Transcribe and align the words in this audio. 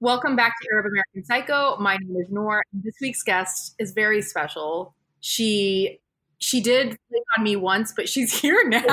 Welcome 0.00 0.36
back 0.36 0.52
to 0.60 0.68
Arab 0.72 0.86
American 0.86 1.24
Psycho. 1.24 1.76
My 1.78 1.96
name 1.96 2.16
is 2.20 2.28
Noor. 2.30 2.62
This 2.72 2.94
week's 3.00 3.22
guest 3.22 3.74
is 3.78 3.92
very 3.92 4.20
special. 4.20 4.94
She 5.20 6.00
she 6.38 6.60
did 6.60 6.88
click 7.08 7.22
on 7.38 7.42
me 7.44 7.56
once, 7.56 7.94
but 7.96 8.06
she's 8.08 8.32
here 8.40 8.62
now. 8.68 8.84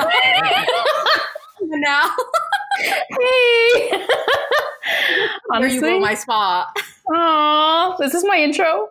now, 1.62 2.10
Hey. 2.78 3.90
where 5.48 5.68
you 5.68 5.78
Honestly, 5.78 6.00
my 6.00 6.14
spot. 6.14 6.68
Aw, 7.14 7.96
this 7.98 8.14
is 8.14 8.24
my 8.24 8.38
intro. 8.38 8.88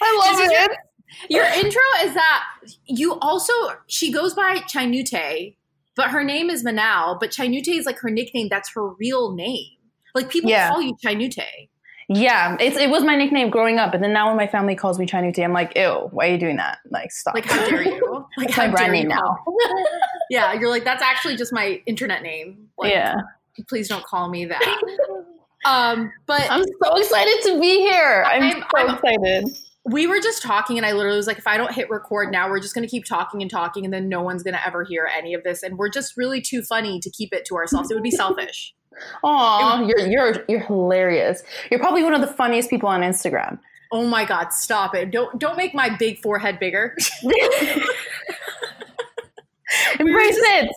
I 0.00 0.22
love 0.24 0.36
This 0.38 0.50
it. 0.52 0.70
Your 1.30 1.44
intro 1.46 1.82
is 2.04 2.14
that 2.14 2.44
you 2.84 3.18
also 3.20 3.52
she 3.88 4.12
goes 4.12 4.34
by 4.34 4.58
Chainute, 4.72 5.56
but 5.96 6.10
her 6.10 6.22
name 6.22 6.48
is 6.48 6.62
Manal. 6.64 7.18
But 7.18 7.30
Chainute 7.30 7.76
is 7.76 7.86
like 7.86 7.98
her 7.98 8.10
nickname. 8.10 8.48
That's 8.48 8.72
her 8.74 8.86
real 8.90 9.34
name. 9.34 9.75
Like 10.16 10.30
people 10.30 10.50
Yeah. 10.50 10.70
call 10.70 10.80
you 10.82 10.96
Chainute. 11.04 11.38
Yeah, 12.08 12.56
it's, 12.60 12.76
it 12.76 12.88
was 12.88 13.02
my 13.02 13.16
nickname 13.16 13.50
growing 13.50 13.78
up, 13.78 13.92
and 13.92 14.02
then 14.02 14.12
now 14.12 14.28
when 14.28 14.36
my 14.36 14.46
family 14.46 14.76
calls 14.76 14.96
me 14.96 15.06
Chanuti, 15.06 15.42
I'm 15.44 15.52
like, 15.52 15.72
ew, 15.76 16.08
why 16.12 16.28
are 16.28 16.32
you 16.32 16.38
doing 16.38 16.56
that? 16.56 16.78
Like, 16.88 17.10
stop. 17.10 17.34
Like 17.34 17.44
how 17.46 17.68
dare 17.68 17.82
you? 17.82 18.24
Like 18.38 18.48
It's 18.48 18.56
my 18.56 18.68
brand 18.68 18.92
name 18.92 19.08
now. 19.08 19.44
Yeah, 20.30 20.52
you're 20.54 20.70
like 20.70 20.84
that's 20.84 21.02
actually 21.02 21.36
just 21.36 21.52
my 21.52 21.80
internet 21.86 22.22
name. 22.22 22.68
Like, 22.78 22.92
yeah, 22.92 23.14
please 23.68 23.88
don't 23.88 24.04
call 24.04 24.28
me 24.28 24.44
that. 24.46 24.82
Um, 25.64 26.12
but 26.26 26.46
I'm 26.50 26.64
so 26.82 26.96
excited 26.96 27.38
to 27.44 27.60
be 27.60 27.78
here. 27.80 28.24
I'm, 28.26 28.42
I'm- 28.42 28.64
so 28.76 28.78
I'm- 28.86 28.94
excited. 28.94 29.58
we 29.84 30.06
were 30.06 30.20
just 30.20 30.42
talking, 30.42 30.76
and 30.78 30.86
I 30.86 30.92
literally 30.92 31.16
was 31.16 31.26
like, 31.26 31.38
if 31.38 31.46
I 31.46 31.56
don't 31.56 31.72
hit 31.72 31.90
record 31.90 32.30
now, 32.32 32.48
we're 32.48 32.60
just 32.60 32.74
going 32.74 32.86
to 32.86 32.90
keep 32.90 33.04
talking 33.04 33.42
and 33.42 33.50
talking, 33.50 33.84
and 33.84 33.92
then 33.92 34.08
no 34.08 34.22
one's 34.22 34.42
going 34.44 34.54
to 34.54 34.64
ever 34.66 34.84
hear 34.84 35.08
any 35.12 35.34
of 35.34 35.42
this. 35.44 35.62
And 35.64 35.76
we're 35.76 35.88
just 35.90 36.16
really 36.16 36.40
too 36.40 36.62
funny 36.62 37.00
to 37.00 37.10
keep 37.10 37.32
it 37.32 37.44
to 37.46 37.56
ourselves. 37.56 37.90
It 37.90 37.94
would 37.94 38.02
be 38.04 38.10
selfish. 38.12 38.74
Aw, 39.24 39.86
you're 39.86 40.06
you're 40.06 40.44
you're 40.48 40.60
hilarious. 40.60 41.42
You're 41.70 41.80
probably 41.80 42.02
one 42.02 42.14
of 42.14 42.20
the 42.20 42.26
funniest 42.26 42.70
people 42.70 42.88
on 42.88 43.02
Instagram. 43.02 43.58
Oh 43.92 44.06
my 44.06 44.24
God, 44.24 44.52
stop 44.52 44.94
it. 44.94 45.10
Don't 45.10 45.38
don't 45.38 45.56
make 45.56 45.74
my 45.74 45.94
big 45.96 46.20
forehead 46.20 46.58
bigger. 46.58 46.96
Embrace 49.98 50.36
it. 50.38 50.70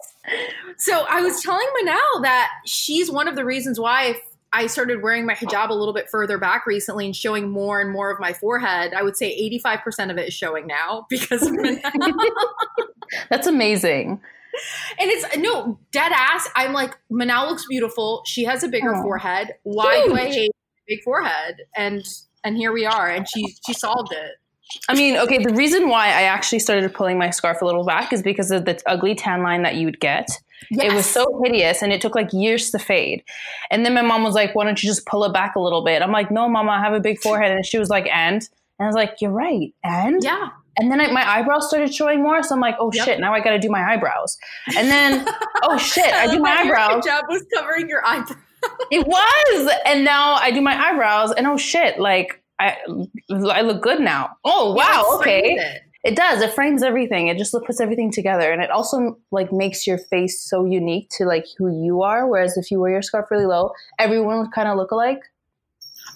So 0.78 1.06
I 1.10 1.22
was 1.22 1.42
telling 1.42 1.68
Manal 1.82 2.22
that 2.24 2.50
she's 2.66 3.12
one 3.12 3.28
of 3.28 3.36
the 3.36 3.46
reasons 3.46 3.80
why 3.80 4.22
I 4.52 4.68
started 4.68 5.04
wearing 5.04 5.26
my 5.26 5.36
hijab 5.36 5.70
a 5.70 5.74
little 5.74 5.94
bit 5.94 6.10
further 6.10 6.38
back 6.38 6.66
recently 6.66 7.06
and 7.06 7.16
showing 7.16 7.50
more 7.50 7.80
and 7.82 7.92
more 7.92 8.12
of 8.12 8.20
my 8.20 8.34
forehead. 8.34 8.94
I 8.94 9.04
would 9.04 9.16
say 9.16 9.50
85% 9.64 10.12
of 10.12 10.18
it 10.18 10.28
is 10.30 10.34
showing 10.34 10.68
now 10.68 11.06
because. 11.10 11.50
That's 13.30 13.48
amazing. 13.48 14.22
And 15.00 15.10
it's 15.10 15.38
no 15.38 15.80
dead 15.92 16.12
ass. 16.14 16.50
I'm 16.56 16.74
like, 16.74 16.96
Manal 17.12 17.50
looks 17.50 17.66
beautiful. 17.68 18.22
She 18.26 18.44
has 18.44 18.64
a 18.64 18.68
bigger 18.68 18.96
Aw. 18.96 19.02
forehead. 19.02 19.56
Why 19.64 20.04
do 20.06 20.14
I 20.14 20.26
hate 20.26 20.52
a 20.52 20.82
big 20.88 21.04
forehead? 21.04 21.58
And 21.76 22.04
and 22.44 22.58
here 22.58 22.72
we 22.72 22.86
are. 22.86 23.10
And 23.10 23.28
she 23.28 23.56
she 23.66 23.74
solved 23.74 24.12
it. 24.12 24.32
I 24.88 24.94
mean, 24.94 25.18
okay, 25.18 25.38
the 25.44 25.54
reason 25.54 25.90
why 25.90 26.08
I 26.08 26.24
actually 26.24 26.60
started 26.60 26.94
pulling 26.94 27.18
my 27.18 27.30
scarf 27.30 27.62
a 27.62 27.66
little 27.66 27.86
back 27.86 28.14
is 28.14 28.22
because 28.22 28.52
of 28.52 28.66
the 28.66 28.80
ugly 28.86 29.16
tan 29.16 29.42
line 29.42 29.64
that 29.64 29.76
you 29.76 29.86
would 29.86 30.00
get. 30.00 30.30
It 30.72 30.94
was 30.94 31.06
so 31.06 31.42
hideous 31.44 31.82
and 31.82 31.92
it 31.92 32.02
took 32.02 32.16
like 32.16 32.32
years 32.34 32.70
to 32.72 32.80
fade. 32.80 33.24
And 33.72 33.86
then 33.86 33.94
my 33.94 34.02
mom 34.02 34.24
was 34.24 34.36
like, 34.36 34.54
why 34.54 34.66
don't 34.66 34.82
you 34.84 34.90
just 34.90 35.06
pull 35.06 35.24
it 35.24 35.34
back 35.34 35.56
a 35.56 35.60
little 35.60 35.84
bit? 35.84 36.02
I'm 36.02 36.12
like, 36.12 36.30
no, 36.30 36.48
mama, 36.48 36.72
I 36.72 36.80
have 36.80 36.94
a 36.94 37.00
big 37.00 37.20
forehead. 37.20 37.52
And 37.52 37.66
she 37.66 37.80
was 37.80 37.90
like, 37.90 38.08
and? 38.08 38.48
And 38.78 38.86
I 38.86 38.86
was 38.86 38.96
like, 38.96 39.16
you're 39.22 39.32
right. 39.32 39.74
And? 39.84 40.24
yeah. 40.24 40.50
And 40.78 40.92
then 40.92 41.02
I, 41.02 41.12
my 41.12 41.28
eyebrows 41.28 41.68
started 41.68 41.94
showing 41.94 42.22
more. 42.24 42.42
So 42.44 42.56
I'm 42.56 42.62
like, 42.62 42.76
oh 42.80 42.92
Yep. 42.94 43.06
shit, 43.06 43.20
now 43.20 43.34
I 43.34 43.40
got 43.42 43.52
to 43.52 43.60
do 43.60 43.70
my 43.70 43.84
eyebrows. 43.94 44.38
And 44.78 44.90
then, 44.90 45.26
oh 45.64 45.78
shit, 45.78 46.14
I 46.14 46.32
do 46.32 46.40
my 46.40 46.50
eyebrows. 46.60 46.92
your 47.06 47.16
job 47.16 47.26
was 47.30 47.46
covering 47.54 47.90
your 47.90 48.06
eyebrows. 48.06 48.38
It 48.92 49.06
was. 49.08 49.74
And 49.86 50.04
now 50.04 50.34
I 50.34 50.52
do 50.52 50.62
my 50.62 50.76
eyebrows 50.76 51.32
and 51.32 51.48
oh 51.48 51.58
shit, 51.58 52.00
like 52.00 52.42
I, 52.60 52.76
I 53.32 53.62
look 53.62 53.82
good 53.82 54.00
now. 54.02 54.32
Oh 54.44 54.74
wow, 54.74 55.04
Yeah, 55.12 55.18
okay. 55.20 55.42
it. 55.56 55.82
It 56.06 56.16
does. 56.16 56.42
It 56.42 56.54
frames 56.54 56.82
everything. 56.82 57.28
It 57.28 57.38
just 57.38 57.54
puts 57.66 57.82
everything 57.82 58.10
together, 58.10 58.52
and 58.54 58.62
it 58.62 58.70
also 58.72 59.18
like 59.32 59.52
makes 59.52 59.86
your 59.86 59.98
face 59.98 60.42
so 60.42 60.64
unique 60.64 61.10
to 61.18 61.26
like 61.26 61.46
who 61.58 61.68
you 61.86 62.04
are. 62.04 62.26
Whereas 62.26 62.56
if 62.58 62.72
you 62.72 62.80
wear 62.80 62.92
your 62.92 63.02
scarf 63.02 63.26
really 63.30 63.46
low, 63.46 63.72
everyone 64.00 64.40
would 64.40 64.52
kind 64.54 64.70
of 64.70 64.78
look 64.78 64.92
alike. 64.92 65.20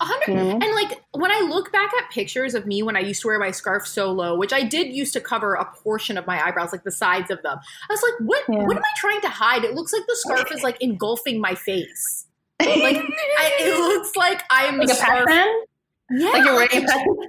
A 0.03 0.05
hundred 0.05 0.27
You 0.27 0.33
know? 0.35 0.45
what 0.45 0.49
I 0.49 0.53
mean? 0.59 0.63
And 0.63 0.75
like 0.75 1.01
when 1.11 1.31
I 1.31 1.39
look 1.49 1.71
back 1.71 1.89
at 2.01 2.09
pictures 2.11 2.55
of 2.55 2.65
me 2.65 2.83
when 2.83 2.97
I 2.97 2.99
used 2.99 3.21
to 3.21 3.27
wear 3.27 3.39
my 3.39 3.51
scarf 3.51 3.87
so 3.87 4.11
low, 4.11 4.37
which 4.37 4.51
I 4.51 4.61
did 4.63 4.93
used 4.93 5.13
to 5.13 5.21
cover 5.21 5.53
a 5.53 5.63
portion 5.65 6.17
of 6.17 6.27
my 6.27 6.45
eyebrows, 6.45 6.73
like 6.73 6.83
the 6.83 6.91
sides 6.91 7.31
of 7.31 7.41
them. 7.41 7.57
I 7.57 7.93
was 7.93 8.01
like, 8.03 8.27
what 8.27 8.43
Yeah. 8.49 8.65
what 8.65 8.75
am 8.75 8.83
I 8.83 8.91
trying 8.97 9.21
to 9.21 9.29
hide? 9.29 9.63
It 9.63 9.75
looks 9.75 9.93
like 9.93 10.03
the 10.05 10.15
scarf 10.17 10.51
is 10.51 10.61
like 10.61 10.81
engulfing 10.81 11.39
my 11.39 11.55
face. 11.55 12.25
Like 12.59 12.97
I, 12.97 13.51
it 13.59 13.77
looks 13.95 14.15
like 14.17 14.43
I 14.51 14.65
am 14.65 14.77
like 14.77 14.89
a 14.89 14.93
scarf. 14.95 15.25
Yeah, 15.29 16.29
Like 16.31 16.45
you're 16.45 16.55
like, 16.55 16.73
wearing 16.73 16.89
a 16.89 17.27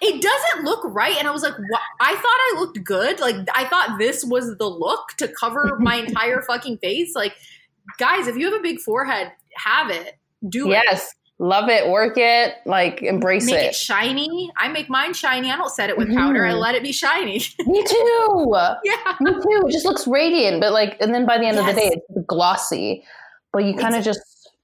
it, 0.00 0.22
doesn't 0.22 0.64
look 0.64 0.80
right. 0.84 1.16
And 1.18 1.26
I 1.26 1.30
was 1.30 1.42
like, 1.42 1.54
what? 1.56 1.80
I 2.00 2.14
thought 2.14 2.24
I 2.24 2.54
looked 2.58 2.82
good. 2.84 3.20
Like 3.20 3.36
I 3.54 3.64
thought 3.66 3.98
this 3.98 4.24
was 4.24 4.56
the 4.56 4.66
look 4.68 5.08
to 5.18 5.28
cover 5.28 5.76
my 5.80 5.96
entire 6.06 6.40
fucking 6.42 6.78
face. 6.78 7.14
Like, 7.14 7.34
guys, 7.98 8.26
if 8.28 8.36
you 8.36 8.46
have 8.50 8.58
a 8.58 8.62
big 8.62 8.80
forehead, 8.80 9.32
have 9.56 9.90
it. 9.90 10.16
Do 10.48 10.68
it. 10.68 10.74
Yes, 10.86 11.12
love 11.38 11.68
it. 11.68 11.88
Work 11.88 12.14
it. 12.16 12.54
Like 12.66 13.02
embrace 13.02 13.46
make 13.46 13.54
it. 13.56 13.64
it. 13.66 13.74
shiny. 13.74 14.50
I 14.56 14.68
make 14.68 14.88
mine 14.90 15.14
shiny. 15.14 15.50
I 15.50 15.56
don't 15.56 15.70
set 15.70 15.88
it 15.90 15.96
with 15.96 16.12
powder. 16.14 16.44
I 16.44 16.52
Mhm. 16.52 16.60
let 16.60 16.74
it 16.74 16.82
be 16.82 16.92
shiny. 16.92 17.42
Me 17.66 17.84
too. 17.86 18.54
yeah. 18.84 19.14
Me 19.20 19.32
too. 19.32 19.62
It 19.66 19.72
just 19.72 19.84
looks 19.84 20.06
radiant, 20.06 20.60
but 20.60 20.72
like, 20.72 20.96
and 21.00 21.14
then 21.14 21.26
by 21.26 21.38
the 21.38 21.46
end 21.46 21.58
of 21.58 21.66
the 21.66 21.72
day, 21.74 21.90
it's 21.92 22.26
glossy. 22.26 23.04
But 23.52 23.64
you 23.64 23.74
kind 23.74 23.94
of 23.94 24.04
just 24.04 24.20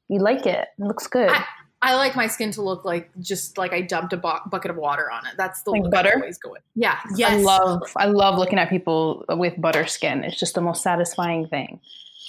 you 0.08 0.20
like 0.20 0.46
it. 0.46 0.68
It 0.78 0.84
looks 0.84 1.06
good. 1.06 1.30
I- 1.30 1.44
I 1.86 1.96
like 1.96 2.16
my 2.16 2.28
skin 2.28 2.50
to 2.52 2.62
look 2.62 2.86
like 2.86 3.10
just 3.20 3.58
like 3.58 3.74
I 3.74 3.82
dumped 3.82 4.14
a 4.14 4.16
bu- 4.16 4.48
bucket 4.48 4.70
of 4.70 4.78
water 4.78 5.10
on 5.10 5.26
it. 5.26 5.34
That's 5.36 5.60
the 5.64 5.70
Like 5.72 5.90
butter? 5.90 6.12
I 6.16 6.20
always 6.20 6.38
go 6.38 6.50
with. 6.52 6.62
Yeah. 6.74 6.98
Yes. 7.14 7.32
I 7.32 7.36
love 7.36 7.82
I 7.94 8.06
love 8.06 8.38
looking 8.38 8.58
at 8.58 8.70
people 8.70 9.22
with 9.28 9.60
butter 9.60 9.86
skin. 9.86 10.24
It's 10.24 10.38
just 10.40 10.54
the 10.54 10.62
most 10.62 10.82
satisfying 10.82 11.46
thing. 11.46 11.80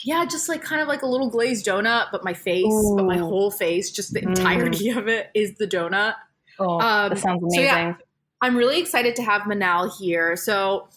Yeah, 0.06 0.24
just 0.24 0.48
like 0.48 0.62
kind 0.62 0.82
of 0.84 0.88
like 0.88 1.02
a 1.02 1.08
little 1.08 1.30
glazed 1.32 1.66
donut, 1.66 2.08
but 2.12 2.24
my 2.24 2.34
face, 2.34 2.64
but 2.96 3.06
my 3.06 3.18
whole 3.18 3.50
face, 3.50 3.90
just 3.92 4.14
the 4.14 4.22
Mm. 4.22 4.28
entirety 4.38 4.90
of 4.90 5.08
it 5.08 5.32
is 5.34 5.56
the 5.58 5.66
donut. 5.66 6.14
Oh, 6.60 6.80
Um, 6.80 7.10
that 7.10 7.18
sounds 7.18 7.42
so 7.42 7.48
amazing. 7.48 7.64
yeah. 7.66 7.94
I'm 8.42 8.56
really 8.56 8.80
excited 8.80 9.16
to 9.16 9.24
have 9.24 9.42
Manal 9.44 9.92
here. 10.00 10.36
So 10.36 10.88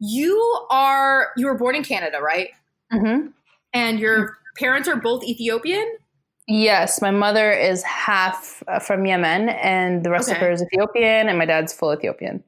you 0.00 0.40
are 0.70 1.28
you 1.36 1.46
were 1.46 1.54
born 1.58 1.74
in 1.76 1.84
Canada, 1.84 2.20
right? 2.22 2.48
hmm 2.90 3.26
And 3.74 3.98
your 4.00 4.38
parents 4.58 4.88
are 4.88 4.96
both 4.96 5.22
Ethiopian? 5.24 5.86
Yes, 6.46 7.02
my 7.02 7.10
mother 7.10 7.52
is 7.52 7.82
half 7.82 8.62
uh, 8.68 8.78
from 8.78 9.04
Yemen, 9.04 9.48
and 9.50 10.04
the 10.04 10.10
rest 10.10 10.30
of 10.30 10.36
her 10.38 10.50
is 10.50 10.62
Ethiopian, 10.62 11.28
and 11.28 11.36
my 11.38 11.44
dad's 11.46 11.72
full 11.72 11.92
Ethiopian. 11.92 12.42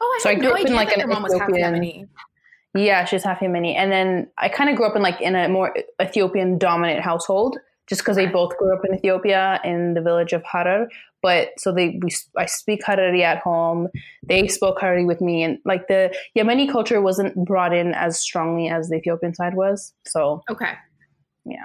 Oh, 0.00 0.16
I 0.18 0.22
So 0.22 0.30
I 0.30 0.34
grew 0.34 0.44
no 0.44 0.52
up 0.54 0.60
in, 0.66 0.74
like, 0.74 0.92
an 0.92 0.98
your 1.00 1.08
mom 1.08 1.22
was 1.22 1.32
half 1.38 1.48
Ethiopian- 1.48 1.74
Yemeni. 1.82 2.08
Yeah, 2.74 3.04
she's 3.04 3.24
half 3.24 3.40
Yemeni, 3.40 3.74
and 3.74 3.90
then 3.90 4.30
I 4.38 4.48
kind 4.48 4.70
of 4.70 4.76
grew 4.76 4.86
up 4.86 4.94
in 4.94 5.02
like 5.02 5.20
in 5.20 5.34
a 5.34 5.48
more 5.48 5.74
Ethiopian 6.00 6.56
dominant 6.56 7.00
household, 7.00 7.58
just 7.88 8.00
because 8.02 8.16
they 8.16 8.26
both 8.26 8.56
grew 8.58 8.72
up 8.72 8.84
in 8.84 8.94
Ethiopia 8.94 9.60
in 9.64 9.94
the 9.94 10.00
village 10.00 10.32
of 10.32 10.44
Harar. 10.44 10.88
But 11.22 11.48
so 11.58 11.72
they, 11.72 11.98
we, 12.00 12.10
I 12.38 12.46
speak 12.46 12.80
Harari 12.86 13.24
at 13.24 13.38
home. 13.38 13.88
They 14.26 14.46
spoke 14.48 14.80
Harari 14.80 15.04
with 15.04 15.20
me, 15.20 15.42
and 15.42 15.58
like 15.64 15.88
the 15.88 16.14
Yemeni 16.38 16.70
culture 16.70 17.00
wasn't 17.00 17.34
brought 17.44 17.74
in 17.74 17.92
as 17.92 18.20
strongly 18.20 18.68
as 18.68 18.88
the 18.88 18.96
Ethiopian 18.96 19.34
side 19.34 19.54
was. 19.54 19.92
So 20.06 20.42
Okay. 20.48 20.72
Yeah. 21.44 21.64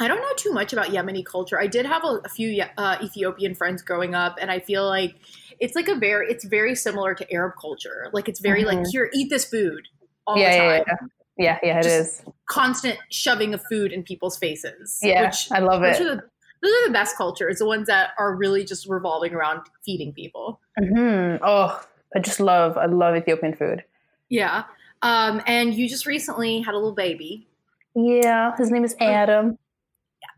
I 0.00 0.08
don't 0.08 0.20
know 0.20 0.32
too 0.36 0.52
much 0.52 0.72
about 0.72 0.88
Yemeni 0.88 1.24
culture. 1.24 1.58
I 1.60 1.68
did 1.68 1.86
have 1.86 2.04
a, 2.04 2.20
a 2.24 2.28
few 2.28 2.62
uh, 2.76 2.96
Ethiopian 3.02 3.54
friends 3.54 3.82
growing 3.82 4.14
up, 4.14 4.36
and 4.40 4.50
I 4.50 4.58
feel 4.58 4.86
like 4.86 5.14
it's 5.60 5.76
like 5.76 5.88
a 5.88 5.94
very, 5.94 6.28
it's 6.28 6.44
very 6.44 6.74
similar 6.74 7.14
to 7.14 7.32
Arab 7.32 7.54
culture. 7.60 8.10
Like 8.12 8.28
it's 8.28 8.40
very 8.40 8.64
like 8.64 8.78
Mhm. 8.78 8.90
here, 8.90 9.10
eat 9.14 9.30
this 9.30 9.44
food 9.44 9.88
all 10.26 10.36
yeah, 10.38 10.50
the 10.50 10.56
yeah, 10.56 10.84
time. 10.84 10.84
yeah, 10.86 10.96
yeah, 11.38 11.58
yeah, 11.62 11.78
it 11.78 11.82
Just- 11.82 12.20
is. 12.20 12.22
Constant 12.46 12.98
shoving 13.10 13.54
of 13.54 13.62
food 13.70 13.92
in 13.92 14.02
people's 14.02 14.36
faces. 14.36 14.98
Yeah, 15.02 15.26
which, 15.26 15.50
I 15.50 15.58
love 15.60 15.82
it. 15.82 15.98
are 16.00 16.16
the, 16.16 16.22
those 16.62 16.70
are 16.72 16.86
the 16.86 16.92
best 16.92 17.16
cultures, 17.16 17.58
the 17.58 17.66
ones 17.66 17.86
that 17.86 18.10
are 18.18 18.34
really 18.34 18.64
just 18.64 18.86
revolving 18.88 19.32
around 19.32 19.62
feeding 19.84 20.12
people. 20.12 20.60
hmm 20.78 21.36
Oh, 21.42 21.82
I 22.14 22.18
just 22.20 22.40
love, 22.40 22.76
I 22.76 22.86
love 22.86 23.16
Ethiopian 23.16 23.54
food. 23.54 23.84
Yeah. 24.28 24.64
Um, 25.00 25.40
and 25.46 25.72
you 25.74 25.88
just 25.88 26.06
recently 26.06 26.60
had 26.60 26.74
a 26.74 26.76
little 26.76 26.94
baby. 26.94 27.48
Yeah, 27.94 28.54
his 28.56 28.70
name 28.70 28.84
is 28.84 28.94
Adam. 29.00 29.58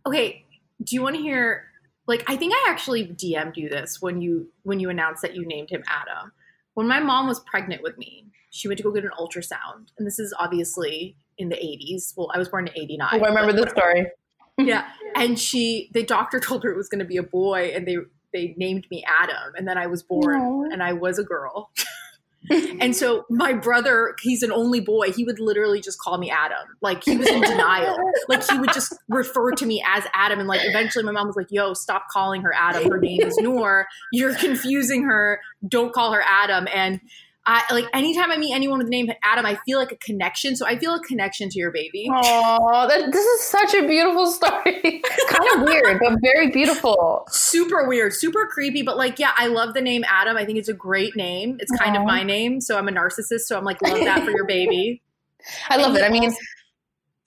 Okay, 0.07 0.45
do 0.83 0.95
you 0.97 1.03
want 1.03 1.17
to 1.17 1.23
hear? 1.23 1.65
Like, 2.07 2.25
I 2.27 2.37
think 2.37 2.53
I 2.55 2.67
actually 2.71 3.07
DM'd 3.07 3.57
you 3.57 3.69
this 3.69 4.01
when 4.01 4.21
you 4.21 4.49
when 4.63 4.81
you 4.81 4.91
announced 4.91 5.23
that 5.23 5.35
you 5.35 5.47
named 5.47 5.71
him 5.71 5.83
Adam. 5.87 6.33
When 6.75 6.89
my 6.89 7.01
mom 7.01 7.27
was 7.27 7.41
pregnant 7.41 7.83
with 7.83 7.97
me, 7.99 8.27
she 8.51 8.69
went 8.69 8.79
to 8.79 8.85
go 8.85 8.93
get 8.93 9.05
an 9.05 9.11
ultrasound, 9.19 9.89
and 9.99 10.07
this 10.07 10.19
is 10.19 10.35
obviously 10.39 11.17
in 11.39 11.49
the 11.49 11.57
'80s. 11.57 12.15
Well, 12.17 12.31
I 12.35 12.39
was 12.39 12.49
born 12.49 12.69
in 12.69 12.75
'89. 12.77 13.09
Oh, 13.13 13.25
I 13.25 13.29
remember 13.29 13.53
this 13.53 13.71
story. 13.71 14.07
yeah, 14.59 14.89
and 15.17 15.39
she, 15.39 15.91
the 15.93 16.05
doctor 16.05 16.39
told 16.39 16.63
her 16.65 16.71
it 16.71 16.77
was 16.77 16.89
going 16.89 17.01
to 17.01 17.05
be 17.05 17.17
a 17.17 17.23
boy, 17.23 17.73
and 17.75 17.87
they 17.87 17.97
they 18.33 18.55
named 18.57 18.87
me 18.91 19.05
Adam, 19.07 19.55
and 19.57 19.67
then 19.67 19.79
I 19.79 19.87
was 19.87 20.03
born, 20.03 20.73
and 20.73 20.83
I 20.83 20.93
was 20.93 21.19
a 21.19 21.25
girl. 21.25 21.71
and 22.51 22.95
so 22.95 23.25
my 23.31 23.53
brother, 23.53 24.15
he's 24.23 24.43
an 24.43 24.53
only 24.53 24.81
boy. 24.81 25.13
He 25.13 25.25
would 25.25 25.41
literally 25.41 25.81
just 25.81 25.99
call 25.99 26.19
me 26.19 26.31
Adam. 26.31 26.77
Like 26.83 27.05
he 27.05 27.17
was 27.17 27.29
in 27.29 27.41
denial. 27.41 27.97
Like 28.29 28.49
he 28.49 28.59
would 28.59 28.73
just 28.73 28.95
refer 29.09 29.53
to 29.53 29.67
me 29.67 29.83
as 29.87 30.05
Adam. 30.15 30.39
And 30.39 30.49
like 30.49 30.61
eventually 30.63 31.05
my 31.05 31.13
mom 31.13 31.27
was 31.27 31.37
like, 31.37 31.49
yo, 31.51 31.75
stop 31.75 32.05
calling 32.11 32.43
her 32.43 32.53
Adam. 32.55 32.91
Her 32.91 32.99
name 32.99 33.23
is 33.23 33.37
Noor. 33.39 33.87
You're 34.13 34.35
confusing 34.35 35.05
her. 35.05 35.41
Don't 35.67 35.93
call 35.93 36.13
her 36.13 36.23
Adam. 36.27 36.69
And 36.75 37.01
I 37.47 37.63
like 37.73 37.85
anytime 37.93 38.31
I 38.31 38.39
meet 38.39 38.55
anyone 38.55 38.79
with 38.79 38.87
the 38.87 38.91
name 38.91 39.11
Adam, 39.23 39.45
I 39.45 39.59
feel 39.67 39.79
like 39.79 39.93
a 39.93 39.97
connection. 39.97 40.57
So 40.57 40.67
I 40.67 40.79
feel 40.79 40.95
a 40.95 41.01
connection 41.01 41.51
to 41.51 41.59
your 41.59 41.71
baby. 41.71 42.09
Oh, 42.11 42.89
this 42.89 43.25
is 43.25 43.47
such 43.47 43.75
a 43.75 43.87
beautiful 43.87 44.27
story. 44.29 44.81
kind 45.29 45.49
of 45.55 45.63
weird, 45.63 46.01
but 46.03 46.19
very 46.23 46.51
beautiful. 46.51 47.27
Super 47.29 47.87
weird, 47.87 48.15
super 48.15 48.47
creepy, 48.47 48.83
but 48.83 48.97
like, 48.97 49.19
yeah, 49.19 49.33
I 49.37 49.49
love 49.49 49.75
the 49.75 49.83
name 49.83 50.05
Adam. 50.09 50.39
I 50.39 50.47
think 50.47 50.59
it's 50.59 50.71
a 50.71 50.75
great 50.75 51.17
name. 51.17 51.59
It's 51.61 51.71
kind 51.73 51.97
Aww. 51.97 52.01
of 52.01 52.07
my 52.07 52.23
name, 52.23 52.63
so 52.63 52.79
I'm 52.79 52.89
a 52.89 52.93
narcissist. 52.93 53.41
So 53.41 53.59
I'm 53.59 53.65
like, 53.65 53.83
love 53.83 54.01
that 54.01 54.25
for 54.25 54.31
your 54.31 54.47
baby. 54.47 55.03
I 55.69 55.77
love 55.77 55.95
it. 55.97 56.03
I 56.03 56.09
mean, 56.09 56.35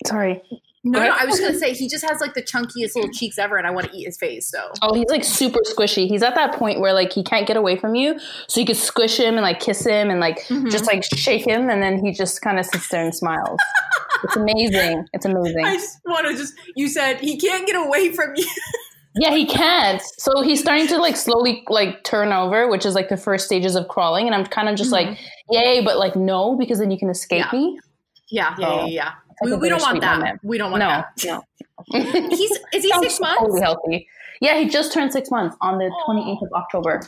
sorry. 0.05 0.41
No, 0.91 0.99
no, 0.99 1.15
I 1.19 1.25
was 1.25 1.39
gonna 1.39 1.57
say 1.57 1.73
he 1.73 1.87
just 1.87 2.05
has 2.07 2.21
like 2.21 2.33
the 2.33 2.41
chunkiest 2.41 2.95
little 2.95 3.11
cheeks 3.11 3.37
ever, 3.37 3.57
and 3.57 3.67
I 3.67 3.71
want 3.71 3.91
to 3.91 3.97
eat 3.97 4.05
his 4.05 4.17
face. 4.17 4.49
So 4.49 4.71
oh, 4.81 4.93
he's 4.93 5.09
like 5.09 5.23
super 5.23 5.59
squishy. 5.67 6.07
He's 6.07 6.23
at 6.23 6.35
that 6.35 6.53
point 6.53 6.79
where 6.79 6.93
like 6.93 7.11
he 7.11 7.23
can't 7.23 7.47
get 7.47 7.57
away 7.57 7.77
from 7.77 7.95
you, 7.95 8.19
so 8.47 8.59
you 8.59 8.65
could 8.65 8.77
squish 8.77 9.19
him 9.19 9.35
and 9.35 9.41
like 9.41 9.59
kiss 9.59 9.85
him 9.85 10.09
and 10.09 10.19
like 10.19 10.39
mm-hmm. 10.47 10.69
just 10.69 10.85
like 10.85 11.03
shake 11.15 11.45
him, 11.45 11.69
and 11.69 11.81
then 11.81 12.03
he 12.03 12.11
just 12.11 12.41
kind 12.41 12.59
of 12.59 12.65
sits 12.65 12.87
there 12.89 13.03
and 13.03 13.13
smiles. 13.13 13.59
it's 14.23 14.35
amazing. 14.35 15.05
It's 15.13 15.25
amazing. 15.25 15.65
I 15.65 15.75
just 15.75 15.99
want 16.05 16.27
to 16.27 16.35
just 16.35 16.53
you 16.75 16.87
said 16.87 17.19
he 17.19 17.37
can't 17.37 17.67
get 17.67 17.75
away 17.75 18.13
from 18.13 18.33
you. 18.35 18.47
yeah, 19.15 19.31
he 19.31 19.45
can't. 19.45 20.01
So 20.17 20.41
he's 20.41 20.59
starting 20.59 20.87
to 20.87 20.97
like 20.97 21.17
slowly 21.17 21.63
like 21.69 22.03
turn 22.03 22.31
over, 22.31 22.69
which 22.69 22.85
is 22.85 22.95
like 22.95 23.09
the 23.09 23.17
first 23.17 23.45
stages 23.45 23.75
of 23.75 23.87
crawling, 23.87 24.27
and 24.27 24.35
I'm 24.35 24.45
kind 24.45 24.69
of 24.69 24.75
just 24.75 24.91
mm-hmm. 24.91 25.09
like 25.09 25.19
yay, 25.49 25.81
but 25.83 25.97
like 25.97 26.15
no, 26.15 26.55
because 26.55 26.79
then 26.79 26.91
you 26.91 26.97
can 26.97 27.09
escape 27.09 27.45
yeah. 27.51 27.59
me. 27.59 27.79
Yeah, 28.29 28.55
yeah, 28.59 28.75
yeah, 28.75 28.85
yeah. 28.85 29.05
Like 29.05 29.26
we, 29.43 29.55
we 29.55 29.69
don't 29.69 29.81
want 29.81 30.01
that. 30.01 30.19
Moment. 30.19 30.39
We 30.43 30.57
don't 30.57 30.71
want 30.71 30.81
no, 30.81 30.87
that. 30.87 31.23
No, 31.25 31.43
He's 32.29 32.51
is 32.73 32.83
he 32.83 32.91
six 32.99 33.19
months? 33.19 33.39
Totally 33.39 33.61
healthy. 33.61 34.07
Yeah, 34.41 34.59
he 34.59 34.67
just 34.67 34.93
turned 34.93 35.11
six 35.11 35.31
months 35.31 35.55
on 35.61 35.77
the 35.77 35.91
twenty 36.05 36.31
eighth 36.31 36.41
of 36.41 36.51
October. 36.53 37.01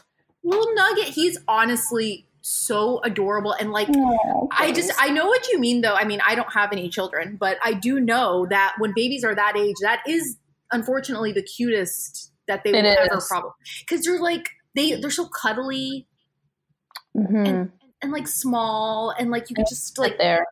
Little 0.44 0.74
Nugget, 0.74 1.14
he's 1.14 1.38
honestly 1.48 2.26
so 2.42 3.02
adorable 3.04 3.54
and 3.54 3.72
like 3.72 3.90
oh, 3.94 4.48
I 4.58 4.72
just 4.72 4.92
I 4.98 5.10
know 5.10 5.28
what 5.28 5.48
you 5.50 5.60
mean 5.60 5.82
though. 5.82 5.96
I 5.96 6.06
mean, 6.06 6.22
I 6.26 6.36
don't 6.36 6.52
have 6.54 6.72
any 6.72 6.90
children, 6.90 7.38
but 7.40 7.58
I 7.64 7.74
do 7.74 8.00
know 8.00 8.48
that 8.50 8.76
when 8.80 8.94
babies 8.96 9.24
are 9.24 9.36
that 9.36 9.58
age, 9.58 9.76
that 9.82 10.02
is 10.08 10.38
unfortunately 10.72 11.32
the 11.32 11.44
cutest 11.44 12.32
that 12.48 12.64
they 12.64 12.72
it 12.72 12.84
will 12.84 12.92
is. 12.92 12.98
ever 13.12 13.22
probably 13.28 13.52
because 13.82 14.06
they're 14.06 14.22
like 14.22 14.50
they 14.76 15.00
they're 15.00 15.10
so 15.10 15.28
cuddly 15.28 16.08
mm-hmm. 17.16 17.46
and, 17.46 17.72
and, 18.02 18.12
like 18.12 18.28
small 18.28 19.14
and 19.18 19.30
like 19.30 19.50
you 19.50 19.56
can 19.56 19.66
just 19.70 19.98
like 19.98 20.18
there 20.18 20.46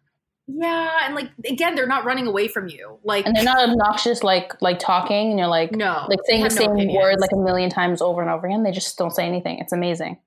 yeah, 0.47 0.99
and 1.03 1.13
like 1.13 1.29
again, 1.45 1.75
they're 1.75 1.87
not 1.87 2.05
running 2.05 2.25
away 2.25 2.47
from 2.47 2.69
you. 2.69 2.99
Like, 3.03 3.25
and 3.25 3.35
they're 3.35 3.43
not 3.43 3.69
obnoxious, 3.69 4.23
like 4.23 4.59
like 4.61 4.79
talking, 4.79 5.31
and 5.31 5.39
you're 5.39 5.47
like 5.47 5.73
no, 5.73 6.05
like 6.09 6.19
saying 6.25 6.43
the 6.43 6.49
same 6.49 6.73
no 6.75 6.93
word 6.93 7.19
like 7.19 7.31
a 7.33 7.37
million 7.37 7.69
times 7.69 8.01
over 8.01 8.21
and 8.21 8.31
over 8.31 8.47
again. 8.47 8.63
They 8.63 8.71
just 8.71 8.97
don't 8.97 9.11
say 9.11 9.25
anything. 9.25 9.59
It's 9.59 9.73
amazing. 9.73 10.19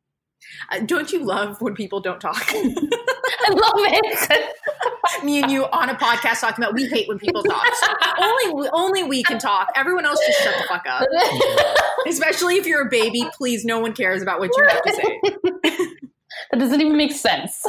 Uh, 0.71 0.81
don't 0.81 1.11
you 1.13 1.25
love 1.25 1.61
when 1.61 1.75
people 1.75 2.01
don't 2.01 2.21
talk? 2.21 2.45
I 2.53 3.49
love 3.49 3.73
it. 3.77 4.55
Me 5.25 5.43
and 5.43 5.51
you 5.51 5.65
on 5.65 5.89
a 5.89 5.95
podcast 5.95 6.41
talking 6.41 6.63
about 6.63 6.75
we 6.75 6.87
hate 6.87 7.09
when 7.09 7.19
people 7.19 7.43
talk. 7.43 7.67
So 7.75 7.87
only 8.19 8.69
only 8.73 9.03
we 9.03 9.23
can 9.23 9.39
talk. 9.39 9.69
Everyone 9.75 10.05
else 10.05 10.19
just 10.27 10.43
shut 10.43 10.55
the 10.57 10.65
fuck 10.65 10.85
up. 10.87 11.07
Especially 12.07 12.57
if 12.57 12.67
you're 12.67 12.87
a 12.87 12.91
baby, 12.91 13.27
please. 13.37 13.65
No 13.65 13.81
one 13.81 13.93
cares 13.93 14.23
about 14.23 14.39
what 14.39 14.51
you 14.57 14.65
have 14.69 14.83
to 14.83 14.93
say. 14.93 15.21
that 16.51 16.59
doesn't 16.59 16.81
even 16.81 16.97
make 16.97 17.13
sense. 17.13 17.65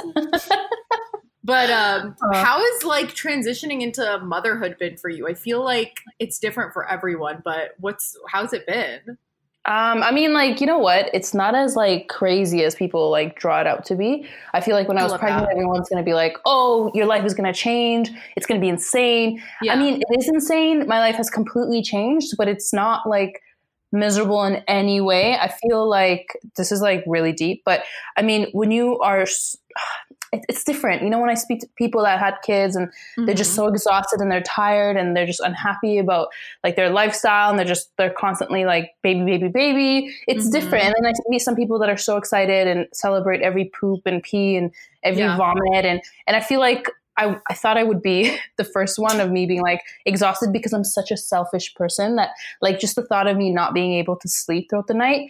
But 1.43 1.71
um, 1.71 2.15
uh, 2.21 2.43
how 2.43 2.61
is 2.61 2.83
like 2.83 3.09
transitioning 3.09 3.81
into 3.81 4.19
motherhood 4.19 4.77
been 4.77 4.97
for 4.97 5.09
you? 5.09 5.27
I 5.27 5.33
feel 5.33 5.63
like 5.63 5.97
it's 6.19 6.37
different 6.37 6.73
for 6.73 6.87
everyone, 6.87 7.41
but 7.43 7.71
what's 7.79 8.15
how's 8.27 8.53
it 8.53 8.67
been? 8.67 9.17
Um, 9.65 10.01
I 10.01 10.11
mean, 10.11 10.33
like 10.33 10.59
you 10.59 10.67
know 10.67 10.79
what? 10.79 11.09
It's 11.13 11.33
not 11.33 11.53
as 11.53 11.75
like 11.75 12.07
crazy 12.09 12.63
as 12.63 12.75
people 12.75 13.11
like 13.11 13.37
draw 13.39 13.61
it 13.61 13.67
out 13.67 13.85
to 13.85 13.95
be. 13.95 14.27
I 14.53 14.61
feel 14.61 14.75
like 14.75 14.87
when 14.87 14.97
I, 14.97 15.01
I 15.01 15.03
was 15.03 15.17
pregnant, 15.17 15.47
that. 15.47 15.51
everyone's 15.51 15.89
gonna 15.89 16.03
be 16.03 16.13
like, 16.13 16.37
"Oh, 16.45 16.91
your 16.93 17.05
life 17.05 17.25
is 17.25 17.33
gonna 17.33 17.53
change. 17.53 18.09
It's 18.35 18.45
gonna 18.45 18.59
be 18.59 18.69
insane." 18.69 19.41
Yeah. 19.61 19.73
I 19.73 19.75
mean, 19.77 20.01
it 20.01 20.19
is 20.19 20.27
insane. 20.27 20.87
My 20.87 20.99
life 20.99 21.15
has 21.15 21.29
completely 21.29 21.83
changed, 21.83 22.33
but 22.37 22.47
it's 22.47 22.73
not 22.73 23.07
like 23.07 23.39
miserable 23.91 24.43
in 24.45 24.63
any 24.67 25.01
way. 25.01 25.35
I 25.37 25.51
feel 25.61 25.87
like 25.87 26.37
this 26.55 26.71
is 26.71 26.81
like 26.81 27.03
really 27.05 27.33
deep, 27.33 27.61
but 27.65 27.83
I 28.17 28.21
mean, 28.21 28.47
when 28.53 28.71
you 28.71 28.99
are 28.99 29.25
it's 30.33 30.63
different. 30.63 31.01
You 31.01 31.09
know, 31.09 31.19
when 31.19 31.29
I 31.29 31.33
speak 31.33 31.59
to 31.59 31.67
people 31.75 32.03
that 32.03 32.19
had 32.19 32.35
kids 32.43 32.75
and 32.75 32.87
mm-hmm. 32.87 33.25
they're 33.25 33.35
just 33.35 33.51
mm-hmm. 33.51 33.67
so 33.67 33.67
exhausted 33.67 34.21
and 34.21 34.31
they're 34.31 34.41
tired 34.41 34.95
and 34.95 35.15
they're 35.15 35.25
just 35.25 35.41
unhappy 35.41 35.97
about 35.97 36.29
like 36.63 36.75
their 36.75 36.89
lifestyle 36.89 37.49
and 37.49 37.59
they're 37.59 37.65
just 37.65 37.95
they're 37.97 38.13
constantly 38.13 38.65
like 38.65 38.91
baby, 39.03 39.25
baby, 39.25 39.49
baby. 39.49 40.15
It's 40.27 40.45
mm-hmm. 40.45 40.51
different. 40.51 40.85
And 40.85 40.95
then 40.97 41.05
I 41.05 41.13
meet 41.27 41.39
some 41.39 41.55
people 41.55 41.79
that 41.79 41.89
are 41.89 41.97
so 41.97 42.17
excited 42.17 42.67
and 42.67 42.87
celebrate 42.93 43.41
every 43.41 43.65
poop 43.79 44.01
and 44.05 44.23
pee 44.23 44.55
and 44.55 44.71
every 45.03 45.23
yeah. 45.23 45.35
vomit 45.35 45.85
and 45.85 46.01
and 46.27 46.37
I 46.37 46.39
feel 46.41 46.59
like 46.59 46.87
I, 47.17 47.37
I 47.49 47.53
thought 47.53 47.77
I 47.77 47.83
would 47.83 48.01
be 48.01 48.37
the 48.57 48.63
first 48.63 48.97
one 48.97 49.19
of 49.19 49.31
me 49.31 49.45
being 49.45 49.61
like 49.61 49.81
exhausted 50.05 50.53
because 50.53 50.73
I'm 50.73 50.83
such 50.83 51.11
a 51.11 51.17
selfish 51.17 51.75
person 51.75 52.15
that 52.15 52.29
like 52.61 52.79
just 52.79 52.95
the 52.95 53.03
thought 53.03 53.27
of 53.27 53.37
me 53.37 53.51
not 53.51 53.73
being 53.73 53.93
able 53.93 54.15
to 54.17 54.27
sleep 54.27 54.69
throughout 54.69 54.87
the 54.87 54.93
night 54.93 55.29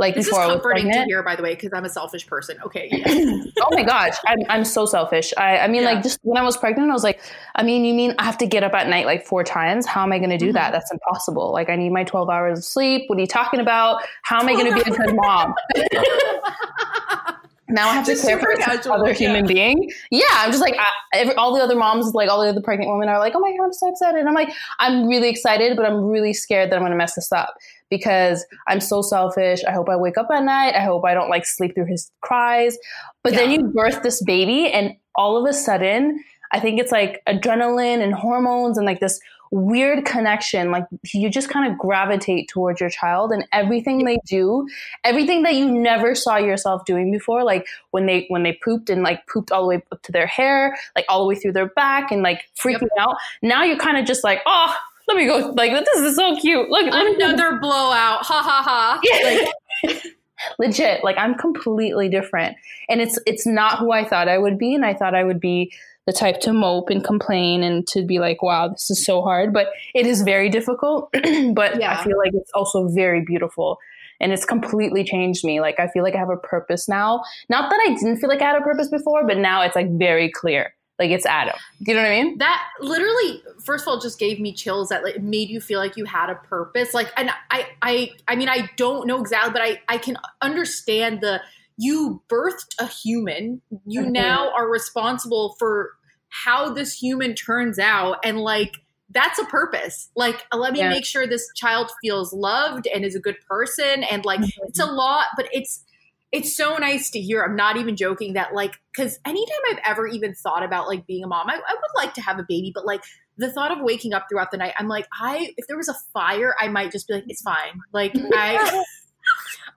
like 0.00 0.14
this 0.14 0.28
before 0.28 0.44
is 0.44 0.50
comforting 0.52 0.90
to 0.90 1.04
hear, 1.04 1.22
by 1.22 1.36
the 1.36 1.42
way, 1.42 1.54
because 1.54 1.72
I'm 1.74 1.84
a 1.84 1.88
selfish 1.90 2.26
person. 2.26 2.56
Okay. 2.64 2.88
oh 3.60 3.68
my 3.70 3.82
gosh, 3.82 4.16
I'm, 4.26 4.38
I'm 4.48 4.64
so 4.64 4.86
selfish. 4.86 5.32
I, 5.36 5.58
I 5.58 5.68
mean, 5.68 5.82
yeah. 5.82 5.92
like 5.92 6.02
just 6.02 6.18
when 6.22 6.38
I 6.38 6.42
was 6.42 6.56
pregnant, 6.56 6.90
I 6.90 6.94
was 6.94 7.04
like, 7.04 7.20
I 7.54 7.62
mean, 7.62 7.84
you 7.84 7.92
mean 7.92 8.14
I 8.18 8.24
have 8.24 8.38
to 8.38 8.46
get 8.46 8.64
up 8.64 8.72
at 8.72 8.88
night 8.88 9.04
like 9.04 9.26
four 9.26 9.44
times? 9.44 9.84
How 9.86 10.02
am 10.02 10.12
I 10.12 10.18
going 10.18 10.30
to 10.30 10.38
do 10.38 10.46
mm-hmm. 10.46 10.54
that? 10.54 10.72
That's 10.72 10.90
impossible. 10.90 11.52
Like 11.52 11.68
I 11.68 11.76
need 11.76 11.90
my 11.90 12.02
12 12.04 12.30
hours 12.30 12.58
of 12.58 12.64
sleep. 12.64 13.04
What 13.08 13.18
are 13.18 13.20
you 13.20 13.26
talking 13.26 13.60
about? 13.60 14.02
How 14.22 14.40
am 14.40 14.48
I 14.48 14.54
going 14.54 14.74
to 14.74 14.74
be 14.74 14.90
a 14.90 14.96
good 14.96 15.14
mom? 15.14 15.54
now 17.68 17.90
I 17.90 17.94
have 17.94 18.06
just 18.06 18.22
to 18.22 18.28
care 18.28 18.38
for 18.38 18.56
this 18.56 18.86
other 18.86 19.12
human 19.12 19.46
being. 19.46 19.92
Yeah, 20.10 20.24
I'm 20.32 20.50
just 20.50 20.62
like 20.62 20.76
I, 20.78 20.86
every, 21.12 21.34
all 21.34 21.54
the 21.54 21.62
other 21.62 21.76
moms, 21.76 22.14
like 22.14 22.30
all 22.30 22.40
the 22.40 22.48
other 22.48 22.62
pregnant 22.62 22.90
women, 22.90 23.10
are 23.10 23.18
like, 23.18 23.34
"Oh 23.36 23.40
my 23.40 23.54
god, 23.54 23.64
I'm 23.64 23.72
so 23.74 23.90
excited!" 23.90 24.18
And 24.18 24.28
I'm 24.28 24.34
like, 24.34 24.50
I'm 24.78 25.06
really 25.06 25.28
excited, 25.28 25.76
but 25.76 25.84
I'm 25.84 26.06
really 26.06 26.32
scared 26.32 26.70
that 26.70 26.76
I'm 26.76 26.82
going 26.82 26.90
to 26.90 26.96
mess 26.96 27.14
this 27.14 27.30
up 27.30 27.54
because 27.90 28.46
I'm 28.68 28.80
so 28.80 29.02
selfish. 29.02 29.62
I 29.64 29.72
hope 29.72 29.88
I 29.88 29.96
wake 29.96 30.16
up 30.16 30.28
at 30.32 30.44
night. 30.44 30.74
I 30.74 30.80
hope 30.80 31.04
I 31.04 31.12
don't 31.12 31.28
like 31.28 31.44
sleep 31.44 31.74
through 31.74 31.86
his 31.86 32.10
cries. 32.22 32.78
But 33.22 33.32
yeah. 33.32 33.40
then 33.40 33.50
you 33.50 33.64
birth 33.64 34.02
this 34.02 34.22
baby, 34.22 34.70
and 34.70 34.96
all 35.14 35.36
of 35.36 35.48
a 35.48 35.52
sudden, 35.52 36.22
I 36.52 36.60
think 36.60 36.80
it's 36.80 36.92
like 36.92 37.22
adrenaline 37.28 38.02
and 38.02 38.14
hormones 38.14 38.78
and 38.78 38.86
like 38.86 39.00
this 39.00 39.20
weird 39.50 40.04
connection. 40.04 40.70
Like 40.70 40.84
you 41.12 41.28
just 41.28 41.48
kind 41.48 41.70
of 41.70 41.78
gravitate 41.78 42.48
towards 42.48 42.80
your 42.80 42.90
child 42.90 43.32
and 43.32 43.46
everything 43.52 44.04
they 44.04 44.18
do, 44.26 44.68
everything 45.04 45.42
that 45.42 45.54
you 45.54 45.70
never 45.70 46.14
saw 46.14 46.36
yourself 46.36 46.84
doing 46.84 47.10
before. 47.10 47.44
Like 47.44 47.66
when 47.90 48.06
they 48.06 48.26
when 48.28 48.42
they 48.42 48.58
pooped 48.64 48.90
and 48.90 49.02
like 49.02 49.26
pooped 49.26 49.50
all 49.52 49.62
the 49.62 49.68
way 49.68 49.82
up 49.92 50.02
to 50.02 50.12
their 50.12 50.26
hair, 50.26 50.76
like 50.94 51.04
all 51.08 51.20
the 51.20 51.26
way 51.26 51.34
through 51.34 51.52
their 51.52 51.68
back 51.70 52.10
and 52.10 52.22
like 52.22 52.44
freaking 52.58 52.88
yep. 52.96 53.00
out. 53.00 53.16
Now 53.42 53.64
you're 53.64 53.78
kind 53.78 53.98
of 53.98 54.06
just 54.06 54.24
like, 54.24 54.40
oh, 54.46 54.74
let 55.10 55.16
me 55.16 55.26
go. 55.26 55.52
Like 55.56 55.72
this 55.72 56.00
is 56.00 56.16
so 56.16 56.36
cute. 56.36 56.68
Look, 56.70 56.86
another 56.86 57.58
blowout. 57.58 58.24
Ha 58.24 58.42
ha 58.42 58.62
ha. 58.64 59.00
Yeah. 59.02 59.48
Like, 59.84 60.02
legit. 60.58 61.04
Like 61.04 61.18
I'm 61.18 61.34
completely 61.34 62.08
different, 62.08 62.56
and 62.88 63.00
it's 63.00 63.18
it's 63.26 63.46
not 63.46 63.78
who 63.78 63.92
I 63.92 64.06
thought 64.06 64.28
I 64.28 64.38
would 64.38 64.58
be, 64.58 64.74
and 64.74 64.84
I 64.84 64.94
thought 64.94 65.14
I 65.14 65.24
would 65.24 65.40
be 65.40 65.72
the 66.06 66.12
type 66.12 66.40
to 66.40 66.52
mope 66.52 66.90
and 66.90 67.04
complain 67.04 67.62
and 67.62 67.86
to 67.86 68.04
be 68.04 68.18
like, 68.18 68.42
wow, 68.42 68.68
this 68.68 68.90
is 68.90 69.04
so 69.04 69.22
hard. 69.22 69.52
But 69.52 69.68
it 69.94 70.06
is 70.06 70.22
very 70.22 70.48
difficult. 70.48 71.10
but 71.12 71.78
yeah. 71.78 71.98
I 71.98 72.04
feel 72.04 72.18
like 72.18 72.32
it's 72.34 72.50
also 72.52 72.88
very 72.88 73.22
beautiful. 73.24 73.78
And 74.18 74.32
it's 74.32 74.44
completely 74.44 75.04
changed 75.04 75.44
me. 75.44 75.60
Like 75.60 75.78
I 75.78 75.88
feel 75.88 76.02
like 76.02 76.14
I 76.14 76.18
have 76.18 76.30
a 76.30 76.36
purpose 76.36 76.88
now. 76.88 77.22
Not 77.48 77.70
that 77.70 77.80
I 77.86 77.94
didn't 77.94 78.18
feel 78.18 78.28
like 78.28 78.42
I 78.42 78.46
had 78.46 78.56
a 78.56 78.64
purpose 78.64 78.88
before, 78.88 79.26
but 79.26 79.38
now 79.38 79.62
it's 79.62 79.76
like 79.76 79.90
very 79.90 80.30
clear. 80.30 80.74
Like 81.00 81.10
it's 81.10 81.24
Adam. 81.24 81.56
Do 81.82 81.92
you 81.92 81.96
know 81.96 82.02
what 82.02 82.12
I 82.12 82.22
mean? 82.22 82.38
That 82.38 82.62
literally, 82.78 83.42
first 83.64 83.84
of 83.84 83.88
all, 83.88 83.98
just 83.98 84.18
gave 84.18 84.38
me 84.38 84.52
chills. 84.52 84.90
That 84.90 85.02
like 85.02 85.22
made 85.22 85.48
you 85.48 85.58
feel 85.58 85.80
like 85.80 85.96
you 85.96 86.04
had 86.04 86.28
a 86.28 86.34
purpose. 86.34 86.92
Like, 86.92 87.10
and 87.16 87.30
I, 87.50 87.68
I, 87.80 88.10
I 88.28 88.36
mean, 88.36 88.50
I 88.50 88.68
don't 88.76 89.06
know 89.06 89.18
exactly, 89.18 89.50
but 89.50 89.62
I, 89.62 89.80
I 89.88 89.96
can 89.96 90.18
understand 90.42 91.22
the. 91.22 91.40
You 91.78 92.22
birthed 92.28 92.74
a 92.78 92.86
human. 92.86 93.62
You 93.86 94.02
mm-hmm. 94.02 94.12
now 94.12 94.52
are 94.54 94.68
responsible 94.68 95.56
for 95.58 95.92
how 96.28 96.74
this 96.74 96.92
human 96.92 97.34
turns 97.34 97.78
out, 97.78 98.18
and 98.22 98.38
like 98.38 98.76
that's 99.08 99.38
a 99.38 99.44
purpose. 99.46 100.10
Like, 100.14 100.44
let 100.54 100.74
me 100.74 100.80
yeah. 100.80 100.90
make 100.90 101.06
sure 101.06 101.26
this 101.26 101.50
child 101.56 101.90
feels 102.02 102.34
loved 102.34 102.86
and 102.86 103.06
is 103.06 103.14
a 103.14 103.20
good 103.20 103.36
person. 103.48 104.04
And 104.04 104.24
like, 104.26 104.40
mm-hmm. 104.40 104.66
it's 104.68 104.78
a 104.78 104.86
lot, 104.86 105.26
but 105.36 105.48
it's 105.50 105.82
it's 106.32 106.56
so 106.56 106.76
nice 106.76 107.10
to 107.10 107.20
hear. 107.20 107.42
I'm 107.42 107.56
not 107.56 107.76
even 107.76 107.96
joking 107.96 108.34
that 108.34 108.54
like 108.54 108.76
because 108.94 109.18
anytime 109.24 109.58
I've 109.70 109.80
ever 109.84 110.06
even 110.06 110.34
thought 110.34 110.62
about 110.62 110.86
like 110.86 111.06
being 111.06 111.24
a 111.24 111.26
mom, 111.26 111.48
I, 111.48 111.54
I, 111.54 111.74
would 111.74 112.04
like 112.04 112.14
to 112.14 112.20
have 112.20 112.38
a 112.38 112.44
baby, 112.48 112.70
but 112.74 112.86
like 112.86 113.02
the 113.36 113.52
thought 113.52 113.72
of 113.72 113.78
waking 113.80 114.14
up 114.14 114.26
throughout 114.30 114.50
the 114.50 114.56
night, 114.56 114.74
I'm 114.78 114.86
like, 114.86 115.08
I 115.20 115.52
if 115.56 115.66
there 115.66 115.76
was 115.76 115.88
a 115.88 115.94
fire, 116.12 116.54
I 116.60 116.68
might 116.68 116.92
just 116.92 117.08
be 117.08 117.14
like, 117.14 117.24
it's 117.26 117.42
fine. 117.42 117.80
Like 117.92 118.12
I, 118.32 118.84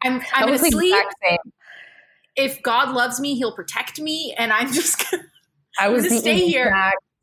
I'm 0.03 0.21
I'm 0.33 0.45
gonna 0.45 0.59
sleep. 0.59 0.95
if 2.35 2.61
God 2.61 2.93
loves 2.93 3.19
me, 3.19 3.35
He'll 3.35 3.55
protect 3.55 3.99
me, 3.99 4.35
and 4.37 4.53
I'm 4.53 4.71
just 4.71 5.11
gonna, 5.11 5.23
I 5.79 5.89
was 5.89 6.03
gonna 6.03 6.15
the 6.15 6.21
stay 6.21 6.47
here. 6.47 6.75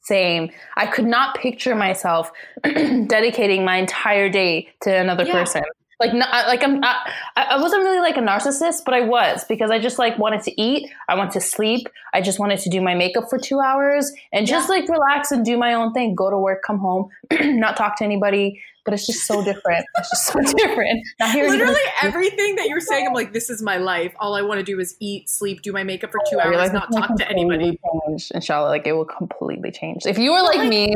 same. 0.02 0.50
I 0.76 0.86
could 0.86 1.06
not 1.06 1.36
picture 1.36 1.76
myself 1.76 2.32
dedicating 2.64 3.64
my 3.64 3.76
entire 3.76 4.28
day 4.28 4.70
to 4.82 4.92
another 4.92 5.24
Yeah. 5.24 5.34
person. 5.34 5.62
Like, 6.00 6.14
not, 6.14 6.48
like 6.48 6.64
I'm, 6.64 6.82
I, 6.82 6.96
I 7.36 7.60
wasn't 7.60 7.82
really 7.82 8.00
like 8.00 8.16
a 8.16 8.20
narcissist, 8.20 8.84
but 8.86 8.94
I 8.94 9.02
was 9.02 9.44
because 9.44 9.70
I 9.70 9.78
just 9.78 9.98
like 9.98 10.18
wanted 10.18 10.42
to 10.44 10.60
eat. 10.60 10.90
I 11.08 11.14
wanted 11.14 11.32
to 11.34 11.40
sleep. 11.42 11.88
I 12.14 12.22
just 12.22 12.38
wanted 12.38 12.58
to 12.60 12.70
do 12.70 12.80
my 12.80 12.94
makeup 12.94 13.24
for 13.28 13.38
two 13.38 13.60
hours 13.60 14.10
and 14.32 14.46
just 14.46 14.70
like 14.70 14.88
relax 14.88 15.30
and 15.30 15.44
do 15.44 15.58
my 15.58 15.74
own 15.74 15.92
thing. 15.92 16.14
Go 16.14 16.30
to 16.30 16.38
work, 16.38 16.62
come 16.66 16.78
home, 16.78 17.10
not 17.40 17.76
talk 17.76 17.96
to 17.98 18.04
anybody. 18.04 18.62
But 18.86 18.94
it's 18.94 19.06
just 19.06 19.26
so 19.26 19.44
different. 19.44 19.84
It's 19.98 20.08
just 20.08 20.26
so 20.28 20.40
different. 20.56 21.06
Literally 21.20 21.76
everything 22.02 22.56
that 22.56 22.66
you're 22.68 22.80
saying, 22.80 23.06
I'm 23.06 23.12
like, 23.12 23.34
this 23.34 23.50
is 23.50 23.60
my 23.60 23.76
life. 23.76 24.14
All 24.18 24.34
I 24.34 24.40
want 24.40 24.58
to 24.58 24.64
do 24.64 24.80
is 24.80 24.96
eat, 25.00 25.28
sleep, 25.28 25.60
do 25.60 25.70
my 25.70 25.84
makeup 25.84 26.10
for 26.10 26.20
two 26.30 26.40
hours, 26.40 26.56
life 26.56 26.72
not 26.72 26.90
talk 26.90 27.14
to 27.18 27.28
anybody. 27.28 27.78
Change, 28.08 28.30
inshallah, 28.34 28.68
like 28.70 28.86
it 28.86 28.92
will 28.92 29.04
completely 29.04 29.70
change. 29.70 30.06
If 30.06 30.16
you 30.16 30.32
were 30.32 30.40
like, 30.40 30.56
Like- 30.56 30.68
me, 30.70 30.94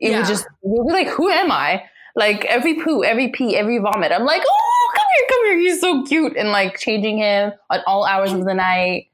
it 0.00 0.10
Yeah. 0.10 0.18
would 0.18 0.26
just 0.26 0.44
you'll 0.64 0.86
be 0.88 0.92
like, 0.92 1.06
who 1.06 1.30
am 1.30 1.52
I? 1.52 1.84
Like 2.20 2.44
every 2.44 2.74
poo, 2.74 3.02
every 3.02 3.28
pee, 3.28 3.56
every 3.56 3.78
vomit. 3.78 4.12
I'm 4.12 4.26
like, 4.26 4.42
oh, 4.46 4.92
come 4.94 5.06
here, 5.16 5.26
come 5.30 5.44
here. 5.46 5.58
He's 5.58 5.80
so 5.80 6.04
cute, 6.04 6.36
and 6.36 6.50
like 6.50 6.78
changing 6.78 7.16
him 7.16 7.52
at 7.72 7.82
all 7.86 8.04
hours 8.04 8.30
of 8.30 8.44
the 8.44 8.52
night. 8.52 9.06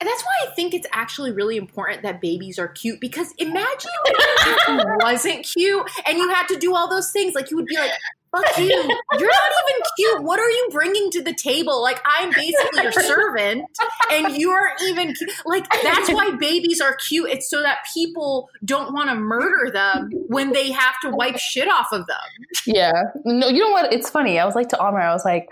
And 0.00 0.08
that's 0.08 0.22
why 0.22 0.48
I 0.48 0.54
think 0.54 0.72
it's 0.72 0.86
actually 0.92 1.30
really 1.30 1.58
important 1.58 2.02
that 2.04 2.22
babies 2.22 2.58
are 2.58 2.68
cute 2.68 3.02
because 3.02 3.34
imagine 3.36 3.90
if 4.06 4.66
he 4.66 4.78
wasn't 5.04 5.44
cute 5.44 5.88
and 6.06 6.16
you 6.16 6.30
had 6.30 6.48
to 6.48 6.56
do 6.56 6.74
all 6.74 6.88
those 6.88 7.12
things. 7.12 7.34
Like 7.34 7.50
you 7.50 7.56
would 7.58 7.66
be 7.66 7.76
like, 7.76 7.90
fuck 8.32 8.58
you. 8.58 8.66
You're 9.18 9.28
not 9.28 9.52
even 9.68 9.82
cute. 9.96 10.22
What 10.22 10.40
are 10.40 10.50
you 10.50 10.68
bringing 10.72 11.10
to 11.12 11.22
the 11.22 11.34
table? 11.34 11.80
Like 11.82 12.00
I'm 12.04 12.30
basically 12.30 12.82
your 12.82 12.92
servant 12.92 13.64
and 14.10 14.36
you 14.36 14.50
aren't 14.50 14.80
even 14.82 15.14
cute. 15.14 15.30
Like 15.44 15.66
that's 15.82 16.10
why 16.10 16.30
babies 16.38 16.80
are 16.80 16.96
cute. 17.08 17.30
It's 17.30 17.48
so 17.48 17.62
that 17.62 17.78
people 17.94 18.48
don't 18.64 18.92
want 18.92 19.10
to 19.10 19.14
murder 19.14 19.70
them 19.70 20.10
when 20.28 20.52
they 20.52 20.72
have 20.72 20.94
to 21.02 21.10
wipe 21.10 21.38
shit 21.38 21.68
off 21.68 21.88
of 21.92 22.06
them. 22.06 22.18
Yeah. 22.66 22.92
No, 23.24 23.48
you 23.48 23.60
know 23.60 23.70
what? 23.70 23.92
It's 23.92 24.10
funny. 24.10 24.38
I 24.38 24.44
was 24.44 24.54
like 24.54 24.68
to 24.70 24.80
Amr, 24.80 25.00
I 25.00 25.12
was 25.12 25.24
like, 25.24 25.48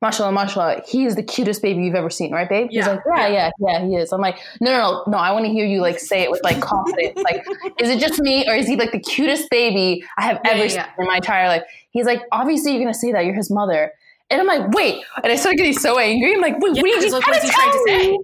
mashallah, 0.00 0.32
mashallah, 0.32 0.82
he 0.86 1.04
is 1.04 1.16
the 1.16 1.22
cutest 1.22 1.60
baby 1.60 1.82
you've 1.82 1.94
ever 1.94 2.10
seen, 2.10 2.32
right, 2.32 2.48
babe? 2.48 2.68
He's 2.70 2.86
like, 2.86 3.00
yeah, 3.06 3.26
yeah, 3.26 3.50
yeah, 3.58 3.84
he 3.84 3.96
is. 3.96 4.12
I'm 4.12 4.20
like, 4.20 4.38
no, 4.60 4.70
no, 4.70 4.78
no, 4.78 5.04
no, 5.08 5.18
I 5.18 5.32
want 5.32 5.44
to 5.46 5.50
hear 5.50 5.66
you 5.66 5.80
like 5.80 5.98
say 5.98 6.22
it 6.22 6.30
with 6.30 6.40
like 6.44 6.60
confidence. 6.60 7.16
like, 7.16 7.44
is 7.80 7.90
it 7.90 7.98
just 7.98 8.20
me 8.20 8.46
or 8.48 8.54
is 8.54 8.66
he 8.66 8.76
like 8.76 8.92
the 8.92 9.00
cutest 9.00 9.50
baby 9.50 10.04
I 10.16 10.22
have 10.22 10.40
Yeah, 10.44 10.50
ever 10.52 10.62
yeah, 10.62 10.68
seen 10.68 10.76
yeah. 10.78 10.90
in 11.00 11.06
my 11.06 11.16
entire 11.16 11.48
life? 11.48 11.62
He's 11.90 12.06
like, 12.06 12.22
obviously 12.32 12.72
you're 12.72 12.82
going 12.82 12.92
to 12.92 12.98
say 12.98 13.12
that. 13.12 13.24
You're 13.24 13.34
his 13.34 13.50
mother. 13.50 13.92
And 14.30 14.40
I'm 14.42 14.46
like, 14.46 14.70
wait. 14.72 15.02
And 15.22 15.32
I 15.32 15.36
started 15.36 15.56
getting 15.56 15.72
so 15.72 15.98
angry. 15.98 16.34
I'm 16.34 16.40
like, 16.42 16.58
wait, 16.60 16.76
Yeah, 16.76 16.82
what 16.82 16.90
are 16.90 16.94
you 16.94 17.00
just 17.00 17.22
trying 17.22 17.34
to 17.40 17.40
he's 17.40 17.54
trying 17.54 17.70
to 17.70 17.78
tell 17.78 17.86
say. 17.86 18.10
me? 18.10 18.18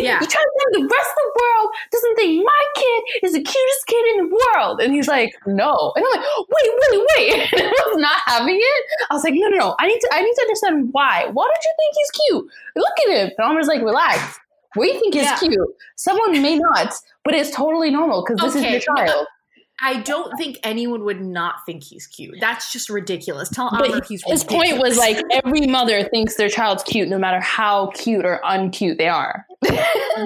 Yeah. 0.00 0.18
you 0.20 0.26
trying 0.26 0.26
to 0.26 0.54
tell 0.56 0.80
the 0.80 0.88
rest 0.90 1.10
of 1.10 1.22
the 1.24 1.32
world 1.40 1.68
doesn't 1.92 2.14
think 2.16 2.44
my 2.46 2.62
kid 2.76 3.02
is 3.24 3.32
the 3.34 3.42
cutest 3.42 3.86
kid 3.86 4.04
in 4.16 4.16
the 4.28 4.38
world. 4.56 4.80
And 4.80 4.94
he's 4.94 5.06
like, 5.06 5.34
no. 5.46 5.92
And 5.96 6.04
I'm 6.04 6.20
like, 6.20 6.26
wait, 6.48 6.70
wait, 6.80 7.06
wait. 7.16 7.52
And 7.60 7.66
I 7.68 7.82
was 7.88 7.96
not 7.98 8.20
having 8.26 8.56
it. 8.56 8.84
I 9.10 9.14
was 9.14 9.22
like, 9.22 9.34
no, 9.36 9.48
no, 9.48 9.58
no. 9.58 9.76
I 9.78 9.86
need 9.86 10.00
to 10.00 10.08
I 10.12 10.22
need 10.22 10.32
to 10.34 10.42
understand 10.42 10.88
why. 10.92 11.28
Why 11.30 11.44
don't 11.44 11.64
you 11.64 11.74
think 11.76 11.94
he's 11.94 12.10
cute? 12.26 12.44
Look 12.76 12.94
at 13.06 13.16
him. 13.26 13.32
And 13.36 13.50
Amar's 13.50 13.66
like, 13.68 13.82
relax. 13.82 14.38
We 14.76 14.92
think 14.98 15.12
he's 15.14 15.24
Yeah. 15.24 15.36
cute. 15.38 15.58
Someone 15.96 16.40
may 16.40 16.56
not, 16.56 16.94
but 17.24 17.34
it's 17.34 17.50
totally 17.54 17.90
normal 17.90 18.24
because 18.24 18.40
this 18.40 18.56
Okay, 18.56 18.76
is 18.76 18.86
your 18.86 18.96
child. 18.96 19.26
I 19.82 20.00
don't 20.00 20.36
think 20.36 20.58
anyone 20.62 21.04
would 21.04 21.20
not 21.20 21.64
think 21.66 21.82
he's 21.82 22.06
cute. 22.06 22.36
That's 22.40 22.72
just 22.72 22.90
ridiculous. 22.90 23.48
Tell 23.48 23.70
But 23.70 24.06
he's 24.06 24.22
his 24.26 24.44
point 24.44 24.78
was 24.78 24.98
like 24.98 25.22
every 25.32 25.66
mother 25.66 26.02
thinks 26.04 26.36
their 26.36 26.48
child's 26.48 26.82
cute, 26.82 27.08
no 27.08 27.18
matter 27.18 27.40
how 27.40 27.88
cute 27.94 28.24
or 28.24 28.40
uncute 28.44 28.98
they 28.98 29.08
are. 29.08 29.46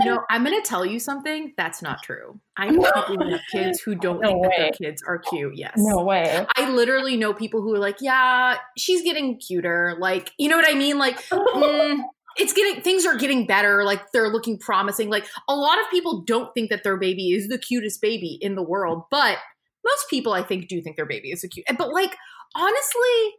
No, 0.05 0.25
I'm 0.31 0.45
going 0.45 0.61
to 0.61 0.69
tell 0.69 0.85
you 0.85 0.99
something. 0.99 1.55
That's 1.57 1.83
not 1.83 2.03
true. 2.03 2.41
I 2.57 2.71
know 2.71 2.91
people 3.09 3.27
who 3.27 3.33
have 3.33 3.41
kids 3.51 3.81
who 3.81 3.95
don't 3.95 4.21
No 4.21 4.29
think 4.29 4.43
that 4.43 4.53
their 4.57 4.71
kids 4.73 5.03
are 5.07 5.19
cute. 5.19 5.57
Yes. 5.57 5.75
No 5.77 6.03
way. 6.03 6.47
I 6.57 6.71
literally 6.71 7.17
know 7.17 7.35
people 7.35 7.63
who 7.63 7.75
are 7.75 7.79
like, 7.79 7.97
yeah, 8.01 8.59
she's 8.77 9.03
getting 9.03 9.39
cuter. 9.39 9.97
Like, 9.99 10.33
you 10.39 10.49
know 10.49 10.57
what 10.57 10.69
I 10.69 10.75
mean? 10.75 10.99
Like, 10.99 11.21
mm, 11.31 12.01
it's 12.37 12.53
getting, 12.53 12.83
things 12.83 13.07
are 13.07 13.17
getting 13.17 13.47
better. 13.47 13.85
Like, 13.85 14.13
they're 14.13 14.29
looking 14.29 14.59
promising. 14.59 15.09
Like, 15.11 15.27
a 15.49 15.55
lot 15.55 15.79
of 15.81 15.89
people 15.91 16.23
don't 16.23 16.53
think 16.55 16.71
that 16.71 16.83
their 16.85 16.97
baby 16.97 17.33
is 17.33 17.49
the 17.49 17.59
cutest 17.59 18.01
baby 18.01 18.39
in 18.41 18.55
the 18.55 18.63
world, 18.63 19.05
but 19.11 19.39
most 19.85 20.07
people, 20.11 20.33
I 20.33 20.43
think, 20.43 20.69
do 20.69 20.81
think 20.83 20.97
their 20.97 21.07
baby 21.07 21.31
is 21.31 21.45
a 21.45 21.49
cute. 21.49 21.67
But, 21.79 21.93
like, 21.93 22.17
honestly, 22.57 23.35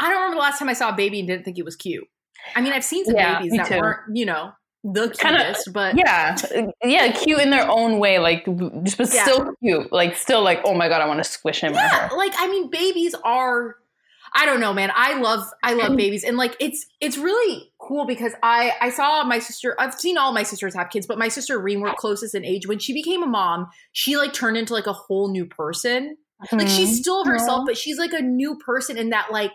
I 0.00 0.08
don't 0.08 0.14
remember 0.16 0.36
the 0.36 0.40
last 0.42 0.58
time 0.58 0.68
I 0.68 0.72
saw 0.74 0.90
a 0.90 0.96
baby 0.96 1.18
and 1.20 1.28
didn't 1.28 1.44
think 1.44 1.58
it 1.58 1.64
was 1.64 1.76
cute. 1.76 2.06
I 2.54 2.60
mean, 2.60 2.72
I've 2.72 2.84
seen 2.84 3.04
some 3.04 3.14
Yeah, 3.16 3.38
babies 3.40 3.56
that 3.58 3.68
too. 3.68 3.78
weren't, 3.78 4.00
you 4.16 4.26
know, 4.26 4.52
the 4.84 5.10
Kinda- 5.10 5.44
cutest, 5.46 5.72
but 5.72 5.96
Yeah, 5.98 6.36
yeah, 6.84 7.10
cute 7.12 7.40
in 7.40 7.50
their 7.50 7.68
own 7.68 7.98
way, 7.98 8.20
like 8.20 8.44
just 8.84 8.96
but 8.96 9.12
Yeah. 9.12 9.24
still 9.24 9.50
cute, 9.60 9.92
like 9.92 10.16
still 10.16 10.40
like 10.42 10.60
oh 10.64 10.72
my 10.74 10.88
god, 10.88 11.00
I 11.02 11.06
want 11.06 11.18
to 11.22 11.28
squish 11.28 11.60
him. 11.62 11.74
yeah 11.74 12.08
like 12.16 12.32
i 12.38 12.46
mean 12.48 12.70
babies 12.70 13.14
are 13.24 13.74
i 14.34 14.46
don't 14.46 14.60
know 14.60 14.72
man. 14.72 14.90
I 14.94 15.18
love 15.20 15.44
i 15.62 15.74
love 15.74 15.96
babies. 16.02 16.24
And 16.24 16.36
like 16.36 16.56
it's 16.60 16.86
it's 17.00 17.16
really 17.18 17.72
cool 17.80 18.06
because 18.06 18.32
i 18.42 18.72
i 18.80 18.90
saw 18.90 19.24
my 19.24 19.38
sister 19.38 19.74
i've 19.78 19.94
seen 19.94 20.18
all 20.18 20.32
my 20.32 20.42
sisters 20.42 20.74
have 20.74 20.90
kids 20.90 21.06
but 21.06 21.18
my 21.18 21.28
sister 21.28 21.58
Reem 21.58 21.80
were 21.80 21.92
closest 21.96 22.34
in 22.34 22.44
age. 22.44 22.66
When 22.66 22.78
she 22.78 22.92
became 22.92 23.22
a 23.22 23.26
mom 23.26 23.68
she 23.92 24.16
like 24.16 24.32
turned 24.32 24.56
into 24.56 24.72
like 24.74 24.86
a 24.86 24.92
whole 24.92 25.30
new 25.30 25.46
person. 25.46 26.16
Like 26.52 26.68
she's 26.68 26.90
Mhm. 26.90 27.00
still 27.00 27.24
herself 27.24 27.60
Aw. 27.62 27.66
but 27.66 27.76
she's 27.76 27.98
like 27.98 28.12
a 28.12 28.22
new 28.22 28.56
person 28.58 28.96
in 28.96 29.10
that 29.10 29.32
like 29.32 29.52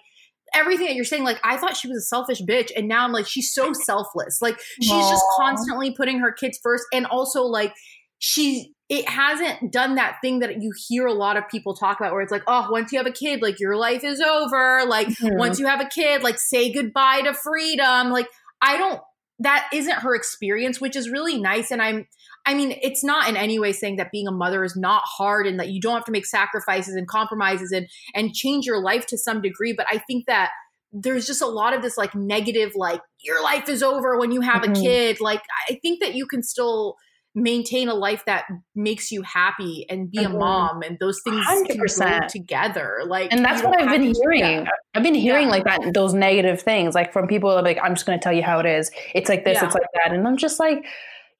everything 0.53 0.85
that 0.87 0.95
you're 0.95 1.05
saying 1.05 1.23
like 1.23 1.39
i 1.43 1.57
thought 1.57 1.75
she 1.77 1.87
was 1.87 1.97
a 1.97 2.01
selfish 2.01 2.41
bitch 2.41 2.71
and 2.75 2.87
now 2.87 3.03
i'm 3.05 3.11
like 3.11 3.25
she's 3.27 3.53
so 3.53 3.71
selfless. 3.73 4.39
Like 4.41 4.59
she's 4.81 4.89
just 5.09 5.23
constantly 5.37 5.95
putting 5.95 6.19
her 6.19 6.31
kids 6.31 6.59
first 6.61 6.83
and 6.93 7.05
also 7.05 7.43
like 7.43 7.73
she 8.19 8.73
it 8.95 9.09
hasn't 9.09 9.71
done 9.71 9.95
that 9.95 10.17
thing 10.21 10.37
that 10.39 10.61
you 10.61 10.71
hear 10.87 11.07
a 11.07 11.13
lot 11.13 11.35
of 11.35 11.47
people 11.49 11.73
talk 11.73 11.99
about 11.99 12.11
where 12.13 12.21
it's 12.21 12.31
like 12.31 12.43
oh 12.47 12.67
once 12.71 12.91
you 12.91 12.97
have 12.99 13.07
a 13.07 13.11
kid 13.11 13.41
like 13.41 13.59
your 13.59 13.75
life 13.75 14.03
is 14.03 14.19
over 14.21 14.85
like 14.85 15.07
Mhm. 15.07 15.37
once 15.37 15.59
you 15.59 15.65
have 15.65 15.81
a 15.81 15.85
kid 15.85 16.21
like 16.21 16.37
say 16.39 16.71
goodbye 16.71 17.21
to 17.21 17.33
freedom 17.33 18.11
like 18.11 18.27
i 18.61 18.77
don't 18.77 19.01
that 19.39 19.67
isn't 19.73 19.95
her 20.05 20.13
experience 20.13 20.79
which 20.79 20.95
is 20.95 21.09
really 21.09 21.39
nice 21.41 21.71
and 21.71 21.81
i'm 21.81 22.05
i 22.45 22.53
mean 22.53 22.77
it's 22.83 23.03
not 23.03 23.27
in 23.27 23.35
any 23.35 23.57
way 23.57 23.71
saying 23.71 23.95
that 23.95 24.11
being 24.11 24.27
a 24.27 24.31
mother 24.31 24.63
is 24.63 24.75
not 24.75 25.01
hard 25.05 25.47
and 25.47 25.59
that 25.59 25.69
you 25.69 25.81
don't 25.81 25.95
have 25.95 26.05
to 26.05 26.11
make 26.11 26.25
sacrifices 26.25 26.93
and 26.95 27.07
compromises 27.07 27.71
and 27.71 27.87
and 28.13 28.33
change 28.35 28.65
your 28.65 28.79
life 28.81 29.07
to 29.07 29.17
some 29.17 29.41
degree 29.41 29.73
but 29.73 29.87
i 29.89 29.97
think 29.97 30.25
that 30.27 30.51
there's 30.91 31.25
just 31.25 31.41
a 31.41 31.47
lot 31.47 31.73
of 31.73 31.81
this 31.81 31.97
like 31.97 32.13
negative 32.13 32.73
like 32.75 33.01
your 33.23 33.41
life 33.41 33.67
is 33.67 33.81
over 33.81 34.19
when 34.19 34.31
you 34.31 34.41
have 34.41 34.61
Mhm. 34.61 34.77
a 34.77 34.81
kid 34.81 35.19
like 35.19 35.41
i 35.67 35.79
think 35.81 35.99
that 36.01 36.13
you 36.13 36.27
can 36.27 36.43
still 36.43 36.95
maintain 37.35 37.89
a 37.89 37.93
life 37.95 38.23
that 38.25 38.45
makes 38.75 39.11
you 39.11 39.23
happy 39.23 39.85
and 39.89 40.11
be 40.11 40.19
a 40.23 40.27
Mhm. 40.29 40.37
mom 40.37 40.81
and 40.83 40.97
those 40.99 41.19
things 41.23 41.43
can 41.45 41.63
go 41.63 41.73
100%. 41.73 42.29
together 42.29 42.99
like 43.07 43.33
and 43.33 43.43
that's 43.43 43.63
what 43.63 43.81
I've 43.81 43.89
been 43.89 44.13
hearing. 44.13 44.67
I've 44.93 45.01
been 45.03 45.15
hearing 45.15 45.45
Yeah. 45.45 45.51
like 45.51 45.63
that, 45.63 45.93
those 45.95 46.13
negative 46.13 46.61
things, 46.61 46.93
like 46.93 47.11
from 47.11 47.25
people 47.27 47.49
like, 47.63 47.79
I'm 47.81 47.95
just 47.95 48.05
going 48.05 48.19
to 48.19 48.23
tell 48.23 48.33
you 48.33 48.43
how 48.43 48.59
it 48.59 48.67
is. 48.67 48.91
It's 49.15 49.29
like 49.29 49.45
this, 49.45 49.57
Yeah. 49.59 49.65
it's 49.65 49.73
like 49.73 49.87
that. 49.95 50.13
And 50.13 50.27
I'm 50.27 50.37
just 50.37 50.59
like, 50.59 50.85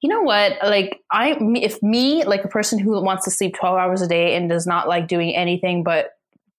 you 0.00 0.08
know 0.10 0.22
what? 0.22 0.54
Like, 0.64 1.00
I, 1.12 1.34
me- 1.38 1.62
if 1.64 1.80
me, 1.82 2.24
like 2.24 2.44
a 2.44 2.48
person 2.48 2.78
who 2.80 3.00
wants 3.02 3.24
to 3.26 3.30
sleep 3.30 3.54
12 3.54 3.78
hours 3.78 4.02
a 4.02 4.08
day 4.08 4.34
and 4.34 4.48
does 4.50 4.66
not 4.66 4.88
like 4.88 5.06
doing 5.06 5.34
anything 5.34 5.84
but 5.84 6.10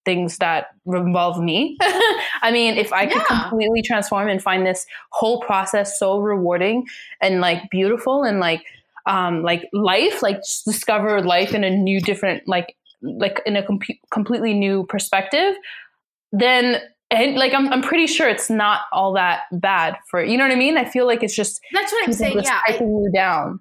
things 0.06 0.38
that 0.38 0.68
involve 0.86 1.42
me, 1.44 1.77
I 2.42 2.51
mean, 2.54 2.77
if 2.77 2.94
I 2.94 3.06
could 3.06 3.22
Yeah. 3.30 3.50
completely 3.50 3.82
transform 3.82 4.30
and 4.30 4.42
find 4.42 4.65
this 4.65 4.86
whole 5.12 5.42
process 5.42 6.00
so 6.00 6.20
rewarding 6.20 6.86
and 7.22 7.42
like 7.42 7.70
beautiful 7.70 8.24
and 8.24 8.39
like, 8.39 8.63
um, 9.06 9.44
like 9.44 9.68
life, 9.74 10.22
like 10.24 10.42
discover 10.66 11.22
life 11.22 11.54
in 11.54 11.64
a 11.64 11.70
new, 11.70 12.00
different, 12.02 12.48
like, 12.48 12.76
like 13.02 13.42
in 13.46 13.56
a 13.56 13.64
com- 13.64 13.80
completely 14.12 14.54
new 14.54 14.86
perspective, 14.88 15.56
then 16.32 16.82
and 17.12 17.36
like 17.36 17.54
I'm, 17.54 17.72
I'm 17.72 17.82
pretty 17.82 18.08
sure 18.08 18.28
it's 18.28 18.50
not 18.50 18.82
all 18.92 19.14
that 19.14 19.42
bad 19.52 19.96
for 20.10 20.24
you 20.24 20.38
know 20.38 20.44
what 20.44 20.52
I 20.52 20.56
mean. 20.56 20.78
I 20.78 20.86
feel 20.86 21.06
like 21.06 21.22
it's 21.24 21.36
just 21.36 21.62
that's 21.72 21.92
what 21.92 22.08
i'm 22.08 22.14
saying 22.14 22.42
yeah 22.44 22.62
I- 22.68 22.72
typing 22.72 22.90
you 22.90 23.12
down. 23.14 23.60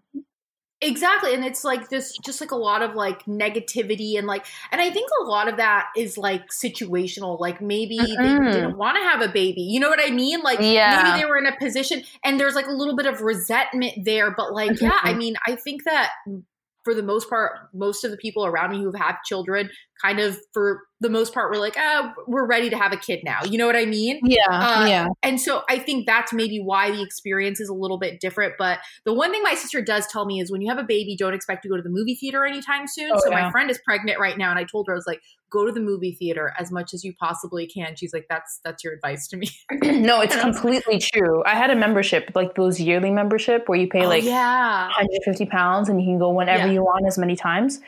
Exactly. 0.85 1.35
And 1.35 1.45
it's 1.45 1.65
like 1.65 1.89
this 1.89 2.17
just 2.19 2.41
like 2.41 2.51
a 2.51 2.57
lot 2.57 2.83
of 2.83 2.95
like 2.95 3.25
negativity 3.25 4.19
and 4.19 4.27
like 4.27 4.45
and 4.71 4.81
I 4.81 4.91
think 4.91 5.11
a 5.21 5.25
lot 5.25 5.49
of 5.49 5.57
that 5.57 5.89
is 5.97 6.19
like 6.19 6.51
situational. 6.51 7.41
Like 7.41 7.61
maybe 7.63 7.99
Mm-mm. 7.99 8.53
they 8.53 8.53
didn't 8.53 8.77
want 8.77 8.97
to 8.99 9.03
have 9.03 9.23
a 9.23 9.33
baby. 9.33 9.63
You 9.63 9.81
know 9.81 9.89
what 9.89 10.01
I 10.03 10.11
mean? 10.11 10.41
Like 10.43 10.59
Yeah. 10.61 11.03
maybe 11.03 11.21
they 11.23 11.27
were 11.27 11.39
in 11.39 11.47
a 11.47 11.57
position 11.57 12.03
and 12.23 12.39
there's 12.39 12.55
like 12.55 12.67
a 12.67 12.73
little 12.73 12.97
bit 12.97 13.07
of 13.07 13.23
resentment 13.23 14.05
there. 14.05 14.31
But 14.31 14.53
like, 14.53 14.81
yeah, 14.81 14.99
I 15.03 15.11
mm-hmm. 15.11 15.19
mean, 15.19 15.35
I 15.47 15.57
think 15.57 15.85
that 15.85 16.11
mm, 16.29 16.43
for 16.85 16.95
the 16.95 17.03
most 17.03 17.31
part, 17.31 17.53
most 17.73 18.05
of 18.05 18.11
the 18.11 18.19
people 18.19 18.45
around 18.45 18.71
me 18.71 18.79
who 18.79 18.93
have 18.93 19.01
had 19.01 19.17
children, 19.25 19.71
kind 20.03 20.21
of 20.21 20.39
for 20.53 20.83
the 21.05 21.11
most 21.11 21.35
part 21.35 21.51
we're 21.53 21.61
like, 21.61 21.77
oh, 21.79 22.13
we're 22.27 22.47
ready 22.47 22.71
to 22.71 22.77
have 22.79 22.93
a 22.93 22.97
kid 22.97 23.21
now. 23.25 23.45
You 23.45 23.59
know 23.59 23.67
what 23.67 23.77
I 23.77 23.85
mean? 23.85 24.21
Yeah. 24.25 24.41
Uh, 24.49 24.87
yeah. 24.89 25.07
And 25.23 25.39
so 25.39 25.63
I 25.69 25.79
think 25.79 26.07
that's 26.07 26.33
maybe 26.33 26.59
why 26.59 26.91
the 26.91 27.03
experience 27.03 27.61
is 27.61 27.69
a 27.69 27.75
little 27.75 27.99
bit 27.99 28.21
different. 28.21 28.55
But 28.59 28.79
the 29.05 29.13
one 29.13 29.31
thing 29.31 29.43
my 29.43 29.55
sister 29.55 29.83
does 29.83 30.07
tell 30.07 30.25
me 30.25 30.41
is 30.41 30.51
when 30.51 30.63
you 30.63 30.69
have 30.71 30.79
a 30.79 30.87
baby, 30.87 31.15
don't 31.15 31.35
expect 31.35 31.63
to 31.65 31.69
go 31.69 31.77
to 31.77 31.83
the 31.83 31.91
movie 31.91 32.15
theater 32.15 32.47
anytime 32.47 32.87
soon. 32.89 33.11
Oh, 33.13 33.21
so 33.23 33.31
yeah. 33.31 33.43
my 33.43 33.51
friend 33.51 33.71
is 33.71 33.79
pregnant 33.85 34.19
right 34.19 34.39
now, 34.39 34.49
and 34.49 34.59
I 34.59 34.65
told 34.65 34.87
her 34.87 34.95
I 34.95 34.97
was 34.97 35.07
like, 35.07 35.21
go 35.51 35.67
to 35.67 35.73
the 35.73 35.81
movie 35.81 36.17
theater 36.19 36.53
as 36.59 36.73
much 36.73 36.95
as 36.95 37.05
you 37.05 37.13
possibly 37.15 37.67
can. 37.67 37.95
She's 37.97 38.15
like, 38.15 38.27
that's 38.31 38.61
that's 38.65 38.83
your 38.83 38.95
advice 38.95 39.29
to 39.29 39.37
me. 39.37 39.49
no, 39.83 40.23
it's 40.23 40.37
completely 40.37 40.99
true. 40.99 41.45
I 41.45 41.55
had 41.55 41.71
a 41.71 41.77
membership, 41.77 42.33
like 42.35 42.55
those 42.55 42.81
yearly 42.81 43.11
membership 43.11 43.69
where 43.69 43.79
you 43.79 43.89
pay 43.89 44.05
oh, 44.05 44.09
like 44.09 44.25
yeah. 44.25 44.87
150 44.87 45.47
pounds 45.47 45.89
and 45.89 46.01
you 46.01 46.07
can 46.07 46.19
go 46.19 46.31
whenever 46.31 46.67
yeah. 46.67 46.73
you 46.73 46.83
want 46.83 47.07
as 47.07 47.19
many 47.19 47.37
times. 47.37 47.81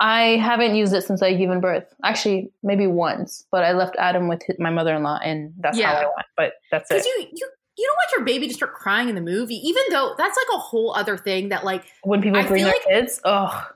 I 0.00 0.36
haven't 0.36 0.76
used 0.76 0.92
it 0.94 1.02
since 1.02 1.22
I 1.22 1.34
given 1.34 1.60
birth. 1.60 1.92
Actually, 2.04 2.52
maybe 2.62 2.86
once, 2.86 3.44
but 3.50 3.64
I 3.64 3.72
left 3.72 3.96
Adam 3.98 4.28
with 4.28 4.42
my 4.58 4.70
mother 4.70 4.94
in 4.94 5.02
law, 5.02 5.18
and 5.24 5.52
that's 5.58 5.76
yeah. 5.76 5.92
how 5.92 5.98
I 5.98 6.04
went. 6.04 6.26
But 6.36 6.52
that's 6.70 6.90
it. 6.90 7.04
You, 7.04 7.26
you 7.32 7.50
you 7.76 7.86
don't 7.86 7.96
want 7.96 8.10
your 8.16 8.24
baby 8.24 8.48
to 8.48 8.54
start 8.54 8.74
crying 8.74 9.08
in 9.08 9.14
the 9.14 9.20
movie, 9.20 9.56
even 9.56 9.82
though 9.90 10.14
that's 10.16 10.36
like 10.36 10.56
a 10.56 10.58
whole 10.58 10.94
other 10.94 11.16
thing 11.16 11.48
that 11.48 11.64
like 11.64 11.84
when 12.02 12.22
people 12.22 12.42
bring 12.44 12.64
their 12.64 12.72
like, 12.72 12.84
kids. 12.84 13.20
Oh, 13.24 13.68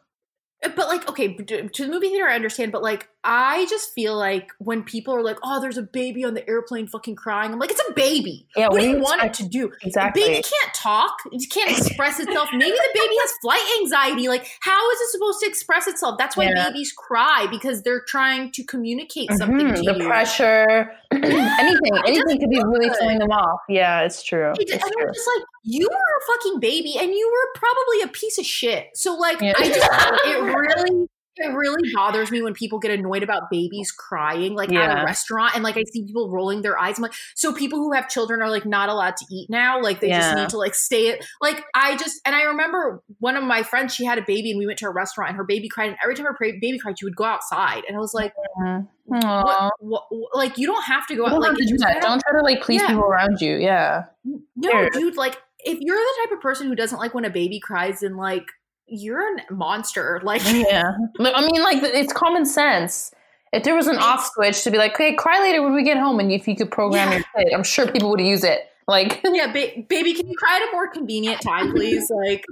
but 0.63 0.89
like 0.89 1.09
okay 1.09 1.35
to 1.35 1.69
the 1.69 1.89
movie 1.89 2.09
theater 2.09 2.27
i 2.27 2.35
understand 2.35 2.73
but 2.73 2.83
like 2.83 3.09
i 3.25 3.67
just 3.67 3.93
feel 3.95 4.17
like 4.17 4.51
when 4.59 4.83
people 4.83 5.15
are 5.15 5.23
like 5.23 5.39
oh 5.43 5.61
there's 5.61 5.79
a 5.79 5.83
baby 5.83 6.25
on 6.25 6.35
the 6.35 6.49
airplane 6.49 6.87
fucking 6.87 7.15
crying 7.15 7.53
i'm 7.53 7.59
like 7.59 7.71
it's 7.71 7.81
a 7.89 7.93
baby. 7.95 8.47
Yeah, 8.57 8.69
what 8.69 8.81
do 8.81 8.89
you 8.89 8.99
want 8.99 9.23
it 9.23 9.35
to 9.35 9.49
do? 9.49 9.73
Exactly. 9.83 10.23
the 10.23 10.29
baby 10.29 10.43
can't 10.43 10.75
talk. 10.75 11.17
It 11.31 11.51
can't 11.51 11.77
express 11.77 12.21
itself. 12.21 12.49
Maybe 12.53 12.71
the 12.71 12.91
baby 12.95 13.15
has 13.21 13.33
flight 13.41 13.63
anxiety. 13.81 14.29
Like 14.29 14.47
how 14.61 14.91
is 14.91 15.01
it 15.01 15.11
supposed 15.11 15.41
to 15.41 15.47
express 15.49 15.87
itself? 15.87 16.19
That's 16.19 16.37
why 16.37 16.45
yeah. 16.45 16.69
babies 16.69 16.93
cry 16.93 17.47
because 17.51 17.83
they're 17.83 18.03
trying 18.07 18.51
to 18.53 18.65
communicate 18.65 19.29
mm-hmm. 19.29 19.39
something 19.39 19.75
to 19.75 19.83
the 19.83 19.99
you. 19.99 20.07
pressure. 20.07 20.93
Anything. 21.13 21.93
Anything 22.07 22.41
could 22.41 22.51
be 22.51 22.63
really 22.65 22.91
throwing 22.91 23.19
them 23.19 23.31
off. 23.31 23.61
Yeah 23.69 24.03
it's 24.03 24.23
true. 24.23 24.53
It's, 24.59 24.73
it's 24.73 24.91
true. 24.91 25.07
just 25.13 25.29
like 25.37 25.47
you 25.65 25.89
were 25.89 25.97
a 25.97 26.35
fucking 26.35 26.61
baby 26.61 26.97
and 26.99 27.11
you 27.11 27.31
were 27.31 27.61
probably 27.61 28.03
a 28.03 28.09
piece 28.09 28.39
of 28.39 28.47
shit. 28.47 28.89
So 28.95 29.15
like 29.15 29.41
yeah. 29.41 29.53
i 29.57 29.69
just 29.69 29.89
it 30.27 30.43
really 30.43 31.09
it 31.37 31.55
really 31.55 31.93
bothers 31.95 32.31
me 32.31 32.43
when 32.43 32.53
people 32.53 32.79
get 32.79 32.91
annoyed 32.91 33.23
about 33.23 33.51
babies 33.51 33.91
crying, 33.91 34.55
like 34.55 34.71
yeah. 34.71 34.83
at 34.83 35.01
a 35.01 35.05
restaurant, 35.05 35.55
and 35.55 35.65
like 35.65 35.77
I 35.77 35.83
see 35.91 36.05
people 36.05 36.31
rolling 36.31 36.63
their 36.63 36.79
eyes. 36.79 36.99
I'm 36.99 37.03
like, 37.03 37.15
so 37.35 37.55
people 37.55 37.79
who 37.79 37.93
have 37.93 38.09
children 38.09 38.43
are 38.43 38.51
like 38.51 38.67
not 38.67 38.89
allowed 38.89 39.17
to 39.17 39.25
eat 39.31 39.49
now, 39.49 39.81
like 39.81 40.01
they 40.01 40.09
yeah. 40.09 40.21
just 40.21 40.37
need 40.37 40.49
to 40.51 40.59
like 40.59 40.75
stay. 40.75 41.13
At, 41.13 41.21
like 41.41 41.65
I 41.75 41.97
just 41.97 42.21
and 42.27 42.35
I 42.35 42.43
remember 42.43 43.03
one 43.19 43.37
of 43.37 43.45
my 43.45 43.63
friends, 43.63 43.95
she 43.95 44.05
had 44.05 44.19
a 44.19 44.23
baby, 44.23 44.51
and 44.51 44.59
we 44.59 44.67
went 44.67 44.79
to 44.81 44.87
a 44.87 44.93
restaurant, 44.93 45.31
and 45.31 45.37
her 45.39 45.45
baby 45.45 45.69
cried, 45.69 45.89
and 45.89 45.99
every 46.03 46.15
time 46.15 46.27
her 46.27 46.37
baby 46.39 46.79
cried, 46.79 46.99
she 46.99 47.07
would 47.07 47.17
go 47.17 47.25
outside, 47.25 47.83
and 47.89 47.97
I 47.97 48.01
was 48.01 48.13
like, 48.13 48.35
mm-hmm. 48.61 48.85
what, 49.07 49.73
what, 49.81 50.05
like 50.35 50.59
you 50.59 50.67
don't 50.67 50.85
have 50.85 51.07
to 51.07 51.17
go 51.17 51.27
out. 51.27 51.41
Like 51.41 51.57
do 51.57 51.79
that. 51.79 52.03
don't 52.03 52.21
try 52.21 52.39
to 52.39 52.45
like 52.45 52.61
please 52.61 52.83
yeah. 52.83 52.89
people 52.89 53.05
around 53.05 53.41
you. 53.41 53.57
Yeah, 53.57 54.05
no, 54.25 54.71
Here. 54.71 54.91
dude. 54.91 55.17
Like 55.17 55.39
if 55.65 55.79
you're 55.81 55.97
the 55.97 56.15
type 56.25 56.37
of 56.37 56.43
person 56.43 56.67
who 56.67 56.75
doesn't 56.75 56.99
like 56.99 57.15
when 57.15 57.25
a 57.25 57.31
baby 57.31 57.59
cries 57.59 58.03
and 58.03 58.17
like 58.17 58.45
you're 58.93 59.37
a 59.37 59.53
monster. 59.53 60.21
Like, 60.23 60.43
yeah. 60.45 60.93
I 61.21 61.47
mean, 61.47 61.63
like, 61.63 61.83
it's 61.83 62.13
common 62.13 62.47
sense. 62.47 63.13
If 63.53 63.65
there 63.65 63.75
was 63.75 63.87
an 63.87 63.97
off 63.97 64.31
switch 64.35 64.63
to 64.65 64.71
be 64.71 64.79
like, 64.79 64.95
okay, 64.95 65.15
cry 65.15 65.41
later 65.41 65.63
when 65.63 65.75
we 65.75 65.83
get 65.83 65.99
home, 65.99 66.21
and 66.21 66.33
if 66.33 66.49
you 66.49 66.57
could 66.57 66.71
program 66.71 67.09
yeah. 67.09 67.17
your 67.17 67.45
kid, 67.45 67.53
I'm 67.53 67.65
sure 67.65 67.91
people 67.91 68.11
would 68.11 68.21
use 68.21 68.45
it. 68.45 68.71
Like, 68.89 69.21
yeah, 69.25 69.53
ba- 69.53 69.85
baby, 69.89 70.15
can 70.15 70.27
you 70.27 70.37
cry 70.37 70.57
at 70.57 70.69
a 70.69 70.73
more 70.73 70.89
convenient 70.89 71.41
time, 71.41 71.73
please? 71.73 72.11
like, 72.11 72.45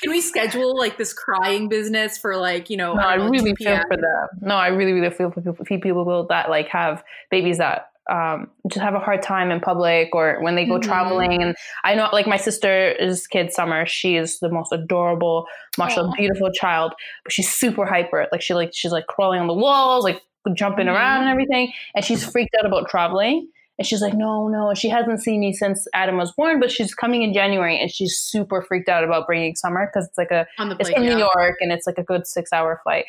can 0.00 0.10
we 0.10 0.20
schedule 0.20 0.76
like 0.76 0.96
this 0.96 1.12
crying 1.12 1.68
business 1.68 2.16
for 2.16 2.36
like 2.36 2.70
you 2.70 2.76
know? 2.76 2.94
No, 2.94 3.02
I, 3.02 3.14
really 3.14 3.54
feel 3.54 3.80
for 3.88 3.96
them. 3.96 4.28
No, 4.40 4.54
I 4.56 4.68
really, 4.68 4.92
really 4.92 5.10
feel 5.10 5.30
for 5.30 5.40
people, 5.40 5.64
people 5.80 6.26
that 6.28 6.50
like 6.50 6.68
have 6.68 7.04
babies 7.30 7.58
that 7.58 7.90
um, 8.10 8.50
just 8.68 8.82
have 8.82 8.94
a 8.94 8.98
hard 8.98 9.22
time 9.22 9.50
in 9.50 9.60
public 9.60 10.14
or 10.14 10.38
when 10.42 10.54
they 10.54 10.66
go 10.66 10.74
mm-hmm. 10.74 10.88
traveling. 10.88 11.42
And 11.42 11.56
I 11.84 11.94
know, 11.94 12.08
like 12.12 12.26
my 12.26 12.36
sister's 12.36 13.26
kid, 13.26 13.52
Summer, 13.52 13.86
she 13.86 14.16
is 14.16 14.38
the 14.40 14.50
most 14.50 14.72
adorable, 14.72 15.46
mashallah, 15.78 16.12
beautiful 16.16 16.50
child, 16.52 16.92
but 17.24 17.32
she's 17.32 17.50
super 17.50 17.86
hyper. 17.86 18.26
Like 18.30 18.42
she 18.42 18.54
like 18.54 18.70
she's 18.74 18.92
like 18.92 19.06
crawling 19.06 19.40
on 19.40 19.46
the 19.46 19.54
walls, 19.54 20.04
like 20.04 20.20
jumping 20.54 20.86
mm-hmm. 20.86 20.94
around 20.94 21.22
and 21.22 21.30
everything, 21.30 21.72
and 21.94 22.04
she's 22.04 22.24
freaked 22.30 22.54
out 22.58 22.66
about 22.66 22.88
traveling. 22.88 23.48
And 23.76 23.84
she's 23.84 24.00
like, 24.00 24.14
no, 24.14 24.46
no. 24.46 24.72
She 24.74 24.88
hasn't 24.88 25.20
seen 25.20 25.40
me 25.40 25.52
since 25.52 25.88
Adam 25.94 26.16
was 26.16 26.30
born, 26.30 26.60
but 26.60 26.70
she's 26.70 26.94
coming 26.94 27.22
in 27.22 27.32
January, 27.32 27.80
and 27.80 27.90
she's 27.90 28.16
super 28.16 28.62
freaked 28.62 28.88
out 28.88 29.02
about 29.02 29.26
bringing 29.26 29.56
Summer 29.56 29.90
because 29.92 30.06
it's 30.06 30.18
like 30.18 30.30
a 30.30 30.46
it's 30.58 30.90
in 30.90 31.02
yeah. 31.02 31.14
New 31.14 31.18
York 31.18 31.56
and 31.60 31.72
it's 31.72 31.86
like 31.86 31.98
a 31.98 32.04
good 32.04 32.26
six 32.26 32.52
hour 32.52 32.80
flight. 32.84 33.06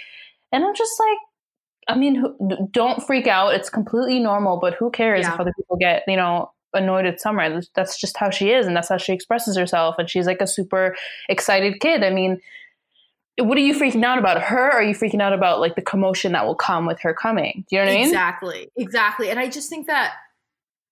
And 0.51 0.63
I'm 0.63 0.73
just 0.73 0.93
like, 0.99 1.17
I 1.87 1.95
mean, 1.95 2.23
don't 2.71 3.03
freak 3.03 3.27
out. 3.27 3.53
It's 3.53 3.69
completely 3.69 4.19
normal, 4.19 4.57
but 4.59 4.73
who 4.73 4.89
cares 4.89 5.21
yeah. 5.21 5.33
if 5.33 5.39
other 5.39 5.53
people 5.55 5.77
get, 5.77 6.03
you 6.07 6.17
know, 6.17 6.51
annoyed 6.73 7.05
at 7.05 7.21
Summer? 7.21 7.61
That's 7.75 7.99
just 7.99 8.17
how 8.17 8.29
she 8.29 8.51
is, 8.51 8.65
and 8.65 8.75
that's 8.75 8.89
how 8.89 8.97
she 8.97 9.13
expresses 9.13 9.55
herself. 9.55 9.95
And 9.99 10.09
she's 10.09 10.25
like 10.25 10.41
a 10.41 10.47
super 10.47 10.95
excited 11.29 11.79
kid. 11.79 12.03
I 12.03 12.09
mean, 12.09 12.41
what 13.37 13.57
are 13.57 13.61
you 13.61 13.74
freaking 13.74 14.03
out 14.03 14.17
about? 14.17 14.41
Her? 14.41 14.71
Are 14.71 14.83
you 14.83 14.95
freaking 14.95 15.21
out 15.21 15.33
about 15.33 15.59
like 15.59 15.75
the 15.75 15.81
commotion 15.81 16.31
that 16.31 16.45
will 16.45 16.55
come 16.55 16.85
with 16.85 17.00
her 17.01 17.13
coming? 17.13 17.65
Do 17.69 17.75
you 17.75 17.81
know 17.81 17.87
what 17.87 17.93
I 17.93 17.98
mean? 17.98 18.07
Exactly, 18.07 18.71
exactly. 18.75 19.29
And 19.29 19.39
I 19.39 19.50
just 19.50 19.69
think 19.69 19.87
that 19.87 20.13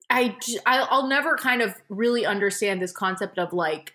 I 0.09 0.35
I'll 0.65 1.07
never 1.07 1.37
kind 1.37 1.61
of 1.61 1.73
really 1.89 2.25
understand 2.25 2.81
this 2.81 2.91
concept 2.91 3.39
of 3.39 3.53
like 3.53 3.93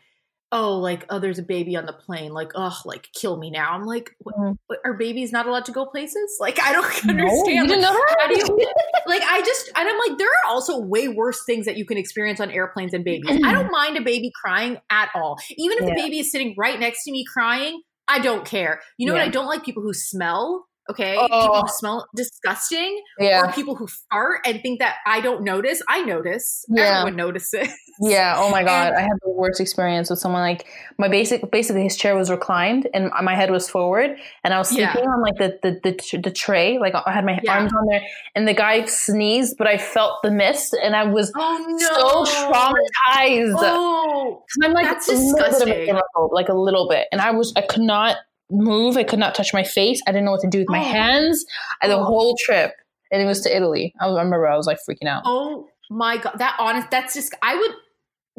oh, 0.50 0.78
like, 0.78 1.04
oh, 1.11 1.18
there's 1.18 1.38
a 1.38 1.42
baby 1.42 1.76
on 1.76 1.87
the 1.87 1.92
plane. 1.92 2.32
Like, 2.32 2.52
oh, 2.54 2.76
like, 2.84 3.08
kill 3.12 3.37
me 3.37 3.50
now. 3.50 3.72
I'm 3.72 3.84
like, 3.84 4.11
mm. 4.24 4.56
are 4.84 4.94
babies 4.94 5.30
not 5.30 5.46
allowed 5.46 5.66
to 5.66 5.72
go 5.72 5.87
places? 5.87 6.37
Like, 6.40 6.61
I 6.61 6.72
don't 6.72 6.84
understand. 6.84 7.16
No, 7.16 7.46
you 7.46 7.66
didn't 7.66 7.82
know? 7.82 7.92
You, 8.30 8.72
like, 9.06 9.22
I 9.22 9.42
just, 9.44 9.70
and 9.76 9.88
I'm 9.88 9.98
like, 10.08 10.18
there 10.18 10.28
are 10.28 10.50
also 10.50 10.78
way 10.78 11.08
worse 11.08 11.44
things 11.44 11.66
that 11.66 11.76
you 11.76 11.84
can 11.84 11.98
experience 11.98 12.40
on 12.40 12.50
airplanes 12.50 12.92
than 12.92 13.02
babies. 13.02 13.40
I 13.44 13.52
don't 13.52 13.70
mind 13.72 13.96
a 13.96 14.02
baby 14.02 14.32
crying 14.34 14.78
at 14.90 15.11
all. 15.14 15.38
Even 15.56 15.78
if 15.78 15.84
yeah. 15.84 15.90
the 15.90 16.00
baby 16.00 16.18
is 16.20 16.30
sitting 16.30 16.54
right 16.56 16.78
next 16.80 17.04
to 17.04 17.12
me 17.12 17.24
crying, 17.30 17.82
I 18.06 18.20
don't 18.20 18.44
care. 18.44 18.80
You 18.96 19.06
know 19.06 19.14
yeah. 19.14 19.20
what? 19.20 19.28
I 19.28 19.30
don't 19.30 19.46
like 19.46 19.64
people 19.64 19.82
who 19.82 19.92
smell 19.92 20.66
Okay. 20.90 21.16
Oh. 21.18 21.29
People 21.29 21.62
who 21.62 21.68
smell 21.68 22.09
disgusting. 22.16 23.03
Yeah. 23.18 23.42
Or 23.44 23.53
people 23.53 23.74
who 23.74 23.87
fart 24.11 24.40
and 24.46 24.61
think 24.62 24.81
that 24.81 24.96
I 25.07 25.20
don't 25.20 25.42
notice. 25.42 25.83
I 25.88 26.03
notice. 26.03 26.64
Yeah. 26.68 27.01
Everyone 27.01 27.16
notices. 27.16 27.68
Yeah. 28.01 28.37
Oh 28.38 28.48
my 28.48 28.62
God. 28.62 28.90
And, 28.90 28.96
I 28.96 29.01
had 29.01 29.18
the 29.24 29.31
worst 29.31 29.61
experience 29.61 30.09
with 30.09 30.20
someone 30.20 30.40
like 30.40 30.66
my 30.98 31.09
basic, 31.09 31.51
basically 31.51 31.83
his 31.83 31.96
chair 31.96 32.14
was 32.14 32.31
reclined 32.31 32.88
and 32.94 33.11
my 33.24 33.35
head 33.35 33.51
was 33.51 33.68
forward 33.68 34.16
and 34.44 34.55
I 34.55 34.59
was 34.59 34.68
sleeping 34.68 35.03
yeah. 35.03 35.11
on 35.11 35.20
like 35.20 35.37
the, 35.37 35.59
the, 35.64 35.81
the, 35.83 36.18
the, 36.18 36.31
tray. 36.31 36.79
Like 36.79 36.94
I 36.94 37.11
had 37.11 37.24
my 37.24 37.40
yeah. 37.42 37.59
arms 37.59 37.72
on 37.74 37.87
there 37.90 38.03
and 38.37 38.46
the 38.46 38.55
guy 38.55 38.85
sneezed, 38.85 39.57
but 39.59 39.66
I 39.66 39.79
felt 39.79 40.22
the 40.22 40.31
mist 40.31 40.77
and 40.81 40.94
I 40.94 41.07
was 41.07 41.33
oh, 41.37 41.66
no. 41.68 42.24
so 42.24 42.53
traumatized. 42.53 43.57
Oh, 43.57 44.44
I'm 44.62 44.72
like, 44.72 44.87
that's 44.87 45.09
disgusting. 45.09 45.98
like 46.31 46.48
a 46.48 46.55
little 46.55 46.88
bit. 46.88 47.09
And 47.11 47.20
I 47.20 47.33
was, 47.33 47.53
I 47.57 47.62
could 47.62 47.83
not 47.83 48.18
move. 48.50 48.96
I 48.96 49.04
could 49.04 49.18
not 49.18 49.34
touch 49.34 49.52
my 49.52 49.64
face. 49.64 50.00
I 50.06 50.12
didn't 50.12 50.24
know 50.24 50.32
what 50.32 50.40
to 50.42 50.48
do 50.48 50.58
with 50.58 50.68
my 50.68 50.80
oh. 50.80 50.84
hands. 50.84 51.44
I, 51.82 51.88
the 51.88 51.96
oh. 51.96 52.04
whole 52.04 52.37
trip, 52.37 52.72
and 53.11 53.22
it 53.22 53.26
was 53.26 53.40
to 53.42 53.54
Italy. 53.54 53.94
I 54.00 54.08
remember 54.08 54.46
I 54.46 54.56
was 54.56 54.66
like 54.66 54.78
freaking 54.88 55.08
out. 55.08 55.22
Oh 55.24 55.68
my 55.90 56.18
god, 56.18 56.37
that 56.38 56.56
honest. 56.58 56.90
That's 56.90 57.14
just. 57.14 57.34
I 57.42 57.56
would. 57.56 57.70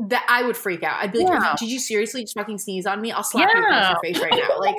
That 0.10 0.26
I 0.30 0.44
would 0.44 0.56
freak 0.56 0.82
out. 0.82 0.96
I'd 1.02 1.12
be 1.12 1.20
like, 1.20 1.34
yeah. 1.34 1.56
"Did 1.60 1.70
you 1.70 1.78
seriously 1.78 2.22
just 2.22 2.34
fucking 2.34 2.58
sneeze 2.60 2.86
on 2.86 3.02
me? 3.02 3.12
I'll 3.12 3.22
slap 3.22 3.50
yeah. 3.54 3.60
you 3.60 3.66
across 3.66 3.90
your 3.90 4.00
face 4.02 4.24
right 4.24 4.32
now." 4.32 4.58
Like, 4.58 4.76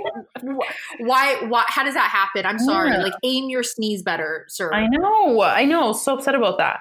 why? 1.00 1.44
Why? 1.46 1.64
How 1.66 1.84
does 1.84 1.92
that 1.92 2.08
happen? 2.08 2.46
I'm 2.46 2.58
sorry. 2.58 2.90
Yeah. 2.90 3.02
Like, 3.02 3.12
aim 3.22 3.50
your 3.50 3.62
sneeze 3.62 4.02
better, 4.02 4.46
sir. 4.48 4.72
I 4.72 4.86
know. 4.86 5.42
I 5.42 5.66
know. 5.66 5.92
So 5.92 6.16
upset 6.16 6.34
about 6.34 6.56
that 6.56 6.80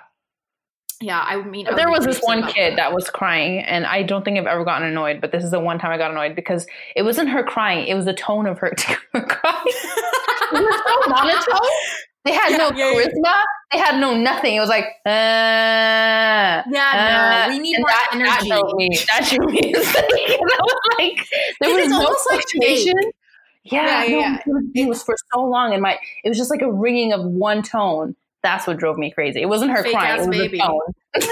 yeah, 1.02 1.22
I 1.22 1.42
mean, 1.42 1.68
I 1.68 1.76
there 1.76 1.90
was 1.90 2.06
this 2.06 2.20
one 2.20 2.44
kid 2.44 2.74
that. 2.74 2.76
that 2.76 2.94
was 2.94 3.10
crying, 3.10 3.60
and 3.60 3.86
I 3.86 4.04
don't 4.04 4.26
think 4.26 4.38
I've 4.38 4.48
ever 4.48 4.66
gotten 4.66 4.88
annoyed, 4.88 5.22
but 5.22 5.32
this 5.32 5.44
is 5.44 5.52
the 5.52 5.60
one 5.60 5.80
time 5.80 5.92
I 5.92 5.98
got 5.98 6.12
annoyed 6.12 6.36
because 6.36 6.68
it 6.96 7.04
wasn't 7.04 7.30
her 7.30 7.44
crying; 7.44 7.88
it 7.88 7.94
was 7.94 8.06
the 8.06 8.14
tone 8.14 8.46
of 8.46 8.60
her 8.60 8.72
crying. 8.76 9.64
it 9.66 10.52
was 10.52 10.82
so 10.86 11.10
monotone. 11.10 11.70
They 12.26 12.34
had 12.34 12.52
yeah, 12.52 12.58
no 12.58 12.72
yeah, 12.76 12.94
charisma. 12.94 13.12
Yeah. 13.24 13.44
They 13.72 13.78
had 13.78 14.00
no 14.02 14.14
nothing. 14.18 14.56
It 14.56 14.60
was 14.60 14.68
like, 14.68 14.86
uh, 15.06 15.10
yeah, 15.10 16.64
uh, 16.68 17.48
no, 17.48 17.54
we 17.54 17.60
need 17.60 17.78
more 17.80 17.90
that, 17.90 18.10
energy. 18.12 18.50
That 18.50 18.60
drove 18.60 18.76
me. 18.76 18.90
That 19.08 19.30
drove 19.30 19.52
me. 19.52 19.72
that 19.72 20.40
was 20.62 20.80
like 20.98 21.28
there 21.62 21.74
was 21.76 21.88
no 21.88 22.14
fluctuation. 22.28 22.94
Like 22.98 23.14
yeah, 23.64 24.04
yeah, 24.04 24.40
no, 24.46 24.60
yeah. 24.60 24.84
It 24.84 24.90
was 24.90 25.02
for 25.02 25.16
so 25.34 25.44
long, 25.44 25.72
and 25.72 25.82
my 25.82 25.98
it 26.26 26.30
was 26.30 26.38
just 26.38 26.50
like 26.50 26.62
a 26.62 26.72
ringing 26.72 27.14
of 27.14 27.24
one 27.24 27.64
tone 27.64 28.16
that's 28.44 28.68
what 28.68 28.78
drove 28.78 28.98
me 28.98 29.12
crazy. 29.12 29.42
It 29.42 29.48
wasn't 29.48 29.72
her 29.72 29.84
fake 29.84 29.94
crying. 29.94 30.20
Ass 30.20 30.26
it 30.26 30.30
was 30.30 30.38
baby. 30.38 30.62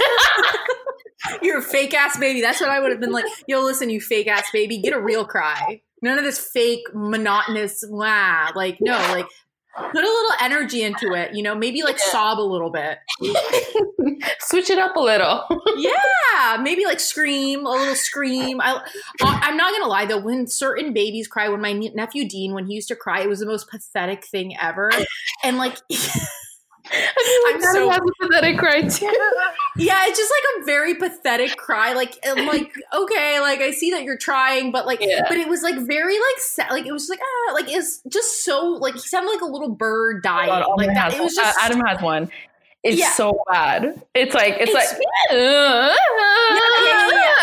You're 1.42 1.60
a 1.60 1.64
fake 1.64 1.94
ass 1.94 2.18
baby. 2.18 2.42
That's 2.42 2.62
what 2.62 2.70
I 2.70 2.80
would 2.80 2.92
have 2.92 3.00
been 3.00 3.12
like. 3.12 3.26
Yo, 3.48 3.62
listen, 3.62 3.90
you 3.90 4.02
fake 4.02 4.28
ass 4.28 4.50
baby, 4.52 4.78
get 4.80 4.94
a 4.94 5.02
real 5.02 5.26
cry. 5.26 5.82
None 6.02 6.18
of 6.18 6.24
this 6.24 6.40
fake 6.40 6.84
monotonous 6.94 7.84
wah. 7.88 8.52
Like 8.56 8.78
no, 8.80 8.98
like 8.98 9.28
put 9.76 10.04
a 10.04 10.08
little 10.08 10.32
energy 10.42 10.84
into 10.84 11.14
it. 11.14 11.34
You 11.34 11.44
know, 11.44 11.56
maybe 11.56 11.84
like 11.84 12.00
sob 12.00 12.40
a 12.40 12.42
little 12.42 12.70
bit. 12.70 13.00
Switch 14.40 14.70
it 14.70 14.78
up 14.80 14.96
a 14.96 15.00
little. 15.00 15.44
yeah, 15.78 16.58
maybe 16.62 16.86
like 16.86 17.00
scream 17.00 17.66
a 17.66 17.70
little 17.70 17.96
scream. 17.96 18.62
I, 18.62 18.82
I'm 19.22 19.58
not 19.58 19.74
gonna 19.74 19.90
lie 19.90 20.06
though. 20.06 20.22
When 20.22 20.48
certain 20.48 20.94
babies 20.94 21.28
cry, 21.28 21.50
when 21.50 21.62
my 21.62 21.74
nephew 21.74 22.28
Dean, 22.28 22.54
when 22.54 22.68
he 22.68 22.76
used 22.76 22.88
to 22.90 22.96
cry, 22.96 23.22
it 23.22 23.30
was 23.30 23.40
the 23.40 23.46
most 23.46 23.70
pathetic 23.70 24.26
thing 24.26 24.56
ever. 24.60 24.92
and 25.44 25.58
like. 25.58 25.78
I'm 27.48 27.62
so 27.62 27.92
a 27.92 28.00
pathetic 28.22 28.58
cry 28.58 28.82
too. 28.82 29.06
yeah, 29.78 30.06
it's 30.08 30.18
just 30.18 30.32
like 30.32 30.62
a 30.62 30.66
very 30.66 30.96
pathetic 30.96 31.56
cry. 31.58 31.94
Like, 31.94 32.18
I'm 32.26 32.46
like, 32.46 32.74
okay, 32.94 33.40
like 33.40 33.60
I 33.60 33.72
see 33.72 33.92
that 33.92 34.04
you're 34.04 34.18
trying, 34.18 34.72
but 34.72 34.86
like, 34.86 35.00
yeah. 35.02 35.26
but 35.28 35.38
it 35.38 35.48
was 35.48 35.62
like 35.62 35.76
very 35.76 36.16
like 36.16 36.38
sad. 36.38 36.72
Like 36.72 36.86
it 36.86 36.92
was 36.92 37.10
like 37.10 37.20
ah, 37.22 37.54
like 37.54 37.70
it's 37.70 38.02
just 38.10 38.44
so 38.44 38.78
like 38.80 38.94
he 38.96 39.00
sounded 39.02 39.32
like 39.32 39.42
a 39.42 39.46
little 39.46 39.70
bird 39.70 40.24
dying. 40.24 40.50
Oh 40.50 40.76
God, 40.76 40.78
like 40.78 40.94
that. 40.94 41.14
It 41.14 41.22
was 41.22 41.36
just 41.36 41.58
Adam 41.60 41.82
has 41.86 42.02
one. 42.02 42.30
It's 42.84 43.00
yeah. 43.00 43.12
so 43.14 43.42
bad. 43.52 44.02
It's 44.14 44.34
like 44.34 44.56
it's, 44.60 44.72
it's 44.72 44.74
like, 44.74 44.88
yeah, 45.32 45.96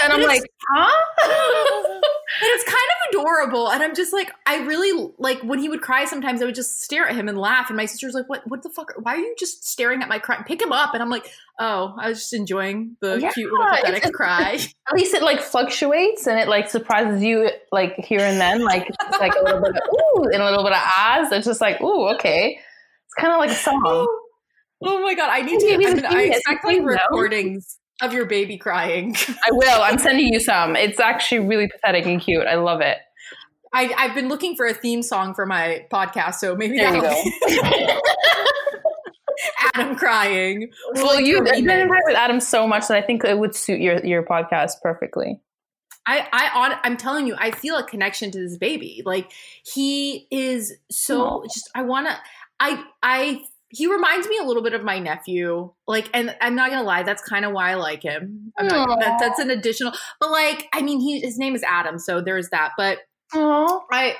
and 0.04 0.12
I'm 0.12 0.22
like, 0.22 0.42
huh? 0.70 2.00
it's 2.46 2.64
kind 2.64 2.76
of 2.76 3.11
adorable. 3.11 3.70
And 3.70 3.83
I'm 3.83 3.94
just 3.94 4.12
like, 4.12 4.30
I 4.46 4.59
really 4.64 5.12
like 5.18 5.40
when 5.42 5.59
he 5.59 5.68
would 5.68 5.83
cry. 5.83 6.04
Sometimes 6.04 6.42
I 6.42 6.46
would 6.46 6.54
just 6.54 6.83
stare 6.83 7.09
at 7.09 7.14
him 7.14 7.28
and 7.28 7.38
laugh. 7.38 7.68
And 7.68 7.76
my 7.76 7.87
sister's 7.87 8.14
like, 8.14 8.28
"What? 8.28 8.42
What 8.46 8.62
the 8.62 8.70
fuck? 8.70 8.92
Why 9.00 9.14
are 9.14 9.18
you 9.18 9.35
just 9.38 9.66
staring 9.66 10.02
at 10.02 10.09
my 10.09 10.18
cry? 10.18 10.42
Pick 10.46 10.61
him 10.61 10.72
up." 10.72 10.94
And 10.94 11.02
I'm 11.02 11.11
like, 11.11 11.30
"Oh, 11.59 11.94
I 11.98 12.09
was 12.09 12.20
just 12.20 12.33
enjoying 12.33 12.96
the 13.00 13.20
yeah, 13.20 13.33
cute 13.33 13.52
little 13.52 13.66
pathetic 13.66 14.12
cry." 14.12 14.59
At 14.88 14.94
least 14.94 15.14
it 15.14 15.22
like 15.22 15.40
fluctuates 15.40 16.26
and 16.26 16.38
it 16.38 16.48
like 16.48 16.68
surprises 16.68 17.22
you 17.22 17.50
like 17.72 17.96
here 17.96 18.20
and 18.20 18.40
then, 18.40 18.62
like 18.62 18.88
it's 18.88 19.18
like 19.18 19.35
a 19.35 19.42
little 19.42 19.62
bit 19.62 19.70
of 19.70 19.80
ooh 19.94 20.24
and 20.24 20.42
a 20.42 20.44
little 20.44 20.64
bit 20.64 20.72
of 20.72 20.83
ahs. 20.98 21.33
It's 21.33 21.46
just 21.46 21.61
like 21.61 21.80
ooh, 21.80 22.09
okay. 22.14 22.59
It's 23.07 23.14
kind 23.14 23.33
of 23.33 23.38
like 23.38 23.50
a 23.50 23.54
song. 23.54 24.07
Oh 24.87 25.00
my 25.00 25.14
god, 25.14 25.30
I 25.30 25.40
need 25.40 25.61
to. 25.61 25.78
Get, 25.78 26.04
I, 26.04 26.18
I 26.18 26.22
expect 26.24 26.64
like 26.66 26.83
recordings 26.83 27.78
of 28.02 28.12
your 28.12 28.26
baby 28.26 28.57
crying. 28.57 29.14
I 29.28 29.50
will. 29.50 29.83
I'm 29.83 29.98
sending 29.98 30.33
you 30.33 30.40
some. 30.40 30.76
It's 30.76 31.00
actually 31.00 31.40
really 31.40 31.68
pathetic 31.68 32.07
and 32.07 32.20
cute. 32.20 32.46
I 32.46 32.57
love 32.57 32.80
it. 32.80 32.98
I, 33.72 33.92
have 33.96 34.14
been 34.14 34.28
looking 34.28 34.54
for 34.54 34.66
a 34.66 34.74
theme 34.74 35.02
song 35.02 35.35
for 35.35 35.46
my 35.46 35.85
podcast, 35.92 36.35
so 36.35 36.54
maybe 36.54 36.78
there 36.78 36.92
that'll 36.92 37.22
be 37.22 37.98
Adam 39.74 39.96
crying. 39.96 40.70
Well, 40.92 41.07
like 41.07 41.26
you've 41.26 41.44
been 41.44 41.68
in 41.68 41.88
with 41.88 42.16
Adam 42.16 42.38
so 42.38 42.68
much 42.68 42.87
that 42.87 42.96
I 42.96 43.02
think 43.02 43.24
it 43.24 43.37
would 43.37 43.54
suit 43.54 43.80
your 43.80 44.04
your 44.04 44.22
podcast 44.22 44.74
perfectly. 44.80 45.40
I, 46.07 46.28
I, 46.33 46.66
on, 46.66 46.78
I'm 46.85 46.96
telling 46.96 47.26
you, 47.26 47.35
I 47.38 47.50
feel 47.50 47.76
a 47.76 47.85
connection 47.85 48.30
to 48.30 48.38
this 48.38 48.59
baby. 48.59 49.02
Like 49.04 49.33
he 49.64 50.26
is 50.30 50.74
so 50.90 51.22
Aww. 51.22 51.44
just. 51.44 51.70
I 51.74 51.83
want 51.83 52.07
to. 52.07 52.16
I, 52.61 52.85
I 53.02 53.42
he 53.74 53.87
reminds 53.87 54.28
me 54.28 54.38
a 54.38 54.44
little 54.44 54.62
bit 54.62 54.72
of 54.72 54.84
my 54.84 54.98
nephew. 54.98 55.72
Like, 55.87 56.08
and 56.14 56.34
I'm 56.40 56.54
not 56.54 56.70
gonna 56.70 56.84
lie, 56.84 57.02
that's 57.02 57.22
kind 57.22 57.44
of 57.44 57.52
why 57.52 57.72
I 57.72 57.74
like 57.74 58.02
him. 58.02 58.52
Not, 58.60 59.00
that, 59.00 59.18
that's 59.18 59.38
an 59.38 59.50
additional, 59.50 59.92
but 60.20 60.30
like, 60.30 60.68
I 60.72 60.82
mean, 60.82 61.00
he 61.00 61.20
his 61.20 61.38
name 61.38 61.54
is 61.54 61.62
Adam, 61.64 61.98
so 61.98 62.20
there's 62.20 62.50
that. 62.50 62.72
But 62.76 62.98
Aww. 63.32 63.80
I, 63.90 64.16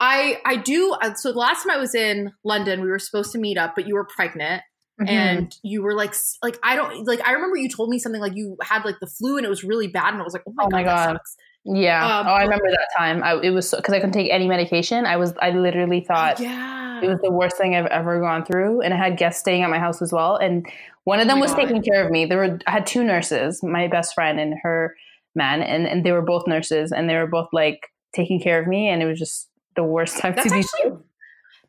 I, 0.00 0.40
I 0.44 0.56
do. 0.56 0.96
Uh, 1.00 1.14
so 1.14 1.32
the 1.32 1.38
last 1.38 1.62
time 1.62 1.72
I 1.72 1.78
was 1.78 1.94
in 1.94 2.32
London, 2.44 2.82
we 2.82 2.88
were 2.88 2.98
supposed 2.98 3.32
to 3.32 3.38
meet 3.38 3.58
up, 3.58 3.74
but 3.74 3.86
you 3.86 3.94
were 3.94 4.04
pregnant. 4.04 4.62
Mm-hmm. 5.00 5.08
And 5.08 5.56
you 5.62 5.82
were 5.82 5.94
like, 5.94 6.14
like 6.42 6.58
I 6.62 6.76
don't 6.76 7.06
like. 7.06 7.26
I 7.26 7.32
remember 7.32 7.56
you 7.56 7.70
told 7.70 7.88
me 7.88 7.98
something 7.98 8.20
like 8.20 8.36
you 8.36 8.58
had 8.62 8.84
like 8.84 8.96
the 9.00 9.06
flu 9.06 9.38
and 9.38 9.46
it 9.46 9.48
was 9.48 9.64
really 9.64 9.86
bad, 9.86 10.12
and 10.12 10.20
I 10.20 10.24
was 10.24 10.34
like, 10.34 10.42
oh 10.46 10.52
my, 10.54 10.64
oh 10.64 10.68
my 10.70 10.82
god, 10.82 11.12
god. 11.12 11.20
Yeah. 11.64 12.20
Um, 12.20 12.26
oh, 12.26 12.30
I 12.30 12.42
remember 12.42 12.70
that 12.70 12.88
time. 12.96 13.22
I, 13.22 13.40
it 13.42 13.50
was 13.50 13.72
because 13.76 13.92
I 13.92 13.98
couldn't 13.98 14.12
take 14.12 14.30
any 14.30 14.48
medication. 14.48 15.04
I 15.04 15.16
was. 15.16 15.34
I 15.40 15.50
literally 15.50 16.00
thought 16.00 16.40
yeah. 16.40 17.00
it 17.02 17.08
was 17.08 17.18
the 17.22 17.30
worst 17.30 17.56
thing 17.56 17.74
I've 17.74 17.86
ever 17.86 18.20
gone 18.20 18.44
through, 18.44 18.80
and 18.80 18.94
I 18.94 18.96
had 18.96 19.18
guests 19.18 19.40
staying 19.40 19.62
at 19.62 19.70
my 19.70 19.78
house 19.78 20.00
as 20.00 20.12
well. 20.12 20.36
And 20.36 20.66
one 21.04 21.20
of 21.20 21.28
them 21.28 21.38
oh 21.38 21.42
was 21.42 21.50
God. 21.52 21.62
taking 21.62 21.82
care 21.82 22.04
of 22.04 22.10
me. 22.10 22.24
There 22.24 22.38
were. 22.38 22.58
I 22.66 22.70
had 22.70 22.86
two 22.86 23.04
nurses, 23.04 23.62
my 23.62 23.88
best 23.88 24.14
friend 24.14 24.40
and 24.40 24.54
her 24.62 24.96
man, 25.34 25.60
and 25.60 25.86
and 25.86 26.04
they 26.04 26.12
were 26.12 26.22
both 26.22 26.46
nurses, 26.46 26.92
and 26.92 27.10
they 27.10 27.16
were 27.16 27.26
both 27.26 27.48
like 27.52 27.88
taking 28.14 28.40
care 28.40 28.60
of 28.60 28.66
me, 28.66 28.88
and 28.88 29.02
it 29.02 29.06
was 29.06 29.18
just 29.18 29.48
the 29.76 29.84
worst 29.84 30.18
time 30.20 30.34
That's 30.34 30.48
to 30.48 30.54
be. 30.54 30.60
Actually, 30.60 30.98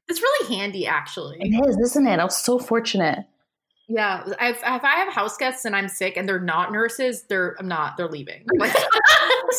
it's 0.07 0.21
really 0.21 0.55
handy, 0.55 0.87
actually. 0.87 1.37
It 1.41 1.67
is, 1.67 1.77
isn't 1.91 2.07
it? 2.07 2.19
I 2.19 2.23
was 2.23 2.37
so 2.37 2.59
fortunate. 2.59 3.25
Yeah, 3.87 4.23
if, 4.39 4.57
if 4.57 4.63
I 4.63 4.95
have 4.95 5.13
house 5.13 5.35
guests 5.35 5.65
and 5.65 5.75
I'm 5.75 5.89
sick 5.89 6.15
and 6.15 6.27
they're 6.27 6.39
not 6.39 6.71
nurses, 6.71 7.23
they're 7.23 7.57
I'm 7.59 7.67
not. 7.67 7.97
They're 7.97 8.07
leaving. 8.07 8.45
Like, 8.57 8.73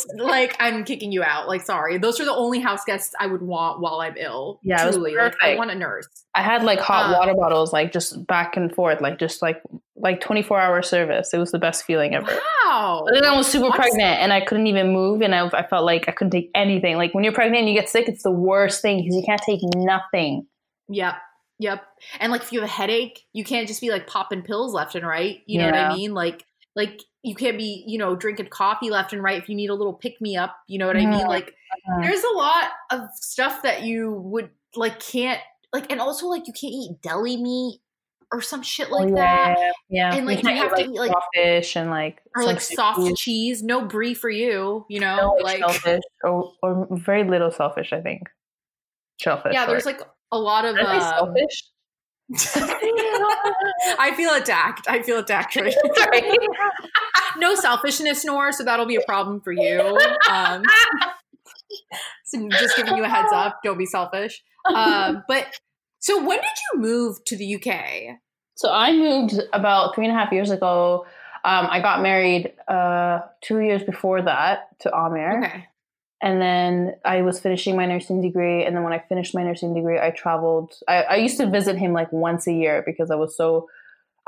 like 0.16 0.56
I'm 0.60 0.84
kicking 0.84 1.12
you 1.12 1.22
out. 1.22 1.48
Like, 1.48 1.62
sorry, 1.62 1.98
those 1.98 2.20
are 2.20 2.24
the 2.24 2.34
only 2.34 2.60
house 2.60 2.84
guests 2.84 3.14
I 3.18 3.26
would 3.26 3.42
want 3.42 3.80
while 3.80 4.00
I'm 4.00 4.16
ill. 4.16 4.60
Yeah, 4.62 4.90
truly. 4.90 5.14
Like, 5.14 5.34
I 5.42 5.56
want 5.56 5.70
a 5.70 5.74
nurse. 5.74 6.08
I 6.34 6.42
had 6.42 6.64
like 6.64 6.80
hot 6.80 7.06
um, 7.06 7.12
water 7.12 7.34
bottles, 7.34 7.72
like 7.72 7.92
just 7.92 8.26
back 8.26 8.56
and 8.56 8.74
forth, 8.74 9.00
like 9.00 9.18
just 9.18 9.42
like 9.42 9.62
like 9.96 10.20
24 10.20 10.58
hour 10.58 10.82
service. 10.82 11.32
It 11.32 11.38
was 11.38 11.50
the 11.50 11.58
best 11.58 11.84
feeling 11.84 12.14
ever. 12.14 12.26
Wow. 12.26 13.04
But 13.04 13.14
then 13.14 13.24
I 13.24 13.36
was 13.36 13.46
super 13.46 13.70
pregnant 13.70 14.20
and 14.20 14.32
I 14.32 14.40
couldn't 14.40 14.66
even 14.66 14.92
move, 14.92 15.20
and 15.20 15.34
I, 15.34 15.46
I 15.48 15.66
felt 15.66 15.84
like 15.84 16.08
I 16.08 16.12
couldn't 16.12 16.32
take 16.32 16.50
anything. 16.54 16.96
Like 16.96 17.14
when 17.14 17.24
you're 17.24 17.32
pregnant 17.32 17.60
and 17.60 17.68
you 17.68 17.78
get 17.78 17.88
sick, 17.88 18.08
it's 18.08 18.22
the 18.22 18.30
worst 18.30 18.82
thing 18.82 18.98
because 18.98 19.14
you 19.14 19.22
can't 19.24 19.42
take 19.44 19.60
nothing. 19.74 20.46
Yep. 20.88 21.14
Yep. 21.58 21.84
And 22.18 22.32
like 22.32 22.42
if 22.42 22.52
you 22.52 22.60
have 22.60 22.68
a 22.68 22.72
headache, 22.72 23.20
you 23.32 23.44
can't 23.44 23.68
just 23.68 23.80
be 23.80 23.90
like 23.90 24.06
popping 24.06 24.42
pills 24.42 24.74
left 24.74 24.94
and 24.94 25.06
right. 25.06 25.40
You 25.46 25.60
know 25.60 25.66
yeah. 25.66 25.88
what 25.88 25.92
I 25.92 25.96
mean? 25.96 26.12
Like 26.12 26.44
like 26.74 27.00
you 27.22 27.34
can't 27.34 27.56
be, 27.56 27.84
you 27.86 27.98
know, 27.98 28.16
drinking 28.16 28.48
coffee 28.48 28.90
left 28.90 29.12
and 29.12 29.22
right 29.22 29.40
if 29.40 29.48
you 29.48 29.54
need 29.54 29.70
a 29.70 29.74
little 29.74 29.92
pick 29.92 30.20
me 30.20 30.36
up, 30.36 30.56
you 30.66 30.78
know 30.78 30.86
what 30.86 30.96
I 30.96 31.06
mean? 31.06 31.26
Like 31.26 31.54
uh-huh. 31.88 32.00
there's 32.02 32.22
a 32.22 32.36
lot 32.36 32.70
of 32.90 33.00
stuff 33.14 33.62
that 33.62 33.82
you 33.82 34.12
would 34.12 34.50
like 34.74 34.98
can't 35.00 35.40
like 35.72 35.90
and 35.90 36.00
also 36.00 36.26
like 36.26 36.46
you 36.46 36.52
can't 36.52 36.72
eat 36.72 37.02
deli 37.02 37.36
meat 37.36 37.80
or 38.32 38.40
some 38.40 38.62
shit 38.62 38.90
like 38.90 39.04
oh, 39.04 39.16
yeah, 39.16 39.54
that. 39.54 39.72
Yeah. 39.88 40.14
And 40.14 40.26
like 40.26 40.42
you, 40.42 40.50
you 40.50 40.56
have 40.56 40.72
eat, 40.78 40.84
to 40.84 40.90
like, 40.92 41.10
eat 41.10 41.12
like 41.12 41.12
fish 41.34 41.76
and 41.76 41.90
like 41.90 42.22
or 42.34 42.44
like 42.44 42.60
soft 42.60 43.00
cheese. 43.00 43.18
cheese. 43.18 43.62
No 43.62 43.84
brie 43.84 44.14
for 44.14 44.30
you, 44.30 44.84
you 44.88 45.00
know, 45.00 45.16
no, 45.16 45.44
like 45.44 45.58
shellfish 45.58 46.02
or, 46.24 46.52
or 46.62 46.88
very 46.90 47.24
little 47.24 47.50
selfish, 47.50 47.92
I 47.92 48.00
think. 48.00 48.28
Shellfish. 49.18 49.52
Yeah, 49.52 49.66
there's 49.66 49.86
like 49.86 50.00
a 50.32 50.38
lot 50.38 50.64
of 50.64 50.76
um, 50.76 51.00
selfish. 51.00 51.62
I 53.98 54.12
feel 54.16 54.34
attacked. 54.34 54.86
I 54.88 55.02
feel 55.02 55.18
attacked 55.18 55.56
right 55.56 55.74
no 57.36 57.54
selfishness, 57.54 58.24
Noor, 58.24 58.52
so 58.52 58.64
that'll 58.64 58.86
be 58.86 58.96
a 58.96 59.04
problem 59.06 59.40
for 59.40 59.52
you. 59.52 59.98
Um, 60.30 60.62
so 62.24 62.48
just 62.50 62.76
giving 62.76 62.96
you 62.96 63.04
a 63.04 63.08
heads 63.08 63.32
up. 63.32 63.60
Don't 63.62 63.78
be 63.78 63.86
selfish. 63.86 64.42
Um, 64.72 65.24
but 65.28 65.58
so 65.98 66.18
when 66.18 66.38
did 66.38 66.58
you 66.72 66.80
move 66.80 67.24
to 67.26 67.36
the 67.36 67.56
UK? 67.56 68.18
So 68.54 68.72
I 68.72 68.92
moved 68.92 69.34
about 69.52 69.94
three 69.94 70.06
and 70.06 70.16
a 70.16 70.18
half 70.18 70.32
years 70.32 70.50
ago. 70.50 71.06
Um, 71.44 71.66
I 71.70 71.80
got 71.80 72.02
married 72.02 72.52
uh, 72.68 73.20
two 73.40 73.60
years 73.60 73.82
before 73.82 74.22
that 74.22 74.78
to 74.80 74.96
Amir. 74.96 75.42
Okay. 75.44 75.66
And 76.22 76.40
then 76.40 76.94
I 77.04 77.22
was 77.22 77.40
finishing 77.40 77.74
my 77.76 77.84
nursing 77.84 78.22
degree. 78.22 78.64
And 78.64 78.76
then 78.76 78.84
when 78.84 78.92
I 78.92 79.00
finished 79.00 79.34
my 79.34 79.42
nursing 79.42 79.74
degree, 79.74 79.98
I 79.98 80.10
traveled. 80.10 80.74
I, 80.86 81.02
I 81.02 81.16
used 81.16 81.36
to 81.38 81.50
visit 81.50 81.76
him 81.76 81.92
like 81.92 82.12
once 82.12 82.46
a 82.46 82.52
year 82.52 82.82
because 82.86 83.10
I 83.10 83.16
was 83.16 83.36
so, 83.36 83.68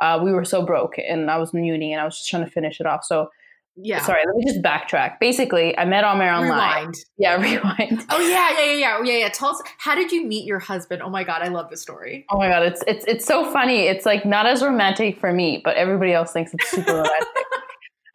uh, 0.00 0.20
we 0.22 0.32
were 0.32 0.44
so 0.44 0.66
broke 0.66 0.98
and 0.98 1.30
I 1.30 1.38
was 1.38 1.54
in 1.54 1.62
uni 1.62 1.92
and 1.92 2.00
I 2.00 2.04
was 2.04 2.16
just 2.18 2.28
trying 2.28 2.44
to 2.44 2.50
finish 2.50 2.80
it 2.80 2.86
off. 2.86 3.04
So, 3.04 3.30
yeah. 3.76 4.04
Sorry, 4.04 4.22
let 4.24 4.36
me 4.36 4.44
just 4.44 4.62
backtrack. 4.62 5.18
Basically, 5.18 5.76
I 5.76 5.84
met 5.84 6.04
Amir 6.04 6.30
online. 6.30 6.48
Rewind. 6.48 6.94
Yeah, 7.18 7.34
rewind. 7.40 8.06
Oh 8.08 8.20
yeah, 8.20 8.50
yeah, 8.52 8.64
yeah, 8.64 8.72
yeah, 8.72 9.02
yeah, 9.02 9.18
yeah. 9.18 9.28
Tell 9.30 9.48
us, 9.48 9.60
how 9.78 9.96
did 9.96 10.12
you 10.12 10.24
meet 10.24 10.44
your 10.44 10.60
husband? 10.60 11.02
Oh 11.02 11.10
my 11.10 11.24
god, 11.24 11.42
I 11.42 11.48
love 11.48 11.70
this 11.70 11.82
story. 11.82 12.24
Oh 12.30 12.38
my 12.38 12.48
god, 12.48 12.62
it's 12.62 12.84
it's 12.86 13.04
it's 13.06 13.24
so 13.24 13.50
funny. 13.50 13.88
It's 13.88 14.06
like 14.06 14.24
not 14.24 14.46
as 14.46 14.62
romantic 14.62 15.18
for 15.18 15.32
me, 15.32 15.60
but 15.64 15.76
everybody 15.76 16.12
else 16.12 16.32
thinks 16.32 16.54
it's 16.54 16.70
super 16.70 16.92
romantic. 16.92 17.28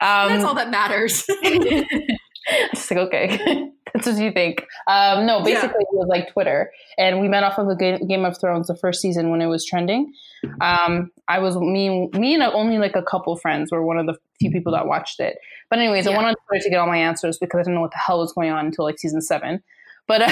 Um, 0.02 0.30
That's 0.30 0.46
all 0.46 0.56
that 0.56 0.70
matters. 0.70 1.28
just 2.74 2.92
like 2.92 3.00
okay 3.00 3.70
that's 3.94 4.08
what 4.08 4.18
you 4.18 4.32
think 4.32 4.66
um, 4.88 5.26
no 5.26 5.44
basically 5.44 5.70
yeah. 5.80 5.88
it 5.92 5.98
was 5.98 6.08
like 6.08 6.32
twitter 6.32 6.72
and 6.98 7.20
we 7.20 7.28
met 7.28 7.44
off 7.44 7.58
of 7.58 7.68
the 7.68 8.06
game 8.08 8.26
of 8.26 8.40
thrones 8.40 8.68
the 8.68 8.76
first 8.76 9.02
season 9.02 9.30
when 9.30 9.42
it 9.42 9.48
was 9.48 9.66
trending 9.66 10.12
um, 10.62 11.12
i 11.28 11.40
was 11.40 11.58
me 11.58 12.08
me 12.14 12.34
and 12.34 12.44
only 12.44 12.78
like 12.78 12.96
a 12.96 13.04
couple 13.04 13.36
friends 13.36 13.72
were 13.72 13.84
one 13.84 13.98
of 13.98 14.06
the 14.06 14.16
few 14.40 14.52
people 14.52 14.72
that 14.72 14.88
watched 14.88 15.20
it 15.20 15.38
but 15.70 15.80
anyways 15.80 16.06
yeah. 16.06 16.12
i 16.12 16.16
went 16.16 16.28
on 16.28 16.36
twitter 16.48 16.64
to 16.64 16.70
get 16.70 16.78
all 16.78 16.88
my 16.88 16.98
answers 16.98 17.38
because 17.38 17.60
i 17.60 17.64
didn't 17.64 17.76
know 17.76 17.82
what 17.82 17.92
the 17.92 17.98
hell 17.98 18.20
was 18.20 18.34
going 18.34 18.50
on 18.50 18.66
until 18.66 18.86
like 18.86 19.00
season 19.00 19.22
seven 19.22 19.62
but 20.08 20.22
uh, 20.24 20.26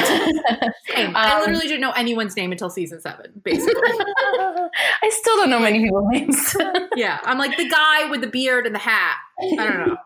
um, 0.96 1.16
I 1.16 1.40
literally 1.40 1.68
didn't 1.68 1.82
know 1.82 1.92
anyone's 1.92 2.36
name 2.36 2.52
until 2.52 2.72
season 2.72 3.00
seven, 3.00 3.32
basically. 3.44 3.76
I 3.76 5.12
still 5.12 5.36
don't 5.36 5.52
know 5.52 5.60
many 5.60 5.84
people's 5.84 6.08
names. 6.10 6.56
yeah, 6.96 7.20
I'm 7.24 7.38
like 7.38 7.56
the 7.58 7.70
guy 7.70 8.10
with 8.10 8.22
the 8.22 8.28
beard 8.28 8.66
and 8.66 8.74
the 8.74 8.80
hat. 8.80 9.18
I 9.40 9.56
don't 9.56 9.88
know 9.88 9.98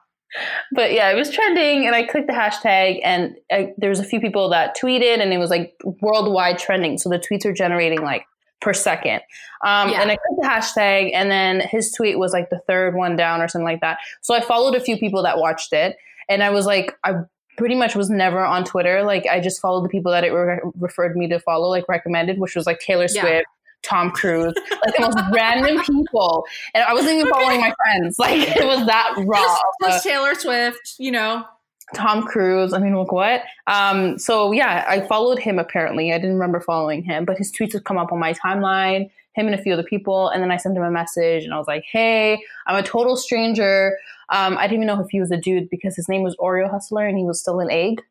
but 0.72 0.94
yeah, 0.94 1.10
it 1.12 1.16
was 1.16 1.30
trending, 1.30 1.86
and 1.86 1.96
I 1.96 2.04
clicked 2.04 2.28
the 2.28 2.34
hashtag, 2.34 3.00
and 3.04 3.36
I, 3.52 3.74
there 3.78 3.90
was 3.90 4.00
a 4.00 4.04
few 4.04 4.20
people 4.20 4.50
that 4.50 4.78
tweeted, 4.78 5.20
and 5.20 5.34
it 5.34 5.38
was 5.38 5.50
like 5.50 5.76
worldwide 6.02 6.58
trending. 6.58 6.98
So 6.98 7.10
the 7.10 7.20
tweets 7.20 7.46
are 7.46 7.54
generating 7.54 8.02
like 8.02 8.26
per 8.62 8.74
second. 8.74 9.22
Um, 9.66 9.90
yeah. 9.90 10.02
And 10.02 10.12
I 10.12 10.18
clicked 10.18 10.42
the 10.42 10.48
hashtag, 10.48 11.12
and 11.14 11.30
then 11.30 11.60
his 11.60 11.92
tweet 11.92 12.18
was 12.18 12.34
like 12.34 12.50
the 12.50 12.60
third 12.68 12.96
one 12.96 13.16
down 13.16 13.42
or 13.42 13.48
something 13.48 13.66
like 13.66 13.82
that. 13.82 13.98
So 14.22 14.34
I 14.34 14.42
followed 14.42 14.76
a 14.76 14.80
few 14.80 14.98
people 14.98 15.24
that 15.24 15.38
watched 15.38 15.74
it, 15.74 15.98
and 16.30 16.44
I 16.44 16.50
was 16.50 16.66
like, 16.66 16.98
I 17.04 17.16
pretty 17.58 17.76
much 17.76 17.96
was 17.96 18.10
never 18.10 18.40
on 18.40 18.64
Twitter. 18.64 19.04
Like 19.04 19.26
I 19.28 19.40
just 19.40 19.62
followed 19.62 19.84
the 19.84 19.90
people 19.90 20.12
that 20.12 20.24
it 20.24 20.32
re- 20.32 20.60
referred 20.80 21.16
me 21.16 21.28
to 21.28 21.40
follow, 21.40 21.70
like 21.70 21.88
recommended, 21.90 22.40
which 22.40 22.56
was 22.56 22.66
like 22.66 22.80
Taylor 22.80 23.08
Swift. 23.08 23.26
Yeah. 23.26 23.42
Tom 23.84 24.12
Cruise, 24.12 24.54
like 24.56 24.96
the 24.96 25.02
most 25.02 25.18
random 25.34 25.84
people. 25.84 26.46
And 26.74 26.84
I 26.84 26.94
wasn't 26.94 27.14
even 27.18 27.32
following 27.32 27.60
my 27.60 27.74
friends. 27.84 28.20
Like 28.20 28.38
it 28.58 28.66
was 28.66 28.86
that 28.86 29.16
raw. 29.26 29.40
Just, 29.40 29.64
just 29.84 30.04
Taylor 30.04 30.36
Swift, 30.36 30.96
you 30.98 31.12
know. 31.12 31.46
Tom 31.94 32.24
Cruise. 32.24 32.74
I 32.74 32.80
mean, 32.80 32.98
look 32.98 33.12
what? 33.12 33.44
Um, 33.68 34.18
so 34.18 34.52
yeah, 34.52 34.86
I 34.88 35.02
followed 35.02 35.40
him 35.40 35.60
apparently. 35.60 36.14
I 36.14 36.18
didn't 36.18 36.34
remember 36.34 36.62
following 36.62 37.04
him, 37.04 37.26
but 37.26 37.38
his 37.38 37.52
tweets 37.52 37.74
would 37.74 37.84
come 37.84 37.98
up 37.98 38.12
on 38.12 38.20
my 38.20 38.34
timeline, 38.34 39.10
him 39.34 39.46
and 39.48 39.56
a 39.56 39.62
few 39.62 39.74
other 39.74 39.84
people. 39.84 40.30
And 40.30 40.42
then 40.42 40.52
I 40.52 40.58
sent 40.58 40.78
him 40.78 40.84
a 40.84 40.92
message 40.92 41.44
and 41.44 41.54
I 41.54 41.58
was 41.58 41.68
like, 41.68 41.84
hey, 41.92 42.42
I'm 42.68 42.82
a 42.82 42.84
total 42.84 43.18
stranger. 43.18 43.98
Um, 44.30 44.58
I 44.58 44.68
didn't 44.68 44.84
even 44.84 44.88
know 44.88 45.04
if 45.04 45.10
he 45.10 45.20
was 45.20 45.32
a 45.32 45.38
dude 45.38 45.70
because 45.70 45.96
his 45.96 46.08
name 46.08 46.24
was 46.24 46.36
Oreo 46.38 46.70
Hustler 46.70 47.06
and 47.06 47.18
he 47.18 47.26
was 47.26 47.42
still 47.42 47.60
an 47.60 47.70
egg. 47.70 48.02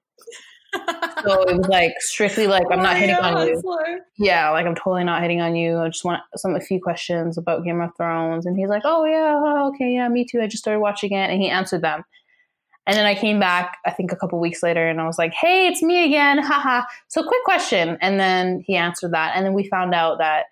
So 0.75 1.43
it 1.43 1.57
was 1.57 1.69
like 1.69 1.95
strictly 1.99 2.47
like 2.47 2.67
I'm 2.71 2.83
not 2.83 2.97
hitting 2.97 3.17
on 3.17 3.47
you. 3.47 3.63
Yeah, 4.19 4.51
like 4.51 4.67
I'm 4.67 4.75
totally 4.75 5.05
not 5.05 5.23
hitting 5.23 5.41
on 5.41 5.57
you. 5.57 5.79
I 5.79 5.89
just 5.89 6.05
want 6.05 6.23
some 6.37 6.55
a 6.55 6.61
few 6.61 6.81
questions 6.81 7.37
about 7.37 7.65
Game 7.65 7.81
of 7.81 7.91
Thrones, 7.97 8.47
and 8.47 8.57
he's 8.57 8.69
like, 8.69 8.83
"Oh 8.85 9.05
yeah, 9.05 9.41
oh, 9.43 9.69
okay, 9.69 9.93
yeah, 9.93 10.09
me 10.09 10.25
too. 10.25 10.41
I 10.41 10.47
just 10.47 10.63
started 10.63 10.81
watching 10.81 11.13
it," 11.13 11.31
and 11.31 11.41
he 11.41 11.49
answered 11.49 11.83
them. 11.83 12.05
And 12.87 12.97
then 12.97 13.07
I 13.07 13.15
came 13.15 13.39
back, 13.39 13.79
I 13.85 13.91
think 13.91 14.11
a 14.11 14.17
couple 14.17 14.41
weeks 14.41 14.63
later, 14.63 14.89
and 14.89 15.01
I 15.01 15.07
was 15.07 15.19
like, 15.19 15.33
hey, 15.33 15.69
it's 15.69 15.83
me 15.83 16.05
again. 16.05 16.39
Haha. 16.39 16.85
so, 17.09 17.23
quick 17.23 17.45
question. 17.45 17.97
And 18.01 18.19
then 18.19 18.65
he 18.67 18.75
answered 18.75 19.13
that. 19.13 19.37
And 19.37 19.45
then 19.45 19.53
we 19.53 19.69
found 19.69 19.95
out 19.95 20.19
that 20.19 20.47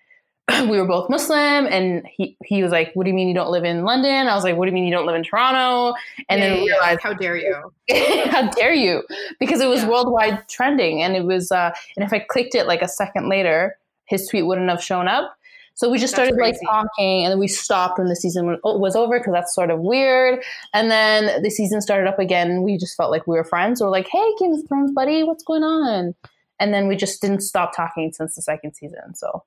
we 0.69 0.79
were 0.79 0.87
both 0.87 1.11
Muslim. 1.11 1.67
And 1.67 2.07
he, 2.07 2.37
he 2.45 2.63
was 2.63 2.73
like, 2.73 2.93
what 2.95 3.05
do 3.05 3.11
you 3.11 3.15
mean 3.15 3.29
you 3.29 3.35
don't 3.35 3.51
live 3.51 3.65
in 3.65 3.85
London? 3.85 4.29
I 4.29 4.35
was 4.35 4.45
like, 4.45 4.57
what 4.57 4.65
do 4.65 4.71
you 4.71 4.75
mean 4.75 4.85
you 4.85 4.93
don't 4.93 5.07
live 5.07 5.17
in 5.17 5.23
Toronto? 5.23 5.97
And 6.29 6.41
yeah, 6.41 6.49
then 6.49 6.61
we 6.61 6.71
realized, 6.71 7.01
how 7.03 7.13
dare 7.13 7.37
you? 7.37 7.73
how 8.31 8.51
dare 8.51 8.73
you? 8.73 9.03
Because 9.39 9.61
it 9.61 9.69
was 9.69 9.83
yeah. 9.83 9.89
worldwide 9.89 10.49
trending. 10.49 11.03
And 11.03 11.17
it 11.17 11.25
was, 11.25 11.53
uh, 11.53 11.71
and 11.97 12.05
if 12.05 12.13
I 12.13 12.21
clicked 12.21 12.55
it 12.55 12.67
like 12.67 12.83
a 12.83 12.89
second 12.89 13.29
later, 13.29 13.77
his 14.07 14.27
tweet 14.27 14.47
wouldn't 14.47 14.71
have 14.71 14.83
shown 14.83 15.07
up. 15.07 15.35
So 15.75 15.89
we 15.89 16.01
just 16.01 16.13
started 16.13 16.35
like 16.35 16.57
talking 16.65 17.23
and 17.23 17.31
then 17.31 17.39
we 17.39 17.47
stopped 17.47 18.01
when 18.01 18.09
the 18.09 18.17
season 18.17 18.59
was 18.65 18.97
over 18.97 19.21
because 19.21 19.33
that's 19.33 19.55
sort 19.55 19.71
of 19.71 19.79
weird. 19.79 20.43
And 20.75 20.91
then 20.91 21.41
the 21.41 21.51
season 21.51 21.81
started 21.81 22.09
up 22.09 22.19
again. 22.19 22.51
And 22.51 22.65
we 22.65 22.77
just 22.77 22.97
felt 22.97 23.13
like 23.13 23.29
we 23.29 23.37
were 23.37 23.45
friends. 23.45 23.81
We're 23.81 23.89
like, 23.89 24.09
hey, 24.11 24.33
Game 24.41 24.55
of 24.55 24.67
Thrones 24.67 24.91
buddy, 24.91 25.23
what's 25.23 25.45
going 25.45 25.63
on? 25.63 26.17
And 26.59 26.75
then 26.75 26.89
we 26.89 26.97
just 26.97 27.23
didn't 27.23 27.43
stop 27.43 27.77
talking 27.77 28.13
since 28.13 28.35
the 28.35 28.43
second 28.43 28.75
season. 28.75 29.15
So 29.15 29.45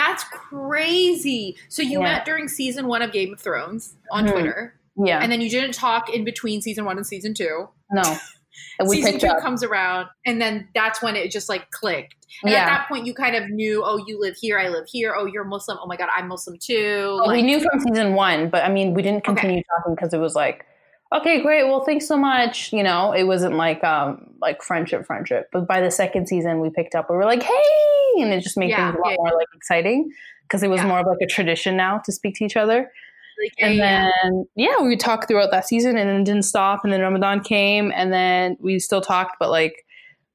that's 0.00 0.24
crazy. 0.24 1.56
So 1.68 1.82
you 1.82 2.00
yeah. 2.00 2.14
met 2.14 2.24
during 2.24 2.48
season 2.48 2.86
one 2.86 3.02
of 3.02 3.12
Game 3.12 3.32
of 3.32 3.40
Thrones 3.40 3.96
on 4.10 4.24
mm-hmm. 4.24 4.32
Twitter. 4.32 4.80
Yeah. 4.96 5.20
And 5.22 5.30
then 5.30 5.40
you 5.40 5.50
didn't 5.50 5.72
talk 5.72 6.08
in 6.12 6.24
between 6.24 6.62
season 6.62 6.84
one 6.84 6.96
and 6.96 7.06
season 7.06 7.34
two. 7.34 7.68
No. 7.92 8.16
Season 8.86 9.18
two 9.18 9.26
up. 9.26 9.40
comes 9.40 9.62
around, 9.62 10.08
and 10.24 10.40
then 10.40 10.66
that's 10.74 11.02
when 11.02 11.14
it 11.14 11.30
just 11.30 11.48
like 11.48 11.70
clicked. 11.70 12.14
And 12.42 12.50
yeah. 12.50 12.60
at 12.60 12.66
that 12.66 12.88
point, 12.88 13.06
you 13.06 13.12
kind 13.14 13.36
of 13.36 13.50
knew, 13.50 13.82
oh, 13.84 14.02
you 14.06 14.18
live 14.18 14.36
here, 14.40 14.58
I 14.58 14.68
live 14.68 14.86
here. 14.88 15.14
Oh, 15.16 15.26
you're 15.26 15.44
Muslim. 15.44 15.78
Oh 15.80 15.86
my 15.86 15.96
god, 15.96 16.08
I'm 16.14 16.28
Muslim 16.28 16.56
too. 16.58 17.16
Well, 17.18 17.26
like, 17.26 17.36
we 17.36 17.42
knew 17.42 17.60
from 17.60 17.80
season 17.80 18.14
one, 18.14 18.48
but 18.48 18.64
I 18.64 18.70
mean, 18.70 18.94
we 18.94 19.02
didn't 19.02 19.22
continue 19.22 19.58
okay. 19.58 19.64
talking 19.76 19.94
because 19.94 20.14
it 20.14 20.18
was 20.18 20.34
like, 20.34 20.64
okay, 21.12 21.40
great. 21.40 21.64
Well, 21.64 21.84
thanks 21.84 22.06
so 22.06 22.16
much. 22.16 22.72
You 22.72 22.82
know, 22.82 23.12
it 23.12 23.24
wasn't 23.24 23.56
like 23.56 23.82
um 23.84 24.34
like 24.40 24.62
friendship, 24.62 25.06
friendship. 25.06 25.48
But 25.52 25.66
by 25.66 25.80
the 25.80 25.90
second 25.90 26.28
season, 26.28 26.60
we 26.60 26.70
picked 26.70 26.94
up. 26.94 27.10
We 27.10 27.16
were 27.16 27.24
like, 27.24 27.42
hey, 27.42 28.22
and 28.22 28.32
it 28.32 28.42
just 28.42 28.56
made 28.56 28.70
yeah, 28.70 28.90
things 28.90 28.98
a 28.98 29.02
lot 29.02 29.10
yeah. 29.10 29.16
more 29.18 29.36
like 29.36 29.48
exciting 29.54 30.10
because 30.42 30.62
it 30.62 30.68
was 30.68 30.82
more 30.82 31.00
of 31.00 31.06
like 31.06 31.18
a 31.22 31.26
tradition 31.26 31.76
now 31.76 31.98
to 32.04 32.12
speak 32.12 32.34
to 32.36 32.44
each 32.44 32.56
other. 32.56 32.90
Like, 33.42 33.54
and 33.58 33.74
yeah. 33.76 34.10
then 34.22 34.46
yeah, 34.54 34.74
we 34.80 34.88
would 34.88 35.00
talk 35.00 35.26
throughout 35.26 35.50
that 35.50 35.66
season, 35.66 35.96
and 35.96 36.08
then 36.08 36.24
didn't 36.24 36.44
stop. 36.44 36.80
And 36.84 36.92
then 36.92 37.00
Ramadan 37.00 37.40
came, 37.40 37.92
and 37.94 38.12
then 38.12 38.56
we 38.60 38.78
still 38.78 39.00
talked, 39.00 39.36
but 39.38 39.50
like 39.50 39.86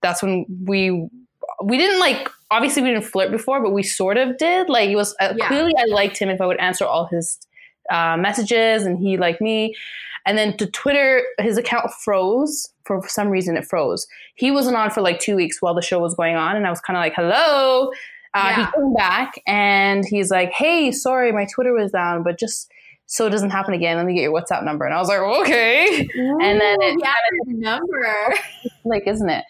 that's 0.01 0.23
when 0.23 0.45
we 0.65 1.07
we 1.63 1.77
didn't 1.77 1.99
like 1.99 2.29
obviously 2.51 2.81
we 2.81 2.89
didn't 2.89 3.05
flirt 3.05 3.31
before, 3.31 3.61
but 3.61 3.71
we 3.71 3.83
sort 3.83 4.17
of 4.17 4.37
did. 4.37 4.69
Like 4.69 4.89
it 4.89 4.95
was 4.95 5.15
uh, 5.19 5.33
yeah. 5.35 5.47
clearly 5.47 5.73
I 5.77 5.85
liked 5.85 6.17
him 6.17 6.29
if 6.29 6.41
I 6.41 6.45
would 6.45 6.59
answer 6.59 6.85
all 6.85 7.05
his 7.05 7.39
uh, 7.89 8.17
messages, 8.17 8.85
and 8.85 8.97
he 8.97 9.17
liked 9.17 9.41
me. 9.41 9.75
And 10.25 10.37
then 10.37 10.57
to 10.57 10.65
Twitter, 10.67 11.23
his 11.39 11.57
account 11.57 11.91
froze 11.91 12.69
for 12.83 13.07
some 13.07 13.29
reason. 13.29 13.57
It 13.57 13.65
froze. 13.65 14.07
He 14.35 14.51
wasn't 14.51 14.75
on 14.75 14.89
for 14.89 15.01
like 15.01 15.19
two 15.19 15.35
weeks 15.35 15.61
while 15.61 15.75
the 15.75 15.81
show 15.81 15.99
was 15.99 16.15
going 16.15 16.35
on, 16.35 16.55
and 16.55 16.65
I 16.65 16.69
was 16.69 16.81
kind 16.81 16.97
of 16.97 17.01
like, 17.01 17.13
"Hello." 17.15 17.91
Uh, 18.33 18.53
yeah. 18.57 18.65
He 18.65 18.71
came 18.73 18.93
back 18.93 19.41
and 19.47 20.05
he's 20.05 20.31
like, 20.31 20.51
"Hey, 20.51 20.91
sorry, 20.91 21.31
my 21.31 21.45
Twitter 21.45 21.73
was 21.73 21.91
down, 21.91 22.23
but 22.23 22.39
just 22.39 22.71
so 23.07 23.27
it 23.27 23.29
doesn't 23.29 23.51
happen 23.51 23.73
again. 23.73 23.97
Let 23.97 24.05
me 24.05 24.15
get 24.15 24.23
your 24.23 24.33
WhatsApp 24.33 24.63
number. 24.63 24.85
And 24.85 24.93
I 24.93 24.97
was 24.97 25.07
like, 25.07 25.19
okay. 25.19 26.07
Ooh, 26.17 26.39
and 26.41 26.59
then 26.59 26.77
it 26.81 26.99
yeah, 26.99 27.13
number. 27.47 28.33
like, 28.85 29.07
isn't 29.07 29.29
it? 29.29 29.45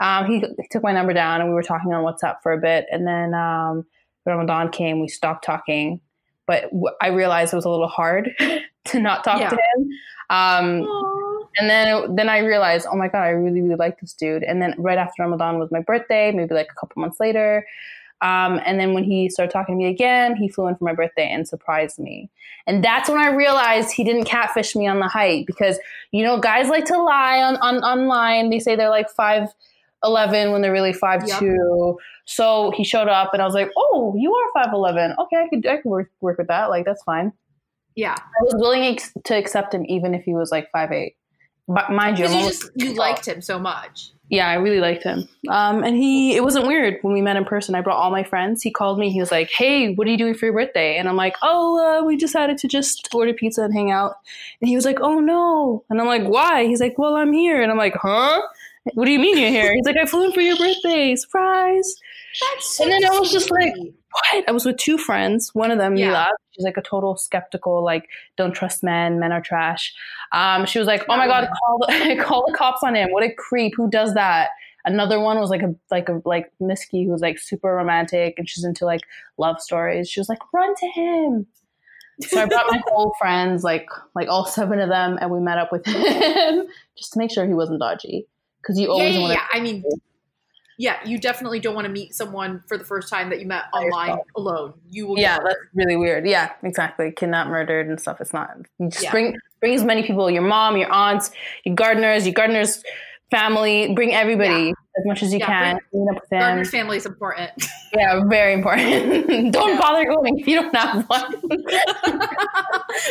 Um, 0.00 0.26
he, 0.26 0.44
took 0.70 0.82
my 0.82 0.92
number 0.92 1.12
down 1.12 1.40
and 1.40 1.48
we 1.48 1.54
were 1.54 1.62
talking 1.62 1.92
on 1.92 2.04
WhatsApp 2.04 2.36
for 2.42 2.52
a 2.52 2.58
bit. 2.58 2.86
And 2.90 3.06
then 3.06 3.34
um, 3.34 3.84
Ramadan 4.26 4.70
came, 4.70 5.00
we 5.00 5.08
stopped 5.08 5.44
talking. 5.44 6.00
But 6.46 6.64
w- 6.64 6.94
I 7.00 7.08
realized 7.08 7.52
it 7.52 7.56
was 7.56 7.64
a 7.64 7.70
little 7.70 7.88
hard 7.88 8.30
to 8.86 9.00
not 9.00 9.24
talk 9.24 9.40
yeah. 9.40 9.48
to 9.48 9.56
him. 9.56 9.88
Um, 10.30 10.86
and 11.58 11.68
then 11.68 12.14
then 12.14 12.28
I 12.28 12.38
realized, 12.38 12.86
oh 12.90 12.96
my 12.96 13.08
god, 13.08 13.22
I 13.22 13.30
really 13.30 13.60
really 13.60 13.76
like 13.76 14.00
this 14.00 14.12
dude. 14.12 14.42
And 14.42 14.60
then 14.60 14.74
right 14.78 14.98
after 14.98 15.22
Ramadan 15.22 15.58
was 15.58 15.70
my 15.70 15.80
birthday, 15.80 16.32
maybe 16.32 16.54
like 16.54 16.68
a 16.70 16.74
couple 16.74 17.00
months 17.00 17.18
later, 17.20 17.64
um, 18.20 18.60
and 18.66 18.80
then 18.80 18.94
when 18.94 19.04
he 19.04 19.28
started 19.28 19.52
talking 19.52 19.76
to 19.76 19.78
me 19.78 19.88
again, 19.88 20.34
he 20.34 20.48
flew 20.48 20.66
in 20.66 20.74
for 20.74 20.84
my 20.84 20.94
birthday 20.94 21.30
and 21.30 21.46
surprised 21.46 21.98
me. 21.98 22.30
And 22.66 22.84
that's 22.84 23.08
when 23.08 23.18
I 23.18 23.28
realized 23.28 23.92
he 23.92 24.02
didn't 24.02 24.24
catfish 24.24 24.74
me 24.74 24.88
on 24.88 24.98
the 24.98 25.06
height 25.06 25.46
because, 25.46 25.78
you 26.10 26.24
know, 26.24 26.38
guys 26.38 26.68
like 26.68 26.84
to 26.86 27.00
lie 27.00 27.40
on, 27.40 27.56
on 27.58 27.76
online. 27.78 28.50
They 28.50 28.58
say 28.58 28.74
they're 28.74 28.90
like 28.90 29.06
5'11 29.14 29.52
when 30.52 30.62
they're 30.62 30.72
really 30.72 30.92
five 30.92 31.22
Yep. 31.26 31.42
So 32.24 32.72
he 32.76 32.84
showed 32.84 33.08
up 33.08 33.32
and 33.32 33.40
I 33.40 33.46
was 33.46 33.54
like, 33.54 33.70
oh, 33.76 34.14
you 34.18 34.34
are 34.34 34.66
5'11. 34.66 35.16
Okay, 35.18 35.36
I 35.36 35.48
could, 35.48 35.66
I 35.66 35.76
could 35.76 35.88
work, 35.88 36.10
work 36.20 36.38
with 36.38 36.48
that. 36.48 36.70
Like, 36.70 36.84
that's 36.84 37.02
fine. 37.04 37.32
Yeah. 37.98 38.14
I 38.14 38.42
was 38.42 38.54
willing 38.56 38.84
ex- 38.84 39.12
to 39.24 39.34
accept 39.36 39.74
him 39.74 39.84
even 39.86 40.14
if 40.14 40.24
he 40.24 40.34
was 40.34 40.50
like 40.50 40.68
5'8. 40.74 41.14
But 41.66 41.90
mind 41.90 42.18
you, 42.18 42.26
you, 42.26 42.48
just, 42.48 42.70
you 42.76 42.94
liked 42.94 43.28
him 43.28 43.42
so 43.42 43.58
much 43.58 44.12
yeah, 44.30 44.48
I 44.48 44.54
really 44.54 44.80
liked 44.80 45.04
him. 45.04 45.26
Um, 45.48 45.82
and 45.82 45.96
he, 45.96 46.36
it 46.36 46.44
wasn't 46.44 46.66
weird 46.66 46.98
when 47.00 47.14
we 47.14 47.22
met 47.22 47.36
in 47.36 47.44
person. 47.44 47.74
I 47.74 47.80
brought 47.80 47.96
all 47.96 48.10
my 48.10 48.22
friends. 48.22 48.62
He 48.62 48.70
called 48.70 48.98
me. 48.98 49.10
He 49.10 49.20
was 49.20 49.32
like, 49.32 49.50
"Hey, 49.50 49.94
what 49.94 50.06
are 50.06 50.10
you 50.10 50.18
doing 50.18 50.34
for 50.34 50.44
your 50.44 50.54
birthday?" 50.54 50.98
And 50.98 51.08
I'm 51.08 51.16
like, 51.16 51.36
"Oh, 51.42 51.78
uh, 51.78 52.04
we 52.04 52.16
decided 52.16 52.58
to 52.58 52.68
just 52.68 53.08
order 53.14 53.32
pizza 53.32 53.62
and 53.62 53.72
hang 53.72 53.90
out." 53.90 54.16
And 54.60 54.68
he 54.68 54.76
was 54.76 54.84
like, 54.84 54.98
"Oh 55.00 55.20
no!" 55.20 55.84
And 55.88 56.00
I'm 56.00 56.06
like, 56.06 56.24
"Why?" 56.24 56.66
He's 56.66 56.80
like, 56.80 56.98
"Well, 56.98 57.16
I'm 57.16 57.32
here." 57.32 57.62
And 57.62 57.70
I'm 57.70 57.78
like, 57.78 57.96
"Huh? 57.96 58.42
What 58.94 59.06
do 59.06 59.10
you 59.10 59.18
mean 59.18 59.38
you're 59.38 59.50
here?" 59.50 59.72
He's 59.72 59.86
like, 59.86 59.96
"I 59.96 60.04
flew 60.04 60.26
in 60.26 60.32
for 60.32 60.42
your 60.42 60.56
birthday, 60.56 61.16
surprise." 61.16 61.94
That's 62.40 62.76
so 62.76 62.84
and 62.84 62.92
then 62.92 63.10
I 63.10 63.18
was 63.18 63.32
just 63.32 63.50
like, 63.50 63.74
what? 63.74 64.48
I 64.48 64.52
was 64.52 64.66
with 64.66 64.76
two 64.76 64.98
friends. 64.98 65.54
One 65.54 65.70
of 65.70 65.78
them, 65.78 65.96
yeah. 65.96 66.08
Mila, 66.08 66.30
she's 66.58 66.64
like 66.64 66.76
a 66.76 66.82
total 66.82 67.16
skeptical, 67.16 67.84
like 67.84 68.08
don't 68.36 68.52
trust 68.52 68.82
men, 68.82 69.20
men 69.20 69.32
are 69.32 69.40
trash. 69.40 69.94
Um, 70.32 70.66
she 70.66 70.78
was 70.78 70.88
like, 70.88 71.04
oh 71.08 71.16
my 71.16 71.26
god, 71.26 71.48
call 71.58 71.78
the 71.78 72.16
call 72.20 72.44
the 72.46 72.56
cops 72.56 72.82
on 72.82 72.94
him. 72.94 73.10
What 73.12 73.22
a 73.22 73.32
creep! 73.32 73.74
Who 73.76 73.88
does 73.88 74.14
that? 74.14 74.50
Another 74.84 75.20
one 75.20 75.38
was 75.38 75.50
like 75.50 75.62
a 75.62 75.74
like 75.90 76.08
a 76.08 76.20
like 76.24 76.52
Misky 76.60 77.06
who's 77.06 77.20
like 77.20 77.38
super 77.38 77.74
romantic 77.74 78.34
and 78.38 78.48
she's 78.48 78.64
into 78.64 78.84
like 78.84 79.02
love 79.36 79.60
stories. 79.60 80.08
She 80.08 80.20
was 80.20 80.28
like, 80.28 80.38
run 80.52 80.74
to 80.74 80.86
him. 80.88 81.46
So 82.20 82.42
I 82.42 82.46
brought 82.46 82.66
my 82.68 82.80
whole 82.88 83.14
friends, 83.18 83.62
like 83.62 83.88
like 84.14 84.28
all 84.28 84.44
seven 84.44 84.80
of 84.80 84.88
them, 84.88 85.18
and 85.20 85.30
we 85.30 85.40
met 85.40 85.58
up 85.58 85.70
with 85.70 85.86
him 85.86 86.66
just 86.96 87.12
to 87.12 87.18
make 87.18 87.30
sure 87.30 87.46
he 87.46 87.54
wasn't 87.54 87.80
dodgy. 87.80 88.26
Because 88.60 88.78
you 88.78 88.90
always 88.90 89.14
yeah, 89.14 89.20
yeah, 89.20 89.32
yeah. 89.32 89.46
I 89.52 89.60
mean, 89.60 89.84
yeah, 90.80 91.04
you 91.04 91.18
definitely 91.18 91.58
don't 91.58 91.74
want 91.74 91.86
to 91.86 91.92
meet 91.92 92.14
someone 92.14 92.62
for 92.68 92.78
the 92.78 92.84
first 92.84 93.08
time 93.08 93.30
that 93.30 93.40
you 93.40 93.46
met 93.46 93.64
online 93.74 94.18
alone. 94.36 94.74
You 94.90 95.08
will. 95.08 95.18
Yeah, 95.18 95.40
that's 95.42 95.58
really 95.74 95.96
weird. 95.96 96.24
Yeah, 96.24 96.52
exactly. 96.62 97.10
Kidnapped, 97.10 97.50
murdered, 97.50 97.88
and 97.88 98.00
stuff. 98.00 98.20
It's 98.20 98.32
not. 98.32 98.56
You 98.78 98.88
just 98.88 99.02
yeah. 99.02 99.10
bring 99.10 99.36
bring 99.58 99.74
as 99.74 99.82
many 99.82 100.04
people. 100.04 100.30
Your 100.30 100.42
mom, 100.42 100.76
your 100.76 100.90
aunts, 100.92 101.32
your 101.64 101.74
gardeners, 101.74 102.26
your 102.26 102.32
gardeners 102.32 102.80
family. 103.28 103.92
Bring 103.92 104.14
everybody 104.14 104.66
yeah. 104.66 104.72
as 104.98 105.06
much 105.06 105.22
as 105.24 105.32
you 105.32 105.40
yeah, 105.40 105.46
can. 105.46 105.78
Bring, 105.90 106.08
up 106.10 106.20
with 106.20 106.30
them. 106.30 106.40
Gardener 106.40 106.64
family 106.64 106.96
is 106.96 107.06
important. 107.06 107.50
yeah, 107.92 108.22
very 108.28 108.52
important. 108.52 109.52
don't 109.52 109.80
bother 109.80 110.04
going 110.04 110.38
if 110.38 110.46
you 110.46 110.62
don't 110.62 110.76
have 110.76 111.08
one. 111.08 111.32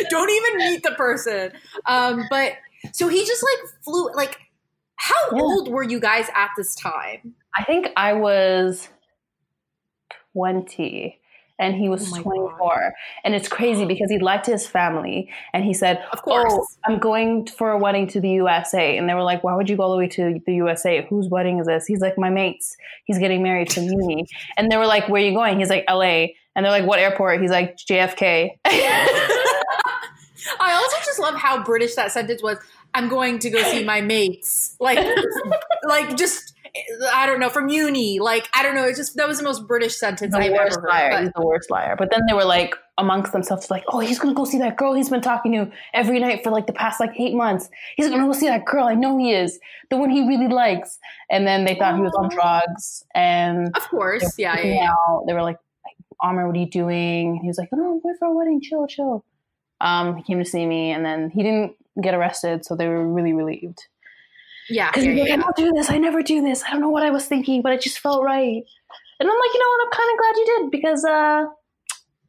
don't 0.08 0.30
even 0.30 0.56
meet 0.56 0.82
the 0.82 0.94
person. 0.96 1.52
Um, 1.84 2.24
but 2.30 2.54
so 2.92 3.08
he 3.08 3.26
just 3.26 3.44
like 3.44 3.70
flew 3.84 4.10
like. 4.14 4.38
How 5.00 5.30
old 5.30 5.68
were 5.68 5.84
you 5.84 6.00
guys 6.00 6.26
at 6.34 6.50
this 6.56 6.74
time? 6.74 7.36
I 7.58 7.64
think 7.64 7.88
I 7.96 8.12
was 8.12 8.88
20 10.34 11.18
and 11.58 11.74
he 11.74 11.88
was 11.88 12.12
oh 12.12 12.22
24 12.22 12.56
God. 12.56 12.92
and 13.24 13.34
it's 13.34 13.48
crazy 13.48 13.84
because 13.84 14.08
he 14.08 14.20
lied 14.20 14.44
to 14.44 14.52
his 14.52 14.64
family 14.64 15.28
and 15.52 15.64
he 15.64 15.74
said 15.74 15.98
of 16.12 16.20
oh, 16.20 16.22
course. 16.22 16.52
Oh, 16.52 16.66
i'm 16.86 17.00
going 17.00 17.46
for 17.48 17.72
a 17.72 17.78
wedding 17.78 18.06
to 18.08 18.20
the 18.20 18.30
usa 18.30 18.96
and 18.96 19.08
they 19.08 19.14
were 19.14 19.24
like 19.24 19.42
why 19.42 19.56
would 19.56 19.68
you 19.68 19.76
go 19.76 19.82
all 19.82 19.90
the 19.90 19.96
way 19.98 20.06
to 20.06 20.40
the 20.46 20.54
usa 20.54 21.04
whose 21.10 21.28
wedding 21.28 21.58
is 21.58 21.66
this? 21.66 21.84
He's 21.86 22.00
like 22.00 22.16
my 22.16 22.30
mate's. 22.30 22.76
He's 23.06 23.18
getting 23.18 23.42
married 23.42 23.72
from 23.72 23.84
uni 23.84 24.26
and 24.56 24.70
they 24.70 24.76
were 24.76 24.86
like 24.86 25.08
where 25.08 25.20
are 25.20 25.24
you 25.24 25.32
going? 25.32 25.58
He's 25.58 25.70
like 25.70 25.84
la 25.88 26.00
and 26.00 26.64
they're 26.64 26.70
like 26.70 26.86
what 26.86 27.00
airport? 27.00 27.40
He's 27.40 27.50
like 27.50 27.76
jfk 27.76 28.50
I 30.60 30.72
also 30.72 30.96
just 31.04 31.18
love 31.18 31.34
how 31.34 31.64
British 31.64 31.94
that 31.96 32.12
sentence 32.12 32.42
was. 32.42 32.58
I'm 32.94 33.08
going 33.08 33.38
to 33.40 33.50
go 33.50 33.62
see 33.64 33.84
my 33.84 34.00
mates. 34.00 34.76
Like, 34.80 34.98
like 35.84 36.16
just 36.16 36.54
I 37.12 37.26
don't 37.26 37.40
know 37.40 37.48
from 37.48 37.68
uni. 37.68 38.18
Like 38.20 38.48
I 38.54 38.62
don't 38.62 38.74
know. 38.74 38.84
It's 38.84 38.98
just 38.98 39.16
that 39.16 39.28
was 39.28 39.38
the 39.38 39.44
most 39.44 39.66
British 39.66 39.96
sentence 39.96 40.32
the 40.32 40.40
I've 40.40 40.52
worst 40.52 40.78
ever 40.78 40.88
liar. 40.88 41.10
heard. 41.12 41.20
He's 41.20 41.32
the 41.34 41.46
worst 41.46 41.70
liar. 41.70 41.96
But 41.98 42.10
then 42.10 42.20
they 42.28 42.34
were 42.34 42.44
like 42.44 42.74
amongst 42.98 43.32
themselves, 43.32 43.70
like, 43.70 43.84
oh, 43.88 44.00
he's 44.00 44.18
gonna 44.18 44.34
go 44.34 44.44
see 44.44 44.58
that 44.58 44.76
girl 44.76 44.92
he's 44.92 45.08
been 45.08 45.20
talking 45.20 45.52
to 45.52 45.70
every 45.94 46.18
night 46.18 46.42
for 46.42 46.50
like 46.50 46.66
the 46.66 46.72
past 46.72 47.00
like 47.00 47.12
eight 47.18 47.34
months. 47.34 47.68
He's 47.96 48.08
gonna 48.08 48.26
go 48.26 48.32
see 48.32 48.48
that 48.48 48.64
girl. 48.64 48.86
I 48.86 48.94
know 48.94 49.16
he 49.18 49.32
is 49.32 49.58
the 49.90 49.96
one 49.96 50.10
he 50.10 50.26
really 50.26 50.48
likes. 50.48 50.98
And 51.30 51.46
then 51.46 51.64
they 51.64 51.74
thought 51.74 51.94
he 51.94 52.02
was 52.02 52.14
on 52.18 52.28
drugs, 52.30 53.04
and 53.14 53.76
of 53.76 53.88
course, 53.88 54.34
yeah, 54.38 54.58
yeah, 54.60 54.74
yeah. 54.74 54.94
They 55.26 55.34
were 55.34 55.42
like, 55.42 55.58
Amr, 56.22 56.46
what 56.46 56.56
are 56.56 56.58
you 56.58 56.70
doing? 56.70 57.30
And 57.30 57.40
he 57.40 57.48
was 57.48 57.58
like, 57.58 57.68
no, 57.72 57.92
I'm 57.92 58.00
going 58.00 58.16
for 58.18 58.28
a 58.28 58.34
wedding. 58.34 58.60
Chill, 58.60 58.86
chill. 58.86 59.24
Um, 59.80 60.16
he 60.16 60.22
came 60.22 60.38
to 60.38 60.44
see 60.44 60.66
me, 60.66 60.90
and 60.90 61.04
then 61.04 61.30
he 61.30 61.42
didn't 61.42 61.76
get 62.02 62.14
arrested, 62.14 62.64
so 62.64 62.74
they 62.74 62.88
were 62.88 63.06
really 63.06 63.32
relieved. 63.32 63.86
Yeah, 64.70 64.90
Because 64.90 65.04
yeah, 65.06 65.12
like, 65.14 65.28
yeah, 65.28 65.34
I 65.34 65.36
don't 65.38 65.56
do 65.56 65.72
this. 65.72 65.90
I 65.90 65.98
never 65.98 66.22
do 66.22 66.40
this. 66.42 66.62
I 66.64 66.70
don't 66.70 66.80
know 66.80 66.90
what 66.90 67.02
I 67.02 67.10
was 67.10 67.26
thinking, 67.26 67.62
but 67.62 67.72
it 67.72 67.80
just 67.80 67.98
felt 68.00 68.22
right. 68.24 68.62
And 69.20 69.28
I'm 69.30 69.38
like, 69.38 69.50
you 69.54 69.60
know 69.60 69.68
what? 69.70 69.80
I'm 69.86 69.92
kind 69.92 70.10
of 70.12 70.18
glad 70.18 70.36
you 70.36 70.46
did 70.46 70.70
because, 70.70 71.04
uh, 71.04 71.44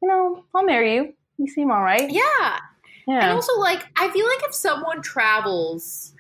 you 0.01 0.07
know, 0.07 0.43
I'll 0.55 0.63
marry 0.63 0.95
you. 0.95 1.13
You 1.37 1.47
seem 1.47 1.69
all 1.71 1.83
right. 1.83 2.09
yeah. 2.09 2.59
Yeah. 3.07 3.21
And 3.23 3.31
also, 3.31 3.57
like, 3.59 3.87
I 3.97 4.09
feel 4.11 4.27
like 4.27 4.43
if 4.43 4.53
someone 4.53 5.01
travels 5.01 6.13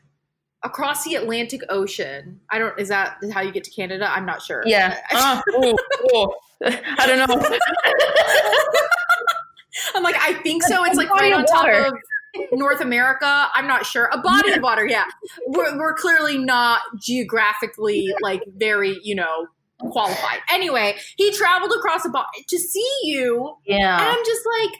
across 0.63 1.03
the 1.03 1.15
Atlantic 1.15 1.61
Ocean, 1.69 2.39
I 2.49 2.57
don't. 2.57 2.77
Is 2.79 2.87
that 2.89 3.17
how 3.31 3.41
you 3.41 3.51
get 3.51 3.63
to 3.65 3.71
Canada? 3.71 4.09
I'm 4.11 4.25
not 4.25 4.41
sure. 4.41 4.63
Yeah. 4.65 4.97
I- 5.11 5.41
Uh, 5.47 5.51
ooh, 5.65 5.75
ooh. 6.15 6.33
I 6.65 7.05
don't 7.07 7.19
know. 7.19 7.27
I'm 9.95 10.03
like, 10.03 10.15
I 10.19 10.33
think 10.43 10.63
so. 10.63 10.83
It's 10.85 10.97
like 10.97 11.09
right 11.09 11.33
on 11.33 11.45
top 11.45 11.67
of 11.67 11.93
North 12.51 12.81
America. 12.81 13.49
I'm 13.53 13.67
not 13.67 13.85
sure. 13.85 14.09
A 14.11 14.17
body 14.19 14.51
of 14.51 14.61
water, 14.61 14.85
yeah. 14.85 15.05
We're, 15.47 15.77
we're 15.77 15.95
clearly 15.95 16.37
not 16.37 16.81
geographically 16.99 18.13
like 18.21 18.41
very, 18.57 18.99
you 19.03 19.15
know, 19.15 19.47
qualified. 19.79 20.39
Anyway, 20.51 20.95
he 21.17 21.31
traveled 21.31 21.71
across 21.77 22.05
a 22.05 22.09
body 22.09 22.45
to 22.47 22.57
see 22.57 22.99
you, 23.03 23.55
and 23.67 23.79
yeah. 23.79 23.97
I'm 23.99 24.25
just 24.25 24.41
like, 24.59 24.77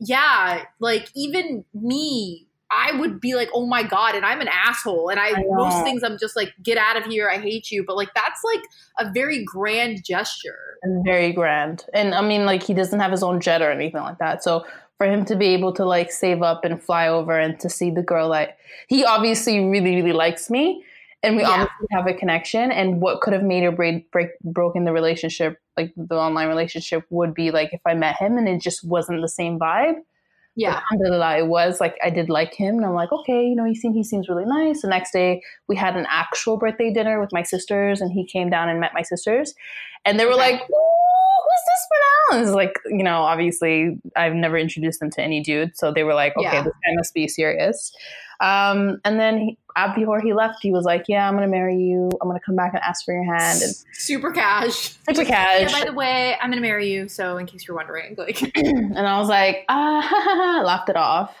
yeah, 0.00 0.62
like 0.80 1.08
even 1.14 1.64
me. 1.74 2.46
I 2.70 2.92
would 2.98 3.18
be 3.18 3.34
like, 3.34 3.48
oh 3.54 3.64
my 3.64 3.82
god, 3.82 4.14
and 4.14 4.26
I'm 4.26 4.42
an 4.42 4.48
asshole, 4.48 5.08
and 5.08 5.18
I, 5.18 5.28
I 5.28 5.42
most 5.48 5.82
things 5.84 6.02
I'm 6.02 6.18
just 6.18 6.36
like, 6.36 6.52
get 6.62 6.76
out 6.76 6.98
of 6.98 7.04
here, 7.06 7.30
I 7.30 7.38
hate 7.38 7.70
you. 7.70 7.82
But 7.82 7.96
like 7.96 8.10
that's 8.14 8.42
like 8.44 8.62
a 8.98 9.10
very 9.10 9.42
grand 9.42 10.04
gesture. 10.04 10.76
And 10.82 11.02
very 11.02 11.32
grand. 11.32 11.86
And 11.94 12.14
I 12.14 12.20
mean, 12.20 12.44
like, 12.44 12.62
he 12.62 12.74
doesn't 12.74 13.00
have 13.00 13.10
his 13.10 13.22
own 13.22 13.40
jet 13.40 13.62
or 13.62 13.70
anything 13.70 14.02
like 14.02 14.18
that. 14.18 14.44
So 14.44 14.66
for 14.98 15.06
him 15.06 15.24
to 15.26 15.36
be 15.36 15.46
able 15.54 15.72
to, 15.74 15.84
like, 15.84 16.10
save 16.12 16.42
up 16.42 16.64
and 16.64 16.82
fly 16.82 17.08
over 17.08 17.38
and 17.38 17.58
to 17.60 17.70
see 17.70 17.90
the 17.90 18.02
girl, 18.02 18.28
like, 18.28 18.56
he 18.88 19.04
obviously 19.04 19.60
really, 19.60 19.94
really 19.94 20.12
likes 20.12 20.50
me. 20.50 20.84
And 21.22 21.36
we 21.36 21.42
Yeah. 21.42 21.50
obviously 21.50 21.86
have 21.92 22.06
a 22.06 22.14
connection. 22.14 22.70
And 22.70 23.00
what 23.00 23.20
could 23.20 23.32
have 23.32 23.42
made 23.42 23.64
or 23.64 23.72
break, 23.72 24.10
break 24.10 24.30
broken 24.44 24.84
the 24.84 24.92
relationship, 24.92 25.58
like 25.76 25.92
the 25.96 26.16
online 26.16 26.48
relationship, 26.48 27.04
would 27.10 27.32
be 27.32 27.50
like 27.50 27.72
if 27.72 27.80
I 27.86 27.94
met 27.94 28.16
him 28.16 28.38
and 28.38 28.48
it 28.48 28.60
just 28.60 28.84
wasn't 28.84 29.22
the 29.22 29.28
same 29.28 29.58
vibe. 29.58 30.02
Yeah, 30.56 30.80
Alhamdulillah, 30.90 31.38
it 31.38 31.46
was 31.46 31.80
like 31.80 31.96
I 32.02 32.10
did 32.10 32.28
like 32.28 32.52
him, 32.52 32.78
and 32.78 32.84
I'm 32.84 32.94
like, 32.94 33.12
okay, 33.12 33.46
you 33.46 33.54
know, 33.54 33.64
he 33.64 33.76
seems 33.76 33.94
he 33.94 34.02
seems 34.02 34.28
really 34.28 34.44
nice. 34.44 34.82
The 34.82 34.88
next 34.88 35.12
day, 35.12 35.40
we 35.68 35.76
had 35.76 35.96
an 35.96 36.04
actual 36.10 36.56
birthday 36.56 36.92
dinner 36.92 37.20
with 37.20 37.30
my 37.32 37.44
sisters, 37.44 38.00
and 38.00 38.10
he 38.10 38.24
came 38.26 38.50
down 38.50 38.68
and 38.68 38.80
met 38.80 38.92
my 38.92 39.02
sisters, 39.02 39.54
and 40.04 40.18
they 40.18 40.24
were 40.24 40.32
Okay. 40.32 40.52
like, 40.52 40.60
who's 40.60 41.64
this 41.66 41.86
for 41.88 41.98
now?" 42.36 42.38
And 42.46 42.54
like, 42.54 42.74
you 42.86 43.02
know, 43.02 43.22
obviously, 43.22 43.98
I've 44.16 44.34
never 44.34 44.56
introduced 44.58 45.00
them 45.00 45.10
to 45.10 45.22
any 45.22 45.40
dude, 45.42 45.76
so 45.76 45.92
they 45.92 46.04
were 46.04 46.14
like, 46.14 46.36
okay, 46.36 46.44
Yeah. 46.52 46.62
this 46.62 46.72
guy 46.86 46.94
must 46.94 47.14
be 47.14 47.26
serious. 47.28 47.92
Um, 48.40 49.00
and 49.04 49.18
then 49.18 49.38
he, 49.38 49.58
before 49.96 50.20
he 50.20 50.32
left, 50.32 50.58
he 50.62 50.70
was 50.70 50.84
like, 50.84 51.06
"Yeah, 51.08 51.26
I'm 51.28 51.34
gonna 51.34 51.48
marry 51.48 51.76
you. 51.76 52.08
I'm 52.22 52.28
gonna 52.28 52.38
come 52.38 52.54
back 52.54 52.72
and 52.72 52.82
ask 52.84 53.04
for 53.04 53.12
your 53.12 53.24
hand." 53.24 53.60
And 53.62 53.74
super 53.94 54.30
cash. 54.32 54.96
super 55.08 55.22
Yeah, 55.22 55.68
cash. 55.68 55.72
by 55.72 55.84
the 55.84 55.92
way, 55.92 56.36
I'm 56.40 56.48
gonna 56.50 56.60
marry 56.62 56.88
you. 56.88 57.08
So, 57.08 57.36
in 57.38 57.46
case 57.46 57.66
you're 57.66 57.76
wondering, 57.76 58.14
like, 58.16 58.40
and 58.56 58.96
I 58.98 59.18
was 59.18 59.28
like, 59.28 59.64
ah, 59.68 60.62
laughed 60.64 60.88
it 60.88 60.96
off. 60.96 61.34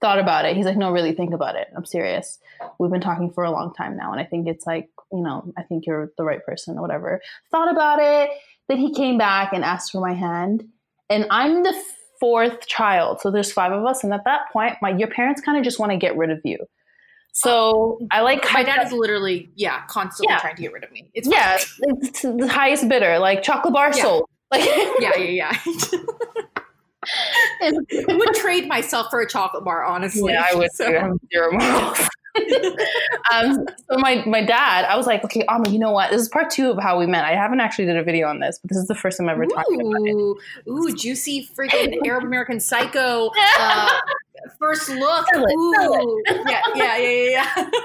Thought 0.00 0.18
about 0.18 0.44
it. 0.44 0.56
He's 0.56 0.66
like, 0.66 0.76
no, 0.76 0.90
really 0.90 1.12
think 1.12 1.32
about 1.32 1.56
it. 1.56 1.68
I'm 1.76 1.84
serious. 1.84 2.38
We've 2.78 2.90
been 2.90 3.00
talking 3.00 3.30
for 3.30 3.44
a 3.44 3.50
long 3.50 3.72
time 3.74 3.96
now, 3.96 4.12
and 4.12 4.20
I 4.20 4.24
think 4.24 4.48
it's 4.48 4.66
like, 4.66 4.88
you 5.12 5.22
know, 5.22 5.52
I 5.56 5.62
think 5.62 5.86
you're 5.86 6.12
the 6.16 6.24
right 6.24 6.44
person 6.44 6.76
or 6.78 6.82
whatever. 6.82 7.20
Thought 7.50 7.70
about 7.70 7.98
it. 8.00 8.30
Then 8.68 8.78
he 8.78 8.94
came 8.94 9.18
back 9.18 9.52
and 9.52 9.64
asked 9.64 9.92
for 9.92 10.00
my 10.00 10.14
hand, 10.14 10.64
and 11.10 11.26
I'm 11.30 11.62
the 11.62 11.74
fourth 12.20 12.66
child, 12.66 13.20
so 13.20 13.30
there's 13.30 13.52
five 13.52 13.72
of 13.72 13.84
us, 13.84 14.04
and 14.04 14.12
at 14.14 14.24
that 14.24 14.42
point, 14.52 14.76
my 14.80 14.90
your 14.90 15.08
parents 15.08 15.40
kind 15.40 15.58
of 15.58 15.64
just 15.64 15.78
want 15.78 15.90
to 15.92 15.98
get 15.98 16.16
rid 16.16 16.30
of 16.30 16.40
you. 16.44 16.58
So 17.32 17.98
oh. 18.00 18.06
I 18.10 18.20
like 18.20 18.44
my 18.52 18.62
dad 18.62 18.86
is 18.86 18.92
literally, 18.92 19.50
yeah, 19.56 19.84
constantly 19.88 20.32
Yeah. 20.32 20.38
trying 20.38 20.56
to 20.56 20.62
get 20.62 20.72
rid 20.72 20.84
of 20.84 20.92
me. 20.92 21.08
It's 21.14 21.26
yeah, 21.28 21.58
it's 21.80 22.22
the 22.22 22.48
highest 22.48 22.88
bidder, 22.88 23.18
like 23.18 23.42
chocolate 23.42 23.74
bar 23.74 23.90
Yeah. 23.94 24.02
sold. 24.02 24.28
Like, 24.50 24.64
yeah, 25.00 25.16
yeah, 25.16 25.52
yeah. 25.52 26.02
I 27.62 27.72
would 28.08 28.34
trade 28.34 28.68
myself 28.68 29.08
for 29.10 29.20
a 29.20 29.28
chocolate 29.28 29.64
bar, 29.64 29.84
honestly. 29.84 30.32
Yeah, 30.32 30.44
I 30.50 30.54
would 30.54 30.72
So- 30.72 30.88
too. 30.90 30.96
I 30.96 31.00
have 31.00 31.16
zero 31.32 31.52
morals. 31.52 32.08
um, 33.32 33.66
so 33.90 33.98
my 33.98 34.24
my 34.26 34.42
dad, 34.42 34.86
I 34.86 34.96
was 34.96 35.06
like, 35.06 35.22
okay, 35.24 35.44
Amma, 35.50 35.68
you 35.68 35.78
know 35.78 35.90
what? 35.90 36.10
This 36.10 36.22
is 36.22 36.28
part 36.28 36.48
two 36.48 36.70
of 36.70 36.78
how 36.82 36.98
we 36.98 37.06
met. 37.06 37.24
I 37.26 37.32
haven't 37.34 37.60
actually 37.60 37.84
did 37.84 37.98
a 37.98 38.02
video 38.02 38.26
on 38.26 38.40
this, 38.40 38.58
but 38.58 38.70
this 38.70 38.78
is 38.78 38.86
the 38.86 38.94
first 38.94 39.18
time 39.18 39.28
I've 39.28 39.34
ever 39.36 39.46
talking 39.46 39.80
about 39.82 40.00
it. 40.06 40.12
Ooh, 40.14 40.38
ooh, 40.68 40.94
juicy 40.96 41.46
freaking 41.54 41.98
Arab 42.06 42.24
American 42.24 42.58
Psycho 42.58 43.30
uh, 43.58 43.88
first 44.58 44.88
look. 44.88 45.26
Sell 45.32 45.44
it, 45.44 45.74
sell 45.76 45.94
Ooh, 45.94 46.22
yeah, 46.48 46.62
yeah, 46.74 46.96
yeah, 46.96 47.44
yeah. 47.56 47.70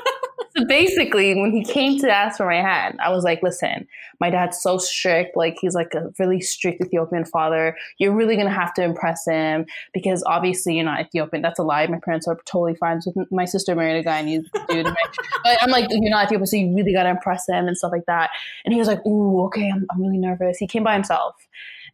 So 0.57 0.65
basically, 0.65 1.35
when 1.35 1.51
he 1.51 1.63
came 1.63 1.99
to 1.99 2.09
ask 2.09 2.37
for 2.37 2.47
my 2.47 2.55
hand, 2.55 2.99
I 2.99 3.11
was 3.11 3.23
like, 3.23 3.43
listen, 3.43 3.87
my 4.19 4.31
dad's 4.31 4.59
so 4.59 4.79
strict. 4.79 5.37
Like, 5.37 5.57
he's 5.61 5.75
like 5.75 5.93
a 5.93 6.11
really 6.17 6.41
strict 6.41 6.81
Ethiopian 6.81 7.25
father. 7.25 7.77
You're 7.99 8.13
really 8.13 8.35
going 8.35 8.47
to 8.47 8.53
have 8.53 8.73
to 8.75 8.83
impress 8.83 9.27
him 9.27 9.67
because 9.93 10.23
obviously 10.25 10.75
you're 10.75 10.85
not 10.85 10.99
Ethiopian. 10.99 11.43
That's 11.43 11.59
a 11.59 11.63
lie. 11.63 11.85
My 11.85 11.99
parents 11.99 12.27
are 12.27 12.39
totally 12.45 12.73
fine 12.73 12.99
with 13.05 13.31
my 13.31 13.45
sister 13.45 13.75
married 13.75 13.99
a 13.99 14.03
guy 14.03 14.19
and 14.19 14.29
he's 14.29 14.45
a 14.55 14.73
dude. 14.73 14.85
but 15.43 15.57
I'm 15.61 15.69
like, 15.69 15.85
you're 15.91 16.09
not 16.09 16.25
Ethiopian, 16.25 16.47
so 16.47 16.57
you 16.57 16.73
really 16.75 16.93
got 16.93 17.03
to 17.03 17.09
impress 17.09 17.47
him 17.47 17.67
and 17.67 17.77
stuff 17.77 17.91
like 17.91 18.05
that. 18.07 18.31
And 18.65 18.73
he 18.73 18.79
was 18.79 18.87
like, 18.87 19.05
ooh, 19.05 19.43
okay, 19.45 19.69
I'm, 19.69 19.85
I'm 19.91 20.01
really 20.01 20.17
nervous. 20.17 20.57
He 20.57 20.65
came 20.65 20.83
by 20.83 20.95
himself. 20.95 21.35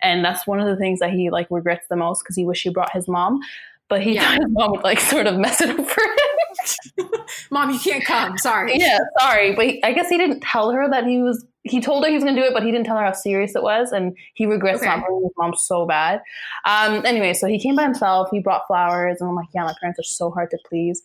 And 0.01 0.23
that's 0.23 0.47
one 0.47 0.59
of 0.59 0.67
the 0.67 0.75
things 0.77 0.99
that 0.99 1.11
he 1.11 1.29
like 1.29 1.47
regrets 1.49 1.87
the 1.89 1.95
most 1.95 2.23
because 2.23 2.35
he 2.35 2.45
wish 2.45 2.63
he 2.63 2.69
brought 2.69 2.93
his 2.93 3.07
mom. 3.07 3.39
But 3.93 4.01
he 4.01 4.15
Yeah. 4.15 4.23
thought 4.23 4.37
his 4.39 4.49
mom 4.49 4.71
would 4.71 4.83
like 4.83 4.99
sort 4.99 5.27
of 5.27 5.37
mess 5.37 5.61
it 5.61 5.69
up 5.69 5.85
for 5.87 6.01
him. 6.01 7.09
Mom, 7.51 7.69
you 7.69 7.77
can't 7.79 8.03
come. 8.03 8.39
Sorry. 8.39 8.79
Yeah, 8.79 8.97
sorry, 9.19 9.53
but 9.55 9.65
he, 9.65 9.83
I 9.83 9.93
guess 9.93 10.09
he 10.09 10.17
didn't 10.17 10.39
tell 10.41 10.71
her 10.71 10.89
that 10.89 11.05
he 11.05 11.19
was. 11.21 11.45
He 11.61 11.79
told 11.79 12.03
her 12.03 12.09
he 12.09 12.15
was 12.15 12.23
going 12.23 12.35
to 12.35 12.41
do 12.41 12.47
it, 12.47 12.53
but 12.55 12.63
he 12.63 12.71
didn't 12.71 12.87
tell 12.87 12.97
her 12.97 13.05
how 13.05 13.11
serious 13.13 13.55
it 13.55 13.61
was, 13.61 13.91
and 13.91 14.17
he 14.33 14.47
regrets 14.47 14.77
Okay. 14.81 14.87
not 14.87 15.05
bringing 15.05 15.23
his 15.25 15.31
mom 15.37 15.53
so 15.55 15.85
bad. 15.85 16.21
Um, 16.65 17.05
anyway, 17.05 17.35
so 17.35 17.45
he 17.47 17.59
came 17.59 17.75
by 17.75 17.83
himself. 17.83 18.29
He 18.31 18.39
brought 18.39 18.65
flowers, 18.65 19.17
and 19.21 19.29
I'm 19.29 19.35
like, 19.35 19.49
yeah, 19.53 19.63
my 19.63 19.75
parents 19.79 19.99
are 19.99 20.03
so 20.03 20.31
hard 20.31 20.49
to 20.49 20.57
please. 20.67 21.03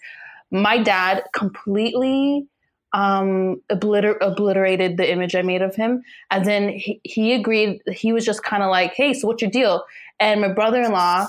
My 0.50 0.82
dad 0.82 1.24
completely 1.34 2.46
um 2.94 3.60
obliter- 3.70 4.16
obliterated 4.22 4.96
the 4.96 5.12
image 5.12 5.34
i 5.34 5.42
made 5.42 5.60
of 5.60 5.74
him 5.74 6.02
as 6.30 6.48
in 6.48 6.70
he, 6.70 6.98
he 7.04 7.34
agreed 7.34 7.82
he 7.92 8.14
was 8.14 8.24
just 8.24 8.42
kind 8.42 8.62
of 8.62 8.70
like 8.70 8.94
hey 8.94 9.12
so 9.12 9.28
what's 9.28 9.42
your 9.42 9.50
deal 9.50 9.84
and 10.20 10.40
my 10.40 10.48
brother-in-law 10.48 11.26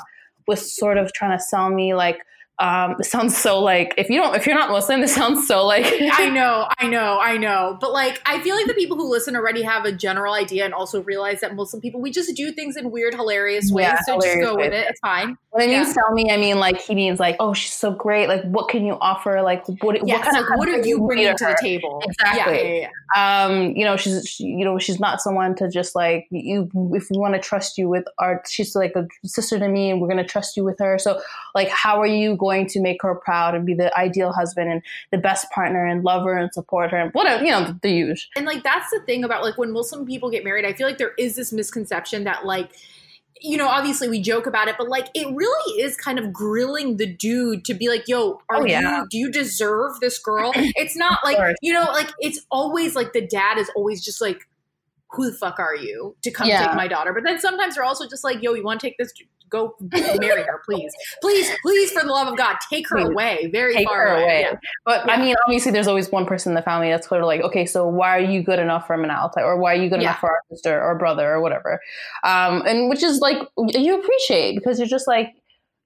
was 0.50 0.76
sort 0.76 0.98
of 0.98 1.14
trying 1.14 1.38
to 1.38 1.44
sell 1.52 1.70
me 1.70 1.94
like 1.94 2.26
um 2.60 2.96
it 3.00 3.06
sounds 3.06 3.38
so 3.38 3.60
like 3.60 3.94
if 3.98 4.10
you 4.10 4.20
don't 4.20 4.36
if 4.36 4.46
you're 4.46 4.56
not 4.56 4.70
muslim 4.70 5.02
this 5.02 5.16
sounds 5.16 5.48
so 5.48 5.66
like 5.66 5.86
I 6.20 6.30
know, 6.30 6.68
I 6.80 6.88
know, 6.88 7.20
I 7.20 7.38
know. 7.38 7.78
But 7.80 7.94
like, 7.94 8.22
I 8.26 8.40
feel 8.42 8.56
like 8.56 8.68
the 8.68 8.74
people 8.74 8.98
who 8.98 9.10
listen 9.10 9.36
already 9.36 9.62
have 9.62 9.86
a 9.86 9.92
general 9.92 10.34
idea 10.34 10.66
and 10.66 10.74
also 10.74 11.02
realize 11.04 11.42
that 11.42 11.56
Muslim 11.56 11.82
people, 11.82 12.02
we 12.02 12.12
just 12.12 12.36
do 12.36 12.52
things 12.52 12.76
in 12.78 12.92
weird, 12.92 13.14
hilarious 13.14 13.72
ways. 13.72 13.86
Yeah, 13.86 14.02
so 14.06 14.16
just 14.16 14.28
hilarious 14.28 14.50
go 14.50 14.56
with 14.56 14.74
it. 14.74 14.88
It's 14.90 15.00
fine. 15.00 15.38
When 15.52 15.70
Yeah. 15.70 15.84
sell 15.84 16.12
me, 16.12 16.32
I 16.32 16.38
mean 16.38 16.60
like 16.60 16.80
he 16.80 16.96
means 16.96 17.20
like, 17.20 17.36
oh, 17.40 17.54
she's 17.54 17.74
so 17.74 17.92
great. 17.92 18.28
Like, 18.28 18.44
what 18.44 18.70
can 18.70 18.86
you 18.86 18.98
offer? 19.02 19.42
Like, 19.42 19.66
what? 19.82 19.96
Yeah, 20.06 20.16
what 20.16 20.24
kind 20.24 20.36
so 20.36 20.42
of 20.44 20.60
what 20.60 20.70
are 20.70 20.86
you 20.86 21.06
bringing 21.06 21.28
need 21.28 21.38
to 21.38 21.46
the 21.46 21.58
table? 21.62 22.04
Exactly. 22.06 22.88
Um, 23.16 23.76
you 23.76 23.84
know, 23.86 23.98
she's 23.98 24.28
she, 24.28 24.44
you 24.46 24.64
know 24.64 24.78
she's 24.78 25.00
not 25.00 25.22
someone 25.22 25.56
to 25.56 25.70
just 25.70 25.96
like 25.96 26.28
you. 26.30 26.70
If 26.94 27.10
we 27.10 27.18
want 27.18 27.34
to 27.34 27.40
trust 27.40 27.78
you 27.78 27.90
with 27.90 28.06
our, 28.20 28.44
she's 28.48 28.76
like 28.76 28.94
a 28.96 29.08
sister 29.26 29.58
to 29.58 29.68
me, 29.68 29.90
and 29.90 30.00
we're 30.02 30.08
gonna 30.08 30.24
trust 30.24 30.56
you 30.56 30.64
with 30.64 30.78
her. 30.80 31.00
So, 31.00 31.20
like, 31.56 31.70
how 31.70 32.00
are 32.00 32.08
you 32.08 32.36
going 32.36 32.49
to 32.70 32.80
make 32.80 33.02
her 33.02 33.16
proud 33.16 33.56
and 33.56 33.66
be 33.66 33.74
the 33.74 33.96
ideal 33.98 34.32
husband 34.32 34.72
and 34.72 34.82
the 35.12 35.18
best 35.18 35.50
partner 35.52 35.86
and 35.86 36.04
lover 36.04 36.38
and 36.38 36.54
support 36.54 36.92
her 36.92 36.98
and 36.98 37.12
whatever 37.14 37.44
you 37.44 37.52
know 37.52 37.66
the, 37.66 37.80
the 37.82 37.92
usual. 37.92 38.30
And 38.36 38.46
like 38.46 38.64
that's 38.64 38.90
the 38.92 39.02
thing 39.06 39.24
about 39.24 39.44
like 39.44 39.58
when 39.58 39.72
Muslim 39.72 40.06
people 40.06 40.30
get 40.30 40.44
married, 40.44 40.66
I 40.66 40.74
feel 40.74 40.88
like 40.88 40.98
there 40.98 41.14
is 41.18 41.36
this 41.36 41.52
misconception 41.54 42.24
that 42.26 42.46
like 42.46 42.72
you 43.42 43.56
know, 43.56 43.68
obviously 43.70 44.10
we 44.10 44.22
joke 44.22 44.48
about 44.48 44.68
it, 44.68 44.76
but 44.78 44.90
like 44.90 45.08
it 45.14 45.26
really 45.34 45.82
is 45.82 45.96
kind 45.96 46.20
of 46.20 46.34
grilling 46.34 46.98
the 46.98 47.06
dude 47.06 47.64
to 47.66 47.74
be 47.74 47.88
like, 47.88 48.04
yo, 48.08 48.42
are 48.50 48.58
Oh, 48.58 48.66
yeah. 48.66 49.00
you 49.02 49.08
do 49.10 49.18
you 49.18 49.32
deserve 49.32 50.00
this 50.02 50.20
girl? 50.20 50.52
It's 50.56 50.98
not 50.98 51.20
like 51.24 51.38
you 51.62 51.74
know, 51.74 51.86
like 51.92 52.10
it's 52.20 52.46
always 52.52 52.96
like 52.96 53.14
the 53.14 53.26
dad 53.26 53.58
is 53.58 53.70
always 53.76 54.04
just 54.04 54.20
like 54.22 54.48
who 55.12 55.32
the 55.32 55.38
fuck 55.38 55.60
are 55.60 55.76
you 55.76 56.16
to 56.22 56.32
come 56.32 56.48
yeah. 56.48 56.68
take 56.68 56.76
my 56.76 56.88
daughter? 56.88 57.14
But 57.14 57.24
then 57.24 57.40
sometimes 57.40 57.76
they're 57.76 57.84
also 57.84 58.08
just 58.08 58.24
like, 58.24 58.42
yo, 58.42 58.54
you 58.54 58.64
want 58.64 58.80
to 58.80 58.88
take 58.88 58.98
this? 58.98 59.12
Go 59.50 59.76
marry 59.82 60.44
her, 60.44 60.62
please, 60.64 60.92
please, 61.22 61.50
please, 61.64 61.92
for 61.92 62.04
the 62.04 62.10
love 62.10 62.28
of 62.28 62.38
God, 62.38 62.58
take 62.70 62.88
her 62.90 62.98
please. 62.98 63.10
away, 63.10 63.50
very 63.52 63.74
take 63.74 63.88
far 63.88 64.14
away. 64.14 64.24
away. 64.24 64.42
Yeah. 64.42 64.60
But 64.86 65.08
yeah. 65.08 65.14
I 65.14 65.20
mean, 65.20 65.36
obviously, 65.48 65.72
there's 65.72 65.88
always 65.88 66.12
one 66.12 66.28
person 66.28 66.52
in 66.52 66.56
the 66.56 66.62
family 66.62 66.90
that's 66.90 67.10
sort 67.10 67.22
of 67.22 67.26
like, 67.26 67.42
okay, 67.42 67.66
so 67.66 67.88
why 67.88 68.16
are 68.16 68.22
you 68.22 68.44
good 68.44 68.60
enough 68.60 68.86
for 68.86 68.96
Manal, 68.96 69.32
or 69.38 69.58
why 69.58 69.74
are 69.74 69.82
you 69.82 69.90
good 69.90 70.02
enough 70.02 70.20
for 70.20 70.30
our 70.30 70.42
sister 70.52 70.80
or 70.80 70.96
brother 71.00 71.34
or 71.34 71.42
whatever? 71.42 71.80
Um, 72.24 72.62
and 72.68 72.90
which 72.90 73.02
is 73.02 73.22
like 73.22 73.40
you 73.58 74.00
appreciate 74.00 74.56
because 74.56 74.78
you're 74.78 74.88
just 74.88 75.08
like, 75.08 75.34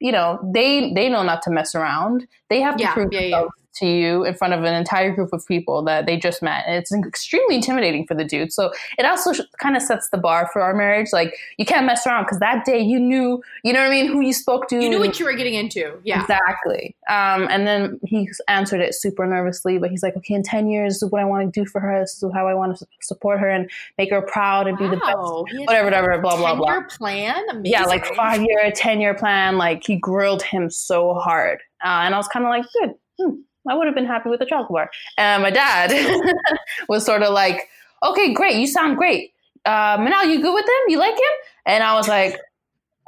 you 0.01 0.11
know, 0.11 0.39
they 0.53 0.91
they 0.93 1.07
know 1.07 1.23
not 1.23 1.41
to 1.43 1.49
mess 1.49 1.73
around. 1.73 2.27
They 2.49 2.59
have 2.59 2.75
to 2.75 2.87
prove 2.87 3.11
themselves 3.11 3.53
to 3.75 3.87
you 3.87 4.23
in 4.23 4.35
front 4.35 4.53
of 4.53 4.63
an 4.63 4.73
entire 4.73 5.13
group 5.13 5.33
of 5.33 5.45
people 5.47 5.81
that 5.83 6.05
they 6.05 6.17
just 6.17 6.41
met. 6.41 6.63
And 6.67 6.75
it's 6.75 6.93
extremely 6.93 7.55
intimidating 7.55 8.05
for 8.05 8.13
the 8.13 8.23
dude. 8.23 8.53
So 8.53 8.71
it 8.97 9.05
also 9.05 9.33
kind 9.57 9.75
of 9.75 9.81
sets 9.81 10.09
the 10.09 10.17
bar 10.17 10.49
for 10.53 10.61
our 10.61 10.73
marriage. 10.75 11.09
Like 11.11 11.35
you 11.57 11.65
can't 11.65 11.85
mess 11.85 12.05
around 12.05 12.25
because 12.25 12.39
that 12.39 12.65
day 12.65 12.79
you 12.79 12.99
knew, 12.99 13.43
you 13.63 13.73
know 13.73 13.79
what 13.79 13.87
I 13.87 13.91
mean, 13.91 14.07
who 14.07 14.21
you 14.21 14.33
spoke 14.33 14.67
to. 14.69 14.79
You 14.79 14.89
knew 14.89 14.99
what 14.99 15.19
you 15.19 15.25
were 15.25 15.33
getting 15.33 15.55
into. 15.55 15.97
Yeah. 16.03 16.21
Exactly. 16.21 16.95
Um, 17.09 17.47
and 17.49 17.65
then 17.65 17.99
he 18.03 18.29
answered 18.47 18.81
it 18.81 18.93
super 18.93 19.25
nervously, 19.25 19.79
but 19.79 19.89
he's 19.89 20.03
like, 20.03 20.15
okay, 20.17 20.35
in 20.35 20.43
10 20.43 20.69
years, 20.69 20.95
this 20.95 21.03
is 21.03 21.11
what 21.11 21.21
I 21.21 21.25
want 21.25 21.51
to 21.51 21.59
do 21.59 21.65
for 21.65 21.81
her. 21.81 21.99
This 22.01 22.21
is 22.21 22.31
how 22.33 22.47
I 22.47 22.53
want 22.53 22.77
to 22.77 22.85
support 23.01 23.39
her 23.39 23.49
and 23.49 23.69
make 23.97 24.11
her 24.11 24.21
proud 24.21 24.67
and 24.67 24.79
wow. 24.79 24.89
be 24.89 24.95
the 24.95 25.01
best. 25.01 25.17
Whatever, 25.65 25.85
whatever, 25.85 26.21
blah, 26.21 26.37
blah, 26.37 26.55
blah. 26.55 26.81
plan? 26.97 27.43
Amazing. 27.49 27.65
Yeah, 27.65 27.85
like 27.85 28.05
five 28.15 28.41
year, 28.41 28.71
10 28.71 29.01
year 29.01 29.15
plan. 29.15 29.57
Like 29.57 29.83
he 29.83 29.95
grilled 29.95 30.43
him 30.43 30.69
so 30.69 31.15
hard. 31.15 31.59
Uh, 31.83 32.03
and 32.03 32.13
I 32.13 32.17
was 32.17 32.27
kind 32.27 32.45
of 32.45 32.49
like, 32.49 32.65
good. 32.79 32.95
Hmm 33.19 33.41
I 33.69 33.75
would 33.75 33.87
have 33.87 33.95
been 33.95 34.05
happy 34.05 34.29
with 34.29 34.41
a 34.41 34.45
chocolate 34.45 34.69
bar. 34.69 34.91
And 35.17 35.43
my 35.43 35.49
dad 35.49 35.91
was 36.89 37.05
sort 37.05 37.23
of 37.23 37.33
like, 37.33 37.69
okay, 38.03 38.33
great. 38.33 38.57
You 38.57 38.67
sound 38.67 38.97
great. 38.97 39.33
Uh, 39.65 39.97
Manal, 39.97 40.29
you 40.29 40.41
good 40.41 40.53
with 40.53 40.65
him? 40.65 40.89
You 40.89 40.99
like 40.99 41.13
him? 41.13 41.35
And 41.65 41.83
I 41.83 41.95
was 41.95 42.07
like, 42.07 42.37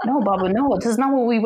no, 0.04 0.22
Baba, 0.22 0.50
no, 0.50 0.76
this 0.78 0.88
is 0.88 0.98
not 0.98 1.12
what 1.14 1.26
we 1.26 1.40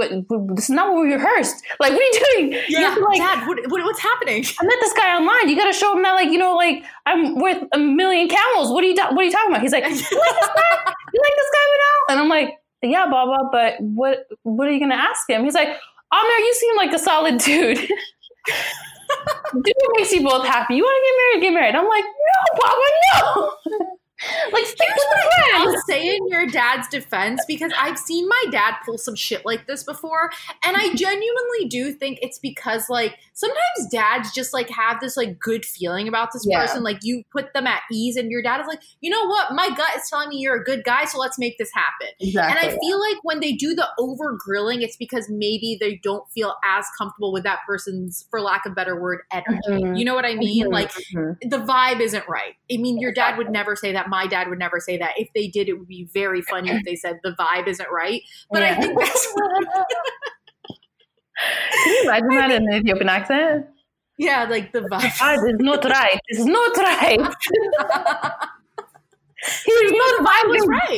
this 0.55 0.65
is 0.65 0.69
not 0.71 0.91
what 0.91 1.03
we 1.03 1.13
rehearsed. 1.13 1.63
Like, 1.79 1.93
what 1.93 2.01
are 2.01 2.03
you 2.03 2.49
doing? 2.49 2.63
Yeah, 2.67 2.95
you 2.95 3.05
like, 3.05 3.17
Dad, 3.17 3.47
what, 3.47 3.59
what, 3.69 3.83
what's 3.83 3.99
happening? 3.99 4.43
I 4.59 4.65
met 4.65 4.77
this 4.81 4.93
guy 4.93 5.15
online. 5.15 5.49
You 5.49 5.55
got 5.55 5.71
to 5.71 5.73
show 5.73 5.95
him 5.95 6.01
that, 6.03 6.13
like, 6.13 6.31
you 6.31 6.37
know, 6.37 6.55
like 6.55 6.83
I'm 7.05 7.35
worth 7.35 7.63
a 7.73 7.77
million 7.77 8.27
camels. 8.27 8.71
What 8.71 8.83
are 8.83 8.87
you 8.87 8.95
What 8.95 9.19
are 9.19 9.23
you 9.23 9.31
talking 9.31 9.51
about? 9.51 9.61
He's 9.61 9.71
like, 9.71 9.83
you 9.83 9.89
like 9.89 9.99
this 9.99 10.09
guy? 10.09 10.93
You 11.13 11.21
like 11.21 11.35
this 11.37 11.51
guy, 11.53 11.65
Manal? 11.73 12.11
And 12.11 12.19
I'm 12.19 12.29
like, 12.29 12.57
yeah, 12.81 13.07
Baba, 13.09 13.49
but 13.51 13.75
what 13.81 14.25
What 14.43 14.67
are 14.67 14.71
you 14.71 14.79
gonna 14.79 14.95
ask 14.95 15.29
him? 15.29 15.43
He's 15.43 15.53
like, 15.53 15.69
Amir, 16.11 16.37
you 16.39 16.53
seem 16.55 16.75
like 16.75 16.93
a 16.93 16.99
solid 16.99 17.37
dude. 17.37 17.79
do 19.53 19.71
what 19.75 19.97
makes 19.97 20.11
you 20.11 20.23
both 20.23 20.45
happy. 20.45 20.75
You 20.75 20.83
want 20.83 20.97
to 20.97 21.03
get 21.05 21.15
married, 21.19 21.41
get 21.41 21.53
married. 21.53 21.75
I'm 21.75 21.87
like, 21.87 22.05
no, 22.05 22.59
Papa, 22.61 23.79
no. 23.79 23.87
like 24.51 24.65
here's 24.65 24.77
what 24.77 25.55
I'll 25.55 25.81
say 25.87 26.15
in 26.15 26.27
your 26.27 26.45
dad's 26.47 26.87
defense 26.89 27.41
because 27.47 27.71
I've 27.79 27.97
seen 27.97 28.27
my 28.27 28.45
dad 28.51 28.75
pull 28.85 28.97
some 28.97 29.15
shit 29.15 29.45
like 29.45 29.67
this 29.67 29.83
before, 29.83 30.31
and 30.63 30.75
I 30.75 30.93
genuinely 30.93 31.67
do 31.69 31.93
think 31.93 32.19
it's 32.21 32.39
because 32.39 32.89
like 32.89 33.17
sometimes 33.33 33.89
dads 33.91 34.33
just 34.33 34.53
like 34.53 34.69
have 34.69 34.99
this 34.99 35.15
like 35.15 35.39
good 35.39 35.65
feeling 35.65 36.07
about 36.07 36.33
this 36.33 36.45
yeah. 36.47 36.61
person, 36.61 36.83
like 36.83 36.99
you 37.01 37.23
put 37.31 37.53
them 37.53 37.67
at 37.67 37.81
ease, 37.91 38.17
and 38.17 38.29
your 38.29 38.41
dad 38.41 38.59
is 38.59 38.67
like, 38.67 38.81
you 39.01 39.09
know 39.09 39.25
what, 39.25 39.53
my 39.53 39.69
gut 39.69 39.95
is 39.95 40.03
telling 40.09 40.29
me 40.29 40.37
you're 40.37 40.61
a 40.61 40.63
good 40.63 40.83
guy, 40.83 41.05
so 41.05 41.17
let's 41.17 41.39
make 41.39 41.57
this 41.57 41.71
happen. 41.73 42.13
Exactly. 42.19 42.67
And 42.67 42.75
I 42.75 42.77
feel 42.79 42.99
like 42.99 43.17
when 43.23 43.39
they 43.39 43.53
do 43.53 43.73
the 43.73 43.87
over 43.97 44.37
grilling, 44.37 44.81
it's 44.81 44.97
because 44.97 45.27
maybe 45.29 45.77
they 45.79 45.95
don't 46.03 46.29
feel 46.31 46.55
as 46.65 46.85
comfortable 46.97 47.31
with 47.31 47.43
that 47.43 47.59
person's, 47.65 48.25
for 48.29 48.41
lack 48.41 48.65
of 48.65 48.75
better 48.75 48.99
word, 48.99 49.21
energy. 49.31 49.59
Mm-hmm. 49.69 49.95
You 49.95 50.05
know 50.05 50.15
what 50.15 50.25
I 50.25 50.35
mean? 50.35 50.65
Mm-hmm. 50.65 50.73
Like 50.73 50.91
mm-hmm. 50.91 51.49
the 51.49 51.57
vibe 51.59 52.01
isn't 52.01 52.27
right. 52.27 52.55
I 52.71 52.77
mean, 52.77 52.99
your 52.99 53.13
dad 53.13 53.37
would 53.37 53.49
never 53.49 53.75
say 53.75 53.93
that 53.93 54.08
my 54.09 54.27
dad 54.27 54.49
would 54.49 54.59
never 54.59 54.79
say 54.79 54.97
that. 54.97 55.13
If 55.17 55.29
they 55.33 55.47
did, 55.47 55.69
it 55.69 55.73
would 55.73 55.87
be 55.87 56.09
very 56.13 56.41
funny 56.41 56.71
if 56.71 56.83
they 56.83 56.95
said 56.95 57.19
the 57.23 57.35
vibe 57.39 57.67
isn't 57.67 57.89
right. 57.91 58.21
But 58.51 58.61
yeah. 58.61 58.75
I 58.77 58.81
think 58.81 58.99
that's. 58.99 59.33
Can 61.83 61.93
you 61.93 62.03
imagine 62.03 62.29
that 62.29 62.51
in 62.51 62.67
an 62.67 62.73
Ethiopian 62.73 63.09
accent? 63.09 63.65
Yeah, 64.17 64.43
like 64.43 64.73
the 64.73 64.81
vibe. 64.81 65.11
Ah, 65.21 65.37
it's 65.39 65.63
not 65.63 65.85
right. 65.85 66.19
It's 66.27 66.43
not 66.43 66.77
right. 66.77 67.19
He's 69.65 69.91
not 69.91 70.17
the 70.17 70.23
vibe 70.27 70.49
was 70.49 70.67
right. 70.67 70.89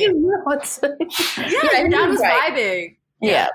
yeah, 1.37 1.59
yeah, 1.71 1.79
your 1.81 1.89
dad 1.89 2.09
was 2.09 2.19
right. 2.19 2.51
vibing. 2.51 2.95
Yeah. 3.21 3.47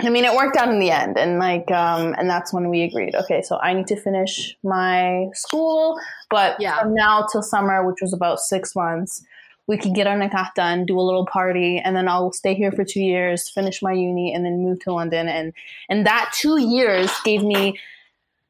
I 0.00 0.08
mean, 0.08 0.24
it 0.24 0.34
worked 0.34 0.56
out 0.56 0.68
in 0.68 0.80
the 0.80 0.90
end, 0.90 1.18
and 1.18 1.38
like, 1.38 1.70
um, 1.70 2.14
and 2.18 2.28
that's 2.28 2.52
when 2.52 2.70
we 2.70 2.82
agreed. 2.82 3.14
Okay, 3.14 3.42
so 3.42 3.58
I 3.58 3.74
need 3.74 3.86
to 3.88 3.96
finish 3.96 4.56
my 4.64 5.26
school, 5.34 5.98
but 6.30 6.56
yeah. 6.58 6.80
from 6.80 6.94
now 6.94 7.26
till 7.30 7.42
summer, 7.42 7.86
which 7.86 8.00
was 8.00 8.12
about 8.12 8.40
six 8.40 8.74
months, 8.74 9.22
we 9.66 9.76
can 9.76 9.92
get 9.92 10.06
our 10.06 10.16
nikah 10.18 10.52
done, 10.54 10.86
do 10.86 10.98
a 10.98 11.02
little 11.02 11.26
party, 11.26 11.78
and 11.78 11.94
then 11.94 12.08
I'll 12.08 12.32
stay 12.32 12.54
here 12.54 12.72
for 12.72 12.84
two 12.84 13.02
years, 13.02 13.48
finish 13.48 13.82
my 13.82 13.92
uni, 13.92 14.34
and 14.34 14.44
then 14.44 14.64
move 14.64 14.80
to 14.80 14.92
London. 14.92 15.28
And 15.28 15.52
and 15.88 16.06
that 16.06 16.32
two 16.34 16.60
years 16.60 17.10
gave 17.24 17.42
me 17.42 17.78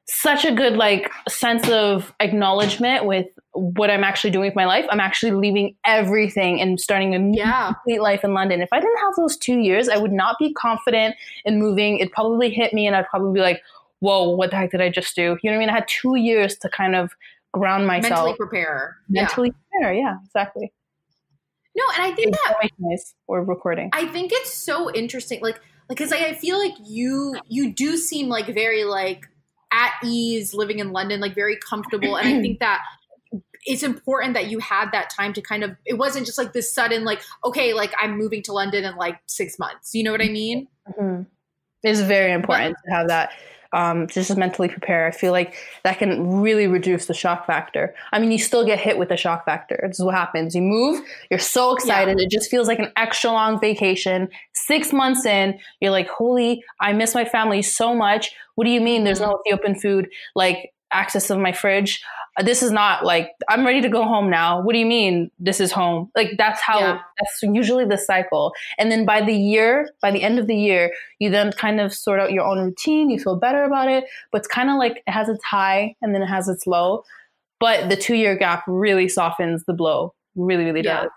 such 0.07 0.45
a 0.45 0.53
good 0.53 0.77
like 0.77 1.11
sense 1.29 1.69
of 1.69 2.13
acknowledgement 2.21 3.05
with 3.05 3.27
what 3.55 3.91
I'm 3.91 4.03
actually 4.03 4.31
doing 4.31 4.47
with 4.47 4.57
my 4.57 4.65
life. 4.65 4.87
I'm 4.91 5.01
actually 5.01 5.33
leaving 5.33 5.77
everything 5.85 6.61
and 6.61 6.81
starting 6.81 7.15
a 7.15 7.19
new 7.19 7.39
yeah. 7.39 7.73
complete 7.73 8.01
life 8.01 8.25
in 8.25 8.33
London. 8.33 8.63
If 8.63 8.71
I 8.73 8.81
didn't 8.81 8.99
have 8.99 9.15
those 9.17 9.37
two 9.37 9.59
years, 9.59 9.89
I 9.89 9.99
would 9.99 10.13
not 10.13 10.39
be 10.39 10.53
confident 10.55 11.17
in 11.45 11.59
moving. 11.59 11.99
It 11.99 12.13
probably 12.13 12.51
hit 12.51 12.73
me 12.73 12.87
and 12.87 12.97
I'd 12.97 13.09
probably 13.09 13.35
be 13.35 13.41
like, 13.41 13.63
whoa, 14.01 14.31
what 14.31 14.51
the 14.51 14.57
heck 14.57 14.71
did 14.71 14.81
I 14.81 14.89
just 14.89 15.15
do? 15.15 15.39
You 15.43 15.51
know 15.51 15.53
what 15.53 15.55
I 15.57 15.59
mean? 15.59 15.69
I 15.69 15.75
had 15.75 15.89
two 15.89 16.17
years 16.17 16.57
to 16.59 16.69
kind 16.69 16.97
of 16.97 17.13
ground 17.53 17.87
myself. 17.87 18.11
Mentally 18.11 18.37
prepare. 18.37 18.97
Mentally 19.09 19.49
yeah. 19.49 19.79
prepare, 19.79 19.95
yeah, 19.95 20.17
exactly. 20.25 20.73
No, 21.77 21.85
and 21.95 22.03
I 22.03 22.15
think 22.15 22.33
that 22.33 22.71
nice. 22.79 23.15
We're 23.27 23.43
recording. 23.43 23.91
I 23.93 24.07
think 24.07 24.31
it's 24.33 24.53
so 24.53 24.93
interesting. 24.93 25.41
Like, 25.41 25.61
because 25.89 26.11
like, 26.11 26.21
I 26.21 26.35
feel 26.35 26.59
like 26.59 26.75
you 26.85 27.37
you 27.49 27.73
do 27.73 27.97
seem 27.97 28.29
like 28.29 28.47
very 28.47 28.85
like 28.85 29.27
at 29.73 29.93
ease 30.05 30.53
living 30.53 30.81
in 30.81 30.93
London, 30.93 31.21
like 31.21 31.35
very 31.35 31.57
comfortable. 31.57 32.17
And 32.17 32.29
I 32.29 32.41
think 32.43 32.59
that 32.61 32.83
it's 33.65 33.83
important 33.83 34.35
that 34.35 34.49
you 34.51 34.59
had 34.59 34.91
that 34.93 35.11
time 35.11 35.33
to 35.33 35.41
kind 35.41 35.63
of 35.63 35.77
it 35.85 35.95
wasn't 35.95 36.25
just 36.27 36.39
like 36.39 36.53
this 36.53 36.73
sudden 36.73 37.05
like 37.05 37.21
okay 37.45 37.73
like 37.73 37.93
i'm 38.01 38.19
moving 38.19 38.43
to 38.43 38.53
london 38.53 38.85
in 38.85 38.97
like 38.97 39.19
six 39.27 39.59
months 39.59 39.95
you 39.95 40.03
know 40.03 40.13
what 40.13 40.23
i 40.23 40.29
mean 40.29 40.67
mm-hmm. 40.89 41.23
it's 41.83 42.01
very 42.01 42.33
important 42.33 42.77
but, 42.85 42.91
to 42.91 42.97
have 42.97 43.09
that 43.09 43.31
um, 43.73 44.07
just 44.07 44.37
mentally 44.37 44.69
prepare. 44.69 45.07
I 45.07 45.11
feel 45.11 45.33
like 45.33 45.55
that 45.83 45.99
can 45.99 46.41
really 46.41 46.67
reduce 46.67 47.07
the 47.07 47.15
shock 47.15 47.47
factor. 47.47 47.95
I 48.13 48.19
mean, 48.19 48.31
you 48.31 48.39
still 48.39 48.67
get 48.67 48.79
hit 48.79 48.99
with 48.99 49.09
the 49.09 49.17
shock 49.17 49.45
factor. 49.45 49.83
This 49.87 49.99
is 49.99 50.05
what 50.05 50.15
happens. 50.15 50.55
You 50.55 50.63
move, 50.63 51.03
you're 51.31 51.39
so 51.39 51.75
excited. 51.75 52.19
Yeah. 52.19 52.27
It 52.27 52.31
just 52.31 52.51
feels 52.51 52.69
like 52.69 52.79
an 52.79 52.93
extra 52.97 53.31
long 53.31 53.59
vacation. 53.61 54.29
Six 54.53 54.93
months 54.93 55.25
in, 55.25 55.59
you're 55.81 55.91
like, 55.91 56.09
holy, 56.09 56.63
I 56.81 56.93
miss 56.93 57.15
my 57.15 57.25
family 57.25 57.63
so 57.63 57.95
much. 57.95 58.33
What 58.57 58.65
do 58.65 58.71
you 58.71 58.81
mean 58.81 59.05
there's 59.05 59.21
no 59.21 59.41
Ethiopian 59.47 59.75
food? 59.75 60.11
Like, 60.35 60.73
access 60.93 61.31
of 61.31 61.39
my 61.39 61.53
fridge 61.53 62.03
uh, 62.39 62.43
this 62.43 62.63
is 62.63 62.71
not 62.71 63.05
like 63.05 63.31
I'm 63.49 63.65
ready 63.65 63.81
to 63.83 63.89
go 63.89 64.05
home 64.05 64.31
now. 64.31 64.63
What 64.63 64.73
do 64.73 64.79
you 64.79 64.87
mean 64.87 65.31
this 65.39 65.61
is 65.61 65.71
home? 65.71 66.11
Like 66.17 66.33
that's 66.39 66.61
how 66.63 66.79
yeah. 66.81 67.01
that's 67.19 67.43
usually 67.43 67.85
the 67.85 67.99
cycle. 67.99 68.55
And 68.79 68.91
then 68.91 69.05
by 69.05 69.23
the 69.23 69.35
year, 69.35 69.91
by 70.01 70.11
the 70.11 70.23
end 70.23 70.39
of 70.39 70.47
the 70.47 70.57
year, 70.57 70.93
you 71.19 71.29
then 71.31 71.53
kind 71.53 71.81
of 71.81 71.93
sort 71.93 72.21
out 72.21 72.33
your 72.33 72.45
own 72.45 72.59
routine, 72.59 73.11
you 73.11 73.19
feel 73.19 73.37
better 73.37 73.65
about 73.65 73.89
it, 73.89 74.05
but 74.31 74.39
it's 74.39 74.49
kind 74.49 74.71
of 74.71 74.77
like 74.77 75.03
it 75.07 75.11
has 75.11 75.29
its 75.29 75.45
high 75.45 75.95
and 76.01 76.15
then 76.15 76.23
it 76.23 76.27
has 76.27 76.49
its 76.49 76.67
low. 76.67 77.05
But 77.61 77.91
the 77.91 77.97
2-year 77.97 78.37
gap 78.37 78.65
really 78.67 79.09
softens 79.09 79.65
the 79.67 79.75
blow. 79.75 80.15
Really 80.35 80.65
really 80.65 80.83
yeah. 80.83 81.03
does. 81.03 81.11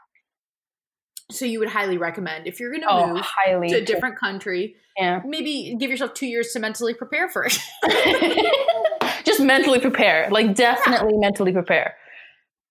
So 1.31 1.45
you 1.45 1.59
would 1.59 1.69
highly 1.69 1.97
recommend 1.97 2.45
if 2.45 2.59
you're 2.59 2.69
going 2.69 2.83
to 2.83 2.91
oh, 2.91 3.13
move 3.13 3.23
highly 3.23 3.69
to 3.69 3.77
a 3.77 3.81
different 3.81 4.19
country, 4.19 4.75
yeah. 4.95 5.21
maybe 5.25 5.75
give 5.79 5.89
yourself 5.89 6.13
2 6.13 6.27
years 6.27 6.51
to 6.51 6.59
mentally 6.59 6.93
prepare 6.93 7.29
for 7.29 7.47
it. 7.49 7.57
just 9.25 9.41
mentally 9.41 9.79
prepare. 9.79 10.29
Like 10.31 10.55
definitely 10.55 11.13
yeah. 11.13 11.19
mentally 11.19 11.51
prepare. 11.51 11.95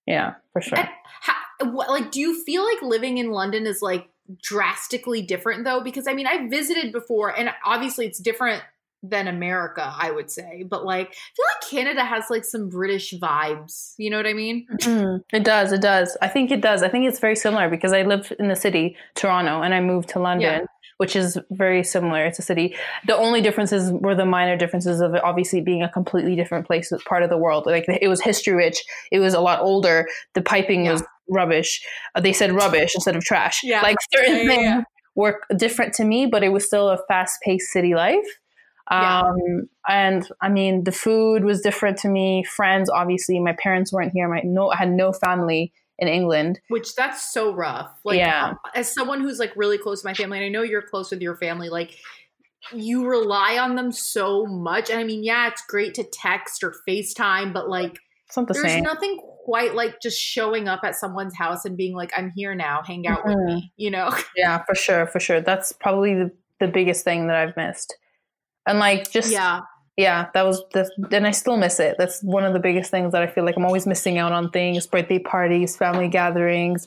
Yeah, 0.06 0.34
for 0.52 0.60
sure. 0.60 0.78
How, 1.20 1.34
what, 1.70 1.88
like, 1.88 2.10
do 2.10 2.20
you 2.20 2.42
feel 2.44 2.64
like 2.64 2.82
living 2.82 3.18
in 3.18 3.30
London 3.30 3.66
is 3.66 3.80
like 3.82 4.08
drastically 4.42 5.22
different 5.22 5.64
though? 5.64 5.82
Because 5.82 6.06
I 6.06 6.14
mean, 6.14 6.26
I 6.26 6.48
visited 6.48 6.92
before, 6.92 7.36
and 7.36 7.50
obviously 7.64 8.06
it's 8.06 8.18
different 8.18 8.62
than 9.02 9.28
America, 9.28 9.94
I 9.98 10.10
would 10.10 10.30
say. 10.30 10.64
But 10.68 10.84
like, 10.84 11.08
I 11.08 11.10
feel 11.10 11.46
like 11.52 11.70
Canada 11.70 12.04
has 12.04 12.24
like 12.30 12.44
some 12.44 12.68
British 12.68 13.12
vibes. 13.14 13.94
You 13.98 14.10
know 14.10 14.16
what 14.16 14.26
I 14.26 14.32
mean? 14.32 14.66
Mm-hmm. 14.72 15.36
It 15.36 15.44
does. 15.44 15.72
It 15.72 15.82
does. 15.82 16.16
I 16.22 16.28
think 16.28 16.50
it 16.50 16.60
does. 16.60 16.82
I 16.82 16.88
think 16.88 17.06
it's 17.06 17.18
very 17.18 17.36
similar 17.36 17.68
because 17.68 17.92
I 17.92 18.02
lived 18.02 18.32
in 18.38 18.48
the 18.48 18.56
city, 18.56 18.96
Toronto, 19.14 19.62
and 19.62 19.74
I 19.74 19.80
moved 19.80 20.08
to 20.10 20.18
London. 20.18 20.60
Yeah 20.60 20.66
which 20.98 21.16
is 21.16 21.38
very 21.50 21.82
similar. 21.82 22.24
It's 22.24 22.38
a 22.38 22.42
city. 22.42 22.76
The 23.06 23.16
only 23.16 23.40
differences 23.40 23.90
were 23.92 24.14
the 24.14 24.26
minor 24.26 24.56
differences 24.56 25.00
of 25.00 25.14
obviously 25.16 25.60
being 25.60 25.82
a 25.82 25.88
completely 25.88 26.36
different 26.36 26.66
place, 26.66 26.92
part 27.06 27.22
of 27.22 27.30
the 27.30 27.38
world. 27.38 27.66
Like 27.66 27.86
it 27.88 28.08
was 28.08 28.20
history 28.20 28.54
rich. 28.54 28.82
It 29.10 29.18
was 29.18 29.34
a 29.34 29.40
lot 29.40 29.60
older. 29.60 30.06
The 30.34 30.42
piping 30.42 30.84
yeah. 30.84 30.92
was 30.92 31.02
rubbish. 31.28 31.82
Uh, 32.14 32.20
they 32.20 32.32
said 32.32 32.52
rubbish 32.52 32.94
instead 32.94 33.16
of 33.16 33.24
trash. 33.24 33.60
Yeah. 33.64 33.82
Like 33.82 33.96
certain 34.14 34.46
yeah, 34.46 34.46
things 34.46 34.84
were 35.14 35.40
different 35.56 35.94
to 35.94 36.04
me, 36.04 36.26
but 36.26 36.42
it 36.42 36.50
was 36.50 36.64
still 36.64 36.88
a 36.90 36.98
fast 37.08 37.40
paced 37.42 37.72
city 37.72 37.94
life. 37.94 38.26
Um, 38.88 39.68
and 39.88 40.28
I 40.42 40.50
mean, 40.50 40.84
the 40.84 40.92
food 40.92 41.44
was 41.44 41.60
different 41.62 41.98
to 41.98 42.08
me. 42.08 42.44
Friends, 42.44 42.90
obviously, 42.90 43.40
my 43.40 43.54
parents 43.54 43.92
weren't 43.92 44.12
here. 44.12 44.28
My 44.28 44.42
no, 44.44 44.70
I 44.70 44.76
had 44.76 44.90
no 44.90 45.12
family 45.12 45.72
in 45.98 46.08
England. 46.08 46.60
Which 46.68 46.94
that's 46.94 47.32
so 47.32 47.54
rough. 47.54 47.90
Like, 48.04 48.18
yeah. 48.18 48.50
Um, 48.50 48.58
as 48.74 48.92
someone 48.92 49.20
who's 49.20 49.38
like 49.38 49.52
really 49.56 49.78
close 49.78 50.02
to 50.02 50.08
my 50.08 50.14
family, 50.14 50.38
and 50.38 50.46
I 50.46 50.48
know 50.48 50.62
you're 50.62 50.82
close 50.82 51.10
with 51.10 51.20
your 51.20 51.36
family, 51.36 51.68
like 51.68 51.96
you 52.72 53.06
rely 53.06 53.58
on 53.58 53.76
them 53.76 53.92
so 53.92 54.46
much. 54.46 54.90
And 54.90 54.98
I 54.98 55.04
mean, 55.04 55.22
yeah, 55.22 55.48
it's 55.48 55.62
great 55.68 55.94
to 55.94 56.04
text 56.04 56.62
or 56.62 56.74
FaceTime, 56.88 57.52
but 57.52 57.68
like 57.68 57.98
the 58.34 58.46
there's 58.52 58.66
same. 58.66 58.82
nothing 58.82 59.20
quite 59.44 59.74
like 59.74 60.00
just 60.00 60.18
showing 60.18 60.66
up 60.66 60.80
at 60.82 60.96
someone's 60.96 61.36
house 61.36 61.64
and 61.64 61.76
being 61.76 61.94
like, 61.94 62.10
I'm 62.16 62.32
here 62.34 62.54
now, 62.54 62.82
hang 62.84 63.06
out 63.06 63.24
mm-hmm. 63.24 63.28
with 63.28 63.46
me, 63.46 63.72
you 63.76 63.90
know? 63.90 64.10
Yeah, 64.36 64.64
for 64.64 64.74
sure, 64.74 65.06
for 65.06 65.20
sure. 65.20 65.40
That's 65.40 65.72
probably 65.72 66.14
the, 66.14 66.30
the 66.58 66.68
biggest 66.68 67.04
thing 67.04 67.28
that 67.28 67.36
I've 67.36 67.56
missed. 67.56 67.94
And 68.66 68.78
like 68.78 69.10
just 69.10 69.30
yeah 69.30 69.60
yeah, 69.96 70.28
that 70.34 70.44
was 70.44 70.62
the, 70.72 70.90
and 71.12 71.26
I 71.26 71.30
still 71.30 71.56
miss 71.56 71.78
it. 71.78 71.96
That's 71.98 72.22
one 72.22 72.44
of 72.44 72.52
the 72.52 72.58
biggest 72.58 72.90
things 72.90 73.12
that 73.12 73.22
I 73.22 73.28
feel 73.28 73.44
like 73.44 73.56
I'm 73.56 73.64
always 73.64 73.86
missing 73.86 74.18
out 74.18 74.32
on 74.32 74.50
things, 74.50 74.86
birthday 74.86 75.20
parties, 75.20 75.76
family 75.76 76.08
gatherings. 76.08 76.86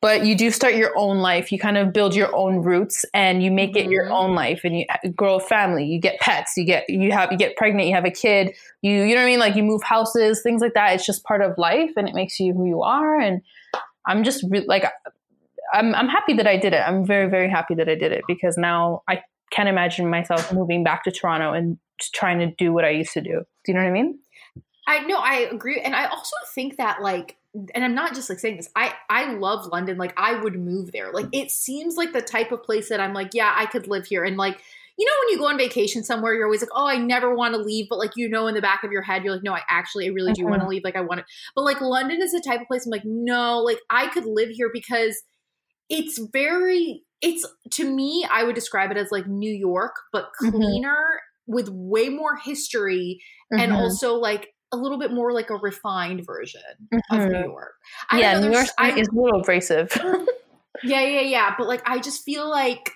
But 0.00 0.24
you 0.24 0.34
do 0.34 0.50
start 0.50 0.76
your 0.76 0.96
own 0.96 1.18
life. 1.18 1.52
You 1.52 1.58
kind 1.58 1.76
of 1.76 1.92
build 1.92 2.14
your 2.14 2.34
own 2.34 2.62
roots 2.62 3.04
and 3.12 3.42
you 3.42 3.50
make 3.50 3.76
it 3.76 3.90
your 3.90 4.04
mm-hmm. 4.04 4.14
own 4.14 4.34
life 4.34 4.62
and 4.64 4.78
you 4.78 4.86
grow 5.14 5.36
a 5.36 5.40
family. 5.40 5.84
You 5.84 6.00
get 6.00 6.18
pets, 6.20 6.56
you 6.56 6.64
get, 6.64 6.88
you 6.88 7.12
have, 7.12 7.30
you 7.32 7.36
get 7.36 7.56
pregnant, 7.56 7.86
you 7.86 7.94
have 7.94 8.06
a 8.06 8.10
kid, 8.10 8.54
you, 8.80 8.92
you 8.92 9.14
know 9.14 9.20
what 9.20 9.26
I 9.26 9.26
mean? 9.26 9.40
Like 9.40 9.56
you 9.56 9.62
move 9.62 9.82
houses, 9.82 10.40
things 10.42 10.62
like 10.62 10.72
that. 10.74 10.94
It's 10.94 11.04
just 11.04 11.24
part 11.24 11.42
of 11.42 11.58
life 11.58 11.90
and 11.96 12.08
it 12.08 12.14
makes 12.14 12.40
you 12.40 12.54
who 12.54 12.66
you 12.66 12.80
are. 12.82 13.20
And 13.20 13.42
I'm 14.06 14.24
just 14.24 14.42
re- 14.48 14.64
like, 14.66 14.84
I'm, 15.74 15.94
I'm 15.94 16.08
happy 16.08 16.32
that 16.34 16.46
I 16.46 16.56
did 16.56 16.72
it. 16.72 16.80
I'm 16.80 17.04
very, 17.04 17.28
very 17.28 17.50
happy 17.50 17.74
that 17.74 17.88
I 17.88 17.94
did 17.94 18.12
it 18.12 18.22
because 18.26 18.56
now 18.56 19.02
I 19.06 19.22
can't 19.50 19.68
imagine 19.68 20.08
myself 20.08 20.50
moving 20.52 20.82
back 20.82 21.04
to 21.04 21.10
Toronto 21.10 21.52
and 21.52 21.76
trying 22.08 22.38
to 22.38 22.54
do 22.56 22.72
what 22.72 22.84
I 22.84 22.90
used 22.90 23.12
to 23.12 23.20
do. 23.20 23.42
Do 23.64 23.72
you 23.72 23.74
know 23.74 23.80
what 23.80 23.90
I 23.90 23.92
mean? 23.92 24.18
I 24.86 25.00
know 25.00 25.18
I 25.18 25.48
agree, 25.52 25.80
and 25.80 25.94
I 25.94 26.06
also 26.06 26.36
think 26.54 26.76
that 26.78 27.00
like, 27.00 27.36
and 27.74 27.84
I'm 27.84 27.94
not 27.94 28.14
just 28.14 28.28
like 28.28 28.38
saying 28.38 28.56
this. 28.56 28.70
I 28.74 28.94
I 29.08 29.34
love 29.34 29.66
London. 29.66 29.98
Like 29.98 30.14
I 30.16 30.40
would 30.40 30.58
move 30.58 30.92
there. 30.92 31.12
Like 31.12 31.26
it 31.32 31.50
seems 31.50 31.96
like 31.96 32.12
the 32.12 32.22
type 32.22 32.50
of 32.50 32.62
place 32.62 32.88
that 32.88 33.00
I'm 33.00 33.14
like, 33.14 33.30
yeah, 33.32 33.54
I 33.56 33.66
could 33.66 33.86
live 33.86 34.06
here. 34.06 34.24
And 34.24 34.36
like, 34.36 34.60
you 34.98 35.06
know, 35.06 35.12
when 35.22 35.32
you 35.32 35.38
go 35.38 35.48
on 35.48 35.58
vacation 35.58 36.02
somewhere, 36.02 36.34
you're 36.34 36.46
always 36.46 36.62
like, 36.62 36.70
oh, 36.74 36.88
I 36.88 36.96
never 36.96 37.34
want 37.34 37.54
to 37.54 37.60
leave, 37.60 37.86
but 37.88 37.98
like 37.98 38.16
you 38.16 38.28
know, 38.28 38.46
in 38.46 38.54
the 38.54 38.60
back 38.60 38.82
of 38.82 38.90
your 38.90 39.02
head, 39.02 39.22
you're 39.22 39.34
like, 39.34 39.44
no, 39.44 39.52
I 39.52 39.62
actually, 39.68 40.06
I 40.06 40.10
really 40.10 40.32
do 40.32 40.42
mm-hmm. 40.42 40.50
want 40.50 40.62
to 40.62 40.68
leave. 40.68 40.82
Like 40.82 40.96
I 40.96 41.02
want 41.02 41.20
to, 41.20 41.26
but 41.54 41.62
like 41.62 41.80
London 41.80 42.20
is 42.20 42.32
the 42.32 42.42
type 42.44 42.60
of 42.60 42.66
place 42.66 42.86
I'm 42.86 42.90
like, 42.90 43.04
no, 43.04 43.60
like 43.60 43.78
I 43.90 44.08
could 44.08 44.24
live 44.24 44.48
here 44.50 44.70
because 44.72 45.22
it's 45.90 46.18
very 46.32 47.04
it's 47.20 47.46
to 47.70 47.84
me 47.84 48.26
i 48.30 48.44
would 48.44 48.54
describe 48.54 48.90
it 48.90 48.96
as 48.96 49.10
like 49.10 49.26
new 49.26 49.52
york 49.52 49.96
but 50.12 50.30
mm-hmm. 50.40 50.56
cleaner. 50.56 51.20
With 51.46 51.68
way 51.70 52.08
more 52.08 52.36
history 52.36 53.20
mm-hmm. 53.52 53.62
and 53.62 53.72
also 53.72 54.14
like 54.14 54.48
a 54.72 54.76
little 54.76 54.98
bit 54.98 55.12
more 55.12 55.32
like 55.32 55.50
a 55.50 55.56
refined 55.56 56.24
version 56.24 56.60
mm-hmm. 56.92 57.14
of 57.14 57.28
new 57.28 57.34
mm-hmm. 57.34 57.50
york 57.50 57.74
I 58.10 58.20
yeah 58.20 58.38
new 58.38 58.52
york 58.52 58.68
is 58.96 59.08
a 59.08 59.12
little 59.12 59.40
abrasive 59.40 59.90
yeah 60.82 61.02
yeah 61.02 61.20
yeah 61.20 61.54
but 61.58 61.66
like 61.66 61.82
i 61.86 61.98
just 61.98 62.24
feel 62.24 62.48
like 62.48 62.92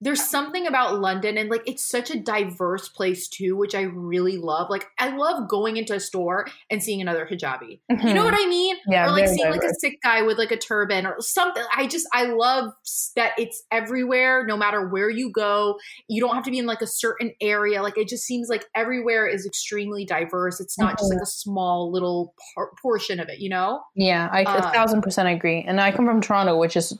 there's 0.00 0.22
something 0.22 0.66
about 0.66 1.00
London 1.00 1.38
and 1.38 1.48
like 1.48 1.62
it's 1.66 1.84
such 1.84 2.10
a 2.10 2.20
diverse 2.20 2.88
place 2.88 3.28
too, 3.28 3.56
which 3.56 3.74
I 3.74 3.82
really 3.82 4.36
love. 4.36 4.68
Like 4.68 4.86
I 4.98 5.16
love 5.16 5.48
going 5.48 5.78
into 5.78 5.94
a 5.94 6.00
store 6.00 6.46
and 6.70 6.82
seeing 6.82 7.00
another 7.00 7.26
hijabi. 7.26 7.80
Mm-hmm. 7.90 8.06
You 8.06 8.14
know 8.14 8.24
mm-hmm. 8.24 8.32
what 8.32 8.34
I 8.34 8.46
mean? 8.46 8.76
Yeah, 8.88 9.06
or 9.06 9.12
like 9.12 9.26
seeing 9.26 9.44
diverse. 9.44 9.62
like 9.62 9.70
a 9.70 9.74
Sikh 9.80 10.02
guy 10.02 10.22
with 10.22 10.36
like 10.36 10.50
a 10.50 10.58
turban 10.58 11.06
or 11.06 11.16
something. 11.20 11.62
I 11.74 11.86
just 11.86 12.06
I 12.12 12.24
love 12.26 12.72
that 13.16 13.32
it's 13.38 13.62
everywhere, 13.70 14.44
no 14.46 14.56
matter 14.56 14.86
where 14.86 15.08
you 15.08 15.30
go. 15.32 15.78
You 16.08 16.20
don't 16.20 16.34
have 16.34 16.44
to 16.44 16.50
be 16.50 16.58
in 16.58 16.66
like 16.66 16.82
a 16.82 16.86
certain 16.86 17.32
area. 17.40 17.82
Like 17.82 17.96
it 17.96 18.08
just 18.08 18.24
seems 18.24 18.48
like 18.50 18.66
everywhere 18.74 19.26
is 19.26 19.46
extremely 19.46 20.04
diverse. 20.04 20.60
It's 20.60 20.78
not 20.78 20.88
mm-hmm. 20.88 20.96
just 20.96 21.10
like 21.10 21.16
mm-hmm. 21.16 21.22
a 21.22 21.26
small 21.26 21.90
little 21.90 22.34
par- 22.54 22.72
portion 22.82 23.18
of 23.18 23.30
it. 23.30 23.38
You 23.38 23.48
know? 23.48 23.80
Yeah, 23.94 24.28
I 24.30 24.42
a 24.42 24.44
uh, 24.44 24.72
thousand 24.72 25.00
percent 25.00 25.28
agree. 25.28 25.64
And 25.66 25.80
I 25.80 25.90
come 25.90 26.04
from 26.04 26.20
Toronto, 26.20 26.58
which 26.58 26.76
is 26.76 26.98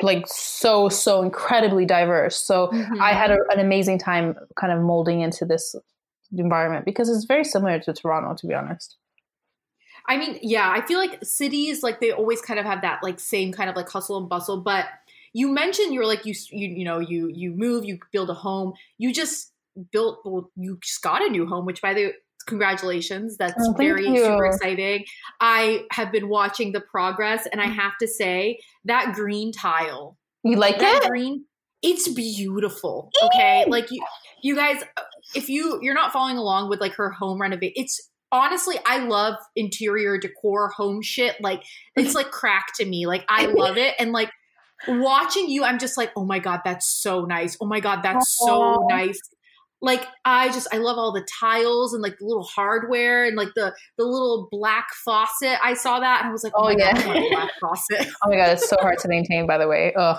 like 0.00 0.26
so 0.26 0.88
so 0.88 1.22
incredibly 1.22 1.84
diverse 1.84 2.36
so 2.36 2.68
mm-hmm. 2.68 3.00
i 3.00 3.12
had 3.12 3.30
a, 3.30 3.38
an 3.50 3.58
amazing 3.58 3.98
time 3.98 4.34
kind 4.56 4.72
of 4.72 4.80
molding 4.80 5.20
into 5.20 5.44
this 5.44 5.74
environment 6.36 6.84
because 6.84 7.08
it's 7.08 7.24
very 7.24 7.44
similar 7.44 7.78
to 7.78 7.92
toronto 7.92 8.34
to 8.34 8.46
be 8.46 8.54
honest 8.54 8.96
i 10.08 10.16
mean 10.16 10.38
yeah 10.40 10.70
i 10.70 10.80
feel 10.86 10.98
like 10.98 11.22
cities 11.22 11.82
like 11.82 12.00
they 12.00 12.10
always 12.10 12.40
kind 12.40 12.58
of 12.58 12.64
have 12.64 12.80
that 12.80 13.00
like 13.02 13.20
same 13.20 13.52
kind 13.52 13.68
of 13.68 13.76
like 13.76 13.88
hustle 13.88 14.16
and 14.16 14.28
bustle 14.28 14.60
but 14.60 14.86
you 15.34 15.48
mentioned 15.48 15.92
you're 15.92 16.06
like 16.06 16.24
you 16.24 16.34
you, 16.50 16.68
you 16.68 16.84
know 16.84 16.98
you 16.98 17.28
you 17.28 17.50
move 17.50 17.84
you 17.84 17.98
build 18.12 18.30
a 18.30 18.34
home 18.34 18.72
you 18.98 19.12
just 19.12 19.52
built 19.90 20.20
well, 20.24 20.50
you 20.56 20.78
just 20.82 21.02
got 21.02 21.22
a 21.22 21.28
new 21.28 21.46
home 21.46 21.64
which 21.64 21.82
by 21.82 21.94
the 21.94 22.12
congratulations. 22.42 23.36
That's 23.36 23.54
oh, 23.58 23.74
very 23.74 24.06
you. 24.06 24.24
super 24.24 24.46
exciting. 24.46 25.04
I 25.40 25.84
have 25.92 26.12
been 26.12 26.28
watching 26.28 26.72
the 26.72 26.80
progress 26.80 27.46
and 27.50 27.60
I 27.60 27.66
mm. 27.66 27.74
have 27.74 27.92
to 28.00 28.08
say 28.08 28.58
that 28.84 29.14
green 29.14 29.52
tile. 29.52 30.16
You 30.44 30.56
like 30.56 30.78
that 30.78 31.04
it? 31.04 31.08
green 31.08 31.44
it's 31.82 32.08
beautiful. 32.08 33.10
Okay? 33.24 33.64
like 33.66 33.90
you 33.90 34.02
you 34.42 34.54
guys 34.54 34.82
if 35.34 35.48
you 35.48 35.78
you're 35.82 35.94
not 35.94 36.12
following 36.12 36.36
along 36.36 36.68
with 36.68 36.80
like 36.80 36.94
her 36.94 37.10
home 37.10 37.40
renovate 37.40 37.72
it's 37.76 38.08
honestly 38.30 38.78
I 38.86 38.98
love 38.98 39.34
interior 39.56 40.18
decor 40.18 40.68
home 40.70 41.02
shit 41.02 41.36
like 41.40 41.62
it's 41.96 42.14
like 42.14 42.30
crack 42.30 42.68
to 42.76 42.86
me. 42.86 43.06
Like 43.06 43.24
I 43.28 43.46
love 43.56 43.76
it 43.76 43.94
and 43.98 44.12
like 44.12 44.30
watching 44.88 45.48
you 45.48 45.64
I'm 45.64 45.78
just 45.78 45.96
like, 45.96 46.10
"Oh 46.16 46.24
my 46.24 46.38
god, 46.38 46.60
that's 46.64 46.86
so 46.86 47.24
nice. 47.24 47.56
Oh 47.60 47.66
my 47.66 47.80
god, 47.80 48.02
that's 48.02 48.36
so 48.38 48.86
nice." 48.88 49.20
Like 49.82 50.06
I 50.24 50.48
just 50.48 50.68
I 50.72 50.78
love 50.78 50.96
all 50.96 51.12
the 51.12 51.26
tiles 51.40 51.92
and 51.92 52.02
like 52.02 52.16
the 52.18 52.24
little 52.24 52.44
hardware 52.44 53.24
and 53.24 53.36
like 53.36 53.48
the 53.54 53.74
the 53.98 54.04
little 54.04 54.48
black 54.50 54.88
faucet. 55.04 55.58
I 55.62 55.74
saw 55.74 56.00
that 56.00 56.20
and 56.20 56.28
I 56.28 56.32
was 56.32 56.44
like, 56.44 56.52
oh, 56.56 56.66
oh 56.66 56.70
yeah, 56.70 56.94
God, 56.94 57.28
black 57.30 57.50
faucet. 57.60 58.06
oh 58.24 58.30
my 58.30 58.36
god, 58.36 58.50
it's 58.50 58.68
so 58.68 58.76
hard 58.80 58.98
to 59.00 59.08
maintain. 59.08 59.46
By 59.46 59.58
the 59.58 59.68
way, 59.68 59.92
ugh. 59.94 60.18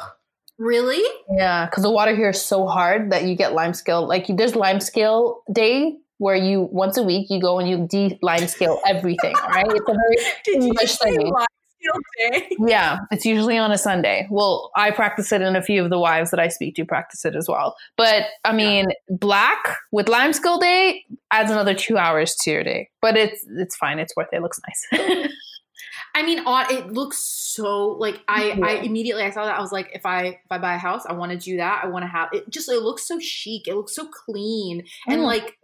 Really? 0.60 1.04
Yeah, 1.36 1.66
because 1.66 1.84
the 1.84 1.90
water 1.90 2.16
here 2.16 2.30
is 2.30 2.42
so 2.42 2.68
hard 2.68 3.12
that 3.12 3.24
you 3.24 3.36
get 3.36 3.54
lime 3.54 3.74
scale. 3.74 4.08
Like 4.08 4.28
there's 4.30 4.56
lime 4.56 4.80
scale 4.82 5.42
day 5.52 5.98
where 6.20 6.36
you 6.36 6.70
once 6.72 6.98
a 6.98 7.04
week 7.04 7.30
you 7.30 7.42
go 7.42 7.58
and 7.58 7.68
you 7.68 7.88
de 7.88 8.20
lime 8.22 8.48
scale 8.48 8.80
everything. 8.86 9.34
right? 9.48 9.66
It's 9.68 9.90
a 9.90 9.94
very 9.94 10.58
English 10.68 10.98
thing 10.98 11.20
day. 11.20 11.32
Yeah, 12.60 13.00
it's 13.12 13.26
usually 13.26 13.58
on 13.58 13.72
a 13.72 13.78
Sunday. 13.78 14.28
Well, 14.30 14.72
I 14.76 14.92
practice 14.92 15.32
it, 15.32 15.42
and 15.42 15.58
a 15.58 15.62
few 15.62 15.84
of 15.84 15.90
the 15.90 16.00
wives 16.00 16.32
that 16.32 16.40
I 16.40 16.48
speak 16.48 16.76
to 16.76 16.86
practice 16.86 17.26
it 17.26 17.36
as 17.36 17.48
well. 17.48 17.76
But 17.98 18.26
I 18.46 18.54
mean, 18.54 18.88
yeah. 18.90 19.16
black 19.18 19.78
with 19.92 20.08
lime 20.08 20.34
scale 20.34 20.60
day 20.60 21.04
adds 21.32 21.52
another 21.52 21.74
two 21.74 21.98
hours 21.98 22.36
to 22.42 22.52
your 22.52 22.64
day. 22.64 22.90
But 23.02 23.18
it's 23.18 23.46
it's 23.58 23.76
fine. 23.76 24.00
It's 24.00 24.16
worth 24.16 24.30
it. 24.32 24.38
it 24.38 24.42
looks 24.42 24.60
nice. 24.68 25.30
I 26.16 26.24
mean, 26.24 26.44
it 26.46 26.94
looks 26.94 27.18
so 27.18 27.90
like 28.00 28.22
I 28.28 28.54
yeah. 28.54 28.66
I 28.66 28.72
immediately 28.76 29.24
I 29.24 29.32
saw 29.32 29.46
that 29.46 29.58
I 29.58 29.62
was 29.62 29.72
like, 29.72 29.90
if 29.94 30.06
I 30.06 30.26
if 30.26 30.52
I 30.52 30.60
buy 30.60 30.76
a 30.76 30.78
house, 30.80 31.06
I 31.08 31.14
want 31.14 31.32
to 31.32 31.38
do 31.38 31.58
that. 31.58 31.82
I 31.84 31.88
want 31.88 32.04
to 32.04 32.08
have 32.08 32.30
it. 32.34 32.50
Just 32.50 32.70
it 32.70 32.82
looks 32.82 33.08
so 33.08 33.20
chic. 33.20 33.68
It 33.68 33.76
looks 33.76 33.96
so 33.96 34.08
clean, 34.08 34.84
and 35.08 35.22
mm. 35.22 35.26
like 35.26 35.58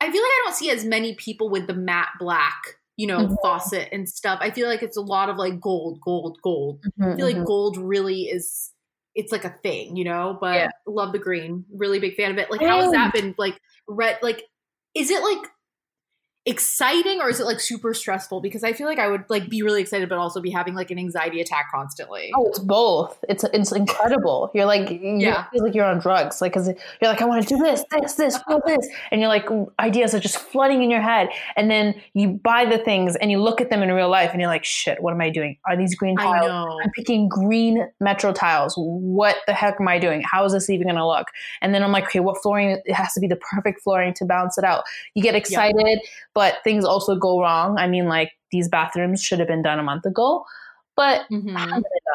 I 0.00 0.10
feel 0.10 0.22
like 0.22 0.30
I 0.30 0.42
don't 0.44 0.56
see 0.56 0.70
as 0.70 0.84
many 0.84 1.14
people 1.14 1.48
with 1.48 1.66
the 1.66 1.74
matte 1.74 2.10
black 2.18 2.76
you 2.96 3.06
know, 3.06 3.20
mm-hmm. 3.20 3.34
faucet 3.42 3.88
and 3.92 4.08
stuff. 4.08 4.38
I 4.40 4.50
feel 4.50 4.68
like 4.68 4.82
it's 4.82 4.96
a 4.96 5.02
lot 5.02 5.28
of 5.28 5.36
like 5.36 5.60
gold, 5.60 6.00
gold, 6.00 6.38
gold. 6.42 6.82
Mm-hmm, 6.82 7.12
I 7.12 7.16
feel 7.16 7.26
like 7.26 7.36
mm-hmm. 7.36 7.44
gold 7.44 7.76
really 7.76 8.22
is 8.22 8.70
it's 9.14 9.32
like 9.32 9.44
a 9.44 9.54
thing, 9.62 9.96
you 9.96 10.04
know, 10.04 10.38
but 10.40 10.54
yeah. 10.54 10.68
love 10.86 11.12
the 11.12 11.18
green. 11.18 11.64
Really 11.72 11.98
big 11.98 12.16
fan 12.16 12.30
of 12.30 12.38
it. 12.38 12.50
Like 12.50 12.62
how 12.62 12.80
has 12.80 12.92
that 12.92 13.12
been 13.12 13.34
like 13.38 13.58
red 13.88 14.18
like 14.22 14.44
is 14.94 15.10
it 15.10 15.22
like 15.22 15.50
exciting 16.44 17.20
or 17.20 17.28
is 17.28 17.38
it 17.38 17.44
like 17.44 17.60
super 17.60 17.94
stressful? 17.94 18.40
Because 18.40 18.64
i 18.64 18.72
feel 18.72 18.88
like 18.88 18.98
i 18.98 19.06
would 19.06 19.24
like 19.28 19.48
be 19.48 19.62
really 19.62 19.80
excited 19.80 20.08
but 20.08 20.18
also 20.18 20.40
be 20.40 20.50
having 20.50 20.74
like 20.74 20.90
an 20.90 20.98
anxiety 20.98 21.40
attack 21.40 21.70
constantly. 21.70 22.32
Oh 22.36 22.48
it's 22.48 22.58
both. 22.58 23.24
It's 23.28 23.44
it's 23.44 23.70
incredible. 23.70 24.50
You're 24.52 24.66
like 24.66 24.90
you 24.90 25.18
yeah. 25.18 25.44
feel 25.50 25.62
like 25.62 25.74
you're 25.74 25.84
on 25.84 26.00
drugs. 26.00 26.40
Like 26.40 26.52
because 26.52 26.66
you're 26.66 27.10
like 27.10 27.22
i 27.22 27.24
want 27.24 27.46
to 27.46 27.54
do 27.54 27.62
this 27.62 27.84
this 27.92 28.14
this 28.14 28.38
this. 28.66 28.88
And 29.12 29.20
you're 29.20 29.28
like 29.28 29.46
ideas 29.78 30.14
are 30.14 30.20
just 30.20 30.36
flooding 30.36 30.82
in 30.82 30.90
your 30.90 31.00
head. 31.00 31.28
And 31.54 31.70
then 31.70 31.94
you 32.14 32.30
buy 32.30 32.64
the 32.64 32.78
things 32.78 33.14
and 33.16 33.30
you 33.30 33.40
look 33.40 33.60
at 33.60 33.70
them 33.70 33.82
in 33.82 33.92
real 33.92 34.08
life 34.08 34.32
and 34.32 34.40
you're 34.40 34.50
like 34.50 34.64
shit 34.64 35.00
what 35.00 35.12
am 35.12 35.20
i 35.20 35.30
doing? 35.30 35.58
Are 35.66 35.76
these 35.76 35.94
green 35.94 36.16
tiles? 36.16 36.50
i'm 36.82 36.90
picking 36.90 37.28
green 37.28 37.86
metro 38.00 38.32
tiles. 38.32 38.74
What 38.76 39.36
the 39.46 39.52
heck 39.52 39.80
am 39.80 39.86
i 39.86 40.00
doing? 40.00 40.22
How 40.22 40.44
is 40.44 40.52
this 40.52 40.68
even 40.68 40.88
going 40.88 40.96
to 40.96 41.06
look? 41.06 41.28
And 41.60 41.72
then 41.72 41.84
i'm 41.84 41.92
like 41.92 42.04
okay 42.04 42.18
what 42.18 42.42
flooring 42.42 42.80
it 42.84 42.92
has 42.92 43.12
to 43.12 43.20
be 43.20 43.28
the 43.28 43.36
perfect 43.36 43.80
flooring 43.82 44.12
to 44.14 44.24
balance 44.24 44.58
it 44.58 44.64
out. 44.64 44.82
You 45.14 45.22
get 45.22 45.36
excited 45.36 46.00
but 46.34 46.58
things 46.64 46.84
also 46.84 47.16
go 47.16 47.40
wrong. 47.40 47.78
I 47.78 47.86
mean, 47.86 48.06
like 48.06 48.32
these 48.50 48.68
bathrooms 48.68 49.22
should 49.22 49.38
have 49.38 49.48
been 49.48 49.62
done 49.62 49.78
a 49.78 49.82
month 49.82 50.06
ago, 50.06 50.44
but 50.96 51.26
mm-hmm. 51.30 51.54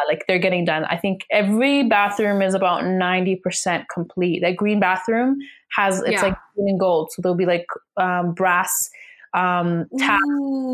like 0.07 0.25
they're 0.27 0.39
getting 0.39 0.65
done. 0.65 0.85
I 0.85 0.97
think 0.97 1.25
every 1.31 1.83
bathroom 1.83 2.41
is 2.41 2.53
about 2.53 2.83
90% 2.83 3.85
complete. 3.93 4.41
That 4.41 4.55
green 4.55 4.79
bathroom 4.79 5.37
has, 5.71 5.99
it's 6.01 6.11
yeah. 6.11 6.21
like 6.23 6.37
green 6.55 6.69
and 6.69 6.79
gold. 6.79 7.11
So 7.11 7.21
there'll 7.21 7.35
be 7.35 7.45
like 7.45 7.67
um, 7.97 8.33
brass 8.33 8.89
um 9.33 9.85
taps, 9.99 10.23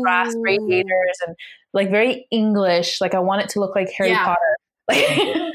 brass 0.02 0.32
radiators 0.38 1.18
and 1.26 1.36
like 1.72 1.90
very 1.90 2.26
English. 2.30 3.00
Like 3.00 3.14
I 3.14 3.18
want 3.18 3.42
it 3.42 3.48
to 3.50 3.60
look 3.60 3.74
like 3.74 3.90
Harry 3.90 4.10
yeah. 4.10 4.24
Potter. 4.24 4.56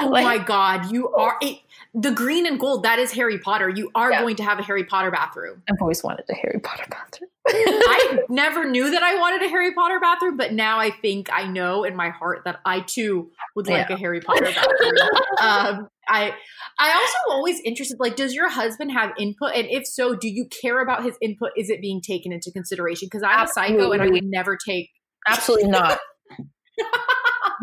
oh 0.00 0.06
like, 0.06 0.24
my 0.24 0.38
God. 0.38 0.90
You 0.90 1.08
are 1.10 1.36
it 1.40 1.60
the 1.94 2.10
green 2.10 2.46
and 2.46 2.60
gold 2.60 2.82
that 2.84 2.98
is 2.98 3.10
harry 3.12 3.38
potter 3.38 3.68
you 3.68 3.90
are 3.94 4.12
yeah. 4.12 4.20
going 4.20 4.36
to 4.36 4.42
have 4.42 4.58
a 4.58 4.62
harry 4.62 4.84
potter 4.84 5.10
bathroom 5.10 5.62
i've 5.68 5.80
always 5.80 6.02
wanted 6.02 6.24
a 6.30 6.34
harry 6.34 6.60
potter 6.60 6.84
bathroom 6.90 7.29
I 7.48 8.18
never 8.28 8.68
knew 8.68 8.90
that 8.90 9.02
I 9.02 9.16
wanted 9.16 9.42
a 9.42 9.48
Harry 9.48 9.72
Potter 9.72 9.98
bathroom, 10.00 10.36
but 10.36 10.52
now 10.52 10.78
I 10.78 10.90
think 10.90 11.28
I 11.32 11.46
know 11.46 11.84
in 11.84 11.96
my 11.96 12.10
heart 12.10 12.42
that 12.44 12.60
I 12.64 12.80
too 12.80 13.30
would 13.56 13.66
like 13.66 13.88
yeah. 13.88 13.94
a 13.94 13.98
Harry 13.98 14.20
Potter 14.20 14.44
bathroom. 14.44 14.92
um, 15.40 15.88
I 16.08 16.34
I 16.78 16.92
also 16.92 17.34
always 17.34 17.60
interested 17.64 17.98
like 18.00 18.16
does 18.16 18.34
your 18.34 18.50
husband 18.50 18.92
have 18.92 19.12
input 19.18 19.52
and 19.54 19.66
if 19.70 19.86
so 19.86 20.14
do 20.14 20.28
you 20.28 20.46
care 20.62 20.82
about 20.82 21.04
his 21.04 21.16
input 21.22 21.50
is 21.56 21.70
it 21.70 21.80
being 21.80 22.00
taken 22.02 22.32
into 22.32 22.50
consideration 22.50 23.06
because 23.06 23.22
I'm 23.22 23.38
Absolutely. 23.38 23.76
a 23.76 23.78
psycho 23.78 23.92
and 23.92 24.02
I 24.02 24.08
would 24.08 24.24
never 24.24 24.56
take 24.56 24.90
Absolutely 25.28 25.68
not. 25.68 25.98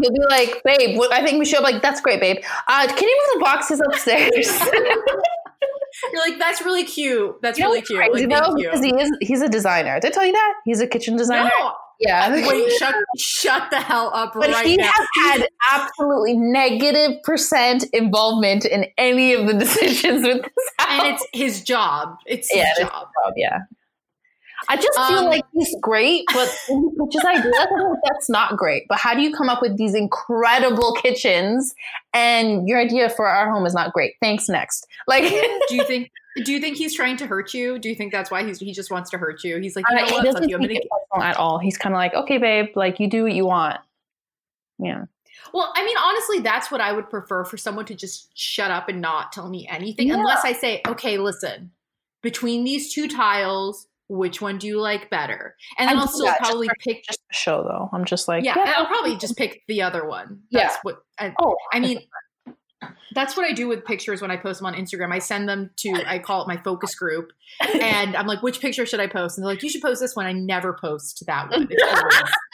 He'll 0.01 0.11
be 0.11 0.19
like, 0.29 0.61
babe, 0.63 0.99
I 1.11 1.25
think 1.25 1.39
we 1.39 1.45
should. 1.45 1.61
like, 1.61 1.81
that's 1.81 2.01
great, 2.01 2.21
babe. 2.21 2.37
Uh, 2.67 2.87
can 2.87 3.07
you 3.07 3.27
move 3.27 3.39
the 3.39 3.39
boxes 3.39 3.81
upstairs? 3.81 4.31
You're 6.11 6.21
like, 6.21 6.39
that's 6.39 6.61
really 6.61 6.83
cute. 6.83 7.35
That's 7.41 7.59
you 7.59 7.65
really 7.65 7.81
cute. 7.81 7.99
Crazy, 7.99 8.27
like, 8.27 8.43
though, 8.43 8.55
because 8.55 8.83
he 8.83 8.93
is 8.93 9.11
he's 9.21 9.41
a 9.41 9.49
designer. 9.49 9.99
Did 9.99 10.11
I 10.11 10.13
tell 10.13 10.25
you 10.25 10.33
that? 10.33 10.53
He's 10.65 10.79
a 10.79 10.87
kitchen 10.87 11.17
designer. 11.17 11.49
No. 11.59 11.73
Yeah. 11.99 12.31
Wait, 12.47 12.71
shut 12.73 12.95
shut 13.17 13.69
the 13.71 13.79
hell 13.79 14.11
up 14.13 14.33
but 14.33 14.49
right 14.49 14.65
he 14.65 14.77
now. 14.77 14.91
has 14.91 15.07
had 15.25 15.47
absolutely 15.71 16.35
negative 16.35 17.21
percent 17.23 17.85
involvement 17.93 18.65
in 18.65 18.85
any 18.97 19.33
of 19.33 19.47
the 19.47 19.53
decisions 19.59 20.23
with 20.23 20.43
this 20.43 20.71
house. 20.77 21.01
And 21.01 21.15
it's 21.15 21.27
his 21.33 21.63
job. 21.63 22.17
It's 22.25 22.53
yeah, 22.53 22.69
his 22.77 22.87
job. 22.87 23.07
job. 23.23 23.33
Yeah. 23.35 23.59
I 24.69 24.75
just 24.75 24.97
feel 25.07 25.19
um, 25.19 25.25
like 25.25 25.43
he's 25.53 25.75
great, 25.81 26.25
but 26.33 26.47
is 26.69 27.25
ideas, 27.25 27.67
that's 28.03 28.29
not 28.29 28.57
great. 28.57 28.83
But 28.89 28.97
how 28.99 29.13
do 29.13 29.21
you 29.21 29.33
come 29.33 29.49
up 29.49 29.61
with 29.61 29.77
these 29.77 29.93
incredible 29.93 30.93
kitchens 30.93 31.73
and 32.13 32.67
your 32.67 32.79
idea 32.79 33.09
for 33.09 33.27
our 33.27 33.51
home 33.51 33.65
is 33.65 33.73
not 33.73 33.93
great? 33.93 34.15
Thanks. 34.21 34.49
Next, 34.49 34.87
like, 35.07 35.23
do 35.69 35.75
you 35.75 35.83
think? 35.85 36.11
Do 36.45 36.53
you 36.53 36.59
think 36.59 36.77
he's 36.77 36.93
trying 36.93 37.17
to 37.17 37.25
hurt 37.25 37.55
you? 37.55 37.79
Do 37.79 37.89
you 37.89 37.95
think 37.95 38.11
that's 38.11 38.29
why 38.29 38.45
he's 38.45 38.59
he 38.59 38.71
just 38.71 38.91
wants 38.91 39.09
to 39.09 39.17
hurt 39.17 39.43
you? 39.43 39.57
He's 39.57 39.75
like, 39.75 39.85
you 39.89 39.95
know 39.95 40.03
uh? 40.03 40.07
He 40.07 40.21
doesn't 40.21 40.47
you. 40.47 40.59
Gonna... 40.59 41.25
at 41.25 41.35
all. 41.35 41.57
He's 41.57 41.79
kind 41.79 41.95
of 41.95 41.97
like, 41.97 42.13
okay, 42.13 42.37
babe, 42.37 42.67
like 42.75 42.99
you 42.99 43.09
do 43.09 43.23
what 43.23 43.33
you 43.33 43.47
want. 43.47 43.79
Yeah. 44.77 45.05
Well, 45.53 45.71
I 45.75 45.83
mean, 45.83 45.97
honestly, 45.97 46.39
that's 46.39 46.69
what 46.69 46.81
I 46.81 46.91
would 46.91 47.09
prefer 47.09 47.43
for 47.43 47.57
someone 47.57 47.85
to 47.85 47.95
just 47.95 48.29
shut 48.37 48.69
up 48.69 48.89
and 48.89 49.01
not 49.01 49.31
tell 49.31 49.49
me 49.49 49.67
anything, 49.67 50.09
yeah. 50.09 50.15
unless 50.15 50.43
I 50.43 50.53
say, 50.53 50.81
okay, 50.87 51.17
listen, 51.17 51.71
between 52.21 52.63
these 52.63 52.93
two 52.93 53.07
tiles, 53.07 53.86
which 54.09 54.41
one 54.41 54.57
do 54.57 54.67
you 54.67 54.79
like 54.79 55.09
better? 55.09 55.55
And 55.77 55.89
then 55.89 55.97
I 55.97 55.99
will 55.99 56.07
still 56.07 56.33
probably 56.39 56.67
just 56.67 56.79
pick 56.79 57.03
just 57.03 57.19
show 57.31 57.63
though. 57.63 57.89
I'm 57.91 58.05
just 58.05 58.27
like 58.27 58.43
yeah, 58.43 58.55
yeah. 58.57 58.75
I'll 58.77 58.85
probably 58.85 59.17
just 59.17 59.37
pick 59.37 59.63
the 59.67 59.81
other 59.81 60.07
one. 60.07 60.41
That's 60.51 60.75
yeah. 60.75 60.79
what 60.83 60.97
I, 61.19 61.33
oh, 61.39 61.55
I 61.71 61.79
mean. 61.79 61.99
That's 63.15 63.35
what 63.35 63.47
I 63.47 63.53
do 63.53 63.67
with 63.67 63.83
pictures 63.83 64.21
when 64.21 64.29
I 64.29 64.37
post 64.37 64.59
them 64.59 64.67
on 64.67 64.75
Instagram. 64.75 65.11
I 65.11 65.17
send 65.17 65.49
them 65.49 65.71
to 65.77 66.03
I 66.05 66.19
call 66.19 66.43
it 66.43 66.47
my 66.47 66.57
focus 66.57 66.93
group, 66.93 67.31
and 67.81 68.15
I'm 68.15 68.27
like, 68.27 68.43
which 68.43 68.61
picture 68.61 68.85
should 68.85 68.99
I 68.99 69.07
post? 69.07 69.37
And 69.37 69.43
they're 69.43 69.53
like, 69.53 69.63
you 69.63 69.69
should 69.69 69.81
post 69.81 69.99
this 69.99 70.15
one. 70.15 70.27
I 70.27 70.33
never 70.33 70.73
post 70.73 71.23
that 71.25 71.49
one. 71.49 71.67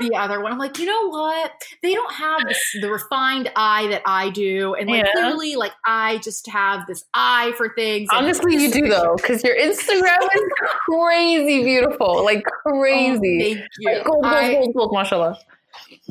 the 0.00 0.16
other 0.16 0.40
one. 0.40 0.52
I'm 0.52 0.58
like, 0.58 0.78
you 0.78 0.86
know 0.86 1.08
what? 1.08 1.52
They 1.82 1.94
don't 1.94 2.12
have 2.12 2.40
this, 2.46 2.60
the 2.80 2.90
refined 2.90 3.50
eye 3.54 3.86
that 3.88 4.02
I 4.06 4.30
do, 4.30 4.74
and 4.74 4.88
like 4.88 5.04
yeah. 5.04 5.12
clearly, 5.12 5.56
like 5.56 5.72
I 5.86 6.18
just 6.18 6.48
have 6.48 6.86
this 6.86 7.04
eye 7.14 7.52
for 7.56 7.72
things. 7.74 8.08
Honestly, 8.12 8.54
you 8.56 8.70
do 8.70 8.88
though, 8.88 9.14
because 9.16 9.44
your 9.44 9.56
Instagram 9.56 10.18
is 10.34 10.42
crazy 10.88 11.64
beautiful, 11.64 12.24
like 12.24 12.44
crazy. 12.44 13.52
Oh, 13.52 13.54
thank 13.54 13.68
you. 13.78 13.92
Like, 13.92 14.04
gold, 14.04 14.24
gold, 14.24 14.52
gold, 14.52 14.74
gold, 14.74 14.92
mashallah. 14.92 15.38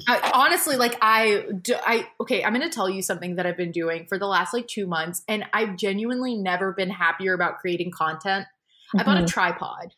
I, 0.08 0.32
honestly, 0.34 0.78
like 0.78 0.98
I, 1.02 1.46
do, 1.62 1.76
I 1.86 2.08
okay. 2.22 2.44
I'm 2.44 2.54
going 2.54 2.68
to 2.68 2.74
tell 2.74 2.90
you 2.90 3.02
something 3.02 3.36
that 3.36 3.46
I've 3.46 3.58
been 3.58 3.72
doing 3.72 4.06
for 4.08 4.18
the 4.18 4.28
last 4.28 4.54
like 4.54 4.68
two 4.68 4.88
months, 4.88 5.24
and 5.28 5.46
I've 5.54 5.76
genuinely 5.76 6.36
never 6.36 6.72
been 6.72 6.90
happier 6.90 7.34
about 7.34 7.60
creating 7.60 7.92
content. 7.92 8.46
Mm-hmm. 8.96 9.00
I 9.00 9.04
bought 9.04 9.24
a 9.24 9.26
tripod. 9.26 9.94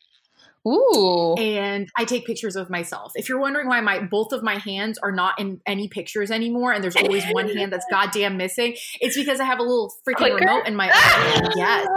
Ooh. 0.66 1.34
And 1.38 1.88
I 1.96 2.04
take 2.04 2.24
pictures 2.24 2.54
of 2.54 2.70
myself. 2.70 3.12
If 3.16 3.28
you're 3.28 3.40
wondering 3.40 3.68
why 3.68 3.80
my 3.80 4.00
both 4.00 4.32
of 4.32 4.42
my 4.42 4.58
hands 4.58 4.98
are 4.98 5.12
not 5.12 5.40
in 5.40 5.60
any 5.66 5.88
pictures 5.88 6.30
anymore 6.30 6.72
and 6.72 6.82
there's 6.84 6.96
always 6.96 7.24
one 7.32 7.48
hand 7.48 7.72
that's 7.72 7.86
goddamn 7.90 8.36
missing, 8.36 8.76
it's 9.00 9.16
because 9.16 9.40
I 9.40 9.44
have 9.44 9.58
a 9.58 9.62
little 9.62 9.92
freaking 10.08 10.16
Clicker? 10.16 10.36
remote 10.36 10.66
in 10.66 10.76
my 10.76 10.86
hand. 10.86 11.52
Yes. 11.56 11.88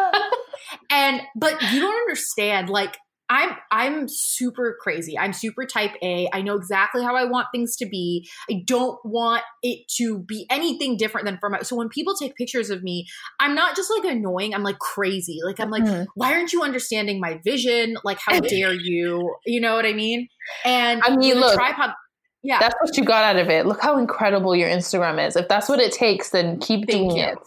and 0.90 1.22
but 1.36 1.62
you 1.72 1.80
don't 1.80 1.96
understand 1.96 2.70
like 2.70 2.98
I'm 3.30 3.56
I'm 3.72 4.08
super 4.08 4.78
crazy. 4.80 5.18
I'm 5.18 5.34
super 5.34 5.66
type 5.66 5.92
A. 6.04 6.30
I 6.32 6.42
know 6.42 6.56
exactly 6.56 7.04
how 7.04 7.16
I 7.16 7.26
want 7.26 7.48
things 7.52 7.76
to 7.78 7.88
be. 7.88 8.28
I 8.50 8.62
don't 8.66 9.00
want 9.04 9.42
it 9.64 9.88
to 9.98 10.20
be 10.20 10.46
anything 10.50 10.96
different 10.98 11.26
than 11.26 11.38
from 11.40 11.54
my 11.54 11.62
so 11.64 11.76
when 11.76 11.90
people 11.90 12.14
take 12.16 12.36
pictures 12.36 12.70
of 12.70 12.84
me, 12.84 13.08
I'm 13.40 13.56
not 13.56 13.76
just 13.76 13.90
like 13.90 14.12
annoying, 14.12 14.54
I'm 14.54 14.64
like 14.64 14.80
crazy. 14.80 15.40
Like 15.44 15.60
I'm 15.60 15.72
like, 15.72 15.84
mm-hmm. 15.84 16.04
why 16.14 16.34
aren't 16.34 16.54
you 16.54 16.62
understanding 16.62 17.20
my 17.20 17.40
vision? 17.44 17.98
Like 18.04 18.20
how 18.20 18.40
dare 18.42 18.74
you? 18.74 19.36
You 19.46 19.62
know 19.62 19.76
what 19.76 19.86
I 19.86 19.94
mean? 19.94 20.28
And 20.64 21.02
I 21.04 21.16
mean 21.16 21.40
look, 21.40 21.56
tripod 21.56 21.94
yeah. 22.44 22.60
That's 22.60 22.76
what 22.80 22.96
you 22.96 23.04
got 23.04 23.24
out 23.24 23.42
of 23.42 23.50
it. 23.50 23.66
Look 23.66 23.82
how 23.82 23.98
incredible 23.98 24.56
your 24.56 24.70
Instagram 24.70 25.26
is. 25.26 25.36
If 25.36 25.48
that's 25.48 25.68
what 25.68 25.80
it 25.80 25.92
takes, 25.92 26.30
then 26.30 26.60
keep 26.60 26.88
Thank 26.88 27.10
doing 27.10 27.18
you. 27.18 27.24
it. 27.24 27.40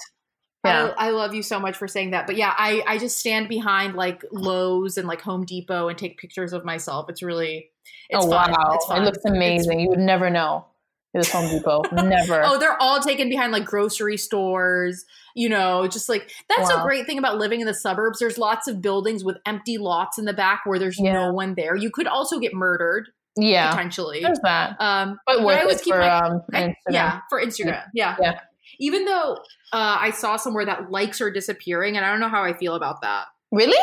Yeah. 0.65 0.93
I, 0.99 1.09
I, 1.09 1.11
love 1.11 1.35
you 1.35 1.43
so 1.43 1.61
much 1.61 1.77
for 1.77 1.87
saying 1.87 2.11
that. 2.11 2.27
But 2.27 2.37
yeah, 2.37 2.53
I, 2.57 2.83
I 2.87 2.99
just 2.99 3.19
stand 3.19 3.49
behind 3.49 3.95
like 3.95 4.25
Lowe's 4.33 4.99
and 4.99 5.07
like 5.07 5.21
Home 5.23 5.45
Depot 5.45 5.89
and 5.89 5.97
take 5.97 6.19
pictures 6.19 6.53
of 6.53 6.65
myself. 6.65 7.09
It's 7.09 7.23
really, 7.23 7.71
it's 8.11 8.25
oh, 8.25 8.29
fun. 8.29 8.51
wow. 8.51 8.73
It's 8.75 8.87
fun. 8.87 9.03
It 9.03 9.05
looks 9.05 9.25
amazing. 9.25 9.79
It's, 9.79 9.85
you 9.85 9.89
would 9.91 10.01
never 10.01 10.31
know 10.31 10.67
it 11.15 11.19
was 11.19 11.31
Home 11.31 11.49
Depot. 11.49 11.83
never. 12.05 12.43
Oh, 12.45 12.59
they're 12.59 12.81
all 12.81 13.01
taken 13.01 13.29
behind 13.29 13.53
like 13.53 13.65
grocery 13.65 14.17
stores, 14.17 15.05
you 15.35 15.49
know, 15.49 15.87
just 15.89 16.09
like 16.09 16.31
that's 16.49 16.71
wow. 16.71 16.81
a 16.81 16.83
great 16.83 17.07
thing 17.07 17.19
about 17.19 17.39
living 17.39 17.61
in 17.61 17.67
the 17.67 17.75
suburbs. 17.75 18.19
There's 18.19 18.37
lots 18.37 18.69
of 18.69 18.83
buildings 18.83 19.25
with 19.25 19.39
empty 19.47 19.79
lots 19.79 20.19
in 20.19 20.27
the 20.27 20.35
back 20.35 20.63
where 20.67 20.79
there's 20.79 20.99
yeah. 21.01 21.13
no 21.13 21.33
one 21.33 21.55
there. 21.55 21.77
You 21.77 21.91
could 21.91 22.07
also 22.07 22.39
get 22.39 22.53
murdered. 22.53 23.09
Yeah. 23.37 23.71
Potentially. 23.71 24.21
There's 24.21 24.41
that. 24.41 24.77
Um, 24.81 25.19
but 25.25 25.43
but 25.43 25.65
it 25.65 25.81
for, 25.81 25.99
my, 25.99 26.09
um, 26.09 26.43
I, 26.53 26.75
yeah, 26.91 27.21
for 27.31 27.41
Instagram. 27.41 27.85
Yeah. 27.95 28.17
yeah 28.21 28.41
even 28.79 29.05
though 29.05 29.35
uh, 29.73 29.99
I 30.01 30.11
saw 30.11 30.37
somewhere 30.37 30.65
that 30.65 30.91
likes 30.91 31.21
are 31.21 31.31
disappearing, 31.31 31.97
and 31.97 32.05
I 32.05 32.11
don't 32.11 32.21
know 32.21 32.29
how 32.29 32.45
I 32.45 32.55
feel 32.55 32.75
about 32.75 33.03
that. 33.03 33.27
Really? 33.51 33.79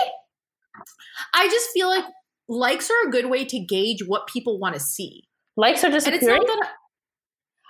I 1.34 1.48
just 1.48 1.70
feel 1.72 1.88
like 1.90 2.06
likes 2.48 2.90
are 2.90 3.08
a 3.08 3.12
good 3.12 3.30
way 3.30 3.46
to 3.46 3.60
gauge 3.60 4.06
what 4.06 4.28
people 4.28 4.60
want 4.60 4.76
to 4.76 4.80
see. 4.80 5.24
Likes 5.58 5.84
are 5.84 5.92
disappearing. 5.92 6.44
That, 6.46 6.70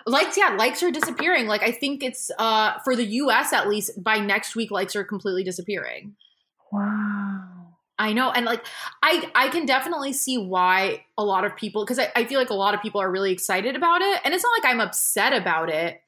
likes, 0.07 0.37
yeah, 0.37 0.55
likes 0.57 0.81
are 0.83 0.91
disappearing. 0.91 1.47
Like 1.47 1.63
I 1.63 1.71
think 1.71 2.03
it's 2.03 2.31
uh, 2.37 2.79
for 2.83 2.95
the 2.95 3.05
U.S. 3.05 3.53
at 3.53 3.67
least 3.67 4.03
by 4.03 4.17
next 4.19 4.55
week, 4.55 4.71
likes 4.71 4.95
are 4.95 5.03
completely 5.03 5.43
disappearing. 5.43 6.15
Wow. 6.71 7.41
I 7.97 8.11
know, 8.11 8.29
and 8.29 8.45
like 8.45 8.65
I, 9.01 9.31
I 9.33 9.47
can 9.47 9.65
definitely 9.65 10.11
see 10.11 10.37
why 10.37 11.05
a 11.17 11.23
lot 11.23 11.45
of 11.45 11.55
people 11.55 11.85
because 11.85 11.97
I, 11.97 12.11
I 12.13 12.25
feel 12.25 12.39
like 12.39 12.49
a 12.49 12.55
lot 12.55 12.73
of 12.73 12.81
people 12.81 13.01
are 13.01 13.09
really 13.09 13.31
excited 13.31 13.75
about 13.75 14.01
it, 14.01 14.19
and 14.25 14.33
it's 14.33 14.43
not 14.43 14.51
like 14.51 14.69
I'm 14.69 14.81
upset 14.81 15.31
about 15.31 15.69
it 15.69 16.01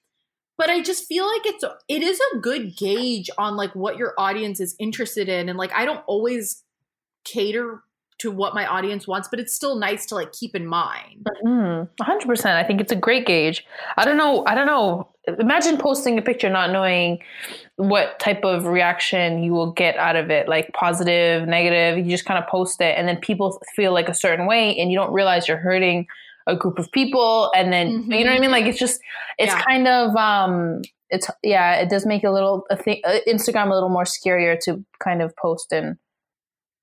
but 0.57 0.69
I 0.69 0.81
just 0.81 1.05
feel 1.05 1.25
like 1.27 1.45
it's 1.45 1.63
it 1.87 2.03
is 2.03 2.19
a 2.33 2.37
good 2.39 2.75
gauge 2.75 3.29
on 3.37 3.55
like 3.55 3.75
what 3.75 3.97
your 3.97 4.13
audience 4.17 4.59
is 4.59 4.75
interested 4.79 5.29
in 5.29 5.49
and 5.49 5.57
like 5.57 5.71
I 5.73 5.85
don't 5.85 6.03
always 6.07 6.63
cater 7.23 7.83
to 8.19 8.31
what 8.31 8.55
my 8.55 8.65
audience 8.65 9.07
wants, 9.07 9.27
but 9.27 9.39
it's 9.39 9.53
still 9.53 9.75
nice 9.75 10.05
to 10.07 10.15
like 10.15 10.33
keep 10.33 10.55
in 10.55 10.65
mind. 10.65 11.27
Mm-hmm. 11.45 12.03
100%. 12.03 12.45
I 12.47 12.63
think 12.63 12.81
it's 12.81 12.91
a 12.91 12.95
great 12.95 13.27
gauge. 13.27 13.63
I 13.95 14.05
don't 14.05 14.17
know. 14.17 14.43
I 14.47 14.55
don't 14.55 14.65
know. 14.65 15.09
Imagine 15.39 15.77
posting 15.77 16.17
a 16.17 16.21
picture 16.21 16.49
not 16.49 16.71
knowing 16.71 17.19
what 17.75 18.17
type 18.19 18.43
of 18.43 18.65
reaction 18.65 19.43
you 19.43 19.53
will 19.53 19.71
get 19.71 19.97
out 19.97 20.15
of 20.15 20.31
it, 20.31 20.47
like 20.47 20.73
positive, 20.73 21.47
negative. 21.47 22.03
You 22.03 22.09
just 22.09 22.25
kind 22.25 22.43
of 22.43 22.49
post 22.49 22.81
it 22.81 22.97
and 22.97 23.07
then 23.07 23.17
people 23.17 23.61
feel 23.75 23.93
like 23.93 24.09
a 24.09 24.15
certain 24.15 24.47
way 24.47 24.75
and 24.75 24.91
you 24.91 24.97
don't 24.97 25.13
realize 25.13 25.47
you're 25.47 25.57
hurting 25.57 26.07
a 26.47 26.55
group 26.55 26.79
of 26.79 26.91
people 26.91 27.51
and 27.55 27.71
then 27.71 27.89
mm-hmm. 27.89 28.11
you 28.11 28.23
know 28.23 28.31
what 28.31 28.37
I 28.37 28.41
mean? 28.41 28.51
Like 28.51 28.65
it's 28.65 28.79
just 28.79 28.99
it's 29.37 29.53
yeah. 29.53 29.61
kind 29.61 29.87
of 29.87 30.15
um 30.15 30.81
it's 31.09 31.29
yeah, 31.43 31.75
it 31.75 31.89
does 31.89 32.05
make 32.05 32.23
a 32.23 32.31
little 32.31 32.65
a 32.69 32.75
thing, 32.75 33.01
uh, 33.05 33.19
Instagram 33.27 33.69
a 33.69 33.73
little 33.73 33.89
more 33.89 34.03
scarier 34.03 34.59
to 34.61 34.83
kind 34.99 35.21
of 35.21 35.35
post 35.35 35.71
and 35.71 35.97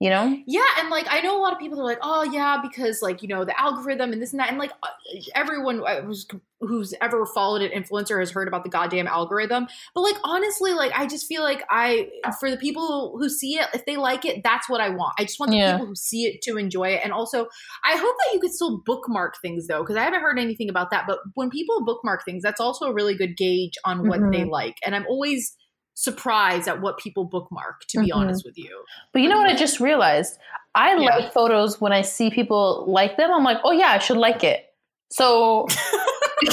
you 0.04 0.10
know? 0.10 0.38
Yeah 0.46 0.60
and 0.78 0.90
like 0.90 1.06
i 1.08 1.20
know 1.20 1.38
a 1.38 1.40
lot 1.40 1.52
of 1.52 1.58
people 1.58 1.80
are 1.80 1.84
like 1.84 1.98
oh 2.02 2.22
yeah 2.24 2.58
because 2.62 3.00
like 3.00 3.22
you 3.22 3.28
know 3.28 3.44
the 3.44 3.58
algorithm 3.58 4.12
and 4.12 4.20
this 4.20 4.32
and 4.32 4.40
that 4.40 4.50
and 4.50 4.58
like 4.58 4.72
uh, 4.82 4.88
everyone 5.34 5.82
uh, 5.86 6.02
who's 6.02 6.26
who's 6.60 6.94
ever 7.00 7.26
followed 7.26 7.62
an 7.62 7.70
influencer 7.70 8.18
has 8.18 8.30
heard 8.30 8.48
about 8.48 8.64
the 8.64 8.70
goddamn 8.70 9.06
algorithm. 9.06 9.66
But 9.94 10.02
like 10.02 10.16
honestly 10.24 10.72
like 10.72 10.92
i 10.94 11.06
just 11.06 11.26
feel 11.26 11.42
like 11.42 11.62
i 11.70 12.10
for 12.38 12.50
the 12.50 12.56
people 12.56 13.16
who 13.18 13.28
see 13.28 13.56
it 13.56 13.66
if 13.72 13.86
they 13.86 13.96
like 13.96 14.24
it 14.24 14.42
that's 14.44 14.68
what 14.68 14.80
i 14.80 14.90
want. 14.90 15.14
I 15.18 15.24
just 15.24 15.40
want 15.40 15.52
the 15.52 15.58
yeah. 15.58 15.72
people 15.72 15.86
who 15.86 15.96
see 15.96 16.26
it 16.26 16.42
to 16.42 16.58
enjoy 16.58 16.88
it. 16.88 17.00
And 17.02 17.12
also 17.12 17.46
i 17.84 17.96
hope 17.96 18.16
that 18.24 18.34
you 18.34 18.40
could 18.40 18.52
still 18.52 18.82
bookmark 18.84 19.36
things 19.40 19.66
though 19.68 19.80
because 19.80 19.96
i 19.96 20.02
haven't 20.02 20.20
heard 20.20 20.38
anything 20.38 20.68
about 20.68 20.90
that. 20.90 21.04
But 21.06 21.20
when 21.34 21.48
people 21.48 21.84
bookmark 21.84 22.24
things 22.24 22.42
that's 22.42 22.60
also 22.60 22.86
a 22.86 22.94
really 22.94 23.16
good 23.16 23.36
gauge 23.36 23.74
on 23.84 24.06
what 24.06 24.20
mm-hmm. 24.20 24.30
they 24.32 24.44
like. 24.44 24.76
And 24.84 24.94
i'm 24.94 25.06
always 25.06 25.56
surprised 25.94 26.68
at 26.68 26.80
what 26.80 26.98
people 26.98 27.24
bookmark, 27.24 27.84
to 27.88 28.00
be 28.00 28.08
mm-hmm. 28.08 28.18
honest 28.18 28.44
with 28.44 28.58
you. 28.58 28.84
But 29.12 29.22
you 29.22 29.28
know 29.28 29.38
what 29.38 29.48
I 29.48 29.54
just 29.54 29.80
realized? 29.80 30.38
I 30.74 30.96
yeah. 30.96 31.16
like 31.16 31.32
photos 31.32 31.80
when 31.80 31.92
I 31.92 32.02
see 32.02 32.30
people 32.30 32.84
like 32.88 33.16
them. 33.16 33.30
I'm 33.32 33.44
like, 33.44 33.58
oh 33.64 33.72
yeah, 33.72 33.88
I 33.88 33.98
should 33.98 34.16
like 34.16 34.44
it. 34.44 34.64
So 35.10 35.66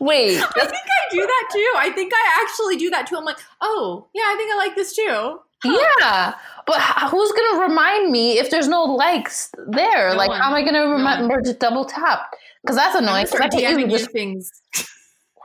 wait. 0.00 0.38
I 0.38 0.64
think 0.64 0.72
I 0.72 1.10
do 1.10 1.20
that 1.20 1.48
too. 1.52 1.72
I 1.76 1.90
think 1.94 2.12
I 2.14 2.42
actually 2.42 2.76
do 2.76 2.90
that 2.90 3.06
too. 3.06 3.16
I'm 3.16 3.24
like, 3.24 3.38
oh 3.60 4.08
yeah, 4.14 4.24
I 4.24 4.34
think 4.36 4.52
I 4.52 4.56
like 4.56 4.74
this 4.74 4.94
too. 4.94 5.38
Yeah. 5.64 6.34
But 6.66 6.80
who's 7.10 7.32
gonna 7.32 7.62
remind 7.62 8.10
me 8.10 8.38
if 8.38 8.50
there's 8.50 8.68
no 8.68 8.84
likes 8.84 9.50
there? 9.68 10.10
No 10.10 10.16
like, 10.16 10.30
one. 10.30 10.40
how 10.40 10.48
am 10.48 10.54
I 10.54 10.62
gonna 10.62 10.88
remember 10.88 11.36
no 11.36 11.52
to 11.52 11.58
double 11.58 11.84
tap? 11.84 12.34
Because 12.62 12.76
that's 12.76 12.96
annoying. 12.96 13.26
Start 13.26 13.52
DMing 13.52 13.90
just... 13.90 14.10
things. 14.10 14.50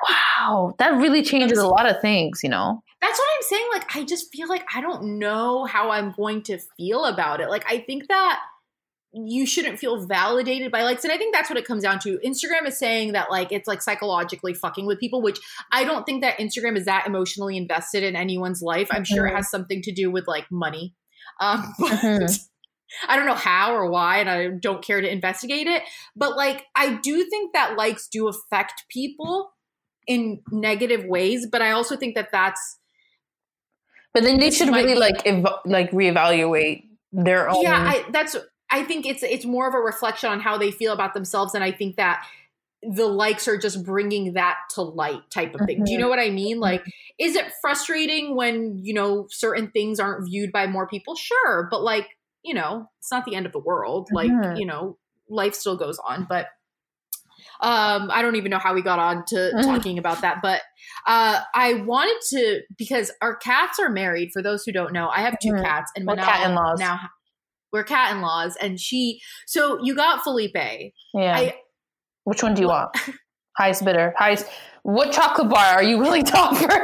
Wow, 0.09 0.73
that 0.79 0.95
really 0.95 1.23
changes 1.23 1.59
a 1.59 1.67
lot 1.67 1.89
of 1.89 2.01
things, 2.01 2.39
you 2.43 2.49
know. 2.49 2.81
That's 3.01 3.17
what 3.17 3.29
I'm 3.35 3.43
saying. 3.43 3.67
Like, 3.73 3.95
I 3.95 4.03
just 4.03 4.31
feel 4.31 4.47
like 4.47 4.63
I 4.73 4.81
don't 4.81 5.19
know 5.19 5.65
how 5.65 5.89
I'm 5.89 6.11
going 6.11 6.43
to 6.43 6.59
feel 6.77 7.05
about 7.05 7.41
it. 7.41 7.49
Like, 7.49 7.65
I 7.67 7.79
think 7.79 8.07
that 8.07 8.39
you 9.13 9.45
shouldn't 9.45 9.77
feel 9.77 10.05
validated 10.05 10.71
by 10.71 10.83
likes 10.83 11.03
and 11.03 11.11
i 11.11 11.17
think 11.17 11.33
that's 11.33 11.49
what 11.49 11.59
it 11.59 11.65
comes 11.65 11.83
down 11.83 11.99
to 11.99 12.17
instagram 12.25 12.65
is 12.65 12.77
saying 12.77 13.11
that 13.11 13.29
like 13.29 13.51
it's 13.51 13.67
like 13.67 13.81
psychologically 13.81 14.53
fucking 14.53 14.85
with 14.85 14.99
people 14.99 15.21
which 15.21 15.39
i 15.71 15.83
don't 15.83 16.05
think 16.05 16.21
that 16.21 16.37
instagram 16.37 16.77
is 16.77 16.85
that 16.85 17.05
emotionally 17.05 17.57
invested 17.57 18.03
in 18.03 18.15
anyone's 18.15 18.61
life 18.61 18.87
i'm 18.91 19.03
mm-hmm. 19.03 19.13
sure 19.13 19.25
it 19.25 19.29
mm-hmm. 19.29 19.37
has 19.37 19.49
something 19.49 19.81
to 19.81 19.91
do 19.91 20.09
with 20.09 20.27
like 20.27 20.45
money 20.49 20.93
um 21.41 21.73
but 21.79 21.91
mm-hmm. 21.91 23.11
i 23.11 23.17
don't 23.17 23.25
know 23.25 23.33
how 23.33 23.73
or 23.75 23.89
why 23.89 24.19
and 24.19 24.29
i 24.29 24.47
don't 24.47 24.83
care 24.83 25.01
to 25.01 25.11
investigate 25.11 25.67
it 25.67 25.83
but 26.15 26.37
like 26.37 26.65
i 26.75 26.93
do 26.95 27.25
think 27.25 27.53
that 27.53 27.77
likes 27.77 28.07
do 28.07 28.29
affect 28.29 28.85
people 28.89 29.51
in 30.07 30.41
negative 30.51 31.05
ways 31.05 31.47
but 31.51 31.61
i 31.61 31.71
also 31.71 31.95
think 31.95 32.15
that 32.15 32.29
that's 32.31 32.77
but 34.13 34.23
then 34.23 34.39
they 34.39 34.51
should 34.51 34.69
really 34.69 34.95
like 34.95 35.25
ev- 35.25 35.45
like 35.65 35.91
reevaluate 35.91 36.85
their 37.11 37.49
own 37.49 37.61
yeah 37.61 37.77
I, 37.77 38.05
that's 38.11 38.35
I 38.71 38.83
think 38.83 39.05
it's 39.05 39.21
it's 39.21 39.45
more 39.45 39.67
of 39.67 39.73
a 39.73 39.79
reflection 39.79 40.29
on 40.29 40.39
how 40.39 40.57
they 40.57 40.71
feel 40.71 40.93
about 40.93 41.13
themselves, 41.13 41.53
and 41.53 41.63
I 41.63 41.71
think 41.71 41.97
that 41.97 42.25
the 42.81 43.05
likes 43.05 43.47
are 43.47 43.57
just 43.57 43.85
bringing 43.85 44.33
that 44.33 44.57
to 44.71 44.81
light 44.81 45.29
type 45.29 45.53
of 45.53 45.61
thing. 45.67 45.77
Mm-hmm. 45.77 45.83
Do 45.83 45.91
you 45.91 45.97
mm-hmm. 45.97 46.03
know 46.03 46.09
what 46.09 46.19
I 46.19 46.29
mean? 46.31 46.59
Like, 46.59 46.83
is 47.19 47.35
it 47.35 47.51
frustrating 47.61 48.35
when 48.35 48.79
you 48.81 48.93
know 48.93 49.27
certain 49.29 49.69
things 49.71 49.99
aren't 49.99 50.25
viewed 50.25 50.53
by 50.53 50.67
more 50.67 50.87
people? 50.87 51.15
Sure, 51.15 51.67
but 51.69 51.83
like 51.83 52.07
you 52.43 52.53
know, 52.53 52.89
it's 52.99 53.11
not 53.11 53.25
the 53.25 53.35
end 53.35 53.45
of 53.45 53.51
the 53.51 53.59
world. 53.59 54.07
Like 54.11 54.31
mm-hmm. 54.31 54.55
you 54.55 54.65
know, 54.65 54.97
life 55.29 55.53
still 55.53 55.75
goes 55.75 55.99
on, 55.99 56.25
but. 56.27 56.47
Um, 57.61 58.09
I 58.11 58.21
don't 58.21 58.35
even 58.35 58.49
know 58.49 58.59
how 58.59 58.73
we 58.73 58.81
got 58.81 58.99
on 58.99 59.23
to 59.27 59.51
talking 59.63 59.97
about 59.97 60.21
that, 60.21 60.37
but 60.41 60.61
uh, 61.07 61.41
I 61.53 61.75
wanted 61.75 62.17
to 62.29 62.61
because 62.77 63.11
our 63.21 63.35
cats 63.35 63.79
are 63.79 63.89
married. 63.89 64.31
For 64.33 64.41
those 64.41 64.63
who 64.63 64.71
don't 64.71 64.93
know, 64.93 65.09
I 65.09 65.21
have 65.21 65.37
2 65.39 65.49
mm-hmm. 65.49 65.63
cats, 65.63 65.91
and 65.95 66.05
well, 66.05 66.15
cat 66.15 66.49
in-laws. 66.49 66.79
now 66.79 66.99
we're 67.71 67.83
cat 67.83 68.15
in 68.15 68.21
laws, 68.21 68.57
and 68.61 68.79
she. 68.79 69.21
So 69.47 69.79
you 69.81 69.95
got 69.95 70.23
Felipe. 70.23 70.55
Yeah. 71.13 71.37
I, 71.37 71.55
Which 72.23 72.43
one 72.43 72.53
do 72.53 72.61
you 72.61 72.67
want? 72.67 72.95
highest 73.57 73.85
bidder. 73.85 74.13
Highest. 74.17 74.47
What 74.83 75.11
chocolate 75.11 75.49
bar 75.49 75.75
are 75.75 75.83
you 75.83 75.99
really 75.99 76.23
to 76.23 76.37
offer? 76.37 76.67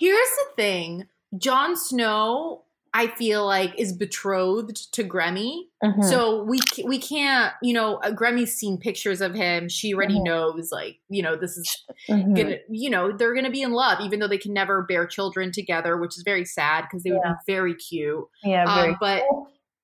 Here's 0.00 0.28
the 0.28 0.46
thing: 0.56 1.04
Jon 1.36 1.76
Snow 1.76 2.64
I 2.96 3.08
feel 3.08 3.44
like 3.44 3.78
is 3.78 3.92
betrothed 3.92 4.90
to 4.94 5.04
Gremmie. 5.04 5.64
Mm-hmm. 5.84 6.00
So 6.00 6.42
we 6.44 6.60
we 6.82 6.98
can't, 6.98 7.52
you 7.62 7.74
know, 7.74 8.00
Gremmie's 8.02 8.56
seen 8.56 8.78
pictures 8.78 9.20
of 9.20 9.34
him. 9.34 9.68
She 9.68 9.92
already 9.92 10.14
mm-hmm. 10.14 10.24
knows 10.24 10.72
like, 10.72 10.96
you 11.10 11.22
know, 11.22 11.36
this 11.36 11.58
is 11.58 11.84
mm-hmm. 12.08 12.32
gonna, 12.32 12.56
you 12.70 12.88
know, 12.88 13.12
they're 13.12 13.34
going 13.34 13.44
to 13.44 13.50
be 13.50 13.60
in 13.60 13.72
love 13.72 14.00
even 14.00 14.18
though 14.18 14.28
they 14.28 14.38
can 14.38 14.54
never 14.54 14.80
bear 14.80 15.06
children 15.06 15.52
together, 15.52 15.98
which 15.98 16.16
is 16.16 16.22
very 16.22 16.46
sad 16.46 16.84
because 16.84 17.02
they 17.02 17.10
yeah. 17.10 17.16
would 17.16 17.36
be 17.46 17.52
very 17.52 17.74
cute. 17.74 18.24
Yeah, 18.42 18.74
very 18.74 18.92
um, 18.92 18.96
but 18.98 19.24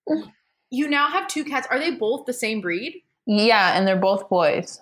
cool. 0.08 0.32
You 0.74 0.88
now 0.88 1.10
have 1.10 1.28
two 1.28 1.44
cats. 1.44 1.66
Are 1.70 1.78
they 1.78 1.90
both 1.90 2.24
the 2.24 2.32
same 2.32 2.62
breed? 2.62 3.02
Yeah, 3.26 3.76
and 3.76 3.86
they're 3.86 3.94
both 3.94 4.30
boys. 4.30 4.80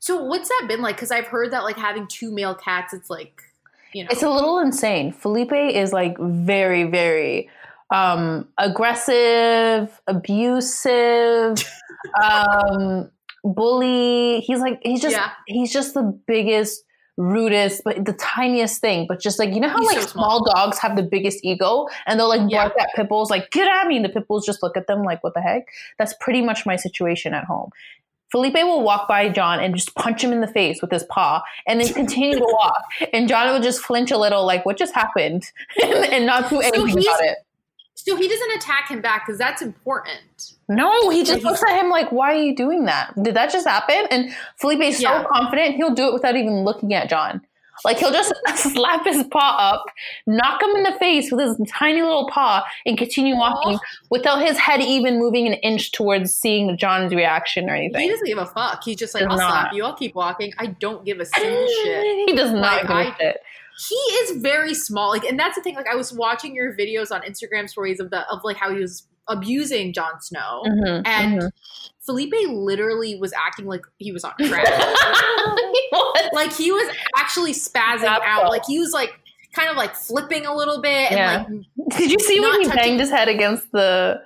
So 0.00 0.24
what's 0.24 0.48
that 0.48 0.64
been 0.66 0.82
like? 0.82 0.96
Because 0.96 1.12
I've 1.12 1.28
heard 1.28 1.52
that 1.52 1.62
like 1.62 1.76
having 1.76 2.08
two 2.08 2.32
male 2.32 2.56
cats, 2.56 2.92
it's 2.92 3.08
like 3.08 3.42
you 3.92 4.04
know, 4.04 4.08
it's 4.10 4.22
a 4.22 4.30
little 4.30 4.58
insane. 4.58 5.12
Felipe 5.12 5.52
is 5.52 5.92
like 5.92 6.16
very, 6.18 6.84
very 6.84 7.48
um, 7.90 8.48
aggressive, 8.58 10.00
abusive, 10.06 11.56
um, 12.22 13.10
bully. 13.44 14.40
He's 14.40 14.60
like 14.60 14.80
he's 14.82 15.02
just 15.02 15.16
yeah. 15.16 15.30
he's 15.46 15.72
just 15.72 15.94
the 15.94 16.02
biggest 16.26 16.84
rudest, 17.16 17.82
but 17.84 18.04
the 18.04 18.12
tiniest 18.14 18.80
thing. 18.80 19.06
But 19.08 19.20
just 19.20 19.38
like 19.38 19.54
you 19.54 19.60
know 19.60 19.68
how 19.68 19.78
He's 19.78 19.88
like 19.88 20.00
so 20.00 20.06
small. 20.06 20.44
small. 20.44 20.54
dogs 20.54 20.78
have 20.78 20.96
the 20.96 21.02
biggest 21.02 21.44
ego, 21.44 21.86
and 22.06 22.18
they'll 22.18 22.28
like 22.28 22.50
yeah. 22.50 22.68
bark 22.68 22.80
at 22.80 22.88
pit 22.94 23.08
bulls, 23.08 23.30
like 23.30 23.50
get 23.50 23.68
at 23.68 23.86
me, 23.86 23.96
and 23.96 24.04
the 24.04 24.08
pit 24.08 24.26
bulls 24.26 24.46
just 24.46 24.62
look 24.62 24.76
at 24.76 24.86
them 24.86 25.02
like 25.02 25.22
what 25.22 25.34
the 25.34 25.42
heck. 25.42 25.68
That's 25.98 26.14
pretty 26.20 26.42
much 26.42 26.64
my 26.66 26.76
situation 26.76 27.34
at 27.34 27.44
home. 27.44 27.70
Felipe 28.30 28.54
will 28.54 28.82
walk 28.82 29.08
by 29.08 29.28
John 29.28 29.60
and 29.60 29.74
just 29.74 29.94
punch 29.94 30.22
him 30.22 30.32
in 30.32 30.40
the 30.40 30.46
face 30.46 30.80
with 30.80 30.90
his 30.90 31.04
paw 31.04 31.42
and 31.66 31.80
then 31.80 31.92
continue 31.92 32.38
to 32.38 32.44
walk. 32.44 32.82
And 33.12 33.28
John 33.28 33.52
will 33.52 33.60
just 33.60 33.80
flinch 33.80 34.10
a 34.10 34.18
little, 34.18 34.46
like, 34.46 34.64
what 34.64 34.76
just 34.76 34.94
happened? 34.94 35.50
and, 35.82 36.26
not 36.26 36.48
do 36.48 36.60
anything 36.60 37.02
so 37.02 37.10
about 37.10 37.24
it. 37.24 37.38
So 37.94 38.16
he 38.16 38.28
doesn't 38.28 38.52
attack 38.56 38.88
him 38.88 39.02
back 39.02 39.26
because 39.26 39.38
that's 39.38 39.60
important. 39.60 40.54
No, 40.68 41.10
he 41.10 41.24
just 41.24 41.42
looks 41.42 41.62
at 41.62 41.78
him 41.78 41.90
like, 41.90 42.10
"Why 42.12 42.32
are 42.32 42.40
you 42.40 42.56
doing 42.56 42.86
that? 42.86 43.12
Did 43.22 43.34
that 43.34 43.50
just 43.50 43.66
happen?" 43.66 44.06
And 44.10 44.34
Felipe 44.56 44.80
is 44.80 44.96
so 44.96 45.02
yeah. 45.02 45.24
confident 45.30 45.76
he'll 45.76 45.94
do 45.94 46.06
it 46.06 46.14
without 46.14 46.34
even 46.34 46.64
looking 46.64 46.94
at 46.94 47.10
John. 47.10 47.42
Like 47.84 47.98
he'll 47.98 48.12
just 48.12 48.32
slap 48.56 49.04
his 49.04 49.24
paw 49.24 49.56
up, 49.58 49.84
knock 50.26 50.62
him 50.62 50.70
in 50.70 50.82
the 50.82 50.96
face 50.98 51.30
with 51.30 51.40
his 51.40 51.70
tiny 51.70 52.02
little 52.02 52.28
paw, 52.28 52.64
and 52.86 52.96
continue 52.96 53.36
walking 53.36 53.78
without 54.10 54.40
his 54.44 54.58
head 54.58 54.80
even 54.80 55.18
moving 55.18 55.46
an 55.46 55.54
inch 55.54 55.92
towards 55.92 56.34
seeing 56.34 56.76
John's 56.76 57.14
reaction 57.14 57.68
or 57.68 57.74
anything. 57.74 58.02
He 58.02 58.08
doesn't 58.08 58.26
give 58.26 58.38
a 58.38 58.46
fuck. 58.46 58.82
He's 58.84 58.96
just 58.96 59.14
like, 59.14 59.24
"I'll 59.24 59.36
not. 59.36 59.50
slap 59.50 59.72
you. 59.72 59.84
I'll 59.84 59.96
keep 59.96 60.14
walking. 60.14 60.52
I 60.58 60.66
don't 60.66 61.04
give 61.04 61.20
a 61.20 61.26
single 61.26 61.66
shit." 61.82 62.28
He 62.28 62.34
does 62.34 62.52
not 62.52 62.88
like, 62.88 63.18
give 63.18 63.18
a 63.18 63.22
shit 63.22 63.36
he 63.88 63.94
is 63.94 64.42
very 64.42 64.74
small. 64.74 65.10
Like, 65.10 65.24
and 65.24 65.38
that's 65.38 65.56
the 65.56 65.62
thing. 65.62 65.74
Like, 65.74 65.88
I 65.88 65.94
was 65.94 66.12
watching 66.12 66.54
your 66.54 66.76
videos 66.76 67.10
on 67.10 67.22
Instagram 67.22 67.68
stories 67.68 68.00
of 68.00 68.10
the 68.10 68.28
of 68.30 68.40
like 68.44 68.56
how 68.56 68.72
he 68.72 68.80
was 68.80 69.06
abusing 69.28 69.92
Jon 69.92 70.20
Snow, 70.20 70.62
mm-hmm, 70.66 71.06
and 71.06 71.38
mm-hmm. 71.38 71.46
Felipe 72.10 72.34
literally 72.48 73.16
was 73.20 73.32
acting 73.32 73.66
like 73.66 73.82
he 73.98 74.10
was 74.10 74.24
on 74.24 74.32
crack. 74.48 74.66
like 76.32 76.52
he 76.52 76.72
was 76.72 76.92
actually 77.16 77.52
spazzing 77.52 78.00
that's 78.00 78.24
out. 78.24 78.42
Cool. 78.42 78.50
Like 78.50 78.64
he 78.66 78.80
was 78.80 78.92
like 78.92 79.12
kind 79.54 79.70
of 79.70 79.76
like 79.76 79.94
flipping 79.94 80.44
a 80.46 80.54
little 80.54 80.80
bit. 80.82 81.12
Yeah. 81.12 81.44
And, 81.46 81.64
like, 81.76 81.98
Did 81.98 82.10
you 82.10 82.18
see 82.18 82.40
when 82.40 82.60
he 82.60 82.66
touching- 82.66 82.76
banged 82.82 83.00
his 83.00 83.10
head 83.10 83.28
against 83.28 83.70
the 83.72 84.20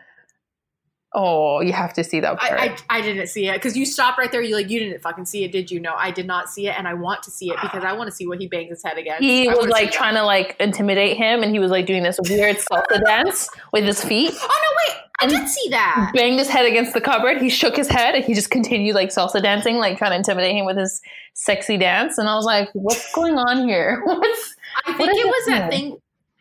Oh, 1.16 1.61
you 1.61 1.72
have 1.72 1.93
to 1.93 2.03
see 2.03 2.18
that 2.18 2.41
part. 2.41 2.61
I, 2.61 2.66
I, 2.91 2.99
I 2.99 3.01
didn't 3.01 3.28
see 3.28 3.47
it 3.47 3.55
because 3.55 3.76
you 3.76 3.87
stopped 3.87 4.18
right 4.18 4.32
there. 4.32 4.43
You 4.43 4.57
like 4.57 4.68
you 4.68 4.80
didn't 4.80 5.01
fucking 5.01 5.26
see 5.26 5.45
it, 5.45 5.53
did 5.53 5.70
you? 5.70 5.78
No, 5.78 5.95
I 5.97 6.11
did 6.11 6.26
not 6.26 6.49
see 6.49 6.66
it, 6.66 6.76
and 6.76 6.89
I 6.89 6.95
want 6.95 7.22
to 7.22 7.30
see 7.30 7.51
it 7.51 7.57
because 7.62 7.85
I 7.85 7.93
want 7.93 8.11
to 8.11 8.16
see 8.16 8.26
what 8.26 8.41
he 8.41 8.49
bangs 8.49 8.70
his 8.70 8.82
head 8.82 8.99
against. 8.99 9.22
He 9.22 9.47
was 9.49 9.68
like 9.68 9.93
trying 9.93 10.14
to 10.14 10.24
like 10.24 10.57
intimidate 10.59 11.16
him, 11.16 11.45
and 11.45 11.53
he 11.53 11.61
was 11.61 11.70
like 11.70 11.87
doing 11.87 12.03
this 12.03 12.18
weird 12.28 12.57
salsa 12.57 13.01
dance 13.07 13.49
with 13.72 13.85
his 13.85 14.03
feet. 14.05 14.32
Oh 14.35 14.61
no, 14.89 14.95
wait! 14.95 15.03
I 15.20 15.26
did 15.26 15.48
see 15.48 15.68
that. 15.70 16.10
Banged 16.14 16.38
his 16.38 16.48
head 16.48 16.66
against 16.66 16.92
the 16.92 17.00
cupboard. 17.00 17.40
He 17.40 17.48
shook 17.48 17.76
his 17.76 17.88
head, 17.88 18.14
and 18.14 18.24
he 18.24 18.34
just 18.34 18.50
continued 18.50 18.94
like 18.94 19.10
salsa 19.10 19.42
dancing, 19.42 19.76
like 19.76 19.96
trying 19.96 20.10
to 20.10 20.16
intimidate 20.16 20.56
him 20.56 20.66
with 20.66 20.76
his 20.76 21.00
sexy 21.34 21.76
dance. 21.76 22.18
And 22.18 22.28
I 22.28 22.34
was 22.34 22.44
like, 22.44 22.68
"What's 22.72 23.12
going 23.12 23.38
on 23.38 23.68
here? 23.68 24.02
What's?" 24.04 24.56
I 24.86 24.92
think 24.94 25.12
it 25.12 25.26
was 25.26 25.46
that 25.46 25.70
thing 25.70 25.96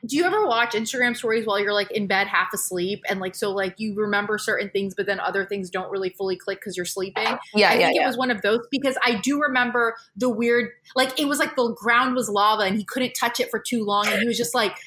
do 0.06 0.18
you 0.18 0.26
ever 0.26 0.45
watch 0.45 0.74
Instagram 0.74 1.16
stories 1.16 1.45
while 1.45 1.58
you're 1.60 1.74
like 1.74 1.89
in 1.91 2.08
bed 2.08 2.28
half 2.28 2.54
asleep 2.54 3.01
and 3.08 3.20
like 3.20 3.36
so 3.36 3.51
like 3.51 3.76
you 3.78 3.95
remember 3.95 4.38
certain 4.38 4.70
things 4.70 4.93
but 4.93 5.06
then 5.06 5.20
other 5.20 5.45
things 5.45 5.70
don't 5.70 5.89
really 5.89 6.10
fully 6.10 6.36
click 6.36 6.60
because 6.60 6.76
you're 6.76 6.86
sleeping? 6.86 7.26
Uh, 7.26 7.38
yeah, 7.56 7.70
I 7.70 7.74
yeah, 7.74 7.88
think 7.88 7.95
yeah. 7.95 8.04
it 8.04 8.08
was 8.08 8.18
one 8.18 8.30
of 8.30 8.41
those 8.41 8.60
because 8.70 8.97
I 9.06 9.16
do 9.16 9.39
remember 9.39 9.95
the 10.18 10.30
weird 10.30 10.72
like 10.95 11.18
it 11.20 11.26
was 11.26 11.39
like 11.39 11.56
the 11.56 11.74
ground 11.74 12.16
was 12.16 12.28
lava 12.28 12.64
and 12.64 12.78
he 12.78 12.84
couldn't 12.84 13.14
touch 13.14 13.39
it 13.39 13.49
for 13.49 13.60
too 13.60 13.86
long 13.86 14.08
and 14.08 14.22
he 14.22 14.28
was 14.28 14.38
just 14.38 14.54
like 14.54 14.78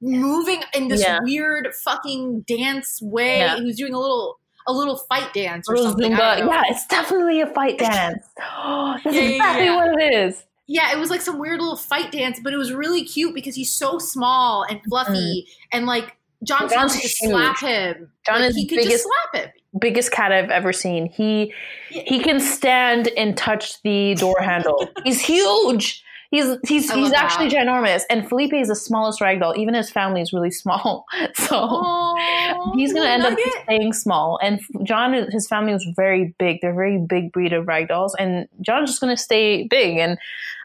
moving 0.00 0.62
in 0.74 0.88
this 0.88 1.02
yeah. 1.02 1.20
weird 1.22 1.68
fucking 1.84 2.40
dance 2.40 3.00
way. 3.00 3.38
Yeah. 3.38 3.56
He 3.56 3.64
was 3.64 3.76
doing 3.76 3.94
a 3.94 4.00
little 4.00 4.40
a 4.66 4.72
little 4.72 4.96
fight 4.96 5.32
dance 5.32 5.66
or 5.68 5.76
something. 5.76 6.10
Yeah, 6.10 6.62
it's 6.66 6.86
definitely 6.88 7.40
a 7.40 7.46
fight 7.46 7.78
dance. 7.78 8.24
That's 8.36 9.16
yeah, 9.16 9.22
exactly 9.22 9.70
what 9.70 10.02
it 10.02 10.14
is 10.14 10.44
yeah, 10.68 10.92
it 10.92 10.98
was 10.98 11.08
like 11.08 11.22
some 11.22 11.38
weird 11.38 11.60
little 11.60 11.76
fight 11.76 12.12
dance, 12.12 12.38
but 12.44 12.52
it 12.52 12.58
was 12.58 12.72
really 12.72 13.02
cute 13.02 13.34
because 13.34 13.56
he's 13.56 13.74
so 13.74 13.98
small 13.98 14.64
and 14.68 14.80
fluffy, 14.86 15.12
mm-hmm. 15.12 15.76
and 15.76 15.86
like 15.86 16.16
Jon 16.44 16.68
John's 16.68 17.00
just 17.00 17.18
slap 17.18 17.58
him. 17.58 18.10
John 18.26 18.40
like, 18.40 18.50
is 18.50 18.56
he 18.56 18.66
could 18.66 18.76
biggest, 18.76 18.92
just 18.92 19.04
slap 19.04 19.44
him. 19.44 19.52
Biggest 19.80 20.12
cat 20.12 20.30
I've 20.30 20.50
ever 20.50 20.74
seen. 20.74 21.06
He 21.06 21.54
yeah. 21.90 22.02
he 22.06 22.20
can 22.20 22.38
stand 22.38 23.08
and 23.16 23.36
touch 23.36 23.80
the 23.82 24.14
door 24.16 24.36
handle. 24.40 24.88
he's 25.04 25.20
huge. 25.20 26.04
He's 26.30 26.58
he's 26.66 26.92
he's 26.92 27.12
actually 27.12 27.48
that. 27.48 27.66
ginormous, 27.66 28.02
and 28.10 28.28
Felipe 28.28 28.52
is 28.52 28.68
the 28.68 28.76
smallest 28.76 29.20
ragdoll. 29.20 29.56
Even 29.56 29.72
his 29.72 29.90
family 29.90 30.20
is 30.20 30.30
really 30.30 30.50
small, 30.50 31.06
so 31.34 31.56
Aww, 31.56 32.74
he's 32.74 32.92
gonna 32.92 33.08
end 33.08 33.22
nugget. 33.22 33.46
up 33.46 33.62
staying 33.64 33.94
small. 33.94 34.38
And 34.42 34.60
John, 34.82 35.14
his 35.30 35.48
family 35.48 35.72
was 35.72 35.86
very 35.96 36.34
big. 36.38 36.58
They're 36.60 36.72
a 36.72 36.74
very 36.74 36.98
big 36.98 37.32
breed 37.32 37.54
of 37.54 37.64
ragdolls, 37.64 38.10
and 38.18 38.46
John's 38.60 38.90
just 38.90 39.00
gonna 39.00 39.16
stay 39.16 39.66
big. 39.68 39.96
And 39.96 40.18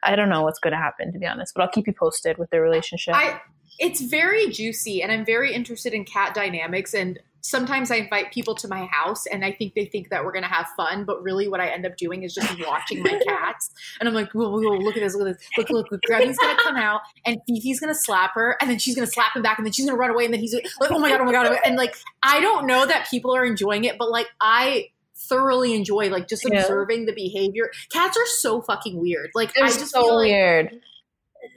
I 0.03 0.17
don't 0.17 0.27
know 0.27 0.43
what's 0.43 0.59
gonna 0.59 0.75
happen 0.75 1.13
to 1.13 1.19
be 1.19 1.25
honest, 1.25 1.53
but 1.55 1.61
I'll 1.63 1.69
keep 1.71 1.87
you 1.87 1.93
posted 1.93 2.37
with 2.37 2.49
their 2.49 2.61
relationship. 2.61 3.15
I, 3.15 3.39
it's 3.79 4.01
very 4.01 4.49
juicy, 4.49 5.01
and 5.01 5.13
I'm 5.13 5.25
very 5.25 5.53
interested 5.53 5.93
in 5.93 6.03
cat 6.03 6.33
dynamics 6.33 6.93
and 6.93 7.19
sometimes 7.43 7.91
I 7.91 7.97
invite 7.97 8.31
people 8.31 8.55
to 8.55 8.67
my 8.69 8.85
house 8.85 9.25
and 9.27 9.43
I 9.43 9.51
think 9.51 9.73
they 9.75 9.85
think 9.85 10.09
that 10.09 10.23
we're 10.23 10.31
gonna 10.31 10.47
have 10.47 10.67
fun, 10.77 11.03
but 11.03 11.21
really 11.21 11.47
what 11.49 11.59
I 11.59 11.67
end 11.67 11.85
up 11.85 11.97
doing 11.97 12.23
is 12.23 12.33
just 12.33 12.49
watching 12.67 13.03
my 13.03 13.19
cats. 13.27 13.69
And 13.99 14.07
I'm 14.07 14.15
like, 14.15 14.31
whoa, 14.31 14.49
whoa, 14.49 14.61
whoa, 14.61 14.77
look 14.77 14.95
at 14.95 15.01
this, 15.01 15.13
look 15.13 15.27
at 15.27 15.37
this, 15.37 15.47
look, 15.57 15.69
look, 15.69 15.91
look. 15.91 16.01
Grammy's 16.03 16.37
gonna 16.37 16.57
come 16.63 16.77
out 16.77 17.01
and 17.25 17.37
Fifi's 17.47 17.79
gonna 17.81 17.93
slap 17.93 18.31
her, 18.35 18.55
and 18.61 18.69
then 18.69 18.79
she's 18.79 18.95
gonna 18.95 19.05
slap 19.07 19.35
him 19.35 19.41
back, 19.41 19.59
and 19.59 19.65
then 19.65 19.73
she's 19.73 19.85
gonna 19.85 19.97
run 19.97 20.09
away, 20.09 20.25
and 20.25 20.33
then 20.33 20.39
he's 20.41 20.53
like, 20.53 20.65
oh 20.81 20.97
my 20.99 21.09
god, 21.09 21.19
oh 21.21 21.25
my 21.25 21.33
god, 21.33 21.57
and 21.65 21.75
like 21.75 21.95
I 22.23 22.39
don't 22.39 22.65
know 22.65 22.85
that 22.85 23.07
people 23.11 23.35
are 23.35 23.43
enjoying 23.45 23.83
it, 23.83 23.97
but 23.99 24.09
like 24.09 24.27
I 24.41 24.87
thoroughly 25.15 25.73
enjoy 25.75 26.09
like 26.09 26.27
just 26.29 26.45
Yeah. 26.49 26.61
observing 26.61 27.05
the 27.05 27.13
behavior. 27.13 27.71
Cats 27.91 28.17
are 28.17 28.25
so 28.39 28.61
fucking 28.61 28.99
weird. 28.99 29.31
Like 29.35 29.53
They're 29.53 29.65
I 29.65 29.67
just 29.67 29.91
so 29.91 30.01
feel 30.01 30.15
like 30.15 30.31
weird. 30.31 30.79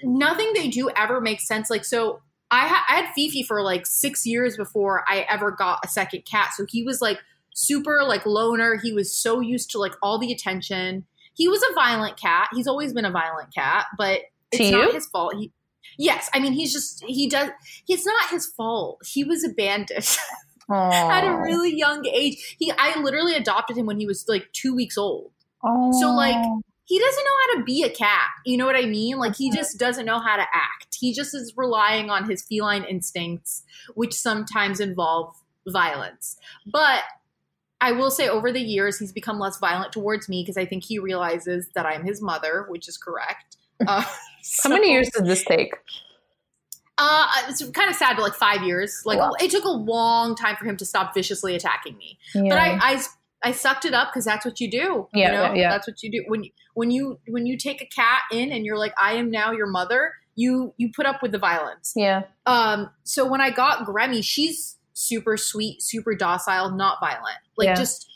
nothing 0.03 0.53
they 0.55 0.69
do 0.69 0.91
ever 0.97 1.21
makes 1.21 1.47
sense. 1.47 1.71
Like, 1.71 1.85
so 1.85 2.21
I, 2.51 2.69
ha- 2.69 2.85
I 2.89 2.97
had 3.03 3.13
Fifi 3.15 3.43
for 3.43 3.63
like 3.63 3.87
six 3.87 4.25
years 4.27 4.57
before 4.57 5.05
I 5.09 5.27
ever 5.29 5.51
got 5.51 5.81
a 5.85 5.89
second 5.89 6.25
cat. 6.25 6.53
So 6.57 6.65
he 6.69 6.83
was 6.83 7.01
like 7.01 7.19
super 7.55 8.03
like 8.05 8.25
loner. 8.27 8.77
He 8.83 8.93
was 8.93 9.15
so 9.15 9.41
used 9.41 9.71
to 9.73 9.79
like 9.79 9.95
all 10.03 10.19
the 10.19 10.33
attention. 10.33 11.07
He 11.35 11.49
was 11.49 11.63
a 11.71 11.75
violent 11.75 12.17
cat. 12.17 12.49
He's 12.55 12.67
always 12.67 12.93
been 12.93 13.05
a 13.05 13.11
violent 13.11 13.53
cat, 13.55 13.87
but 13.99 14.21
it's 14.53 14.59
To 14.59 14.71
not 14.71 14.87
you? 14.89 14.93
his 14.93 15.07
fault. 15.07 15.35
He, 15.37 15.51
yes, 15.99 16.31
I 16.33 16.41
mean 16.41 16.53
he's 16.53 16.73
just 16.73 17.05
he 17.05 17.29
does. 17.29 17.51
It's 17.89 18.07
not 18.07 18.31
his 18.31 18.47
fault. 18.47 19.01
He 19.05 19.25
was 19.25 19.43
abandoned 19.45 20.17
at 20.73 21.25
a 21.25 21.37
really 21.43 21.77
young 21.77 22.07
age. 22.07 22.57
He 22.59 22.73
I 22.77 23.01
literally 23.01 23.35
adopted 23.35 23.77
him 23.77 23.87
when 23.87 23.99
he 23.99 24.07
was 24.07 24.25
like 24.29 24.49
two 24.53 24.75
weeks 24.75 24.97
old 24.97 25.33
So, 25.63 26.13
like. 26.15 26.37
He 26.87 26.99
doesn't 26.99 27.25
know 27.25 27.31
how 27.47 27.59
to 27.59 27.65
be 27.65 27.83
a 27.83 27.91
cat. 27.91 28.29
You 28.45 28.57
know 28.57 28.65
what 28.65 28.77
I 28.77 28.87
mean? 28.87 29.19
Like 29.19 29.37
he 29.37 29.51
just 29.51 29.79
doesn't 29.79 30.07
know 30.07 30.21
how 30.21 30.37
to 30.37 30.47
act. 30.55 30.97
He 30.99 31.13
just 31.13 31.35
is 31.35 31.53
relying 31.57 32.11
on 32.11 32.29
his 32.31 32.43
feline 32.43 32.85
instincts, 32.85 33.65
which 33.95 34.15
sometimes 34.15 34.79
involve 34.81 35.35
violence. 35.67 36.37
But 36.65 37.03
I 37.81 37.91
will 37.93 38.11
say 38.11 38.29
over 38.29 38.53
the 38.53 38.61
years 38.61 38.99
he's 38.99 39.13
become 39.13 39.39
less 39.41 39.59
violent 39.59 39.93
towards 39.93 40.29
me 40.29 40.43
because 40.43 40.57
I 40.57 40.65
think 40.65 40.85
he 40.85 40.99
realizes 41.01 41.69
that 41.75 41.87
I'm 41.87 42.05
his 42.05 42.23
mother, 42.23 42.67
which 42.69 42.89
is 42.89 42.97
correct. 42.97 43.57
Uh, 43.87 44.03
how 44.63 44.71
many 44.71 44.91
years 44.91 45.11
did 45.11 45.27
this 45.27 45.45
take? 45.45 45.75
Uh, 46.97 47.27
it's 47.49 47.63
kind 47.71 47.91
of 47.91 47.95
sad, 47.97 48.17
but 48.17 48.23
like 48.23 48.33
five 48.35 48.63
years. 48.63 49.03
Like 49.05 49.19
Wow. 49.19 49.33
it 49.39 49.51
took 49.51 49.65
a 49.65 49.71
long 49.71 50.35
time 50.35 50.57
for 50.57 50.65
him 50.65 50.79
to 50.79 50.87
stop 50.87 51.13
viciously 51.13 51.55
attacking 51.55 51.95
me. 51.99 52.19
Yeah. 52.35 52.49
But 52.49 52.59
I, 52.59 52.79
I, 52.81 53.03
I 53.45 53.53
sucked 53.53 53.85
it 53.85 53.95
up 53.95 54.09
because 54.13 54.25
that's 54.25 54.45
what 54.45 54.61
you 54.61 54.71
do. 54.71 55.09
Yeah, 55.13 55.27
you 55.27 55.33
know? 55.49 55.55
yeah. 55.55 55.71
That's 55.71 55.87
what 55.87 56.03
you 56.03 56.11
do 56.11 56.25
when 56.29 56.45
you 56.45 56.51
when 56.75 56.91
you 56.91 57.19
when 57.29 57.47
you 57.47 57.57
take 57.57 57.81
a 57.83 57.87
cat 57.87 58.23
in 58.33 58.51
and 58.51 58.65
you're 58.65 58.79
like, 58.79 58.93
I 59.01 59.13
am 59.15 59.31
now 59.31 59.53
your 59.53 59.67
mother. 59.67 60.13
You 60.35 60.75
you 60.77 60.91
put 60.95 61.07
up 61.07 61.23
with 61.23 61.33
the 61.33 61.39
violence. 61.39 61.93
yeah. 61.97 62.23
Um. 62.47 62.91
So 63.05 63.27
when 63.29 63.41
I 63.41 63.51
got 63.51 63.87
Grammy, 63.87 64.23
she's 64.25 64.77
super 64.95 65.37
sweet, 65.37 65.83
super 65.83 66.15
docile, 66.15 66.71
not 66.71 66.99
violent. 67.01 67.39
Like 67.57 67.67
Yeah. 67.67 67.75
just 67.75 68.07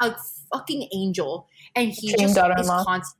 a 0.00 0.14
fucking 0.52 0.88
angel. 0.94 1.46
And 1.74 1.88
he 1.90 2.12
Dream 2.14 2.28
just 2.34 2.60
is 2.60 2.68
constant. 2.68 3.16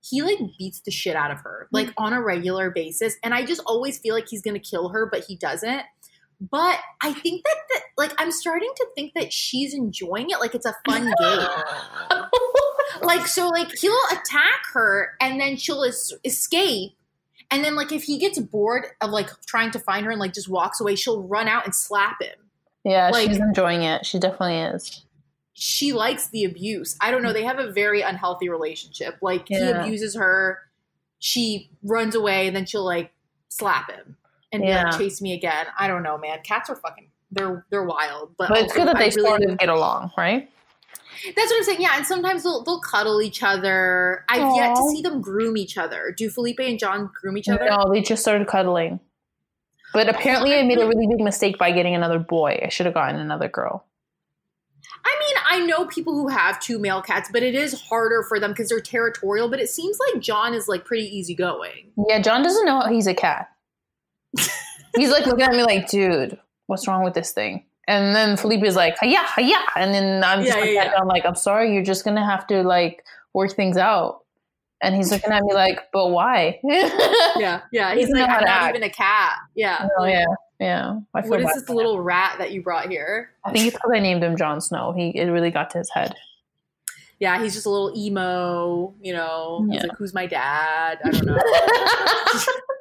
He 0.00 0.22
like 0.22 0.38
beats 0.58 0.80
the 0.80 0.90
shit 0.90 1.16
out 1.16 1.30
of 1.30 1.38
her 1.40 1.68
like 1.72 1.88
Mm-hmm. 1.88 2.04
on 2.04 2.12
a 2.14 2.22
regular 2.22 2.70
basis, 2.70 3.16
and 3.22 3.34
I 3.34 3.44
just 3.44 3.60
always 3.66 3.98
feel 3.98 4.14
like 4.14 4.28
he's 4.28 4.42
gonna 4.42 4.58
kill 4.58 4.90
her, 4.90 5.06
but 5.10 5.24
he 5.26 5.36
doesn't. 5.36 5.82
But 6.40 6.78
I 7.02 7.12
think 7.14 7.42
that, 7.44 7.56
that 7.70 7.82
like 7.96 8.12
I'm 8.18 8.30
starting 8.30 8.70
to 8.76 8.86
think 8.94 9.12
that 9.14 9.32
she's 9.32 9.74
enjoying 9.74 10.30
it, 10.30 10.38
like 10.38 10.54
it's 10.54 10.66
a 10.66 10.76
fun 10.86 11.04
game. 11.20 11.46
like 13.02 13.26
so, 13.26 13.48
like 13.48 13.70
he'll 13.80 13.92
attack 14.12 14.60
her, 14.72 15.16
and 15.20 15.40
then 15.40 15.56
she'll 15.56 15.82
es- 15.84 16.12
escape, 16.24 16.92
and 17.50 17.64
then 17.64 17.74
like 17.74 17.90
if 17.92 18.04
he 18.04 18.18
gets 18.18 18.38
bored 18.38 18.86
of 19.00 19.10
like 19.10 19.28
trying 19.46 19.70
to 19.72 19.78
find 19.80 20.04
her 20.06 20.12
and 20.12 20.20
like 20.20 20.32
just 20.32 20.48
walks 20.48 20.80
away, 20.80 20.94
she'll 20.94 21.22
run 21.22 21.48
out 21.48 21.64
and 21.64 21.74
slap 21.74 22.22
him. 22.22 22.36
Yeah, 22.84 23.10
Like- 23.10 23.28
she's 23.28 23.38
enjoying 23.38 23.82
it. 23.82 24.06
She 24.06 24.18
definitely 24.18 24.58
is. 24.58 25.04
she 25.54 25.92
likes 25.92 26.28
the 26.28 26.44
abuse. 26.44 26.96
I 27.00 27.10
don't 27.10 27.22
know. 27.22 27.32
They 27.32 27.42
have 27.44 27.58
a 27.58 27.72
very 27.72 28.00
unhealthy 28.00 28.48
relationship. 28.48 29.16
Like 29.20 29.48
he 29.48 29.56
abuses 29.56 30.14
her, 30.14 30.60
she 31.18 31.68
runs 31.82 32.14
away, 32.14 32.46
and 32.46 32.54
then 32.54 32.64
she'll 32.64 32.84
like 32.84 33.12
slap 33.48 33.90
him 33.90 34.16
and 34.52 34.64
Yeah. 34.64 34.84
like, 34.84 34.98
chase 34.98 35.20
me 35.20 35.32
again. 35.34 35.66
I 35.78 35.88
don't 35.88 36.02
know, 36.02 36.18
man. 36.18 36.38
Cats 36.44 36.70
are 36.70 36.76
fucking 36.76 37.10
they're 37.30 37.66
they're 37.70 37.84
wild. 37.84 38.34
But, 38.38 38.48
But 38.48 38.58
it's 38.58 38.72
good 38.72 38.88
that 38.88 38.96
I 38.96 39.08
they 39.10 39.14
really- 39.16 39.28
sort 39.28 39.42
of 39.42 39.58
get 39.58 39.68
along, 39.68 40.12
right? 40.16 40.50
That's 41.34 41.50
what 41.50 41.56
I'm 41.58 41.64
saying. 41.64 41.80
Yeah, 41.80 41.96
and 41.96 42.06
sometimes 42.06 42.44
they'll 42.44 42.62
they'll 42.64 42.80
cuddle 42.80 43.20
each 43.20 43.42
other. 43.42 44.24
I've 44.28 44.54
yet 44.54 44.76
to 44.76 44.88
see 44.90 45.02
them 45.02 45.20
groom 45.20 45.56
each 45.56 45.76
other. 45.76 46.14
Do 46.16 46.30
Felipe 46.30 46.60
and 46.60 46.78
John 46.78 47.10
groom 47.20 47.36
each 47.36 47.48
other? 47.48 47.66
No, 47.68 47.92
they 47.92 48.00
just 48.02 48.22
started 48.22 48.46
cuddling. 48.46 49.00
But 49.92 50.08
apparently, 50.08 50.54
I 50.54 50.62
made 50.62 50.78
a 50.78 50.86
really 50.86 51.06
big 51.08 51.20
mistake 51.24 51.58
by 51.58 51.72
getting 51.72 51.94
another 51.94 52.18
boy. 52.18 52.60
I 52.62 52.68
should 52.68 52.86
have 52.86 52.94
gotten 52.94 53.16
another 53.16 53.48
girl. 53.48 53.84
I 55.04 55.16
mean, 55.20 55.36
I 55.50 55.66
know 55.66 55.86
people 55.86 56.14
who 56.14 56.28
have 56.28 56.60
two 56.60 56.78
male 56.78 57.00
cats, 57.02 57.30
but 57.32 57.42
it 57.42 57.54
is 57.54 57.80
harder 57.88 58.22
for 58.22 58.38
them 58.38 58.50
because 58.52 58.68
they're 58.68 58.80
territorial. 58.80 59.48
But 59.48 59.60
it 59.60 59.70
seems 59.70 59.98
like 59.98 60.22
John 60.22 60.54
is 60.54 60.68
like 60.68 60.84
pretty 60.84 61.06
easygoing. 61.16 61.90
Yeah, 62.08 62.20
John 62.20 62.42
doesn't 62.42 62.64
know 62.64 62.82
he's 62.88 63.06
a 63.06 63.14
cat. 63.14 63.48
He's 64.96 65.10
like 65.10 65.26
looking 65.26 65.44
at 65.44 65.52
me 65.52 65.62
like, 65.64 65.88
dude, 65.88 66.38
what's 66.66 66.86
wrong 66.88 67.04
with 67.04 67.14
this 67.14 67.32
thing? 67.32 67.64
And 67.86 68.14
then 68.14 68.36
Felipe 68.36 68.64
is 68.64 68.76
like, 68.76 68.96
yeah, 69.02 69.26
yeah. 69.38 69.62
And 69.76 69.94
then 69.94 70.22
I'm 70.22 70.44
just 70.44 70.54
Yeah, 70.54 70.60
like, 70.62 70.70
yeah, 70.74 70.84
yeah. 70.84 70.94
I'm 71.00 71.08
like, 71.08 71.24
I'm 71.24 71.34
sorry, 71.34 71.72
you're 71.72 71.82
just 71.82 72.04
gonna 72.04 72.24
have 72.24 72.46
to 72.48 72.62
like 72.62 73.02
work 73.32 73.52
things 73.54 73.76
out. 73.76 74.24
And 74.80 74.94
he's 74.94 75.10
looking 75.10 75.32
at 75.32 75.42
me 75.42 75.52
like, 75.54 75.90
but 75.92 76.08
why? 76.10 76.60
Yeah, 76.64 77.62
yeah. 77.72 77.94
He's 77.94 78.08
like, 78.10 78.22
I'm 78.28 78.44
not 78.44 78.48
act. 78.48 78.76
even 78.76 78.82
a 78.88 78.90
cat. 78.92 79.36
Yeah. 79.54 79.88
Oh 79.98 80.04
yeah, 80.04 80.24
yeah. 80.60 80.98
What 81.12 81.24
is 81.24 81.30
this 81.30 81.64
for 81.64 81.72
him. 81.72 81.76
little 81.76 82.00
rat 82.00 82.36
that 82.38 82.52
you 82.52 82.62
brought 82.62 82.88
here? 82.90 83.30
I 83.44 83.52
think 83.52 83.66
it's 83.66 83.76
because 83.76 83.90
I 83.94 84.00
named 84.00 84.22
him 84.22 84.36
Jon 84.36 84.60
Snow. 84.60 84.92
He 84.92 85.08
it 85.16 85.24
really 85.26 85.50
got 85.50 85.70
to 85.70 85.78
his 85.78 85.90
head. 85.90 86.14
Yeah, 87.20 87.42
he's 87.42 87.54
just 87.54 87.66
a 87.66 87.70
little 87.70 87.92
emo, 87.96 88.94
you 89.00 89.12
know. 89.12 89.66
He's 89.70 89.76
Yeah. 89.82 89.88
like, 89.88 89.96
who's 89.98 90.14
my 90.14 90.26
dad? 90.26 90.98
I 91.04 91.10
don't 91.10 91.24
know. 91.26 91.38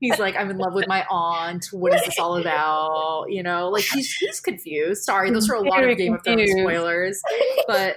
he's 0.00 0.18
like, 0.18 0.36
I'm 0.36 0.50
in 0.50 0.58
love 0.58 0.74
with 0.74 0.86
my 0.88 1.04
aunt. 1.10 1.66
What 1.72 1.94
is 1.94 2.02
this 2.04 2.18
all 2.18 2.36
about? 2.36 3.26
You 3.28 3.42
know, 3.42 3.68
like 3.68 3.84
he's 3.84 4.12
he's 4.14 4.40
confused. 4.40 5.04
Sorry, 5.04 5.30
those 5.30 5.48
are 5.50 5.54
a 5.54 5.60
lot 5.60 5.82
of 5.84 5.96
Game 5.96 6.14
of 6.14 6.22
Thrones 6.24 6.50
spoilers. 6.50 7.20
But 7.66 7.96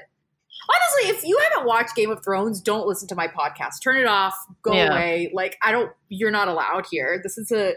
honestly, 0.70 1.10
if 1.10 1.24
you 1.24 1.40
haven't 1.52 1.68
watched 1.68 1.96
Game 1.96 2.12
of 2.12 2.24
Thrones, 2.24 2.62
don't 2.62 2.88
listen 2.88 3.08
to 3.10 3.16
my 3.16 3.28
podcast. 3.28 3.82
Turn 3.84 3.98
it 3.98 4.08
off. 4.08 4.36
Go 4.62 4.74
Yeah. 4.74 4.92
away. 4.92 5.32
Like 5.34 5.58
I 5.64 5.72
don't. 5.72 5.92
You're 6.10 6.32
not 6.32 6.48
allowed 6.48 6.86
here. 6.90 7.20
This 7.24 7.38
is 7.38 7.52
a 7.52 7.74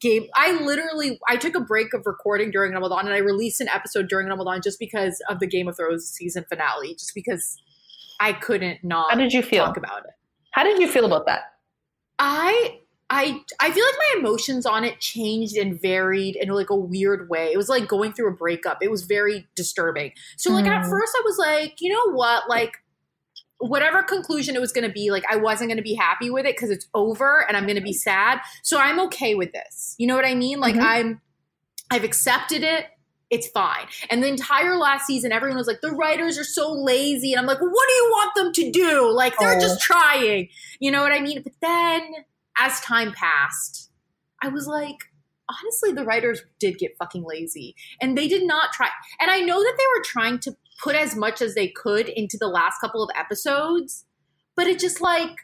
game. 0.00 0.26
I 0.34 0.52
literally 0.62 1.20
I 1.28 1.36
took 1.36 1.54
a 1.54 1.60
break 1.60 1.94
of 1.94 2.02
recording 2.06 2.50
during 2.50 2.72
Ramadan 2.72 3.06
and 3.06 3.14
I 3.14 3.18
released 3.18 3.60
an 3.60 3.68
episode 3.68 4.08
during 4.08 4.26
Ramadan 4.28 4.60
just 4.62 4.78
because 4.78 5.22
of 5.28 5.38
the 5.40 5.46
Game 5.46 5.68
of 5.68 5.76
Thrones 5.76 6.08
season 6.08 6.44
finale. 6.48 6.94
Just 6.94 7.14
because 7.14 7.56
I 8.20 8.32
couldn't 8.32 8.82
not 8.82 9.10
How 9.10 9.16
did 9.16 9.32
you 9.32 9.42
feel? 9.42 9.64
talk 9.66 9.76
about 9.76 10.00
it. 10.04 10.10
How 10.52 10.64
did 10.64 10.78
you 10.80 10.88
feel 10.88 11.04
about 11.04 11.26
that? 11.26 11.52
I 12.18 12.80
I 13.08 13.40
I 13.60 13.70
feel 13.70 13.84
like 13.84 13.94
my 14.14 14.20
emotions 14.20 14.66
on 14.66 14.82
it 14.84 14.98
changed 15.00 15.56
and 15.56 15.80
varied 15.80 16.34
in 16.36 16.48
like 16.48 16.70
a 16.70 16.76
weird 16.76 17.28
way. 17.28 17.52
It 17.52 17.56
was 17.56 17.68
like 17.68 17.86
going 17.86 18.12
through 18.12 18.28
a 18.28 18.34
breakup. 18.36 18.78
It 18.82 18.90
was 18.90 19.04
very 19.04 19.46
disturbing. 19.54 20.12
So 20.36 20.50
like 20.50 20.66
at 20.66 20.82
Mm. 20.84 20.90
first 20.90 21.12
I 21.16 21.22
was 21.24 21.38
like, 21.38 21.80
you 21.80 21.92
know 21.92 22.12
what? 22.12 22.48
Like 22.48 22.78
whatever 23.58 24.02
conclusion 24.02 24.54
it 24.56 24.60
was 24.60 24.72
going 24.72 24.86
to 24.86 24.92
be, 24.92 25.10
like 25.10 25.24
I 25.30 25.36
wasn't 25.36 25.68
going 25.70 25.76
to 25.78 25.82
be 25.82 25.94
happy 25.94 26.30
with 26.30 26.44
it 26.46 26.56
cuz 26.58 26.68
it's 26.68 26.86
over 26.94 27.46
and 27.46 27.56
I'm 27.56 27.62
going 27.64 27.76
to 27.76 27.80
be 27.82 27.92
sad. 27.92 28.40
So 28.62 28.76
I'm 28.78 28.98
okay 29.06 29.34
with 29.34 29.52
this. 29.52 29.94
You 29.98 30.08
know 30.08 30.16
what 30.16 30.26
I 30.26 30.34
mean? 30.34 30.58
Like 30.60 30.74
Mhm. 30.74 30.82
I'm 30.82 31.20
I've 31.90 32.04
accepted 32.04 32.64
it. 32.64 32.86
It's 33.30 33.46
fine. 33.48 33.86
And 34.10 34.22
the 34.22 34.28
entire 34.28 34.76
last 34.76 35.06
season, 35.06 35.30
everyone 35.32 35.56
was 35.56 35.66
like, 35.68 35.80
the 35.80 35.92
writers 35.92 36.38
are 36.38 36.44
so 36.44 36.72
lazy. 36.72 37.32
And 37.32 37.40
I'm 37.40 37.46
like, 37.46 37.60
what 37.60 37.88
do 37.88 37.94
you 37.94 38.08
want 38.10 38.34
them 38.36 38.52
to 38.52 38.70
do? 38.70 39.10
Like, 39.12 39.36
they're 39.38 39.56
Oh. 39.56 39.60
just 39.60 39.80
trying. 39.80 40.48
You 40.80 40.90
know 40.92 41.02
what 41.02 41.12
I 41.12 41.20
mean? 41.20 41.42
But 41.42 41.52
then 41.60 42.02
as 42.58 42.80
time 42.80 43.12
passed, 43.12 43.90
I 44.42 44.48
was 44.48 44.66
like, 44.66 44.96
honestly, 45.48 45.92
the 45.92 46.04
writers 46.04 46.42
did 46.58 46.78
get 46.78 46.96
fucking 46.98 47.24
lazy. 47.24 47.74
And 48.00 48.16
they 48.16 48.28
did 48.28 48.46
not 48.46 48.72
try. 48.72 48.88
And 49.20 49.30
I 49.30 49.40
know 49.40 49.60
that 49.60 49.74
they 49.76 49.84
were 49.96 50.04
trying 50.04 50.38
to 50.40 50.56
put 50.82 50.94
as 50.94 51.16
much 51.16 51.40
as 51.40 51.54
they 51.54 51.68
could 51.68 52.08
into 52.08 52.36
the 52.38 52.48
last 52.48 52.80
couple 52.80 53.02
of 53.02 53.10
episodes, 53.16 54.04
but 54.54 54.66
it 54.66 54.78
just 54.78 55.00
like, 55.00 55.36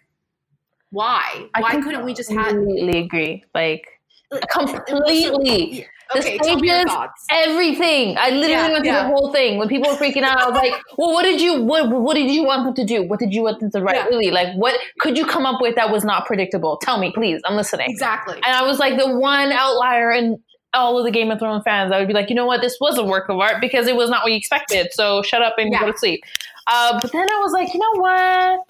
why? 0.90 1.46
I 1.54 1.60
Why 1.60 1.80
couldn't 1.80 2.04
we 2.04 2.12
just 2.12 2.30
have 2.30 2.48
completely 2.48 2.98
agree? 3.00 3.44
Like 3.54 3.86
like, 4.32 4.48
completely. 4.48 5.86
The 6.14 6.20
Okay, 6.20 6.38
your 6.42 6.58
stages, 6.58 6.96
everything. 7.30 8.16
I 8.18 8.30
literally 8.30 8.52
Yeah, 8.52 8.72
went 8.72 8.84
through 8.84 8.92
yeah. 8.92 9.02
the 9.02 9.08
whole 9.08 9.32
thing. 9.32 9.58
When 9.58 9.68
people 9.68 9.90
were 9.90 9.96
freaking 9.96 10.22
out, 10.22 10.38
I 10.38 10.48
was 10.48 10.56
like, 10.56 10.74
"Well, 10.98 11.12
what 11.12 11.22
did 11.22 11.40
you 11.40 11.62
what 11.62 11.88
what 11.88 12.14
did 12.14 12.30
you 12.30 12.44
want 12.44 12.64
them 12.64 12.74
to 12.74 12.84
do? 12.84 13.02
What 13.02 13.18
did 13.18 13.32
you 13.32 13.42
want 13.42 13.60
them 13.60 13.70
to 13.72 13.80
write? 13.80 13.96
Yeah. 13.96 14.04
Really, 14.06 14.30
like, 14.30 14.54
what 14.56 14.78
could 15.00 15.16
you 15.16 15.26
come 15.26 15.46
up 15.46 15.60
with 15.60 15.74
that 15.76 15.90
was 15.90 16.04
not 16.04 16.26
predictable? 16.26 16.76
Tell 16.82 16.98
me, 16.98 17.12
please. 17.14 17.40
I'm 17.46 17.56
listening." 17.56 17.86
Exactly. 17.90 18.34
And 18.44 18.54
I 18.56 18.62
was 18.62 18.78
like 18.78 18.98
the 18.98 19.16
one 19.18 19.52
outlier 19.52 20.10
in 20.12 20.42
all 20.74 20.98
of 20.98 21.04
the 21.04 21.10
Game 21.10 21.30
of 21.30 21.38
Thrones 21.38 21.62
fans. 21.64 21.92
I 21.92 21.98
would 21.98 22.08
be 22.08 22.14
like, 22.14 22.30
you 22.30 22.34
know 22.34 22.46
what, 22.46 22.62
this 22.62 22.78
was 22.80 22.96
a 22.96 23.04
work 23.04 23.28
of 23.28 23.38
art 23.38 23.60
because 23.60 23.86
it 23.86 23.94
was 23.96 24.08
not 24.08 24.22
what 24.24 24.32
you 24.32 24.38
expected. 24.38 24.88
So 24.92 25.22
shut 25.22 25.42
up 25.42 25.54
and 25.58 25.70
Yeah. 25.70 25.80
go 25.80 25.92
to 25.92 25.98
sleep. 25.98 26.20
Uh, 26.66 26.98
but 27.02 27.12
then 27.12 27.28
I 27.28 27.40
was 27.42 27.52
like, 27.52 27.74
you 27.74 27.80
know 27.80 28.00
what? 28.00 28.60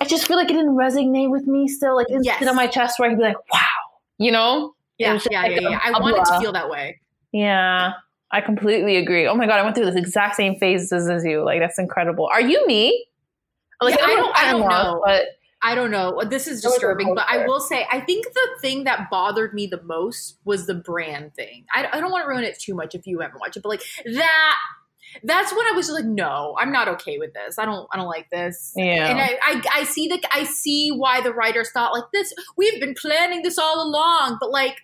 I 0.00 0.04
just 0.06 0.26
feel 0.26 0.36
like 0.36 0.48
it 0.48 0.54
didn't 0.54 0.74
resonate 0.76 1.30
with 1.30 1.46
me 1.46 1.68
still. 1.68 1.96
Like 1.96 2.06
it 2.08 2.12
didn't 2.12 2.24
Yes. 2.24 2.38
sit 2.38 2.48
on 2.48 2.56
my 2.56 2.66
chest 2.66 2.98
where 2.98 3.08
I 3.08 3.12
could 3.12 3.18
be 3.18 3.24
like, 3.24 3.36
wow, 3.52 3.60
you 4.18 4.32
know? 4.32 4.74
Yeah, 4.98 5.18
yeah, 5.30 5.42
like 5.42 5.60
yeah, 5.60 5.68
a- 5.68 5.70
yeah. 5.70 5.80
I 5.82 6.00
wanted 6.00 6.24
to 6.24 6.40
feel 6.40 6.52
that 6.52 6.70
way. 6.70 7.00
Yeah. 7.32 7.92
I 8.30 8.40
completely 8.40 8.96
agree. 8.96 9.26
Oh 9.28 9.34
my 9.34 9.46
god, 9.46 9.60
I 9.60 9.62
went 9.62 9.76
through 9.76 9.86
this 9.86 9.94
exact 9.94 10.34
same 10.34 10.56
phases 10.56 11.08
as 11.08 11.24
you. 11.24 11.44
Like 11.44 11.60
that's 11.60 11.78
incredible. 11.78 12.28
Are 12.32 12.40
you 12.40 12.66
me? 12.66 13.06
Like 13.80 13.96
yeah, 13.98 14.04
I 14.04 14.16
don't, 14.16 14.36
I 14.36 14.50
don't 14.50 14.68
know, 14.68 15.02
but 15.04 15.26
I 15.62 15.74
don't 15.74 15.90
know. 15.90 16.22
This 16.28 16.48
is 16.48 16.60
disturbing, 16.60 17.14
but 17.14 17.26
I 17.28 17.46
will 17.46 17.60
say 17.60 17.86
I 17.90 18.00
think 18.00 18.26
the 18.26 18.48
thing 18.60 18.84
that 18.84 19.10
bothered 19.10 19.54
me 19.54 19.66
the 19.66 19.82
most 19.82 20.38
was 20.44 20.66
the 20.66 20.74
Bran 20.74 21.30
thing. 21.36 21.66
I, 21.72 21.86
I 21.92 22.00
don't 22.00 22.10
want 22.10 22.24
to 22.24 22.28
ruin 22.28 22.42
it 22.42 22.58
too 22.58 22.74
much 22.74 22.94
if 22.94 23.06
you 23.06 23.20
haven't 23.20 23.38
watched 23.38 23.56
it, 23.56 23.62
but 23.62 23.68
like 23.68 23.82
that 24.04 24.56
that's 25.22 25.52
when 25.52 25.66
I 25.66 25.72
was 25.72 25.88
like, 25.88 26.04
no, 26.04 26.56
I'm 26.58 26.72
not 26.72 26.88
okay 26.88 27.18
with 27.18 27.32
this. 27.32 27.58
I 27.58 27.64
don't, 27.64 27.88
I 27.92 27.96
don't 27.96 28.08
like 28.08 28.28
this. 28.30 28.72
Yeah. 28.76 29.08
And 29.08 29.20
I, 29.20 29.38
I, 29.42 29.62
I 29.80 29.84
see 29.84 30.08
that, 30.08 30.20
I 30.32 30.44
see 30.44 30.90
why 30.90 31.20
the 31.20 31.32
writers 31.32 31.70
thought 31.72 31.92
like 31.92 32.10
this. 32.12 32.34
We've 32.56 32.78
been 32.80 32.94
planning 33.00 33.42
this 33.42 33.56
all 33.56 33.82
along, 33.82 34.38
but 34.40 34.50
like, 34.50 34.78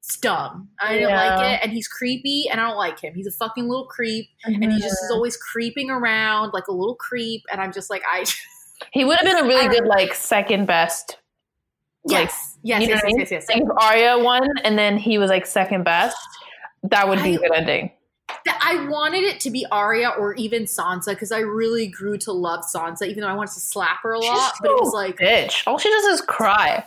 it's 0.00 0.18
dumb. 0.18 0.70
I 0.80 0.94
didn't 0.94 1.10
like 1.10 1.52
it, 1.52 1.60
and 1.62 1.72
he's 1.72 1.86
creepy, 1.86 2.48
and 2.50 2.58
I 2.58 2.68
don't 2.68 2.78
like 2.78 2.98
him. 3.00 3.14
He's 3.14 3.26
a 3.26 3.32
fucking 3.32 3.68
little 3.68 3.84
creep, 3.84 4.28
mm-hmm. 4.46 4.62
and 4.62 4.72
he 4.72 4.80
just 4.80 5.04
is 5.04 5.10
always 5.10 5.36
creeping 5.36 5.90
around 5.90 6.52
like 6.54 6.68
a 6.68 6.72
little 6.72 6.94
creep, 6.94 7.42
and 7.52 7.60
I'm 7.60 7.72
just 7.72 7.90
like, 7.90 8.02
I. 8.10 8.24
he 8.92 9.04
would 9.04 9.18
have 9.18 9.26
been 9.26 9.44
a 9.44 9.46
really 9.46 9.68
good 9.68 9.86
like 9.86 10.14
second 10.14 10.66
best. 10.66 11.18
Like, 12.04 12.28
yes. 12.28 12.56
Yes. 12.62 12.80
Yes, 12.80 12.88
yes, 12.88 13.02
yes, 13.04 13.30
yes, 13.30 13.30
yes, 13.30 13.46
If 13.50 13.68
Arya 13.78 14.18
won, 14.18 14.48
and 14.64 14.78
then 14.78 14.96
he 14.96 15.18
was 15.18 15.28
like 15.28 15.44
second 15.44 15.84
best, 15.84 16.16
that 16.84 17.06
would 17.06 17.22
be 17.22 17.32
I, 17.32 17.34
a 17.34 17.38
good 17.38 17.52
ending. 17.54 17.90
I 18.62 18.86
wanted 18.88 19.24
it 19.24 19.38
to 19.40 19.50
be 19.50 19.66
Arya 19.70 20.10
or 20.18 20.34
even 20.34 20.64
Sansa 20.64 21.10
because 21.10 21.30
I 21.32 21.40
really 21.40 21.88
grew 21.88 22.16
to 22.18 22.32
love 22.32 22.64
Sansa, 22.64 23.06
even 23.06 23.22
though 23.22 23.28
I 23.28 23.34
wanted 23.34 23.52
to 23.52 23.60
slap 23.60 24.02
her 24.02 24.12
a 24.12 24.20
lot. 24.20 24.54
but 24.62 24.70
it 24.70 24.80
was 24.80 24.94
like 24.94 25.18
bitch. 25.18 25.62
All 25.66 25.78
she 25.78 25.90
does 25.90 26.04
is 26.04 26.20
cry. 26.22 26.84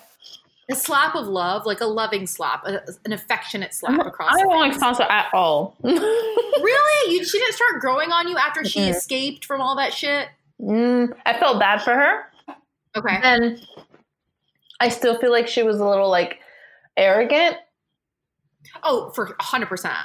A 0.72 0.76
slap 0.76 1.16
of 1.16 1.28
love, 1.28 1.66
like 1.66 1.82
a 1.82 1.86
loving 1.86 2.26
slap, 2.26 2.66
a, 2.66 2.82
an 3.06 3.12
affectionate 3.12 3.74
slap 3.74 4.06
across. 4.06 4.34
I 4.34 4.38
don't 4.38 4.60
like 4.60 4.74
Sansa 4.74 5.10
at 5.10 5.28
all. 5.34 5.76
really? 5.84 7.14
You, 7.14 7.26
she 7.26 7.38
didn't 7.38 7.56
start 7.56 7.82
growing 7.82 8.12
on 8.12 8.30
you 8.30 8.38
after 8.38 8.64
she 8.64 8.80
mm. 8.80 8.90
escaped 8.90 9.44
from 9.44 9.60
all 9.60 9.76
that 9.76 9.94
shit. 9.94 10.30
Mm, 10.62 11.14
I 11.26 11.38
felt 11.38 11.60
bad 11.60 11.82
for 11.82 11.94
her. 11.94 12.24
Okay. 12.96 13.20
And 13.22 13.66
I 14.80 14.90
still 14.90 15.18
feel 15.18 15.32
like 15.32 15.48
she 15.48 15.64
was 15.64 15.80
a 15.80 15.86
little 15.88 16.10
like 16.10 16.40
arrogant. 16.96 17.58
Oh, 18.84 19.12
for 19.12 19.36
hundred 19.40 19.68
percent. 19.68 19.96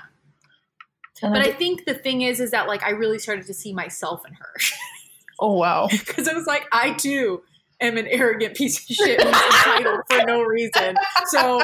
But 1.20 1.38
I 1.38 1.52
think 1.52 1.84
the 1.84 1.94
thing 1.94 2.22
is, 2.22 2.38
is 2.38 2.52
that 2.52 2.68
like 2.68 2.82
I 2.84 2.90
really 2.90 3.18
started 3.18 3.46
to 3.46 3.54
see 3.54 3.72
myself 3.72 4.22
in 4.26 4.34
her. 4.34 4.54
oh 5.40 5.52
wow! 5.52 5.88
Because 5.90 6.28
I 6.28 6.34
was 6.34 6.46
like, 6.46 6.66
I 6.72 6.92
too 6.94 7.42
am 7.80 7.96
an 7.96 8.06
arrogant 8.08 8.56
piece 8.56 8.78
of 8.78 8.96
shit 8.96 9.20
who's 9.20 9.32
entitled 9.32 10.00
for 10.10 10.24
no 10.26 10.42
reason. 10.42 10.96
So, 11.26 11.62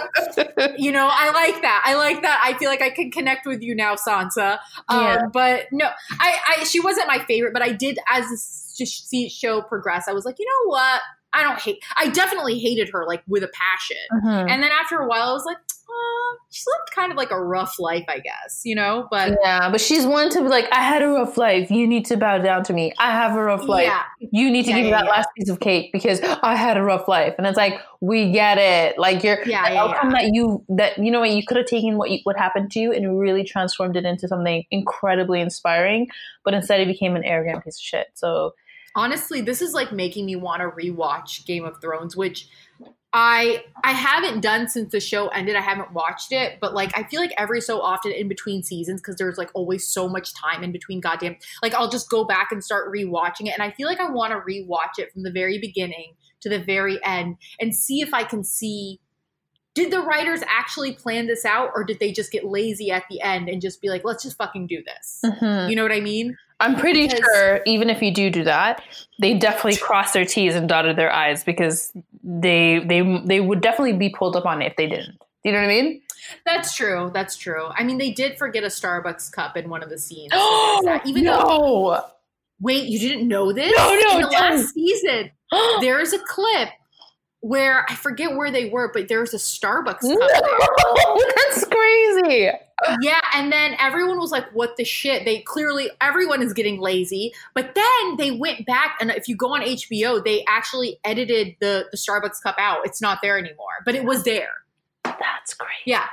you 0.77 0.93
know, 0.93 1.09
I 1.11 1.31
like 1.33 1.63
that. 1.63 1.83
I 1.85 1.95
like 1.95 2.23
that. 2.23 2.41
I 2.43 2.57
feel 2.59 2.71
like 2.71 2.83
I 2.83 2.91
can 2.91 3.11
connect 3.11 3.47
with 3.47 3.63
you 3.63 3.75
now, 3.75 3.95
Sansa. 3.95 4.59
Um, 4.89 5.01
yeah. 5.01 5.27
But 5.33 5.67
no, 5.73 5.89
I, 6.21 6.37
I, 6.49 6.65
she 6.65 6.81
wasn't 6.81 7.09
my 7.09 7.19
favorite, 7.19 7.53
but 7.53 7.63
I 7.63 7.73
did 7.73 7.99
as 8.11 8.25
the 9.11 9.29
show 9.29 9.63
progressed. 9.63 10.09
I 10.09 10.13
was 10.13 10.25
like, 10.25 10.39
you 10.39 10.47
know 10.47 10.71
what? 10.71 11.01
I 11.33 11.43
don't 11.43 11.59
hate. 11.59 11.83
I 11.97 12.09
definitely 12.09 12.61
hated 12.61 12.91
her 12.91 13.05
like 13.07 13.25
with 13.27 13.43
a 13.43 13.49
passion. 13.49 13.97
Mm-hmm. 14.13 14.49
And 14.49 14.63
then 14.63 14.71
after 14.71 15.01
a 15.01 15.09
while, 15.09 15.31
I 15.31 15.33
was 15.33 15.45
like, 15.45 15.59
uh, 15.89 16.37
she's 16.51 16.65
lived 16.67 16.91
kind 16.95 17.11
of 17.11 17.17
like 17.17 17.31
a 17.31 17.41
rough 17.41 17.79
life, 17.79 18.05
I 18.09 18.19
guess, 18.19 18.63
you 18.65 18.75
know. 18.75 19.07
But 19.11 19.37
yeah, 19.43 19.71
but 19.71 19.81
she's 19.81 20.07
one 20.07 20.31
to 20.31 20.41
be 20.41 20.49
like, 20.49 20.67
I 20.73 20.81
had 20.81 21.03
a 21.03 21.09
rough 21.09 21.37
life. 21.37 21.71
You 21.71 21.87
need 21.87 22.07
to 22.07 22.17
bow 22.17 22.39
down 22.39 22.65
to 22.65 22.73
me. 22.73 22.93
I 22.99 23.11
have 23.11 23.37
a 23.37 23.43
rough 23.43 23.69
life. 23.69 23.85
Yeah. 23.85 24.03
You 24.33 24.51
need 24.51 24.65
to 24.65 24.71
yeah, 24.71 24.77
give 24.77 24.85
me 24.85 24.91
yeah, 24.91 25.03
that 25.03 25.11
last 25.11 25.29
piece 25.37 25.49
of 25.49 25.61
cake 25.61 25.91
because 25.93 26.21
I 26.43 26.57
had 26.57 26.77
a 26.77 26.83
rough 26.83 27.09
life. 27.09 27.35
And 27.39 27.47
it's 27.47 27.57
like 27.57 27.81
we 28.01 28.33
get 28.33 28.59
it. 28.59 28.99
Like 28.99 29.23
you're 29.23 29.43
yeah, 29.47 29.71
the 29.71 29.77
outcome 29.77 30.13
that 30.13 30.31
you 30.33 30.65
that 30.71 30.99
you 30.99 31.11
know 31.11 31.21
what 31.21 31.31
you 31.31 31.45
could 31.47 31.57
have 31.57 31.67
taken 31.67 31.97
what 31.97 32.11
you, 32.11 32.21
what 32.25 32.37
happened 32.37 32.71
to 32.73 32.81
you 32.81 32.93
and 32.93 33.19
really 33.19 33.45
transformed 33.45 33.97
it 33.97 34.05
into 34.05 34.29
something 34.29 34.65
incredibly 34.71 35.41
inspiring, 35.41 36.09
but 36.45 36.55
instead 36.55 36.81
it 36.81 36.87
became 36.87 37.17
an 37.17 37.25
arrogant 37.25 37.65
piece 37.65 37.77
of 37.77 37.83
shit. 37.83 38.09
So 38.15 38.55
honestly, 38.95 39.41
this 39.41 39.61
is 39.61 39.73
like 39.73 39.93
making 39.93 40.27
me 40.27 40.37
want 40.37 40.63
to 40.63 40.69
rewatch 40.69 41.45
Game 41.47 41.65
of 41.65 41.81
Thrones, 41.81 42.17
which 42.17 42.49
I 43.17 43.65
I 43.85 43.93
haven't 43.93 44.41
done 44.41 44.69
since 44.69 44.91
the 44.91 44.99
show 44.99 45.29
ended. 45.29 45.55
I 45.55 45.61
haven't 45.61 45.93
watched 45.93 46.33
it, 46.33 46.59
but 46.61 46.75
like 46.75 46.91
I 46.99 47.05
feel 47.05 47.21
like 47.21 47.33
every 47.39 47.61
so 47.61 47.81
often 47.81 48.11
in 48.11 48.27
between 48.27 48.65
seasons, 48.65 49.01
because 49.01 49.15
there's 49.17 49.39
like 49.39 49.51
always 49.55 49.87
so 49.87 50.09
much 50.09 50.35
time 50.35 50.65
in 50.65 50.73
between. 50.73 51.01
Goddamn, 51.01 51.37
like 51.63 51.75
I'll 51.75 51.89
just 51.89 52.11
go 52.11 52.25
back 52.25 52.49
and 52.51 52.63
start 52.63 52.93
rewatching 52.93 53.47
it, 53.47 53.55
and 53.55 53.63
I 53.63 53.71
feel 53.71 53.87
like 53.87 54.01
I 54.01 54.11
want 54.11 54.33
to 54.33 54.41
rewatch 54.41 54.99
it 54.99 55.13
from 55.13 55.23
the 55.23 55.31
very 55.31 55.59
beginning 55.59 56.15
to 56.41 56.49
the 56.49 56.59
very 56.59 56.99
end 57.05 57.37
and 57.61 57.73
see 57.75 58.01
if 58.01 58.13
I 58.13 58.25
can 58.25 58.43
see. 58.43 59.01
Did 59.75 59.93
the 59.93 60.01
writers 60.01 60.41
actually 60.49 60.93
plan 60.93 61.27
this 61.27 61.45
out, 61.45 61.71
or 61.75 61.85
did 61.85 62.01
they 62.01 62.13
just 62.13 62.33
get 62.33 62.45
lazy 62.45 62.91
at 62.91 63.05
the 63.09 63.21
end 63.21 63.49
and 63.49 63.63
just 63.63 63.81
be 63.81 63.91
like, 63.91 64.03
"Let's 64.05 64.25
just 64.25 64.37
fucking 64.37 64.67
do 64.67 64.83
this"? 64.85 65.21
Mm-hmm. 65.25 65.71
You 65.71 65.77
know 65.77 65.85
what 65.85 65.93
I 65.93 66.01
mean? 66.01 66.37
I'm 66.61 66.77
pretty 66.77 67.07
because, 67.07 67.21
sure 67.21 67.61
even 67.67 67.91
if 67.91 68.03
you 68.03 68.13
do 68.13 68.31
do 68.31 68.45
that, 68.45 68.83
they 69.21 69.35
definitely 69.35 69.77
crossed 69.77 70.15
their 70.15 70.25
T's 70.25 70.55
and 70.55 70.69
dotted 70.69 70.97
their 70.97 71.13
I's 71.13 71.45
because 71.45 71.93
they 72.25 72.81
they 72.81 73.23
they 73.27 73.41
would 73.41 73.61
definitely 73.61 73.93
be 73.93 74.09
pulled 74.09 74.35
up 74.35 74.47
on 74.47 74.63
it 74.63 74.67
if 74.67 74.77
they 74.77 74.89
didn't. 74.89 75.19
You 75.45 75.53
know 75.53 75.59
what 75.59 75.67
I 75.67 75.83
mean? 75.83 76.01
That's 76.47 76.75
true. 76.75 77.11
That's 77.13 77.37
true. 77.37 77.67
I 77.77 77.85
mean, 77.85 77.99
they 77.99 78.11
did 78.11 78.39
forget 78.39 78.65
a 78.65 78.69
Starbucks 78.69 79.31
cup 79.31 79.59
in 79.59 79.69
one 79.69 79.83
of 79.83 79.91
the 79.91 79.99
scenes. 79.99 80.33
even 81.05 81.25
no. 81.25 81.39
though 81.39 82.01
wait, 82.61 82.89
you 82.89 82.99
didn't 82.99 83.29
know 83.29 83.53
this? 83.53 83.73
No, 83.77 83.95
no. 83.95 84.17
In 84.17 84.23
the 84.23 84.29
last 84.29 84.73
season, 84.75 85.31
there 85.81 86.01
is 86.01 86.13
a 86.13 86.19
clip 86.19 86.71
where 87.45 87.85
I 87.91 87.95
forget 87.95 88.35
where 88.35 88.51
they 88.51 88.71
were, 88.71 88.91
but 88.91 89.09
there 89.09 89.21
was 89.21 89.35
a 89.35 89.37
Starbucks 89.37 90.01
cup. 90.01 90.03
No, 90.03 91.21
that's 91.37 91.67
crazy. 91.67 92.51
Yeah, 93.03 93.21
and 93.35 93.53
then 93.53 93.77
everyone 93.79 94.19
was 94.19 94.31
like, 94.31 94.51
"What 94.55 94.79
the 94.79 94.85
shit?" 94.85 95.27
They 95.27 95.41
clearly 95.41 95.91
everyone 96.01 96.43
is 96.43 96.55
getting 96.55 96.81
lazy, 96.81 97.35
but 97.53 97.75
then 97.75 98.17
they 98.17 98.31
went 98.31 98.65
back 98.65 98.97
and 98.99 99.11
if 99.11 99.29
you 99.29 99.37
go 99.37 99.55
on 99.55 99.61
HBO, 99.61 100.25
they 100.25 100.43
actually 100.49 100.99
edited 101.05 101.57
the 101.61 101.85
the 101.91 101.99
Starbucks 101.99 102.43
cup 102.43 102.57
out. 102.59 102.87
It's 102.87 103.03
not 103.03 103.19
there 103.21 103.39
anymore, 103.39 103.83
but 103.85 103.95
it 103.95 104.05
was 104.05 104.25
there. 104.25 104.49
That's 105.05 105.53
great. 105.53 105.69
Yeah. 105.85 106.07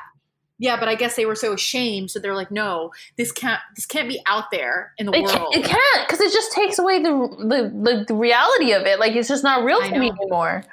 Yeah, 0.60 0.78
but 0.78 0.90
I 0.90 0.96
guess 0.96 1.16
they 1.16 1.26
were 1.26 1.36
so 1.36 1.54
ashamed, 1.54 2.12
so 2.12 2.20
they're 2.20 2.36
like, 2.36 2.52
"No, 2.52 2.92
this 3.18 3.32
can't. 3.32 3.62
This 3.76 3.86
can't 3.86 4.08
be 4.08 4.22
out 4.28 4.52
there 4.52 4.94
in 4.98 5.08
the 5.08 5.14
it 5.14 5.24
world. 5.24 5.54
Can't, 5.54 5.56
it 5.56 5.64
can't 5.64 6.08
because 6.08 6.20
it 6.20 6.32
just 6.32 6.52
takes 6.52 6.78
away 6.78 7.02
the, 7.02 7.10
the, 7.10 7.72
the 7.84 8.06
the 8.10 8.14
reality 8.14 8.74
of 8.74 8.84
it. 8.84 9.00
Like 9.00 9.16
it's 9.16 9.30
just 9.30 9.44
not 9.46 9.64
real 9.64 9.80
to 9.80 9.98
me 9.98 10.12
anymore." 10.12 10.66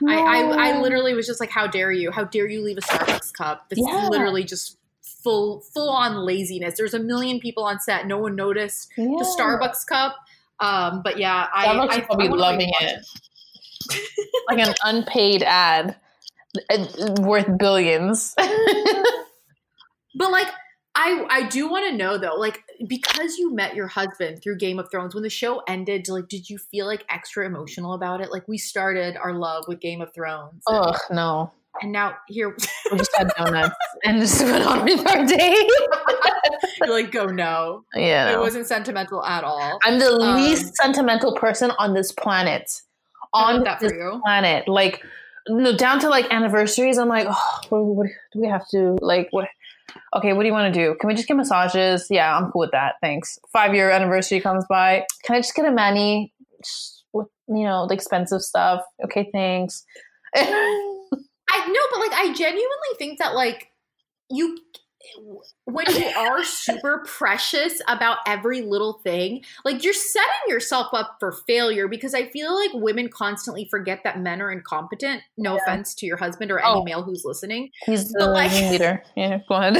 No. 0.00 0.12
I, 0.12 0.40
I, 0.40 0.70
I 0.70 0.80
literally 0.80 1.14
was 1.14 1.26
just 1.26 1.40
like, 1.40 1.50
"How 1.50 1.66
dare 1.66 1.92
you? 1.92 2.10
How 2.10 2.24
dare 2.24 2.48
you 2.48 2.62
leave 2.62 2.78
a 2.78 2.82
Starbucks 2.82 3.32
cup?" 3.32 3.68
This 3.68 3.78
yeah. 3.78 4.04
is 4.04 4.08
literally 4.10 4.44
just 4.44 4.78
full 5.00 5.60
full 5.74 5.90
on 5.90 6.24
laziness. 6.24 6.76
There's 6.76 6.94
a 6.94 6.98
million 6.98 7.40
people 7.40 7.64
on 7.64 7.80
set. 7.80 8.06
No 8.06 8.18
one 8.18 8.36
noticed 8.36 8.92
yeah. 8.96 9.04
the 9.04 9.36
Starbucks 9.38 9.86
cup. 9.86 10.16
Um, 10.60 11.02
but 11.02 11.18
yeah, 11.18 11.46
Starbucks 11.48 11.90
I, 11.90 11.96
I 11.96 12.00
probably 12.00 12.28
loving 12.28 12.70
it. 12.80 13.06
like 14.48 14.58
an 14.58 14.74
unpaid 14.84 15.42
ad 15.42 15.96
uh, 16.70 17.14
worth 17.20 17.58
billions. 17.58 18.34
but 20.14 20.30
like 20.30 20.48
I 20.96 21.26
I 21.28 21.48
do 21.48 21.68
want 21.68 21.86
to 21.90 21.96
know 21.96 22.16
though, 22.16 22.34
like 22.34 22.64
because 22.88 23.36
you 23.36 23.54
met 23.54 23.76
your 23.76 23.86
husband 23.86 24.42
through 24.42 24.56
Game 24.56 24.78
of 24.78 24.90
Thrones, 24.90 25.14
when 25.14 25.22
the 25.22 25.30
show 25.30 25.62
ended, 25.68 26.08
like 26.08 26.28
did 26.28 26.48
you 26.48 26.56
feel 26.56 26.86
like 26.86 27.04
extra 27.10 27.44
emotional 27.44 27.92
about 27.92 28.22
it? 28.22 28.32
Like 28.32 28.48
we 28.48 28.56
started 28.56 29.16
our 29.16 29.34
love 29.34 29.64
with 29.68 29.80
Game 29.80 30.00
of 30.00 30.12
Thrones. 30.14 30.62
Oh 30.66 30.94
no. 31.10 31.52
And 31.82 31.92
now 31.92 32.16
here 32.28 32.56
we 32.90 32.96
just 32.96 33.14
had 33.14 33.28
donuts 33.36 33.76
and 34.04 34.20
just 34.20 34.42
went 34.42 34.64
on 34.64 34.84
with 34.84 35.06
our 35.06 35.26
day. 35.26 35.68
You're 36.80 36.90
like, 36.90 37.12
go 37.12 37.26
no. 37.26 37.84
Yeah. 37.94 38.32
It 38.32 38.38
wasn't 38.38 38.66
sentimental 38.66 39.22
at 39.22 39.44
all. 39.44 39.78
I'm 39.84 39.98
the 39.98 40.14
um, 40.14 40.36
least 40.36 40.74
sentimental 40.76 41.34
person 41.36 41.72
on 41.78 41.92
this 41.92 42.10
planet. 42.10 42.80
On 43.34 43.62
this 43.62 43.92
planet. 44.24 44.66
Like 44.66 45.04
no, 45.46 45.76
down 45.76 46.00
to 46.00 46.08
like 46.08 46.32
anniversaries, 46.32 46.96
I'm 46.96 47.08
like, 47.08 47.26
oh, 47.28 47.60
what, 47.68 47.84
what 47.84 48.06
do 48.32 48.40
we 48.40 48.48
have 48.48 48.66
to 48.68 48.96
like 49.02 49.28
what 49.30 49.48
okay, 50.14 50.32
what 50.32 50.42
do 50.42 50.46
you 50.46 50.52
want 50.52 50.72
to 50.72 50.80
do? 50.80 50.96
Can 51.00 51.08
we 51.08 51.14
just 51.14 51.28
get 51.28 51.36
massages? 51.36 52.06
Yeah, 52.10 52.36
I'm 52.36 52.50
cool 52.50 52.60
with 52.60 52.72
that. 52.72 52.94
Thanks. 53.00 53.38
Five 53.52 53.74
year 53.74 53.90
anniversary 53.90 54.40
comes 54.40 54.64
by. 54.68 55.06
Can 55.24 55.36
I 55.36 55.40
just 55.40 55.54
get 55.54 55.66
a 55.66 55.72
mani 55.72 56.32
with, 57.12 57.28
you 57.48 57.64
know, 57.64 57.86
the 57.86 57.94
expensive 57.94 58.42
stuff? 58.42 58.82
Okay, 59.04 59.28
thanks. 59.32 59.84
I 60.36 61.68
know, 61.68 61.80
but 61.92 62.00
like, 62.00 62.12
I 62.12 62.32
genuinely 62.34 62.92
think 62.98 63.18
that 63.18 63.34
like 63.34 63.68
you 64.30 64.58
when 65.64 65.86
you 65.94 66.06
are 66.16 66.44
super 66.44 67.04
precious 67.06 67.80
about 67.88 68.18
every 68.26 68.62
little 68.62 69.00
thing, 69.04 69.44
like 69.64 69.82
you're 69.84 69.92
setting 69.92 70.30
yourself 70.48 70.88
up 70.92 71.16
for 71.20 71.32
failure 71.32 71.88
because 71.88 72.14
I 72.14 72.26
feel 72.26 72.54
like 72.54 72.70
women 72.74 73.08
constantly 73.08 73.66
forget 73.70 74.02
that 74.04 74.20
men 74.20 74.40
are 74.40 74.50
incompetent. 74.50 75.22
No 75.36 75.54
yeah. 75.54 75.62
offense 75.62 75.94
to 75.96 76.06
your 76.06 76.16
husband 76.16 76.50
or 76.50 76.58
any 76.58 76.68
oh. 76.68 76.84
male 76.84 77.02
who's 77.02 77.24
listening. 77.24 77.70
He's 77.84 78.10
the 78.10 78.26
like, 78.26 78.52
leader. 78.52 79.02
Yeah, 79.16 79.38
go 79.48 79.54
ahead. 79.54 79.74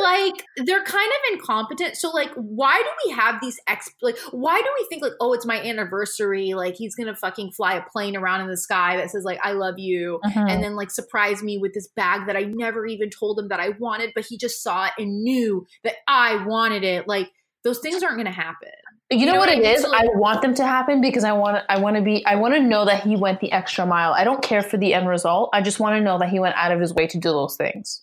like 0.00 0.44
they're 0.56 0.82
kind 0.82 1.08
of 1.08 1.32
incompetent. 1.32 1.96
So 1.96 2.10
like, 2.10 2.30
why 2.34 2.80
do 2.82 2.88
we 3.06 3.12
have 3.12 3.40
these 3.40 3.58
ex? 3.68 3.90
Like, 4.02 4.18
why 4.30 4.60
do 4.60 4.68
we 4.78 4.86
think 4.88 5.02
like, 5.02 5.12
oh, 5.20 5.32
it's 5.32 5.46
my 5.46 5.60
anniversary? 5.60 6.54
Like 6.54 6.76
he's 6.76 6.94
gonna 6.94 7.14
fucking 7.14 7.52
fly 7.52 7.74
a 7.74 7.82
plane 7.82 8.16
around 8.16 8.40
in 8.40 8.48
the 8.48 8.56
sky 8.56 8.96
that 8.96 9.10
says 9.10 9.24
like 9.24 9.38
I 9.42 9.52
love 9.52 9.78
you, 9.78 10.20
Mhm. 10.24 10.50
and 10.50 10.62
then 10.62 10.74
like 10.74 10.90
surprise 10.90 11.42
me 11.42 11.58
with 11.58 11.74
this 11.74 11.88
bag 11.88 12.26
that 12.26 12.36
I 12.36 12.42
never 12.42 12.86
even 12.86 13.10
told 13.10 13.38
him 13.38 13.48
that 13.48 13.60
I 13.60 13.70
wanted, 13.78 14.12
but 14.14 14.24
he 14.24 14.36
just 14.36 14.45
saw 14.48 14.86
it 14.86 14.92
and 14.98 15.22
knew 15.22 15.66
that 15.84 15.94
I 16.08 16.44
wanted 16.46 16.84
it. 16.84 17.06
Like 17.08 17.30
those 17.64 17.78
things 17.80 18.02
aren't 18.02 18.16
gonna 18.16 18.30
happen. 18.30 18.68
You, 19.10 19.18
You 19.18 19.26
know, 19.26 19.32
know 19.34 19.38
what 19.38 19.48
what 19.50 19.58
I 19.58 19.60
mean? 19.60 19.74
is? 19.74 19.82
So, 19.82 19.88
like- 19.90 20.02
I 20.02 20.08
want 20.18 20.42
them 20.42 20.54
to 20.54 20.66
happen 20.66 21.00
because 21.00 21.22
I 21.24 21.32
want 21.32 21.64
I 21.68 21.78
want 21.78 21.96
to 21.96 22.02
be 22.02 22.24
I 22.26 22.34
want 22.36 22.54
to 22.54 22.60
know 22.60 22.84
that 22.84 23.02
he 23.04 23.16
went 23.16 23.40
the 23.40 23.52
extra 23.52 23.86
mile. 23.86 24.12
I 24.12 24.24
don't 24.24 24.42
care 24.42 24.62
for 24.62 24.76
the 24.76 24.94
end 24.94 25.08
result. 25.08 25.50
I 25.52 25.62
just 25.62 25.78
want 25.80 25.96
to 25.96 26.00
know 26.00 26.18
that 26.18 26.28
he 26.28 26.40
went 26.40 26.56
out 26.56 26.72
of 26.72 26.80
his 26.80 26.92
way 26.94 27.06
to 27.08 27.18
do 27.18 27.28
those 27.30 27.56
things. 27.56 28.02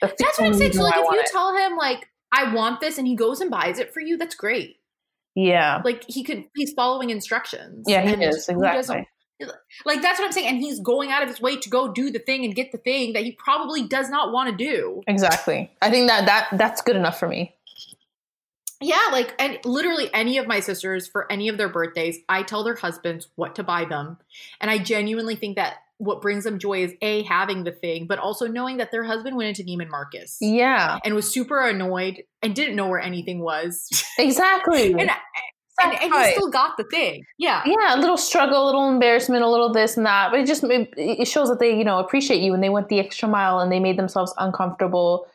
the 0.00 0.08
That's 0.18 0.38
what 0.38 0.46
I'm 0.46 0.54
saying. 0.54 0.72
So 0.74 0.82
like, 0.82 0.94
I 0.94 1.00
if 1.00 1.06
you 1.12 1.20
it. 1.20 1.26
tell 1.32 1.56
him 1.56 1.76
like 1.76 2.08
I 2.32 2.52
want 2.52 2.80
this 2.80 2.98
and 2.98 3.06
he 3.06 3.16
goes 3.16 3.40
and 3.40 3.50
buys 3.50 3.78
it 3.78 3.94
for 3.94 4.00
you, 4.00 4.16
that's 4.18 4.34
great. 4.34 4.76
yeah, 5.34 5.80
Like 5.84 6.04
he 6.08 6.22
could, 6.24 6.44
he's 6.54 6.72
following 6.74 7.10
instructions. 7.10 7.84
yeah, 7.88 8.02
he 8.02 8.22
is 8.24 8.48
exactly. 8.48 9.08
Like 9.84 10.00
that's 10.00 10.18
what 10.18 10.26
I'm 10.26 10.32
saying, 10.32 10.46
and 10.46 10.58
he's 10.58 10.80
going 10.80 11.10
out 11.10 11.22
of 11.22 11.28
his 11.28 11.40
way 11.40 11.56
to 11.56 11.68
go 11.68 11.92
do 11.92 12.10
the 12.10 12.18
thing 12.18 12.44
and 12.44 12.54
get 12.54 12.72
the 12.72 12.78
thing 12.78 13.14
that 13.14 13.24
he 13.24 13.32
probably 13.32 13.86
does 13.86 14.08
not 14.08 14.32
want 14.32 14.50
to 14.50 14.56
do. 14.56 15.02
Exactly. 15.06 15.72
I 15.82 15.90
think 15.90 16.08
that 16.08 16.26
that 16.26 16.48
that's 16.58 16.82
good 16.82 16.96
enough 16.96 17.18
for 17.18 17.28
me. 17.28 17.54
Yeah, 18.80 19.08
like 19.12 19.34
and 19.38 19.58
literally 19.64 20.10
any 20.12 20.38
of 20.38 20.46
my 20.46 20.60
sisters 20.60 21.08
for 21.08 21.30
any 21.32 21.48
of 21.48 21.58
their 21.58 21.68
birthdays, 21.68 22.18
I 22.28 22.42
tell 22.42 22.64
their 22.64 22.74
husbands 22.74 23.28
what 23.34 23.54
to 23.56 23.64
buy 23.64 23.84
them, 23.86 24.18
and 24.60 24.70
I 24.70 24.78
genuinely 24.78 25.36
think 25.36 25.56
that 25.56 25.76
what 25.98 26.20
brings 26.20 26.44
them 26.44 26.58
joy 26.58 26.84
is 26.84 26.92
a 27.00 27.22
having 27.22 27.64
the 27.64 27.72
thing, 27.72 28.06
but 28.06 28.18
also 28.18 28.46
knowing 28.46 28.78
that 28.78 28.90
their 28.90 29.04
husband 29.04 29.36
went 29.36 29.48
into 29.48 29.62
Neiman 29.62 29.88
Marcus 29.88 30.38
Yeah, 30.40 30.98
and 31.04 31.14
was 31.14 31.32
super 31.32 31.66
annoyed 31.66 32.24
and 32.42 32.54
didn't 32.54 32.76
know 32.76 32.88
where 32.88 33.00
anything 33.00 33.40
was, 33.40 33.88
exactly. 34.18 34.92
and, 34.98 35.10
and 35.82 35.92
and 36.00 36.12
Right. 36.12 36.34
still 36.34 36.50
got 36.50 36.76
the 36.76 36.84
thing. 36.84 37.24
Yeah, 37.38 37.62
yeah, 37.66 37.96
a 37.96 37.98
little 37.98 38.16
struggle, 38.16 38.64
a 38.64 38.66
little 38.66 38.88
embarrassment, 38.88 39.42
a 39.42 39.48
little 39.48 39.72
this 39.72 39.96
and 39.96 40.06
that, 40.06 40.30
but 40.30 40.40
it 40.40 40.46
just 40.46 40.64
it, 40.64 40.88
it 40.96 41.26
shows 41.28 41.48
that 41.48 41.58
they 41.58 41.76
you 41.76 41.84
know 41.84 41.98
appreciate 41.98 42.40
you 42.42 42.54
and 42.54 42.62
they 42.62 42.70
went 42.70 42.88
the 42.88 43.00
extra 43.00 43.28
mile 43.28 43.58
and 43.60 43.70
they 43.72 43.80
made 43.80 43.98
themselves 43.98 44.32
uncomfortable 44.38 45.26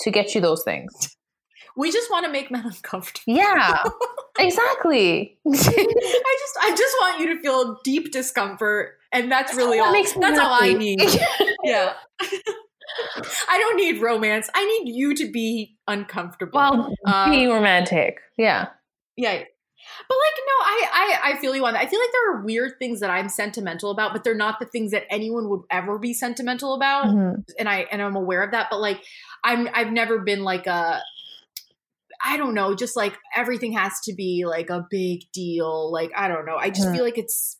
to 0.00 0.10
get 0.10 0.34
you 0.34 0.40
those 0.40 0.62
things. 0.64 1.16
we 1.76 1.90
just 1.92 2.10
want 2.10 2.24
to 2.26 2.32
make 2.32 2.50
men 2.50 2.64
uncomfortable. 2.66 3.34
Yeah, 3.36 3.82
exactly. 4.38 5.38
I 5.46 5.50
just 5.50 6.56
I 6.62 6.70
just 6.76 6.96
want 7.00 7.20
you 7.20 7.34
to 7.34 7.40
feel 7.40 7.78
deep 7.84 8.12
discomfort 8.12 8.98
and 9.12 9.30
that's 9.32 9.54
really 9.54 9.78
That 9.78 9.86
all. 9.86 9.92
makes 9.92 10.14
me 10.14 10.20
That's 10.20 10.38
all 10.38 10.52
I 10.60 10.72
need. 10.74 11.00
Yeah. 11.64 11.94
I 13.48 13.58
don't 13.58 13.76
need 13.76 14.00
romance. 14.00 14.48
I 14.54 14.64
need 14.64 14.94
you 14.94 15.14
to 15.16 15.30
be 15.30 15.76
uncomfortable. 15.88 16.58
Well, 16.58 16.94
Uh, 17.04 17.28
being 17.30 17.48
romantic. 17.50 18.20
Yeah. 18.38 18.68
yeah. 19.16 19.42
But 20.08 20.14
like 20.16 20.44
no, 20.46 20.64
I, 20.64 20.88
I 20.92 21.30
I 21.32 21.36
feel 21.40 21.54
you 21.56 21.64
on 21.66 21.72
that. 21.74 21.82
I 21.82 21.86
feel 21.86 22.00
like 22.00 22.12
there 22.12 22.32
are 22.34 22.44
weird 22.44 22.72
things 22.78 23.00
that 23.00 23.10
I'm 23.10 23.28
sentimental 23.28 23.90
about, 23.90 24.12
but 24.12 24.24
they're 24.24 24.34
not 24.34 24.58
the 24.58 24.66
things 24.66 24.90
that 24.92 25.04
anyone 25.10 25.48
would 25.48 25.62
ever 25.70 25.98
be 25.98 26.12
sentimental 26.14 26.74
about. 26.74 27.06
Mhm. 27.06 27.44
And 27.58 27.68
I 27.68 27.86
and 27.90 28.02
I'm 28.02 28.16
aware 28.16 28.42
of 28.42 28.50
that, 28.52 28.68
but 28.70 28.80
like 28.80 29.02
I'm 29.44 29.68
I've 29.74 29.92
never 29.92 30.18
been 30.18 30.44
like 30.44 30.66
a 30.66 31.00
I 32.24 32.36
don't 32.36 32.54
know, 32.54 32.74
just 32.74 32.96
like 32.96 33.16
everything 33.36 33.72
has 33.72 34.00
to 34.04 34.14
be 34.14 34.44
like 34.46 34.70
a 34.70 34.86
big 34.90 35.22
deal. 35.32 35.92
Like 35.92 36.10
I 36.16 36.28
don't 36.28 36.46
know. 36.46 36.56
I 36.56 36.70
just 36.70 36.88
Mhm. 36.88 36.94
feel 36.94 37.04
like 37.04 37.18
it's 37.18 37.58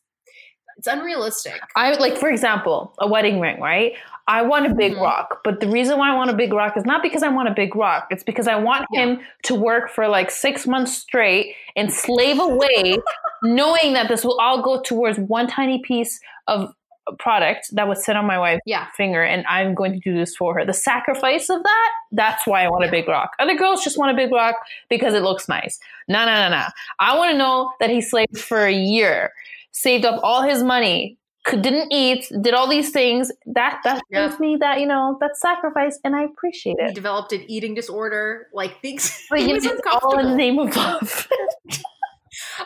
it's 0.77 0.87
unrealistic. 0.87 1.59
I 1.75 1.91
like, 1.95 2.17
for 2.17 2.29
example, 2.29 2.93
a 2.99 3.07
wedding 3.07 3.39
ring, 3.39 3.59
right? 3.59 3.93
I 4.29 4.41
want 4.41 4.65
a 4.65 4.73
big 4.75 4.95
Mhm. 4.95 5.01
rock, 5.01 5.39
but 5.43 5.61
the 5.61 5.67
reason 5.67 5.97
why 5.97 6.11
I 6.11 6.15
want 6.15 6.29
a 6.29 6.33
big 6.33 6.51
rock 6.53 6.75
is 6.75 6.85
not 6.85 7.01
because 7.01 7.23
I 7.23 7.29
want 7.29 7.47
a 7.47 7.53
big 7.53 7.75
rock. 7.75 8.07
It's 8.11 8.23
because 8.23 8.47
I 8.47 8.55
want 8.55 8.85
Yeah. 8.91 9.01
him 9.01 9.21
to 9.43 9.55
work 9.55 9.89
for 9.89 10.07
like 10.07 10.29
six 10.31 10.67
months 10.67 10.93
straight 10.97 11.55
and 11.75 11.91
slave 11.93 12.39
away, 12.39 12.97
knowing 13.43 13.93
that 13.93 14.09
this 14.09 14.25
will 14.25 14.37
all 14.39 14.61
go 14.61 14.81
towards 14.81 15.17
one 15.17 15.47
tiny 15.47 15.79
piece 15.79 16.19
of 16.47 16.73
product 17.19 17.69
that 17.71 17.87
would 17.87 17.97
sit 17.97 18.17
on 18.17 18.25
my 18.25 18.37
wife's 18.37 18.59
Yeah. 18.65 18.87
finger, 18.97 19.23
and 19.23 19.45
I'm 19.47 19.73
going 19.73 19.93
to 19.93 19.99
do 19.99 20.13
this 20.13 20.35
for 20.35 20.55
her. 20.55 20.65
The 20.65 20.73
sacrifice 20.73 21.49
of 21.49 21.63
that, 21.63 21.89
that's 22.11 22.45
why 22.45 22.65
I 22.65 22.67
want 22.69 22.83
a 22.83 22.89
big 22.91 23.07
rock. 23.07 23.31
Other 23.39 23.55
girls 23.55 23.81
just 23.81 23.97
want 23.97 24.11
a 24.11 24.13
big 24.13 24.29
rock 24.29 24.55
because 24.89 25.13
it 25.13 25.21
looks 25.23 25.47
nice. 25.47 25.79
No, 26.09 26.25
no, 26.25 26.35
no, 26.35 26.49
no. 26.49 26.63
I 26.99 27.17
want 27.17 27.31
to 27.31 27.37
know 27.37 27.71
that 27.79 27.89
he 27.89 28.01
slaved 28.01 28.37
for 28.37 28.65
a 28.65 28.73
year, 28.73 29.31
saved 29.71 30.03
up 30.03 30.19
all 30.21 30.41
his 30.41 30.63
money, 30.63 31.15
could, 31.47 31.61
didn't 31.61 31.91
eat, 31.91 32.29
did 32.41 32.53
all 32.53 32.67
these 32.67 32.91
things. 32.91 33.31
That 33.47 33.79
that 33.83 34.03
Yeah. 34.11 34.29
shows 34.29 34.39
me 34.39 34.57
that 34.59 34.79
you 34.81 34.85
know 34.85 35.17
that 35.21 35.37
sacrifice, 35.37 35.99
and 36.03 36.15
I 36.15 36.23
appreciate 36.23 36.75
He 36.79 36.85
it. 36.85 36.93
developed 36.95 37.31
an 37.33 37.43
eating 37.47 37.73
disorder, 37.73 38.47
like 38.53 38.81
things. 38.81 39.25
But 39.29 39.41
you 39.41 39.59
did 39.59 39.79
all 39.91 40.19
in 40.19 40.29
the 40.31 40.35
name 40.35 40.59
of 40.59 40.75
love. 40.75 41.27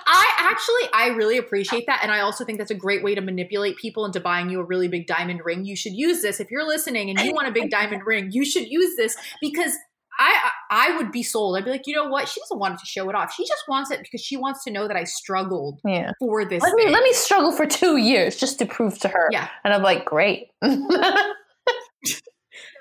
I 0.05 0.25
actually, 0.37 0.89
I 0.93 1.07
really 1.15 1.37
appreciate 1.37 1.85
that, 1.87 1.99
and 2.03 2.11
I 2.11 2.19
also 2.21 2.43
think 2.43 2.57
that's 2.57 2.71
a 2.71 2.75
great 2.75 3.03
way 3.03 3.15
to 3.15 3.21
manipulate 3.21 3.77
people 3.77 4.05
into 4.05 4.19
buying 4.19 4.49
you 4.49 4.59
a 4.59 4.63
really 4.63 4.87
big 4.87 5.07
diamond 5.07 5.41
ring. 5.45 5.63
You 5.65 5.75
should 5.75 5.93
use 5.93 6.21
this 6.21 6.39
if 6.39 6.51
you're 6.51 6.67
listening 6.67 7.09
and 7.09 7.19
you 7.19 7.31
want 7.33 7.47
a 7.47 7.51
big 7.51 7.69
diamond 7.71 8.01
ring. 8.05 8.31
You 8.31 8.43
should 8.43 8.67
use 8.67 8.95
this 8.97 9.15
because 9.39 9.73
I, 10.21 10.49
I 10.69 10.97
would 10.97 11.11
be 11.11 11.23
sold. 11.23 11.57
I'd 11.57 11.65
be 11.65 11.71
like, 11.71 11.87
you 11.87 11.95
know 11.95 12.07
what? 12.07 12.27
She 12.27 12.39
doesn't 12.41 12.59
want 12.59 12.77
to 12.79 12.85
show 12.85 13.09
it 13.09 13.15
off. 13.15 13.33
She 13.33 13.43
just 13.43 13.63
wants 13.67 13.89
it 13.89 14.01
because 14.01 14.21
she 14.21 14.37
wants 14.37 14.63
to 14.65 14.71
know 14.71 14.87
that 14.87 14.95
I 14.95 15.03
struggled 15.03 15.79
yeah. 15.83 16.11
for 16.19 16.45
this. 16.45 16.61
Let 16.61 16.75
me 16.75 16.83
thing. 16.83 16.93
let 16.93 17.03
me 17.03 17.11
struggle 17.13 17.51
for 17.51 17.65
two 17.65 17.97
years 17.97 18.35
just 18.35 18.59
to 18.59 18.67
prove 18.67 18.99
to 18.99 19.07
her. 19.07 19.29
Yeah. 19.31 19.47
And 19.63 19.73
I'm 19.73 19.81
like, 19.81 20.05
great. 20.05 20.49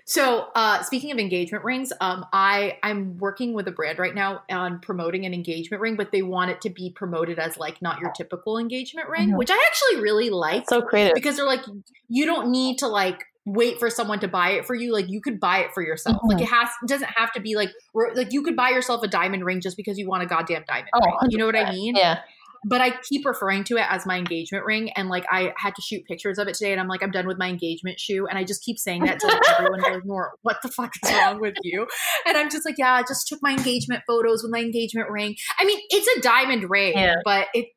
So, 0.06 0.48
uh, 0.56 0.82
speaking 0.82 1.12
of 1.12 1.18
engagement 1.18 1.62
rings, 1.62 1.92
um, 2.00 2.26
I 2.32 2.78
I'm 2.82 3.16
working 3.18 3.52
with 3.54 3.68
a 3.68 3.70
brand 3.70 4.00
right 4.00 4.12
now 4.12 4.42
on 4.50 4.80
promoting 4.80 5.24
an 5.24 5.32
engagement 5.32 5.80
ring, 5.80 5.94
but 5.94 6.10
they 6.10 6.22
want 6.22 6.50
it 6.50 6.60
to 6.62 6.70
be 6.70 6.90
promoted 6.90 7.38
as 7.38 7.56
like 7.56 7.80
not 7.80 8.00
your 8.00 8.10
typical 8.10 8.58
engagement 8.58 9.08
ring, 9.08 9.30
Mhm. 9.30 9.38
which 9.38 9.52
I 9.52 9.64
actually 9.70 10.02
really 10.02 10.28
like 10.30 10.68
so 10.68 10.82
creative. 10.82 11.14
because 11.14 11.36
they're 11.36 11.46
like 11.46 11.64
you 12.08 12.26
don't 12.26 12.50
need 12.50 12.78
to 12.78 12.88
like 12.88 13.24
wait 13.52 13.78
for 13.78 13.90
someone 13.90 14.20
to 14.20 14.28
buy 14.28 14.50
it 14.50 14.64
for 14.66 14.74
you 14.74 14.92
like 14.92 15.08
you 15.08 15.20
could 15.20 15.40
buy 15.40 15.58
it 15.58 15.72
for 15.74 15.82
yourself 15.82 16.16
Mhm. 16.22 16.32
like 16.34 16.42
it 16.42 16.48
has 16.48 16.68
doesn't 16.86 17.10
have 17.16 17.32
to 17.32 17.40
be 17.40 17.54
like 17.56 17.70
like 18.14 18.32
you 18.32 18.42
could 18.42 18.54
buy 18.56 18.70
yourself 18.70 19.02
a 19.02 19.08
diamond 19.08 19.44
ring 19.44 19.60
just 19.60 19.76
because 19.76 19.98
you 19.98 20.08
want 20.08 20.22
a 20.22 20.26
goddamn 20.26 20.64
diamond 20.68 20.88
Oh, 20.94 21.00
ring. 21.00 21.30
you 21.30 21.38
know 21.38 21.46
what 21.46 21.56
i 21.56 21.70
mean 21.70 21.96
Yeah. 21.96 22.20
but 22.64 22.80
I 22.82 22.90
keep 23.08 23.24
referring 23.24 23.64
to 23.64 23.78
it 23.78 23.86
as 23.88 24.04
my 24.04 24.18
engagement 24.18 24.66
ring. 24.66 24.90
And 24.90 25.08
like 25.08 25.24
I 25.30 25.54
had 25.56 25.74
to 25.76 25.80
shoot 25.82 26.04
pictures 26.04 26.36
of 26.38 26.46
it 26.46 26.52
today, 26.56 26.72
and 26.72 26.80
I'm 26.80 26.88
like, 26.88 27.02
I'm 27.02 27.10
done 27.10 27.26
with 27.26 27.38
my 27.38 27.48
engagement 27.48 27.98
shoe. 27.98 28.26
And 28.28 28.38
I 28.38 28.44
just 28.44 28.62
keep 28.62 28.78
saying 28.78 29.04
that 29.04 29.18
to 29.20 29.28
like 29.28 29.40
everyone. 29.58 29.80
They're 29.80 30.02
Noor, 30.04 30.32
what 30.42 30.58
the 30.62 30.68
fuck 30.68 30.92
is 31.02 31.10
wrong 31.10 31.40
with 31.40 31.54
you? 31.62 31.86
And 32.26 32.36
I'm 32.36 32.50
just 32.50 32.66
like, 32.66 32.74
yeah, 32.76 32.92
I 32.92 33.02
just 33.02 33.26
took 33.28 33.38
my 33.40 33.52
engagement 33.52 34.02
photos 34.06 34.42
with 34.42 34.52
my 34.52 34.58
engagement 34.60 35.08
ring. 35.08 35.36
I 35.58 35.64
mean, 35.64 35.80
it's 35.88 36.06
a 36.18 36.20
diamond 36.20 36.68
ring, 36.68 36.92
Yeah. 36.98 37.14
but 37.24 37.48
it. 37.54 37.68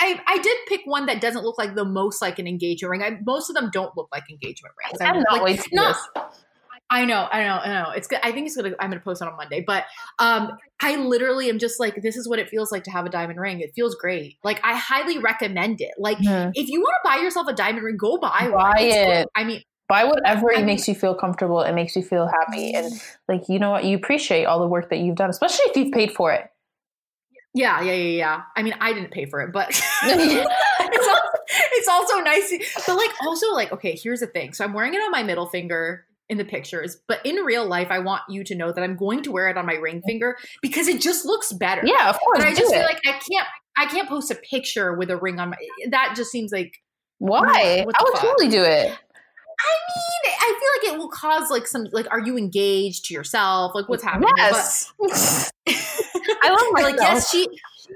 I, 0.00 0.20
I 0.26 0.38
did 0.38 0.56
pick 0.66 0.80
one 0.86 1.06
that 1.06 1.20
doesn't 1.20 1.44
look 1.44 1.58
like 1.58 1.74
the 1.74 1.84
most 1.84 2.20
like 2.22 2.38
an 2.38 2.46
engagement 2.46 2.90
ring. 2.90 3.02
I, 3.02 3.18
most 3.24 3.50
of 3.50 3.54
them 3.56 3.70
don't 3.72 3.94
look 3.96 4.08
like 4.10 4.24
engagement 4.30 4.74
rings. 4.82 5.00
I 5.00 5.12
cannot 5.12 5.32
like, 5.32 5.42
wait 5.42 5.60
to 5.60 5.68
do 5.70 5.76
not- 5.76 5.96
this. 6.14 6.22
I 6.92 7.04
know, 7.04 7.28
I 7.30 7.44
know, 7.44 7.54
I 7.54 7.68
know. 7.84 7.90
It's 7.92 8.08
good. 8.08 8.18
I 8.24 8.32
think 8.32 8.46
it's 8.48 8.56
gonna. 8.56 8.70
I'm 8.80 8.90
gonna 8.90 9.00
post 9.00 9.22
it 9.22 9.28
on 9.28 9.36
Monday, 9.36 9.62
but 9.64 9.84
um, 10.18 10.50
I 10.82 10.96
literally 10.96 11.48
am 11.48 11.60
just 11.60 11.78
like, 11.78 12.02
this 12.02 12.16
is 12.16 12.28
what 12.28 12.40
it 12.40 12.48
feels 12.48 12.72
like 12.72 12.82
to 12.82 12.90
have 12.90 13.06
a 13.06 13.08
diamond 13.08 13.38
ring. 13.38 13.60
It 13.60 13.70
feels 13.76 13.94
great. 13.94 14.38
Like 14.42 14.60
I 14.64 14.74
highly 14.74 15.18
recommend 15.18 15.80
it. 15.80 15.92
Like 15.98 16.18
Mhm. 16.18 16.50
if 16.54 16.68
you 16.68 16.80
want 16.80 16.94
to 17.04 17.08
buy 17.08 17.22
yourself 17.22 17.46
a 17.46 17.52
diamond 17.52 17.84
ring, 17.84 17.96
go 17.96 18.18
buy 18.18 18.48
one. 18.50 18.72
Buy 18.72 18.80
it. 18.80 19.28
I 19.36 19.44
mean, 19.44 19.62
Buy 19.88 20.02
whatever 20.02 20.52
I 20.52 20.56
mean- 20.56 20.66
makes 20.66 20.88
you 20.88 20.96
feel 20.96 21.14
comfortable. 21.14 21.60
It 21.60 21.74
makes 21.74 21.94
you 21.94 22.02
feel 22.02 22.26
happy. 22.26 22.72
And 22.74 22.92
like, 23.28 23.48
you 23.48 23.60
know 23.60 23.70
what? 23.70 23.84
You 23.84 23.96
appreciate 23.96 24.46
all 24.46 24.58
the 24.58 24.66
work 24.66 24.90
that 24.90 24.98
you've 24.98 25.14
done, 25.16 25.30
especially 25.30 25.66
if 25.66 25.76
you've 25.76 25.92
paid 25.92 26.10
for 26.10 26.32
it. 26.32 26.49
Yeah, 27.54 27.80
yeah, 27.80 27.92
yeah, 27.92 28.16
yeah. 28.16 28.42
I 28.56 28.62
mean, 28.62 28.74
I 28.80 28.92
didn't 28.92 29.10
pay 29.10 29.26
for 29.26 29.40
it, 29.40 29.52
but 29.52 29.68
it's, 30.04 31.08
also, 31.08 31.28
it's 31.50 31.88
also 31.88 32.18
nice. 32.20 32.52
But 32.86 32.96
like, 32.96 33.10
also 33.22 33.52
like, 33.52 33.72
okay, 33.72 33.98
here's 34.00 34.20
the 34.20 34.26
thing. 34.26 34.52
So 34.52 34.64
I'm 34.64 34.72
wearing 34.72 34.94
it 34.94 34.98
on 34.98 35.10
my 35.10 35.22
middle 35.22 35.46
finger 35.46 36.06
in 36.28 36.38
the 36.38 36.44
pictures, 36.44 36.98
but 37.08 37.24
in 37.26 37.36
real 37.36 37.66
life, 37.66 37.88
I 37.90 37.98
want 37.98 38.22
you 38.28 38.44
to 38.44 38.54
know 38.54 38.72
that 38.72 38.82
I'm 38.82 38.96
going 38.96 39.22
to 39.24 39.32
wear 39.32 39.48
it 39.48 39.58
on 39.58 39.66
my 39.66 39.74
ring 39.74 40.00
finger 40.06 40.36
because 40.62 40.86
it 40.86 41.00
just 41.00 41.26
looks 41.26 41.52
better. 41.52 41.82
Yeah, 41.84 42.08
of 42.08 42.20
course. 42.20 42.38
but 42.38 42.46
I 42.46 42.54
just 42.54 42.72
it. 42.72 42.76
feel 42.76 42.84
like 42.84 43.00
I 43.04 43.12
can't 43.12 43.48
I 43.76 43.86
can't 43.86 44.08
post 44.08 44.30
a 44.30 44.36
picture 44.36 44.94
with 44.94 45.10
a 45.10 45.16
ring 45.16 45.40
on 45.40 45.50
my 45.50 45.56
that 45.90 46.14
just 46.16 46.30
seems 46.30 46.52
like 46.52 46.74
Why? 47.18 47.80
I 47.80 47.84
would 47.84 47.96
fuck? 47.96 48.20
totally 48.20 48.48
do 48.48 48.62
it. 48.62 48.96
I 49.62 49.72
mean 49.88 50.34
I 50.40 50.46
feel 50.58 50.90
like 50.90 50.94
it 50.94 50.98
will 50.98 51.08
cause 51.10 51.50
like 51.50 51.66
some 51.66 51.86
like 51.92 52.06
are 52.10 52.20
you 52.20 52.36
engaged 52.36 53.04
to 53.06 53.14
yourself 53.14 53.72
like 53.74 53.88
what's 53.88 54.02
happening 54.04 54.30
Yes. 54.36 54.92
I 55.68 56.50
love 56.50 56.60
myself. 56.72 56.82
like 56.82 56.96
yes 57.00 57.30
she 57.30 57.46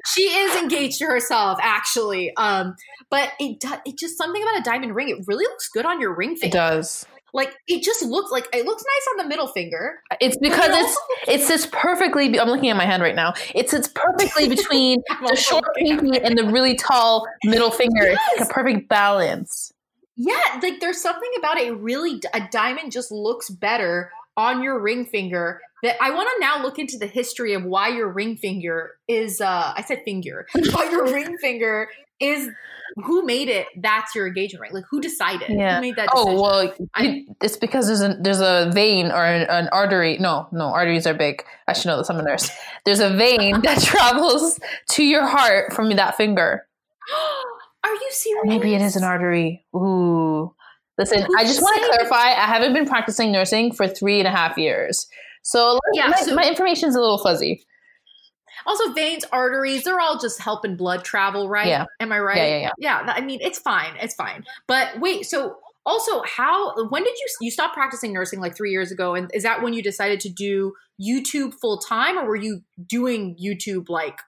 she 0.06 0.22
is 0.22 0.56
engaged 0.62 0.98
to 0.98 1.06
herself 1.06 1.58
actually 1.62 2.34
um 2.36 2.74
but 3.10 3.30
it 3.38 3.62
it 3.86 3.96
just 3.98 4.16
something 4.18 4.42
about 4.42 4.58
a 4.60 4.62
diamond 4.62 4.94
ring 4.94 5.08
it 5.08 5.18
really 5.26 5.44
looks 5.44 5.68
good 5.68 5.86
on 5.86 6.00
your 6.00 6.14
ring 6.14 6.36
finger. 6.36 6.56
it 6.56 6.58
does. 6.58 7.06
like 7.32 7.54
it 7.68 7.82
just 7.82 8.02
looks 8.02 8.30
like 8.32 8.46
it 8.52 8.64
looks 8.64 8.82
nice 8.82 9.06
on 9.12 9.24
the 9.24 9.28
middle 9.28 9.46
finger 9.48 10.00
It's 10.20 10.36
because 10.38 10.70
it 10.70 10.84
it's 10.84 10.96
it 11.28 11.40
sits 11.46 11.66
perfectly. 11.72 12.38
I'm 12.38 12.48
looking 12.48 12.68
at 12.70 12.76
my 12.76 12.84
hand 12.84 13.02
right 13.02 13.14
now. 13.14 13.32
It 13.54 13.70
sits 13.70 13.88
perfectly 13.88 14.48
between 14.48 15.02
the 15.26 15.34
short 15.36 15.64
pinky 15.76 16.20
and 16.20 16.36
the 16.36 16.44
really 16.44 16.76
tall 16.76 17.26
middle 17.44 17.70
finger. 17.70 18.02
It's 18.02 18.20
like 18.40 18.50
a 18.50 18.52
perfect 18.52 18.88
balance. 18.88 19.72
Yeah, 20.16 20.60
like 20.62 20.80
there's 20.80 21.00
something 21.00 21.30
about 21.38 21.58
it. 21.58 21.68
it 21.68 21.76
really, 21.78 22.20
a 22.32 22.42
diamond 22.50 22.92
just 22.92 23.10
looks 23.10 23.50
better 23.50 24.10
on 24.36 24.62
your 24.62 24.78
ring 24.80 25.06
finger 25.06 25.60
that 25.82 25.96
I 26.02 26.10
want 26.10 26.28
to 26.34 26.40
now 26.40 26.62
look 26.62 26.78
into 26.78 26.98
the 26.98 27.06
history 27.06 27.52
of 27.54 27.64
why 27.64 27.88
your 27.88 28.08
ring 28.08 28.36
finger 28.36 28.92
is 29.06 29.40
uh 29.40 29.72
I 29.76 29.82
said 29.82 30.02
finger. 30.04 30.46
why 30.72 30.88
your 30.90 31.04
ring 31.04 31.36
finger 31.38 31.88
is 32.20 32.48
who 33.04 33.24
made 33.24 33.48
it 33.48 33.66
that's 33.76 34.14
your 34.14 34.26
engagement 34.26 34.62
ring 34.62 34.72
like 34.72 34.84
who 34.90 35.00
decided 35.00 35.50
Yeah. 35.50 35.76
who 35.76 35.80
made 35.82 35.96
that 35.96 36.08
Oh 36.12 36.40
well, 36.40 36.72
I- 36.94 37.24
it's 37.42 37.56
because 37.56 37.86
there's 37.86 38.00
a 38.02 38.16
there's 38.20 38.40
a 38.40 38.70
vein 38.74 39.06
or 39.12 39.24
an, 39.24 39.48
an 39.48 39.68
artery. 39.72 40.18
No, 40.18 40.48
no, 40.52 40.66
arteries 40.66 41.06
are 41.06 41.14
big. 41.14 41.44
I 41.68 41.72
should 41.74 41.86
know 41.86 41.98
this. 41.98 42.08
I'm 42.10 42.18
a 42.18 42.22
nurse. 42.22 42.50
There's 42.84 43.00
a 43.00 43.10
vein 43.10 43.60
that 43.62 43.80
travels 43.82 44.58
to 44.90 45.04
your 45.04 45.26
heart 45.26 45.72
from 45.72 45.90
that 45.96 46.16
finger. 46.16 46.66
are 47.84 47.94
you 47.94 48.08
serious 48.10 48.42
Maybe 48.46 48.74
it 48.74 48.82
is 48.82 48.96
an 48.96 49.04
artery. 49.04 49.64
Ooh. 49.74 50.54
Listen, 50.98 51.22
Who's 51.22 51.34
I 51.38 51.42
just 51.44 51.60
want 51.62 51.80
to 51.80 51.86
clarify. 51.88 52.40
I 52.40 52.46
haven't 52.46 52.72
been 52.72 52.86
practicing 52.86 53.32
nursing 53.32 53.72
for 53.72 53.86
three 53.88 54.18
and 54.20 54.28
a 54.28 54.30
half 54.30 54.56
years, 54.56 55.06
so 55.42 55.78
Yeah, 55.92 56.06
my, 56.08 56.16
so- 56.16 56.34
my 56.34 56.46
information's 56.48 56.94
a 56.96 57.00
little 57.00 57.18
fuzzy. 57.18 57.64
also 58.66 58.92
veins 58.92 59.24
arteries 59.32 59.82
they're 59.84 60.00
all 60.00 60.18
just 60.18 60.40
helping 60.40 60.76
blood 60.76 61.04
travel 61.04 61.48
right 61.48 61.66
Yeah. 61.66 61.84
am 62.00 62.12
i 62.12 62.18
right 62.18 62.36
Yeah, 62.38 62.58
yeah, 62.58 62.70
yeah. 62.78 63.06
that- 63.06 63.16
i 63.18 63.20
mean 63.20 63.38
it's 63.42 63.58
fine 63.58 63.92
it's 64.00 64.14
fine 64.14 64.44
but 64.68 64.98
wait 65.00 65.26
so 65.26 65.56
also 65.84 66.22
how 66.22 66.72
when 66.88 67.02
did 67.04 67.12
you 67.18 67.26
you 67.42 67.50
stop 67.50 67.74
practicing 67.74 68.12
nursing 68.12 68.40
like 68.40 68.56
three 68.56 68.70
years 68.70 68.90
ago 68.90 69.14
and 69.14 69.30
is 69.34 69.42
that 69.42 69.60
when 69.62 69.74
you 69.74 69.82
decided 69.82 70.18
to 70.20 70.30
do 70.30 70.72
youtube 71.02 71.52
full 71.60 71.78
time 71.78 72.16
or 72.16 72.24
were 72.26 72.36
you 72.36 72.62
doing 72.86 73.36
youtube 73.42 73.88
like 73.90 74.18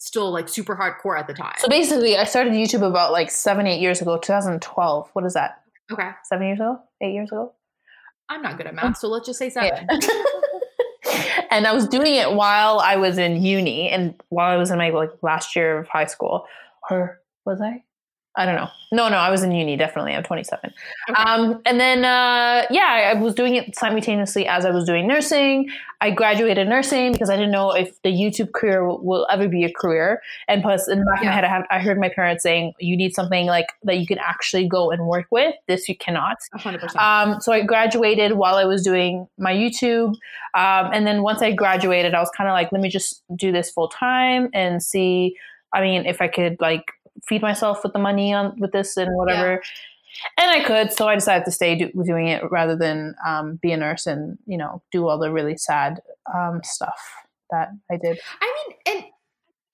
still 0.00 0.32
like 0.32 0.48
super 0.48 0.74
hardcore 0.74 1.18
at 1.18 1.26
the 1.26 1.34
time 1.34 1.54
So 1.58 1.68
basically, 1.68 2.16
I 2.16 2.24
started 2.24 2.52
YouTube 2.54 2.86
about 2.86 3.12
like 3.12 3.30
seven, 3.30 3.66
eight 3.66 3.80
years 3.80 4.02
ago, 4.02 4.18
2012. 4.18 5.10
What 5.12 5.24
is 5.24 5.34
that? 5.34 5.62
okay 5.92 6.10
Seven 6.24 6.46
years 6.46 6.58
ago? 6.58 6.80
Eight 7.00 7.14
years 7.14 7.30
ago? 7.30 7.52
i'm 8.32 8.42
not 8.42 8.56
good 8.56 8.68
at 8.68 8.74
math 8.76 8.96
so 8.96 9.08
let's 9.08 9.26
just 9.26 9.40
say 9.40 9.50
seven 9.50 9.88
and 11.50 11.66
I 11.66 11.72
was 11.72 11.86
doing 11.88 12.14
it 12.14 12.32
while 12.32 12.78
I 12.78 12.96
was 12.96 13.18
in 13.18 13.42
uni 13.42 13.88
and 13.88 14.14
while 14.28 14.50
I 14.50 14.56
was 14.56 14.70
in 14.70 14.78
my 14.78 14.90
like 14.90 15.10
last 15.22 15.56
year 15.56 15.78
of 15.78 15.88
high 15.88 16.06
school. 16.06 16.46
Or 16.90 17.20
was 17.44 17.60
I? 17.60 17.82
I 18.36 18.46
don't 18.46 18.54
know. 18.54 18.68
No, 18.92 19.08
no, 19.08 19.16
I 19.16 19.30
was 19.30 19.42
in 19.42 19.50
uni. 19.50 19.76
Definitely, 19.76 20.14
I'm 20.14 20.22
27. 20.22 20.72
Okay. 21.10 21.22
Um, 21.22 21.60
and 21.66 21.80
then, 21.80 22.04
uh, 22.04 22.64
yeah, 22.70 23.12
I 23.12 23.20
was 23.20 23.34
doing 23.34 23.56
it 23.56 23.76
simultaneously 23.76 24.46
as 24.46 24.64
I 24.64 24.70
was 24.70 24.84
doing 24.84 25.08
nursing. 25.08 25.68
I 26.00 26.10
graduated 26.10 26.68
nursing 26.68 27.12
because 27.12 27.28
I 27.28 27.36
didn't 27.36 27.50
know 27.50 27.72
if 27.72 28.00
the 28.02 28.10
YouTube 28.10 28.52
career 28.52 28.86
will, 28.86 29.02
will 29.02 29.26
ever 29.30 29.48
be 29.48 29.64
a 29.64 29.72
career. 29.72 30.22
And 30.46 30.62
plus, 30.62 30.88
in 30.88 31.00
the 31.00 31.04
back 31.06 31.20
of 31.20 31.26
my 31.26 31.32
head, 31.32 31.44
I, 31.44 31.48
have, 31.48 31.66
I 31.70 31.78
heard 31.80 31.98
my 31.98 32.08
parents 32.08 32.42
saying, 32.42 32.72
"You 32.78 32.96
need 32.96 33.14
something 33.14 33.46
like 33.46 33.66
that 33.82 33.98
you 33.98 34.06
can 34.06 34.18
actually 34.18 34.68
go 34.68 34.90
and 34.90 35.06
work 35.06 35.26
with. 35.30 35.54
This 35.66 35.88
you 35.88 35.96
cannot." 35.96 36.38
100% 36.56 36.96
Um, 36.96 37.40
so 37.40 37.52
I 37.52 37.62
graduated 37.62 38.32
while 38.32 38.54
I 38.54 38.64
was 38.64 38.82
doing 38.82 39.26
my 39.38 39.52
YouTube. 39.52 40.14
Um, 40.54 40.90
and 40.92 41.06
then 41.06 41.22
once 41.22 41.42
I 41.42 41.52
graduated, 41.52 42.14
I 42.14 42.20
was 42.20 42.30
kind 42.36 42.48
of 42.48 42.54
like, 42.54 42.72
let 42.72 42.80
me 42.80 42.88
just 42.88 43.22
do 43.36 43.52
this 43.52 43.70
full 43.70 43.88
time 43.88 44.50
and 44.52 44.82
see, 44.82 45.36
I 45.72 45.80
mean, 45.80 46.06
if 46.06 46.20
I 46.20 46.28
could 46.28 46.56
like 46.60 46.84
feed 47.26 47.42
myself 47.42 47.82
with 47.82 47.92
the 47.92 47.98
money 47.98 48.32
on 48.32 48.58
with 48.58 48.72
this 48.72 48.96
and 48.96 49.16
whatever. 49.16 49.62
And 50.36 50.50
I 50.50 50.64
could, 50.64 50.92
so 50.92 51.06
I 51.06 51.14
decided 51.14 51.44
to 51.44 51.52
stay 51.52 51.76
do, 51.76 51.90
doing 52.04 52.26
it 52.26 52.42
rather 52.50 52.74
than 52.74 53.14
um, 53.24 53.60
be 53.62 53.70
a 53.72 53.76
nurse 53.76 54.06
and 54.06 54.38
you 54.46 54.58
know 54.58 54.82
do 54.90 55.06
all 55.06 55.18
the 55.18 55.32
really 55.32 55.56
sad 55.56 56.00
um, 56.34 56.60
stuff 56.64 57.00
that 57.50 57.68
I 57.90 57.96
did. 57.96 58.18
I 58.40 58.64
mean, 58.68 58.96
and 58.96 59.04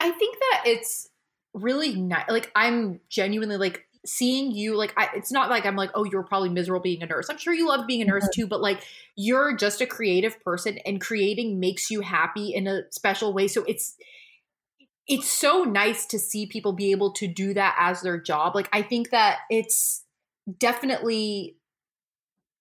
I 0.00 0.10
think 0.10 0.36
that 0.38 0.62
it's 0.66 1.08
really 1.54 1.94
nice. 1.94 2.26
Like, 2.28 2.50
I'm 2.54 3.00
genuinely 3.08 3.56
like 3.56 3.86
seeing 4.04 4.52
you. 4.52 4.76
Like, 4.76 4.92
I, 4.96 5.08
it's 5.14 5.32
not 5.32 5.48
like 5.48 5.64
I'm 5.64 5.76
like, 5.76 5.90
oh, 5.94 6.04
you're 6.04 6.22
probably 6.22 6.50
miserable 6.50 6.82
being 6.82 7.02
a 7.02 7.06
nurse. 7.06 7.28
I'm 7.30 7.38
sure 7.38 7.54
you 7.54 7.66
love 7.66 7.86
being 7.86 8.02
a 8.02 8.04
nurse 8.04 8.28
too, 8.34 8.46
but 8.46 8.60
like, 8.60 8.82
you're 9.16 9.56
just 9.56 9.80
a 9.80 9.86
creative 9.86 10.38
person, 10.44 10.78
and 10.84 11.00
creating 11.00 11.58
makes 11.58 11.90
you 11.90 12.02
happy 12.02 12.54
in 12.54 12.66
a 12.66 12.82
special 12.90 13.32
way. 13.32 13.48
So 13.48 13.64
it's 13.64 13.96
it's 15.08 15.30
so 15.30 15.62
nice 15.64 16.04
to 16.06 16.18
see 16.18 16.46
people 16.46 16.72
be 16.72 16.90
able 16.90 17.12
to 17.12 17.28
do 17.28 17.54
that 17.54 17.76
as 17.78 18.02
their 18.02 18.20
job. 18.20 18.54
Like, 18.54 18.68
I 18.72 18.82
think 18.82 19.10
that 19.10 19.38
it's 19.50 20.04
definitely 20.58 21.56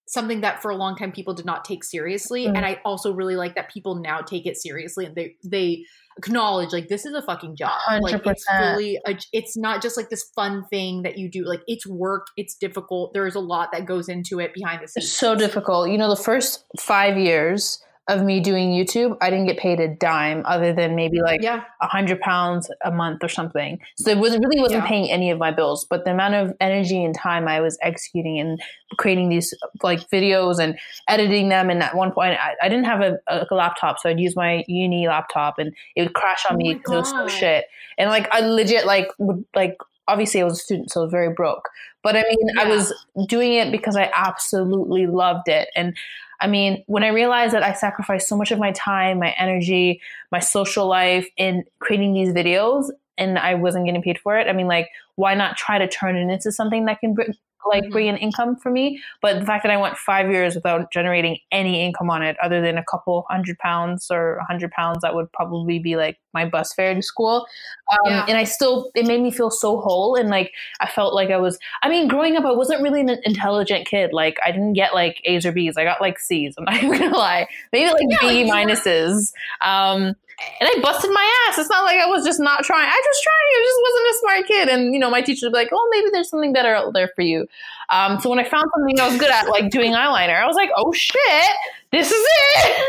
something 0.08 0.40
that 0.42 0.62
for 0.62 0.70
a 0.70 0.76
long 0.76 0.94
time 0.96 1.10
people 1.10 1.34
did 1.34 1.44
not 1.44 1.64
take 1.64 1.82
seriously 1.82 2.46
Mm. 2.46 2.56
and 2.56 2.64
i 2.66 2.80
also 2.84 3.12
really 3.12 3.34
like 3.34 3.56
that 3.56 3.68
people 3.68 3.96
now 3.96 4.20
take 4.20 4.46
it 4.46 4.56
seriously 4.56 5.04
and 5.04 5.16
they 5.16 5.34
they 5.44 5.84
acknowledge 6.16 6.72
like 6.72 6.86
this 6.88 7.04
is 7.04 7.12
a 7.12 7.22
fucking 7.22 7.56
job 7.56 7.72
like 8.00 8.14
it's 8.24 8.44
100%. 8.48 8.72
fully 8.72 9.00
a, 9.06 9.16
it's 9.32 9.56
not 9.56 9.82
just 9.82 9.96
like 9.96 10.08
this 10.08 10.30
fun 10.34 10.64
thing 10.70 11.02
that 11.02 11.18
you 11.18 11.28
do 11.28 11.44
like 11.44 11.60
it's 11.66 11.86
work 11.88 12.28
it's 12.36 12.54
difficult 12.54 13.12
there's 13.14 13.34
a 13.34 13.40
lot 13.40 13.70
that 13.72 13.84
goes 13.84 14.08
into 14.08 14.38
it 14.38 14.54
behind 14.54 14.78
the 14.78 14.84
It's 14.84 14.94
scenes 14.94 15.12
so 15.12 15.34
difficult. 15.34 15.90
You 15.90 15.98
know, 15.98 16.08
the 16.08 16.16
first 16.16 16.64
five 16.78 17.18
years 17.18 17.80
of 18.08 18.22
me 18.22 18.38
doing 18.40 18.70
YouTube, 18.70 19.16
I 19.20 19.30
didn't 19.30 19.46
get 19.46 19.58
paid 19.58 19.80
a 19.80 19.88
dime 19.88 20.42
other 20.46 20.72
than 20.72 20.94
maybe 20.94 21.20
like 21.20 21.42
yeah 21.42 21.64
a 21.80 21.86
hundred 21.88 22.20
pounds 22.20 22.70
a 22.84 22.90
month 22.92 23.24
or 23.24 23.28
something. 23.28 23.80
So 23.96 24.10
it 24.10 24.18
was 24.18 24.38
really 24.38 24.60
wasn't 24.60 24.84
Yeah. 24.84 24.88
paying 24.88 25.10
any 25.10 25.30
of 25.30 25.38
my 25.38 25.50
bills, 25.50 25.84
but 25.88 26.04
the 26.04 26.12
amount 26.12 26.34
of 26.34 26.52
energy 26.60 27.02
and 27.02 27.14
time 27.14 27.48
I 27.48 27.60
was 27.60 27.76
executing 27.82 28.38
and 28.38 28.60
creating 28.96 29.28
these 29.28 29.52
like 29.82 30.08
videos 30.10 30.58
and 30.60 30.78
editing 31.08 31.48
them. 31.48 31.68
And 31.68 31.82
at 31.82 31.96
one 31.96 32.12
point, 32.12 32.38
I, 32.40 32.54
I 32.62 32.68
didn't 32.68 32.84
have 32.84 33.00
a, 33.00 33.18
a 33.28 33.46
laptop, 33.54 33.98
so 33.98 34.08
I'd 34.08 34.20
use 34.20 34.36
my 34.36 34.62
uni 34.68 35.08
laptop, 35.08 35.58
and 35.58 35.74
it 35.96 36.02
would 36.02 36.14
crash 36.14 36.44
on 36.48 36.54
Oh 36.54 36.58
me 36.58 36.74
because 36.74 36.92
it 36.92 36.96
was 36.98 37.10
so 37.10 37.26
shit. 37.28 37.64
And 37.98 38.08
like 38.10 38.28
I 38.32 38.40
legit 38.40 38.86
like 38.86 39.08
would 39.18 39.44
like 39.54 39.76
obviously 40.08 40.40
I 40.40 40.44
was 40.44 40.60
a 40.60 40.62
student, 40.62 40.92
so 40.92 41.00
I 41.00 41.04
was 41.04 41.10
very 41.10 41.32
broke. 41.32 41.68
But 42.02 42.14
I 42.16 42.22
mean, 42.22 42.38
I 42.58 42.66
was 42.66 42.92
doing 43.26 43.54
it 43.54 43.72
because 43.72 43.96
I 43.96 44.10
absolutely 44.14 45.06
loved 45.08 45.48
it, 45.48 45.68
and 45.74 45.96
I 46.40 46.46
mean, 46.46 46.84
when 46.86 47.02
I 47.02 47.08
realized 47.08 47.54
that 47.54 47.62
I 47.62 47.72
sacrificed 47.72 48.28
so 48.28 48.36
much 48.36 48.50
of 48.50 48.58
my 48.58 48.72
time, 48.72 49.18
my 49.18 49.34
energy, 49.38 50.00
my 50.30 50.40
social 50.40 50.86
life 50.86 51.28
in 51.36 51.64
creating 51.78 52.14
these 52.14 52.30
videos 52.30 52.90
and 53.18 53.38
I 53.38 53.54
wasn't 53.54 53.86
getting 53.86 54.02
paid 54.02 54.18
for 54.18 54.38
it, 54.38 54.46
I 54.46 54.52
mean, 54.52 54.66
like, 54.66 54.88
why 55.14 55.34
not 55.34 55.56
try 55.56 55.78
to 55.78 55.88
turn 55.88 56.16
it 56.16 56.30
into 56.32 56.52
something 56.52 56.84
that 56.84 57.00
can 57.00 57.14
bring, 57.14 57.34
like 57.68 57.90
bring 57.90 58.08
an 58.08 58.16
income 58.16 58.56
for 58.56 58.70
me? 58.70 59.00
But 59.22 59.40
the 59.40 59.46
fact 59.46 59.64
that 59.64 59.72
I 59.72 59.76
went 59.76 59.96
five 59.96 60.30
years 60.30 60.54
without 60.54 60.92
generating 60.92 61.38
any 61.52 61.84
income 61.84 62.10
on 62.10 62.22
it, 62.22 62.36
other 62.42 62.60
than 62.60 62.78
a 62.78 62.84
couple 62.84 63.24
hundred 63.28 63.58
pounds 63.58 64.08
or 64.10 64.36
a 64.36 64.44
hundred 64.44 64.70
pounds, 64.70 65.02
that 65.02 65.14
would 65.14 65.32
probably 65.32 65.78
be 65.78 65.96
like 65.96 66.18
my 66.32 66.44
bus 66.44 66.72
fare 66.74 66.94
to 66.94 67.02
school. 67.02 67.46
Um, 67.90 68.12
Yeah. 68.12 68.26
And 68.28 68.38
I 68.38 68.44
still, 68.44 68.90
it 68.94 69.06
made 69.06 69.22
me 69.22 69.30
feel 69.30 69.50
so 69.50 69.80
whole. 69.80 70.16
And 70.16 70.28
like, 70.28 70.52
I 70.80 70.86
felt 70.86 71.14
like 71.14 71.30
I 71.30 71.38
was, 71.38 71.58
I 71.82 71.88
mean, 71.88 72.08
growing 72.08 72.36
up, 72.36 72.44
I 72.44 72.52
wasn't 72.52 72.82
really 72.82 73.00
an 73.00 73.16
intelligent 73.24 73.86
kid. 73.86 74.12
Like, 74.12 74.36
I 74.44 74.52
didn't 74.52 74.74
get 74.74 74.94
like 74.94 75.20
A's 75.24 75.46
or 75.46 75.52
B's. 75.52 75.76
I 75.76 75.84
got 75.84 76.00
like 76.00 76.18
C's. 76.18 76.54
I'm 76.58 76.64
not 76.64 76.74
even 76.82 76.98
gonna 76.98 77.16
lie. 77.16 77.46
Maybe 77.72 77.90
like 77.90 78.02
Yeah, 78.08 78.18
B 78.20 78.44
like, 78.50 78.68
minuses. 78.68 79.32
Um, 79.62 80.14
and 80.60 80.68
I 80.68 80.80
busted 80.80 81.10
my 81.12 81.46
ass. 81.48 81.58
It's 81.58 81.70
not 81.70 81.84
like 81.84 81.98
I 81.98 82.06
was 82.06 82.24
just 82.24 82.40
not 82.40 82.64
trying. 82.64 82.88
I 82.88 83.00
just 83.04 83.22
trying. 83.22 83.48
I 83.52 83.62
just 83.64 83.80
wasn't 83.82 84.08
a 84.08 84.14
smart 84.18 84.46
kid. 84.46 84.68
And 84.68 84.94
you 84.94 85.00
know, 85.00 85.10
my 85.10 85.22
teacher 85.22 85.46
would 85.46 85.52
be 85.52 85.58
like, 85.58 85.70
"Oh, 85.72 85.88
maybe 85.90 86.08
there's 86.12 86.28
something 86.28 86.52
better 86.52 86.74
out 86.74 86.92
there 86.92 87.10
for 87.14 87.22
you." 87.22 87.46
Um, 87.88 88.20
so 88.20 88.28
when 88.30 88.38
I 88.38 88.44
found 88.44 88.66
something 88.76 89.00
I 89.00 89.08
was 89.08 89.18
good 89.18 89.30
at, 89.30 89.48
like 89.48 89.70
doing 89.70 89.92
eyeliner, 89.92 90.42
I 90.42 90.46
was 90.46 90.56
like, 90.56 90.70
"Oh 90.76 90.92
shit, 90.92 91.56
this 91.92 92.10
is 92.10 92.26
it." 92.26 92.86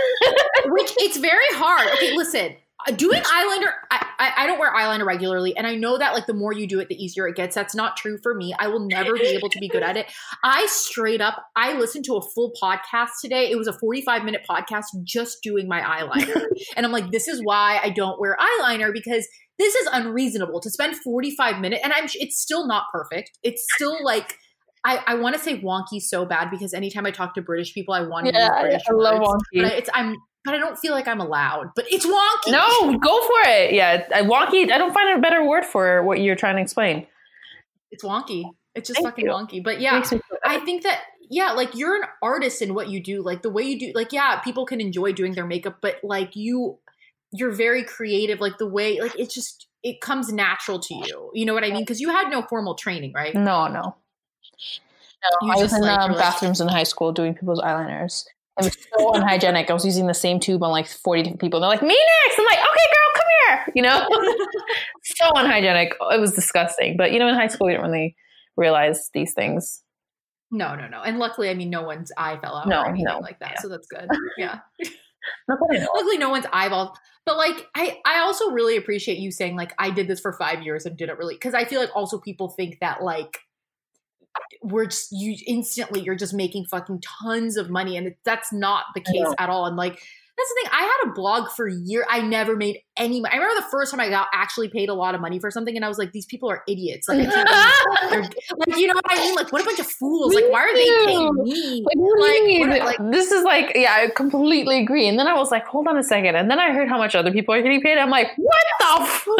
which 0.69 0.91
it's 0.97 1.17
very 1.17 1.45
hard 1.51 1.87
okay 1.93 2.15
listen 2.15 2.55
Uh, 2.85 2.91
doing 2.91 3.19
eyeliner 3.19 3.71
I, 3.89 4.05
I 4.19 4.33
i 4.37 4.45
don't 4.45 4.59
wear 4.59 4.71
eyeliner 4.71 5.03
regularly 5.03 5.57
and 5.57 5.65
i 5.65 5.73
know 5.73 5.97
that 5.97 6.13
like 6.13 6.27
the 6.27 6.33
more 6.33 6.53
you 6.53 6.67
do 6.67 6.79
it 6.79 6.89
the 6.89 6.95
easier 6.95 7.27
it 7.27 7.35
gets. 7.35 7.55
That's 7.55 7.73
not 7.73 7.97
true 7.97 8.19
for 8.21 8.35
me. 8.35 8.53
I 8.59 8.67
will 8.67 8.87
never 8.87 9.13
be 9.13 9.25
able 9.27 9.49
to 9.49 9.59
be 9.59 9.67
good 9.67 9.81
at 9.81 9.97
it. 9.97 10.05
I 10.43 10.67
straight 10.67 11.19
up 11.19 11.43
i 11.55 11.73
listened 11.73 12.05
to 12.05 12.15
a 12.15 12.21
full 12.21 12.53
podcast 12.61 13.09
today. 13.21 13.49
It 13.49 13.57
was 13.57 13.67
a 13.67 13.73
45 13.73 14.23
minute 14.23 14.45
podcast 14.49 14.85
just 15.03 15.39
doing 15.41 15.67
my 15.67 15.81
eyeliner. 15.81 16.43
And 16.75 16.85
i'm 16.85 16.91
like 16.91 17.11
this 17.11 17.27
is 17.27 17.41
why 17.43 17.79
i 17.81 17.89
don't 17.89 18.19
wear 18.19 18.37
eyeliner 18.39 18.93
because 18.93 19.27
this 19.57 19.73
is 19.73 19.87
unreasonable 19.91 20.59
to 20.61 20.69
spend 20.69 20.95
45 20.97 21.59
minutes 21.59 21.81
and 21.83 21.93
i'm 21.93 22.05
it's 22.15 22.39
still 22.39 22.67
not 22.67 22.83
perfect. 22.91 23.31
It's 23.43 23.65
still 23.75 23.97
like 24.03 24.37
I, 24.85 25.03
I 25.05 25.15
want 25.15 25.35
to 25.35 25.41
say 25.41 25.59
wonky 25.59 25.99
so 25.99 26.25
bad 26.25 26.49
because 26.49 26.73
anytime 26.73 27.05
I 27.05 27.11
talk 27.11 27.33
to 27.35 27.41
British 27.41 27.73
people, 27.73 27.93
I 27.93 28.01
want 28.01 28.27
to 28.27 28.33
use 28.33 28.41
yeah, 28.41 28.61
British 28.61 28.83
I 28.89 28.93
love 28.93 29.19
words. 29.19 29.43
But 29.53 29.63
wonky. 29.63 29.77
it's 29.77 29.89
I'm 29.93 30.15
but 30.47 30.55
I 30.55 30.59
don't 30.59 30.79
feel 30.79 30.93
like 30.93 31.07
I'm 31.09 31.19
allowed. 31.19 31.71
But 31.75 31.85
it's 31.91 32.05
wonky. 32.05 32.51
No, 32.53 32.97
go 32.97 33.21
for 33.27 33.49
it. 33.49 33.73
Yeah, 33.73 34.07
I- 34.15 34.21
wonky. 34.21 34.71
I 34.71 34.77
don't 34.77 34.93
find 34.93 35.17
a 35.17 35.21
better 35.21 35.43
word 35.45 35.65
for 35.65 36.01
what 36.03 36.21
you're 36.21 36.37
trying 36.37 36.55
to 36.55 36.61
explain. 36.61 37.05
it's 37.91 38.03
wonky. 38.03 38.43
It's 38.75 38.87
just 38.87 38.97
Thank 39.01 39.07
fucking 39.09 39.25
you. 39.25 39.31
wonky. 39.31 39.63
But 39.63 39.81
yeah, 39.81 39.95
Makes 39.95 40.11
me 40.13 40.21
feel 40.29 40.37
I 40.45 40.59
think 40.59 40.83
that 40.83 41.01
yeah, 41.29 41.51
like 41.51 41.75
you're 41.75 41.95
an 41.97 42.03
artist 42.23 42.61
in 42.61 42.73
what 42.73 42.87
you 42.89 43.03
do. 43.03 43.21
Like 43.21 43.41
the 43.41 43.49
way 43.49 43.63
you 43.63 43.77
do. 43.77 43.91
Like 43.93 44.13
yeah, 44.13 44.39
people 44.39 44.65
can 44.65 44.79
enjoy 44.79 45.11
doing 45.11 45.33
their 45.33 45.45
makeup, 45.45 45.79
but 45.81 45.97
like 46.03 46.35
you, 46.35 46.77
you're 47.33 47.51
very 47.51 47.83
creative. 47.83 48.39
Like 48.39 48.57
the 48.57 48.67
way 48.67 49.01
like 49.01 49.19
it's 49.19 49.33
just 49.33 49.67
it 49.83 49.99
comes 49.99 50.31
natural 50.31 50.79
to 50.79 50.93
you. 50.95 51.31
You 51.33 51.45
know 51.45 51.53
what 51.53 51.63
I 51.63 51.69
mean? 51.71 51.81
Because 51.81 51.99
you 51.99 52.09
had 52.09 52.29
no 52.29 52.41
formal 52.43 52.75
training, 52.75 53.11
right? 53.13 53.33
No, 53.35 53.67
no. 53.67 53.95
You 55.41 55.47
No, 55.47 55.53
I 55.53 55.55
was 55.61 55.73
in 55.73 55.81
like, 55.81 55.99
um, 55.99 56.11
were 56.11 56.15
like- 56.17 56.23
bathrooms 56.25 56.61
in 56.61 56.67
high 56.67 56.83
school 56.83 57.11
doing 57.11 57.33
people's 57.33 57.59
eyeliners. 57.61 58.25
It 58.59 58.65
was 58.65 58.77
so 58.97 59.13
unhygienic. 59.13 59.69
I 59.69 59.73
was 59.73 59.85
using 59.85 60.07
the 60.07 60.13
same 60.13 60.39
tube 60.39 60.63
on 60.63 60.71
like 60.71 60.87
40 60.87 61.23
different 61.23 61.41
people. 61.41 61.59
They're 61.59 61.69
like, 61.69 61.81
me 61.81 61.89
next. 62.25 62.39
I'm 62.39 62.45
like, 62.45 62.59
okay, 62.59 62.65
girl, 62.65 63.13
come 63.15 63.27
here. 63.47 63.73
You 63.75 63.81
know? 63.83 64.07
so 65.03 65.31
unhygienic. 65.35 65.93
It 66.11 66.19
was 66.19 66.33
disgusting. 66.33 66.97
But, 66.97 67.11
you 67.11 67.19
know, 67.19 67.27
in 67.27 67.35
high 67.35 67.47
school, 67.47 67.67
we 67.67 67.73
didn't 67.73 67.89
really 67.89 68.15
realize 68.55 69.09
these 69.13 69.33
things. 69.33 69.83
No, 70.49 70.75
no, 70.75 70.87
no. 70.87 71.01
And 71.01 71.19
luckily, 71.19 71.49
I 71.49 71.53
mean, 71.53 71.69
no 71.69 71.83
one's 71.83 72.11
eye 72.17 72.37
fell 72.37 72.55
out 72.55 72.67
No, 72.67 72.81
or 72.81 72.87
anything 72.87 73.05
no, 73.05 73.19
like 73.19 73.39
that. 73.39 73.51
yeah. 73.55 73.61
So 73.61 73.69
that's 73.69 73.87
good. 73.87 74.07
Yeah. 74.37 74.59
Luckily, 75.47 76.17
no 76.17 76.29
one's 76.29 76.45
eyeball. 76.53 76.97
But 77.25 77.37
like, 77.37 77.67
I, 77.75 77.99
I 78.05 78.19
also 78.19 78.51
really 78.51 78.77
appreciate 78.77 79.17
you 79.17 79.31
saying 79.31 79.57
like 79.57 79.73
I 79.77 79.89
did 79.89 80.07
this 80.07 80.21
for 80.21 80.33
five 80.33 80.61
years 80.61 80.85
and 80.85 80.95
didn't 80.95 81.17
really 81.19 81.35
because 81.35 81.53
I 81.53 81.65
feel 81.65 81.81
like 81.81 81.93
also 81.95 82.17
people 82.17 82.49
think 82.49 82.79
that 82.79 83.03
like 83.03 83.37
we're 84.61 84.85
just 84.85 85.11
you 85.11 85.35
instantly 85.45 86.01
you're 86.01 86.15
just 86.15 86.33
making 86.33 86.65
fucking 86.65 87.01
tons 87.21 87.57
of 87.57 87.69
money 87.69 87.97
and 87.97 88.07
it, 88.07 88.17
that's 88.23 88.51
not 88.51 88.85
the 88.93 89.01
case 89.01 89.27
at 89.37 89.49
all. 89.49 89.65
And 89.65 89.75
like 89.75 90.01
that's 90.37 90.49
the 90.49 90.55
thing. 90.61 90.71
I 90.71 90.83
had 90.83 91.09
a 91.09 91.13
blog 91.13 91.49
for 91.49 91.67
a 91.67 91.73
year. 91.73 92.05
I 92.09 92.21
never 92.21 92.55
made 92.55 92.79
any. 92.95 93.19
money. 93.21 93.33
I 93.33 93.37
remember 93.37 93.59
the 93.61 93.67
first 93.71 93.89
time 93.91 93.99
I 93.99 94.09
got 94.09 94.27
actually 94.33 94.69
paid 94.69 94.87
a 94.87 94.93
lot 94.93 95.15
of 95.15 95.21
money 95.21 95.39
for 95.39 95.49
something, 95.49 95.75
and 95.75 95.83
I 95.83 95.87
was 95.87 95.97
like, 95.97 96.11
"These 96.11 96.27
people 96.27 96.49
are 96.49 96.63
idiots." 96.67 97.07
Like, 97.07 97.27
like 97.27 98.77
you 98.77 98.87
know 98.87 98.93
what 98.93 99.05
I 99.09 99.15
mean? 99.19 99.35
Like, 99.35 99.51
what 99.51 99.61
a 99.61 99.65
bunch 99.65 99.79
of 99.79 99.87
fools! 99.87 100.35
Like, 100.35 100.45
why 100.51 100.61
are 100.61 100.73
they 100.75 100.85
paying 101.07 101.33
me? 101.43 101.83
Like, 101.85 101.97
Like, 102.19 102.43
mean? 102.43 102.69
what- 102.69 102.79
like- 102.81 103.11
this 103.11 103.31
is 103.31 103.43
like, 103.43 103.71
yeah, 103.75 103.93
I 103.93 104.09
completely 104.15 104.79
agree. 104.79 105.07
And 105.07 105.17
then 105.17 105.27
I 105.27 105.33
was 105.33 105.49
like, 105.51 105.65
hold 105.65 105.87
on 105.87 105.97
a 105.97 106.03
second. 106.03 106.35
And 106.35 106.51
then 106.51 106.59
I 106.59 106.71
heard 106.71 106.87
how 106.87 106.97
much 106.97 107.15
other 107.15 107.31
people 107.31 107.53
are 107.55 107.61
getting 107.61 107.81
paid. 107.81 107.97
I'm 107.97 108.09
like, 108.09 108.29
what 108.37 108.65
the? 108.79 109.03
F-? 109.03 109.27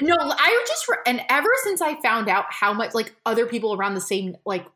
No, 0.00 0.16
I 0.18 0.64
just 0.66 0.88
re- 0.88 0.96
and 1.06 1.20
ever 1.28 1.48
since 1.62 1.80
I 1.80 2.00
found 2.00 2.28
out 2.28 2.46
how 2.48 2.72
much 2.72 2.92
like 2.92 3.14
other 3.24 3.46
people 3.46 3.74
around 3.74 3.94
the 3.94 4.00
same 4.00 4.36
like 4.44 4.66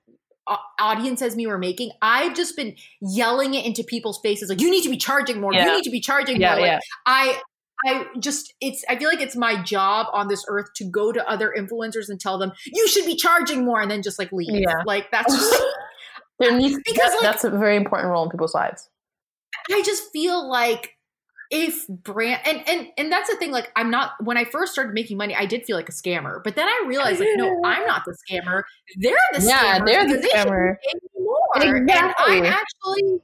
audience 0.78 1.22
as 1.22 1.36
me 1.36 1.46
were 1.46 1.58
making, 1.58 1.90
I've 2.02 2.34
just 2.34 2.56
been 2.56 2.76
yelling 3.00 3.54
it 3.54 3.64
into 3.64 3.82
people's 3.82 4.18
faces 4.22 4.48
like 4.48 4.60
you 4.60 4.70
need 4.70 4.82
to 4.82 4.90
be 4.90 4.96
charging 4.96 5.40
more. 5.40 5.52
Yeah. 5.52 5.66
You 5.66 5.76
need 5.76 5.84
to 5.84 5.90
be 5.90 6.00
charging 6.00 6.40
yeah, 6.40 6.52
more. 6.52 6.60
Like 6.60 6.70
yeah. 6.70 6.78
I 7.06 7.40
I 7.86 8.06
just 8.18 8.54
it's 8.60 8.84
I 8.88 8.96
feel 8.96 9.08
like 9.08 9.20
it's 9.20 9.36
my 9.36 9.62
job 9.62 10.06
on 10.12 10.28
this 10.28 10.44
earth 10.48 10.66
to 10.76 10.84
go 10.84 11.12
to 11.12 11.28
other 11.28 11.54
influencers 11.56 12.08
and 12.08 12.20
tell 12.20 12.38
them 12.38 12.52
you 12.64 12.88
should 12.88 13.04
be 13.04 13.16
charging 13.16 13.64
more 13.64 13.80
and 13.80 13.90
then 13.90 14.02
just 14.02 14.18
like 14.18 14.32
leave. 14.32 14.48
Yeah. 14.50 14.82
Like 14.86 15.10
that's 15.10 15.34
just 15.34 15.62
There 16.38 16.56
needs 16.56 16.78
Because, 16.84 16.96
that- 16.98 17.10
like- 17.14 17.22
that's 17.22 17.44
a 17.44 17.50
very 17.50 17.76
important 17.76 18.10
role 18.10 18.24
in 18.24 18.30
people's 18.30 18.54
lives. 18.54 18.88
I 19.70 19.82
just 19.82 20.12
feel 20.12 20.48
like 20.48 20.95
if 21.50 21.86
brand 21.88 22.40
and 22.46 22.62
and 22.68 22.88
and 22.98 23.12
that's 23.12 23.30
the 23.30 23.36
thing 23.36 23.50
like 23.52 23.70
I'm 23.76 23.90
not 23.90 24.12
when 24.22 24.36
I 24.36 24.44
first 24.44 24.72
started 24.72 24.94
making 24.94 25.16
money 25.16 25.34
I 25.34 25.46
did 25.46 25.64
feel 25.64 25.76
like 25.76 25.88
a 25.88 25.92
scammer 25.92 26.42
but 26.42 26.56
then 26.56 26.66
I 26.68 26.84
realized 26.86 27.20
like 27.20 27.28
no 27.36 27.60
I'm 27.64 27.86
not 27.86 28.02
the 28.04 28.16
scammer 28.28 28.62
they're 28.98 29.16
the 29.32 29.42
Yeah, 29.44 29.78
scammer 29.78 29.86
they're 29.86 30.06
the 30.08 30.28
scammer. 30.28 30.74
be 30.76 30.78
paying 30.84 31.00
me 31.14 31.24
more 31.24 31.38
and 31.56 31.76
Exactly. 31.88 32.36
I'm 32.38 32.44
actually 32.46 33.20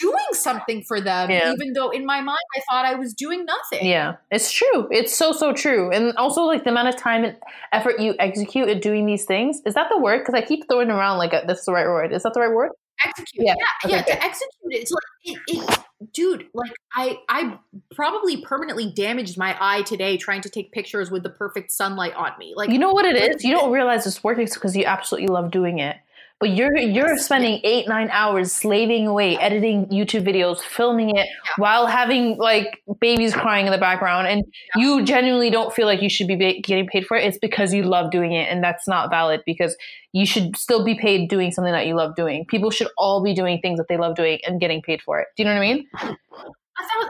doing 0.00 0.16
something 0.32 0.82
for 0.82 1.00
them 1.00 1.30
Yeah. 1.30 1.52
even 1.52 1.72
though 1.72 1.90
in 1.90 2.04
my 2.04 2.20
mind 2.20 2.38
I 2.56 2.60
thought 2.70 2.84
I 2.84 2.94
was 2.96 3.14
doing 3.14 3.44
nothing 3.46 3.86
Yeah, 3.86 4.16
it's 4.30 4.50
true. 4.52 4.88
It's 4.90 5.14
so 5.16 5.32
so 5.32 5.52
true. 5.52 5.90
And 5.90 6.14
also 6.16 6.42
like 6.42 6.64
the 6.64 6.70
amount 6.70 6.88
of 6.88 6.96
time 6.96 7.24
and 7.24 7.36
effort 7.72 7.98
you 8.00 8.14
execute 8.18 8.68
at 8.68 8.82
doing 8.82 9.06
these 9.06 9.24
things. 9.24 9.60
Is 9.64 9.74
that 9.74 9.88
the 9.90 9.98
word? 9.98 10.18
Because 10.18 10.34
I 10.34 10.42
keep 10.42 10.68
throwing 10.68 10.90
around 10.90 11.18
like 11.18 11.32
a, 11.32 11.44
this 11.46 11.60
is 11.60 11.64
the 11.64 11.72
right 11.72 11.86
word. 11.86 12.12
Is 12.12 12.22
that 12.24 12.34
the 12.34 12.40
right 12.40 12.52
word? 12.52 12.72
Execute 13.04 13.46
Yeah, 13.46 13.54
yeah 13.58 13.66
okay, 13.84 13.96
yeah, 13.96 14.02
to 14.02 14.24
execute 14.24 14.72
it 14.72 14.82
it's 14.82 14.92
like 14.92 15.02
it, 15.24 15.38
it 15.48 15.78
dude 16.12 16.46
like 16.54 16.72
I 16.92 17.18
I 17.28 17.58
probably 17.94 18.42
permanently 18.42 18.90
damaged 18.90 19.38
my 19.38 19.56
eye 19.60 19.82
today 19.82 20.16
trying 20.16 20.42
to 20.42 20.48
take 20.48 20.72
pictures 20.72 21.10
with 21.10 21.22
the 21.22 21.30
perfect 21.30 21.72
sunlight 21.72 22.14
on 22.14 22.32
me 22.38 22.54
like 22.56 22.70
You 22.70 22.78
know 22.78 22.92
what 22.92 23.04
it 23.04 23.16
is? 23.16 23.44
You 23.44 23.54
don't 23.54 23.72
realize 23.72 24.06
it's 24.06 24.22
working 24.22 24.46
because 24.52 24.76
you 24.76 24.84
absolutely 24.84 25.28
love 25.28 25.50
doing 25.50 25.78
it. 25.78 25.96
But 26.38 26.50
you're 26.50 26.76
you're 26.76 27.16
spending 27.16 27.60
eight 27.64 27.88
nine 27.88 28.10
hours 28.10 28.52
slaving 28.52 29.06
away, 29.06 29.38
editing 29.38 29.86
YouTube 29.86 30.26
videos, 30.26 30.58
filming 30.58 31.16
it 31.16 31.26
while 31.56 31.86
having 31.86 32.36
like 32.36 32.82
babies 33.00 33.32
crying 33.34 33.64
in 33.64 33.72
the 33.72 33.78
background, 33.78 34.28
and 34.28 34.44
you 34.76 35.02
genuinely 35.02 35.48
don't 35.48 35.72
feel 35.72 35.86
like 35.86 36.02
you 36.02 36.10
should 36.10 36.28
be 36.28 36.36
ba- 36.36 36.60
getting 36.60 36.86
paid 36.88 37.06
for 37.06 37.16
it. 37.16 37.24
It's 37.24 37.38
because 37.38 37.72
you 37.72 37.84
love 37.84 38.10
doing 38.10 38.32
it, 38.32 38.50
and 38.50 38.62
that's 38.62 38.86
not 38.86 39.08
valid 39.08 39.42
because 39.46 39.74
you 40.12 40.26
should 40.26 40.58
still 40.58 40.84
be 40.84 40.94
paid 40.94 41.30
doing 41.30 41.52
something 41.52 41.72
that 41.72 41.86
you 41.86 41.94
love 41.94 42.14
doing. 42.16 42.44
People 42.44 42.70
should 42.70 42.88
all 42.98 43.22
be 43.22 43.32
doing 43.32 43.58
things 43.62 43.78
that 43.78 43.88
they 43.88 43.96
love 43.96 44.14
doing 44.14 44.38
and 44.46 44.60
getting 44.60 44.82
paid 44.82 45.00
for 45.00 45.18
it. 45.20 45.28
Do 45.36 45.42
you 45.42 45.48
know 45.48 45.54
what 45.54 45.62
I 45.62 45.74
mean? 45.74 45.88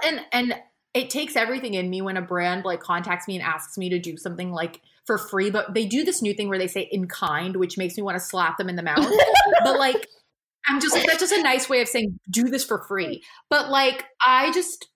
And 0.05 0.21
and 0.31 0.55
it 0.95 1.11
takes 1.11 1.37
everything 1.37 1.75
in 1.75 1.91
me 1.91 2.01
when 2.01 2.17
a 2.17 2.23
brand 2.23 2.65
like 2.65 2.81
contacts 2.81 3.27
me 3.27 3.35
and 3.35 3.45
asks 3.45 3.77
me 3.77 3.89
to 3.91 3.99
do 3.99 4.17
something 4.17 4.53
like 4.53 4.81
for 5.07 5.19
free. 5.19 5.51
But 5.51 5.75
they 5.75 5.87
do 5.87 6.05
this 6.05 6.23
new 6.23 6.35
thing 6.35 6.49
where 6.49 6.59
they 6.59 6.67
say 6.67 6.89
in 6.91 7.07
kind, 7.09 7.57
which 7.57 7.79
makes 7.79 7.97
me 7.97 8.03
want 8.03 8.17
to 8.17 8.25
slap 8.25 8.59
them 8.59 8.69
in 8.69 8.77
the 8.77 8.83
mouth. 8.83 9.11
but 9.65 9.79
like, 9.79 10.07
I'm 10.69 10.81
just 10.81 10.95
like 10.95 11.07
that's 11.07 11.21
just 11.21 11.33
a 11.33 11.43
nice 11.43 11.69
way 11.69 11.81
of 11.81 11.89
saying 11.89 12.19
do 12.31 12.45
this 12.45 12.65
for 12.65 12.85
free. 12.87 13.23
But 13.51 13.71
like, 13.71 14.05
I 14.25 14.53
just 14.53 14.89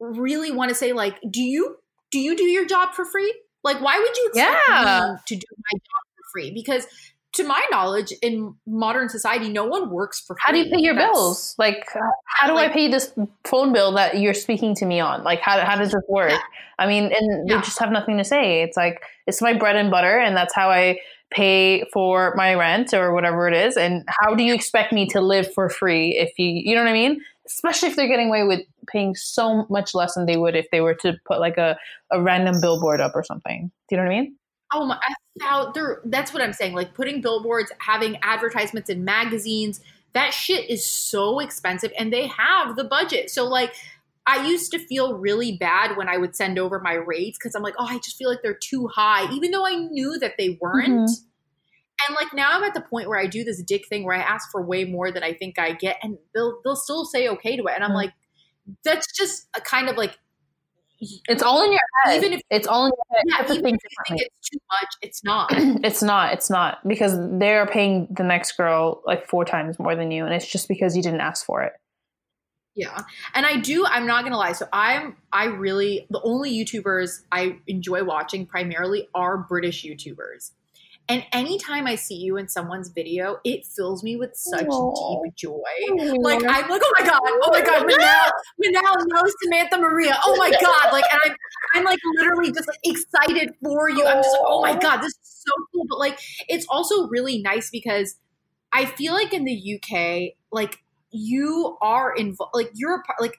really 0.00 0.50
want 0.50 0.70
to 0.70 0.74
say 0.74 0.92
like, 0.92 1.18
do 1.30 1.42
you 1.42 1.76
do 2.10 2.18
you 2.18 2.36
do 2.36 2.44
your 2.44 2.66
job 2.66 2.94
for 2.94 3.04
free? 3.04 3.32
Like, 3.64 3.80
why 3.80 3.98
would 3.98 4.16
you 4.16 4.26
expect 4.26 4.62
Yeah. 4.68 5.12
me 5.12 5.18
to 5.28 5.36
do 5.36 5.46
my 5.56 5.78
job 5.78 6.02
for 6.16 6.22
free? 6.32 6.50
Because 6.52 6.86
to 7.34 7.44
my 7.44 7.64
knowledge, 7.70 8.12
in 8.20 8.54
modern 8.66 9.08
society, 9.08 9.48
no 9.48 9.64
one 9.64 9.90
works 9.90 10.20
for 10.20 10.34
free. 10.36 10.40
How 10.44 10.52
do 10.52 10.58
you 10.58 10.70
pay 10.70 10.80
your 10.82 10.94
That's- 10.94 11.12
bills? 11.12 11.54
Like, 11.58 11.86
how 12.26 12.46
do 12.46 12.56
I 12.56 12.68
pay 12.68 12.88
this 12.88 13.12
phone 13.44 13.72
bill 13.72 13.92
that 13.92 14.18
you're 14.18 14.34
speaking 14.34 14.74
to 14.76 14.86
me 14.86 15.00
on? 15.00 15.24
Like, 15.24 15.40
how, 15.40 15.58
how 15.64 15.76
does 15.76 15.92
this 15.92 16.02
work? 16.08 16.30
Yeah. 16.30 16.40
I 16.78 16.86
mean, 16.86 17.04
and 17.04 17.48
Yeah. 17.48 17.56
they 17.56 17.62
just 17.62 17.78
have 17.78 17.90
nothing 17.90 18.18
to 18.18 18.24
say. 18.24 18.62
It's 18.62 18.76
like, 18.76 19.02
it's 19.26 19.40
my 19.40 19.54
bread 19.54 19.76
and 19.76 19.90
butter, 19.90 20.18
and 20.18 20.36
that's 20.36 20.54
how 20.54 20.68
I 20.70 20.98
pay 21.30 21.84
for 21.92 22.34
my 22.36 22.54
rent 22.54 22.92
or 22.92 23.14
whatever 23.14 23.48
it 23.48 23.54
is. 23.54 23.76
And 23.78 24.04
how 24.20 24.34
do 24.34 24.44
you 24.44 24.52
expect 24.52 24.92
me 24.92 25.06
to 25.08 25.20
live 25.22 25.50
for 25.54 25.70
free 25.70 26.16
if 26.16 26.38
you, 26.38 26.46
you 26.46 26.74
know 26.74 26.82
what 26.82 26.90
I 26.90 26.92
mean? 26.92 27.22
Especially 27.46 27.88
if 27.88 27.96
they're 27.96 28.08
getting 28.08 28.28
away 28.28 28.44
with 28.44 28.60
paying 28.88 29.14
so 29.14 29.66
much 29.70 29.94
less 29.94 30.14
than 30.14 30.26
they 30.26 30.36
would 30.36 30.54
if 30.54 30.70
they 30.70 30.82
were 30.82 30.94
to 30.96 31.14
put 31.24 31.40
like 31.40 31.56
a, 31.56 31.78
a 32.10 32.20
random 32.20 32.60
billboard 32.60 33.00
up 33.00 33.12
or 33.14 33.24
something. 33.24 33.70
Do 33.88 33.96
you 33.96 34.02
know 34.02 34.06
what 34.08 34.14
I 34.14 34.20
mean? 34.20 34.36
Oh 34.74 34.86
my! 34.86 34.98
How 35.40 35.72
there? 35.72 36.00
That's 36.04 36.32
what 36.32 36.42
I'm 36.42 36.52
saying. 36.52 36.74
Like 36.74 36.94
putting 36.94 37.20
billboards, 37.20 37.72
having 37.78 38.18
advertisements 38.22 38.90
in 38.90 39.04
magazines. 39.04 39.80
That 40.14 40.32
shit 40.34 40.68
is 40.68 40.84
so 40.84 41.38
expensive, 41.40 41.92
and 41.98 42.12
they 42.12 42.26
have 42.26 42.76
the 42.76 42.84
budget. 42.84 43.30
So 43.30 43.46
like, 43.46 43.74
I 44.26 44.46
used 44.46 44.70
to 44.72 44.78
feel 44.78 45.16
really 45.18 45.56
bad 45.56 45.96
when 45.96 46.08
I 46.08 46.18
would 46.18 46.36
send 46.36 46.58
over 46.58 46.80
my 46.80 46.94
rates 46.94 47.38
because 47.38 47.54
I'm 47.54 47.62
like, 47.62 47.74
oh, 47.78 47.86
I 47.86 47.96
just 47.98 48.16
feel 48.16 48.28
like 48.28 48.40
they're 48.42 48.54
too 48.54 48.88
high, 48.88 49.30
even 49.32 49.50
though 49.52 49.66
I 49.66 49.74
knew 49.74 50.18
that 50.18 50.34
they 50.38 50.58
weren't. 50.60 51.08
Mhm. 51.08 51.16
And 52.08 52.16
like 52.16 52.32
now 52.34 52.50
I'm 52.52 52.64
at 52.64 52.74
the 52.74 52.80
point 52.80 53.08
where 53.08 53.18
I 53.18 53.26
do 53.26 53.44
this 53.44 53.62
dick 53.62 53.86
thing 53.88 54.04
where 54.04 54.16
I 54.16 54.22
ask 54.22 54.50
for 54.50 54.60
way 54.62 54.84
more 54.84 55.12
than 55.12 55.22
I 55.22 55.34
think 55.34 55.58
I 55.58 55.72
get, 55.72 55.98
and 56.02 56.18
they'll 56.34 56.60
they'll 56.64 56.76
still 56.76 57.04
say 57.04 57.28
okay 57.28 57.56
to 57.56 57.64
it, 57.66 57.72
and 57.74 57.84
I'm 57.84 57.90
Mhm. 57.92 57.94
like, 57.94 58.12
that's 58.84 59.06
just 59.16 59.48
a 59.56 59.60
kind 59.60 59.88
of 59.88 59.96
like 59.96 60.18
It's 61.28 61.42
all 61.42 61.64
in 61.64 61.72
your 61.72 61.80
head. 62.04 62.16
even 62.16 62.32
if 62.34 62.42
it's 62.50 62.66
all 62.66 62.86
in 62.86 62.92
your 62.92 63.18
head. 63.18 63.48
Yeah, 63.48 63.54
even 63.58 63.74
if 63.74 63.80
you 63.82 63.96
think 64.08 64.22
it's 64.22 64.48
too 64.48 64.58
much, 64.70 64.88
it's 65.02 65.24
not. 65.24 65.50
it's 65.84 66.02
not 66.02 66.32
it's 66.32 66.48
not 66.48 66.78
because 66.86 67.16
they're 67.38 67.66
paying 67.66 68.06
the 68.10 68.22
next 68.22 68.52
girl 68.52 69.02
like 69.06 69.26
four 69.26 69.44
times 69.44 69.78
more 69.78 69.96
than 69.96 70.10
you 70.10 70.24
and 70.24 70.34
it's 70.34 70.46
just 70.50 70.68
because 70.68 70.96
you 70.96 71.02
didn't 71.02 71.20
ask 71.20 71.44
for 71.44 71.62
it 71.62 71.72
Yeah. 72.74 72.98
And 73.34 73.44
I 73.44 73.56
do, 73.56 73.84
I'm 73.86 74.06
not 74.06 74.24
gonna 74.24 74.36
lie. 74.36 74.52
So 74.52 74.66
I'm 74.72 75.16
I 75.32 75.44
really 75.46 76.06
the 76.10 76.20
only 76.22 76.52
YouTubers 76.52 77.22
I 77.30 77.56
enjoy 77.66 78.04
watching 78.04 78.46
primarily 78.46 79.08
are 79.14 79.38
British 79.38 79.84
YouTubers. 79.84 80.52
And 81.08 81.24
anytime 81.32 81.86
I 81.86 81.96
see 81.96 82.14
you 82.14 82.36
in 82.36 82.48
someone's 82.48 82.88
video, 82.88 83.38
it 83.44 83.66
fills 83.66 84.02
me 84.02 84.16
with 84.16 84.30
such 84.34 84.66
Aw. 84.66 85.22
deep 85.24 85.34
joy. 85.34 85.58
Like 86.20 86.44
I'm 86.44 86.70
like, 86.70 86.80
oh 86.82 86.92
my 86.98 87.06
god, 87.06 87.20
oh 87.24 87.50
my 87.50 87.60
god, 87.60 87.82
Manal, 87.86 88.30
Manal 88.64 89.04
knows 89.08 89.34
Samantha 89.42 89.78
Maria. 89.78 90.16
Oh 90.24 90.36
my 90.36 90.50
god, 90.50 90.92
like, 90.92 91.04
and 91.12 91.20
I'm 91.24 91.36
I'm 91.74 91.84
like 91.84 91.98
literally 92.16 92.52
just 92.52 92.68
like, 92.68 92.78
excited 92.84 93.54
for 93.62 93.90
you. 93.90 94.04
I'm 94.06 94.22
just 94.22 94.30
like, 94.32 94.42
oh 94.46 94.62
my 94.62 94.76
god, 94.78 94.98
this 94.98 95.12
is 95.12 95.42
so 95.46 95.52
cool. 95.72 95.86
But 95.88 95.98
like, 95.98 96.18
it's 96.48 96.66
also 96.68 97.08
really 97.08 97.42
nice 97.42 97.70
because 97.70 98.16
I 98.72 98.86
feel 98.86 99.12
like 99.12 99.32
in 99.32 99.44
the 99.44 99.80
UK, 99.80 100.34
like 100.50 100.78
you 101.10 101.76
are 101.82 102.14
involved, 102.14 102.54
like 102.54 102.70
you're 102.74 102.96
a 102.96 103.02
part, 103.02 103.20
like 103.20 103.38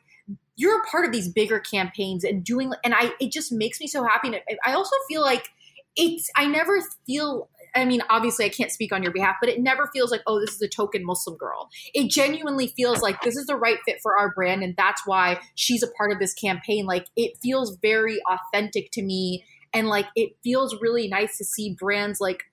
you're 0.56 0.80
a 0.80 0.84
part 0.85 1.06
of 1.06 1.11
these 1.11 1.27
bigger 1.27 1.60
campaigns 1.60 2.23
and 2.23 2.44
doing, 2.44 2.73
and 2.84 2.94
I 2.94 3.14
it 3.19 3.31
just 3.31 3.52
makes 3.52 3.80
me 3.80 3.88
so 3.88 4.03
happy. 4.03 4.27
And 4.27 4.41
I 4.65 4.73
also 4.73 4.95
feel 5.07 5.22
like 5.22 5.49
it's 5.95 6.30
I 6.35 6.45
never 6.45 6.80
feel. 7.06 7.49
I 7.75 7.85
mean, 7.85 8.01
obviously, 8.09 8.45
I 8.45 8.49
can't 8.49 8.71
speak 8.71 8.93
on 8.93 9.01
your 9.01 9.11
behalf, 9.11 9.35
but 9.39 9.49
it 9.49 9.59
never 9.59 9.89
feels 9.93 10.11
like, 10.11 10.21
oh, 10.27 10.39
this 10.39 10.55
is 10.55 10.61
a 10.61 10.67
token 10.67 11.05
Muslim 11.05 11.37
girl. 11.37 11.69
It 11.93 12.09
genuinely 12.09 12.67
feels 12.67 13.01
like 13.01 13.21
this 13.21 13.35
is 13.35 13.47
the 13.47 13.55
right 13.55 13.77
fit 13.85 13.97
for 14.01 14.17
our 14.17 14.31
brand, 14.33 14.63
and 14.63 14.75
that's 14.77 15.01
why 15.05 15.39
she's 15.55 15.83
a 15.83 15.87
part 15.97 16.11
of 16.11 16.19
this 16.19 16.33
campaign. 16.33 16.85
Like, 16.85 17.07
it 17.15 17.37
feels 17.41 17.77
very 17.81 18.19
authentic 18.29 18.91
to 18.91 19.01
me, 19.01 19.43
and 19.73 19.87
like, 19.87 20.07
it 20.15 20.35
feels 20.43 20.79
really 20.81 21.07
nice 21.07 21.37
to 21.37 21.45
see 21.45 21.75
brands 21.79 22.21
like 22.21 22.43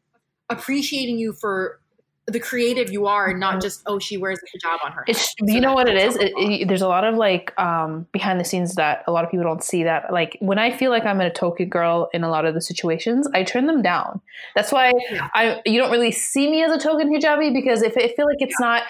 appreciating 0.49 1.19
you 1.19 1.33
for 1.33 1.81
the 2.27 2.39
creative 2.39 2.93
you 2.93 3.07
are, 3.07 3.29
and 3.31 3.41
not 3.41 3.61
just, 3.61 3.83
oh, 3.87 3.99
she 3.99 4.17
wears 4.17 4.39
a 4.39 4.57
hijab 4.57 4.79
on 4.85 4.93
her. 4.93 5.05
it's 5.09 5.19
head. 5.21 5.49
So 5.49 5.55
you 5.55 5.61
know 5.61 5.75
what 5.75 5.89
it 5.89 5.97
is 5.97 6.15
it, 6.17 6.33
it- 6.37 6.69
there's 6.69 6.83
a 6.83 6.87
lot 6.89 7.03
of 7.05 7.17
like 7.17 7.53
um 7.59 8.07
behind 8.13 8.39
the 8.39 8.45
scenes 8.45 8.75
that 8.77 9.03
a 9.09 9.13
lot 9.13 9.25
of 9.25 9.31
people 9.31 9.45
don't 9.45 9.65
see 9.65 9.83
that 9.85 10.13
like 10.13 10.37
when 10.41 10.59
i 10.59 10.71
feel 10.71 10.91
like 10.91 11.05
i'm 11.05 11.21
in 11.21 11.27
a 11.27 11.33
token 11.33 11.69
girl 11.69 12.09
in 12.13 12.23
a 12.23 12.29
lot 12.31 12.45
of 12.45 12.55
the 12.55 12.61
situations 12.61 13.27
i 13.35 13.43
turn 13.43 13.67
them 13.67 13.83
down 13.83 14.21
that's 14.55 14.71
why 14.71 14.93
Yeah. 15.11 15.29
i 15.35 15.61
you 15.67 15.81
don't 15.81 15.91
really 15.91 16.13
see 16.13 16.49
me 16.51 16.63
as 16.63 16.71
a 16.71 16.79
token 16.79 17.09
hijabi 17.13 17.53
because 17.53 17.83
if 17.83 17.97
i 17.97 18.13
feel 18.15 18.27
like 18.27 18.41
it's 18.41 18.61
not 18.61 18.85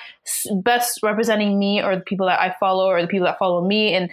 best 0.63 1.01
representing 1.03 1.59
me 1.59 1.83
or 1.83 1.95
the 1.97 2.03
people 2.03 2.27
that 2.27 2.41
i 2.41 2.55
follow 2.61 2.87
or 2.87 3.01
the 3.01 3.09
people 3.09 3.27
that 3.27 3.39
follow 3.39 3.67
me 3.67 3.95
and 3.95 4.11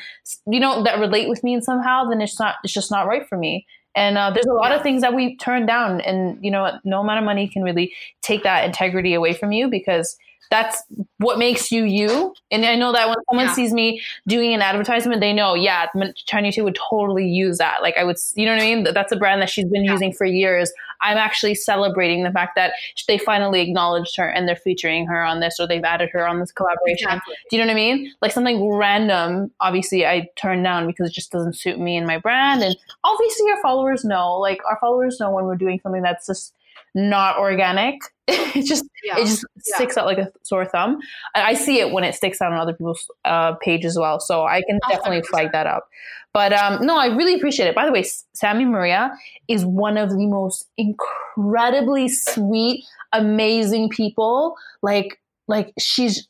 you 0.48 0.60
know 0.60 0.84
that 0.84 1.00
relate 1.00 1.28
with 1.28 1.44
me 1.44 1.54
in 1.54 1.62
somehow 1.62 2.08
then 2.08 2.22
it's 2.22 2.40
not 2.40 2.56
it's 2.64 2.74
just 2.74 2.92
not 2.92 3.08
right 3.08 3.28
for 3.28 3.38
me 3.38 3.66
And 3.96 4.18
uh, 4.18 4.32
there's 4.32 4.46
a 4.46 4.54
lot 4.54 4.72
of 4.72 4.84
things 4.84 5.02
that 5.02 5.16
we 5.16 5.36
turn 5.38 5.66
down, 5.66 6.02
and 6.02 6.38
you 6.44 6.52
know, 6.52 6.72
no 6.84 7.02
amount 7.02 7.20
of 7.20 7.26
money 7.26 7.48
can 7.48 7.64
really 7.64 7.94
take 8.22 8.44
that 8.44 8.64
integrity 8.64 9.14
away 9.14 9.34
from 9.34 9.52
you 9.52 9.70
because 9.70 10.18
that's 10.50 10.84
what 11.18 11.38
makes 11.38 11.72
you 11.72 11.84
you. 11.84 12.34
And 12.52 12.66
I 12.66 12.76
know 12.76 12.92
that 12.92 13.08
when 13.08 13.18
someone 13.30 13.48
yeah. 13.48 13.54
sees 13.54 13.74
me 13.74 14.02
doing 14.28 14.54
an 14.54 14.62
advertisement, 14.62 15.22
they 15.22 15.34
know, 15.34 15.56
yeah, 15.56 15.88
Chinese 16.26 16.56
Two 16.56 16.64
would 16.64 16.78
totally 16.90 17.28
use 17.28 17.58
that. 17.58 17.82
Like 17.82 17.98
I 17.98 18.04
would, 18.04 18.18
you 18.36 18.46
know 18.46 18.54
what 18.54 18.62
I 18.62 18.66
mean? 18.66 18.84
That's 18.94 19.12
a 19.12 19.18
brand 19.18 19.42
that 19.42 19.50
she's 19.50 19.66
been 19.66 19.84
yeah. 19.84 19.94
using 19.94 20.14
for 20.14 20.26
years. 20.26 20.72
I'm 21.02 21.18
actually 21.18 21.56
celebrating 21.56 22.24
the 22.24 22.32
fact 22.32 22.56
that 22.56 22.74
they 23.08 23.18
finally 23.18 23.62
acknowledged 23.62 24.16
her 24.18 24.28
and 24.28 24.48
they're 24.48 24.56
featuring 24.56 25.06
her 25.08 25.24
on 25.24 25.40
this 25.40 25.60
or 25.60 25.68
they've 25.68 25.84
added 25.84 26.10
her 26.14 26.28
on 26.28 26.40
this 26.40 26.52
collaboration. 26.52 27.08
Exactly. 27.08 27.36
Do 27.50 27.58
you 27.58 27.62
know 27.62 27.68
what 27.68 27.74
I 27.74 27.76
mean? 27.76 28.14
Like 28.22 28.32
something 28.32 28.68
random, 28.70 29.52
obviously 29.60 30.06
I 30.06 30.30
turn 30.38 30.64
down 30.64 30.88
because 30.88 31.10
it 31.10 31.14
just 31.14 31.32
doesn't 31.32 31.56
suit 31.56 31.80
me 31.80 31.98
and 31.98 32.08
my 32.08 32.18
brand. 32.18 32.64
And 32.64 32.76
obviously 33.04 33.52
our 33.52 33.62
followers 33.62 34.04
know, 34.04 34.38
like 34.38 34.60
our 34.70 34.78
followers 34.80 35.20
know 35.20 35.32
when 35.32 35.46
we're 35.46 35.56
doing 35.56 35.80
something 35.84 36.02
that's 36.02 36.26
just 36.26 36.54
not 36.98 37.38
organic. 37.38 38.02
it 38.28 38.66
just 38.66 38.84
yeah. 39.04 39.18
it 39.18 39.26
just 39.26 39.46
yeah. 39.56 39.76
sticks 39.76 39.98
out 39.98 40.06
like 40.06 40.18
a 40.18 40.32
sore 40.44 40.66
thumb. 40.66 40.98
I 41.36 41.54
see 41.54 41.80
it 41.80 41.92
when 41.92 42.04
it 42.04 42.16
sticks 42.16 42.42
out 42.42 42.52
on 42.52 42.60
other 42.60 42.74
people's 42.74 43.10
uh, 43.24 43.54
page 43.56 43.86
as 43.86 43.98
well, 43.98 44.20
so 44.20 44.46
I 44.46 44.64
can 44.68 44.80
definitely 44.90 45.22
100%. 45.22 45.26
flag 45.28 45.52
that 45.54 45.68
up. 45.68 45.88
But 46.34 46.54
um, 46.54 46.86
no, 46.86 46.98
I 46.98 47.08
really 47.08 47.36
appreciate 47.36 47.68
it. 47.68 47.76
By 47.76 47.86
the 47.86 47.92
way, 47.92 48.04
Sammy 48.34 48.66
Maria 48.66 49.12
is 49.48 49.66
one 49.66 49.98
of 49.98 50.10
the 50.10 50.26
most 50.28 50.68
incredibly 50.78 52.10
sweet, 52.10 52.84
amazing 53.14 53.90
people. 53.90 54.56
Like 54.82 55.22
like 55.48 55.72
she's 55.80 56.28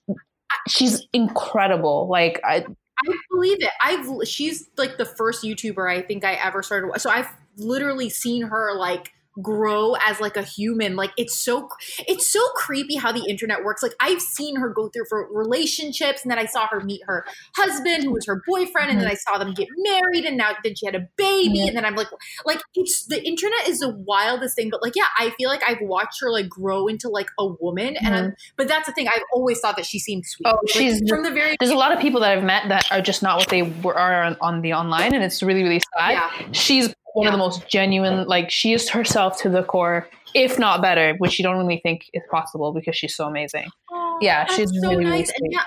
she's 0.68 1.08
incredible. 1.14 2.08
Like 2.10 2.40
I 2.44 2.66
I 3.06 3.16
believe 3.32 3.58
it. 3.62 3.72
I've 3.82 4.28
she's 4.28 4.70
like 4.78 4.98
the 4.98 5.06
first 5.06 5.44
YouTuber 5.44 5.90
I 5.90 6.02
think 6.02 6.26
I 6.26 6.34
ever 6.34 6.62
started. 6.62 7.00
So 7.00 7.10
I've 7.10 7.30
literally 7.58 8.10
seen 8.10 8.44
her 8.44 8.76
like 8.78 9.14
grow 9.42 9.96
as 10.08 10.20
like 10.20 10.38
a 10.38 10.44
human. 10.44 10.96
Like 10.96 11.12
it's 11.18 11.38
so 11.38 11.70
it's 12.08 12.28
so 12.28 12.40
creepy 12.56 12.96
how 12.96 13.12
the 13.12 13.26
internet 13.28 13.64
works. 13.64 13.84
Like 13.84 13.94
i've 14.00 14.22
seen 14.22 14.56
her 14.56 14.70
go 14.70 14.90
through 14.90 15.06
for 15.10 15.28
relationships 15.32 16.22
and 16.22 16.32
then 16.32 16.40
i 16.40 16.46
saw 16.46 16.68
her 16.68 16.80
meet 16.82 17.02
her 17.06 17.26
husband 17.56 18.04
who 18.04 18.12
was 18.12 18.26
her 18.26 18.42
boyfriend 18.48 18.90
and 18.90 19.00
then 19.00 19.08
i 19.08 19.12
mm-hmm. 19.12 19.34
saw 19.34 19.38
them 19.38 19.54
get 19.54 19.68
married 19.78 20.26
and 20.26 20.38
now 20.38 20.52
then 20.64 20.76
she 20.76 20.86
had 20.86 20.96
a 20.96 21.08
baby 21.18 21.68
and 21.68 21.76
then 21.76 21.86
i'm 21.86 21.96
like 21.96 22.08
like 22.46 22.62
it's 22.76 23.06
the 23.06 23.26
internet 23.26 23.68
is 23.68 23.80
the 23.80 23.90
wildest 23.90 24.56
thing 24.56 24.70
but 24.70 24.82
like 24.82 24.96
yeah 24.96 25.06
i 25.18 25.30
feel 25.32 25.50
like 25.50 25.62
i've 25.68 25.82
watched 25.82 26.20
her 26.22 26.32
like 26.32 26.50
grow 26.50 26.88
into 26.88 27.10
like 27.10 27.30
a 27.40 27.46
woman 27.46 27.96
and 27.98 28.16
i'm 28.16 28.26
mm-hmm. 28.26 28.54
but 28.56 28.68
that's 28.68 28.86
the 28.86 28.94
thing 28.94 29.08
i've 29.08 29.24
always 29.34 29.60
thought 29.60 29.76
that 29.76 29.86
she 29.86 30.00
seemed 30.00 30.26
sweet. 30.26 30.48
Oh 30.48 30.58
like, 30.64 30.70
she's 30.70 31.02
from 31.08 31.24
the 31.24 31.32
very 31.32 31.56
there's 31.60 31.72
a 31.72 31.76
lot 31.76 31.92
of 31.92 32.00
people 32.00 32.20
that 32.22 32.38
i've 32.38 32.44
met 32.44 32.68
that 32.70 32.92
are 32.92 33.02
just 33.02 33.24
not 33.24 33.38
what 33.38 33.50
they 33.50 33.64
were 33.64 33.98
are 33.98 34.24
on, 34.24 34.38
on 34.42 34.62
the 34.62 34.74
online 34.74 35.14
and 35.14 35.24
it's 35.24 35.42
really 35.42 35.64
really 35.64 35.82
sad. 35.96 36.12
Yeah. 36.12 36.52
she's 36.52 36.94
one 37.18 37.24
yeah. 37.24 37.30
of 37.30 37.34
the 37.34 37.40
most 37.40 37.68
genuine 37.68 38.28
like 38.28 38.52
she 38.52 38.74
is 38.74 38.88
herself 38.90 39.42
to 39.42 39.50
the 39.50 39.64
core 39.64 40.08
if 40.36 40.60
not 40.60 40.84
better 40.84 41.16
which 41.18 41.40
you 41.40 41.44
don't 41.44 41.58
really 41.58 41.80
think 41.82 42.06
is 42.14 42.22
possible 42.30 42.72
because 42.72 42.96
she's 42.96 43.16
so 43.16 43.26
amazing 43.26 43.66
oh, 43.92 44.20
yeah 44.22 44.46
she's 44.46 44.70
so 44.82 44.90
really, 44.90 45.04
nice. 45.04 45.32
really 45.42 45.54
yeah, 45.54 45.64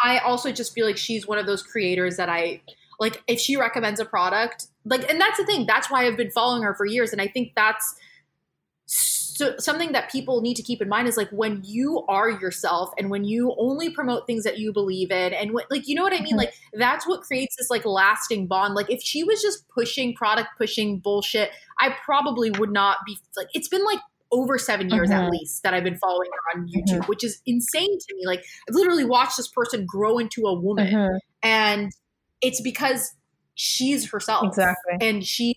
i 0.00 0.18
also 0.20 0.50
just 0.50 0.72
feel 0.72 0.86
like 0.86 0.96
she's 0.96 1.26
one 1.26 1.36
of 1.36 1.44
those 1.44 1.62
creators 1.62 2.16
that 2.16 2.30
i 2.30 2.58
like 2.98 3.22
if 3.26 3.38
she 3.38 3.54
recommends 3.54 4.00
a 4.00 4.04
product 4.06 4.68
like 4.86 5.06
and 5.10 5.20
that's 5.20 5.36
the 5.36 5.44
thing 5.44 5.66
that's 5.66 5.90
why 5.90 6.06
i've 6.06 6.16
been 6.16 6.30
following 6.30 6.62
her 6.62 6.74
for 6.74 6.86
years 6.86 7.12
and 7.12 7.20
i 7.20 7.26
think 7.26 7.52
that's 7.54 7.94
so 9.36 9.54
something 9.58 9.92
that 9.92 10.10
people 10.10 10.40
need 10.40 10.54
to 10.54 10.62
keep 10.62 10.80
in 10.80 10.88
mind 10.88 11.06
is 11.06 11.18
like 11.18 11.28
when 11.28 11.60
you 11.62 12.04
are 12.08 12.30
yourself 12.30 12.90
and 12.96 13.10
when 13.10 13.22
you 13.24 13.54
only 13.58 13.90
promote 13.90 14.26
things 14.26 14.44
that 14.44 14.58
you 14.58 14.72
believe 14.72 15.10
in 15.10 15.34
and 15.34 15.52
what, 15.52 15.70
like 15.70 15.86
you 15.86 15.94
know 15.94 16.02
what 16.02 16.14
I 16.14 16.20
mean 16.20 16.28
mm-hmm. 16.28 16.38
like 16.38 16.54
that's 16.72 17.06
what 17.06 17.20
creates 17.20 17.54
this 17.56 17.68
like 17.68 17.84
lasting 17.84 18.46
bond 18.46 18.74
like 18.74 18.90
if 18.90 19.02
she 19.02 19.24
was 19.24 19.42
just 19.42 19.68
pushing 19.68 20.14
product 20.14 20.48
pushing 20.56 21.00
bullshit 21.00 21.50
I 21.78 21.94
probably 22.02 22.50
would 22.52 22.72
not 22.72 22.98
be 23.04 23.18
like 23.36 23.48
it's 23.52 23.68
been 23.68 23.84
like 23.84 24.00
over 24.32 24.56
seven 24.56 24.88
years 24.88 25.10
mm-hmm. 25.10 25.24
at 25.24 25.30
least 25.30 25.62
that 25.62 25.74
I've 25.74 25.84
been 25.84 25.98
following 25.98 26.30
her 26.32 26.58
on 26.58 26.68
YouTube, 26.68 27.00
mm-hmm. 27.00 27.06
which 27.06 27.22
is 27.22 27.40
insane 27.46 27.98
to 27.98 28.14
me. 28.16 28.26
Like 28.26 28.44
I've 28.68 28.74
literally 28.74 29.04
watched 29.04 29.36
this 29.36 29.46
person 29.46 29.86
grow 29.86 30.18
into 30.18 30.46
a 30.46 30.54
woman, 30.54 30.88
mm-hmm. 30.88 31.16
and 31.44 31.92
it's 32.40 32.60
because 32.60 33.12
she's 33.54 34.10
herself, 34.10 34.46
exactly, 34.48 34.96
and 35.00 35.24
she's 35.24 35.54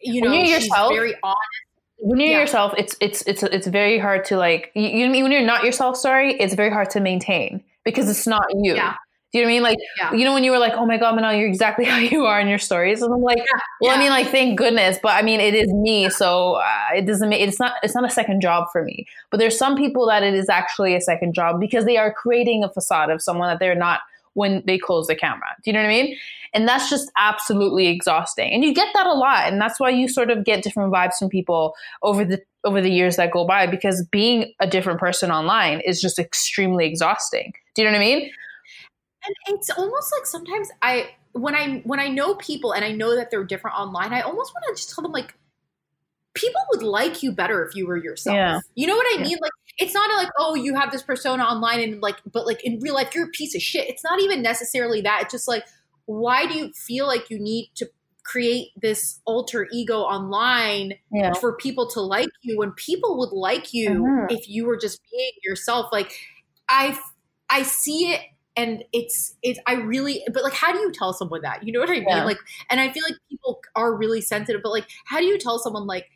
you 0.00 0.20
know 0.20 0.32
she's 0.32 0.66
yourself, 0.66 0.92
very 0.92 1.14
honest 1.22 1.63
when 2.04 2.20
you're 2.20 2.30
yeah. 2.30 2.40
yourself, 2.40 2.74
it's 2.76 2.94
it's 3.00 3.22
it's 3.22 3.42
it's 3.42 3.66
very 3.66 3.98
hard 3.98 4.26
to 4.26 4.36
like 4.36 4.70
you, 4.74 4.88
you 4.88 5.22
when 5.22 5.32
you're 5.32 5.40
not 5.40 5.64
yourself. 5.64 5.96
Sorry, 5.96 6.34
it's 6.34 6.52
very 6.52 6.70
hard 6.70 6.90
to 6.90 7.00
maintain 7.00 7.64
because 7.82 8.10
it's 8.10 8.26
not 8.26 8.44
you. 8.54 8.74
Yeah. 8.74 8.94
Do 9.32 9.38
you 9.38 9.44
know 9.44 9.48
what 9.48 9.50
I 9.50 9.54
mean? 9.54 9.62
Like, 9.62 9.78
yeah. 9.98 10.12
you 10.12 10.24
know, 10.24 10.34
when 10.34 10.44
you 10.44 10.50
were 10.50 10.58
like, 10.58 10.74
"Oh 10.74 10.84
my 10.84 10.98
god, 10.98 11.18
Manal, 11.18 11.36
you're 11.36 11.48
exactly 11.48 11.84
how 11.92 11.96
you 11.96 12.26
are 12.26 12.38
in 12.38 12.46
your 12.46 12.58
stories," 12.58 13.00
and 13.00 13.12
I'm 13.12 13.22
like, 13.22 13.38
yeah. 13.38 13.60
"Well, 13.80 13.90
yeah. 13.92 13.96
I 13.96 13.98
mean, 13.98 14.10
like, 14.10 14.28
thank 14.28 14.58
goodness." 14.58 14.98
But 15.02 15.12
I 15.12 15.22
mean, 15.22 15.40
it 15.40 15.54
is 15.54 15.72
me, 15.72 16.10
so 16.10 16.56
uh, 16.56 16.94
it 16.94 17.06
doesn't 17.06 17.30
make 17.30 17.40
it's 17.40 17.58
not 17.58 17.72
it's 17.82 17.94
not 17.94 18.04
a 18.04 18.10
second 18.10 18.42
job 18.42 18.66
for 18.70 18.84
me. 18.84 19.06
But 19.30 19.38
there's 19.38 19.56
some 19.56 19.74
people 19.74 20.06
that 20.08 20.22
it 20.22 20.34
is 20.34 20.50
actually 20.50 20.94
a 20.94 21.00
second 21.00 21.34
job 21.34 21.58
because 21.58 21.86
they 21.86 21.96
are 21.96 22.12
creating 22.12 22.64
a 22.64 22.68
facade 22.68 23.08
of 23.08 23.22
someone 23.22 23.48
that 23.48 23.60
they're 23.60 23.74
not 23.74 24.00
when 24.34 24.62
they 24.66 24.78
close 24.78 25.06
the 25.06 25.16
camera. 25.16 25.56
Do 25.62 25.70
you 25.70 25.72
know 25.72 25.80
what 25.80 25.86
I 25.86 26.02
mean? 26.02 26.16
And 26.52 26.68
that's 26.68 26.88
just 26.88 27.10
absolutely 27.18 27.88
exhausting. 27.88 28.52
And 28.52 28.64
you 28.64 28.72
get 28.72 28.88
that 28.94 29.06
a 29.06 29.14
lot. 29.14 29.50
And 29.50 29.60
that's 29.60 29.80
why 29.80 29.90
you 29.90 30.08
sort 30.08 30.30
of 30.30 30.44
get 30.44 30.62
different 30.62 30.92
vibes 30.92 31.14
from 31.18 31.28
people 31.28 31.74
over 32.02 32.24
the 32.24 32.40
over 32.64 32.80
the 32.80 32.90
years 32.90 33.16
that 33.16 33.30
go 33.30 33.46
by 33.46 33.66
because 33.66 34.06
being 34.10 34.54
a 34.60 34.66
different 34.66 34.98
person 34.98 35.30
online 35.30 35.80
is 35.80 36.00
just 36.00 36.18
extremely 36.18 36.86
exhausting. 36.86 37.52
Do 37.74 37.82
you 37.82 37.88
know 37.88 37.92
what 37.92 38.02
I 38.02 38.04
mean? 38.04 38.30
And 39.26 39.34
it's 39.48 39.70
almost 39.70 40.12
like 40.16 40.26
sometimes 40.26 40.68
I 40.82 41.10
when 41.32 41.54
I 41.54 41.82
when 41.84 42.00
I 42.00 42.08
know 42.08 42.36
people 42.36 42.72
and 42.72 42.84
I 42.84 42.92
know 42.92 43.16
that 43.16 43.30
they're 43.30 43.44
different 43.44 43.76
online, 43.76 44.12
I 44.12 44.20
almost 44.20 44.54
want 44.54 44.64
to 44.68 44.74
just 44.74 44.94
tell 44.94 45.02
them 45.02 45.12
like 45.12 45.34
people 46.34 46.60
would 46.70 46.82
like 46.82 47.22
you 47.22 47.32
better 47.32 47.64
if 47.64 47.74
you 47.74 47.86
were 47.86 47.96
yourself. 47.96 48.34
Yeah. 48.34 48.60
You 48.74 48.86
know 48.86 48.96
what 48.96 49.06
I 49.06 49.18
yeah. 49.18 49.24
mean? 49.24 49.38
Like 49.40 49.52
it's 49.78 49.94
not 49.94 50.10
like, 50.16 50.28
oh, 50.38 50.54
you 50.54 50.74
have 50.74 50.92
this 50.92 51.02
persona 51.02 51.42
online 51.42 51.80
and 51.80 52.00
like 52.00 52.16
but 52.32 52.46
like 52.46 52.64
in 52.64 52.78
real 52.80 52.94
life 52.94 53.14
you're 53.14 53.26
a 53.26 53.30
piece 53.30 53.54
of 53.54 53.62
shit. 53.62 53.88
It's 53.88 54.04
not 54.04 54.20
even 54.20 54.42
necessarily 54.42 55.00
that. 55.02 55.22
It's 55.22 55.32
just 55.32 55.48
like 55.48 55.64
why 56.06 56.46
do 56.46 56.54
you 56.54 56.72
feel 56.72 57.06
like 57.06 57.30
you 57.30 57.38
need 57.38 57.70
to 57.76 57.88
create 58.24 58.68
this 58.80 59.20
alter 59.26 59.68
ego 59.70 59.98
online 59.98 60.94
yeah. 61.12 61.34
for 61.34 61.56
people 61.56 61.86
to 61.86 62.00
like 62.00 62.28
you 62.40 62.58
when 62.58 62.72
people 62.72 63.18
would 63.18 63.32
like 63.32 63.74
you 63.74 63.90
mm-hmm. 63.90 64.26
if 64.34 64.48
you 64.48 64.66
were 64.66 64.78
just 64.78 64.98
being 65.12 65.30
yourself 65.44 65.86
like 65.92 66.10
i 66.70 66.98
i 67.50 67.62
see 67.62 68.12
it 68.12 68.22
and 68.56 68.82
it's 68.94 69.36
it's 69.42 69.60
i 69.66 69.74
really 69.74 70.22
but 70.32 70.42
like 70.42 70.54
how 70.54 70.72
do 70.72 70.78
you 70.78 70.90
tell 70.90 71.12
someone 71.12 71.42
that 71.42 71.66
you 71.66 71.72
know 71.72 71.80
what 71.80 71.90
i 71.90 71.94
mean 71.94 72.04
yeah. 72.08 72.24
like 72.24 72.38
and 72.70 72.80
i 72.80 72.90
feel 72.90 73.02
like 73.06 73.18
people 73.28 73.60
are 73.76 73.94
really 73.94 74.22
sensitive 74.22 74.62
but 74.62 74.72
like 74.72 74.86
how 75.04 75.18
do 75.18 75.26
you 75.26 75.38
tell 75.38 75.58
someone 75.58 75.86
like 75.86 76.06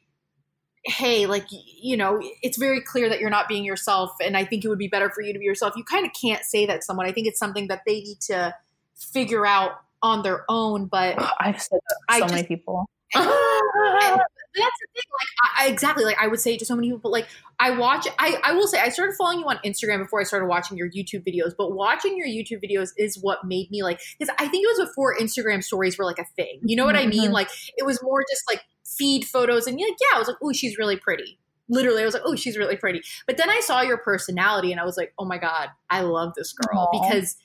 hey 0.89 1.27
like 1.27 1.45
you 1.51 1.97
know 1.97 2.21
it's 2.43 2.57
very 2.57 2.81
clear 2.81 3.09
that 3.09 3.21
you're 3.21 3.31
not 3.31 3.47
being 3.47 3.65
yourself 3.65 4.11
and 4.23 4.37
i 4.37 4.45
think 4.45 4.65
it 4.65 4.69
would 4.69 4.79
be 4.79 4.89
better 4.89 5.11
for 5.11 5.21
you 5.21 5.33
to 5.33 5.39
be 5.39 5.45
yourself 5.45 5.75
you 5.77 5.85
kind 5.85 6.07
of 6.07 6.13
can't 6.19 6.45
say 6.45 6.65
that 6.65 6.77
to 6.77 6.83
someone 6.83 7.07
i 7.07 7.13
think 7.13 7.27
it's 7.27 7.39
something 7.39 7.69
that 7.69 7.83
they 7.87 8.01
need 8.01 8.21
to 8.21 8.55
figure 8.99 9.47
out 9.47 9.73
on 10.03 10.23
their 10.23 10.45
own. 10.49 10.87
But 10.87 11.17
I've 11.41 11.61
said 11.61 11.81
that 11.89 12.15
to 12.15 12.15
so 12.15 12.21
just, 12.21 12.35
many 12.35 12.47
people. 12.47 12.89
that's 13.15 13.25
the 13.25 14.87
thing. 14.95 15.05
Like 15.13 15.53
I, 15.59 15.69
exactly, 15.69 16.05
like 16.05 16.19
I 16.21 16.27
would 16.27 16.41
say 16.41 16.57
to 16.57 16.65
so 16.65 16.75
many 16.75 16.91
people, 16.91 17.11
like 17.11 17.27
I 17.59 17.71
watch. 17.71 18.07
I 18.19 18.39
I 18.45 18.53
will 18.53 18.67
say 18.67 18.81
I 18.81 18.89
started 18.91 19.15
following 19.17 19.41
you 19.41 19.47
on 19.47 19.59
Instagram 19.65 19.99
before 19.99 20.21
I 20.21 20.25
started 20.25 20.47
watching 20.47 20.77
your 20.77 20.91
YouTube 20.91 21.27
videos. 21.27 21.53
But 21.57 21.73
watching 21.73 22.17
your 22.17 22.27
YouTube 22.27 22.63
videos 22.63 22.91
is 22.99 23.19
what 23.19 23.45
made 23.45 23.71
me 23.71 23.83
like 23.83 24.01
because 24.19 24.35
I 24.39 24.49
think 24.49 24.65
it 24.65 24.79
was 24.79 24.89
before 24.89 25.17
Instagram 25.17 25.63
stories 25.63 25.97
were 25.97 26.05
like 26.05 26.19
a 26.19 26.27
thing. 26.37 26.61
You 26.63 26.77
know 26.77 26.85
what 26.85 26.97
mm-hmm. 26.97 27.07
I 27.07 27.11
mean? 27.11 27.25
Mm-hmm. 27.25 27.33
Like 27.33 27.49
it 27.77 27.87
was 27.87 28.03
more 28.03 28.23
just 28.29 28.43
like 28.51 28.63
feed 28.97 29.25
photos 29.25 29.67
and 29.67 29.79
you're 29.79 29.89
like 29.89 29.99
yeah, 30.01 30.17
I 30.17 30.19
was 30.19 30.29
like, 30.29 30.39
oh, 30.43 30.53
she's 30.53 30.79
really 30.79 30.97
pretty 30.97 31.39
literally 31.69 32.03
I 32.03 32.05
was 32.05 32.15
like, 32.15 32.23
oh, 32.25 32.35
she's 32.35 32.57
really 32.57 32.77
pretty. 32.77 33.03
But 33.27 33.37
then 33.37 33.51
I 33.51 33.61
saw 33.61 33.83
your 33.83 33.99
personality 33.99 34.73
and 34.73 34.81
I 34.81 34.85
was 34.85 34.97
like, 34.97 35.13
oh 35.19 35.25
my 35.25 35.39
God, 35.39 35.69
I 35.91 36.01
love 36.01 36.33
this 36.37 36.53
girl 36.53 36.89
Aww. 36.93 37.03
because 37.03 37.37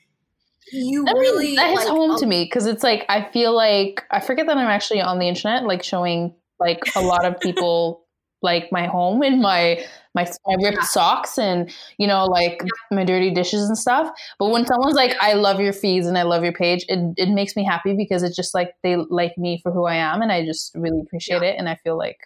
you 0.71 1.03
that 1.03 1.15
really 1.15 1.47
mean, 1.47 1.55
that 1.57 1.69
hits 1.69 1.85
like, 1.85 1.89
home 1.89 2.11
um, 2.11 2.19
to 2.19 2.25
me 2.25 2.45
because 2.45 2.65
it's 2.65 2.83
like 2.83 3.05
I 3.09 3.29
feel 3.31 3.53
like 3.53 4.03
I 4.09 4.21
forget 4.21 4.47
that 4.47 4.57
I'm 4.57 4.67
actually 4.67 5.01
on 5.01 5.19
the 5.19 5.27
internet, 5.27 5.65
like 5.65 5.83
showing 5.83 6.33
like 6.59 6.79
a 6.95 7.01
lot 7.01 7.25
of 7.25 7.39
people 7.41 8.02
like 8.43 8.71
my 8.71 8.85
home 8.85 9.21
and 9.23 9.41
my 9.41 9.83
my 10.13 10.27
my 10.45 10.55
ripped 10.61 10.77
yeah. 10.77 10.83
socks 10.83 11.37
and 11.37 11.73
you 11.97 12.05
know 12.05 12.25
like 12.25 12.61
yeah. 12.61 12.95
my 12.95 13.03
dirty 13.03 13.31
dishes 13.31 13.67
and 13.67 13.77
stuff. 13.77 14.11
But 14.37 14.49
when 14.49 14.65
someone's 14.65 14.95
like, 14.95 15.15
"I 15.19 15.33
love 15.33 15.59
your 15.59 15.73
feeds 15.73 16.05
and 16.05 16.17
I 16.17 16.23
love 16.23 16.43
your 16.43 16.53
page," 16.53 16.85
it 16.87 16.99
it 17.17 17.29
makes 17.29 17.55
me 17.55 17.63
happy 17.63 17.95
because 17.95 18.23
it's 18.23 18.35
just 18.35 18.53
like 18.53 18.75
they 18.83 18.95
like 18.95 19.37
me 19.37 19.59
for 19.63 19.71
who 19.71 19.85
I 19.85 19.95
am, 19.95 20.21
and 20.21 20.31
I 20.31 20.45
just 20.45 20.75
really 20.75 21.01
appreciate 21.01 21.41
yeah. 21.41 21.49
it, 21.49 21.55
and 21.57 21.67
I 21.67 21.75
feel 21.75 21.97
like. 21.97 22.17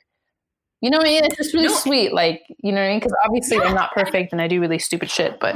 You 0.80 0.92
know 0.92 1.00
what 1.00 1.08
I 1.08 1.10
mean? 1.10 1.24
It's 1.26 1.38
just 1.38 1.56
really 1.56 1.70
no. 1.70 1.74
sweet. 1.74 2.14
Like, 2.14 2.44
you 2.62 2.72
know 2.72 2.80
what 2.80 2.86
I 2.86 2.90
mean? 2.90 3.00
Because 3.00 3.16
obviously 3.26 3.58
I'm 3.58 3.74
not 3.74 3.94
perfect 3.94 4.32
and 4.32 4.40
I 4.40 4.48
do 4.48 4.62
really 4.62 4.78
stupid 4.78 5.10
shit, 5.10 5.40
but 5.40 5.56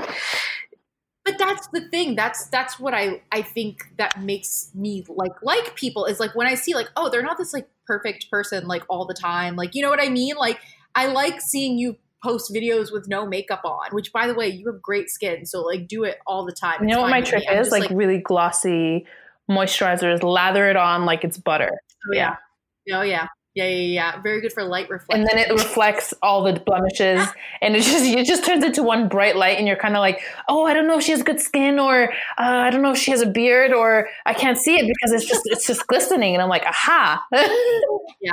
but 1.23 1.37
that's 1.37 1.67
the 1.67 1.81
thing 1.89 2.15
that's 2.15 2.47
that's 2.47 2.79
what 2.79 2.93
i 2.93 3.21
i 3.31 3.41
think 3.41 3.83
that 3.97 4.21
makes 4.21 4.71
me 4.73 5.05
like 5.07 5.31
like 5.41 5.75
people 5.75 6.05
is 6.05 6.19
like 6.19 6.35
when 6.35 6.47
i 6.47 6.55
see 6.55 6.73
like 6.73 6.89
oh 6.95 7.09
they're 7.09 7.21
not 7.23 7.37
this 7.37 7.53
like 7.53 7.67
perfect 7.91 8.31
person 8.31 8.67
like 8.67 8.83
all 8.87 9.05
the 9.05 9.13
time. 9.13 9.57
Like 9.57 9.75
you 9.75 9.81
know 9.81 9.89
what 9.89 10.01
i 10.01 10.07
mean? 10.07 10.35
Like 10.37 10.59
i 10.95 11.07
like 11.07 11.41
seeing 11.41 11.77
you 11.77 11.97
post 12.23 12.53
videos 12.53 12.91
with 12.91 13.07
no 13.07 13.25
makeup 13.25 13.61
on 13.65 13.87
which 13.91 14.13
by 14.13 14.27
the 14.27 14.35
way 14.35 14.47
you 14.47 14.71
have 14.71 14.79
great 14.79 15.09
skin 15.09 15.43
so 15.43 15.61
like 15.61 15.87
do 15.87 16.03
it 16.05 16.19
all 16.25 16.45
the 16.45 16.53
time. 16.53 16.81
You 16.81 16.87
know 16.95 17.01
what 17.01 17.09
my 17.09 17.21
trick 17.21 17.43
is? 17.51 17.71
like, 17.71 17.83
like, 17.83 17.91
really 17.91 18.19
glossy 18.19 19.05
moisturizers 19.49 20.23
lather 20.23 20.69
it 20.69 20.77
on 20.77 21.05
like 21.05 21.23
it's 21.25 21.37
butter. 21.37 21.71
Oh, 22.09 22.15
yeah. 22.15 22.35
Oh 22.93 23.01
yeah. 23.01 23.27
Yeah, 23.53 23.65
yeah, 23.65 23.93
yeah. 24.13 24.21
Very 24.21 24.39
good 24.39 24.53
for 24.53 24.63
light 24.63 24.89
reflection. 24.89 25.21
And 25.21 25.29
then 25.29 25.37
it 25.37 25.51
reflects 25.51 26.13
all 26.21 26.43
the 26.43 26.57
blemishes, 26.59 27.27
and 27.61 27.75
it 27.75 27.83
just 27.83 28.05
it 28.05 28.25
just 28.25 28.45
turns 28.45 28.63
into 28.63 28.81
one 28.81 29.09
bright 29.09 29.35
light, 29.35 29.57
and 29.57 29.67
you're 29.67 29.77
kind 29.77 29.95
of 29.95 29.99
like, 29.99 30.21
oh, 30.47 30.65
I 30.65 30.73
don't 30.73 30.87
know 30.87 30.97
if 30.97 31.03
she 31.03 31.11
has 31.11 31.21
good 31.21 31.41
skin, 31.41 31.77
or 31.77 32.11
uh, 32.11 32.11
I 32.37 32.69
don't 32.69 32.81
know 32.81 32.91
if 32.91 32.97
she 32.97 33.11
has 33.11 33.21
a 33.21 33.25
beard, 33.25 33.73
or 33.73 34.07
I 34.25 34.33
can't 34.33 34.57
see 34.57 34.75
it 34.75 34.87
because 34.87 35.11
it's 35.11 35.29
just 35.29 35.41
it's 35.45 35.67
just 35.67 35.85
glistening, 35.87 36.33
and 36.33 36.41
I'm 36.41 36.47
like, 36.47 36.63
aha. 36.65 37.21
yeah. 38.21 38.31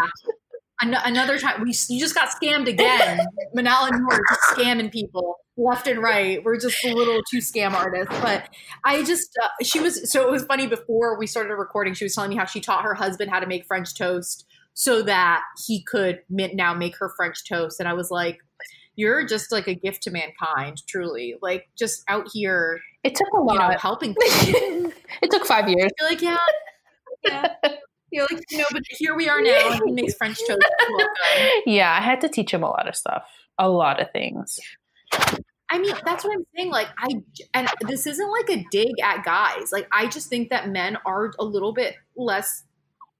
An- 0.80 0.94
another 0.94 1.40
time, 1.40 1.62
we 1.62 1.74
you 1.88 1.98
just 1.98 2.14
got 2.14 2.28
scammed 2.28 2.68
again. 2.68 3.18
Manal 3.56 3.90
and 3.90 4.00
Noor 4.00 4.20
just 4.30 4.40
scamming 4.56 4.92
people 4.92 5.38
left 5.56 5.88
and 5.88 6.00
right. 6.00 6.44
We're 6.44 6.60
just 6.60 6.84
a 6.84 6.94
little 6.94 7.20
too 7.28 7.38
scam 7.38 7.72
artists. 7.72 8.14
But 8.20 8.48
I 8.84 9.02
just, 9.02 9.36
uh, 9.42 9.48
she 9.64 9.80
was, 9.80 10.08
so 10.12 10.22
it 10.22 10.30
was 10.30 10.44
funny 10.44 10.68
before 10.68 11.18
we 11.18 11.26
started 11.26 11.56
recording, 11.56 11.94
she 11.94 12.04
was 12.04 12.14
telling 12.14 12.30
me 12.30 12.36
how 12.36 12.44
she 12.44 12.60
taught 12.60 12.84
her 12.84 12.94
husband 12.94 13.32
how 13.32 13.40
to 13.40 13.46
make 13.48 13.66
French 13.66 13.92
toast 13.96 14.46
so 14.78 15.02
that 15.02 15.42
he 15.66 15.82
could 15.82 16.20
now 16.30 16.72
make 16.72 16.96
her 16.98 17.12
French 17.16 17.38
toast. 17.48 17.80
And 17.80 17.88
I 17.88 17.94
was 17.94 18.12
like, 18.12 18.38
you're 18.94 19.26
just 19.26 19.50
like 19.50 19.66
a 19.66 19.74
gift 19.74 20.04
to 20.04 20.12
mankind, 20.12 20.82
truly. 20.86 21.34
Like 21.42 21.68
just 21.76 22.04
out 22.06 22.28
here. 22.32 22.78
It 23.02 23.16
took 23.16 23.26
a 23.34 23.40
lot. 23.40 23.54
You 23.54 23.58
know, 23.58 23.76
helping 23.76 24.14
it 24.20 25.30
took 25.32 25.44
five 25.46 25.68
years. 25.68 25.90
You're 25.98 26.08
like, 26.08 26.22
yeah. 26.22 26.36
Yeah. 27.26 27.48
You're 28.12 28.28
like, 28.30 28.40
know, 28.52 28.64
but 28.70 28.84
here 28.90 29.16
we 29.16 29.28
are 29.28 29.42
now, 29.42 29.72
and 29.72 29.82
he 29.84 29.92
makes 29.92 30.14
French 30.14 30.38
toast. 30.46 30.64
Yeah, 31.66 31.92
I 31.92 32.00
had 32.00 32.20
to 32.20 32.28
teach 32.28 32.54
him 32.54 32.62
a 32.62 32.70
lot 32.70 32.88
of 32.88 32.94
stuff, 32.94 33.24
a 33.58 33.68
lot 33.68 34.00
of 34.00 34.10
things. 34.12 34.58
I 35.70 35.78
mean, 35.78 35.92
that's 36.04 36.24
what 36.24 36.34
I'm 36.34 36.44
saying. 36.56 36.70
Like, 36.70 36.88
I, 36.96 37.08
and 37.52 37.68
this 37.82 38.06
isn't 38.06 38.30
like 38.30 38.48
a 38.48 38.64
dig 38.70 38.98
at 39.02 39.24
guys. 39.24 39.72
Like, 39.72 39.88
I 39.92 40.06
just 40.06 40.30
think 40.30 40.48
that 40.48 40.70
men 40.70 40.96
are 41.04 41.32
a 41.38 41.44
little 41.44 41.74
bit 41.74 41.96
less 42.16 42.64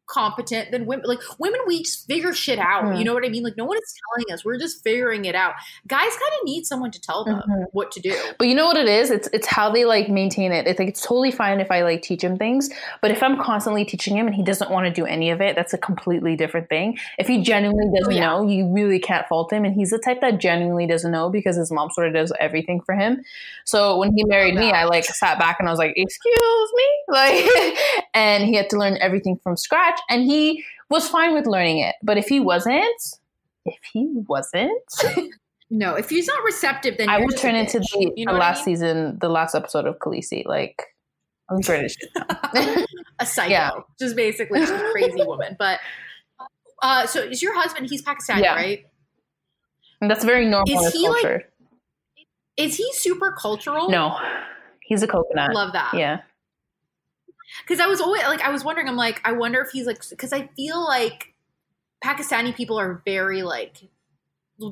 competent 0.09 0.71
than 0.71 0.87
women. 0.87 1.05
Like 1.07 1.21
women, 1.39 1.61
we 1.67 1.83
just 1.83 2.07
figure 2.07 2.33
shit 2.33 2.59
out. 2.59 2.85
Mm-hmm. 2.85 2.97
You 2.99 3.05
know 3.05 3.15
what 3.15 3.25
I 3.25 3.29
mean? 3.29 3.45
Like 3.45 3.57
no 3.57 3.65
one 3.65 3.77
is 3.77 3.95
telling 4.17 4.35
us. 4.35 4.45
We're 4.45 4.59
just 4.59 4.83
figuring 4.83 5.27
it 5.27 5.35
out. 5.35 5.55
Guys 5.87 6.09
kind 6.09 6.33
of 6.41 6.45
need 6.45 6.65
someone 6.65 6.91
to 6.91 7.01
tell 7.01 7.25
them 7.25 7.37
mm-hmm. 7.37 7.63
what 7.73 7.93
to 7.93 8.01
do. 8.01 8.17
But 8.39 8.49
you 8.49 8.55
know 8.55 8.67
what 8.67 8.77
it 8.77 8.89
is? 8.89 9.11
It's 9.11 9.29
it's 9.33 9.47
how 9.47 9.71
they 9.71 9.85
like 9.85 10.09
maintain 10.09 10.53
it. 10.53 10.67
It's 10.67 10.79
like 10.79 10.89
it's 10.89 11.03
totally 11.03 11.31
fine 11.31 11.61
if 11.61 11.71
I 11.71 11.83
like 11.83 12.03
teach 12.03 12.25
him 12.25 12.39
things, 12.39 12.71
but 13.01 13.11
if 13.11 13.23
I'm 13.23 13.41
constantly 13.41 13.85
teaching 13.85 14.17
him 14.17 14.27
and 14.27 14.35
he 14.35 14.43
doesn't 14.43 14.71
want 14.71 14.87
to 14.87 14.93
do 14.93 15.07
any 15.07 15.31
of 15.31 15.41
it, 15.41 15.55
that's 15.55 15.75
a 15.75 15.79
completely 15.79 16.37
different 16.37 16.69
thing. 16.69 16.99
If 17.19 17.27
he 17.27 17.43
genuinely 17.43 17.87
doesn't 17.99 18.13
oh, 18.13 18.17
yeah. 18.17 18.27
know, 18.27 18.49
you 18.49 18.73
really 18.73 18.99
can't 18.99 19.27
fault 19.29 19.53
him. 19.53 19.65
And 19.65 19.75
he's 19.75 19.91
the 19.91 19.99
type 19.99 20.21
that 20.23 20.39
genuinely 20.39 20.87
doesn't 20.87 21.11
know 21.11 21.29
because 21.31 21.57
his 21.57 21.71
mom 21.71 21.91
sort 21.91 22.09
of 22.09 22.15
does 22.15 22.33
everything 22.41 22.81
for 22.81 22.95
him. 22.95 23.23
So 23.65 23.99
when 23.99 24.13
he 24.17 24.25
married 24.25 24.57
oh, 24.57 24.61
me, 24.61 24.73
I 24.73 24.85
like 24.85 25.05
sat 25.05 25.39
back 25.39 25.57
and 25.61 25.69
I 25.69 25.73
was 25.73 25.79
like, 25.79 25.93
"Excuse 25.97 26.71
me," 26.75 26.85
like, 27.09 27.79
and 28.15 28.45
he 28.45 28.55
had 28.55 28.71
to 28.71 28.79
learn 28.79 28.97
everything 29.01 29.39
from 29.43 29.57
scratch 29.57 29.98
and 30.09 30.23
he 30.25 30.65
was 30.91 31.09
fine 31.09 31.35
with 31.35 31.47
learning 31.47 31.79
it. 31.79 31.97
But 32.03 32.19
if 32.19 32.29
he 32.29 32.41
wasn't, 32.41 33.03
if 33.65 33.79
he 33.93 34.07
wasn't, 34.27 34.83
no, 35.71 35.95
if 35.95 36.09
he's 36.09 36.27
not 36.27 36.43
receptive, 36.45 36.97
then 36.99 37.09
I 37.09 37.19
would 37.19 37.37
turn 37.37 37.55
into 37.55 37.79
the, 37.79 38.13
you 38.17 38.27
know 38.27 38.33
the 38.33 38.39
last 38.39 38.63
I 38.63 38.67
mean? 38.67 38.77
season, 38.77 39.19
the 39.21 39.29
last 39.29 39.55
episode 39.55 39.87
of 39.87 39.99
Khaleesi. 39.99 40.47
Like 40.47 40.83
I'm 41.51 41.61
British, 41.61 41.97
a 43.19 43.27
psycho, 43.27 43.51
yeah. 43.51 43.71
just 43.99 44.17
basically 44.17 44.61
just 44.61 44.73
a 44.73 44.91
crazy 44.93 45.23
woman. 45.25 45.57
But 45.59 45.81
uh, 46.83 47.07
so 47.07 47.21
is 47.21 47.43
your 47.43 47.55
husband? 47.55 47.89
He's 47.91 48.03
Pakistani, 48.03 48.43
yeah. 48.43 48.55
right? 48.55 48.87
And 50.01 50.11
that's 50.11 50.25
very 50.25 50.47
normal 50.47 50.87
is 50.87 50.93
he 50.93 51.07
culture. 51.07 51.45
Like, 52.17 52.27
is 52.57 52.77
he 52.77 52.89
super 52.93 53.33
cultural? 53.33 53.91
No, 53.91 54.17
he's 54.83 55.03
a 55.03 55.09
coconut. 55.09 55.53
Love 55.53 55.73
that. 55.73 55.93
Yeah 55.95 56.21
because 57.63 57.81
I 57.81 57.87
was 57.87 58.01
always 58.01 58.23
like, 58.23 58.41
I 58.41 58.51
was 58.51 58.65
wondering, 58.65 58.89
I'm 58.89 58.97
like, 58.97 59.21
I 59.25 59.33
wonder 59.33 59.61
if 59.61 59.71
he's 59.71 59.87
like, 59.87 60.01
because 60.09 60.33
I 60.33 60.49
feel 60.57 60.83
like 60.85 61.35
Pakistani 62.05 62.55
people 62.55 62.79
are 62.79 63.03
very 63.05 63.43
like, 63.43 63.77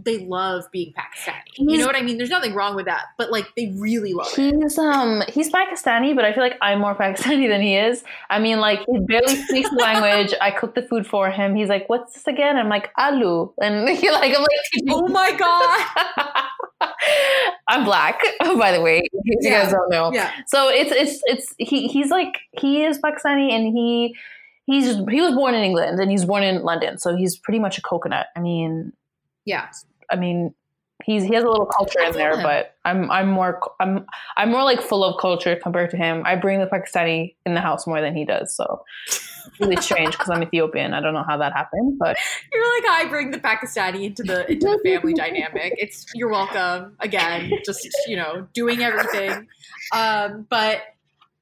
they 0.04 0.18
love 0.18 0.64
being 0.72 0.92
Pakistani. 0.92 1.42
He's, 1.54 1.70
you 1.70 1.78
know 1.78 1.86
what 1.86 1.96
I 1.96 2.02
mean? 2.02 2.18
There's 2.18 2.30
nothing 2.30 2.54
wrong 2.54 2.74
with 2.74 2.86
that, 2.86 3.04
but 3.16 3.30
like 3.30 3.46
they 3.56 3.72
really 3.78 4.14
love 4.14 4.28
he's, 4.28 4.52
it. 4.52 4.62
He's 4.62 4.78
um 4.78 5.22
he's 5.28 5.50
Pakistani, 5.50 6.14
but 6.14 6.24
I 6.24 6.32
feel 6.32 6.42
like 6.42 6.58
I'm 6.60 6.80
more 6.80 6.94
Pakistani 7.00 7.48
than 7.48 7.62
he 7.62 7.76
is. 7.76 8.02
I 8.28 8.38
mean, 8.38 8.58
like 8.58 8.80
he 8.80 8.98
barely 8.98 9.36
speaks 9.36 9.70
the 9.70 9.76
language. 9.76 10.34
I 10.40 10.50
cook 10.50 10.74
the 10.74 10.82
food 10.82 11.06
for 11.06 11.30
him. 11.30 11.54
He's 11.54 11.68
like, 11.68 11.88
"What's 11.88 12.14
this 12.14 12.26
again?" 12.26 12.56
I'm 12.56 12.68
like, 12.68 12.90
"Alu," 12.98 13.52
and 13.62 13.88
he 13.98 14.10
like, 14.10 14.34
I'm 14.34 14.42
like, 14.42 14.90
"Oh 14.90 15.08
my 15.08 15.32
god." 15.36 16.46
I'm 17.68 17.84
black, 17.84 18.20
by 18.40 18.72
the 18.72 18.80
way. 18.80 19.02
You 19.24 19.38
yeah. 19.40 19.62
guys 19.62 19.72
don't 19.72 19.90
know. 19.90 20.12
Yeah. 20.12 20.32
So 20.46 20.68
it's 20.68 20.92
it's 20.92 21.20
it's 21.26 21.54
he 21.58 21.86
he's 21.86 22.10
like 22.10 22.38
he 22.58 22.84
is 22.84 22.98
Pakistani 22.98 23.52
and 23.52 23.66
he 23.66 24.16
he's 24.66 24.96
he 25.08 25.20
was 25.20 25.34
born 25.34 25.54
in 25.54 25.62
England 25.62 26.00
and 26.00 26.10
he's 26.10 26.24
born 26.24 26.42
in 26.42 26.62
London, 26.62 26.98
so 26.98 27.16
he's 27.16 27.36
pretty 27.36 27.60
much 27.60 27.78
a 27.78 27.82
coconut. 27.82 28.26
I 28.36 28.40
mean, 28.40 28.92
yeah. 29.47 29.68
I 30.10 30.16
mean, 30.16 30.55
he's 31.05 31.24
he 31.24 31.35
has 31.35 31.44
a 31.44 31.48
little 31.48 31.66
culture 31.66 32.01
in 32.01 32.12
there, 32.12 32.36
but 32.43 32.74
I'm 32.85 33.10
I'm 33.10 33.28
more 33.28 33.60
I'm 33.81 34.05
I'm 34.36 34.51
more 34.51 34.64
like 34.64 34.82
full 34.82 35.05
of 35.05 35.20
culture 35.20 35.56
compared 35.56 35.90
to 35.90 35.97
him. 35.97 36.23
I 36.24 36.36
bring 36.36 36.60
the 36.60 36.66
Pakistani 36.66 37.35
in 37.47 37.55
the 37.55 37.60
house 37.60 37.86
more 37.86 38.01
than 38.01 38.14
he 38.14 38.24
does, 38.24 38.55
so 38.55 38.82
really 39.60 39.77
strange 39.77 40.12
because 40.12 40.28
I'm 40.31 40.43
Ethiopian. 40.43 40.94
I 40.94 41.01
don't 41.01 41.14
know 41.14 41.24
how 41.27 41.36
that 41.39 41.52
happened, 41.52 41.98
but 41.98 42.16
you're 42.52 42.82
like 42.82 42.90
I 42.90 43.09
bring 43.09 43.31
the 43.31 43.39
Pakistani 43.39 44.05
into 44.05 44.23
the 44.23 44.51
into 44.51 44.66
the 44.66 44.81
family 44.85 45.14
dynamic. 45.14 45.74
It's 45.78 46.06
you're 46.14 46.31
welcome 46.31 46.97
again. 47.01 47.52
Just 47.64 47.89
you 48.06 48.16
know 48.16 48.47
doing 48.52 48.82
everything, 48.82 49.48
um, 49.94 50.47
but 50.51 50.82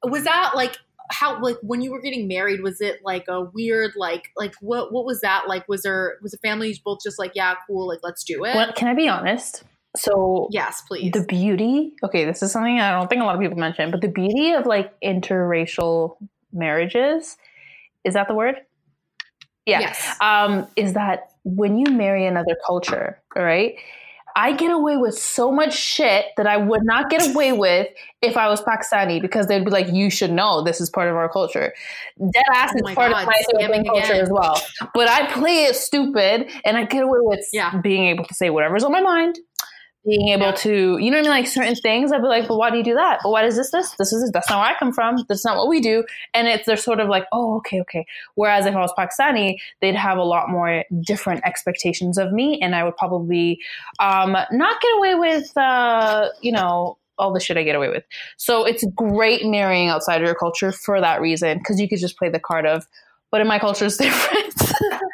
was 0.03 0.25
that 0.25 0.53
like 0.55 0.77
how 1.11 1.41
like 1.41 1.57
when 1.63 1.83
you 1.83 1.91
were 1.91 2.01
getting 2.01 2.27
married 2.27 2.63
was 2.63 2.81
it 2.81 3.01
like 3.05 3.27
a 3.29 3.43
weird 3.43 3.93
like 3.97 4.31
like 4.37 4.55
what 4.61 4.93
what 4.93 5.05
was 5.05 5.21
that 5.21 5.45
like? 5.49 5.69
Was 5.69 5.83
there 5.83 6.19
was 6.23 6.33
the 6.33 6.39
family 6.39 6.79
both 6.85 7.01
just 7.03 7.19
like 7.19 7.33
yeah 7.35 7.55
cool 7.67 7.87
like 7.89 8.01
let's 8.03 8.25
do 8.25 8.45
it 8.45 8.55
well 8.55 8.73
can 8.73 8.89
i 8.89 8.95
be 8.95 9.09
honest? 9.09 9.65
So 9.97 10.49
yes 10.51 10.83
please. 10.89 11.13
the 11.13 11.25
beauty 11.25 11.93
okay 12.03 12.25
this 12.25 12.43
is 12.43 12.51
something 12.51 12.81
i 12.81 12.91
don't 12.91 13.09
think 13.09 13.23
a 13.23 13.25
lot 13.25 13.37
of 13.37 13.41
people 13.41 13.57
mention 13.57 13.91
but 13.91 14.01
the 14.01 14.09
beauty 14.09 14.53
of 14.53 14.67
like 14.67 14.99
interracial 15.01 16.17
marriages 16.53 17.37
is 18.05 18.15
that 18.15 18.29
the 18.29 18.35
word? 18.35 18.57
Yeah. 19.67 19.81
Yes. 19.81 20.17
um 20.21 20.67
is 20.77 20.95
that 20.95 21.31
when 21.45 21.79
you 21.79 21.93
marry 21.93 22.27
another 22.27 22.57
culture 22.67 23.23
all 23.37 23.45
right 23.45 23.77
I 24.36 24.52
get 24.52 24.73
away 24.73 24.97
with 24.97 25.16
so 25.16 25.52
much 25.52 25.74
shit 25.74 26.27
that 26.36 26.47
I 26.47 26.56
would 26.56 26.82
not 26.85 27.09
get 27.09 27.31
away 27.31 27.52
with 27.52 27.89
if 28.20 28.36
I 28.36 28.48
was 28.48 28.61
Pakistani 28.62 29.20
because 29.20 29.47
they'd 29.47 29.65
be 29.65 29.70
like, 29.70 29.86
you 29.93 30.11
should 30.11 30.32
know 30.32 30.62
this 30.62 30.81
is 30.81 30.90
part 30.90 31.09
of 31.09 31.15
our 31.15 31.28
culture. 31.28 31.73
Dead 32.19 32.44
ass 32.52 32.73
oh 32.74 32.89
is 32.89 32.94
part 32.94 33.12
God, 33.12 33.23
of 33.23 33.27
my 33.28 33.35
Ethiopian 33.48 33.85
culture 33.85 34.15
as 34.15 34.28
well. 34.31 34.61
But 34.93 35.09
I 35.09 35.31
play 35.32 35.65
it 35.65 35.77
stupid 35.77 36.51
and 36.65 36.77
I 36.77 36.85
get 36.85 37.05
away 37.05 37.19
with 37.20 37.47
yeah. 37.52 37.81
being 37.81 38.06
able 38.06 38.24
to 38.24 38.35
say 38.35 38.51
whatever's 38.51 38.82
on 38.82 38.90
my 38.90 39.01
mind 39.01 39.39
being 40.07 40.29
able 40.29 40.53
to, 40.53 40.99
you 40.99 41.11
know 41.11 41.17
what 41.17 41.29
I 41.29 41.31
mean? 41.31 41.31
Like 41.31 41.47
certain 41.47 41.75
things, 41.75 42.13
I'd 42.13 42.21
be 42.21 42.29
like, 42.29 42.47
but 42.47 42.59
why 42.59 42.71
do 42.71 42.77
you 42.77 42.85
do 42.85 42.95
that? 42.95 43.21
But 43.23 43.31
why 43.31 43.45
is 43.45 43.57
this 43.57 43.71
this? 43.71 43.93
This 43.93 44.13
is 44.13 44.31
that's 44.33 44.51
not 44.51 44.59
where 44.59 44.69
I 44.69 44.79
come 44.79 44.93
from. 44.93 45.25
That's 45.29 45.45
not 45.45 45.57
what 45.57 45.69
we 45.69 45.81
do. 45.81 46.05
And 46.35 46.47
it's 46.47 46.67
they're 46.67 46.77
sort 46.77 47.01
of 47.01 47.09
like, 47.09 47.25
oh, 47.33 47.57
okay, 47.57 47.81
okay. 47.83 48.07
Whereas 48.35 48.67
if 48.67 48.75
I 48.75 48.81
was 48.81 48.93
Pakistani, 48.99 49.57
they'd 49.81 49.95
have 49.95 50.19
a 50.19 50.23
lot 50.23 50.51
more 50.51 50.85
different 51.01 51.43
expectations 51.45 52.19
of 52.19 52.33
me, 52.33 52.61
and 52.61 52.75
I 52.75 52.85
would 52.85 52.97
probably 52.97 53.61
um, 53.99 54.33
not 54.33 54.81
get 54.81 54.97
away 54.97 55.15
with, 55.15 55.57
uh, 55.57 56.29
you 56.43 56.53
know, 56.53 56.99
all 57.19 57.33
the 57.33 57.41
shit 57.41 57.57
I 57.57 57.63
get 57.63 57.77
away 57.77 57.89
with. 57.89 58.05
So 58.37 58.65
it's 58.65 58.85
great 58.95 59.47
marrying 59.47 59.89
outside 59.89 60.21
of 60.21 60.27
your 60.27 60.35
culture 60.35 60.73
for 60.73 61.01
that 61.01 61.21
reason 61.21 61.59
because 61.59 61.81
you 61.81 61.89
could 61.89 62.01
just 62.01 62.19
play 62.19 62.29
the 62.29 62.41
card 62.41 62.67
of, 62.67 62.87
but 63.31 63.41
in 63.41 63.47
my 63.47 63.59
culture 63.59 63.87
it's 63.87 63.97
different. 63.99 64.55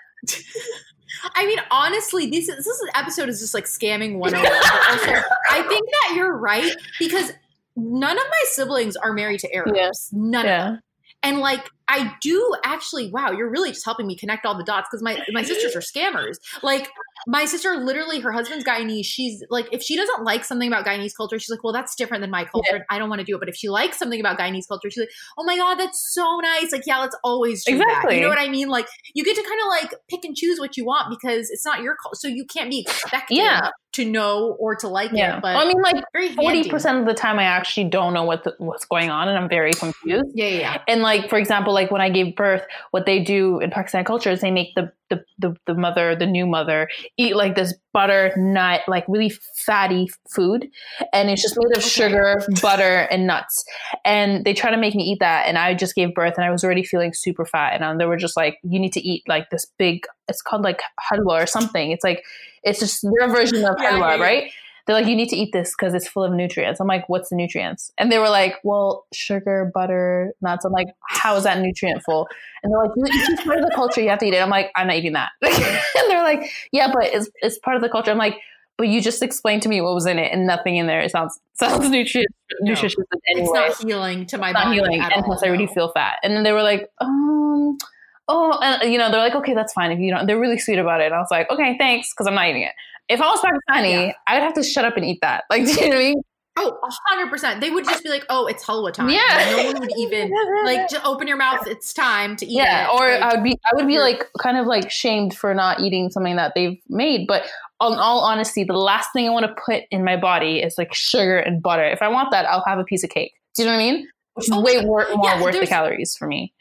I 1.35 1.47
mean, 1.47 1.59
honestly, 1.71 2.29
this 2.31 2.47
this 2.47 2.83
episode 2.95 3.29
is 3.29 3.41
just 3.41 3.55
like 3.55 3.65
scamming 3.65 4.19
101. 4.19 4.43
but 4.43 4.91
also, 4.91 5.23
I 5.51 5.63
think 5.69 5.89
that 5.91 6.15
you're 6.17 6.37
right 6.37 6.73
because 6.99 7.33
none 7.77 8.17
of 8.17 8.25
my 8.25 8.45
siblings 8.51 8.97
are 8.97 9.13
married 9.13 9.41
to 9.41 9.55
Arabs. 9.55 9.73
Yeah. 9.75 9.91
None 10.13 10.45
yeah. 10.45 10.67
of 10.67 10.73
them. 10.73 10.83
And 11.23 11.39
like 11.41 11.69
I 11.91 12.15
do 12.21 12.55
actually, 12.65 13.11
wow, 13.11 13.33
you're 13.33 13.51
really 13.51 13.71
just 13.71 13.85
helping 13.85 14.07
me 14.07 14.15
connect 14.15 14.47
all 14.47 14.57
the 14.57 14.63
dots 14.63 14.89
because 14.89 15.03
my 15.03 15.21
my 15.33 15.43
sisters 15.43 15.75
are 15.75 15.81
scammers. 15.81 16.37
Like 16.63 16.89
my 17.27 17.47
sister 17.47 17.77
literally 17.77 18.21
her 18.21 18.31
husband's 18.31 18.65
Guyanese. 18.65 19.05
She's 19.05 19.43
like, 19.51 19.67
if 19.73 19.83
she 19.83 19.97
doesn't 19.97 20.23
like 20.23 20.45
something 20.45 20.69
about 20.69 20.87
Guyanese 20.87 21.17
culture, 21.17 21.39
she's 21.41 21.51
like, 21.51 21.65
well, 21.65 21.73
that's 21.73 21.97
different 21.97 22.21
than 22.21 22.31
my 22.31 22.45
culture. 22.45 22.77
Yeah. 22.77 22.83
I 22.89 22.99
don't 23.01 23.09
want 23.09 23.19
to 23.19 23.25
do 23.25 23.35
it. 23.35 23.41
But 23.41 23.49
if 23.49 23.57
she 23.57 23.69
likes 23.69 23.99
something 23.99 24.21
about 24.21 24.39
Guyanese 24.39 24.69
culture, 24.69 24.89
she's 24.89 25.01
like, 25.03 25.11
oh 25.37 25.43
my 25.45 25.57
god, 25.57 25.75
that's 25.75 26.15
so 26.15 26.39
nice. 26.41 26.71
Like, 26.71 26.85
yeah, 26.87 26.99
let's 26.99 27.17
always 27.25 27.65
do 27.65 27.75
exactly. 27.75 28.15
that. 28.15 28.17
You 28.17 28.23
know 28.23 28.29
what 28.29 28.39
I 28.39 28.49
mean? 28.49 28.69
Like, 28.69 28.87
you 29.15 29.25
get 29.25 29.35
to 29.35 29.43
kind 29.43 29.61
of 29.61 29.67
like 29.69 29.95
pick 30.09 30.25
and 30.25 30.37
choose 30.37 30.61
what 30.61 30.77
you 30.77 30.85
want 30.85 31.11
because 31.11 31.51
it's 31.51 31.65
not 31.65 31.83
your 31.83 31.97
culture, 32.01 32.19
so 32.21 32.29
you 32.29 32.45
can't 32.45 32.71
be 32.71 32.83
expected 32.83 33.37
yeah. 33.37 33.71
to 33.95 34.05
know 34.05 34.57
or 34.61 34.77
to 34.77 34.87
like 34.87 35.11
yeah. 35.13 35.39
it. 35.39 35.43
But 35.43 35.57
I 35.57 35.67
mean, 35.67 35.83
like 35.83 36.37
forty 36.37 36.69
percent 36.69 36.99
of 36.99 37.07
the 37.07 37.15
time, 37.15 37.41
I 37.41 37.45
actually 37.45 37.89
don't 37.89 38.15
know 38.15 38.23
what 38.23 38.45
the, 38.45 38.55
what's 38.59 38.85
going 38.85 39.11
on, 39.11 39.29
and 39.29 39.37
I'm 39.37 39.49
very 39.49 39.73
confused. 39.73 40.31
Yeah, 40.35 40.47
yeah, 40.47 40.59
yeah. 40.59 40.83
And 40.87 41.03
like 41.03 41.29
for 41.29 41.37
example, 41.37 41.73
like 41.73 41.80
when 41.89 42.01
I 42.01 42.11
gave 42.11 42.35
birth, 42.35 42.67
what 42.91 43.07
they 43.07 43.23
do 43.23 43.61
in 43.61 43.71
Pakistani 43.71 44.05
culture 44.05 44.31
is 44.31 44.41
they 44.41 44.51
make 44.51 44.75
the, 44.75 44.91
the, 45.09 45.25
the, 45.39 45.55
the 45.67 45.75
mother, 45.75 46.17
the 46.17 46.27
new 46.27 46.47
mother, 46.47 46.89
eat 47.17 47.37
like 47.37 47.55
this 47.55 47.75
butter, 47.93 48.33
nut, 48.37 48.81
like 48.89 49.05
really 49.09 49.33
fatty 49.65 50.09
food. 50.35 50.69
And 51.13 51.31
it's 51.31 51.43
just 51.43 51.57
made 51.57 51.77
of 51.77 51.83
okay. 51.83 51.89
sugar, 51.89 52.43
butter, 52.61 53.07
and 53.11 53.27
nuts. 53.27 53.65
And 54.05 54.45
they 54.45 54.53
try 54.53 54.71
to 54.71 54.77
make 54.77 54.95
me 54.95 55.05
eat 55.05 55.19
that. 55.21 55.47
And 55.47 55.57
I 55.57 55.75
just 55.75 55.95
gave 55.95 56.15
birth 56.15 56.35
and 56.37 56.45
I 56.45 56.51
was 56.51 56.65
already 56.65 56.85
feeling 56.85 57.13
super 57.15 57.45
fat. 57.45 57.75
And 57.75 57.85
um, 57.85 57.99
they 57.99 58.07
were 58.07 58.17
just 58.17 58.37
like, 58.37 58.59
you 58.65 58.81
need 58.81 58.93
to 58.95 59.01
eat 59.01 59.23
like 59.29 59.51
this 59.51 59.67
big, 59.79 60.05
it's 60.29 60.43
called 60.43 60.63
like 60.63 60.83
halwa 61.01 61.43
or 61.43 61.47
something. 61.47 61.93
It's 61.93 62.05
like, 62.05 62.25
it's 62.63 62.81
just 62.81 63.03
their 63.03 63.29
version 63.29 63.65
of 63.65 63.77
yeah, 63.79 63.93
halwa, 63.93 64.01
yeah, 64.01 64.17
yeah. 64.17 64.23
right? 64.23 64.53
They're 64.91 65.01
like, 65.01 65.09
you 65.09 65.15
need 65.15 65.29
to 65.29 65.37
eat 65.37 65.53
this 65.53 65.71
because 65.71 65.95
it's 65.95 66.09
full 66.09 66.25
of 66.25 66.33
nutrients. 66.33 66.81
I'm 66.81 66.89
like, 66.89 67.09
what's 67.09 67.29
the 67.29 67.37
nutrients? 67.37 67.93
And 67.97 68.11
they 68.11 68.19
were 68.19 68.29
like, 68.29 68.57
well, 68.65 69.07
sugar, 69.13 69.71
butter, 69.73 70.35
nuts. 70.43 70.65
I'm 70.65 70.73
like, 70.73 70.89
how 71.09 71.37
is 71.37 71.45
that 71.45 71.61
nutrient 71.61 72.03
full? 72.03 72.27
And 72.65 72.73
they're 72.73 72.83
like, 72.83 72.91
it's 72.97 73.45
part 73.45 73.59
of 73.59 73.65
the 73.65 73.73
culture. 73.73 74.01
You 74.01 74.09
have 74.09 74.19
to 74.19 74.27
eat 74.27 74.35
it. 74.35 74.43
I'm 74.43 74.51
like, 74.51 74.73
I'm 74.75 74.89
not 74.89 74.97
eating 74.97 75.13
that. 75.13 75.31
and 75.43 76.11
they're 76.11 76.25
like, 76.25 76.51
yeah, 76.73 76.91
but 76.93 77.05
it's, 77.05 77.31
it's 77.37 77.57
part 77.61 77.77
of 77.77 77.83
the 77.83 77.89
culture. 77.89 78.11
I'm 78.11 78.19
like, 78.19 78.41
but 78.77 78.89
you 78.89 79.01
just 79.01 79.23
explained 79.23 79.63
to 79.63 79.69
me 79.69 79.81
what 79.81 79.95
was 79.95 80.07
in 80.07 80.19
it 80.19 80.33
and 80.33 80.45
nothing 80.45 80.77
in 80.77 80.89
there. 80.89 81.01
It 81.01 81.13
sounds 81.13 81.39
sounds 81.55 81.89
nutritious. 81.89 82.25
No, 82.63 82.73
nutritious 82.73 83.05
anyway. 83.29 83.45
It's 83.45 83.53
not 83.81 83.89
healing 83.89 84.27
to 84.27 84.39
my 84.39 84.51
it's 84.51 84.55
body. 84.55 84.77
Not 84.77 84.89
healing, 84.89 85.01
and 85.01 85.25
plus, 85.25 85.43
I 85.45 85.47
already 85.47 85.69
feel 85.69 85.93
fat. 85.93 86.17
And 86.25 86.35
then 86.35 86.43
they 86.43 86.53
were 86.53 86.65
like, 86.65 86.91
um, 87.01 87.79
oh, 88.27 88.59
and, 88.61 88.91
you 88.91 88.99
know, 88.99 89.09
they're 89.09 89.21
like, 89.21 89.37
okay, 89.37 89.55
that's 89.55 89.73
fine 89.73 89.93
if 89.93 90.01
you 90.01 90.11
don't. 90.11 90.27
They're 90.27 90.41
really 90.41 90.59
sweet 90.59 90.79
about 90.79 91.01
it. 91.01 91.07
And 91.07 91.15
I 91.15 91.19
was 91.19 91.31
like, 91.31 91.49
okay, 91.49 91.77
thanks, 91.79 92.13
because 92.13 92.27
I'm 92.27 92.35
not 92.35 92.49
eating 92.49 92.63
it 92.63 92.73
if 93.11 93.21
I 93.21 93.27
was 93.27 93.41
Pakistani, 93.41 94.07
yeah. 94.07 94.13
I 94.27 94.35
would 94.35 94.43
have 94.45 94.55
to 94.55 94.63
shut 94.63 94.85
up 94.85 94.97
and 94.97 95.05
eat 95.05 95.19
that. 95.21 95.45
Like, 95.51 95.65
do 95.67 95.73
you 95.73 95.91
know 95.91 95.97
what 95.97 95.97
I 95.97 95.99
mean? 95.99 96.23
Oh, 96.57 96.79
hundred 97.07 97.31
percent. 97.31 97.61
They 97.61 97.71
would 97.71 97.85
just 97.85 98.03
be 98.03 98.11
like, 98.11 98.27
"Oh, 98.29 98.47
it's 98.47 98.65
halwa 98.65 98.93
time." 98.93 99.09
Yeah, 99.09 99.55
no 99.57 99.73
one 99.73 99.81
would 99.81 99.93
even 99.97 100.31
like 100.65 100.91
just 100.91 101.05
open 101.07 101.27
your 101.27 101.37
mouth. 101.37 101.61
It's 101.67 101.95
time 101.95 102.37
to 102.37 102.47
eat. 102.47 102.53
Yeah, 102.53 102.87
it. 102.87 102.95
or 102.95 103.09
like, 103.09 103.23
I 103.23 103.35
would 103.35 103.45
be, 103.45 103.59
I 103.65 103.75
would 103.75 103.87
be 103.87 103.95
mm-hmm. 103.95 104.03
like, 104.03 104.29
kind 104.41 104.57
of 104.57 104.67
like 104.67 104.91
shamed 104.91 105.35
for 105.35 105.55
not 105.55 105.81
eating 105.81 106.11
something 106.11 106.37
that 106.37 106.53
they've 106.55 106.79
made. 106.89 107.27
But 107.27 107.45
in 107.45 107.95
all 107.95 108.21
honesty, 108.21 108.65
the 108.65 108.75
last 108.75 109.11
thing 109.13 109.27
I 109.27 109.31
want 109.31 109.47
to 109.47 109.55
put 109.65 109.85
in 109.91 110.05
my 110.05 110.17
body 110.17 110.59
is 110.59 110.77
like 110.77 110.93
sugar 110.93 111.39
and 111.39 111.63
butter. 111.63 111.85
If 111.85 112.03
I 112.03 112.09
want 112.09 112.31
that, 112.33 112.47
I'll 112.47 112.65
have 112.67 112.79
a 112.79 112.85
piece 112.85 113.05
of 113.05 113.11
cake. 113.11 113.33
Do 113.55 113.63
you 113.63 113.69
know 113.69 113.77
what 113.77 113.83
I 113.83 113.93
mean? 113.93 114.09
Which 114.35 114.47
is 114.47 114.53
oh, 114.53 114.61
way 114.61 114.85
more, 114.85 115.07
more 115.15 115.25
yeah, 115.25 115.43
worth 115.43 115.59
the 115.59 115.67
calories 115.67 116.17
for 116.17 116.27
me. 116.27 116.53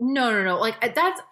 No, 0.00 0.30
no, 0.30 0.42
no. 0.42 0.58
Like 0.58 0.94
that's 0.94 1.22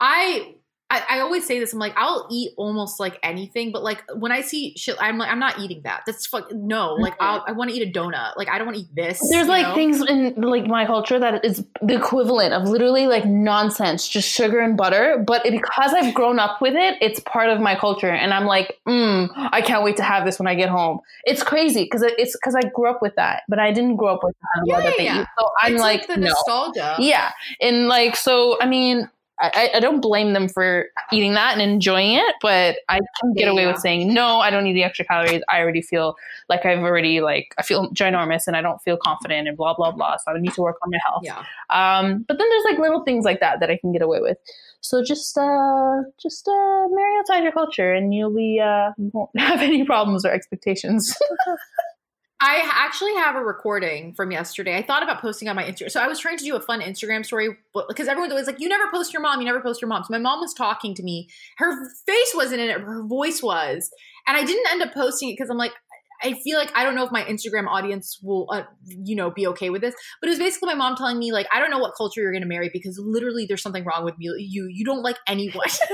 I 0.00 0.54
I, 0.94 1.16
I, 1.16 1.20
always 1.20 1.46
say 1.46 1.58
this. 1.58 1.72
I'm 1.72 1.78
like, 1.78 1.94
I'll 1.96 2.26
eat 2.30 2.52
almost 2.56 3.00
like 3.00 3.18
anything, 3.22 3.72
but 3.72 3.82
like 3.82 4.02
when 4.14 4.32
I 4.32 4.40
see 4.40 4.76
shit, 4.76 4.96
I'm 5.00 5.18
like, 5.18 5.30
I'm 5.30 5.38
not 5.38 5.58
eating 5.58 5.82
that. 5.82 6.02
That's 6.06 6.26
fuck 6.26 6.52
no. 6.52 6.94
Like 6.94 7.14
I'll, 7.20 7.44
i 7.46 7.52
want 7.52 7.70
to 7.70 7.76
eat 7.76 7.88
a 7.88 7.98
donut. 7.98 8.36
Like 8.36 8.48
I 8.48 8.58
don't 8.58 8.66
want 8.66 8.76
to 8.76 8.82
eat 8.82 8.94
this. 8.94 9.20
There's 9.30 9.48
like 9.48 9.66
know? 9.66 9.74
things 9.74 10.00
in 10.02 10.34
like 10.40 10.66
my 10.66 10.86
culture 10.86 11.18
that 11.18 11.44
is 11.44 11.64
the 11.82 11.94
equivalent 11.94 12.52
of 12.52 12.68
literally 12.68 13.06
like 13.06 13.24
nonsense, 13.26 14.06
just 14.08 14.28
sugar 14.28 14.60
and 14.60 14.76
butter. 14.76 15.22
But 15.26 15.44
it, 15.44 15.52
because 15.52 15.92
I've 15.92 16.14
grown 16.14 16.38
up 16.38 16.60
with 16.60 16.74
it, 16.74 16.96
it's 17.00 17.20
part 17.20 17.50
of 17.50 17.60
my 17.60 17.74
culture, 17.74 18.10
and 18.10 18.32
I'm 18.32 18.46
like, 18.46 18.78
mm, 18.86 19.28
I 19.36 19.60
can't 19.60 19.82
wait 19.82 19.96
to 19.96 20.02
have 20.02 20.24
this 20.24 20.38
when 20.38 20.46
I 20.46 20.54
get 20.54 20.68
home. 20.68 21.00
It's 21.24 21.42
crazy 21.42 21.84
because 21.84 22.02
it's 22.02 22.36
because 22.36 22.54
I 22.54 22.62
grew 22.68 22.88
up 22.88 23.02
with 23.02 23.14
that, 23.16 23.42
but 23.48 23.58
I 23.58 23.72
didn't 23.72 23.96
grow 23.96 24.14
up 24.14 24.20
with 24.22 24.34
the 24.34 24.62
yeah, 24.66 24.80
that 24.80 25.00
yeah. 25.00 25.22
eat. 25.22 25.26
So 25.38 25.50
I'm 25.62 25.74
it's 25.74 25.80
like, 25.80 25.98
like 26.00 26.08
the 26.08 26.16
no. 26.16 26.28
nostalgia. 26.28 26.96
Yeah, 26.98 27.32
and 27.60 27.88
like 27.88 28.16
so, 28.16 28.60
I 28.60 28.66
mean 28.66 29.08
I, 29.40 29.70
I, 29.74 29.80
don't 29.80 30.00
blame 30.00 30.32
them 30.32 30.48
for 30.48 30.86
eating 31.12 31.34
that 31.34 31.54
and 31.54 31.62
enjoying 31.62 32.12
it, 32.12 32.34
but 32.40 32.76
I 32.88 33.00
can 33.20 33.34
get 33.34 33.46
yeah, 33.46 33.50
away 33.50 33.62
yeah. 33.62 33.72
with 33.72 33.80
saying 33.80 34.14
no. 34.14 34.38
I 34.38 34.50
don't 34.50 34.62
need 34.62 34.74
the 34.74 34.84
extra 34.84 35.04
calories. 35.04 35.42
I 35.48 35.60
already 35.60 35.82
feel 35.82 36.14
like 36.48 36.64
I've 36.64 36.78
already 36.78 37.20
like 37.20 37.52
I 37.58 37.62
feel 37.62 37.90
ginormous 37.90 38.46
and 38.46 38.56
I 38.56 38.62
don't 38.62 38.80
feel 38.82 38.96
confident 38.96 39.48
and 39.48 39.56
blah 39.56 39.74
blah 39.74 39.90
blah. 39.90 40.18
So 40.18 40.32
I 40.32 40.38
need 40.38 40.54
to 40.54 40.62
work 40.62 40.76
on 40.82 40.90
my 40.90 40.98
health. 41.04 41.22
Yeah. 41.24 41.44
Um, 41.70 42.24
but 42.28 42.38
then 42.38 42.48
there's 42.48 42.64
like 42.64 42.78
little 42.78 43.02
things 43.02 43.24
like 43.24 43.40
that 43.40 43.58
that 43.58 43.70
I 43.70 43.76
can 43.76 43.92
get 43.92 44.02
away 44.02 44.20
with. 44.20 44.38
So 44.84 45.02
just 45.02 45.36
uh, 45.38 46.02
just 46.20 46.46
uh, 46.46 46.88
marry 46.90 47.18
outside 47.18 47.42
your 47.42 47.52
culture 47.52 47.92
and 47.92 48.14
you'll 48.14 48.34
be 48.34 48.60
uh, 48.60 48.90
you 48.98 49.10
won't 49.14 49.30
have 49.36 49.62
any 49.62 49.82
problems 49.84 50.24
or 50.24 50.30
expectations. 50.30 51.16
I 52.46 52.60
actually 52.74 53.14
have 53.14 53.36
a 53.36 53.42
recording 53.42 54.12
from 54.12 54.30
yesterday. 54.30 54.76
I 54.76 54.82
thought 54.82 55.02
about 55.02 55.22
posting 55.22 55.48
on 55.48 55.56
my 55.56 55.64
Instagram. 55.64 55.90
So 55.90 56.00
I 56.00 56.08
was 56.08 56.20
trying 56.20 56.36
to 56.36 56.44
do 56.44 56.54
a 56.56 56.60
fun 56.60 56.82
Instagram 56.82 57.24
story 57.24 57.56
because 57.88 58.06
everyone's 58.06 58.32
always 58.32 58.46
like, 58.46 58.60
you 58.60 58.68
never 58.68 58.90
post 58.90 59.14
your 59.14 59.22
mom, 59.22 59.40
you 59.40 59.46
never 59.46 59.62
post 59.62 59.80
your 59.80 59.88
mom. 59.88 60.04
So 60.04 60.08
my 60.10 60.18
mom 60.18 60.40
was 60.40 60.52
talking 60.52 60.94
to 60.96 61.02
me. 61.02 61.30
Her 61.56 61.88
face 62.04 62.32
wasn't 62.34 62.60
in 62.60 62.68
it, 62.68 62.80
her 62.82 63.02
voice 63.02 63.42
was. 63.42 63.90
And 64.26 64.36
I 64.36 64.44
didn't 64.44 64.70
end 64.70 64.82
up 64.82 64.92
posting 64.92 65.30
it 65.30 65.38
because 65.38 65.48
I'm 65.48 65.56
like, 65.56 65.72
I 66.22 66.34
feel 66.44 66.58
like 66.58 66.70
I 66.74 66.84
don't 66.84 66.94
know 66.94 67.04
if 67.04 67.12
my 67.12 67.22
Instagram 67.24 67.66
audience 67.68 68.18
will, 68.22 68.48
uh, 68.50 68.62
you 68.86 69.16
know, 69.16 69.30
be 69.30 69.46
okay 69.48 69.70
with 69.70 69.82
this. 69.82 69.94
But 70.20 70.28
it 70.28 70.30
was 70.30 70.38
basically 70.38 70.68
my 70.68 70.74
mom 70.74 70.96
telling 70.96 71.18
me 71.18 71.32
like, 71.32 71.46
I 71.52 71.60
don't 71.60 71.70
know 71.70 71.78
what 71.78 71.94
culture 71.96 72.20
you're 72.20 72.32
going 72.32 72.42
to 72.42 72.48
marry 72.48 72.70
because 72.72 72.98
literally 72.98 73.46
there's 73.46 73.62
something 73.62 73.84
wrong 73.84 74.04
with. 74.04 74.14
You 74.18 74.36
you 74.38 74.84
don't 74.84 75.02
like 75.02 75.16
anyone. 75.26 75.68
so, 75.68 75.88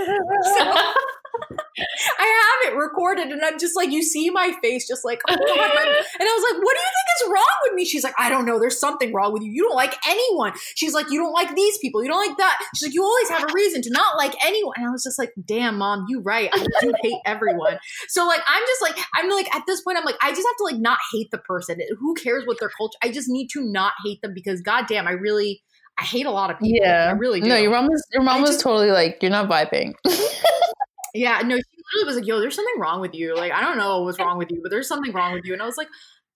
I 2.19 2.65
have 2.65 2.73
it 2.73 2.77
recorded, 2.77 3.29
and 3.29 3.43
I'm 3.43 3.59
just 3.59 3.77
like, 3.77 3.91
you 3.91 4.03
see 4.03 4.31
my 4.31 4.53
face, 4.63 4.87
just 4.87 5.05
like, 5.05 5.21
oh 5.29 5.35
God. 5.35 5.41
and 5.49 5.49
I 5.57 6.35
was 6.35 6.53
like, 6.53 6.63
what 6.63 6.77
do 6.77 6.81
you 6.81 6.93
think 6.95 7.09
is 7.21 7.33
wrong 7.33 7.57
with 7.65 7.75
me? 7.75 7.85
She's 7.85 8.05
like, 8.05 8.15
I 8.19 8.29
don't 8.29 8.45
know. 8.45 8.59
There's 8.59 8.79
something 8.79 9.13
wrong 9.13 9.33
with 9.33 9.43
you. 9.43 9.51
You 9.51 9.63
don't 9.63 9.77
like 9.77 9.97
anyone. 10.07 10.53
She's 10.75 10.95
like, 10.95 11.11
you 11.11 11.19
don't 11.19 11.33
like 11.33 11.55
these 11.55 11.79
people. 11.79 12.03
You 12.03 12.11
don't 12.11 12.27
like 12.27 12.37
that. 12.39 12.59
She's 12.75 12.89
like, 12.89 12.95
you 12.95 13.03
always 13.03 13.29
have 13.31 13.45
a 13.45 13.53
reason 13.53 13.83
to 13.83 13.91
not 13.91 14.17
like 14.17 14.35
anyone. 14.45 14.75
And 14.77 14.87
I 14.87 14.91
was 14.91 15.05
just 15.05 15.19
like, 15.19 15.33
damn, 15.47 15.79
mom, 15.79 16.07
you 16.09 16.21
right. 16.21 16.51
I 16.53 16.67
do 16.81 16.93
hate 17.03 17.21
everyone. 17.25 17.79
So 18.09 18.27
like, 18.27 18.41
I'm 18.47 18.63
just 18.67 18.83
like, 18.83 18.99
I'm 19.15 19.31
like, 19.31 19.55
at 19.55 19.65
this 19.67 19.81
point, 19.83 19.99
I'm 19.99 20.05
like, 20.05 20.10
I 20.23 20.31
just 20.31 20.47
have 20.47 20.57
to 20.59 20.65
like 20.65 20.77
not 20.77 20.99
hate 21.13 21.31
the 21.31 21.39
person. 21.39 21.81
Who 21.99 22.15
cares 22.15 22.45
what 22.47 22.59
their 22.61 22.71
culture? 22.77 22.99
I 23.03 23.11
just 23.11 23.29
need 23.29 23.49
to 23.49 23.63
not 23.63 23.93
hate 24.05 24.21
them 24.23 24.33
because 24.35 24.61
goddamn, 24.61 25.07
I 25.07 25.13
really. 25.13 25.63
I 25.99 26.03
hate 26.05 26.25
a 26.25 26.31
lot 26.31 26.51
of 26.51 26.59
people. 26.59 26.79
Yeah, 26.83 27.09
I 27.09 27.11
really 27.11 27.43
do. 27.43 27.49
No, 27.49 27.57
your 27.57 27.73
mom 27.73 27.87
was 27.89 28.03
your 28.11 28.23
mom 28.23 28.39
I 28.39 28.41
was 28.41 28.51
just, 28.53 28.61
totally 28.61 28.91
like, 28.91 29.19
you're 29.21 29.31
not 29.31 29.51
vibing. 29.51 29.93
Yeah, 31.15 31.41
no, 31.41 31.57
she 31.57 31.63
literally 31.95 32.07
was 32.07 32.17
like, 32.17 32.27
"Yo, 32.27 32.41
there's 32.41 32.55
something 32.55 32.79
wrong 32.79 33.01
with 33.01 33.15
you. 33.15 33.37
Like, 33.37 33.53
I 33.53 33.63
don't 33.63 33.79
know 33.79 34.03
what's 34.03 34.19
wrong 34.19 34.39
with 34.39 34.51
you, 34.51 34.61
but 34.63 34.71
there's 34.71 34.89
something 34.89 35.13
wrong 35.13 35.35
with 35.35 35.45
you." 35.45 35.53
And 35.53 35.63
I 35.63 35.67
was 35.67 35.77
like, 35.77 35.89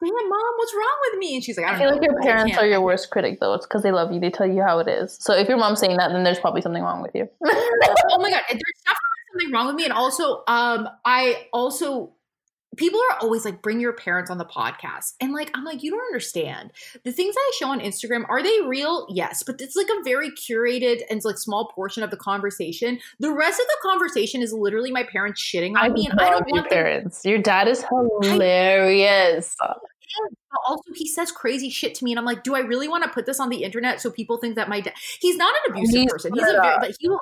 "Damn, 0.02 0.10
mom, 0.10 0.40
what's 0.56 0.74
wrong 0.74 0.96
with 1.10 1.18
me?" 1.18 1.34
And 1.36 1.44
she's 1.44 1.56
like, 1.56 1.66
"I, 1.66 1.74
I 1.74 1.78
feel 1.78 1.90
know, 1.90 1.96
like 1.96 2.04
your 2.04 2.20
parents 2.22 2.56
are 2.56 2.66
your 2.66 2.80
worst 2.80 3.10
critic, 3.10 3.38
though. 3.40 3.54
It's 3.54 3.66
because 3.66 3.82
they 3.82 3.92
love 3.92 4.12
you. 4.12 4.20
They 4.20 4.30
tell 4.30 4.46
you 4.46 4.62
how 4.62 4.78
it 4.80 4.88
is. 4.88 5.16
So 5.20 5.34
if 5.34 5.48
your 5.48 5.58
mom's 5.58 5.80
saying 5.80 5.96
that, 5.98 6.12
then 6.12 6.24
there's 6.24 6.40
probably 6.40 6.62
something 6.62 6.82
wrong 6.82 7.02
with 7.02 7.12
you. 7.14 7.28
oh 7.44 8.18
my 8.18 8.30
god, 8.30 8.42
there's 8.48 8.80
definitely 8.84 9.22
something 9.32 9.52
wrong 9.52 9.66
with 9.68 9.76
me. 9.76 9.84
And 9.84 9.92
also, 9.92 10.42
um, 10.48 10.88
I 11.04 11.46
also 11.52 12.13
people 12.76 13.00
are 13.10 13.18
always 13.20 13.44
like 13.44 13.62
bring 13.62 13.80
your 13.80 13.92
parents 13.92 14.30
on 14.30 14.38
the 14.38 14.44
podcast. 14.44 15.14
And 15.20 15.32
like 15.32 15.50
i'm 15.54 15.64
like 15.64 15.82
you 15.82 15.90
don't 15.90 16.00
understand. 16.00 16.72
The 17.04 17.12
things 17.12 17.34
that 17.34 17.40
i 17.40 17.52
show 17.58 17.68
on 17.68 17.80
instagram 17.80 18.24
are 18.28 18.42
they 18.42 18.60
real? 18.66 19.06
Yes 19.10 19.42
but 19.42 19.60
it's 19.60 19.76
like 19.76 19.88
a 19.88 20.02
very 20.02 20.30
curated 20.30 21.02
and 21.10 21.24
like 21.24 21.38
small 21.38 21.68
portion 21.74 22.02
of 22.02 22.10
the 22.10 22.16
conversation. 22.16 22.98
The 23.20 23.32
rest 23.32 23.60
of 23.60 23.66
the 23.66 23.88
conversation 23.88 24.42
is 24.42 24.52
literally 24.52 24.90
my 24.90 25.04
parents 25.04 25.42
shitting 25.42 25.70
on 25.70 25.76
I 25.78 25.88
me 25.88 26.06
and 26.10 26.20
i 26.20 26.30
don't 26.30 26.50
want 26.50 26.68
parents. 26.68 27.22
Them- 27.22 27.30
your 27.30 27.42
dad 27.42 27.68
is 27.68 27.84
hilarious. 28.22 29.56
I- 29.60 29.74
also 30.66 30.92
he 30.94 31.08
says 31.08 31.32
crazy 31.32 31.68
shit 31.68 31.94
to 31.94 32.04
me 32.04 32.12
and 32.12 32.18
i'm 32.18 32.24
like 32.24 32.44
do 32.44 32.54
i 32.54 32.60
really 32.60 32.86
want 32.86 33.02
to 33.02 33.10
put 33.10 33.26
this 33.26 33.40
on 33.40 33.48
the 33.48 33.64
internet 33.64 34.00
so 34.00 34.10
people 34.10 34.36
think 34.36 34.54
that 34.54 34.68
my 34.68 34.80
dad 34.80 34.94
he's 35.20 35.36
not 35.36 35.52
an 35.64 35.72
abusive 35.72 35.94
he's 36.02 36.12
person. 36.12 36.32
He's 36.32 36.42
a 36.42 36.52
very 36.52 36.76
but 36.80 36.96
he 37.00 37.08
will 37.08 37.20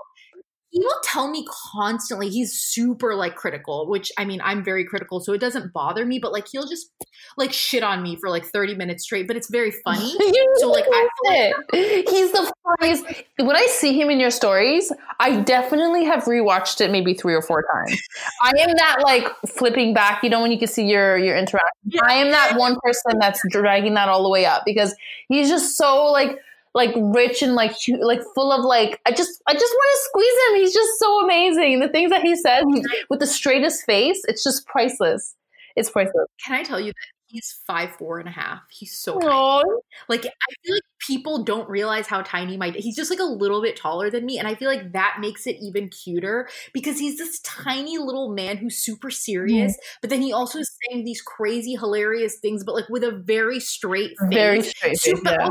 he 0.73 0.81
will 0.81 0.99
tell 1.05 1.31
me 1.31 1.47
constantly 1.74 2.28
he's 2.31 2.53
super 2.55 3.15
like 3.15 3.36
critical 3.36 3.86
which 3.89 4.11
i 4.19 4.24
mean 4.24 4.40
i'm 4.43 4.65
very 4.65 4.85
critical 4.85 5.20
so 5.20 5.32
it 5.32 5.39
doesn't 5.39 5.73
bother 5.73 6.05
me 6.07 6.19
but 6.19 6.32
like 6.32 6.47
he'll 6.51 6.66
just 6.66 6.90
like 7.36 7.53
shit 7.53 7.82
on 7.82 8.03
me 8.03 8.16
for 8.16 8.31
like 8.31 8.44
30 8.44 8.74
minutes 8.74 9.05
straight 9.05 9.27
but 9.28 9.36
it's 9.36 9.51
very 9.51 9.73
funny. 9.85 10.15
So 10.57 10.70
like 10.70 10.85
I 10.90 11.09
like- 11.27 12.09
he's 12.09 12.32
the 12.32 12.53
funniest. 12.78 13.05
When 13.39 13.57
i 13.57 13.66
see 13.70 13.99
him 14.01 14.11
in 14.11 14.19
your 14.20 14.31
stories 14.31 14.93
i 15.20 15.40
definitely 15.40 16.05
have 16.05 16.24
rewatched 16.24 16.81
it 16.81 16.90
maybe 16.90 17.15
three 17.15 17.35
or 17.35 17.43
four 17.43 17.65
times. 17.73 18.01
I 18.43 18.53
am 18.59 18.70
that 18.77 19.01
like 19.03 19.28
flipping 19.49 19.94
back 19.94 20.23
you 20.23 20.31
know 20.31 20.40
when 20.40 20.51
you 20.53 20.59
can 20.59 20.69
see 20.69 20.86
your 20.86 21.16
your 21.19 21.36
interaction. 21.36 21.69
Yeah. 21.85 22.01
i 22.09 22.15
am 22.15 22.31
that 22.31 22.57
one 22.57 22.77
person 22.82 23.19
that's 23.20 23.40
dragging 23.51 23.94
that 23.94 24.09
all 24.09 24.23
the 24.23 24.28
way 24.31 24.47
up 24.47 24.62
because 24.65 24.94
he's 25.28 25.49
just 25.49 25.77
so 25.77 26.07
like 26.07 26.39
like 26.74 26.93
rich 26.97 27.43
and 27.43 27.55
like 27.55 27.74
like 28.01 28.23
full 28.35 28.53
of 28.53 28.65
like 28.65 29.01
I 29.07 29.11
just 29.11 29.43
I 29.47 29.53
just 29.53 29.74
want 29.74 29.94
to 29.94 30.01
squeeze 30.09 30.35
him. 30.49 30.57
He's 30.57 30.74
just 30.74 30.99
so 30.99 31.24
amazing. 31.24 31.81
The 31.81 31.89
things 31.89 32.11
that 32.11 32.23
he 32.23 32.36
says 32.36 32.65
with 33.11 33.20
the 33.20 33.27
straightest 33.27 33.85
face, 33.85 34.23
it's 34.27 34.43
just 34.43 34.66
priceless. 34.66 35.35
It's 35.77 35.90
priceless. 35.90 36.27
Can 36.44 36.55
I 36.55 36.62
tell 36.62 36.81
you 36.81 36.89
that 36.89 37.12
he's 37.27 37.61
five 37.66 37.90
four 37.97 38.19
and 38.19 38.28
a 38.28 38.32
half? 38.32 38.61
He's 38.70 38.99
so 38.99 39.19
tiny. 39.20 39.70
Like 40.09 40.24
I 40.24 40.55
feel 40.65 40.74
like 40.74 40.82
people 41.07 41.44
don't 41.44 41.69
realize 41.69 42.07
how 42.07 42.23
tiny 42.23 42.57
my 42.57 42.70
he's 42.70 42.97
just 42.97 43.11
like 43.11 43.20
a 43.20 43.24
little 43.24 43.61
bit 43.61 43.77
taller 43.77 44.09
than 44.09 44.24
me, 44.24 44.39
and 44.39 44.49
I 44.49 44.55
feel 44.55 44.69
like 44.69 44.93
that 44.93 45.19
makes 45.20 45.47
it 45.47 45.57
even 45.61 45.90
cuter 45.90 46.49
because 46.73 46.99
he's 46.99 47.19
this 47.19 47.39
tiny 47.40 47.99
little 47.99 48.32
man 48.32 48.57
who's 48.57 48.78
super 48.78 49.11
serious, 49.11 49.73
mm. 49.73 49.99
but 50.01 50.09
then 50.09 50.23
he 50.23 50.32
also 50.32 50.59
is 50.59 50.70
saying 50.89 51.05
these 51.05 51.20
crazy 51.20 51.74
hilarious 51.74 52.39
things, 52.39 52.65
but 52.65 52.74
like 52.74 52.89
with 52.89 53.05
a 53.05 53.12
very 53.12 53.61
straight 53.61 54.12
face. 54.19 54.28
Very 54.31 54.62
straight 54.62 54.99
face, 54.99 55.20
yeah 55.23 55.51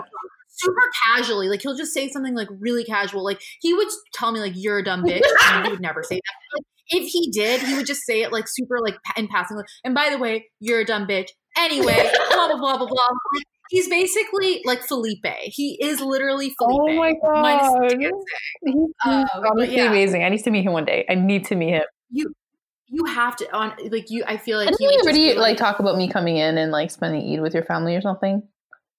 super 0.64 0.90
casually. 1.08 1.50
Like 1.50 1.62
he'll 1.62 1.76
just 1.76 1.94
say 1.94 2.10
something 2.10 2.36
like 2.36 2.48
really 2.60 2.84
casual. 2.84 3.24
Like 3.24 3.42
he 3.62 3.74
would 3.74 3.88
tell 4.14 4.32
me 4.32 4.40
like 4.40 4.54
you're 4.56 4.80
a 4.80 4.84
dumb 4.84 5.04
bitch. 5.04 5.22
and 5.52 5.66
he 5.66 5.72
would 5.72 5.82
never 5.82 6.04
say 6.04 6.16
that. 6.16 6.58
Like, 6.58 6.66
if 6.94 7.10
he 7.10 7.32
did, 7.32 7.62
he 7.62 7.76
would 7.76 7.86
just 7.86 8.02
say 8.06 8.22
it 8.22 8.32
like 8.32 8.46
super 8.48 8.80
like 8.82 8.96
in 9.16 9.28
passing. 9.28 9.58
Like, 9.58 9.66
and 9.84 9.96
by 9.96 10.10
the 10.10 10.18
way, 10.18 10.46
you're 10.60 10.82
a 10.82 10.86
dumb 10.86 11.08
bitch. 11.08 11.30
Anyway, 11.58 12.10
blah 12.32 12.48
blah 12.48 12.58
blah 12.58 12.78
blah 12.78 12.88
blah. 12.88 12.88
Like, 12.88 13.46
He's 13.72 13.88
basically 13.88 14.62
like 14.66 14.84
Felipe. 14.84 15.26
He 15.44 15.78
is 15.82 16.02
literally 16.02 16.54
Felipe. 16.58 16.82
Oh 16.82 16.94
my 16.94 17.14
god, 17.24 17.96
he's, 18.66 18.76
Um, 19.06 19.26
honestly 19.34 19.78
yeah. 19.78 19.90
amazing. 19.90 20.26
I 20.26 20.30
need 20.30 20.44
to 20.44 20.52
meet 20.52 20.64
him 20.66 20.74
one 20.74 20.84
day. 20.84 21.06
I 21.10 21.16
need 21.16 21.46
to 21.46 21.56
meet 21.56 21.70
him. 21.70 21.84
You 22.10 22.34
you 22.88 23.06
have 23.06 23.38
to 23.38 23.50
on 23.56 23.72
like 23.90 24.10
you. 24.10 24.26
I 24.28 24.36
feel 24.36 24.58
like 24.58 24.68
Didn't 24.68 24.82
you 24.82 25.00
already 25.02 25.34
be 25.34 25.40
like 25.40 25.56
talk 25.56 25.80
about 25.80 25.96
me 25.96 26.10
coming 26.10 26.36
in 26.36 26.58
and 26.58 26.74
like 26.74 26.92
spending 26.92 27.34
Eid 27.34 27.42
with 27.42 27.54
your 27.54 27.64
family 27.64 27.96
or 27.96 28.02
something? 28.02 28.44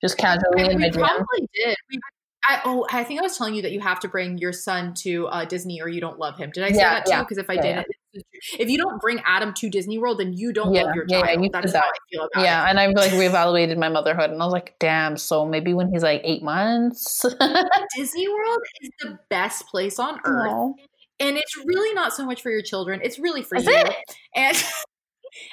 Just 0.02 0.18
casually 0.18 0.62
I- 0.62 0.70
in 0.70 0.80
my 0.80 0.86
we 0.88 0.90
probably 0.90 1.48
did. 1.54 1.76
We, 1.90 1.98
I, 2.44 2.60
oh, 2.64 2.84
I 2.90 3.04
think 3.04 3.20
I 3.20 3.22
was 3.22 3.38
telling 3.38 3.54
you 3.54 3.62
that 3.62 3.70
you 3.70 3.78
have 3.80 4.00
to 4.00 4.08
bring 4.08 4.36
your 4.38 4.52
son 4.52 4.94
to 4.94 5.26
uh, 5.28 5.44
Disney 5.44 5.80
or 5.80 5.88
you 5.88 6.00
don't 6.00 6.18
love 6.18 6.36
him. 6.36 6.50
Did 6.52 6.64
I 6.64 6.72
say 6.72 6.78
Yeah, 6.78 6.90
that 6.94 7.06
too? 7.06 7.10
yeah. 7.12 7.22
Because 7.22 7.38
if 7.38 7.48
I 7.48 7.54
Yeah, 7.54 7.62
did, 7.62 7.86
yeah. 8.14 8.22
if 8.58 8.68
you 8.68 8.78
don't 8.78 9.00
bring 9.00 9.20
Adam 9.24 9.54
to 9.54 9.70
Disney 9.70 9.96
World, 9.98 10.18
then 10.18 10.32
you 10.32 10.52
don't 10.52 10.74
Yeah, 10.74 10.82
love 10.82 10.94
your 10.96 11.06
yeah, 11.06 11.18
yeah, 11.18 11.24
child. 11.26 11.44
you 11.44 11.50
That's 11.52 11.72
that. 11.72 11.84
how 11.84 11.88
I 11.88 11.92
feel 12.10 12.28
about 12.34 12.44
Yeah, 12.44 12.66
it. 12.66 12.70
and 12.70 12.80
I've 12.80 12.94
like 12.96 13.12
reevaluated 13.12 13.78
my 13.78 13.88
motherhood, 13.88 14.30
and 14.30 14.42
I 14.42 14.44
was 14.44 14.52
like, 14.52 14.74
damn. 14.80 15.16
So 15.16 15.46
maybe 15.46 15.72
when 15.72 15.92
he's 15.92 16.02
like 16.02 16.20
eight 16.24 16.42
months. 16.42 17.24
Disney 17.96 18.28
World 18.28 18.58
is 18.80 18.90
the 19.02 19.18
best 19.30 19.68
place 19.68 20.00
on 20.00 20.18
earth. 20.24 20.50
Aw. 20.50 20.72
And 21.20 21.36
it's 21.36 21.56
really 21.64 21.94
not 21.94 22.12
so 22.12 22.26
much 22.26 22.42
for 22.42 22.50
your 22.50 22.62
children. 22.62 22.98
It's 23.04 23.20
really 23.20 23.42
for 23.42 23.56
Is 23.56 23.66
you. 23.66 23.72
it? 23.72 23.96
And 24.34 24.56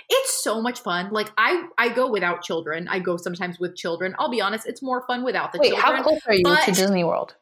it's 0.09 0.43
so 0.43 0.61
much 0.61 0.81
fun. 0.81 1.09
Like 1.11 1.31
I 1.37 1.67
I 1.77 1.89
go 1.89 2.09
without 2.11 2.41
children. 2.43 2.87
I 2.87 2.99
go 2.99 3.17
sometimes 3.17 3.59
with 3.59 3.75
children. 3.75 4.15
I'll 4.19 4.29
be 4.29 4.41
honest, 4.41 4.67
it's 4.67 4.81
more 4.81 5.05
fun 5.07 5.23
without 5.23 5.51
the 5.53 5.59
Wait, 5.59 5.69
children. 5.73 5.95
how 5.95 6.03
close 6.03 6.19
are 6.27 6.33
you 6.33 6.43
but- 6.43 6.63
to 6.65 6.71
Disney 6.71 7.03
World? 7.03 7.35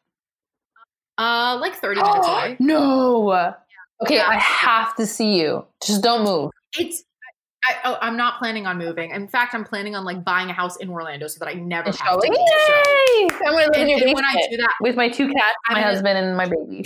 Uh 1.16 1.58
like 1.60 1.74
30 1.74 2.00
minutes 2.02 2.28
away. 2.28 2.56
no. 2.60 3.54
Okay, 4.00 4.16
Yeah. 4.16 4.28
I 4.28 4.36
have 4.36 4.94
to 4.96 5.06
see 5.06 5.40
you. 5.40 5.66
Just 5.84 6.02
don't 6.02 6.22
move. 6.24 6.50
It's 6.78 7.02
I, 7.64 7.74
oh, 7.84 7.98
I'm 8.00 8.16
not 8.16 8.38
planning 8.38 8.66
on 8.68 8.78
moving. 8.78 9.10
In 9.10 9.26
fact, 9.26 9.52
I'm 9.52 9.64
planning 9.64 9.96
on 9.96 10.04
like 10.04 10.22
buying 10.24 10.48
a 10.48 10.52
house 10.52 10.76
in 10.76 10.88
Orlando 10.88 11.26
so 11.26 11.38
that 11.40 11.48
I 11.48 11.54
never 11.54 11.90
have 11.90 12.20
to. 12.20 12.28
Yay! 12.28 13.28
So- 13.30 13.36
I'm 13.46 13.52
gonna 13.52 13.56
live 13.56 13.70
in 13.74 13.88
your 13.88 13.98
and 14.06 14.14
when 14.14 14.24
I 14.24 14.46
do 14.48 14.56
that, 14.58 14.72
with 14.80 14.94
my 14.94 15.08
two 15.08 15.26
cats, 15.26 15.56
I'm 15.68 15.74
my 15.74 15.80
gonna- 15.80 15.92
husband, 15.92 16.18
and 16.18 16.36
my 16.36 16.46
baby. 16.48 16.84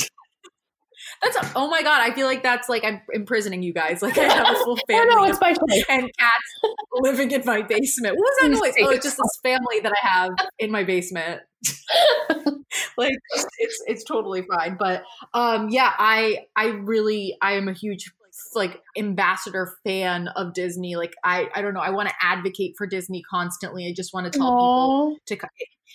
That's 1.22 1.52
oh 1.54 1.68
my 1.68 1.82
god! 1.82 2.00
I 2.00 2.12
feel 2.14 2.26
like 2.26 2.42
that's 2.42 2.68
like 2.68 2.84
I'm 2.84 3.00
imprisoning 3.12 3.62
you 3.62 3.72
guys. 3.72 4.02
Like 4.02 4.18
I 4.18 4.24
have 4.24 4.46
a 4.50 4.54
full 4.64 4.78
Oh 4.90 4.92
family. 4.92 5.14
no, 5.14 5.24
it's 5.24 5.40
my 5.40 5.52
choice. 5.52 5.84
and 5.88 6.10
cats 6.18 6.74
living 6.94 7.30
in 7.30 7.42
my 7.44 7.62
basement. 7.62 8.16
What 8.16 8.22
was 8.22 8.38
that 8.42 8.48
noise? 8.50 8.74
Oh, 8.80 8.90
it's 8.90 9.04
just 9.04 9.16
this 9.16 9.38
family 9.42 9.80
that 9.82 9.92
I 9.92 10.06
have 10.08 10.30
in 10.58 10.70
my 10.70 10.84
basement. 10.84 11.42
like 12.96 13.12
it's 13.58 13.82
it's 13.86 14.04
totally 14.04 14.42
fine. 14.42 14.76
But 14.78 15.04
um 15.34 15.68
yeah, 15.68 15.92
I 15.96 16.46
I 16.56 16.66
really 16.68 17.36
I 17.40 17.52
am 17.52 17.68
a 17.68 17.72
huge 17.72 18.10
like 18.54 18.80
ambassador 18.98 19.76
fan 19.84 20.28
of 20.28 20.54
Disney. 20.54 20.96
Like 20.96 21.14
I 21.24 21.48
I 21.54 21.62
don't 21.62 21.74
know, 21.74 21.80
I 21.80 21.90
want 21.90 22.08
to 22.08 22.14
advocate 22.20 22.74
for 22.76 22.86
Disney 22.86 23.22
constantly. 23.30 23.86
I 23.86 23.92
just 23.94 24.12
want 24.12 24.32
to 24.32 24.38
tell 24.38 24.50
people 24.50 25.16
to 25.26 25.36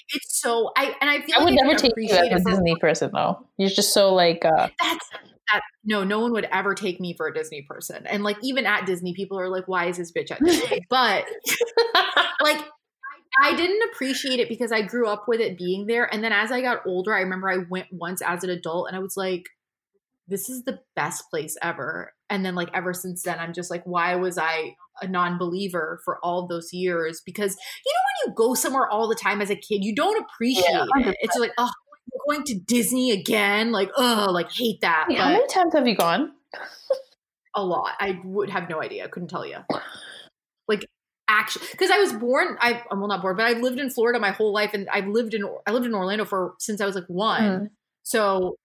it's 0.10 0.40
so 0.42 0.72
I 0.76 0.96
and 1.02 1.10
I 1.10 1.22
feel 1.22 1.36
I 1.36 1.44
like 1.44 1.46
would 1.46 1.56
never 1.56 1.78
take 1.78 1.94
you 1.98 2.10
as 2.10 2.32
a 2.32 2.44
for 2.44 2.50
Disney 2.52 2.76
person 2.80 3.12
though. 3.14 3.48
You're 3.58 3.70
just 3.70 3.94
so 3.94 4.14
like 4.14 4.46
uh 4.46 4.70
that's 4.80 5.10
that 5.52 5.62
no, 5.84 6.04
no 6.04 6.20
one 6.20 6.34
would 6.34 6.48
ever 6.52 6.76
take 6.76 7.00
me 7.00 7.14
for 7.14 7.28
a 7.28 7.34
Disney 7.34 7.62
person. 7.62 8.06
And 8.08 8.24
like 8.24 8.38
even 8.42 8.66
at 8.66 8.86
Disney, 8.86 9.14
people 9.14 9.40
are 9.40 9.50
like, 9.50 9.68
why 9.68 9.86
is 9.86 9.98
this 9.98 10.12
bitch 10.12 10.32
at 10.32 10.44
Disney? 10.44 10.86
but 10.90 11.26
like 12.42 12.66
I 13.42 13.56
didn't 13.56 13.90
appreciate 13.92 14.40
it 14.40 14.50
because 14.50 14.72
I 14.72 14.82
grew 14.82 15.08
up 15.08 15.26
with 15.28 15.40
it 15.40 15.58
being 15.58 15.88
there. 15.88 16.12
And 16.14 16.24
then 16.24 16.32
as 16.32 16.52
I 16.52 16.62
got 16.62 16.86
older, 16.86 17.14
I 17.14 17.22
remember 17.22 17.50
I 17.50 17.58
went 17.70 17.88
once 17.92 18.22
as 18.22 18.44
an 18.44 18.50
adult 18.50 18.88
and 18.88 18.96
I 18.96 19.00
was 19.00 19.16
like, 19.16 19.44
this 20.28 20.50
is 20.50 20.64
the 20.64 20.80
best 20.96 21.30
place 21.30 21.56
ever. 21.62 22.14
And 22.30 22.46
then 22.46 22.56
like 22.56 22.70
ever 22.74 22.94
since 22.94 23.24
then, 23.24 23.40
I'm 23.40 23.54
just 23.54 23.72
like, 23.72 23.84
why 23.86 24.16
was 24.16 24.38
I 24.38 24.76
a 25.02 25.08
non-believer 25.08 26.02
for 26.04 26.20
all 26.24 26.48
those 26.48 26.74
years? 26.74 27.22
Because 27.26 27.56
you 27.86 27.94
know 27.94 28.02
when 28.06 28.32
you 28.32 28.36
go 28.36 28.54
somewhere 28.54 28.90
all 28.90 29.08
the 29.08 29.16
time 29.16 29.42
as 29.42 29.50
a 29.50 29.56
kid, 29.56 29.84
you 29.84 29.96
don't 29.96 30.24
appreciate 30.24 30.66
Yeah, 30.70 30.86
it. 30.96 31.18
It's 31.22 31.38
like, 31.38 31.52
oh, 31.58 31.72
going 32.28 32.44
to 32.44 32.60
Disney 32.60 33.12
again. 33.12 33.72
Like, 33.72 33.92
oh, 33.96 34.28
like 34.32 34.52
hate 34.52 34.82
that. 34.82 35.06
Wait, 35.10 35.18
how 35.18 35.30
many 35.30 35.48
times 35.48 35.74
have 35.74 35.88
you 35.88 35.96
gone? 35.96 36.32
a 37.56 37.64
lot. 37.64 37.94
I 38.00 38.22
would 38.24 38.50
have 38.50 38.70
no 38.70 38.82
idea. 38.82 39.04
I 39.04 39.08
couldn't 39.08 39.30
tell 39.30 39.46
you. 39.46 39.58
Like 40.68 40.86
actually, 41.28 41.66
because 41.72 41.90
I 41.90 41.98
was 41.98 42.14
born. 42.14 42.58
I 42.60 42.84
I'm 42.92 43.00
well 43.00 43.10
not 43.10 43.22
born, 43.22 43.36
but 43.36 43.46
I've 43.46 43.60
lived 43.60 43.80
in 43.80 43.90
Florida 43.90 44.20
my 44.20 44.32
whole 44.32 44.54
life, 44.54 44.74
and 44.74 44.88
I've 44.90 45.08
lived 45.08 45.34
in 45.34 45.44
I 45.66 45.72
lived 45.72 45.86
in 45.86 45.94
Orlando 45.94 46.26
for 46.26 46.54
since 46.60 46.80
I 46.80 46.86
was 46.86 46.96
like 46.96 47.08
one. 47.08 47.42
Mm. 47.42 47.70
So, 48.04 48.58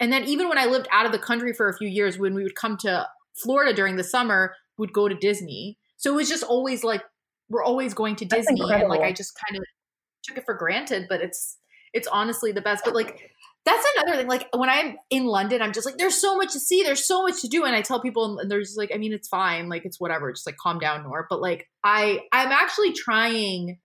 and 0.00 0.12
then 0.12 0.24
even 0.24 0.48
when 0.48 0.58
I 0.58 0.66
lived 0.66 0.88
out 0.90 1.06
of 1.06 1.12
the 1.12 1.18
country 1.18 1.52
for 1.52 1.68
a 1.68 1.76
few 1.76 1.88
years, 1.88 2.18
when 2.18 2.34
we 2.34 2.42
would 2.42 2.56
come 2.56 2.76
to 2.78 3.06
Florida 3.36 3.74
during 3.74 3.96
the 3.96 4.04
summer, 4.04 4.54
would 4.80 4.92
go 4.92 5.08
to 5.08 5.14
Disney. 5.14 5.78
So 5.98 6.12
it 6.12 6.16
was 6.16 6.28
just 6.28 6.42
always 6.42 6.82
like 6.82 7.02
we're 7.48 7.62
always 7.62 7.94
going 7.94 8.16
to 8.16 8.24
That's 8.24 8.46
Disney, 8.46 8.62
and 8.72 8.88
like. 8.88 9.02
I 9.02 9.12
just 9.12 9.32
kind 9.46 9.56
of 9.56 9.64
took 10.24 10.38
it 10.38 10.44
for 10.44 10.54
granted. 10.54 11.06
But 11.08 11.20
it's 11.20 11.58
it's 11.92 12.08
honestly 12.08 12.50
the 12.50 12.60
best. 12.60 12.84
But 12.84 12.94
like 12.94 13.30
that's 13.64 13.86
another 13.96 14.18
thing. 14.18 14.26
Like 14.26 14.48
when 14.52 14.68
I'm 14.68 14.96
in 15.10 15.26
London, 15.26 15.62
I'm 15.62 15.72
just 15.72 15.86
like, 15.86 15.98
there's 15.98 16.18
so 16.20 16.36
much 16.36 16.52
to 16.54 16.60
see, 16.60 16.82
there's 16.82 17.06
so 17.06 17.22
much 17.22 17.42
to 17.42 17.48
do, 17.48 17.64
and 17.64 17.76
I 17.76 17.82
tell 17.82 18.00
people, 18.00 18.38
and 18.38 18.50
they're 18.50 18.60
just 18.60 18.78
like, 18.78 18.90
I 18.92 18.98
mean, 18.98 19.12
it's 19.12 19.28
fine, 19.28 19.68
like 19.68 19.84
it's 19.84 20.00
whatever, 20.00 20.32
just 20.32 20.46
like 20.46 20.56
calm 20.56 20.78
down, 20.78 21.04
Noor. 21.04 21.26
But 21.28 21.40
like 21.40 21.68
I, 21.84 22.22
I'm 22.32 22.50
actually 22.50 22.92
trying. 22.92 23.78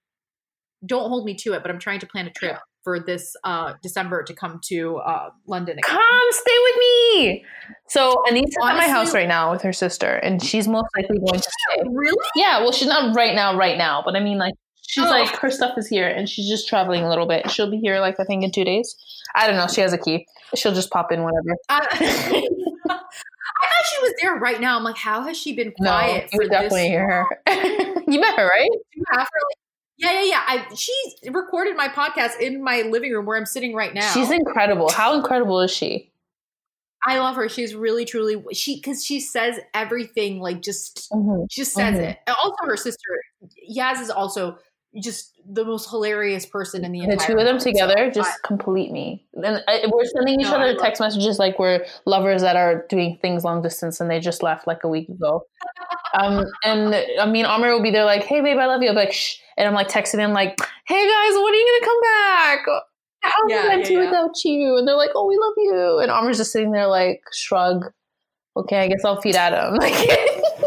Don't 0.85 1.09
hold 1.09 1.25
me 1.25 1.33
to 1.35 1.53
it, 1.53 1.63
but 1.63 1.71
I'm 1.71 1.79
trying 1.79 1.99
to 1.99 2.05
plan 2.07 2.27
a 2.27 2.31
trip 2.31 2.57
for 2.85 3.01
this 3.01 3.35
uh 3.43 3.73
December 3.83 4.23
to 4.23 4.33
come 4.33 4.61
to 4.67 4.97
uh 4.99 5.31
London. 5.47 5.77
Again. 5.79 5.83
Come 5.97 6.27
stay 6.31 6.57
with 6.63 6.75
me. 6.79 7.45
So 7.89 8.23
Anita's 8.29 8.55
at 8.63 8.77
my 8.77 8.87
house 8.87 9.13
right 9.13 9.27
now 9.27 9.51
with 9.51 9.61
her 9.63 9.73
sister, 9.73 10.13
and 10.23 10.41
she's 10.41 10.67
most 10.69 10.87
likely 10.95 11.17
going 11.17 11.41
to 11.41 11.49
stay. 11.49 11.83
Really? 11.89 12.25
Yeah, 12.37 12.59
well, 12.59 12.71
she's 12.71 12.87
not 12.87 13.13
right 13.15 13.35
now, 13.35 13.57
right 13.57 13.77
now, 13.77 14.01
but 14.05 14.15
I 14.15 14.19
mean, 14.21 14.37
like, 14.37 14.53
she's 14.87 15.03
Oh. 15.03 15.09
like 15.09 15.35
her 15.37 15.49
stuff 15.51 15.77
is 15.77 15.87
here, 15.87 16.07
and 16.07 16.29
she's 16.29 16.47
just 16.47 16.67
traveling 16.69 17.03
a 17.03 17.09
little 17.09 17.27
bit. 17.27 17.49
She'll 17.51 17.69
be 17.69 17.77
here, 17.79 17.99
like, 17.99 18.19
I 18.19 18.23
think 18.23 18.43
in 18.43 18.51
two 18.51 18.63
days. 18.63 18.95
I 19.35 19.47
don't 19.47 19.55
know. 19.57 19.67
She 19.67 19.81
has 19.81 19.91
a 19.93 19.97
key. 19.97 20.25
She'll 20.55 20.73
just 20.73 20.89
pop 20.91 21.11
in 21.11 21.23
whenever. 21.23 21.57
I, 21.69 21.87
I 22.89 23.67
thought 23.67 23.85
she 23.85 24.01
was 24.01 24.13
there 24.21 24.35
right 24.35 24.59
now. 24.61 24.77
I'm 24.77 24.83
like, 24.83 24.97
how 24.97 25.21
has 25.23 25.37
she 25.37 25.55
been 25.55 25.73
No, 25.79 25.89
quiet 25.89 26.29
you 26.31 26.37
for 26.37 26.43
would 26.43 26.51
definitely 26.51 26.81
this 26.83 26.89
hear 26.89 27.07
her. 27.09 27.25
you 28.07 28.19
met 28.19 28.35
her, 28.37 28.47
right? 28.47 28.69
You 28.93 29.03
have 29.11 29.21
her, 29.21 29.41
like- 29.49 29.57
yeah, 29.97 30.11
yeah, 30.11 30.23
yeah. 30.23 30.43
I 30.47 30.73
she 30.75 30.93
recorded 31.29 31.75
my 31.75 31.87
podcast 31.87 32.39
in 32.39 32.63
my 32.63 32.81
living 32.83 33.11
room 33.11 33.25
where 33.25 33.37
I'm 33.37 33.45
sitting 33.45 33.73
right 33.73 33.93
now. 33.93 34.11
She's 34.13 34.31
incredible. 34.31 34.89
How 34.91 35.15
incredible 35.15 35.61
is 35.61 35.71
she? 35.71 36.11
I 37.07 37.19
love 37.19 37.35
her. 37.35 37.47
She's 37.47 37.75
really, 37.75 38.03
truly 38.03 38.43
she 38.53 38.77
because 38.77 39.05
she 39.05 39.19
says 39.19 39.59
everything 39.73 40.39
like 40.39 40.61
just 40.61 41.09
Mhm. 41.11 41.45
she 41.51 41.61
just 41.61 41.73
says 41.73 41.95
Mhm. 41.99 42.09
it. 42.11 42.17
Also, 42.27 42.55
her 42.65 42.77
sister 42.77 43.09
Yaz 43.71 44.01
is 44.01 44.09
also 44.09 44.57
just 45.01 45.33
the 45.47 45.63
most 45.65 45.89
hilarious 45.89 46.45
person 46.45 46.83
in 46.85 46.91
the 46.91 47.01
The 47.05 47.17
two 47.17 47.33
of 47.33 47.39
them 47.39 47.45
world. 47.55 47.61
So 47.61 47.69
together 47.71 48.09
just 48.11 48.29
I- 48.29 48.47
complete 48.47 48.91
me. 48.91 49.25
And 49.33 49.63
I, 49.67 49.85
we're 49.91 50.05
sending 50.05 50.39
each 50.39 50.47
No, 50.47 50.55
other 50.55 50.75
text 50.75 50.99
messages 51.01 51.37
like 51.39 51.59
we're 51.59 51.85
lovers 52.05 52.41
that 52.41 52.55
are 52.55 52.85
doing 52.89 53.17
things 53.21 53.43
long 53.43 53.61
distance, 53.61 53.99
and 53.99 54.09
they 54.09 54.19
just 54.19 54.41
left 54.41 54.65
like 54.67 54.83
a 54.83 54.87
week 54.87 55.09
ago. 55.09 55.43
um, 56.19 56.45
and 56.63 56.95
I 57.19 57.25
mean, 57.25 57.45
Amr 57.45 57.71
will 57.73 57.83
be 57.83 57.91
there 57.91 58.05
like, 58.05 58.23
"Hey, 58.23 58.41
babe, 58.41 58.57
I 58.57 58.65
love 58.67 58.81
you." 58.81 58.89
Be 58.91 58.95
like, 58.95 59.11
"Shh," 59.13 59.37
and 59.57 59.67
I'm 59.67 59.73
like 59.73 59.89
texting 59.89 60.19
him 60.19 60.31
like, 60.33 60.57
"Hey 60.87 61.03
guys, 61.05 61.35
when 61.35 61.53
are 61.53 61.55
you 61.55 61.79
gonna 61.79 61.91
come 61.91 62.01
back?" 62.01 62.59
How 63.21 63.47
Yeah, 63.49 63.55
am 63.63 63.71
I 63.71 63.75
yeah, 63.77 63.83
to 63.85 63.93
yeah. 63.93 63.99
without 64.05 64.43
you? 64.45 64.77
And 64.77 64.87
they're 64.87 64.95
like, 64.95 65.11
"Oh, 65.15 65.25
we 65.27 65.37
love 65.37 65.53
you." 65.57 65.99
And 65.99 66.11
Amr's 66.11 66.37
just 66.37 66.51
sitting 66.51 66.71
there 66.71 66.87
like, 66.87 67.21
shrug. 67.33 67.85
Okay, 68.57 68.77
I 68.77 68.87
guess 68.87 69.03
I'll 69.03 69.19
feed 69.19 69.35
Adam. 69.35 69.75
Like, 69.79 69.93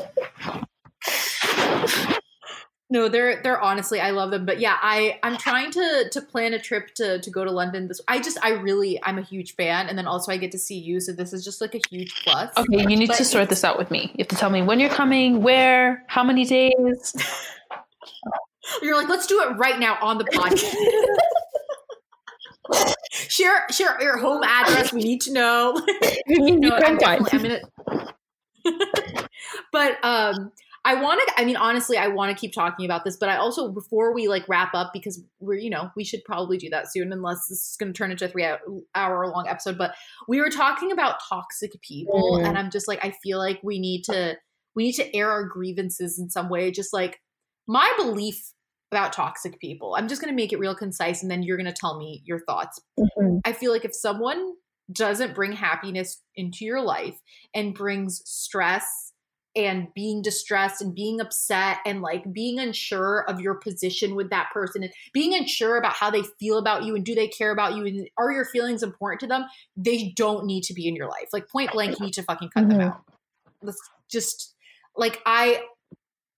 no, 2.90 3.08
they're 3.08 3.42
they're 3.42 3.60
honestly, 3.60 4.00
I 4.00 4.10
love 4.10 4.30
them. 4.30 4.46
But 4.46 4.60
yeah, 4.60 4.76
I 4.80 5.18
I'm 5.22 5.36
trying 5.36 5.70
to 5.72 6.08
to 6.10 6.20
plan 6.22 6.54
a 6.54 6.58
trip 6.58 6.94
to 6.94 7.18
to 7.20 7.30
go 7.30 7.44
to 7.44 7.50
London. 7.50 7.88
This 7.88 8.00
I 8.08 8.18
just 8.20 8.38
I 8.42 8.50
really 8.50 9.02
I'm 9.02 9.18
a 9.18 9.22
huge 9.22 9.56
fan, 9.56 9.88
and 9.88 9.98
then 9.98 10.06
also 10.06 10.32
I 10.32 10.38
get 10.38 10.52
to 10.52 10.58
see 10.58 10.78
you, 10.78 11.00
so 11.00 11.12
this 11.12 11.32
is 11.32 11.44
just 11.44 11.60
like 11.60 11.74
a 11.74 11.80
huge 11.90 12.14
plus. 12.24 12.50
okay, 12.56 12.80
you 12.80 12.96
need 12.96 13.08
But 13.08 13.18
to 13.18 13.24
sort 13.24 13.50
this 13.50 13.62
out 13.62 13.78
with 13.78 13.90
me. 13.90 14.10
You 14.14 14.22
have 14.24 14.28
to 14.28 14.36
tell 14.36 14.50
me 14.50 14.62
when 14.62 14.80
you're 14.80 14.90
coming, 14.90 15.42
where, 15.42 16.04
how 16.08 16.24
many 16.24 16.44
days. 16.44 17.14
You're 18.82 18.96
like, 18.96 19.08
let's 19.08 19.26
do 19.26 19.40
it 19.40 19.56
right 19.56 19.78
now 19.78 19.96
on 20.02 20.18
the 20.18 20.24
podcast. 20.24 20.74
share 23.30 23.66
share 23.70 24.00
your 24.02 24.18
home 24.18 24.42
address. 24.44 24.92
We 24.92 25.02
need 25.02 25.22
to 25.22 25.32
know. 25.32 25.80
You 26.26 26.60
no, 26.60 26.76
I'm 26.76 26.98
I'm 27.02 27.22
gonna. 27.24 27.60
but 29.72 30.04
um, 30.04 30.52
I 30.88 31.02
want 31.02 31.20
to. 31.26 31.34
I 31.40 31.44
mean, 31.44 31.56
honestly, 31.56 31.98
I 31.98 32.08
want 32.08 32.34
to 32.34 32.40
keep 32.40 32.54
talking 32.54 32.86
about 32.86 33.04
this. 33.04 33.18
But 33.18 33.28
I 33.28 33.36
also, 33.36 33.70
before 33.70 34.14
we 34.14 34.26
like 34.26 34.48
wrap 34.48 34.70
up, 34.74 34.90
because 34.94 35.22
we're, 35.38 35.58
you 35.58 35.68
know, 35.68 35.90
we 35.94 36.02
should 36.02 36.24
probably 36.24 36.56
do 36.56 36.70
that 36.70 36.90
soon, 36.90 37.12
unless 37.12 37.46
this 37.48 37.58
is 37.58 37.76
going 37.78 37.92
to 37.92 37.96
turn 37.96 38.10
into 38.10 38.24
a 38.24 38.28
three 38.28 38.46
hour 38.94 39.28
long 39.28 39.46
episode. 39.46 39.76
But 39.76 39.94
we 40.28 40.40
were 40.40 40.48
talking 40.48 40.90
about 40.90 41.16
toxic 41.28 41.72
people, 41.82 42.38
Mhm. 42.38 42.48
and 42.48 42.58
I'm 42.58 42.70
just 42.70 42.88
like, 42.88 43.04
I 43.04 43.12
feel 43.22 43.38
like 43.38 43.60
we 43.62 43.78
need 43.78 44.02
to, 44.04 44.38
we 44.74 44.84
need 44.84 44.94
to 44.94 45.14
air 45.14 45.30
our 45.30 45.44
grievances 45.44 46.18
in 46.18 46.30
some 46.30 46.48
way. 46.48 46.70
Just 46.70 46.94
like 46.94 47.20
my 47.66 47.92
belief 47.98 48.52
about 48.90 49.12
toxic 49.12 49.60
people. 49.60 49.94
I'm 49.94 50.08
just 50.08 50.22
going 50.22 50.32
to 50.32 50.36
make 50.36 50.54
it 50.54 50.58
real 50.58 50.74
concise, 50.74 51.20
and 51.20 51.30
then 51.30 51.42
you're 51.42 51.58
going 51.58 51.66
to 51.66 51.78
tell 51.78 51.98
me 51.98 52.22
your 52.24 52.38
thoughts. 52.46 52.80
Mhm. 52.98 53.40
I 53.44 53.52
feel 53.52 53.70
like 53.70 53.84
if 53.84 53.94
someone 53.94 54.54
doesn't 54.90 55.34
bring 55.34 55.52
happiness 55.52 56.22
into 56.34 56.64
your 56.64 56.80
life 56.80 57.20
and 57.54 57.74
brings 57.74 58.22
stress 58.24 59.07
and 59.58 59.92
being 59.92 60.22
distressed 60.22 60.80
and 60.80 60.94
being 60.94 61.20
upset 61.20 61.78
and 61.84 62.00
like 62.00 62.32
being 62.32 62.60
unsure 62.60 63.24
of 63.28 63.40
your 63.40 63.56
position 63.56 64.14
with 64.14 64.30
that 64.30 64.48
person 64.54 64.84
and 64.84 64.92
being 65.12 65.34
unsure 65.34 65.76
about 65.76 65.94
how 65.94 66.10
they 66.10 66.22
feel 66.38 66.58
about 66.58 66.84
you 66.84 66.94
and 66.94 67.04
do 67.04 67.14
they 67.14 67.26
care 67.26 67.50
about 67.50 67.74
you 67.74 67.84
and 67.84 68.08
are 68.16 68.30
your 68.30 68.44
feelings 68.44 68.84
important 68.84 69.20
to 69.20 69.26
them, 69.26 69.44
they 69.76 70.12
don't 70.16 70.46
need 70.46 70.62
to 70.62 70.72
be 70.72 70.86
in 70.86 70.94
your 70.94 71.08
life. 71.08 71.28
Like 71.32 71.48
point 71.48 71.72
blank, 71.72 71.98
you 71.98 72.06
need 72.06 72.14
to 72.14 72.22
fucking 72.22 72.50
cut 72.54 72.64
mm-hmm. 72.64 72.78
them 72.78 72.88
out. 72.92 73.02
Let's 73.60 73.80
just 74.08 74.54
like 74.96 75.20
I 75.26 75.62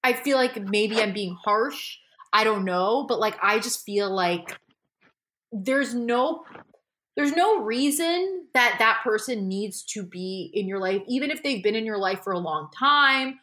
I 0.03 0.15
feel 0.15 0.39
like 0.39 0.57
maybe 0.57 1.01
I'm 1.01 1.13
being 1.13 1.37
harsh. 1.45 1.99
I 2.33 2.45
don't 2.45 2.65
know, 2.65 3.05
but 3.07 3.21
like 3.21 3.37
I 3.43 3.59
just 3.59 3.85
feel 3.85 4.11
like 4.11 4.57
there's 5.53 5.95
no 5.95 6.45
there's 7.21 7.37
no 7.37 7.61
reason 7.61 8.47
that 8.55 8.77
that 8.79 9.01
person 9.05 9.47
needs 9.47 9.83
to 9.83 10.03
be 10.03 10.51
in 10.55 10.67
your 10.67 10.79
life 10.79 11.03
even 11.07 11.31
if 11.31 11.43
they've 11.43 11.63
been 11.63 11.75
in 11.75 11.85
your 11.85 11.99
life 11.99 12.21
for 12.25 12.33
a 12.33 12.39
long 12.39 12.71
time 12.79 13.39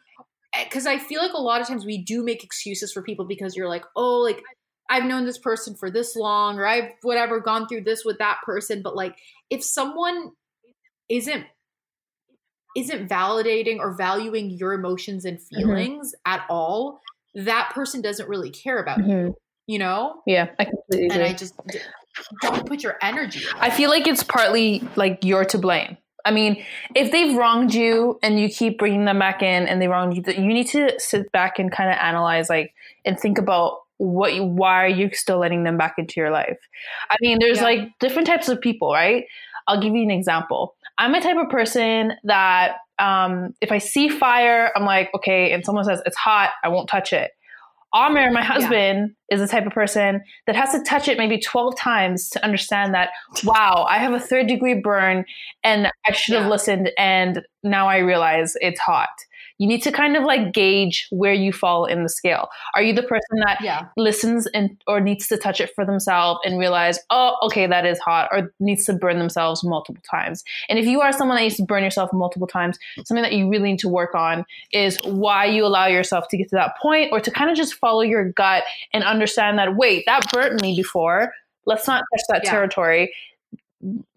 because 0.64 0.84
i 0.84 0.98
feel 0.98 1.22
like 1.22 1.32
a 1.32 1.40
lot 1.40 1.60
of 1.60 1.68
times 1.68 1.86
we 1.86 1.96
do 2.02 2.24
make 2.24 2.42
excuses 2.42 2.92
for 2.92 3.02
people 3.02 3.24
because 3.24 3.54
you're 3.54 3.68
like 3.68 3.84
oh 3.94 4.18
like 4.18 4.42
i've 4.90 5.04
known 5.04 5.24
this 5.24 5.38
person 5.38 5.76
for 5.76 5.90
this 5.92 6.16
long 6.16 6.58
or 6.58 6.66
i've 6.66 6.90
whatever 7.02 7.38
gone 7.38 7.68
through 7.68 7.82
this 7.82 8.04
with 8.04 8.18
that 8.18 8.38
person 8.44 8.82
but 8.82 8.96
like 8.96 9.16
if 9.48 9.62
someone 9.62 10.32
isn't 11.08 11.44
isn't 12.76 13.08
validating 13.08 13.78
or 13.78 13.96
valuing 13.96 14.50
your 14.50 14.72
emotions 14.72 15.24
and 15.24 15.38
mm-hmm. 15.38 15.56
feelings 15.56 16.08
mm-hmm. 16.08 16.34
at 16.34 16.44
all 16.50 17.00
that 17.34 17.70
person 17.72 18.02
doesn't 18.02 18.28
really 18.28 18.50
care 18.50 18.80
about 18.82 18.98
mm-hmm. 18.98 19.10
you 19.10 19.36
you 19.68 19.78
know 19.78 20.20
yeah 20.26 20.48
i 20.58 20.64
completely 20.64 21.06
agree. 21.06 21.16
and 21.16 21.22
i 21.22 21.32
just 21.32 21.54
don't 22.42 22.66
put 22.66 22.82
your 22.82 22.96
energy. 23.02 23.44
I 23.56 23.70
feel 23.70 23.90
like 23.90 24.06
it's 24.06 24.22
partly 24.22 24.82
like 24.96 25.24
you're 25.24 25.44
to 25.46 25.58
blame. 25.58 25.96
I 26.24 26.30
mean, 26.30 26.62
if 26.94 27.10
they've 27.10 27.36
wronged 27.36 27.72
you 27.72 28.18
and 28.22 28.38
you 28.38 28.48
keep 28.48 28.78
bringing 28.78 29.04
them 29.06 29.18
back 29.18 29.42
in 29.42 29.66
and 29.66 29.80
they 29.80 29.88
wronged 29.88 30.16
you, 30.16 30.22
you 30.32 30.52
need 30.52 30.66
to 30.68 30.92
sit 30.98 31.30
back 31.32 31.58
and 31.58 31.72
kind 31.72 31.90
of 31.90 31.96
analyze, 31.96 32.50
like, 32.50 32.74
and 33.04 33.18
think 33.18 33.38
about 33.38 33.78
what, 33.96 34.34
you, 34.34 34.44
why 34.44 34.84
are 34.84 34.88
you 34.88 35.10
still 35.12 35.38
letting 35.38 35.64
them 35.64 35.78
back 35.78 35.94
into 35.96 36.20
your 36.20 36.30
life? 36.30 36.58
I 37.10 37.16
mean, 37.20 37.38
there's 37.40 37.58
yeah. 37.58 37.64
like 37.64 37.98
different 37.98 38.26
types 38.26 38.48
of 38.48 38.60
people, 38.60 38.92
right? 38.92 39.24
I'll 39.66 39.80
give 39.80 39.94
you 39.94 40.02
an 40.02 40.10
example. 40.10 40.74
I'm 40.98 41.14
a 41.14 41.20
type 41.20 41.36
of 41.36 41.48
person 41.48 42.12
that 42.24 42.76
um, 42.98 43.54
if 43.60 43.70
I 43.70 43.78
see 43.78 44.08
fire, 44.08 44.72
I'm 44.74 44.84
like, 44.84 45.10
okay, 45.14 45.52
and 45.52 45.64
someone 45.64 45.84
says 45.84 46.02
it's 46.04 46.16
hot, 46.16 46.50
I 46.64 46.68
won't 46.68 46.88
touch 46.88 47.12
it. 47.12 47.30
Amir, 47.94 48.30
my 48.30 48.42
husband, 48.44 49.14
yeah. 49.30 49.34
is 49.34 49.40
the 49.40 49.48
type 49.48 49.66
of 49.66 49.72
person 49.72 50.20
that 50.46 50.56
has 50.56 50.72
to 50.72 50.82
touch 50.82 51.08
it 51.08 51.16
maybe 51.16 51.38
12 51.38 51.76
times 51.76 52.28
to 52.30 52.44
understand 52.44 52.94
that, 52.94 53.10
wow, 53.44 53.86
I 53.88 53.98
have 53.98 54.12
a 54.12 54.20
third 54.20 54.46
degree 54.46 54.74
burn 54.74 55.24
and 55.64 55.90
I 56.06 56.12
should 56.12 56.34
have 56.34 56.44
yeah. 56.44 56.50
listened 56.50 56.90
and 56.98 57.42
now 57.62 57.88
I 57.88 57.98
realize 57.98 58.56
it's 58.60 58.80
hot 58.80 59.08
you 59.58 59.66
need 59.66 59.82
to 59.82 59.92
kind 59.92 60.16
of 60.16 60.24
like 60.24 60.52
gauge 60.52 61.08
where 61.10 61.32
you 61.32 61.52
fall 61.52 61.84
in 61.84 62.04
the 62.04 62.08
scale. 62.08 62.48
Are 62.74 62.82
you 62.82 62.92
the 62.92 63.02
person 63.02 63.38
that 63.44 63.58
yeah. 63.60 63.86
listens 63.96 64.46
and 64.48 64.80
or 64.86 65.00
needs 65.00 65.26
to 65.28 65.36
touch 65.36 65.60
it 65.60 65.70
for 65.74 65.84
themselves 65.84 66.40
and 66.44 66.58
realize, 66.58 66.98
oh, 67.10 67.36
okay, 67.42 67.66
that 67.66 67.84
is 67.84 67.98
hot, 67.98 68.28
or 68.32 68.52
needs 68.60 68.84
to 68.86 68.92
burn 68.92 69.18
themselves 69.18 69.64
multiple 69.64 70.02
times? 70.08 70.44
And 70.68 70.78
if 70.78 70.86
you 70.86 71.00
are 71.00 71.12
someone 71.12 71.36
that 71.36 71.42
needs 71.42 71.56
to 71.56 71.64
burn 71.64 71.82
yourself 71.82 72.12
multiple 72.12 72.46
times, 72.46 72.78
something 73.04 73.22
that 73.22 73.32
you 73.32 73.48
really 73.48 73.72
need 73.72 73.80
to 73.80 73.88
work 73.88 74.14
on 74.14 74.44
is 74.72 74.98
why 75.04 75.44
you 75.44 75.66
allow 75.66 75.86
yourself 75.86 76.28
to 76.28 76.36
get 76.36 76.48
to 76.50 76.56
that 76.56 76.76
point, 76.80 77.10
or 77.12 77.20
to 77.20 77.30
kind 77.30 77.50
of 77.50 77.56
just 77.56 77.74
follow 77.74 78.02
your 78.02 78.30
gut 78.30 78.62
and 78.92 79.04
understand 79.04 79.58
that 79.58 79.76
wait, 79.76 80.04
that 80.06 80.30
burnt 80.32 80.62
me 80.62 80.76
before. 80.76 81.32
Let's 81.66 81.86
not 81.86 82.04
touch 82.12 82.22
that 82.28 82.42
yeah. 82.44 82.50
territory 82.50 83.12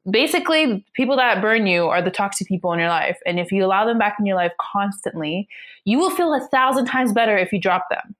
basically 0.09 0.83
people 0.93 1.15
that 1.15 1.41
burn 1.41 1.67
you 1.67 1.85
are 1.85 2.01
the 2.01 2.09
toxic 2.09 2.47
people 2.47 2.73
in 2.73 2.79
your 2.79 2.89
life 2.89 3.19
and 3.25 3.39
if 3.39 3.51
you 3.51 3.63
allow 3.63 3.85
them 3.85 3.99
back 3.99 4.15
in 4.19 4.25
your 4.25 4.35
life 4.35 4.51
constantly 4.59 5.47
you 5.85 5.99
will 5.99 6.09
feel 6.09 6.33
a 6.33 6.39
thousand 6.47 6.85
times 6.85 7.13
better 7.13 7.37
if 7.37 7.53
you 7.53 7.59
drop 7.59 7.85
them 7.89 8.15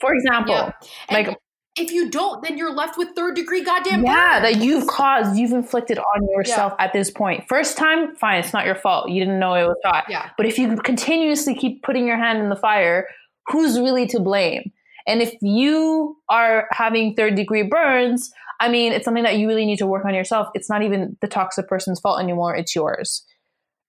for 0.00 0.12
example 0.12 0.54
yeah. 0.54 0.72
like 1.12 1.38
if 1.76 1.92
you 1.92 2.10
don't 2.10 2.42
then 2.42 2.58
you're 2.58 2.72
left 2.72 2.98
with 2.98 3.08
third 3.14 3.36
degree 3.36 3.62
goddamn 3.62 4.04
yeah 4.04 4.40
burn. 4.40 4.42
that 4.42 4.64
you've 4.64 4.88
caused 4.88 5.38
you've 5.38 5.52
inflicted 5.52 5.98
on 5.98 6.28
yourself 6.30 6.72
yeah. 6.78 6.86
at 6.86 6.92
this 6.92 7.12
point 7.12 7.44
first 7.48 7.76
time 7.76 8.16
fine 8.16 8.40
it's 8.40 8.52
not 8.52 8.66
your 8.66 8.74
fault 8.74 9.08
you 9.08 9.20
didn't 9.20 9.38
know 9.38 9.54
it 9.54 9.64
was 9.64 9.76
hot 9.84 10.04
yeah. 10.08 10.30
but 10.36 10.46
if 10.46 10.58
you 10.58 10.76
continuously 10.78 11.54
keep 11.54 11.82
putting 11.84 12.08
your 12.08 12.18
hand 12.18 12.40
in 12.40 12.48
the 12.48 12.56
fire 12.56 13.06
who's 13.46 13.78
really 13.78 14.06
to 14.06 14.18
blame 14.18 14.72
and 15.06 15.22
if 15.22 15.32
you 15.40 16.16
are 16.28 16.66
having 16.72 17.14
third 17.14 17.36
degree 17.36 17.62
burns 17.62 18.32
I 18.60 18.68
mean, 18.68 18.92
it's 18.92 19.04
something 19.04 19.24
that 19.24 19.38
you 19.38 19.48
really 19.48 19.66
need 19.66 19.78
to 19.78 19.86
work 19.86 20.04
on 20.04 20.14
yourself. 20.14 20.48
It's 20.54 20.70
not 20.70 20.82
even 20.82 21.16
the 21.20 21.28
toxic 21.28 21.68
person's 21.68 22.00
fault 22.00 22.20
anymore, 22.20 22.54
it's 22.54 22.74
yours. 22.74 23.24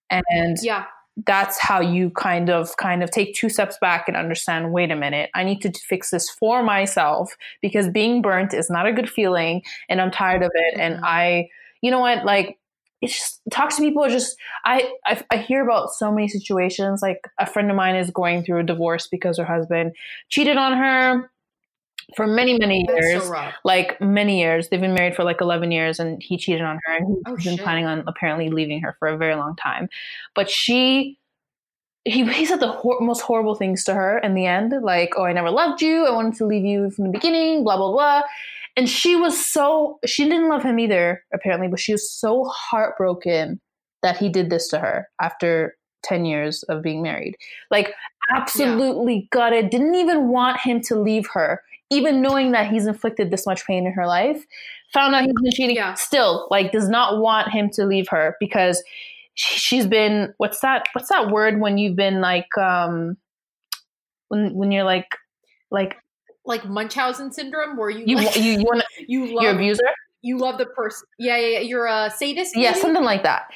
And 0.09 0.57
yeah. 0.61 0.85
That's 1.25 1.59
how 1.59 1.81
you 1.81 2.11
kind 2.11 2.47
of 2.51 2.77
kind 2.77 3.01
of 3.01 3.09
take 3.09 3.33
two 3.33 3.49
steps 3.49 3.75
back 3.81 4.07
and 4.07 4.15
understand, 4.15 4.71
wait 4.71 4.91
a 4.91 4.95
minute, 4.95 5.31
I 5.33 5.43
need 5.43 5.61
to 5.61 5.71
fix 5.71 6.11
this 6.11 6.29
for 6.29 6.61
myself 6.61 7.35
because 7.59 7.89
being 7.89 8.21
burnt 8.21 8.53
is 8.53 8.69
not 8.69 8.85
a 8.85 8.93
good 8.93 9.09
feeling 9.09 9.63
and 9.89 9.99
I'm 9.99 10.11
tired 10.11 10.43
of 10.43 10.51
it. 10.53 10.75
Mm-hmm. 10.75 10.81
And 10.81 11.03
I, 11.03 11.49
you 11.81 11.89
know 11.89 12.01
what, 12.01 12.23
like 12.23 12.59
it's 13.01 13.17
just 13.17 13.41
talk 13.51 13.69
to 13.69 13.81
people 13.81 14.07
just 14.09 14.35
I, 14.65 14.91
I, 15.05 15.23
I 15.31 15.37
hear 15.37 15.63
about 15.63 15.91
so 15.91 16.11
many 16.11 16.27
situations 16.27 17.01
like 17.01 17.27
a 17.39 17.45
friend 17.45 17.69
of 17.69 17.75
mine 17.75 17.95
is 17.95 18.09
going 18.11 18.43
through 18.43 18.59
a 18.59 18.63
divorce 18.63 19.07
because 19.07 19.37
her 19.37 19.45
husband 19.45 19.93
cheated 20.29 20.57
on 20.57 20.77
her 20.77 21.31
for 22.15 22.25
many 22.25 22.57
many 22.57 22.85
years 22.87 23.23
so 23.23 23.51
like 23.63 23.99
many 23.99 24.39
years. 24.39 24.69
They've 24.69 24.79
been 24.79 24.93
married 24.93 25.15
for 25.15 25.23
like 25.23 25.41
11 25.41 25.71
years 25.71 25.99
and 25.99 26.21
he 26.23 26.37
cheated 26.37 26.61
on 26.61 26.79
her 26.85 26.95
and 26.95 27.05
oh, 27.25 27.35
he's 27.35 27.47
oh, 27.47 27.49
been 27.49 27.57
shit. 27.57 27.63
planning 27.63 27.85
on 27.85 28.03
apparently 28.07 28.49
leaving 28.49 28.81
her 28.81 28.95
for 28.99 29.07
a 29.07 29.17
very 29.17 29.35
long 29.35 29.55
time. 29.55 29.89
But 30.35 30.49
she 30.49 31.19
he, 32.05 32.23
he 32.31 32.45
said 32.45 32.61
the 32.61 32.71
hor- 32.71 33.01
most 33.01 33.19
horrible 33.19 33.55
things 33.55 33.83
to 33.83 33.93
her 33.93 34.19
in 34.19 34.33
the 34.33 34.45
end 34.45 34.73
like 34.81 35.13
oh 35.17 35.25
i 35.25 35.33
never 35.33 35.51
loved 35.51 35.81
you. 35.81 36.05
I 36.05 36.11
wanted 36.11 36.35
to 36.35 36.45
leave 36.45 36.63
you 36.63 36.89
from 36.91 37.05
the 37.05 37.11
beginning 37.11 37.63
blah 37.63 37.77
blah 37.77 37.91
blah. 37.91 38.21
And 38.77 38.87
she 38.87 39.15
was 39.15 39.43
so 39.43 39.99
she 40.05 40.23
didn't 40.23 40.49
love 40.49 40.63
him 40.63 40.79
either 40.79 41.23
apparently 41.33 41.67
but 41.67 41.79
she 41.79 41.91
was 41.91 42.09
so 42.09 42.45
heartbroken 42.45 43.59
that 44.03 44.17
he 44.17 44.29
did 44.29 44.49
this 44.49 44.69
to 44.69 44.79
her 44.79 45.09
after 45.19 45.75
10 46.03 46.23
years 46.23 46.63
of 46.63 46.81
being 46.81 47.01
married. 47.01 47.35
Like 47.69 47.93
absolutely 48.33 49.15
yeah. 49.15 49.27
gutted 49.31 49.69
didn't 49.69 49.95
even 49.95 50.29
want 50.29 50.61
him 50.61 50.79
to 50.81 50.95
leave 50.95 51.27
her 51.33 51.61
even 51.89 52.21
knowing 52.21 52.51
that 52.51 52.71
he's 52.71 52.85
inflicted 52.85 53.31
this 53.31 53.45
much 53.45 53.65
pain 53.65 53.85
in 53.85 53.93
her 53.93 54.07
life, 54.07 54.45
found 54.93 55.15
out 55.15 55.23
he's 55.23 55.33
been 55.41 55.51
cheating, 55.51 55.75
yeah. 55.75 55.93
still 55.93 56.47
like 56.51 56.71
does 56.71 56.89
not 56.89 57.19
want 57.21 57.51
him 57.51 57.69
to 57.71 57.85
leave 57.85 58.07
her 58.09 58.35
because 58.39 58.83
she's 59.37 59.85
been 59.85 60.33
what's 60.37 60.61
that 60.61 60.87
what's 60.93 61.09
that 61.09 61.29
word 61.29 61.59
when 61.59 61.77
you've 61.77 61.95
been 61.95 62.21
like 62.21 62.57
um 62.57 63.15
when 64.29 64.53
when 64.55 64.71
you're 64.71 64.83
like 64.83 65.15
like 65.69 65.95
like 66.43 66.65
Munchausen 66.65 67.31
syndrome 67.31 67.77
where 67.77 67.89
you 67.89 68.03
you 68.05 68.15
like, 68.15 68.35
you, 68.35 68.43
you 68.43 68.63
want 68.63 68.83
you 69.07 69.35
love 69.35 69.43
your 69.43 69.51
abuser 69.53 69.83
you 70.23 70.37
love 70.37 70.57
the 70.57 70.65
person 70.65 71.07
yeah 71.19 71.37
yeah, 71.37 71.47
yeah. 71.47 71.59
you're 71.59 71.85
a 71.85 72.09
sadist 72.09 72.55
maybe? 72.55 72.63
yeah 72.63 72.73
something 72.73 73.03
like 73.03 73.21
that 73.21 73.51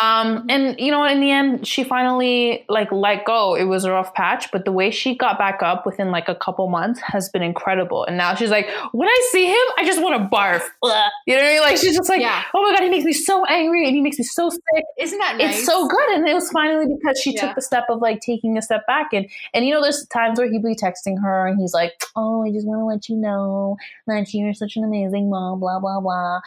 um, 0.00 0.46
and 0.48 0.80
you 0.80 0.90
know, 0.90 1.04
in 1.04 1.20
the 1.20 1.30
end, 1.30 1.66
she 1.66 1.84
finally 1.84 2.64
like 2.68 2.90
let 2.90 3.26
go. 3.26 3.54
It 3.54 3.64
was 3.64 3.84
a 3.84 3.90
rough 3.90 4.14
patch, 4.14 4.50
but 4.50 4.64
the 4.64 4.72
way 4.72 4.90
she 4.90 5.14
got 5.14 5.38
back 5.38 5.62
up 5.62 5.84
within 5.84 6.10
like 6.10 6.28
a 6.28 6.34
couple 6.34 6.66
months 6.68 7.00
has 7.00 7.28
been 7.28 7.42
incredible. 7.42 8.04
And 8.04 8.16
now 8.16 8.34
she's 8.34 8.48
like, 8.48 8.70
when 8.92 9.06
I 9.06 9.28
see 9.32 9.46
him, 9.46 9.66
I 9.76 9.84
just 9.84 10.02
want 10.02 10.22
to 10.22 10.34
barf. 10.34 10.62
You 11.26 11.34
know 11.34 11.42
what 11.42 11.48
I 11.48 11.52
mean? 11.52 11.60
Like 11.60 11.76
she's 11.76 11.96
just 11.96 12.08
like, 12.08 12.20
yeah. 12.20 12.42
oh 12.52 12.62
my 12.62 12.72
god, 12.72 12.82
he 12.82 12.90
makes 12.90 13.04
me 13.04 13.12
so 13.12 13.44
angry 13.46 13.86
and 13.86 13.94
he 13.94 14.00
makes 14.00 14.18
me 14.18 14.24
so 14.24 14.50
sick. 14.50 14.84
Isn't 14.98 15.18
that 15.18 15.36
nice? 15.36 15.58
It's 15.58 15.66
so 15.66 15.86
good. 15.86 16.10
And 16.10 16.26
it 16.26 16.34
was 16.34 16.50
finally 16.50 16.86
because 16.86 17.20
she 17.20 17.32
yeah. 17.34 17.46
took 17.46 17.54
the 17.54 17.62
step 17.62 17.84
of 17.88 18.00
like 18.00 18.20
taking 18.20 18.58
a 18.58 18.62
step 18.62 18.86
back 18.86 19.12
and 19.12 19.28
and 19.54 19.64
you 19.64 19.72
know, 19.72 19.80
there's 19.80 20.06
times 20.06 20.38
where 20.38 20.50
he'd 20.50 20.62
be 20.62 20.74
texting 20.74 21.22
her 21.22 21.46
and 21.46 21.60
he's 21.60 21.74
like, 21.74 21.92
oh, 22.16 22.42
I 22.42 22.50
just 22.50 22.66
want 22.66 22.80
to 22.80 22.84
let 22.84 23.08
you 23.08 23.16
know 23.16 23.76
that 24.06 24.32
you're 24.34 24.54
such 24.54 24.76
an 24.76 24.84
amazing 24.84 25.30
mom, 25.30 25.60
blah 25.60 25.78
blah 25.78 26.00
blah. 26.00 26.40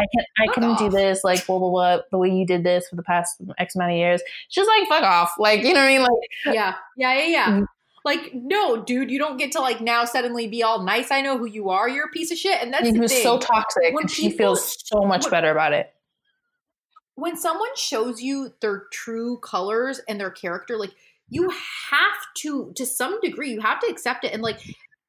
I 0.00 0.06
can 0.14 0.24
I 0.38 0.52
couldn't 0.52 0.78
do 0.78 0.88
this, 0.88 1.22
like 1.22 1.46
blah 1.46 1.58
blah 1.58 1.70
blah, 1.70 1.98
the 2.10 2.18
way 2.18 2.30
you 2.30 2.46
did 2.46 2.64
this 2.64 2.88
for 2.88 2.96
the 2.96 3.02
past 3.02 3.36
X 3.58 3.74
amount 3.74 3.92
of 3.92 3.98
years. 3.98 4.22
She's 4.48 4.66
like, 4.66 4.88
fuck 4.88 5.02
off. 5.02 5.34
Like, 5.38 5.62
you 5.62 5.74
know 5.74 5.80
what 5.80 5.86
I 5.86 5.88
mean? 5.88 6.02
Like 6.02 6.54
Yeah. 6.54 6.74
Yeah, 6.96 7.14
yeah, 7.14 7.26
yeah. 7.26 7.46
Mm-hmm. 7.50 7.64
Like, 8.02 8.32
no, 8.32 8.82
dude, 8.82 9.10
you 9.10 9.18
don't 9.18 9.36
get 9.36 9.52
to 9.52 9.60
like 9.60 9.80
now 9.80 10.04
suddenly 10.06 10.48
be 10.48 10.62
all 10.62 10.82
nice. 10.82 11.10
I 11.10 11.20
know 11.20 11.36
who 11.36 11.46
you 11.46 11.68
are. 11.68 11.88
You're 11.88 12.06
a 12.06 12.10
piece 12.10 12.30
of 12.30 12.38
shit. 12.38 12.62
And 12.62 12.72
that's 12.72 12.88
he 12.88 12.98
was 12.98 13.22
so 13.22 13.38
toxic. 13.38 13.92
When 13.92 14.04
and 14.04 14.10
she 14.10 14.30
feels 14.30 14.76
so 14.86 15.02
much 15.02 15.24
when, 15.24 15.30
better 15.30 15.50
about 15.50 15.74
it. 15.74 15.92
When 17.14 17.36
someone 17.36 17.68
shows 17.76 18.22
you 18.22 18.54
their 18.62 18.84
true 18.90 19.38
colors 19.38 20.00
and 20.08 20.18
their 20.18 20.30
character, 20.30 20.78
like 20.78 20.94
you 21.28 21.50
have 21.50 22.18
to, 22.38 22.72
to 22.76 22.86
some 22.86 23.20
degree, 23.20 23.50
you 23.50 23.60
have 23.60 23.80
to 23.80 23.86
accept 23.86 24.24
it. 24.24 24.32
And 24.32 24.42
like, 24.42 24.60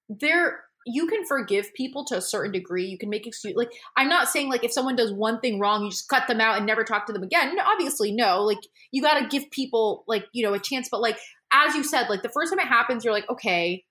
they're 0.09 0.59
you 0.85 1.07
can 1.07 1.25
forgive 1.25 1.73
people 1.73 2.05
to 2.05 2.17
a 2.17 2.21
certain 2.21 2.51
degree. 2.51 2.85
You 2.85 2.97
can 2.97 3.09
make 3.09 3.27
excuse 3.27 3.55
like 3.55 3.71
I'm 3.97 4.09
not 4.09 4.29
saying 4.29 4.49
like 4.49 4.63
if 4.63 4.71
someone 4.71 4.95
does 4.95 5.13
one 5.13 5.39
thing 5.39 5.59
wrong, 5.59 5.83
you 5.83 5.91
just 5.91 6.09
cut 6.09 6.27
them 6.27 6.41
out 6.41 6.57
and 6.57 6.65
never 6.65 6.83
talk 6.83 7.05
to 7.07 7.13
them 7.13 7.23
again. 7.23 7.55
No, 7.55 7.63
obviously, 7.63 8.11
no. 8.11 8.43
Like 8.43 8.59
you 8.91 9.01
got 9.01 9.19
to 9.19 9.27
give 9.27 9.49
people 9.51 10.03
like 10.07 10.25
you 10.33 10.43
know 10.43 10.53
a 10.53 10.59
chance. 10.59 10.89
But 10.89 11.01
like 11.01 11.19
as 11.53 11.75
you 11.75 11.83
said, 11.83 12.09
like 12.09 12.23
the 12.23 12.29
first 12.29 12.51
time 12.51 12.59
it 12.59 12.67
happens, 12.67 13.03
you're 13.03 13.13
like, 13.13 13.29
okay, 13.29 13.83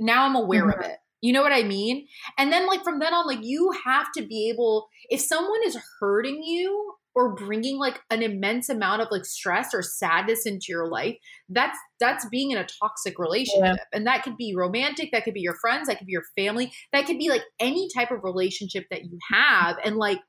now 0.00 0.24
I'm 0.24 0.34
aware 0.34 0.66
mm-hmm. 0.66 0.80
of 0.80 0.86
it. 0.86 0.96
You 1.22 1.32
know 1.32 1.42
what 1.42 1.52
I 1.52 1.62
mean? 1.62 2.06
And 2.38 2.52
then 2.52 2.66
like 2.66 2.84
from 2.84 2.98
then 2.98 3.14
on, 3.14 3.26
like 3.26 3.42
you 3.42 3.72
have 3.84 4.06
to 4.16 4.26
be 4.26 4.50
able 4.50 4.88
if 5.08 5.20
someone 5.20 5.60
is 5.64 5.78
hurting 6.00 6.42
you 6.42 6.94
or 7.16 7.34
bringing 7.34 7.78
like 7.78 8.02
an 8.10 8.22
immense 8.22 8.68
amount 8.68 9.00
of 9.00 9.08
like 9.10 9.24
stress 9.24 9.74
or 9.74 9.82
sadness 9.82 10.46
into 10.46 10.66
your 10.68 10.86
life 10.86 11.16
that's 11.48 11.76
that's 11.98 12.28
being 12.28 12.52
in 12.52 12.58
a 12.58 12.66
toxic 12.80 13.18
relationship 13.18 13.76
yeah. 13.76 13.84
and 13.92 14.06
that 14.06 14.22
could 14.22 14.36
be 14.36 14.54
romantic 14.54 15.10
that 15.10 15.24
could 15.24 15.34
be 15.34 15.40
your 15.40 15.56
friends 15.56 15.88
that 15.88 15.98
could 15.98 16.06
be 16.06 16.12
your 16.12 16.24
family 16.36 16.70
that 16.92 17.06
could 17.06 17.18
be 17.18 17.28
like 17.28 17.42
any 17.58 17.88
type 17.92 18.12
of 18.12 18.22
relationship 18.22 18.84
that 18.90 19.04
you 19.06 19.18
have 19.32 19.76
and 19.84 19.96
like 19.96 20.20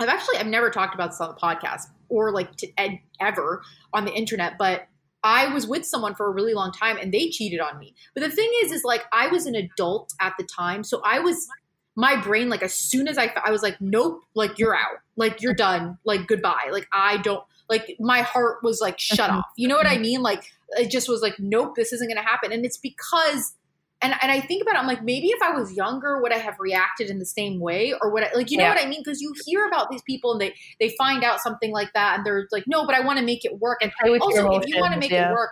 i've 0.00 0.08
actually 0.08 0.38
i've 0.38 0.46
never 0.46 0.70
talked 0.70 0.94
about 0.94 1.10
this 1.10 1.20
on 1.20 1.28
the 1.28 1.40
podcast 1.40 1.82
or 2.08 2.32
like 2.32 2.56
to, 2.56 2.66
ed, 2.78 2.98
ever 3.20 3.62
on 3.92 4.04
the 4.04 4.12
internet 4.12 4.58
but 4.58 4.88
I 5.24 5.54
was 5.54 5.68
with 5.68 5.86
someone 5.86 6.16
for 6.16 6.26
a 6.26 6.32
really 6.32 6.52
long 6.52 6.72
time 6.72 6.96
and 6.96 7.12
they 7.14 7.30
cheated 7.30 7.60
on 7.60 7.78
me. 7.78 7.94
But 8.12 8.22
the 8.22 8.30
thing 8.30 8.50
is, 8.64 8.72
is 8.72 8.82
like 8.82 9.04
I 9.12 9.28
was 9.28 9.46
an 9.46 9.54
adult 9.54 10.12
at 10.20 10.32
the 10.36 10.44
time. 10.44 10.82
So 10.82 11.00
I 11.04 11.20
was 11.20 11.46
my 11.94 12.16
brain 12.20 12.48
like 12.48 12.62
as 12.62 12.74
soon 12.74 13.06
as 13.06 13.18
I 13.18 13.32
I 13.44 13.50
was 13.50 13.62
like 13.62 13.80
nope 13.80 14.22
like 14.34 14.58
you're 14.58 14.74
out. 14.74 15.00
Like 15.16 15.42
you're 15.42 15.54
done. 15.54 15.98
Like 16.04 16.26
goodbye. 16.26 16.70
Like 16.70 16.88
I 16.92 17.18
don't 17.18 17.44
like 17.68 17.96
my 18.00 18.22
heart 18.22 18.62
was 18.62 18.80
like 18.80 18.98
shut 18.98 19.30
off. 19.30 19.46
You 19.56 19.68
know 19.68 19.76
what 19.76 19.86
I 19.86 19.98
mean? 19.98 20.22
Like 20.22 20.44
it 20.70 20.90
just 20.90 21.08
was 21.08 21.20
like 21.22 21.38
nope 21.38 21.74
this 21.76 21.92
isn't 21.92 22.08
gonna 22.08 22.26
happen. 22.26 22.52
And 22.52 22.64
it's 22.64 22.78
because 22.78 23.54
and 24.00 24.14
and 24.22 24.32
I 24.32 24.40
think 24.40 24.62
about 24.62 24.74
it 24.74 24.78
I'm 24.78 24.86
like 24.86 25.02
maybe 25.04 25.28
if 25.28 25.42
I 25.42 25.52
was 25.52 25.72
younger 25.74 26.20
would 26.20 26.32
I 26.32 26.38
have 26.38 26.58
reacted 26.58 27.10
in 27.10 27.18
the 27.18 27.26
same 27.26 27.60
way 27.60 27.94
or 28.00 28.10
would 28.10 28.24
I 28.24 28.32
like 28.34 28.50
you 28.50 28.56
know 28.56 28.64
yeah. 28.64 28.74
what 28.74 28.84
I 28.84 28.88
mean? 28.88 29.00
Because 29.04 29.20
you 29.20 29.34
hear 29.44 29.66
about 29.66 29.90
these 29.90 30.02
people 30.02 30.32
and 30.32 30.40
they 30.40 30.54
they 30.80 30.94
find 30.98 31.22
out 31.22 31.40
something 31.40 31.72
like 31.72 31.92
that 31.92 32.16
and 32.16 32.26
they're 32.26 32.48
like 32.52 32.64
no 32.66 32.86
but 32.86 32.94
I 32.94 33.00
want 33.00 33.18
to 33.18 33.24
make 33.24 33.44
it 33.44 33.58
work. 33.60 33.80
And 33.82 33.92
also 34.20 34.50
if 34.52 34.66
you 34.66 34.80
want 34.80 34.94
to 34.94 34.98
make 34.98 35.10
yeah. 35.10 35.30
it 35.30 35.34
work 35.34 35.50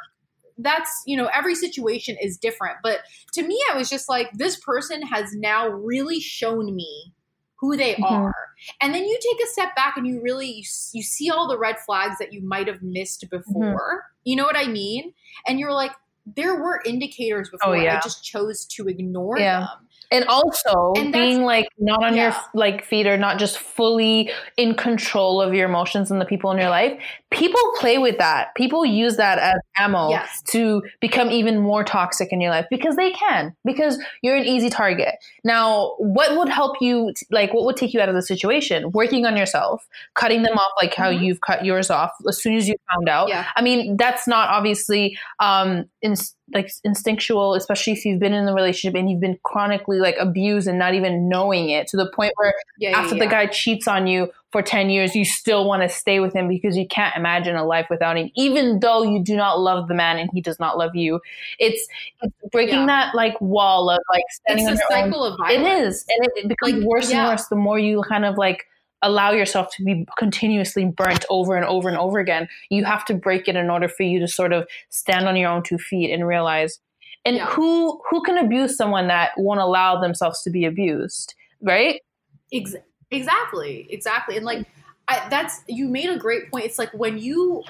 that's 0.62 1.02
you 1.06 1.16
know 1.16 1.28
every 1.34 1.54
situation 1.54 2.16
is 2.20 2.36
different 2.36 2.76
but 2.82 3.00
to 3.32 3.42
me 3.42 3.60
i 3.72 3.76
was 3.76 3.88
just 3.88 4.08
like 4.08 4.30
this 4.32 4.58
person 4.60 5.02
has 5.02 5.32
now 5.34 5.68
really 5.68 6.20
shown 6.20 6.74
me 6.74 7.12
who 7.56 7.76
they 7.76 7.94
mm-hmm. 7.94 8.04
are 8.04 8.34
and 8.80 8.94
then 8.94 9.04
you 9.04 9.18
take 9.22 9.42
a 9.42 9.50
step 9.50 9.74
back 9.76 9.96
and 9.96 10.06
you 10.06 10.20
really 10.22 10.48
you, 10.48 10.64
you 10.92 11.02
see 11.02 11.30
all 11.30 11.48
the 11.48 11.58
red 11.58 11.76
flags 11.84 12.16
that 12.18 12.32
you 12.32 12.42
might 12.42 12.66
have 12.66 12.82
missed 12.82 13.24
mm-hmm. 13.24 13.36
before 13.36 14.04
mm-hmm. 14.04 14.20
you 14.24 14.36
know 14.36 14.44
what 14.44 14.56
i 14.56 14.66
mean 14.66 15.12
and 15.46 15.58
you're 15.58 15.72
like 15.72 15.92
there 16.36 16.54
were 16.54 16.80
indicators 16.84 17.48
oh, 17.48 17.56
before 17.56 17.76
oh, 17.76 17.80
yeah. 17.80 17.98
i 17.98 18.00
just 18.00 18.24
chose 18.24 18.64
to 18.64 18.88
ignore 18.88 19.38
yeah. 19.38 19.60
them 19.60 19.88
and 20.10 20.24
also 20.26 20.92
and 20.96 21.12
being 21.12 21.42
like 21.42 21.68
not 21.78 22.02
on 22.02 22.16
yeah. 22.16 22.24
your 22.24 22.36
like 22.54 22.84
feet 22.84 23.06
or 23.06 23.16
not 23.16 23.38
just 23.38 23.58
fully 23.58 24.30
in 24.56 24.74
control 24.74 25.40
of 25.40 25.54
your 25.54 25.68
emotions 25.68 26.10
and 26.10 26.20
the 26.20 26.24
people 26.24 26.50
in 26.50 26.58
your 26.58 26.68
life 26.68 27.00
people 27.30 27.60
play 27.78 27.98
with 27.98 28.18
that 28.18 28.54
people 28.56 28.84
use 28.84 29.16
that 29.16 29.38
as 29.38 29.54
ammo 29.78 30.10
yes. 30.10 30.42
to 30.42 30.82
become 31.00 31.30
even 31.30 31.58
more 31.58 31.84
toxic 31.84 32.32
in 32.32 32.40
your 32.40 32.50
life 32.50 32.66
because 32.70 32.96
they 32.96 33.12
can 33.12 33.54
because 33.64 33.98
you're 34.22 34.36
an 34.36 34.44
easy 34.44 34.68
target 34.68 35.14
now 35.44 35.94
what 35.98 36.36
would 36.36 36.48
help 36.48 36.76
you 36.80 37.12
like 37.30 37.54
what 37.54 37.64
would 37.64 37.76
take 37.76 37.94
you 37.94 38.00
out 38.00 38.08
of 38.08 38.14
the 38.14 38.22
situation 38.22 38.90
working 38.90 39.24
on 39.24 39.36
yourself 39.36 39.86
cutting 40.14 40.42
them 40.42 40.58
off 40.58 40.72
like 40.80 40.94
how 40.94 41.10
mm-hmm. 41.10 41.24
you've 41.24 41.40
cut 41.40 41.64
yours 41.64 41.90
off 41.90 42.10
as 42.28 42.42
soon 42.42 42.56
as 42.56 42.68
you 42.68 42.74
found 42.92 43.08
out 43.08 43.28
yeah. 43.28 43.46
i 43.56 43.62
mean 43.62 43.96
that's 43.96 44.26
not 44.26 44.48
obviously 44.48 45.16
um 45.38 45.84
in, 46.02 46.14
like 46.52 46.70
instinctual, 46.84 47.54
especially 47.54 47.92
if 47.92 48.04
you've 48.04 48.20
been 48.20 48.32
in 48.32 48.46
the 48.46 48.54
relationship 48.54 48.98
and 48.98 49.10
you've 49.10 49.20
been 49.20 49.38
chronically 49.42 49.98
like 49.98 50.16
abused 50.18 50.68
and 50.68 50.78
not 50.78 50.94
even 50.94 51.28
knowing 51.28 51.70
it 51.70 51.86
to 51.88 51.96
the 51.96 52.10
point 52.10 52.32
where 52.36 52.54
yeah, 52.78 52.98
after 52.98 53.14
yeah, 53.14 53.24
the 53.24 53.30
guy 53.30 53.46
cheats 53.46 53.86
on 53.86 54.06
you 54.06 54.30
for 54.50 54.62
10 54.62 54.90
years, 54.90 55.14
you 55.14 55.24
still 55.24 55.64
want 55.64 55.82
to 55.82 55.88
stay 55.88 56.18
with 56.18 56.34
him 56.34 56.48
because 56.48 56.76
you 56.76 56.86
can't 56.86 57.16
imagine 57.16 57.54
a 57.56 57.64
life 57.64 57.86
without 57.88 58.16
him, 58.16 58.30
even 58.34 58.80
though 58.80 59.02
you 59.02 59.22
do 59.22 59.36
not 59.36 59.60
love 59.60 59.86
the 59.88 59.94
man 59.94 60.18
and 60.18 60.28
he 60.32 60.40
does 60.40 60.58
not 60.58 60.76
love 60.76 60.96
you. 60.96 61.20
It's, 61.58 61.86
it's 62.22 62.34
breaking 62.50 62.86
that 62.86 63.14
like 63.14 63.40
wall 63.40 63.90
of 63.90 64.00
like 64.12 64.24
standing 64.30 64.68
it's 64.68 64.82
on 64.90 65.12
your 65.12 65.24
own. 65.24 65.50
It 65.50 65.86
is. 65.86 66.04
And 66.08 66.26
it, 66.26 66.32
it 66.36 66.48
becomes 66.48 66.72
like, 66.72 66.84
worse 66.84 67.10
and 67.10 67.28
worse 67.28 67.46
the 67.46 67.56
more 67.56 67.78
you 67.78 68.02
kind 68.08 68.24
of 68.24 68.36
like 68.36 68.66
allow 69.02 69.32
yourself 69.32 69.68
to 69.76 69.84
be 69.84 70.06
continuously 70.18 70.84
burnt 70.84 71.24
over 71.30 71.56
and 71.56 71.64
over 71.64 71.88
and 71.88 71.98
over 71.98 72.18
again. 72.18 72.48
You 72.70 72.84
have 72.84 73.04
to 73.06 73.14
break 73.14 73.48
it 73.48 73.56
in 73.56 73.70
order 73.70 73.88
for 73.88 74.02
you 74.02 74.18
to 74.20 74.28
sort 74.28 74.52
of 74.52 74.68
stand 74.90 75.26
on 75.26 75.36
your 75.36 75.50
own 75.50 75.62
two 75.62 75.78
feet 75.78 76.12
and 76.12 76.26
realize. 76.26 76.80
And 77.24 77.36
yeah. 77.36 77.46
who 77.46 78.00
who 78.10 78.22
can 78.22 78.38
abuse 78.38 78.76
someone 78.76 79.08
that 79.08 79.32
won't 79.36 79.60
allow 79.60 80.00
themselves 80.00 80.42
to 80.42 80.50
be 80.50 80.64
abused, 80.64 81.34
right? 81.60 82.00
Ex- 82.52 82.76
exactly, 83.10 83.86
exactly. 83.90 84.36
And 84.36 84.46
like 84.46 84.66
I, 85.08 85.28
that's 85.28 85.60
you 85.68 85.88
made 85.88 86.08
a 86.08 86.18
great 86.18 86.50
point. 86.50 86.64
It's 86.64 86.78
like 86.78 86.92
when 86.94 87.18
you 87.18 87.62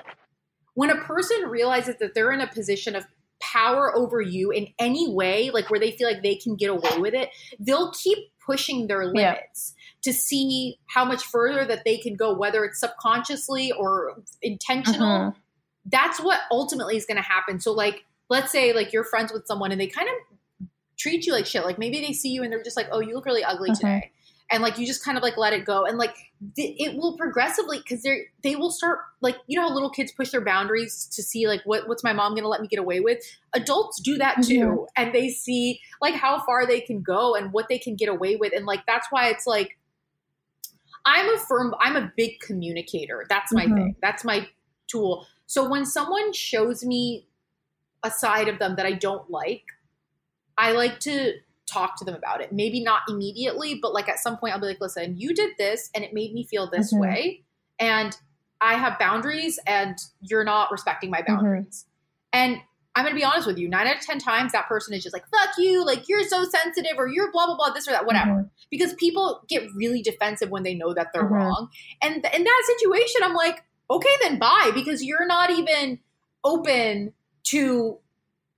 when 0.75 0.91
a 0.91 0.97
person 0.97 1.49
realizes 1.49 1.97
that 1.99 2.15
they're 2.15 2.33
in 2.33 2.41
a 2.41 2.47
position 2.47 2.95
of 2.95 3.05
power 3.41 3.97
over 3.97 4.21
you 4.21 4.51
in 4.53 4.69
any 4.79 5.13
way, 5.13 5.51
like 5.51 5.69
where 5.69 5.81
they 5.81 5.93
feel 5.93 6.07
like 6.07 6.23
they 6.23 6.37
can 6.37 6.55
get 6.55 6.71
away 6.71 6.99
with 6.99 7.15
it, 7.15 7.31
they'll 7.59 7.91
keep 7.93 8.19
pushing 8.45 8.87
their 8.87 9.07
limits. 9.07 9.75
Yeah 9.75 9.80
to 10.03 10.13
see 10.13 10.79
how 10.89 11.05
much 11.05 11.25
further 11.25 11.65
that 11.65 11.85
they 11.85 11.99
can 11.99 12.15
go, 12.17 12.35
whether 12.35 12.65
it's 12.65 12.81
subconsciously 12.81 13.73
or 13.73 14.23
intentional. 14.43 15.11
Uh-huh. 15.11 15.31
That's 15.87 16.21
what 16.21 16.41
ultimately 16.51 16.97
is 16.97 17.07
going 17.07 17.17
to 17.17 17.23
happen. 17.23 17.61
So, 17.61 17.73
like, 17.73 18.05
let's 18.31 18.53
say 18.53 18.73
like 18.73 18.93
you're 18.93 19.05
friends 19.05 19.33
with 19.33 19.47
someone 19.47 19.73
and 19.73 19.81
they 19.81 19.89
kind 19.89 20.09
of 20.09 20.69
treat 20.97 21.27
you 21.27 21.33
like 21.33 21.47
shit. 21.47 21.65
Like 21.65 21.79
maybe 21.79 22.01
they 22.01 22.13
see 22.13 22.31
you 22.31 22.43
and 22.43 22.53
they're 22.53 22.63
just 22.63 22.77
like, 22.77 22.89
"Oh, 22.91 23.01
you 23.01 23.15
look 23.15 23.27
really 23.27 23.45
ugly 23.45 23.71
uh-huh. 23.71 23.81
today," 23.81 24.13
and 24.51 24.63
like 24.63 24.79
you 24.79 24.87
just 24.87 25.05
kind 25.05 25.19
of 25.19 25.23
like 25.23 25.37
let 25.37 25.53
it 25.53 25.65
go, 25.65 25.85
and 25.85 25.99
like 25.99 26.15
th- 26.57 26.77
it 26.79 26.97
will 26.97 27.17
progressively 27.17 27.79
because 27.79 28.03
they 28.03 28.27
they 28.43 28.57
will 28.57 28.71
start 28.71 29.01
like 29.21 29.37
you 29.47 29.59
know 29.59 29.69
how 29.69 29.75
little 29.75 29.91
kids 29.91 30.13
push 30.13 30.31
their 30.31 30.45
boundaries 30.45 31.07
to 31.13 31.23
see 31.23 31.47
like 31.47 31.63
what 31.65 31.89
what's 31.89 32.05
my 32.05 32.13
mom 32.13 32.33
going 32.33 32.45
to 32.45 32.49
let 32.49 32.61
me 32.61 32.69
get 32.69 32.79
away 32.79 33.01
with. 33.01 33.19
Adults 33.53 34.01
do 34.01 34.17
that 34.19 34.37
too, 34.43 34.61
mm-hmm. 34.61 34.85
and 34.97 35.15
they 35.15 35.29
see 35.29 35.81
like 36.01 36.15
how 36.15 36.41
far 36.45 36.67
they 36.67 36.81
can 36.81 37.03
go 37.03 37.35
and 37.35 37.53
what 37.53 37.69
they 37.69 37.79
can 37.79 37.97
get 37.97 38.09
away 38.09 38.37
with, 38.37 38.53
and 38.55 38.67
like 38.67 38.85
that's 38.87 39.09
why 39.11 39.29
it's 39.29 39.47
like 39.47 39.77
I'm 41.05 41.35
a 41.35 41.39
firm, 41.39 41.75
I'm 41.81 41.97
a 41.97 42.13
big 42.17 42.41
communicator. 42.41 43.27
That's 43.29 43.53
my 43.53 43.67
mm-hmm. 43.67 43.75
thing. 43.75 43.97
That's 44.03 44.25
my 44.25 44.49
tool. 44.89 45.27
So 45.47 45.69
when 45.69 45.85
someone 45.85 46.33
shows 46.33 46.85
me 46.85 47.27
a 48.03 48.11
side 48.11 48.49
of 48.49 48.59
them 48.59 48.77
that 48.77 48.87
I 48.87 48.93
don't 48.93 49.29
like, 49.31 49.65
I 50.57 50.73
like 50.73 51.01
to 51.01 51.35
talk 51.67 51.97
to 51.99 52.05
them 52.05 52.15
about 52.15 52.41
it. 52.41 52.53
Maybe 52.53 52.83
not 52.83 53.03
immediately, 53.09 53.79
but 53.81 53.95
like 53.95 54.09
at 54.09 54.19
some 54.19 54.37
point 54.37 54.55
I'll 54.55 54.61
be 54.61 54.67
like, 54.67 54.81
listen, 54.81 55.17
you 55.17 55.35
did 55.35 55.53
this 55.59 55.91
and 55.95 56.05
it 56.05 56.13
made 56.13 56.33
me 56.33 56.45
feel 56.45 56.69
this 56.71 56.93
mm-hmm. 56.93 57.03
way. 57.03 57.43
And 57.79 58.17
I 58.61 58.75
have 58.75 58.99
boundaries 58.99 59.59
and 59.67 59.97
you're 60.21 60.45
not 60.45 60.71
respecting 60.71 61.11
my 61.11 61.23
mm-hmm. 61.23 61.35
boundaries. 61.35 61.87
Mm-hmm. 62.35 62.53
And 62.53 62.61
I'm 63.01 63.07
going 63.07 63.17
to 63.17 63.19
be 63.19 63.25
honest 63.25 63.47
with 63.47 63.57
you. 63.57 63.67
Nine 63.67 63.87
out 63.87 63.97
of 63.97 64.03
10 64.03 64.19
times, 64.19 64.53
that 64.53 64.69
person 64.69 64.93
is 64.93 65.03
just 65.03 65.15
like, 65.15 65.25
fuck 65.29 65.57
you. 65.57 65.85
Like, 65.87 66.07
you're 66.07 66.23
so 66.25 66.45
sensitive 66.45 66.93
or 66.99 67.09
you're 67.09 67.33
blah, 67.33 67.47
blah, 67.47 67.57
blah, 67.57 67.71
this 67.71 67.89
or 67.89 67.93
that, 67.93 68.05
whatever. 68.05 68.31
Mm-hmm. 68.31 68.49
Because 68.71 68.93
people 68.95 69.43
get 69.49 69.67
really 69.75 70.03
defensive 70.03 70.51
when 70.51 70.65
they 70.65 70.75
know 70.75 70.93
that 70.93 71.09
they're 71.15 71.25
mm-hmm. 71.25 71.33
wrong. 71.33 71.69
And 72.03 72.17
in 72.17 72.45
that 72.45 72.63
situation, 72.79 73.23
I'm 73.25 73.33
like, 73.33 73.65
okay, 73.91 74.11
then 74.21 74.39
bye. 74.39 74.71
Because 74.75 75.03
you're 75.03 75.27
not 75.27 75.49
even 75.51 75.99
open 76.45 77.15
to 77.45 77.99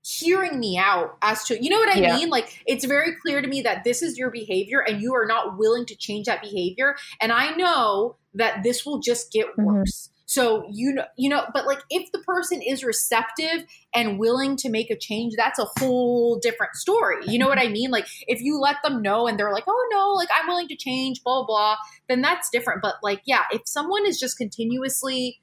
hearing 0.05 0.59
me 0.59 0.77
out 0.77 1.17
as 1.23 1.45
to, 1.45 1.63
you 1.63 1.71
know 1.71 1.79
what 1.79 1.97
I 1.97 2.01
yeah. 2.01 2.17
mean? 2.17 2.29
Like, 2.29 2.61
it's 2.67 2.85
very 2.85 3.15
clear 3.23 3.41
to 3.41 3.47
me 3.47 3.63
that 3.63 3.85
this 3.85 4.03
is 4.03 4.19
your 4.19 4.31
behavior 4.31 4.81
and 4.81 5.01
you 5.01 5.15
are 5.15 5.27
not 5.27 5.57
willing 5.57 5.87
to 5.87 5.95
change 5.95 6.27
that 6.27 6.43
behavior. 6.43 6.97
And 7.21 7.31
I 7.31 7.55
know 7.55 8.17
that 8.35 8.65
this 8.65 8.85
will 8.85 8.99
just 8.99 9.31
get 9.31 9.47
mm-hmm. 9.47 9.65
worse. 9.65 10.09
So 10.33 10.65
you 10.73 10.95
know, 10.95 11.05
you 11.19 11.29
know, 11.29 11.45
but 11.53 11.67
like 11.67 11.81
if 11.91 12.11
the 12.11 12.21
person 12.21 12.63
is 12.63 12.83
receptive 12.83 13.67
and 13.95 14.19
willing 14.19 14.57
to 14.57 14.71
make 14.71 14.89
a 14.89 14.97
change, 14.97 15.35
that's 15.37 15.59
a 15.59 15.67
whole 15.79 16.39
different 16.39 16.75
story. 16.75 17.19
You 17.27 17.39
know 17.39 17.49
what 17.49 17.59
I 17.59 17.69
mean? 17.69 17.91
Like 17.91 18.07
if 18.27 18.41
you 18.41 18.59
let 18.59 18.77
them 18.83 19.03
know 19.03 19.27
and 19.27 19.39
they're 19.39 19.53
like, 19.53 19.65
"Oh 19.67 19.89
no, 19.93 20.13
like 20.13 20.31
I'm 20.35 20.49
willing 20.49 20.69
to 20.69 20.77
change," 20.77 21.23
blah 21.23 21.45
blah, 21.45 21.77
then 22.09 22.23
that's 22.23 22.49
different. 22.49 22.81
But 22.81 22.95
like, 23.03 23.21
yeah, 23.27 23.43
if 23.53 23.61
someone 23.67 24.07
is 24.07 24.19
just 24.19 24.39
continuously 24.39 25.43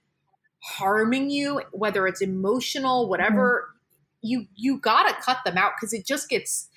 harming 0.64 1.30
you, 1.30 1.62
whether 1.72 2.08
it's 2.08 2.22
emotional, 2.22 3.08
whatever, 3.08 3.68
mm-hmm. 3.68 4.28
you 4.28 4.46
you 4.56 4.80
gotta 4.80 5.14
cut 5.22 5.38
them 5.46 5.56
out 5.56 5.74
because 5.80 5.94
it 5.94 6.04
just 6.04 6.30
gets. 6.30 6.68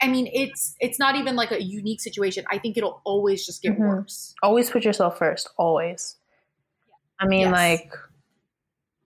I 0.00 0.08
mean, 0.08 0.30
it's 0.32 0.76
it's 0.80 0.98
not 0.98 1.14
even 1.16 1.36
like 1.36 1.50
a 1.50 1.62
unique 1.62 2.00
situation. 2.00 2.46
I 2.50 2.56
think 2.56 2.78
it'll 2.78 3.02
always 3.04 3.44
just 3.44 3.60
get 3.60 3.72
mm-hmm. 3.72 3.82
worse. 3.82 4.34
Always 4.42 4.70
put 4.70 4.82
yourself 4.82 5.18
first. 5.18 5.50
Always. 5.58 6.16
I 7.20 7.26
mean, 7.26 7.40
yes. 7.40 7.52
like, 7.52 7.92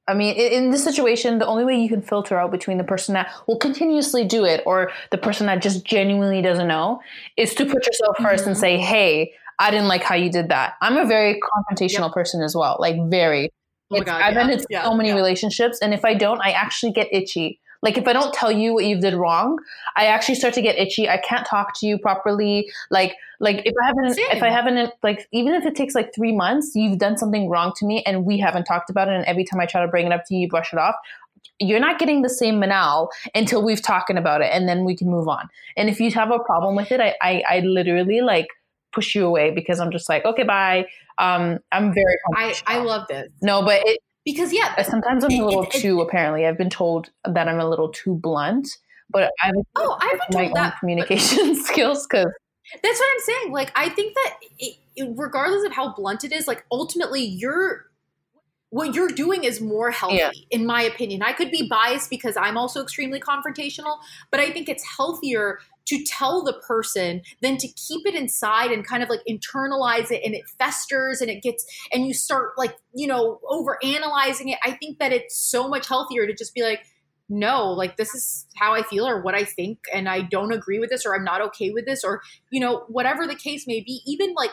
I 0.06 0.14
mean, 0.14 0.36
in 0.36 0.70
this 0.70 0.84
situation, 0.84 1.38
the 1.38 1.46
only 1.46 1.64
way 1.64 1.76
you 1.80 1.88
can 1.88 2.02
filter 2.02 2.38
out 2.38 2.50
between 2.50 2.78
the 2.78 2.84
person 2.84 3.14
that 3.14 3.32
will 3.46 3.56
continuously 3.56 4.24
do 4.24 4.44
it 4.44 4.62
or 4.66 4.90
the 5.10 5.18
person 5.18 5.46
that 5.46 5.62
just 5.62 5.84
genuinely 5.84 6.42
doesn't 6.42 6.68
know 6.68 7.00
is 7.36 7.54
to 7.54 7.64
put 7.64 7.86
yourself 7.86 8.16
1st 8.18 8.24
mm-hmm. 8.24 8.48
and 8.48 8.58
say, 8.58 8.76
hey, 8.76 9.32
I 9.58 9.70
didn't 9.70 9.88
like 9.88 10.02
how 10.02 10.14
you 10.14 10.30
did 10.30 10.50
that. 10.50 10.74
I'm 10.80 10.96
a 10.96 11.06
very 11.06 11.40
confrontational 11.40 12.08
yep. 12.08 12.12
person 12.12 12.42
as 12.42 12.54
well, 12.54 12.76
like, 12.78 12.96
very. 13.08 13.50
Oh 13.90 14.00
God, 14.00 14.20
I've 14.20 14.34
yeah. 14.34 14.40
ended 14.40 14.64
yeah, 14.70 14.84
so 14.84 14.94
many 14.94 15.10
yeah. 15.10 15.14
relationships, 15.14 15.78
and 15.80 15.94
if 15.94 16.04
I 16.04 16.14
don't, 16.14 16.40
I 16.40 16.50
actually 16.50 16.92
get 16.92 17.08
itchy. 17.12 17.60
Like 17.84 17.98
if 17.98 18.08
I 18.08 18.14
don't 18.14 18.32
tell 18.32 18.50
you 18.50 18.72
what 18.72 18.86
you 18.86 18.98
did 18.98 19.14
wrong, 19.14 19.58
I 19.96 20.06
actually 20.06 20.36
start 20.36 20.54
to 20.54 20.62
get 20.62 20.78
itchy. 20.78 21.08
I 21.08 21.18
can't 21.18 21.46
talk 21.46 21.78
to 21.80 21.86
you 21.86 21.98
properly. 21.98 22.68
Like 22.90 23.14
like 23.40 23.60
if 23.66 23.74
I 23.82 23.86
haven't 23.86 24.14
Same. 24.14 24.26
if 24.32 24.42
I 24.42 24.48
haven't 24.48 24.90
like 25.02 25.28
even 25.32 25.54
if 25.54 25.66
it 25.66 25.76
takes 25.76 25.94
like 25.94 26.14
three 26.14 26.34
months, 26.34 26.72
you've 26.74 26.98
done 26.98 27.18
something 27.18 27.48
wrong 27.48 27.72
to 27.76 27.86
me 27.86 28.02
and 28.06 28.24
we 28.24 28.38
haven't 28.38 28.64
talked 28.64 28.88
about 28.88 29.08
it. 29.08 29.14
And 29.14 29.24
every 29.26 29.44
time 29.44 29.60
I 29.60 29.66
try 29.66 29.82
to 29.82 29.88
bring 29.88 30.06
it 30.06 30.12
up 30.12 30.22
to 30.26 30.34
you, 30.34 30.40
you 30.40 30.48
brush 30.48 30.72
it 30.72 30.78
off. 30.78 30.94
You're 31.60 31.78
not 31.78 31.98
getting 31.98 32.22
the 32.22 32.30
same 32.30 32.60
manal 32.60 33.08
until 33.34 33.62
we've 33.62 33.82
talking 33.82 34.16
about 34.16 34.40
it, 34.40 34.50
and 34.52 34.68
then 34.68 34.84
we 34.84 34.96
can 34.96 35.08
move 35.08 35.28
on. 35.28 35.48
And 35.76 35.88
if 35.88 36.00
you 36.00 36.10
have 36.10 36.32
a 36.32 36.38
problem 36.38 36.74
with 36.74 36.90
it, 36.90 37.00
I 37.00 37.14
I, 37.20 37.42
I 37.48 37.60
literally 37.60 38.22
like 38.22 38.48
push 38.92 39.14
you 39.14 39.26
away 39.26 39.50
because 39.50 39.78
I'm 39.78 39.90
just 39.90 40.08
like, 40.08 40.24
okay, 40.24 40.42
bye. 40.42 40.86
Um, 41.18 41.58
I'm 41.70 41.92
very. 41.92 42.16
I 42.34 42.54
I 42.66 42.78
love 42.78 43.06
this. 43.08 43.28
No, 43.42 43.62
but 43.62 43.82
it 43.84 44.00
because 44.24 44.52
yeah, 44.52 44.74
uh, 44.78 44.82
sometimes 44.82 45.24
I'm 45.24 45.30
it, 45.30 45.40
a 45.40 45.44
little 45.44 45.64
it, 45.64 45.72
too. 45.72 46.00
It, 46.00 46.04
apparently, 46.04 46.46
I've 46.46 46.58
been 46.58 46.70
told 46.70 47.10
that 47.24 47.48
I'm 47.48 47.60
a 47.60 47.68
little 47.68 47.90
too 47.90 48.14
blunt. 48.14 48.68
But 49.10 49.30
I've 49.42 49.52
oh, 49.76 49.98
I've 50.00 50.20
been 50.30 50.40
told 50.40 50.54
my 50.54 50.60
that, 50.60 50.78
communication 50.80 51.54
skills 51.64 52.06
because 52.06 52.32
that's 52.82 52.98
what 52.98 53.08
I'm 53.12 53.20
saying. 53.20 53.52
Like, 53.52 53.70
I 53.76 53.88
think 53.90 54.14
that 54.14 54.36
it, 54.58 54.76
regardless 55.16 55.64
of 55.64 55.72
how 55.72 55.94
blunt 55.94 56.24
it 56.24 56.32
is, 56.32 56.48
like 56.48 56.64
ultimately, 56.70 57.22
you're 57.22 57.86
what 58.70 58.92
you're 58.92 59.08
doing 59.08 59.44
is 59.44 59.60
more 59.60 59.92
healthy, 59.92 60.16
yeah. 60.16 60.30
in 60.50 60.66
my 60.66 60.82
opinion. 60.82 61.22
I 61.22 61.32
could 61.32 61.52
be 61.52 61.68
biased 61.68 62.10
because 62.10 62.36
I'm 62.36 62.56
also 62.56 62.82
extremely 62.82 63.20
confrontational, 63.20 63.98
but 64.32 64.40
I 64.40 64.50
think 64.50 64.68
it's 64.68 64.84
healthier 64.96 65.60
to 65.86 66.02
tell 66.04 66.42
the 66.42 66.54
person 66.66 67.22
than 67.42 67.56
to 67.58 67.68
keep 67.68 68.06
it 68.06 68.14
inside 68.14 68.70
and 68.70 68.86
kind 68.86 69.02
of 69.02 69.08
like 69.08 69.20
internalize 69.28 70.10
it 70.10 70.22
and 70.24 70.34
it 70.34 70.48
festers 70.58 71.20
and 71.20 71.30
it 71.30 71.42
gets 71.42 71.64
and 71.92 72.06
you 72.06 72.14
start 72.14 72.52
like 72.56 72.76
you 72.94 73.06
know 73.06 73.40
over 73.48 73.78
analyzing 73.84 74.48
it 74.48 74.58
i 74.64 74.72
think 74.72 74.98
that 74.98 75.12
it's 75.12 75.36
so 75.36 75.68
much 75.68 75.88
healthier 75.88 76.26
to 76.26 76.34
just 76.34 76.54
be 76.54 76.62
like 76.62 76.80
no, 77.28 77.70
like 77.70 77.96
this 77.96 78.14
is 78.14 78.46
how 78.56 78.74
I 78.74 78.82
feel 78.82 79.06
or 79.08 79.22
what 79.22 79.34
I 79.34 79.44
think, 79.44 79.78
and 79.92 80.08
I 80.08 80.20
don't 80.20 80.52
agree 80.52 80.78
with 80.78 80.90
this 80.90 81.06
or 81.06 81.14
I'm 81.14 81.24
not 81.24 81.40
okay 81.40 81.70
with 81.70 81.86
this, 81.86 82.04
or 82.04 82.20
you 82.50 82.60
know, 82.60 82.84
whatever 82.88 83.26
the 83.26 83.34
case 83.34 83.66
may 83.66 83.80
be, 83.80 84.02
even 84.06 84.34
like 84.36 84.52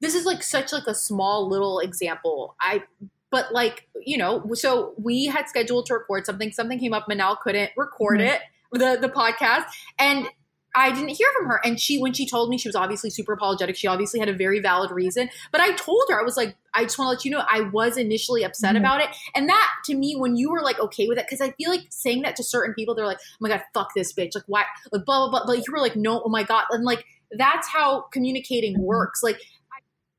this 0.00 0.14
is 0.14 0.24
like 0.24 0.42
such 0.42 0.72
like 0.72 0.86
a 0.86 0.94
small 0.94 1.48
little 1.48 1.80
example. 1.80 2.54
I 2.60 2.84
but 3.30 3.52
like, 3.52 3.88
you 4.00 4.16
know, 4.16 4.44
so 4.52 4.94
we 4.96 5.26
had 5.26 5.48
scheduled 5.48 5.86
to 5.86 5.94
record 5.94 6.24
something, 6.24 6.52
something 6.52 6.78
came 6.78 6.92
up, 6.92 7.06
Manel 7.10 7.36
couldn't 7.40 7.72
record 7.76 8.20
mm-hmm. 8.20 8.28
it, 8.28 8.42
the 8.78 8.98
the 9.00 9.08
podcast, 9.08 9.64
and 9.98 10.28
I 10.76 10.90
didn't 10.90 11.10
hear 11.10 11.28
from 11.36 11.46
her. 11.46 11.60
And 11.64 11.78
she, 11.78 11.98
when 11.98 12.12
she 12.12 12.26
told 12.26 12.50
me, 12.50 12.58
she 12.58 12.68
was 12.68 12.74
obviously 12.74 13.08
super 13.08 13.32
apologetic. 13.32 13.76
She 13.76 13.86
obviously 13.86 14.18
had 14.18 14.28
a 14.28 14.32
very 14.32 14.58
valid 14.58 14.90
reason. 14.90 15.30
But 15.52 15.60
I 15.60 15.72
told 15.72 16.02
her, 16.10 16.20
I 16.20 16.24
was 16.24 16.36
like, 16.36 16.56
I 16.74 16.82
just 16.82 16.98
want 16.98 17.06
to 17.06 17.10
let 17.10 17.24
you 17.24 17.30
know, 17.30 17.44
I 17.48 17.60
was 17.72 17.96
initially 17.96 18.42
upset 18.42 18.74
mm-hmm. 18.74 18.84
about 18.84 19.00
it. 19.00 19.08
And 19.36 19.48
that 19.48 19.70
to 19.84 19.94
me, 19.94 20.16
when 20.16 20.36
you 20.36 20.50
were 20.50 20.62
like 20.62 20.80
okay 20.80 21.06
with 21.06 21.16
it, 21.16 21.26
because 21.26 21.40
I 21.40 21.52
feel 21.52 21.70
like 21.70 21.82
saying 21.90 22.22
that 22.22 22.34
to 22.36 22.42
certain 22.42 22.74
people, 22.74 22.94
they're 22.94 23.06
like, 23.06 23.20
oh 23.20 23.36
my 23.38 23.50
God, 23.50 23.62
fuck 23.72 23.94
this 23.94 24.12
bitch. 24.12 24.34
Like, 24.34 24.44
why? 24.48 24.64
Like, 24.90 25.04
blah, 25.04 25.28
blah, 25.28 25.30
blah. 25.30 25.46
But 25.46 25.64
you 25.64 25.72
were 25.72 25.78
like, 25.78 25.94
no, 25.94 26.22
oh 26.24 26.28
my 26.28 26.42
God. 26.42 26.64
And 26.70 26.84
like, 26.84 27.04
that's 27.30 27.68
how 27.68 28.02
communicating 28.12 28.74
mm-hmm. 28.74 28.82
works. 28.82 29.22
Like, 29.22 29.40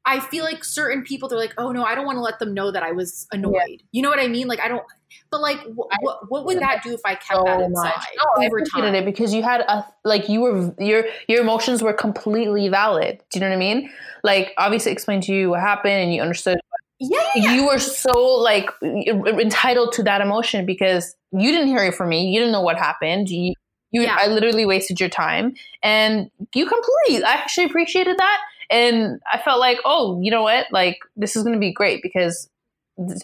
I 0.05 0.19
feel 0.19 0.43
like 0.43 0.63
certain 0.63 1.03
people 1.03 1.27
they're 1.27 1.39
like, 1.39 1.53
oh 1.57 1.71
no, 1.71 1.83
I 1.83 1.95
don't 1.95 2.05
want 2.05 2.17
to 2.17 2.21
let 2.21 2.39
them 2.39 2.53
know 2.53 2.71
that 2.71 2.83
I 2.83 2.91
was 2.91 3.27
annoyed. 3.31 3.53
Yeah. 3.67 3.77
You 3.91 4.01
know 4.03 4.09
what 4.09 4.19
I 4.19 4.27
mean? 4.27 4.47
Like 4.47 4.59
I 4.59 4.67
don't. 4.67 4.83
But 5.31 5.41
like, 5.41 5.59
wh- 5.61 5.89
what 6.01 6.29
what 6.29 6.45
would 6.45 6.59
that 6.59 6.83
do 6.83 6.93
if 6.93 7.01
I 7.05 7.15
kept 7.15 7.33
so 7.33 7.43
that 7.45 7.61
inside 7.61 7.93
no, 8.37 8.45
over 8.45 8.61
time? 8.61 8.93
It 8.93 9.05
because 9.05 9.33
you 9.33 9.41
had 9.41 9.61
a 9.61 9.85
like 10.03 10.29
you 10.29 10.41
were 10.41 10.75
your 10.79 11.05
your 11.27 11.41
emotions 11.41 11.81
were 11.81 11.93
completely 11.93 12.69
valid. 12.69 13.21
Do 13.31 13.39
you 13.39 13.41
know 13.41 13.49
what 13.49 13.55
I 13.55 13.59
mean? 13.59 13.89
Like 14.23 14.53
obviously 14.57 14.91
explained 14.91 15.23
to 15.23 15.33
you 15.33 15.49
what 15.49 15.61
happened 15.61 15.93
and 15.93 16.13
you 16.13 16.21
understood. 16.21 16.59
Yeah, 16.99 17.19
yeah, 17.35 17.53
you 17.53 17.65
were 17.65 17.79
so 17.79 18.17
like 18.19 18.69
entitled 18.81 19.91
to 19.93 20.03
that 20.03 20.21
emotion 20.21 20.65
because 20.65 21.15
you 21.31 21.51
didn't 21.51 21.67
hear 21.67 21.83
it 21.83 21.95
from 21.95 22.09
me. 22.09 22.27
You 22.29 22.39
didn't 22.39 22.53
know 22.53 22.61
what 22.61 22.77
happened. 22.77 23.29
You, 23.29 23.53
you. 23.91 24.05
I 24.05 24.27
literally 24.27 24.65
wasted 24.65 24.99
your 24.99 25.09
time, 25.09 25.55
and 25.83 26.29
you 26.53 26.65
completely. 26.65 27.25
I 27.25 27.33
actually 27.33 27.65
appreciated 27.65 28.17
that 28.17 28.41
and 28.69 29.19
I 29.31 29.39
felt 29.39 29.59
like, 29.59 29.79
oh, 29.85 30.19
you 30.21 30.31
know 30.31 30.43
what? 30.43 30.67
Like, 30.71 30.99
this 31.15 31.35
is 31.35 31.43
going 31.43 31.53
to 31.53 31.59
be 31.59 31.71
great 31.71 32.01
because 32.01 32.49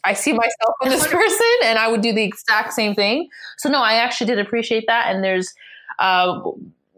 I 0.03 0.13
see 0.13 0.34
myself 0.34 0.76
in 0.84 0.89
this 0.89 1.07
person 1.11 1.47
and 1.63 1.80
I 1.80 1.88
would 1.88 2.01
do 2.01 2.13
the 2.13 2.23
exact 2.23 2.73
same 2.73 2.95
thing. 2.95 3.30
So, 3.57 3.69
no, 3.69 3.81
I 3.81 3.93
actually 3.93 4.27
did 4.27 4.39
appreciate 4.39 4.85
that. 4.88 5.13
And 5.13 5.23
there's, 5.23 5.53
uh, 5.99 6.41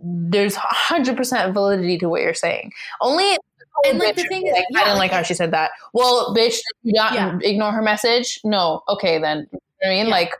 there's 0.03 0.55
100% 0.55 1.53
validity 1.53 1.97
to 1.99 2.09
what 2.09 2.21
you're 2.21 2.33
saying. 2.33 2.71
Only 3.01 3.37
and 3.85 3.99
like 3.99 4.15
the 4.15 4.23
thing 4.23 4.45
is, 4.45 4.53
yeah, 4.55 4.81
I 4.81 4.83
didn't 4.85 4.99
like 4.99 5.11
how 5.11 5.23
she 5.23 5.33
said 5.33 5.51
that. 5.51 5.71
Well, 5.93 6.33
bitch, 6.35 6.59
you 6.83 6.93
not 6.93 7.13
yeah. 7.13 7.37
ignore 7.41 7.71
her 7.71 7.81
message. 7.81 8.39
No, 8.43 8.81
okay 8.87 9.19
then. 9.19 9.47
You 9.51 9.59
know 9.83 9.89
I 9.89 9.95
mean, 9.95 10.05
yeah. 10.05 10.11
like, 10.11 10.31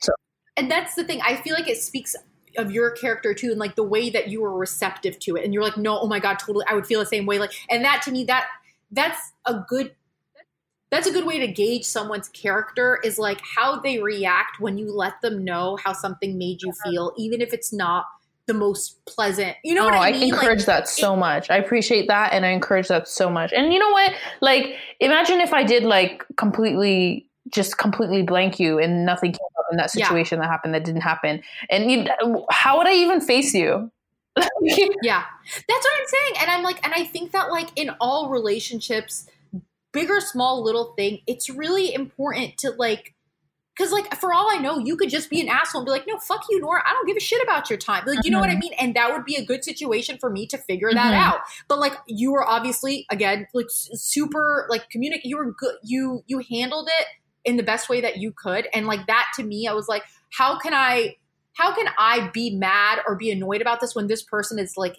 so. 0.00 0.12
And 0.56 0.70
that's 0.70 0.94
the 0.94 1.04
thing. 1.04 1.20
I 1.22 1.36
feel 1.36 1.54
like 1.54 1.68
it 1.68 1.78
speaks 1.78 2.14
of 2.56 2.70
your 2.70 2.90
character 2.90 3.34
too 3.34 3.50
and 3.50 3.58
like 3.58 3.76
the 3.76 3.82
way 3.82 4.10
that 4.10 4.28
you 4.28 4.40
were 4.40 4.56
receptive 4.56 5.18
to 5.18 5.36
it 5.36 5.44
and 5.44 5.52
you're 5.52 5.62
like 5.62 5.76
no 5.76 5.98
oh 5.98 6.06
my 6.06 6.18
god 6.18 6.38
totally 6.38 6.64
i 6.68 6.74
would 6.74 6.86
feel 6.86 7.00
the 7.00 7.06
same 7.06 7.26
way 7.26 7.38
like 7.38 7.52
and 7.70 7.84
that 7.84 8.02
to 8.02 8.10
me 8.10 8.24
that 8.24 8.46
that's 8.90 9.32
a 9.46 9.62
good 9.68 9.94
that's 10.90 11.06
a 11.08 11.12
good 11.12 11.26
way 11.26 11.40
to 11.40 11.48
gauge 11.48 11.84
someone's 11.84 12.28
character 12.28 13.00
is 13.02 13.18
like 13.18 13.40
how 13.56 13.80
they 13.80 14.00
react 14.00 14.60
when 14.60 14.78
you 14.78 14.92
let 14.92 15.20
them 15.22 15.44
know 15.44 15.76
how 15.84 15.92
something 15.92 16.38
made 16.38 16.62
you 16.62 16.72
feel 16.84 17.12
even 17.16 17.40
if 17.40 17.52
it's 17.52 17.72
not 17.72 18.06
the 18.46 18.54
most 18.54 19.04
pleasant 19.06 19.56
you 19.64 19.74
know 19.74 19.86
oh, 19.86 19.90
what 19.90 19.94
i 19.94 20.12
mean? 20.12 20.34
I 20.34 20.36
encourage 20.36 20.60
like, 20.60 20.66
that 20.66 20.88
so 20.88 21.14
it, 21.14 21.18
much. 21.18 21.50
I 21.50 21.56
appreciate 21.56 22.08
that 22.08 22.32
and 22.32 22.44
i 22.44 22.50
encourage 22.50 22.88
that 22.88 23.08
so 23.08 23.30
much. 23.30 23.52
And 23.52 23.72
you 23.72 23.78
know 23.78 23.90
what? 23.90 24.12
Like 24.40 24.74
imagine 25.00 25.40
if 25.40 25.54
i 25.54 25.64
did 25.64 25.82
like 25.82 26.24
completely 26.36 27.28
just 27.50 27.78
completely 27.78 28.22
blank 28.22 28.58
you 28.58 28.78
and 28.78 29.04
nothing 29.04 29.32
came 29.32 29.38
that 29.78 29.90
situation 29.90 30.38
yeah. 30.38 30.44
that 30.44 30.50
happened 30.50 30.74
that 30.74 30.84
didn't 30.84 31.02
happen. 31.02 31.42
And 31.70 31.90
you, 31.90 32.06
how 32.50 32.78
would 32.78 32.86
I 32.86 32.94
even 32.94 33.20
face 33.20 33.54
you? 33.54 33.90
yeah, 34.36 35.24
that's 35.68 35.68
what 35.68 35.92
I'm 36.00 36.06
saying. 36.06 36.34
And 36.40 36.50
I'm 36.50 36.62
like, 36.62 36.84
and 36.84 36.92
I 36.94 37.04
think 37.04 37.32
that 37.32 37.50
like 37.50 37.68
in 37.76 37.90
all 38.00 38.30
relationships, 38.30 39.26
big 39.92 40.10
or 40.10 40.20
small 40.20 40.62
little 40.62 40.94
thing, 40.96 41.20
it's 41.26 41.48
really 41.48 41.94
important 41.94 42.58
to 42.58 42.72
like 42.72 43.14
because, 43.76 43.90
like, 43.90 44.14
for 44.20 44.32
all 44.32 44.48
I 44.52 44.58
know, 44.58 44.78
you 44.78 44.96
could 44.96 45.10
just 45.10 45.28
be 45.28 45.40
an 45.40 45.48
asshole 45.48 45.80
and 45.80 45.86
be 45.86 45.90
like, 45.90 46.06
no, 46.06 46.16
fuck 46.18 46.44
you, 46.48 46.60
Noor. 46.60 46.80
I 46.86 46.92
don't 46.92 47.08
give 47.08 47.16
a 47.16 47.20
shit 47.20 47.42
about 47.42 47.68
your 47.68 47.76
time. 47.76 48.04
Like, 48.06 48.24
you 48.24 48.30
know 48.30 48.38
what 48.38 48.48
I 48.48 48.52
mm-hmm. 48.52 48.60
mean? 48.60 48.72
And 48.78 48.94
that 48.94 49.12
would 49.12 49.24
be 49.24 49.34
a 49.34 49.44
good 49.44 49.64
situation 49.64 50.16
for 50.20 50.30
me 50.30 50.46
to 50.46 50.58
figure 50.58 50.92
that 50.92 51.12
mm-hmm. 51.12 51.32
out. 51.32 51.40
But, 51.66 51.80
like, 51.80 51.94
you 52.06 52.30
were 52.30 52.46
obviously, 52.46 53.04
again, 53.10 53.48
like, 53.52 53.66
super, 53.70 54.68
like, 54.70 54.88
communicate. 54.90 55.24
You 55.24 55.38
were 55.38 55.52
good. 55.52 55.74
You, 55.82 56.22
you 56.28 56.40
handled 56.48 56.88
it 57.00 57.06
in 57.44 57.56
the 57.56 57.62
best 57.62 57.88
way 57.88 58.00
that 58.00 58.16
you 58.18 58.32
could. 58.36 58.66
And 58.72 58.86
like 58.86 59.06
that 59.06 59.26
to 59.36 59.42
me, 59.42 59.66
I 59.68 59.72
was 59.72 59.88
like, 59.88 60.02
how 60.32 60.58
can 60.58 60.74
I 60.74 61.16
how 61.54 61.74
can 61.74 61.86
I 61.98 62.30
be 62.32 62.56
mad 62.56 62.98
or 63.06 63.16
be 63.16 63.30
annoyed 63.30 63.60
about 63.60 63.80
this 63.80 63.94
when 63.94 64.08
this 64.08 64.22
person 64.22 64.58
is 64.58 64.74
like 64.76 64.96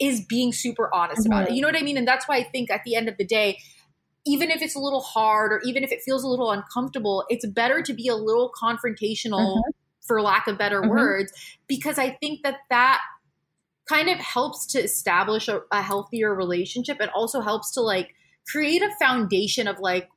is 0.00 0.24
being 0.24 0.52
super 0.52 0.92
honest 0.92 1.22
mm-hmm. 1.22 1.32
about 1.32 1.48
it? 1.48 1.54
You 1.54 1.62
know 1.62 1.68
what 1.68 1.76
I 1.76 1.82
mean? 1.82 1.96
And 1.96 2.08
that's 2.08 2.26
why 2.26 2.36
I 2.36 2.42
think 2.42 2.70
at 2.70 2.82
the 2.84 2.96
end 2.96 3.08
of 3.08 3.16
the 3.18 3.24
day, 3.24 3.58
even 4.24 4.50
if 4.50 4.62
it's 4.62 4.74
a 4.74 4.80
little 4.80 5.00
hard 5.00 5.52
or 5.52 5.60
even 5.64 5.84
if 5.84 5.92
it 5.92 6.00
feels 6.02 6.24
a 6.24 6.28
little 6.28 6.50
uncomfortable, 6.50 7.24
it's 7.28 7.46
better 7.46 7.82
to 7.82 7.92
be 7.92 8.08
a 8.08 8.16
little 8.16 8.50
confrontational, 8.60 9.56
mm-hmm. 9.56 9.70
for 10.06 10.20
lack 10.20 10.46
of 10.46 10.58
better 10.58 10.80
mm-hmm. 10.80 10.90
words, 10.90 11.32
because 11.68 11.98
I 11.98 12.10
think 12.10 12.42
that 12.42 12.58
that 12.70 13.00
kind 13.88 14.08
of 14.08 14.18
helps 14.18 14.66
to 14.66 14.80
establish 14.80 15.48
a, 15.48 15.62
a 15.70 15.82
healthier 15.82 16.34
relationship. 16.34 17.00
It 17.00 17.10
also 17.14 17.40
helps 17.40 17.72
to 17.72 17.80
like 17.80 18.14
create 18.46 18.82
a 18.82 18.90
foundation 19.00 19.68
of 19.68 19.78
like 19.80 20.08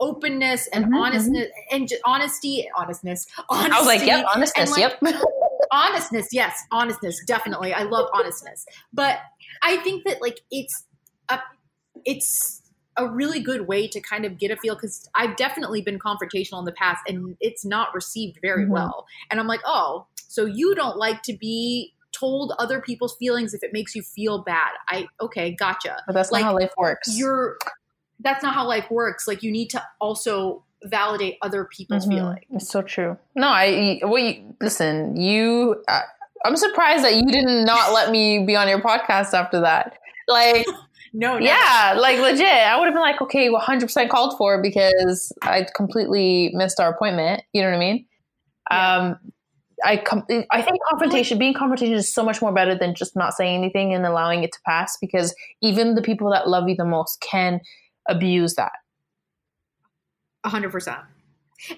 openness 0.00 0.68
and 0.68 0.86
mm-hmm, 0.86 0.94
honestness 0.94 1.46
mm-hmm. 1.46 1.76
and 1.76 1.92
honesty, 2.04 2.68
honestness, 2.76 3.26
honesty. 3.48 3.72
I 3.72 3.78
was 3.78 3.86
like, 3.86 4.06
yep, 4.06 4.24
honestness, 4.32 4.70
like, 4.70 4.80
yep. 4.80 5.02
honestness, 5.72 6.28
yes, 6.32 6.58
honestness, 6.70 7.22
definitely. 7.26 7.72
I 7.72 7.82
love 7.82 8.08
honestness, 8.14 8.66
but 8.92 9.18
I 9.62 9.78
think 9.78 10.04
that 10.04 10.20
like 10.20 10.40
it's 10.50 10.84
a, 11.28 11.40
it's 12.04 12.62
a 12.96 13.08
really 13.08 13.40
good 13.40 13.68
way 13.68 13.86
to 13.88 14.00
kind 14.00 14.24
of 14.24 14.38
get 14.38 14.50
a 14.50 14.56
feel 14.56 14.74
because 14.74 15.08
I've 15.14 15.36
definitely 15.36 15.82
been 15.82 15.98
confrontational 15.98 16.58
in 16.60 16.64
the 16.64 16.72
past 16.72 17.02
and 17.06 17.36
it's 17.40 17.64
not 17.64 17.94
received 17.94 18.38
very 18.42 18.64
mm-hmm. 18.64 18.72
well. 18.72 19.06
And 19.30 19.38
I'm 19.38 19.46
like, 19.46 19.60
oh, 19.64 20.06
so 20.28 20.46
you 20.46 20.74
don't 20.74 20.96
like 20.96 21.22
to 21.22 21.36
be 21.36 21.92
told 22.12 22.52
other 22.58 22.80
people's 22.80 23.14
feelings 23.16 23.52
if 23.52 23.62
it 23.62 23.72
makes 23.72 23.94
you 23.94 24.02
feel 24.02 24.42
bad. 24.42 24.70
I 24.88 25.06
okay, 25.20 25.52
gotcha. 25.52 26.02
But 26.06 26.14
that's 26.14 26.30
like, 26.30 26.42
not 26.42 26.52
how 26.52 26.58
life 26.58 26.72
works. 26.76 27.16
You're 27.16 27.58
that's 28.20 28.42
not 28.42 28.54
how 28.54 28.66
life 28.66 28.90
works. 28.90 29.26
Like 29.28 29.42
you 29.42 29.50
need 29.50 29.68
to 29.70 29.82
also 30.00 30.64
validate 30.84 31.36
other 31.42 31.64
people's 31.64 32.06
mm-hmm. 32.06 32.18
feelings. 32.18 32.44
It's 32.50 32.68
so 32.68 32.82
true. 32.82 33.16
No, 33.34 33.48
I 33.48 34.00
wait. 34.02 34.44
Listen, 34.60 35.16
you. 35.16 35.82
Uh, 35.88 36.02
I'm 36.44 36.56
surprised 36.56 37.04
that 37.04 37.14
you 37.14 37.26
did 37.26 37.46
not 37.46 37.92
let 37.94 38.10
me 38.10 38.44
be 38.44 38.56
on 38.56 38.68
your 38.68 38.80
podcast 38.80 39.34
after 39.34 39.60
that. 39.60 39.98
Like. 40.28 40.66
no, 41.12 41.38
no, 41.38 41.44
yeah, 41.44 41.94
like 41.96 42.18
legit. 42.18 42.46
I 42.46 42.78
would 42.78 42.86
have 42.86 42.94
been 42.94 43.02
like, 43.02 43.20
okay, 43.22 43.48
100 43.48 43.86
percent 43.86 44.10
called 44.10 44.36
for 44.36 44.60
because 44.60 45.32
I 45.42 45.66
completely 45.74 46.50
missed 46.54 46.80
our 46.80 46.90
appointment. 46.90 47.42
You 47.52 47.62
know 47.62 47.68
what 47.68 47.76
I 47.76 47.80
mean? 47.80 48.06
Yeah. 48.70 48.96
Um, 48.96 49.18
I 49.84 49.98
com- 49.98 50.26
I 50.50 50.62
think 50.62 50.78
confrontation, 50.88 51.38
being 51.38 51.54
confrontation, 51.54 51.94
is 51.94 52.12
so 52.12 52.24
much 52.24 52.40
more 52.40 52.52
better 52.52 52.74
than 52.74 52.94
just 52.94 53.14
not 53.14 53.34
saying 53.34 53.62
anything 53.62 53.92
and 53.92 54.06
allowing 54.06 54.42
it 54.42 54.52
to 54.52 54.58
pass. 54.66 54.96
Because 55.00 55.34
even 55.60 55.94
the 55.94 56.02
people 56.02 56.30
that 56.30 56.48
love 56.48 56.68
you 56.68 56.74
the 56.76 56.84
most 56.84 57.20
can 57.20 57.60
abuse 58.08 58.54
that. 58.54 58.72
A 60.44 60.48
hundred 60.48 60.70
percent. 60.70 61.00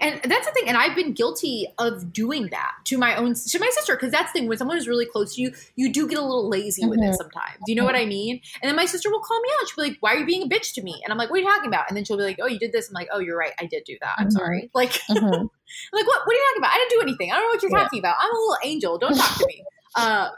And 0.00 0.20
that's 0.24 0.46
the 0.46 0.52
thing. 0.52 0.64
And 0.66 0.76
I've 0.76 0.96
been 0.96 1.12
guilty 1.12 1.68
of 1.78 2.12
doing 2.12 2.48
that 2.50 2.72
to 2.86 2.98
my 2.98 3.14
own, 3.14 3.34
to 3.34 3.58
my 3.58 3.70
sister. 3.72 3.96
Cause 3.96 4.10
that's 4.10 4.32
the 4.32 4.40
thing. 4.40 4.48
When 4.48 4.58
someone 4.58 4.76
is 4.76 4.88
really 4.88 5.06
close 5.06 5.36
to 5.36 5.42
you, 5.42 5.52
you 5.76 5.92
do 5.92 6.08
get 6.08 6.18
a 6.18 6.22
little 6.22 6.48
lazy 6.48 6.82
mm-hmm. 6.82 6.90
with 6.90 6.98
it 6.98 7.02
mm-hmm. 7.02 7.14
sometimes. 7.14 7.58
Do 7.64 7.72
you 7.72 7.76
know 7.76 7.84
what 7.84 7.94
I 7.94 8.04
mean? 8.04 8.40
And 8.60 8.68
then 8.68 8.76
my 8.76 8.86
sister 8.86 9.08
will 9.10 9.20
call 9.20 9.40
me 9.40 9.48
out. 9.60 9.68
She'll 9.68 9.84
be 9.84 9.90
like, 9.90 9.98
why 10.00 10.14
are 10.14 10.18
you 10.18 10.26
being 10.26 10.42
a 10.42 10.48
bitch 10.48 10.74
to 10.74 10.82
me? 10.82 11.00
And 11.04 11.12
I'm 11.12 11.18
like, 11.18 11.30
what 11.30 11.38
are 11.38 11.42
you 11.42 11.48
talking 11.48 11.68
about? 11.68 11.84
And 11.88 11.96
then 11.96 12.04
she'll 12.04 12.16
be 12.16 12.24
like, 12.24 12.38
oh, 12.42 12.46
you 12.46 12.58
did 12.58 12.72
this. 12.72 12.88
I'm 12.88 12.94
like, 12.94 13.08
oh, 13.12 13.20
you're 13.20 13.38
right. 13.38 13.52
I 13.60 13.66
did 13.66 13.84
do 13.84 13.96
that. 14.00 14.14
I'm 14.18 14.26
mm-hmm. 14.26 14.36
sorry. 14.36 14.70
Like, 14.74 14.92
mm-hmm. 14.92 15.24
like 15.92 16.06
what, 16.06 16.20
what 16.24 16.32
are 16.32 16.38
you 16.38 16.46
talking 16.50 16.62
about? 16.62 16.72
I 16.72 16.78
didn't 16.78 16.90
do 16.90 17.00
anything. 17.02 17.32
I 17.32 17.36
don't 17.36 17.44
know 17.44 17.48
what 17.48 17.62
you're 17.62 17.72
yeah. 17.72 17.84
talking 17.84 17.98
about. 17.98 18.16
I'm 18.20 18.30
a 18.30 18.38
little 18.38 18.56
angel. 18.64 18.98
Don't 18.98 19.14
talk 19.14 19.38
to 19.38 19.46
me. 19.46 19.62
Uh, 19.96 20.28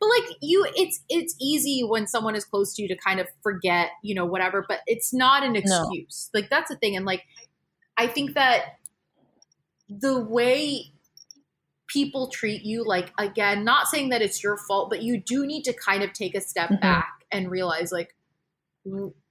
but 0.00 0.08
like 0.08 0.36
you 0.40 0.66
it's 0.74 1.02
it's 1.08 1.34
easy 1.40 1.82
when 1.82 2.06
someone 2.06 2.34
is 2.34 2.44
close 2.44 2.74
to 2.74 2.82
you 2.82 2.88
to 2.88 2.96
kind 2.96 3.20
of 3.20 3.26
forget 3.42 3.90
you 4.02 4.14
know 4.14 4.24
whatever 4.24 4.64
but 4.68 4.80
it's 4.86 5.12
not 5.12 5.42
an 5.42 5.56
excuse 5.56 6.30
no. 6.32 6.40
like 6.40 6.50
that's 6.50 6.70
the 6.70 6.76
thing 6.76 6.96
and 6.96 7.04
like 7.04 7.22
i 7.96 8.06
think 8.06 8.34
that 8.34 8.76
the 9.88 10.18
way 10.18 10.92
people 11.86 12.28
treat 12.28 12.62
you 12.62 12.84
like 12.84 13.12
again 13.18 13.64
not 13.64 13.86
saying 13.86 14.08
that 14.08 14.22
it's 14.22 14.42
your 14.42 14.56
fault 14.56 14.88
but 14.88 15.02
you 15.02 15.20
do 15.20 15.46
need 15.46 15.62
to 15.62 15.72
kind 15.72 16.02
of 16.02 16.12
take 16.12 16.34
a 16.34 16.40
step 16.40 16.70
mm-hmm. 16.70 16.80
back 16.80 17.24
and 17.30 17.50
realize 17.50 17.92
like 17.92 18.14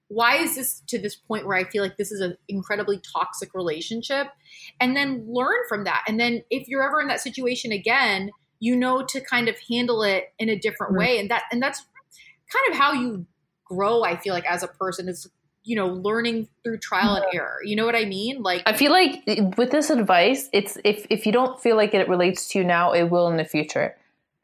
why 0.07 0.38
is 0.38 0.55
this 0.55 0.81
to 0.88 0.99
this 0.99 1.15
point 1.15 1.47
where 1.47 1.57
i 1.57 1.63
feel 1.63 1.81
like 1.81 1.97
this 1.97 2.11
is 2.11 2.21
an 2.21 2.38
incredibly 2.47 3.01
toxic 3.15 3.53
relationship 3.53 4.27
and 4.80 4.95
then 4.95 5.25
learn 5.27 5.57
from 5.67 5.84
that 5.84 6.03
and 6.07 6.19
then 6.19 6.43
if 6.49 6.67
you're 6.67 6.84
ever 6.84 7.01
in 7.01 7.07
that 7.07 7.21
situation 7.21 7.71
again 7.71 8.30
you 8.64 8.77
know 8.77 9.03
to 9.03 9.19
kind 9.19 9.49
of 9.49 9.57
handle 9.69 10.03
it 10.03 10.31
in 10.40 10.48
a 10.48 10.57
different 10.57 10.95
way. 10.95 11.19
And 11.19 11.30
that 11.30 11.44
and 11.52 11.61
that's 11.61 11.84
kind 12.49 12.72
of 12.72 12.77
how 12.77 12.94
you 12.94 13.26
grow 13.65 14.03
i 14.03 14.15
feel 14.15 14.34
like 14.34 14.45
as 14.45 14.61
a 14.61 14.68
person 14.68 15.07
is 15.07 15.30
you 15.64 15.76
know 15.76 15.88
learning 15.88 16.48
through 16.64 16.77
trial 16.77 17.15
and 17.15 17.26
error. 17.34 17.57
You 17.64 17.76
know 17.76 17.85
what 17.85 17.95
i 17.95 18.06
mean? 18.06 18.41
Like 18.41 18.64
i 18.65 18.73
feel 18.73 18.91
like 18.91 19.22
with 19.57 19.72
this 19.72 19.90
advice 19.90 20.49
it's 20.53 20.77
if 20.85 21.06
if 21.10 21.26
you 21.26 21.34
don't 21.34 21.60
feel 21.61 21.76
like 21.76 21.94
it 21.94 22.07
relates 22.07 22.48
to 22.49 22.60
you 22.60 22.64
now 22.64 22.94
it 22.94 23.03
will 23.03 23.27
in 23.27 23.38
the 23.38 23.45
future. 23.45 23.95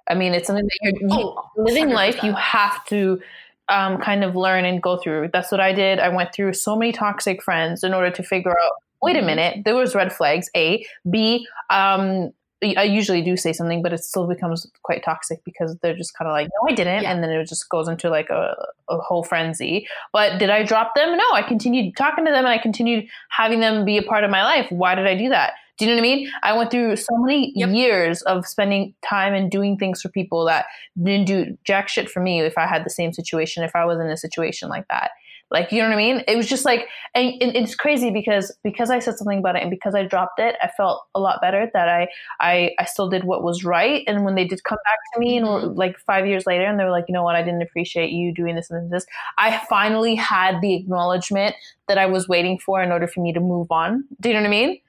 I 0.10 0.16
mean 0.16 0.34
it's 0.34 0.48
something 0.48 0.66
that 0.66 0.94
you're 1.00 1.10
oh, 1.12 1.50
living 1.56 1.90
life 1.90 2.22
you 2.24 2.34
have 2.34 2.86
to 2.88 3.22
um, 3.70 4.00
kind 4.00 4.24
of 4.24 4.36
learn 4.36 4.66
and 4.66 4.82
go 4.82 4.98
through. 4.98 5.30
That's 5.32 5.52
what 5.52 5.62
i 5.62 5.72
did. 5.72 6.00
I 6.00 6.10
went 6.10 6.34
through 6.34 6.54
so 6.54 6.76
many 6.76 6.92
toxic 6.92 7.44
friends 7.44 7.84
in 7.84 7.94
order 7.94 8.12
to 8.12 8.24
figure 8.24 8.52
out 8.52 8.72
wait 9.02 9.16
a 9.16 9.20
mm-hmm. 9.20 9.28
minute 9.28 9.62
there 9.64 9.76
was 9.76 9.96
red 9.96 10.12
flags 10.12 10.50
a 10.56 10.86
b 11.10 11.48
um, 11.70 12.32
I 12.62 12.84
usually 12.84 13.22
do 13.22 13.38
say 13.38 13.54
something, 13.54 13.82
but 13.82 13.94
it 13.94 14.04
still 14.04 14.28
becomes 14.28 14.70
quite 14.84 15.04
toxic 15.04 15.44
because 15.46 15.78
they're 15.78 15.96
just 15.96 16.18
kind 16.18 16.28
of 16.28 16.34
like, 16.34 16.48
no, 16.48 16.72
I 16.72 16.76
didn't. 16.76 17.04
Yeah. 17.04 17.12
And 17.12 17.24
then 17.24 17.30
it 17.30 17.48
just 17.48 17.70
goes 17.70 17.88
into 17.88 18.10
like 18.10 18.30
a, 18.30 18.54
a 18.90 18.98
whole 18.98 19.24
frenzy. 19.24 19.88
But 20.12 20.40
did 20.40 20.50
I 20.50 20.64
drop 20.64 20.94
them? 20.94 21.16
No, 21.16 21.24
I 21.34 21.42
continued 21.42 21.96
talking 21.96 22.26
to 22.26 22.32
them 22.32 22.46
and 22.46 22.54
I 22.54 22.58
continued 22.58 23.08
having 23.30 23.62
them 23.62 23.86
be 23.86 23.98
a 23.98 24.04
part 24.04 24.26
of 24.26 24.32
my 24.32 24.44
life. 24.44 24.68
Why 24.72 24.94
did 24.96 25.08
I 25.08 25.16
do 25.16 25.30
that? 25.30 25.54
Do 25.78 25.86
you 25.86 25.92
know 25.92 25.96
what 25.96 26.08
I 26.08 26.16
mean? 26.16 26.32
I 26.44 26.58
went 26.58 26.72
through 26.72 26.98
so 26.98 27.16
many 27.16 27.54
yep. 27.56 27.70
years 27.70 28.22
of 28.24 28.46
spending 28.46 28.94
time 29.08 29.34
and 29.34 29.50
doing 29.50 29.78
things 29.78 30.02
for 30.02 30.10
people 30.10 30.44
that 30.46 30.66
didn't 31.02 31.26
do 31.26 31.58
jack 31.64 31.88
shit 31.88 32.10
for 32.10 32.20
me 32.20 32.42
if 32.42 32.58
I 32.58 32.68
had 32.68 32.86
the 32.86 32.90
same 32.90 33.14
situation, 33.14 33.64
if 33.64 33.74
I 33.74 33.86
was 33.86 33.98
in 33.98 34.08
a 34.08 34.18
situation 34.18 34.68
like 34.68 34.86
that. 34.90 35.12
Like, 35.52 35.72
you 35.72 35.82
know 35.82 35.88
what 35.88 35.96
I 35.96 35.98
mean? 35.98 36.24
It 36.28 36.36
was 36.36 36.48
just 36.48 36.64
like, 36.64 36.88
and, 37.16 37.34
and, 37.42 37.56
it's 37.56 37.74
crazy 37.74 38.12
because 38.12 38.56
because 38.64 38.92
I 38.92 39.00
said 39.00 39.18
something 39.18 39.40
about 39.40 39.56
it 39.56 39.64
and 39.64 39.72
because 39.72 39.96
I 39.96 40.04
dropped 40.04 40.40
it, 40.40 40.56
I 40.62 40.70
felt 40.78 41.02
a 41.16 41.20
lot 41.20 41.42
better 41.42 41.70
that 41.74 41.90
I 41.90 42.08
I 42.40 42.72
I 42.78 42.86
still 42.86 43.10
did 43.10 43.24
what 43.24 43.44
was 43.44 43.64
right. 43.64 44.04
And 44.08 44.24
when 44.24 44.36
they 44.36 44.46
did 44.46 44.64
come 44.64 44.78
back 44.86 45.00
to 45.14 45.20
me, 45.20 45.38
and 45.38 45.48
mm-hmm. 45.48 45.78
like 45.78 45.98
five 46.00 46.28
years 46.28 46.46
later, 46.46 46.66
and 46.66 46.80
they 46.80 46.84
were 46.84 46.92
like, 46.92 47.06
you 47.08 47.14
know 47.14 47.24
what, 47.24 47.36
I 47.36 47.42
didn't 47.42 47.64
appreciate 47.64 48.12
you 48.12 48.32
doing 48.32 48.56
this 48.56 48.70
and 48.70 48.92
this. 48.92 49.06
I 49.38 49.60
finally 49.70 50.14
had 50.16 50.62
the 50.62 50.76
acknowledgement 50.76 51.56
that 51.88 51.98
I 51.98 52.06
was 52.06 52.28
waiting 52.28 52.60
for 52.60 52.84
in 52.84 52.92
order 52.92 53.08
for 53.08 53.22
me 53.22 53.34
to 53.34 53.40
move 53.40 53.72
on. 53.72 54.04
Do 54.22 54.30
you 54.30 54.36
know 54.36 54.42
what 54.42 54.48
I 54.48 54.52
mean? 54.52 54.80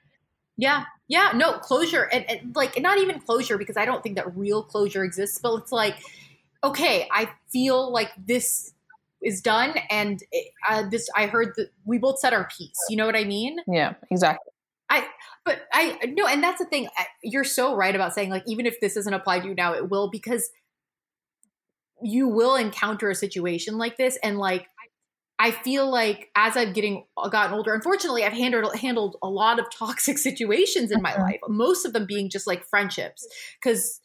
Yeah, 0.58 0.84
yeah, 1.08 1.32
no 1.34 1.54
closure, 1.54 2.02
and, 2.12 2.28
and 2.30 2.54
like 2.54 2.78
not 2.80 2.98
even 2.98 3.18
closure 3.18 3.56
because 3.56 3.78
I 3.78 3.86
don't 3.86 4.02
think 4.02 4.16
that 4.16 4.36
real 4.36 4.62
closure 4.62 5.04
exists. 5.04 5.38
But 5.38 5.54
it's 5.54 5.72
like, 5.72 5.96
okay, 6.62 7.08
I 7.10 7.30
feel 7.48 7.90
like 7.90 8.10
this 8.26 8.74
is 9.22 9.40
done 9.40 9.74
and 9.90 10.22
uh, 10.68 10.88
this 10.90 11.09
i 11.16 11.26
heard 11.26 11.52
that 11.56 11.70
we 11.84 11.98
both 11.98 12.18
said 12.18 12.32
our 12.32 12.48
piece 12.56 12.78
you 12.88 12.97
know 12.97 13.06
what 13.06 13.16
i 13.16 13.24
mean 13.24 13.59
yeah 13.66 13.94
exactly 14.10 14.52
i 14.88 15.06
but 15.44 15.62
i 15.72 15.98
no 16.16 16.26
and 16.26 16.42
that's 16.42 16.59
the 16.59 16.66
thing 16.66 16.88
you're 17.22 17.44
so 17.44 17.76
right 17.76 17.94
about 17.94 18.14
saying 18.14 18.30
like 18.30 18.44
even 18.47 18.66
if 18.66 18.80
this 18.80 18.97
isn't 18.97 19.14
applied 19.14 19.42
to 19.42 19.48
you 19.48 19.55
now 19.55 19.72
it 19.72 19.90
will 19.90 20.10
because 20.10 20.51
you 22.02 22.28
will 22.28 22.56
encounter 22.56 23.10
a 23.10 23.14
situation 23.14 23.76
like 23.76 23.97
this 23.97 24.18
and 24.22 24.38
like 24.38 24.66
I 25.40 25.52
feel 25.52 25.90
like 25.90 26.28
as 26.36 26.55
I'm 26.55 26.74
getting 26.74 27.06
gotten 27.30 27.55
older, 27.55 27.72
unfortunately, 27.72 28.24
I've 28.24 28.34
handled 28.34 28.76
handled 28.76 29.16
a 29.22 29.28
lot 29.30 29.59
of 29.59 29.70
toxic 29.70 30.18
situations 30.28 30.92
in 30.92 31.01
my 31.01 31.12
mm-hmm. 31.12 31.22
life. 31.22 31.40
Most 31.48 31.86
of 31.86 31.94
them 31.94 32.05
being 32.05 32.28
just 32.28 32.47
like 32.47 32.62
friendships, 32.62 33.26
because 33.59 34.01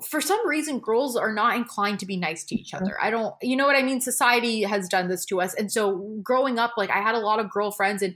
for 0.00 0.20
some 0.20 0.46
reason 0.46 0.78
girls 0.78 1.16
are 1.16 1.32
not 1.32 1.56
inclined 1.56 2.00
to 2.00 2.06
be 2.06 2.16
nice 2.16 2.44
to 2.44 2.54
each 2.54 2.72
mm-hmm. 2.72 2.84
other. 2.84 2.96
I 3.00 3.10
don't 3.10 3.34
you 3.42 3.56
know 3.56 3.66
what 3.66 3.76
I 3.76 3.82
mean? 3.82 4.00
Society 4.00 4.62
has 4.62 4.88
done 4.88 5.08
this 5.08 5.24
to 5.26 5.40
us. 5.40 5.54
And 5.54 5.70
so 5.70 6.18
growing 6.22 6.58
up, 6.58 6.72
like 6.76 6.90
I 6.90 7.00
had 7.00 7.14
a 7.14 7.20
lot 7.20 7.40
of 7.40 7.50
girlfriends 7.50 8.02
and 8.02 8.14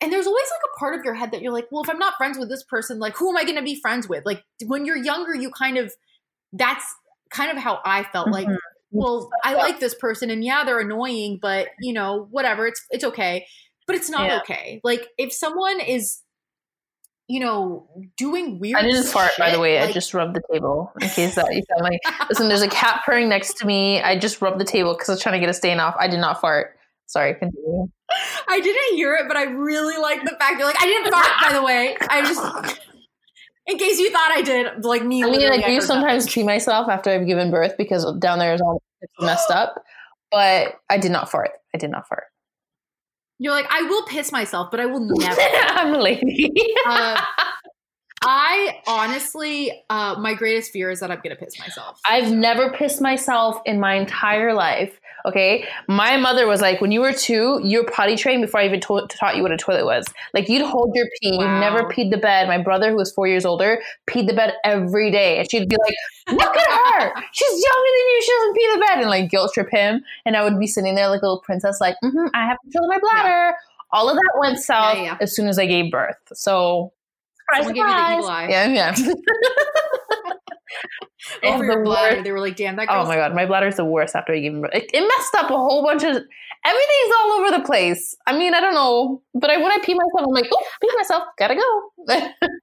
and 0.00 0.12
there's 0.12 0.26
always 0.26 0.44
like 0.50 0.70
a 0.74 0.78
part 0.78 0.94
of 0.94 1.04
your 1.04 1.14
head 1.14 1.30
that 1.32 1.40
you're 1.40 1.52
like, 1.52 1.68
well, 1.70 1.82
if 1.82 1.88
I'm 1.88 1.98
not 1.98 2.14
friends 2.18 2.38
with 2.38 2.50
this 2.50 2.62
person, 2.64 2.98
like 2.98 3.16
who 3.16 3.30
am 3.30 3.36
I 3.36 3.44
gonna 3.44 3.62
be 3.62 3.80
friends 3.80 4.08
with? 4.08 4.24
Like 4.24 4.44
when 4.64 4.84
you're 4.84 4.96
younger, 4.96 5.34
you 5.34 5.50
kind 5.50 5.78
of 5.78 5.92
that's 6.52 6.84
kind 7.30 7.50
of 7.50 7.62
how 7.62 7.80
I 7.84 8.04
felt 8.04 8.28
like 8.28 8.46
mm-hmm. 8.46 8.56
well, 8.90 9.30
I 9.44 9.54
like 9.54 9.80
this 9.80 9.94
person 9.94 10.30
and 10.30 10.44
yeah, 10.44 10.64
they're 10.64 10.80
annoying, 10.80 11.38
but 11.40 11.68
you 11.80 11.92
know, 11.92 12.28
whatever, 12.30 12.66
it's 12.66 12.84
it's 12.90 13.04
okay. 13.04 13.46
But 13.86 13.94
it's 13.94 14.10
not 14.10 14.26
yeah. 14.26 14.38
okay. 14.40 14.80
Like 14.82 15.06
if 15.16 15.32
someone 15.32 15.80
is 15.80 16.20
you 17.28 17.40
know, 17.40 17.88
doing 18.16 18.58
weird. 18.60 18.76
I 18.76 18.82
didn't 18.82 19.04
fart, 19.04 19.32
by 19.38 19.50
the 19.50 19.58
way. 19.58 19.80
Like, 19.80 19.90
I 19.90 19.92
just 19.92 20.14
rubbed 20.14 20.34
the 20.34 20.42
table 20.52 20.92
in 21.00 21.08
case 21.08 21.34
that 21.34 21.52
you 21.52 21.62
sound 21.68 21.82
like. 21.82 22.00
Listen, 22.28 22.48
there's 22.48 22.62
a 22.62 22.68
cat 22.68 23.02
purring 23.04 23.28
next 23.28 23.56
to 23.58 23.66
me. 23.66 24.00
I 24.00 24.18
just 24.18 24.40
rubbed 24.40 24.60
the 24.60 24.64
table 24.64 24.94
because 24.94 25.08
I 25.08 25.12
was 25.12 25.22
trying 25.22 25.34
to 25.34 25.40
get 25.40 25.48
a 25.48 25.54
stain 25.54 25.80
off. 25.80 25.96
I 25.98 26.06
did 26.06 26.20
not 26.20 26.40
fart. 26.40 26.76
Sorry, 27.06 27.34
continue. 27.34 27.88
I 28.48 28.60
didn't 28.60 28.96
hear 28.96 29.14
it, 29.14 29.26
but 29.26 29.36
I 29.36 29.44
really 29.44 29.96
like 30.00 30.22
the 30.22 30.36
fact 30.38 30.58
you're 30.58 30.68
like, 30.68 30.80
I 30.80 30.86
didn't 30.86 31.12
fart, 31.12 31.32
by 31.42 31.52
the 31.52 31.62
way. 31.62 31.96
I 32.08 32.22
just. 32.22 32.80
In 33.68 33.78
case 33.78 33.98
you 33.98 34.12
thought 34.12 34.30
I 34.30 34.42
did, 34.42 34.84
like 34.84 35.04
me. 35.04 35.24
I 35.24 35.30
mean, 35.30 35.50
I 35.50 35.66
do 35.66 35.80
sometimes 35.80 36.32
pee 36.32 36.44
myself 36.44 36.88
after 36.88 37.10
I've 37.10 37.26
given 37.26 37.50
birth 37.50 37.74
because 37.76 38.06
down 38.20 38.38
there 38.38 38.54
is 38.54 38.60
all 38.60 38.80
messed 39.20 39.50
up. 39.50 39.82
But 40.30 40.76
I 40.88 40.98
did 40.98 41.10
not 41.10 41.28
fart. 41.28 41.50
I 41.74 41.78
did 41.78 41.90
not 41.90 42.06
fart. 42.06 42.24
You're 43.38 43.52
like, 43.52 43.66
I 43.70 43.82
will 43.82 44.04
piss 44.06 44.32
myself, 44.32 44.70
but 44.70 44.80
I 44.80 44.86
will 44.86 45.00
never. 45.18 45.40
I'm 45.40 45.94
a 45.94 45.98
lady. 45.98 46.52
uh, 46.86 47.20
I 48.24 48.80
honestly, 48.86 49.72
uh, 49.90 50.16
my 50.18 50.34
greatest 50.34 50.72
fear 50.72 50.90
is 50.90 51.00
that 51.00 51.10
I'm 51.10 51.20
gonna 51.22 51.36
piss 51.36 51.58
myself. 51.58 52.00
I've 52.06 52.32
never 52.32 52.72
pissed 52.72 53.00
myself 53.00 53.60
in 53.66 53.78
my 53.78 53.94
entire 53.94 54.54
life. 54.54 54.98
Okay, 55.26 55.64
my 55.88 56.16
mother 56.16 56.46
was 56.46 56.60
like, 56.60 56.80
when 56.80 56.92
you 56.92 57.00
were 57.00 57.12
two, 57.12 57.60
you 57.64 57.82
were 57.82 57.88
potty 57.90 58.14
trained 58.14 58.42
before 58.42 58.60
I 58.60 58.66
even 58.66 58.80
to- 58.80 59.06
taught 59.10 59.36
you 59.36 59.42
what 59.42 59.50
a 59.50 59.56
toilet 59.56 59.84
was. 59.84 60.04
Like 60.32 60.48
you'd 60.48 60.62
hold 60.62 60.92
your 60.94 61.06
pee. 61.20 61.36
Wow. 61.36 61.54
You 61.54 61.60
never 61.60 61.82
peed 61.90 62.12
the 62.12 62.16
bed. 62.16 62.46
My 62.46 62.58
brother, 62.58 62.90
who 62.90 62.96
was 62.96 63.12
four 63.12 63.26
years 63.26 63.44
older, 63.44 63.82
peed 64.08 64.28
the 64.28 64.34
bed 64.34 64.54
every 64.64 65.10
day, 65.10 65.38
and 65.38 65.50
she'd 65.50 65.68
be 65.68 65.76
like, 65.76 66.38
"Look 66.38 66.56
at 66.56 66.70
her, 66.70 67.22
she's 67.32 67.50
younger 67.50 67.90
than 67.96 68.06
you. 68.08 68.22
She 68.22 68.32
doesn't 68.32 68.54
pee 68.54 68.70
the 68.74 68.80
bed," 68.80 68.98
and 69.00 69.10
like 69.10 69.30
guilt 69.30 69.52
trip 69.52 69.68
him. 69.70 70.02
And 70.24 70.36
I 70.36 70.44
would 70.44 70.58
be 70.60 70.66
sitting 70.68 70.94
there 70.94 71.08
like 71.08 71.22
a 71.22 71.26
little 71.26 71.40
princess, 71.40 71.80
like, 71.80 71.96
mm-hmm, 72.04 72.26
"I 72.32 72.46
have 72.46 72.58
control 72.62 72.84
of 72.84 72.90
my 72.90 72.98
bladder." 72.98 73.28
Yeah. 73.28 73.52
All 73.92 74.08
of 74.08 74.16
that 74.16 74.32
went 74.38 74.58
south 74.58 74.96
yeah, 74.96 75.02
yeah. 75.02 75.16
as 75.20 75.34
soon 75.34 75.48
as 75.48 75.58
I 75.58 75.66
gave 75.66 75.90
birth. 75.90 76.16
So 76.32 76.92
surprise, 77.54 78.22
surprise. 78.22 78.50
Yeah, 78.50 78.66
yeah. 78.66 78.94
Over 81.44 81.64
your 81.64 81.84
bladder, 81.84 82.22
they 82.22 82.32
were 82.32 82.40
like, 82.40 82.56
"Damn, 82.56 82.76
that." 82.76 82.88
Oh 82.90 83.06
my 83.06 83.16
god, 83.16 83.34
my 83.34 83.46
bladder's 83.46 83.76
the 83.76 83.84
worst 83.84 84.14
after 84.14 84.32
I 84.32 84.40
gave 84.40 84.60
birth. 84.60 84.70
It, 84.74 84.90
it, 84.92 85.00
messed 85.00 85.34
up 85.36 85.50
a 85.50 85.56
whole 85.56 85.82
bunch 85.82 86.02
of. 86.02 86.10
Everything's 86.10 87.14
all 87.20 87.32
over 87.32 87.58
the 87.58 87.64
place. 87.64 88.16
I 88.26 88.36
mean, 88.36 88.54
I 88.54 88.60
don't 88.60 88.74
know, 88.74 89.22
but 89.34 89.50
I 89.50 89.56
when 89.58 89.70
I 89.70 89.78
pee 89.82 89.94
myself, 89.94 90.26
I'm 90.26 90.34
like, 90.34 90.48
"Oh, 90.52 90.64
pee 90.80 90.90
myself, 90.96 91.24
gotta 91.38 91.54
go." 91.54 92.28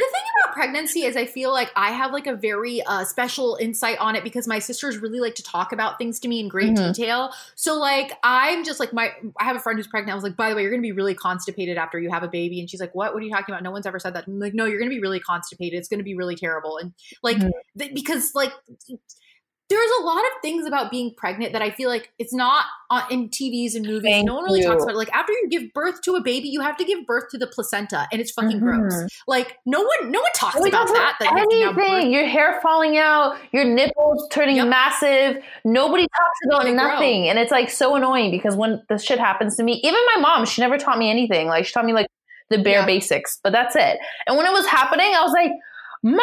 the 0.00 0.06
thing 0.06 0.22
about 0.44 0.54
pregnancy 0.54 1.02
is 1.02 1.14
I 1.14 1.26
feel 1.26 1.52
like 1.52 1.70
I 1.76 1.90
have 1.90 2.12
like 2.12 2.26
a 2.26 2.34
very 2.34 2.82
uh, 2.82 3.04
special 3.04 3.58
insight 3.60 3.98
on 3.98 4.16
it 4.16 4.24
because 4.24 4.46
my 4.46 4.58
sisters 4.58 4.96
really 4.96 5.20
like 5.20 5.34
to 5.34 5.42
talk 5.42 5.72
about 5.72 5.98
things 5.98 6.18
to 6.20 6.28
me 6.28 6.40
in 6.40 6.48
great 6.48 6.72
mm-hmm. 6.72 6.92
detail. 6.92 7.34
So 7.54 7.78
like 7.78 8.12
I'm 8.22 8.64
just 8.64 8.80
like 8.80 8.94
my 8.94 9.12
I 9.38 9.44
have 9.44 9.56
a 9.56 9.58
friend 9.58 9.78
who's 9.78 9.86
pregnant. 9.86 10.12
I 10.12 10.14
was 10.14 10.24
like, 10.24 10.36
by 10.36 10.48
the 10.48 10.56
way, 10.56 10.62
you're 10.62 10.70
gonna 10.70 10.80
be 10.80 10.92
really 10.92 11.14
constipated 11.14 11.76
after 11.76 11.98
you 11.98 12.10
have 12.10 12.22
a 12.22 12.28
baby, 12.28 12.60
and 12.60 12.70
she's 12.70 12.80
like, 12.80 12.94
what? 12.94 13.12
What 13.12 13.22
are 13.22 13.26
you 13.26 13.30
talking 13.30 13.54
about? 13.54 13.62
No 13.62 13.70
one's 13.70 13.84
ever 13.84 13.98
said 13.98 14.14
that. 14.14 14.26
I'm 14.26 14.38
like, 14.38 14.54
no, 14.54 14.64
you're 14.64 14.78
gonna 14.78 14.88
be 14.88 15.00
really 15.00 15.20
constipated. 15.20 15.78
It's 15.78 15.88
gonna 15.88 16.02
be 16.02 16.14
really 16.14 16.36
terrible, 16.36 16.78
and 16.78 16.94
like 17.22 17.36
mm-hmm. 17.36 17.50
th- 17.78 17.94
because 17.94 18.34
like 18.34 18.52
there's 19.70 19.90
a 20.00 20.02
lot 20.02 20.18
of 20.18 20.42
things 20.42 20.66
about 20.66 20.90
being 20.90 21.14
pregnant 21.14 21.52
that 21.52 21.62
I 21.62 21.70
feel 21.70 21.88
like 21.88 22.10
it's 22.18 22.34
not 22.34 22.64
in 23.08 23.28
TVs 23.28 23.76
and 23.76 23.86
movies. 23.86 24.02
Thank 24.02 24.26
no 24.26 24.34
one 24.34 24.44
really 24.44 24.62
you. 24.62 24.66
talks 24.66 24.82
about 24.82 24.94
it. 24.94 24.98
Like 24.98 25.12
after 25.12 25.32
you 25.32 25.48
give 25.48 25.72
birth 25.72 26.02
to 26.02 26.16
a 26.16 26.20
baby, 26.20 26.48
you 26.48 26.60
have 26.60 26.76
to 26.78 26.84
give 26.84 27.06
birth 27.06 27.30
to 27.30 27.38
the 27.38 27.46
placenta, 27.46 28.08
and 28.10 28.20
it's 28.20 28.32
fucking 28.32 28.58
mm-hmm. 28.58 28.88
gross. 28.88 29.08
Like 29.28 29.58
no 29.66 29.80
one, 29.80 30.10
no 30.10 30.20
one 30.20 30.32
talks 30.34 30.56
about 30.56 30.88
that. 30.88 31.16
that 31.20 31.36
anything, 31.36 32.10
your 32.10 32.26
hair 32.26 32.58
falling 32.60 32.98
out, 32.98 33.38
your 33.52 33.64
nipples 33.64 34.26
turning 34.32 34.56
yep. 34.56 34.66
massive. 34.66 35.40
Nobody 35.64 36.02
talks 36.02 36.38
about 36.46 36.74
nothing, 36.74 37.22
grow. 37.22 37.30
and 37.30 37.38
it's 37.38 37.52
like 37.52 37.70
so 37.70 37.94
annoying 37.94 38.32
because 38.32 38.56
when 38.56 38.82
this 38.88 39.04
shit 39.04 39.20
happens 39.20 39.56
to 39.56 39.62
me, 39.62 39.80
even 39.84 40.00
my 40.16 40.20
mom, 40.20 40.46
she 40.46 40.60
never 40.60 40.78
taught 40.78 40.98
me 40.98 41.08
anything. 41.08 41.46
Like 41.46 41.64
she 41.64 41.72
taught 41.72 41.84
me 41.84 41.92
like 41.92 42.08
the 42.48 42.58
bare 42.58 42.80
yeah. 42.80 42.86
basics, 42.86 43.38
but 43.44 43.52
that's 43.52 43.76
it. 43.76 43.98
And 44.26 44.36
when 44.36 44.46
it 44.46 44.52
was 44.52 44.66
happening, 44.66 45.14
I 45.14 45.22
was 45.22 45.32
like, 45.32 45.52
Ma, 46.02 46.22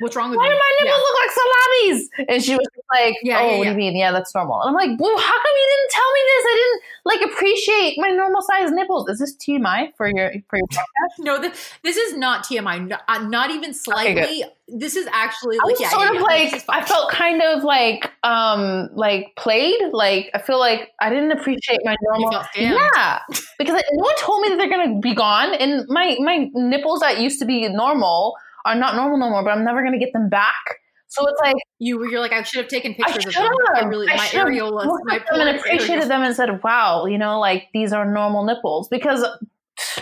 What's 0.00 0.16
wrong 0.16 0.30
with 0.30 0.38
Why 0.38 0.48
do 0.48 0.54
my 0.54 0.72
nipples 0.80 0.98
Yeah. 0.98 1.06
look 1.06 1.16
like 1.22 1.30
salamis? 1.30 2.08
And 2.28 2.42
she 2.42 2.54
was 2.56 2.66
like, 2.92 3.14
Yeah, 3.22 3.38
Oh, 3.40 3.46
yeah, 3.52 3.58
what 3.58 3.64
do 3.64 3.70
you 3.70 3.76
mean? 3.76 3.96
Yeah, 3.96 4.12
that's 4.12 4.34
normal. 4.34 4.60
And 4.62 4.68
I'm 4.70 4.74
like, 4.74 4.98
Well, 5.00 5.16
how 5.16 5.32
come 5.44 5.54
you 5.56 5.68
didn't 5.76 5.90
tell 5.90 6.12
me 6.12 6.20
this? 6.26 6.44
I 6.44 6.54
didn't 6.56 6.82
like 7.04 7.32
appreciate 7.32 7.94
my 7.98 8.10
normal 8.10 8.42
size 8.42 8.70
nipples. 8.72 9.08
Is 9.08 9.18
this 9.18 9.36
TMI 9.36 9.94
for 9.96 10.08
your 10.08 10.32
for 10.48 10.56
your 10.58 10.66
podcast? 10.68 10.84
No, 11.18 11.40
this, 11.40 11.72
this 11.82 11.96
is 11.96 12.16
not 12.16 12.44
TMI. 12.44 12.88
Not, 12.88 13.02
uh, 13.08 13.18
not 13.28 13.50
even 13.50 13.74
slightly. 13.74 14.44
this 14.68 14.96
is 14.96 15.06
actually 15.12 15.56
I 15.58 15.64
like 15.66 15.72
was 15.72 15.80
yeah, 15.80 15.90
sort 15.90 16.14
of 16.16 16.22
like 16.22 16.50
this 16.50 16.60
is 16.60 16.62
fine. 16.62 16.82
I 16.82 16.86
felt 16.86 17.10
kind 17.10 17.42
of 17.42 17.62
like 17.64 18.10
um 18.22 18.88
like 18.94 19.34
played. 19.36 19.80
Like 19.92 20.30
I 20.34 20.38
feel 20.40 20.58
like 20.58 20.90
I 21.00 21.10
didn't 21.10 21.32
appreciate 21.32 21.80
my 21.84 21.96
normal. 22.02 22.42
Yeah, 22.54 23.18
because 23.58 23.74
I, 23.74 23.82
no 23.92 24.04
one 24.04 24.16
told 24.18 24.42
me 24.42 24.48
that 24.50 24.56
they're 24.56 24.70
gonna 24.70 24.98
be 25.00 25.14
gone, 25.14 25.54
and 25.54 25.84
my 25.88 26.16
my 26.20 26.48
nipples 26.54 27.00
that 27.00 27.20
used 27.20 27.38
to 27.40 27.44
be 27.44 27.68
normal 27.68 28.36
are 28.64 28.74
not 28.74 28.94
normal 28.96 29.18
no 29.18 29.30
more. 29.30 29.42
But 29.44 29.50
I'm 29.50 29.64
never 29.64 29.82
gonna 29.82 29.98
get 29.98 30.12
them 30.12 30.28
back. 30.28 30.76
So 31.08 31.26
it's 31.26 31.40
like 31.40 31.56
You 31.80 31.98
were 31.98 32.06
you're 32.06 32.20
like 32.20 32.32
I 32.32 32.42
should 32.44 32.60
have 32.60 32.68
taken 32.68 32.94
pictures 32.94 33.26
of 33.26 33.32
them. 33.34 33.52
I 33.74 33.80
really 33.84 34.08
I 34.08 34.16
my 34.16 34.26
areolas, 34.26 34.86
my 35.04 35.18
them 35.18 35.40
and 35.48 35.58
appreciated 35.58 36.04
areolas. 36.04 36.08
them 36.08 36.22
and 36.22 36.36
said, 36.36 36.62
"Wow, 36.62 37.06
you 37.06 37.18
know, 37.18 37.40
like 37.40 37.68
these 37.74 37.92
are 37.92 38.04
normal 38.04 38.44
nipples." 38.44 38.88
Because 38.88 39.24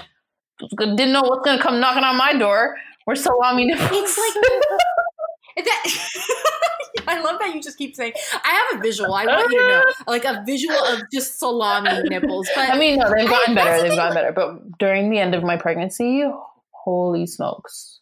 didn't 0.78 1.12
know 1.12 1.22
what's 1.22 1.44
gonna 1.44 1.62
come 1.62 1.80
knocking 1.80 2.04
on 2.04 2.16
my 2.16 2.34
door. 2.36 2.76
We're 3.06 3.14
salami 3.14 3.64
nipples. 3.66 3.88
It's 3.92 4.18
like 4.18 5.64
that. 5.64 5.86
I 7.08 7.20
love 7.22 7.38
that 7.40 7.54
you 7.54 7.62
just 7.62 7.78
keep 7.78 7.96
saying. 7.96 8.12
I 8.44 8.50
have 8.70 8.78
a 8.78 8.82
visual. 8.82 9.14
I 9.14 9.24
want 9.24 9.50
you 9.50 9.58
to 9.62 9.66
know, 9.68 9.84
like 10.06 10.24
a 10.26 10.42
visual 10.44 10.76
of 10.76 11.02
just 11.10 11.38
salami 11.38 12.02
nipples. 12.04 12.48
But 12.54 12.70
I 12.70 12.78
mean, 12.78 12.98
no, 12.98 13.10
they've 13.10 13.28
gotten 13.28 13.56
I- 13.56 13.64
better. 13.64 13.82
They've 13.88 13.96
gotten 13.96 14.14
better. 14.14 14.32
But 14.32 14.78
during 14.78 15.08
the 15.10 15.18
end 15.18 15.34
of 15.34 15.42
my 15.42 15.56
pregnancy, 15.56 16.22
holy 16.72 17.26
smokes! 17.26 17.97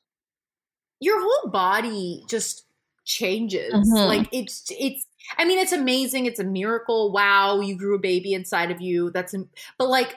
Your 1.01 1.20
whole 1.20 1.51
body 1.51 2.24
just 2.28 2.64
changes. 3.05 3.73
Mhm. 3.73 4.06
Like 4.06 4.28
it's 4.32 4.64
it's. 4.78 5.06
I 5.39 5.44
mean, 5.44 5.59
it's 5.59 5.73
amazing. 5.73 6.27
It's 6.27 6.39
a 6.40 6.44
miracle. 6.44 7.10
Wow, 7.12 7.60
you 7.60 7.77
grew 7.77 7.97
a 7.97 7.98
baby 7.98 8.32
inside 8.35 8.70
of 8.70 8.81
you. 8.81 9.10
That's. 9.10 9.35
But 9.78 9.89
like, 9.89 10.16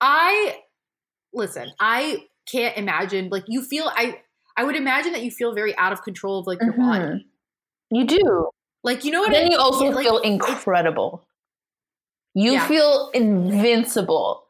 I 0.00 0.58
listen. 1.32 1.72
I 1.80 2.24
can't 2.50 2.76
imagine. 2.76 3.28
Like, 3.30 3.44
you 3.48 3.62
feel. 3.62 3.90
I. 3.94 4.20
I 4.56 4.62
would 4.62 4.76
imagine 4.76 5.12
that 5.14 5.24
you 5.24 5.32
feel 5.32 5.52
very 5.52 5.76
out 5.76 5.92
of 5.92 6.02
control 6.04 6.38
of 6.38 6.46
like 6.46 6.60
your 6.62 6.72
Mhm. 6.74 6.78
body. 6.78 7.26
You 7.90 8.06
do. 8.06 8.50
Like 8.84 9.04
you 9.04 9.10
know 9.10 9.20
what? 9.22 9.32
Then 9.32 9.48
I, 9.48 9.50
you 9.50 9.58
also 9.58 9.86
like, 9.90 10.04
feel 10.04 10.18
it's- 10.18 10.32
incredible. 10.32 11.26
You 12.34 12.52
Yeah. 12.52 12.68
feel 12.68 13.10
invincible. 13.14 14.43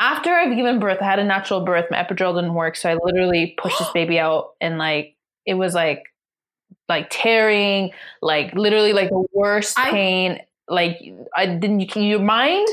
After 0.00 0.30
I've 0.30 0.54
given 0.56 0.78
birth, 0.78 0.98
I 1.00 1.04
had 1.04 1.18
a 1.18 1.24
natural 1.24 1.64
birth. 1.64 1.86
My 1.90 2.02
epidural 2.02 2.34
didn't 2.34 2.54
work, 2.54 2.76
so 2.76 2.90
I 2.90 2.96
literally 3.02 3.54
pushed 3.58 3.78
this 3.78 3.90
baby 3.94 4.18
out, 4.18 4.50
and 4.60 4.78
like 4.78 5.16
it 5.46 5.54
was 5.54 5.74
like 5.74 6.04
like 6.88 7.08
tearing, 7.10 7.90
like 8.22 8.54
literally 8.54 8.92
like 8.92 9.10
the 9.10 9.26
worst 9.32 9.78
I- 9.78 9.90
pain. 9.90 10.38
Like 10.68 10.98
I 11.34 11.46
didn't. 11.46 11.80
You 11.80 11.86
can, 11.86 12.02
your 12.02 12.20
mind 12.20 12.68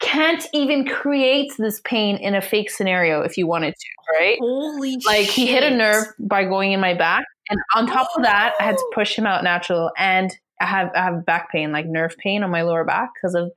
can't 0.00 0.46
even 0.52 0.86
create 0.86 1.52
this 1.58 1.80
pain 1.84 2.16
in 2.16 2.34
a 2.34 2.40
fake 2.40 2.70
scenario 2.70 3.22
if 3.22 3.36
you 3.36 3.46
wanted 3.46 3.74
to, 3.78 4.18
right? 4.18 4.38
Holy 4.40 4.98
like 5.06 5.26
he 5.26 5.46
hit 5.46 5.62
a 5.62 5.70
nerve 5.70 6.06
by 6.18 6.44
going 6.44 6.72
in 6.72 6.80
my 6.80 6.94
back 6.94 7.24
and 7.50 7.60
on 7.74 7.86
top 7.86 8.08
of 8.16 8.22
that 8.22 8.54
i 8.60 8.64
had 8.64 8.76
to 8.76 8.90
push 8.94 9.16
him 9.16 9.26
out 9.26 9.44
natural 9.44 9.90
and 9.96 10.36
i 10.60 10.66
have 10.66 10.90
i 10.94 11.02
have 11.02 11.24
back 11.24 11.50
pain 11.50 11.72
like 11.72 11.86
nerve 11.86 12.16
pain 12.18 12.42
on 12.42 12.50
my 12.50 12.62
lower 12.62 12.84
back 12.84 13.10
because 13.14 13.34
of 13.34 13.50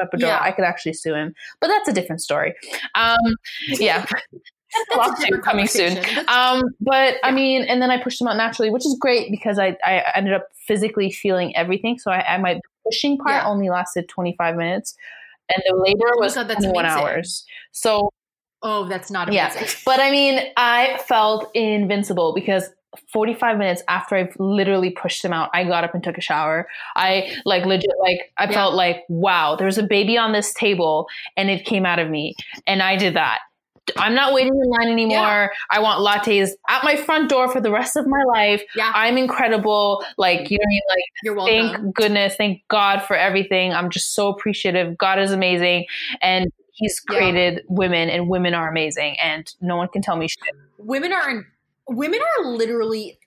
epidural 0.00 0.20
Yeah. 0.28 0.40
i 0.42 0.50
could 0.52 0.64
actually 0.64 0.92
sue 0.92 1.14
him 1.14 1.34
but 1.60 1.68
that's 1.68 1.88
a 1.88 1.92
different 1.92 2.20
story 2.20 2.54
um 2.94 3.16
yeah 3.66 4.04
lawsuit 4.96 5.42
coming 5.44 5.66
soon. 5.66 5.98
um 6.28 6.62
but 6.80 7.16
i 7.24 7.30
mean 7.32 7.62
and 7.62 7.82
then 7.82 7.90
i 7.90 8.00
pushed 8.02 8.20
him 8.20 8.28
out 8.28 8.36
naturally 8.36 8.70
which 8.70 8.86
is 8.86 8.96
great 9.00 9.30
because 9.30 9.58
i 9.58 9.76
i 9.84 10.02
ended 10.14 10.32
up 10.34 10.46
physically 10.66 11.10
feeling 11.10 11.54
everything 11.56 11.98
so 11.98 12.10
i, 12.10 12.34
I 12.34 12.38
my 12.38 12.60
pushing 12.84 13.18
part 13.18 13.42
Yeah. 13.42 13.48
only 13.48 13.68
lasted 13.68 14.08
25 14.08 14.56
minutes 14.56 14.94
and 15.54 15.62
the 15.66 15.74
labor 15.76 16.12
Oh 16.16 16.20
was 16.20 16.34
God, 16.34 16.48
that's 16.48 16.64
21 16.64 16.84
amazing. 16.84 17.02
hours 17.02 17.44
so 17.72 18.10
oh, 18.62 18.86
that's 18.88 19.10
not 19.10 19.32
Yeah. 19.32 19.50
amazing. 19.50 19.68
but 19.86 20.00
I 20.00 20.10
mean, 20.10 20.38
I 20.56 21.00
felt 21.08 21.50
invincible 21.54 22.34
because 22.34 22.68
45 23.12 23.58
minutes 23.58 23.82
after 23.88 24.16
I've 24.16 24.34
literally 24.38 24.90
pushed 24.90 25.24
him 25.24 25.32
out, 25.32 25.50
I 25.54 25.64
got 25.64 25.84
up 25.84 25.94
and 25.94 26.02
took 26.02 26.18
a 26.18 26.20
shower. 26.20 26.68
I 26.96 27.36
like 27.44 27.64
legit, 27.64 27.90
like, 28.00 28.32
I 28.38 28.44
Yeah. 28.44 28.52
felt 28.52 28.74
like, 28.74 29.04
wow, 29.08 29.56
there's 29.56 29.78
a 29.78 29.82
baby 29.82 30.18
on 30.18 30.32
this 30.32 30.52
table 30.52 31.08
and 31.36 31.50
it 31.50 31.64
came 31.64 31.86
out 31.86 31.98
of 31.98 32.10
me. 32.10 32.34
And 32.66 32.82
I 32.82 32.96
did 32.96 33.14
that. 33.14 33.40
I'm 33.96 34.14
not 34.14 34.32
waiting 34.32 34.52
in 34.52 34.70
line 34.70 34.92
anymore. 34.92 35.52
I 35.70 35.80
want 35.80 36.00
lattes 36.00 36.50
at 36.68 36.84
my 36.84 36.96
front 36.96 37.28
door 37.28 37.48
for 37.48 37.60
the 37.60 37.72
rest 37.72 37.96
of 37.96 38.06
my 38.06 38.22
life. 38.34 38.62
Yeah, 38.74 38.92
I'm 38.94 39.16
incredible. 39.16 40.04
Like, 40.16 40.50
you 40.50 40.58
know 40.58 40.62
what 40.62 40.66
I 40.66 40.68
mean? 40.68 40.80
Like, 40.88 41.04
you're 41.24 41.34
welcome. 41.34 41.82
thank 41.82 41.94
goodness, 41.94 42.36
thank 42.36 42.62
God 42.68 43.02
for 43.02 43.16
everything. 43.16 43.72
I'm 43.72 43.90
just 43.90 44.14
so 44.14 44.28
appreciative. 44.28 44.96
God 44.98 45.18
is 45.18 45.32
amazing. 45.32 45.86
And 46.20 46.50
He's 46.72 47.02
Yeah. 47.10 47.16
created 47.16 47.62
women, 47.68 48.08
and 48.08 48.28
women 48.28 48.54
are 48.54 48.68
amazing, 48.68 49.18
and 49.20 49.52
no 49.60 49.76
one 49.76 49.88
can 49.88 50.02
tell 50.02 50.16
me 50.16 50.28
shit. 50.28 50.54
women 50.78 51.12
are 51.12 51.28
in, 51.28 51.44
women 51.90 52.20
are 52.38 52.46
literally 52.46 53.18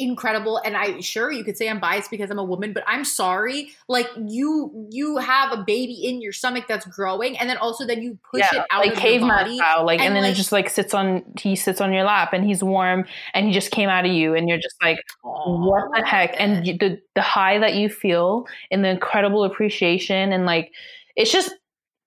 incredible 0.00 0.58
and 0.64 0.76
i 0.76 1.00
sure 1.00 1.32
you 1.32 1.42
could 1.42 1.56
say 1.56 1.68
i'm 1.68 1.80
biased 1.80 2.08
because 2.08 2.30
i'm 2.30 2.38
a 2.38 2.44
woman 2.44 2.72
but 2.72 2.84
i'm 2.86 3.04
sorry 3.04 3.70
like 3.88 4.06
you 4.28 4.86
you 4.92 5.16
have 5.16 5.52
a 5.52 5.64
baby 5.64 5.92
in 5.92 6.22
your 6.22 6.30
stomach 6.30 6.66
that's 6.68 6.86
growing 6.86 7.36
and 7.36 7.50
then 7.50 7.56
also 7.56 7.84
then 7.84 8.00
you 8.00 8.16
push 8.30 8.44
it 8.52 8.64
out 8.70 8.80
like 8.80 8.92
of 8.92 8.94
your 8.94 9.02
caveman 9.02 9.28
body 9.28 9.56
style, 9.56 9.84
like, 9.84 9.98
and, 9.98 10.08
and, 10.08 10.16
then 10.16 10.22
like- 10.22 10.32
it 10.32 10.36
just 10.36 10.52
like 10.52 10.70
sits 10.70 10.94
on. 10.94 11.24
He 11.36 11.56
sits 11.56 11.80
on 11.80 11.92
your 11.92 12.04
lap, 12.04 12.32
and 12.32 12.44
he's 12.44 12.62
warm, 12.62 13.06
and 13.34 13.46
he 13.46 13.52
just 13.52 13.72
came 13.72 13.88
out 13.88 14.04
of 14.04 14.12
you, 14.12 14.34
and 14.34 14.48
you're 14.48 14.58
just 14.58 14.76
like, 14.82 14.98
what 15.22 15.82
the 15.94 16.06
heck? 16.06 16.34
And 16.38 16.66
you, 16.66 16.78
the 16.78 17.00
the 17.14 17.22
high 17.22 17.58
that 17.58 17.74
you 17.74 17.88
feel, 17.88 18.46
and 18.70 18.84
the 18.84 18.88
incredible 18.88 19.44
appreciation, 19.44 20.32
and 20.32 20.46
like, 20.46 20.72
it's 21.16 21.32
just 21.32 21.52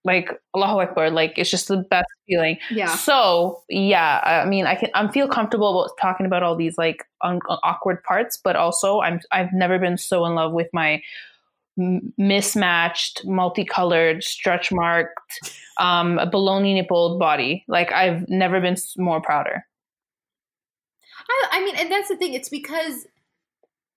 like 0.03 0.31
Allahu 0.55 0.79
Akbar, 0.81 1.09
like 1.11 1.33
it's 1.37 1.49
just 1.51 1.67
the 1.67 1.77
best 1.77 2.07
feeling. 2.27 2.57
yeah 2.71 2.95
So 2.95 3.61
yeah, 3.69 4.19
I 4.43 4.45
mean, 4.49 4.65
I 4.65 4.75
can 4.75 4.89
I'm 4.95 5.11
feel 5.11 5.27
comfortable 5.27 5.79
about 5.79 5.95
talking 6.01 6.25
about 6.25 6.41
all 6.43 6.55
these 6.55 6.77
like 6.77 7.03
un- 7.21 7.39
awkward 7.63 8.03
parts, 8.03 8.39
but 8.43 8.55
also 8.55 9.01
I'm 9.01 9.19
I've 9.31 9.53
never 9.53 9.77
been 9.79 9.97
so 9.97 10.25
in 10.25 10.33
love 10.35 10.53
with 10.53 10.67
my 10.73 11.01
m- 11.79 12.13
mismatched, 12.17 13.25
multicolored, 13.25 14.23
stretch 14.23 14.71
marked, 14.71 15.19
um, 15.77 16.17
baloney 16.33 16.73
nippled 16.75 17.19
body. 17.19 17.63
Like 17.67 17.91
I've 17.91 18.27
never 18.27 18.59
been 18.59 18.77
more 18.97 19.21
prouder. 19.21 19.65
I, 21.29 21.47
I 21.51 21.65
mean 21.65 21.75
and 21.75 21.91
that's 21.91 22.09
the 22.09 22.15
thing 22.17 22.33
it's 22.33 22.49
because 22.49 23.05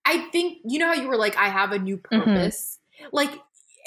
i 0.04 0.18
think 0.30 0.58
you 0.64 0.78
know 0.78 0.86
how 0.86 0.94
you 0.94 1.08
were 1.08 1.16
like 1.16 1.36
i 1.36 1.48
have 1.48 1.72
a 1.72 1.78
new 1.78 1.96
Mm-hmm. 1.96 2.18
purpose 2.20 2.78
like 3.12 3.30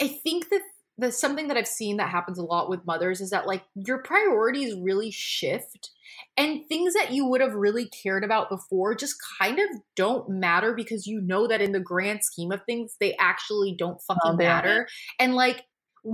i 0.02 0.08
think 0.08 0.50
that 0.50 0.62
the 0.98 1.12
something 1.12 1.48
that 1.48 1.58
i've 1.58 1.68
seen 1.68 1.98
that 1.98 2.10
happens 2.10 2.38
a 2.38 2.44
lot 2.44 2.70
with 2.70 2.86
mothers 2.86 3.22
is 3.22 3.30
that 3.30 3.48
like 3.48 3.64
your 3.76 4.00
priorities 4.00 4.76
really 4.82 5.12
shift 5.12 5.92
and 6.38 6.66
things 6.68 6.94
that 6.94 7.12
you 7.12 7.26
would 7.26 7.42
have 7.42 7.54
really 7.54 7.90
cared 7.90 8.24
about 8.24 8.50
before 8.50 8.96
just 8.96 9.16
kind 9.40 9.60
of 9.60 9.66
don't 9.96 10.30
matter 10.30 10.74
because 10.74 11.06
you 11.06 11.22
know 11.22 11.48
that 11.48 11.62
in 11.62 11.72
the 11.72 11.80
grand 11.80 12.24
scheme 12.24 12.52
of 12.52 12.62
things 12.66 12.96
they 13.00 13.16
actually 13.20 13.76
don't 13.78 14.02
fucking 14.02 14.38
don't. 14.38 14.38
matter 14.38 14.88
and 15.20 15.36
like 15.36 15.64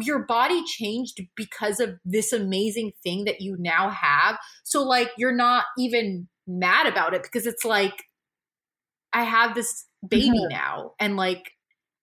your 0.01 0.19
body 0.26 0.64
changed 0.65 1.22
because 1.35 1.80
of 1.80 1.99
this 2.03 2.34
amazing 2.34 2.91
thing 3.03 3.26
that 3.26 3.41
you 3.41 3.55
now 3.60 3.89
have 3.89 4.38
so 4.64 4.81
like 4.84 5.11
you're 5.18 5.35
not 5.35 5.65
even 5.77 6.27
mad 6.47 6.88
about 6.88 7.14
it 7.14 7.22
because 7.23 7.45
it's 7.45 7.64
like 7.64 8.03
I 9.11 9.23
have 9.23 9.55
this 9.55 9.85
baby 10.07 10.39
Mhm. 10.39 10.49
now 10.49 10.93
and 10.99 11.15
like 11.15 11.51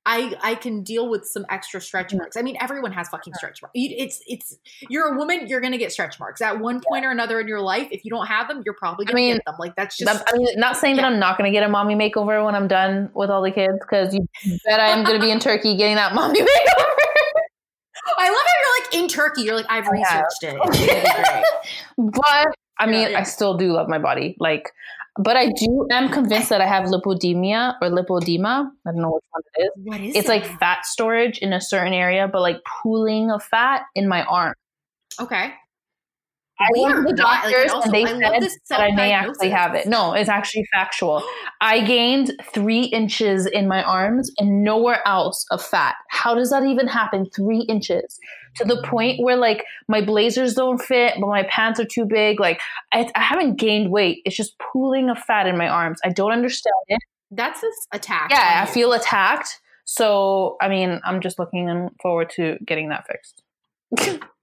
I 0.06 0.34
I 0.42 0.54
can 0.54 0.82
deal 0.82 1.08
with 1.10 1.26
some 1.26 1.44
extra 1.50 1.80
stretch 1.80 2.14
marks. 2.14 2.36
I 2.36 2.42
mean 2.42 2.56
everyone 2.60 2.92
has 2.92 3.08
fucking 3.08 3.34
stretch 3.34 3.60
marks. 3.62 3.72
It's 3.74 4.22
it's 4.26 4.56
you're 4.88 5.14
a 5.14 5.18
woman, 5.18 5.46
you're 5.46 5.60
going 5.60 5.72
to 5.72 5.78
get 5.78 5.92
stretch 5.92 6.18
marks. 6.18 6.40
At 6.40 6.58
one 6.58 6.80
point 6.80 7.04
or 7.04 7.10
another 7.10 7.38
in 7.40 7.48
your 7.48 7.60
life, 7.60 7.88
if 7.90 8.04
you 8.04 8.10
don't 8.10 8.26
have 8.26 8.48
them, 8.48 8.62
you're 8.64 8.74
probably 8.74 9.04
going 9.04 9.16
to 9.16 9.22
mean, 9.22 9.34
get 9.36 9.44
them. 9.44 9.56
Like 9.58 9.76
that's 9.76 9.96
just 9.96 10.10
I 10.10 10.36
mean, 10.36 10.48
not 10.56 10.76
saying 10.76 10.96
that 10.96 11.04
I'm 11.04 11.18
not 11.18 11.36
going 11.36 11.50
to 11.50 11.52
get 11.52 11.62
a 11.62 11.68
mommy 11.68 11.94
makeover 11.94 12.44
when 12.44 12.54
I'm 12.54 12.68
done 12.68 13.10
with 13.14 13.30
all 13.30 13.42
the 13.42 13.50
kids, 13.50 13.78
because 13.80 14.14
you 14.14 14.26
bet 14.64 14.80
I 14.80 14.88
am 14.88 15.04
going 15.04 15.18
to 15.18 15.24
be 15.24 15.30
in 15.30 15.38
Turkey 15.40 15.76
getting 15.76 15.96
that 15.96 16.14
mommy 16.14 16.40
makeover. 16.40 16.90
I 18.18 18.28
love 18.28 18.36
how 18.46 18.52
you're 18.60 18.84
like 18.84 18.94
in 18.94 19.08
Turkey. 19.08 19.42
You're 19.42 19.56
like 19.56 19.66
I've 19.68 19.86
I 19.86 19.90
researched 19.90 20.42
it. 20.42 20.58
It's 20.64 20.78
gonna 20.78 21.02
be 21.02 21.22
great. 21.22 22.12
but 22.12 22.54
I 22.80 22.86
Yeah, 22.86 22.90
mean, 22.90 23.10
yeah. 23.12 23.20
I 23.20 23.22
still 23.24 23.56
do 23.56 23.72
love 23.72 23.88
my 23.88 23.98
body. 23.98 24.36
Like, 24.40 24.72
but 25.16 25.36
I 25.36 25.46
do 25.52 25.86
am 25.92 26.10
convinced 26.10 26.48
that 26.50 26.60
I 26.60 26.66
have 26.66 26.86
lipodemia 26.86 27.76
or 27.82 27.88
lipodema. 27.90 28.70
I 28.86 28.92
don't 28.92 29.02
know 29.02 29.12
which 29.12 29.24
one 29.30 29.42
it 29.56 29.62
is. 29.64 29.70
What 29.84 30.00
is 30.00 30.16
It's 30.16 30.26
it? 30.26 30.28
like 30.28 30.46
fat 30.60 30.86
storage 30.86 31.38
in 31.38 31.52
a 31.52 31.60
certain 31.60 31.92
area, 31.92 32.28
but 32.28 32.40
like 32.42 32.58
pooling 32.82 33.30
of 33.30 33.42
fat 33.42 33.82
in 33.94 34.08
my 34.08 34.24
arm. 34.24 34.54
okay. 35.20 35.54
I 36.60 36.68
went 36.76 36.96
to 36.96 37.02
the 37.02 37.12
doctors 37.14 37.72
like, 37.72 37.84
and 37.84 37.94
they 37.94 38.04
I 38.04 38.38
said 38.40 38.50
that 38.68 38.80
I 38.80 38.90
may 38.94 39.12
actually 39.12 39.50
have 39.50 39.74
it. 39.74 39.86
No, 39.86 40.12
it's 40.12 40.28
actually 40.28 40.64
factual. 40.72 41.22
I 41.60 41.80
gained 41.80 42.32
three 42.52 42.84
inches 42.84 43.46
in 43.46 43.66
my 43.66 43.82
arms 43.82 44.30
and 44.38 44.62
nowhere 44.62 45.06
else 45.06 45.46
of 45.50 45.64
fat. 45.64 45.94
How 46.10 46.34
does 46.34 46.50
that 46.50 46.64
even 46.64 46.86
happen? 46.86 47.26
Three 47.34 47.60
inches 47.60 48.18
to 48.56 48.64
the 48.64 48.82
point 48.82 49.22
where 49.22 49.36
like 49.36 49.64
my 49.88 50.00
blazers 50.00 50.54
don't 50.54 50.78
fit, 50.78 51.14
but 51.18 51.28
my 51.28 51.44
pants 51.44 51.80
are 51.80 51.86
too 51.86 52.04
big. 52.04 52.40
Like 52.40 52.60
I, 52.92 53.10
I 53.14 53.22
haven't 53.22 53.56
gained 53.56 53.90
weight. 53.90 54.20
It's 54.24 54.36
just 54.36 54.58
pooling 54.58 55.08
of 55.08 55.18
fat 55.18 55.46
in 55.46 55.56
my 55.56 55.68
arms. 55.68 55.98
I 56.04 56.10
don't 56.10 56.32
understand 56.32 56.74
it. 56.88 57.00
That's 57.30 57.60
this 57.60 57.86
attack. 57.92 58.30
Yeah, 58.30 58.64
I 58.66 58.70
feel 58.70 58.92
attacked. 58.92 59.60
So 59.84 60.56
I 60.60 60.68
mean, 60.68 61.00
I'm 61.04 61.20
just 61.20 61.38
looking 61.38 61.88
forward 62.02 62.30
to 62.36 62.58
getting 62.66 62.90
that 62.90 63.06
fixed. 63.06 63.42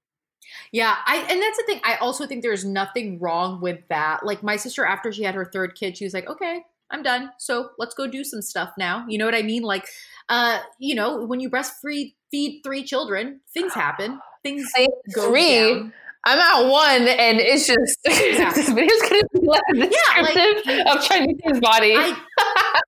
Yeah, 0.72 0.96
I 1.06 1.18
and 1.30 1.42
that's 1.42 1.58
the 1.58 1.64
thing. 1.66 1.82
I 1.84 1.96
also 1.96 2.26
think 2.26 2.44
there's 2.44 2.66
nothing 2.66 3.20
wrong 3.20 3.62
with 3.62 3.80
that. 3.90 4.26
Like 4.26 4.44
my 4.44 4.58
sister, 4.58 4.86
after 4.86 5.12
she 5.12 5.24
had 5.24 5.36
her 5.36 5.46
third 5.46 5.76
kid, 5.76 5.98
she 5.98 6.04
was 6.04 6.14
like, 6.14 6.28
"Okay, 6.30 6.64
I'm 6.92 7.04
done. 7.04 7.32
So 7.40 7.70
let's 7.78 7.96
go 7.96 8.08
do 8.08 8.24
some 8.24 8.42
stuff 8.42 8.72
now." 8.78 9.06
You 9.08 9.18
know 9.18 9.26
what 9.26 9.36
I 9.36 9.44
mean? 9.44 9.64
Like, 9.64 9.88
uh, 10.30 10.60
you 10.80 10.96
know, 10.96 11.26
when 11.26 11.40
you 11.40 11.50
breastfeed 11.50 12.14
feed 12.32 12.62
three 12.64 12.84
children, 12.84 13.42
things 13.54 13.74
happen. 13.74 14.20
Things 14.44 14.70
go 15.14 15.30
three. 15.30 15.74
Down. 15.74 15.94
I'm 16.26 16.40
at 16.40 16.70
one, 16.70 17.08
and 17.08 17.40
it's 17.40 17.68
just 17.68 18.00
yeah. 18.06 18.52
this 18.52 18.70
video's 18.70 19.02
gonna 19.04 19.24
be 19.34 19.48
like 19.48 19.62
descriptive 19.74 20.66
yeah, 20.66 20.84
like, 20.84 20.98
of 20.98 21.04
Chinese 21.04 21.60
body. 21.62 21.96
I, 21.96 22.22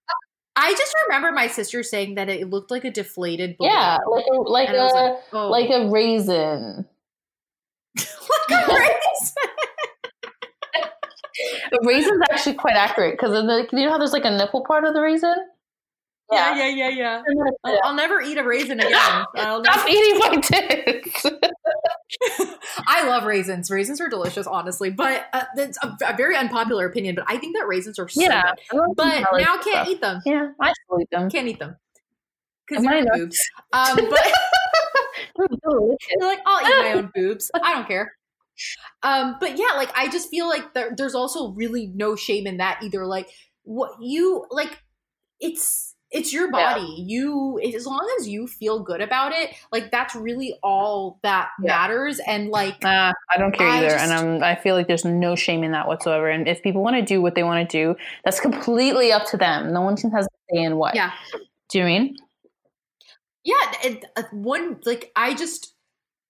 I 0.57 0.71
just 0.73 0.93
remember 1.07 1.31
my 1.31 1.47
sister 1.47 1.81
saying 1.83 2.15
that 2.15 2.27
it 2.27 2.49
looked 2.49 2.69
like 2.69 2.83
a 2.83 2.91
deflated 2.91 3.55
balloon. 3.57 3.71
Yeah, 3.71 3.97
like 4.09 4.25
a 4.25 4.41
like 4.41 4.69
a 4.69 4.73
like, 4.73 5.15
oh. 5.31 5.49
like 5.49 5.69
a 5.69 5.89
raisin 5.89 6.85
like 7.97 8.67
a 8.67 8.73
raisin. 8.73 9.49
the 11.71 11.79
raisin's 11.83 12.21
actually 12.31 12.55
quite 12.55 12.75
accurate 12.75 13.17
because 13.19 13.31
you 13.71 13.79
know 13.85 13.89
how 13.89 13.97
there's 13.97 14.13
like 14.13 14.25
a 14.25 14.31
nipple 14.31 14.63
part 14.65 14.85
of 14.85 14.93
the 14.93 15.01
raisin. 15.01 15.35
Yeah, 16.31 16.55
yeah, 16.55 16.67
yeah, 16.67 16.89
yeah. 16.89 17.23
yeah. 17.27 17.51
I'll, 17.63 17.79
I'll, 17.85 17.95
never 17.95 18.21
eat 18.21 18.37
a 18.37 18.43
raisin 18.43 18.79
again. 18.85 18.93
I'll 19.35 19.63
Stop 19.63 19.77
never... 19.77 19.89
eating 19.89 20.19
my 20.19 20.35
tits. 20.41 21.25
I 22.87 23.07
love 23.07 23.23
raisins. 23.23 23.71
Raisins 23.71 23.99
are 23.99 24.09
delicious, 24.09 24.45
honestly. 24.45 24.91
But 24.91 25.27
uh, 25.33 25.45
that's 25.55 25.77
a, 25.83 25.97
a, 26.07 26.15
very 26.15 26.35
unpopular 26.35 26.85
opinion. 26.85 27.15
But 27.15 27.25
I 27.27 27.37
think 27.37 27.55
that 27.57 27.67
raisins 27.67 27.97
are 27.97 28.07
so 28.07 28.21
yeah, 28.21 28.53
good. 28.69 28.79
But 28.95 29.25
now 29.33 29.57
can't 29.57 29.63
stuff. 29.63 29.87
eat 29.87 30.01
them. 30.01 30.21
Yeah, 30.23 30.51
I 30.61 30.73
still 30.85 31.01
eat 31.01 31.09
them. 31.09 31.29
Can't 31.31 31.47
eat 31.47 31.59
them 31.59 31.77
because 32.69 32.83
you 32.83 32.89
have 32.89 33.07
boobs. 33.13 33.39
Um, 33.73 33.95
but 33.95 34.31
You're 35.39 36.27
like, 36.27 36.39
I'll 36.45 36.61
eat 36.61 36.83
my 36.83 36.93
own 36.93 37.11
boobs. 37.15 37.51
I 37.53 37.73
don't 37.73 37.87
care. 37.87 38.13
Um, 39.03 39.37
but 39.39 39.57
yeah, 39.57 39.77
like 39.77 39.89
I 39.95 40.09
just 40.09 40.29
feel 40.29 40.47
like 40.47 40.73
there, 40.73 40.93
there's 40.95 41.15
also 41.15 41.51
really 41.51 41.91
no 41.95 42.15
shame 42.15 42.45
in 42.45 42.57
that 42.57 42.83
either. 42.83 43.05
Like 43.05 43.29
what 43.63 43.91
you 44.01 44.45
like, 44.51 44.77
it's 45.39 45.95
it's 46.11 46.33
your 46.33 46.51
body. 46.51 46.81
Yeah. 46.81 47.03
You 47.05 47.59
as 47.75 47.85
long 47.85 48.07
as 48.19 48.27
you 48.27 48.47
feel 48.47 48.79
good 48.83 49.01
about 49.01 49.31
it, 49.31 49.55
like 49.71 49.91
that's 49.91 50.15
really 50.15 50.57
all 50.63 51.19
that 51.23 51.49
yeah. 51.61 51.67
matters. 51.67 52.19
And 52.25 52.49
like, 52.49 52.83
uh, 52.83 53.13
I 53.29 53.37
don't 53.37 53.53
care 53.53 53.67
I 53.67 53.77
either. 53.77 53.89
Just, 53.89 54.03
and 54.03 54.13
I'm 54.13 54.43
I 54.43 54.55
feel 54.55 54.75
like 54.75 54.87
there's 54.87 55.05
no 55.05 55.35
shame 55.35 55.63
in 55.63 55.71
that 55.71 55.87
whatsoever. 55.87 56.29
And 56.29 56.47
if 56.47 56.63
people 56.63 56.81
want 56.81 56.95
to 56.95 57.01
do 57.03 57.21
what 57.21 57.35
they 57.35 57.43
want 57.43 57.69
to 57.69 57.77
do, 57.77 57.95
that's 58.25 58.39
completely 58.39 59.11
up 59.11 59.25
to 59.27 59.37
them. 59.37 59.71
No 59.71 59.81
one 59.81 59.95
has 59.97 60.25
to 60.25 60.31
say 60.51 60.63
in 60.63 60.77
what. 60.77 60.95
Yeah. 60.95 61.11
Do 61.69 61.77
you 61.77 61.85
mean? 61.85 62.15
Yeah 63.49 63.73
it, 63.83 64.05
uh, 64.15 64.23
one 64.31 64.77
like 64.85 65.11
i 65.15 65.33
just 65.33 65.73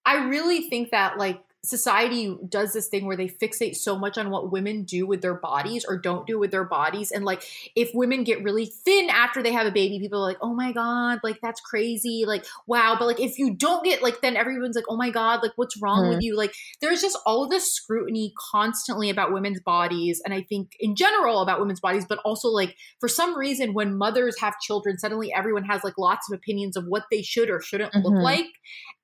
i 0.06 0.28
really 0.28 0.70
think 0.70 0.92
that 0.92 1.18
like 1.18 1.42
society 1.64 2.38
does 2.48 2.72
this 2.72 2.88
thing 2.88 3.06
where 3.06 3.18
they 3.18 3.28
fixate 3.28 3.76
so 3.76 3.98
much 3.98 4.18
on 4.18 4.30
what 4.30 4.50
women 4.50 4.84
do 4.84 5.06
with 5.06 5.22
their 5.22 5.34
bodies 5.34 5.86
or 5.88 5.98
don't 5.98 6.26
do 6.26 6.40
with 6.40 6.52
their 6.52 6.64
bodies 6.64 7.12
and 7.12 7.26
like 7.26 7.44
if 7.76 7.92
women 7.94 8.24
get 8.24 8.42
really 8.42 8.66
thin 8.66 9.10
after 9.10 9.44
they 9.44 9.52
have 9.52 9.68
a 9.68 9.72
baby 9.72 10.00
people 10.00 10.20
are 10.20 10.28
like 10.28 10.38
oh 10.42 10.54
my 10.54 10.72
god 10.72 11.20
like 11.22 11.38
that's 11.42 11.60
crazy 11.60 12.24
like 12.26 12.46
wow 12.66 12.96
but 12.98 13.06
like 13.06 13.20
if 13.20 13.38
you 13.38 13.54
don't 13.54 13.84
get 13.84 14.02
like 14.02 14.22
then 14.22 14.38
everyone's 14.38 14.76
like 14.76 14.86
oh 14.88 14.96
my 14.96 15.10
god 15.10 15.42
like 15.44 15.52
what's 15.58 15.80
wrong 15.82 16.04
mm-hmm. 16.04 16.16
with 16.16 16.24
you 16.24 16.36
like 16.38 16.54
there's 16.80 17.02
just 17.02 17.18
all 17.26 17.46
this 17.46 17.74
scrutiny 17.74 18.34
constantly 18.52 19.10
about 19.10 19.34
women's 19.34 19.60
bodies 19.60 20.22
and 20.24 20.34
i 20.34 20.42
think 20.42 20.72
in 20.80 20.96
general 20.96 21.42
about 21.42 21.60
women's 21.60 21.82
bodies 21.82 22.06
but 22.08 22.20
also 22.24 22.48
like 22.48 22.74
for 23.02 23.10
some 23.10 23.38
reason 23.38 23.74
when 23.74 23.98
mothers 23.98 24.40
have 24.40 24.58
children 24.62 24.98
suddenly 24.98 25.34
everyone 25.34 25.66
has 25.66 25.84
like 25.84 25.98
lots 25.98 26.32
of 26.32 26.38
opinions 26.38 26.78
of 26.78 26.86
what 26.86 27.04
they 27.12 27.22
should 27.22 27.50
or 27.50 27.60
shouldn't 27.60 27.92
mm-hmm. 27.92 28.08
look 28.08 28.24
like 28.24 28.48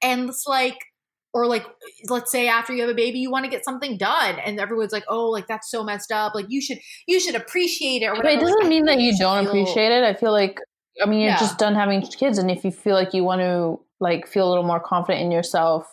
and 0.01 0.29
it's 0.29 0.47
like 0.47 0.77
or 1.35 1.45
like 1.45 1.65
let's 2.07 2.31
say 2.31 2.47
after 2.47 2.73
you 2.73 2.81
have 2.81 2.89
a 2.89 2.95
baby 2.95 3.19
you 3.19 3.29
want 3.29 3.43
to 3.43 3.51
get 3.51 3.65
something 3.65 3.97
done 3.97 4.39
and 4.39 4.57
everyone's 4.57 4.93
like 4.93 5.03
oh 5.09 5.29
like 5.29 5.45
that's 5.47 5.69
so 5.69 5.83
messed 5.83 6.11
up 6.11 6.33
like 6.33 6.45
you 6.47 6.61
should 6.61 6.79
you 7.07 7.19
should 7.19 7.35
appreciate 7.35 8.01
it 8.01 8.05
or 8.05 8.13
whatever. 8.13 8.23
But 8.23 8.33
it 8.33 8.39
doesn't 8.39 8.59
like, 8.61 8.69
mean 8.69 8.85
that 8.85 8.99
you 8.99 9.15
don't 9.17 9.43
feel... 9.43 9.49
appreciate 9.49 9.91
it 9.91 10.03
i 10.03 10.13
feel 10.13 10.31
like 10.31 10.59
i 11.03 11.05
mean 11.05 11.19
you're 11.19 11.31
yeah. 11.31 11.37
just 11.37 11.57
done 11.57 11.75
having 11.75 12.01
kids 12.01 12.37
and 12.37 12.49
if 12.49 12.63
you 12.63 12.71
feel 12.71 12.95
like 12.95 13.13
you 13.13 13.25
want 13.25 13.41
to 13.41 13.79
like 13.99 14.27
feel 14.27 14.47
a 14.47 14.49
little 14.49 14.63
more 14.63 14.79
confident 14.79 15.23
in 15.23 15.31
yourself 15.31 15.85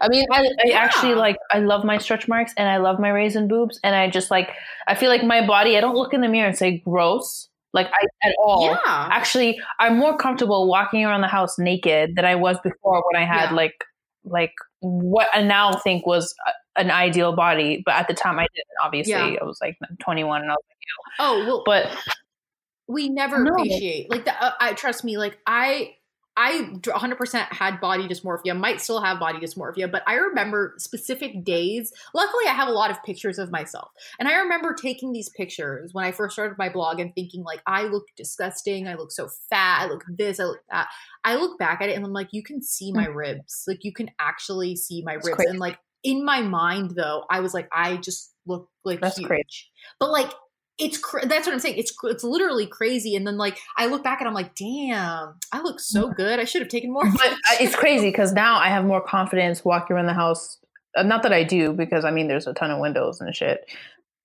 I 0.00 0.08
mean, 0.08 0.26
I, 0.32 0.40
I 0.40 0.50
yeah. 0.64 0.78
actually 0.78 1.14
like, 1.14 1.36
I 1.52 1.60
love 1.60 1.84
my 1.84 1.98
stretch 1.98 2.26
marks 2.26 2.52
and 2.56 2.68
I 2.68 2.78
love 2.78 2.98
my 2.98 3.10
raisin 3.10 3.46
boobs. 3.46 3.78
And 3.84 3.94
I 3.94 4.10
just 4.10 4.28
like, 4.28 4.50
I 4.88 4.96
feel 4.96 5.08
like 5.08 5.22
my 5.22 5.46
body, 5.46 5.76
I 5.76 5.80
don't 5.80 5.94
look 5.94 6.12
in 6.12 6.20
the 6.20 6.26
mirror 6.26 6.48
and 6.48 6.58
say 6.58 6.82
gross, 6.84 7.48
like 7.72 7.86
I 7.86 8.26
at 8.26 8.34
all. 8.40 8.64
Yeah. 8.64 8.80
Actually, 8.84 9.56
I'm 9.78 9.96
more 9.96 10.16
comfortable 10.16 10.66
walking 10.66 11.04
around 11.04 11.20
the 11.20 11.28
house 11.28 11.60
naked 11.60 12.16
than 12.16 12.24
I 12.24 12.34
was 12.34 12.56
before 12.64 13.04
when 13.08 13.22
I 13.22 13.24
had 13.24 13.50
yeah. 13.50 13.54
like 13.56 13.84
like 14.24 14.52
what 14.80 15.28
I 15.32 15.42
now 15.42 15.72
think 15.72 16.06
was 16.06 16.34
an 16.76 16.90
ideal 16.90 17.34
body, 17.34 17.82
but 17.84 17.94
at 17.94 18.08
the 18.08 18.14
time 18.14 18.38
I 18.38 18.46
didn't. 18.54 18.66
Obviously, 18.82 19.12
yeah. 19.12 19.38
I 19.40 19.44
was 19.44 19.58
like 19.60 19.76
21, 20.00 20.42
and 20.42 20.50
I 20.50 20.54
was 20.54 20.64
like, 20.68 21.18
oh, 21.18 21.46
well, 21.46 21.62
but 21.64 21.96
we 22.86 23.08
never 23.08 23.44
appreciate 23.44 24.10
like 24.10 24.24
the. 24.24 24.42
Uh, 24.42 24.52
I 24.60 24.72
trust 24.74 25.04
me, 25.04 25.18
like 25.18 25.38
I 25.46 25.94
I 26.40 26.70
100% 26.82 27.52
had 27.52 27.80
body 27.80 28.06
dysmorphia, 28.06 28.56
might 28.56 28.80
still 28.80 29.02
have 29.02 29.18
body 29.18 29.40
dysmorphia, 29.40 29.90
but 29.90 30.04
I 30.06 30.14
remember 30.14 30.74
specific 30.78 31.42
days. 31.42 31.92
Luckily, 32.14 32.44
I 32.46 32.52
have 32.52 32.68
a 32.68 32.72
lot 32.72 32.92
of 32.92 33.02
pictures 33.02 33.40
of 33.40 33.50
myself. 33.50 33.90
And 34.20 34.28
I 34.28 34.36
remember 34.36 34.72
taking 34.72 35.12
these 35.12 35.28
pictures 35.28 35.92
when 35.92 36.04
I 36.04 36.12
first 36.12 36.34
started 36.34 36.56
my 36.56 36.68
blog 36.68 37.00
and 37.00 37.12
thinking, 37.12 37.42
like, 37.42 37.60
I 37.66 37.86
look 37.86 38.06
disgusting. 38.16 38.86
I 38.86 38.94
look 38.94 39.10
so 39.10 39.28
fat. 39.50 39.82
I 39.82 39.86
look 39.88 40.04
this. 40.08 40.38
I 40.38 40.44
look 40.44 40.60
that. 40.70 40.86
I 41.24 41.34
look 41.34 41.58
back 41.58 41.82
at 41.82 41.88
it 41.88 41.96
and 41.96 42.04
I'm 42.04 42.12
like, 42.12 42.28
you 42.30 42.44
can 42.44 42.62
see 42.62 42.92
my 42.92 43.06
mm. 43.06 43.16
ribs. 43.16 43.64
Like, 43.66 43.82
you 43.82 43.92
can 43.92 44.08
actually 44.20 44.76
see 44.76 45.02
my 45.02 45.14
ribs. 45.14 45.44
And, 45.44 45.58
like, 45.58 45.80
in 46.04 46.24
my 46.24 46.40
mind, 46.40 46.92
though, 46.92 47.24
I 47.28 47.40
was 47.40 47.52
like, 47.52 47.68
I 47.72 47.96
just 47.96 48.32
look 48.46 48.68
like 48.84 49.00
That's 49.00 49.16
huge. 49.16 49.26
Crazy. 49.26 49.44
But, 49.98 50.12
like, 50.12 50.30
it's 50.78 50.96
cr- 50.96 51.26
that's 51.26 51.46
what 51.46 51.52
I'm 51.52 51.58
saying. 51.58 51.76
It's 51.76 51.92
it's 52.04 52.22
literally 52.22 52.66
crazy. 52.66 53.16
And 53.16 53.26
then 53.26 53.36
like 53.36 53.58
I 53.76 53.86
look 53.86 54.04
back 54.04 54.20
and 54.20 54.28
I'm 54.28 54.34
like, 54.34 54.54
damn, 54.54 55.34
I 55.52 55.60
look 55.62 55.80
so 55.80 56.10
good. 56.10 56.38
I 56.38 56.44
should 56.44 56.62
have 56.62 56.70
taken 56.70 56.92
more. 56.92 57.04
But 57.04 57.36
it's 57.60 57.74
crazy 57.74 58.10
because 58.10 58.32
now 58.32 58.58
I 58.58 58.68
have 58.68 58.84
more 58.84 59.00
confidence 59.00 59.64
walking 59.64 59.96
around 59.96 60.06
the 60.06 60.14
house. 60.14 60.58
Uh, 60.96 61.02
not 61.02 61.22
that 61.24 61.32
I 61.32 61.42
do 61.42 61.72
because 61.72 62.04
I 62.04 62.10
mean 62.10 62.28
there's 62.28 62.46
a 62.46 62.54
ton 62.54 62.70
of 62.70 62.78
windows 62.78 63.20
and 63.20 63.34
shit. 63.34 63.68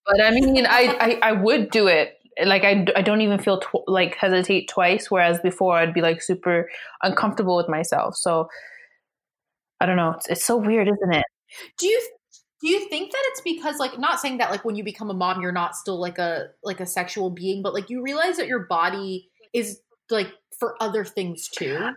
But 0.06 0.24
I 0.24 0.32
mean 0.32 0.66
I, 0.66 0.98
I 1.00 1.30
I 1.30 1.32
would 1.32 1.72
do 1.72 1.88
it. 1.88 2.18
Like 2.44 2.64
I, 2.64 2.86
I 2.96 3.02
don't 3.02 3.22
even 3.22 3.40
feel 3.40 3.60
tw- 3.60 3.88
like 3.88 4.16
hesitate 4.16 4.68
twice. 4.68 5.10
Whereas 5.10 5.40
before 5.40 5.78
I'd 5.78 5.94
be 5.94 6.02
like 6.02 6.22
super 6.22 6.70
uncomfortable 7.02 7.58
with 7.58 7.70
myself. 7.70 8.16
So 8.16 8.48
I 9.80 9.86
don't 9.86 9.98
know. 9.98 10.12
It's, 10.12 10.30
it's 10.30 10.46
so 10.46 10.58
weird, 10.58 10.88
isn't 10.88 11.14
it? 11.14 11.26
Do 11.78 11.88
you 11.88 12.02
do 12.64 12.70
you 12.70 12.88
think 12.88 13.12
that 13.12 13.22
it's 13.28 13.42
because 13.42 13.78
like 13.78 14.00
not 14.00 14.20
saying 14.20 14.38
that 14.38 14.50
like 14.50 14.64
when 14.64 14.76
you 14.76 14.84
become 14.84 15.10
a 15.10 15.14
mom 15.14 15.42
you're 15.42 15.52
not 15.52 15.76
still 15.76 16.00
like 16.00 16.18
a 16.18 16.48
like 16.64 16.80
a 16.80 16.86
sexual 16.86 17.30
being 17.30 17.62
but 17.62 17.74
like 17.74 17.90
you 17.90 18.02
realize 18.02 18.38
that 18.38 18.48
your 18.48 18.62
body 18.62 19.30
is 19.52 19.82
like 20.10 20.32
for 20.58 20.76
other 20.82 21.04
things 21.04 21.48
too 21.50 21.90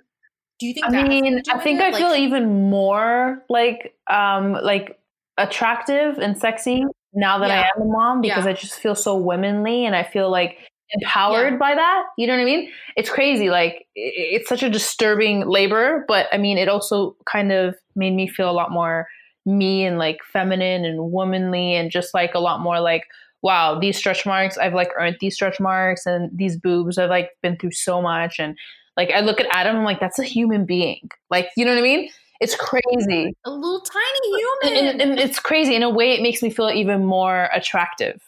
do 0.59 0.67
you 0.67 0.75
think 0.75 0.87
i 0.87 1.07
mean 1.07 1.41
i 1.49 1.59
think 1.59 1.81
i 1.81 1.91
like, 1.91 1.97
feel 1.97 2.15
even 2.15 2.69
more 2.69 3.43
like 3.49 3.95
um 4.11 4.53
like 4.53 4.99
attractive 5.39 6.19
and 6.19 6.37
sexy 6.37 6.85
now 7.15 7.39
that 7.39 7.49
yeah. 7.49 7.63
i 7.63 7.81
am 7.81 7.83
a 7.83 7.91
mom 7.91 8.21
because 8.21 8.45
yeah. 8.45 8.51
i 8.51 8.55
just 8.55 8.75
feel 8.75 8.95
so 8.95 9.17
womanly 9.17 9.87
and 9.87 9.95
i 9.95 10.03
feel 10.03 10.31
like 10.31 10.59
empowered 10.91 11.55
yeah. 11.55 11.59
by 11.59 11.75
that 11.75 12.05
you 12.17 12.27
know 12.27 12.33
what 12.33 12.43
i 12.43 12.45
mean 12.45 12.71
it's 12.97 13.11
crazy 13.11 13.51
like 13.51 13.87
it's 13.95 14.49
such 14.49 14.63
a 14.63 14.71
disturbing 14.71 15.47
labor 15.47 16.05
but 16.07 16.27
i 16.33 16.39
mean 16.39 16.59
it 16.59 16.69
also 16.69 17.17
kind 17.25 17.51
of 17.53 17.75
made 17.97 18.15
me 18.15 18.29
feel 18.29 18.49
a 18.49 18.53
lot 18.53 18.71
more 18.71 19.07
me 19.47 19.85
and 19.85 19.99
like 19.99 20.19
feminine 20.25 20.85
and 20.85 21.11
womanly 21.13 21.75
and 21.75 21.91
just 21.91 22.13
like 22.13 22.35
a 22.35 22.41
lot 22.41 22.61
more 22.61 22.81
like 22.81 23.05
wow 23.43 23.79
these 23.79 23.97
stretch 23.97 24.27
marks 24.27 24.59
i've 24.59 24.75
like 24.75 24.91
earned 24.99 25.17
these 25.21 25.35
stretch 25.35 25.61
marks 25.61 26.05
and 26.05 26.37
these 26.37 26.57
boobs 26.57 26.99
i've 26.99 27.11
like 27.11 27.31
been 27.43 27.57
through 27.57 27.71
so 27.71 28.03
much 28.03 28.39
and 28.39 28.57
like 28.97 29.11
i 29.11 29.21
look 29.21 29.41
at 29.41 29.47
adam 29.53 29.77
i'm 29.77 29.85
like 29.85 30.01
that's 30.01 30.19
a 30.19 30.25
human 30.25 30.65
being. 30.67 31.09
Like 31.31 31.49
you 31.57 31.65
know 31.65 31.73
what 31.73 31.79
i 31.79 31.83
mean? 31.83 32.11
It's 32.41 32.55
crazy. 32.55 33.35
A 33.45 33.51
little 33.51 33.81
tiny 33.81 34.39
human. 34.63 34.87
and, 34.87 35.01
and 35.01 35.19
it's 35.19 35.41
crazy. 35.41 35.75
In 35.75 35.83
a 35.83 35.89
way 35.91 36.13
it 36.13 36.23
makes 36.23 36.43
me 36.43 36.51
feel 36.51 36.69
even 36.69 37.05
more 37.05 37.49
attractive. 37.55 38.21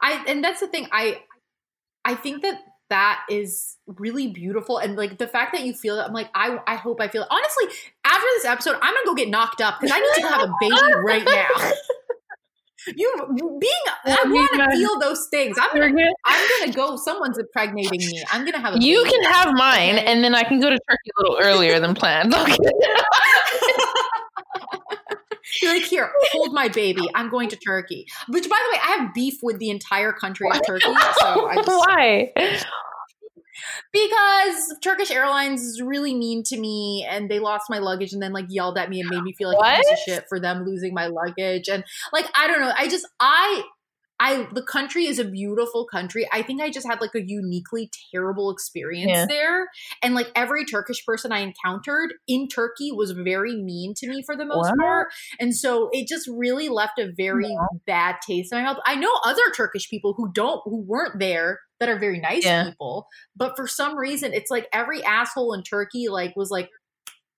I 0.00 0.24
and 0.26 0.42
that's 0.42 0.60
the 0.60 0.66
thing. 0.66 0.88
I 0.92 1.20
i 2.04 2.14
think 2.14 2.42
that 2.42 2.60
that 2.88 3.24
is 3.28 3.76
really 3.86 4.28
beautiful 4.28 4.78
and 4.78 4.96
like 4.96 5.18
the 5.18 5.26
fact 5.26 5.52
that 5.52 5.64
you 5.64 5.74
feel 5.74 5.96
that 5.96 6.06
i'm 6.06 6.12
like 6.12 6.30
i 6.34 6.58
i 6.66 6.76
hope 6.76 7.00
i 7.00 7.08
feel 7.08 7.22
it. 7.22 7.28
honestly 7.30 7.66
after 8.06 8.26
this 8.36 8.44
episode, 8.44 8.76
I'm 8.82 8.94
gonna 8.94 9.06
go 9.06 9.14
get 9.14 9.28
knocked 9.28 9.60
up 9.60 9.80
because 9.80 9.94
I 9.94 10.00
need 10.00 10.22
to 10.22 10.28
have 10.28 10.42
a 10.42 10.52
baby 10.60 10.74
right 11.04 11.24
now. 11.24 11.48
You 12.94 13.58
being, 13.60 13.72
I 14.04 14.22
want 14.26 14.70
to 14.70 14.76
feel 14.76 15.00
those 15.00 15.26
things. 15.28 15.56
I'm 15.60 15.72
gonna, 15.72 16.12
I'm 16.24 16.48
gonna 16.60 16.72
go. 16.72 16.96
Someone's 16.96 17.36
impregnating 17.36 17.98
me. 17.98 18.22
I'm 18.30 18.44
gonna 18.44 18.60
have. 18.60 18.76
a 18.76 18.78
You 18.78 19.04
can 19.04 19.24
have 19.24 19.52
mine, 19.54 19.98
and 19.98 20.22
then 20.22 20.36
I 20.36 20.44
can 20.44 20.60
go 20.60 20.70
to 20.70 20.78
Turkey 20.88 21.10
a 21.18 21.22
little 21.22 21.38
earlier 21.42 21.80
than 21.80 21.96
planned. 21.96 22.32
You're 25.62 25.74
like, 25.74 25.84
here, 25.84 26.10
hold 26.32 26.52
my 26.52 26.68
baby. 26.68 27.08
I'm 27.14 27.30
going 27.30 27.48
to 27.50 27.56
Turkey. 27.56 28.06
Which, 28.28 28.48
by 28.48 28.56
the 28.56 28.76
way, 28.76 28.80
I 28.82 28.96
have 28.98 29.14
beef 29.14 29.38
with 29.42 29.58
the 29.58 29.70
entire 29.70 30.12
country 30.12 30.48
of 30.50 30.60
Turkey. 30.66 30.86
So 31.18 31.46
I 31.46 31.56
just, 31.56 31.68
why? 31.68 32.32
because 33.92 34.76
Turkish 34.82 35.10
Airlines 35.10 35.62
is 35.62 35.80
really 35.80 36.14
mean 36.14 36.42
to 36.44 36.58
me 36.58 37.06
and 37.08 37.30
they 37.30 37.38
lost 37.38 37.70
my 37.70 37.78
luggage 37.78 38.12
and 38.12 38.22
then 38.22 38.32
like 38.32 38.46
yelled 38.48 38.76
at 38.78 38.90
me 38.90 39.00
and 39.00 39.08
made 39.08 39.22
me 39.22 39.32
feel 39.32 39.48
like 39.48 39.58
what? 39.58 39.78
a 39.78 39.82
piece 39.82 39.92
of 39.92 39.98
shit 39.98 40.24
for 40.28 40.38
them 40.38 40.64
losing 40.64 40.92
my 40.92 41.06
luggage 41.06 41.68
and 41.68 41.84
like 42.12 42.26
I 42.36 42.46
don't 42.46 42.60
know 42.60 42.72
I 42.76 42.88
just 42.88 43.06
I 43.20 43.62
I 44.18 44.48
the 44.52 44.62
country 44.62 45.06
is 45.06 45.18
a 45.18 45.24
beautiful 45.24 45.86
country. 45.86 46.26
I 46.32 46.42
think 46.42 46.62
I 46.62 46.70
just 46.70 46.86
had 46.86 47.00
like 47.00 47.14
a 47.14 47.22
uniquely 47.22 47.90
terrible 48.12 48.50
experience 48.50 49.10
yeah. 49.12 49.26
there. 49.26 49.68
And 50.02 50.14
like 50.14 50.30
every 50.34 50.64
Turkish 50.64 51.04
person 51.04 51.32
I 51.32 51.40
encountered 51.40 52.14
in 52.26 52.48
Turkey 52.48 52.92
was 52.92 53.10
very 53.10 53.56
mean 53.56 53.94
to 53.98 54.08
me 54.08 54.22
for 54.24 54.36
the 54.36 54.46
most 54.46 54.72
part. 54.80 55.08
And 55.38 55.54
so 55.54 55.90
it 55.92 56.08
just 56.08 56.28
really 56.28 56.68
left 56.68 56.98
a 56.98 57.12
very 57.16 57.48
yeah. 57.50 57.78
bad 57.86 58.16
taste 58.26 58.52
in 58.52 58.58
my 58.58 58.64
mouth. 58.64 58.78
I 58.86 58.96
know 58.96 59.12
other 59.24 59.50
Turkish 59.54 59.88
people 59.90 60.14
who 60.16 60.32
don't 60.32 60.62
who 60.64 60.80
weren't 60.80 61.18
there 61.18 61.60
that 61.78 61.90
are 61.90 61.98
very 61.98 62.18
nice 62.18 62.44
yeah. 62.44 62.64
people, 62.64 63.06
but 63.36 63.54
for 63.54 63.66
some 63.66 63.98
reason 63.98 64.32
it's 64.32 64.50
like 64.50 64.66
every 64.72 65.04
asshole 65.04 65.52
in 65.52 65.62
Turkey 65.62 66.08
like 66.08 66.34
was 66.36 66.50
like 66.50 66.70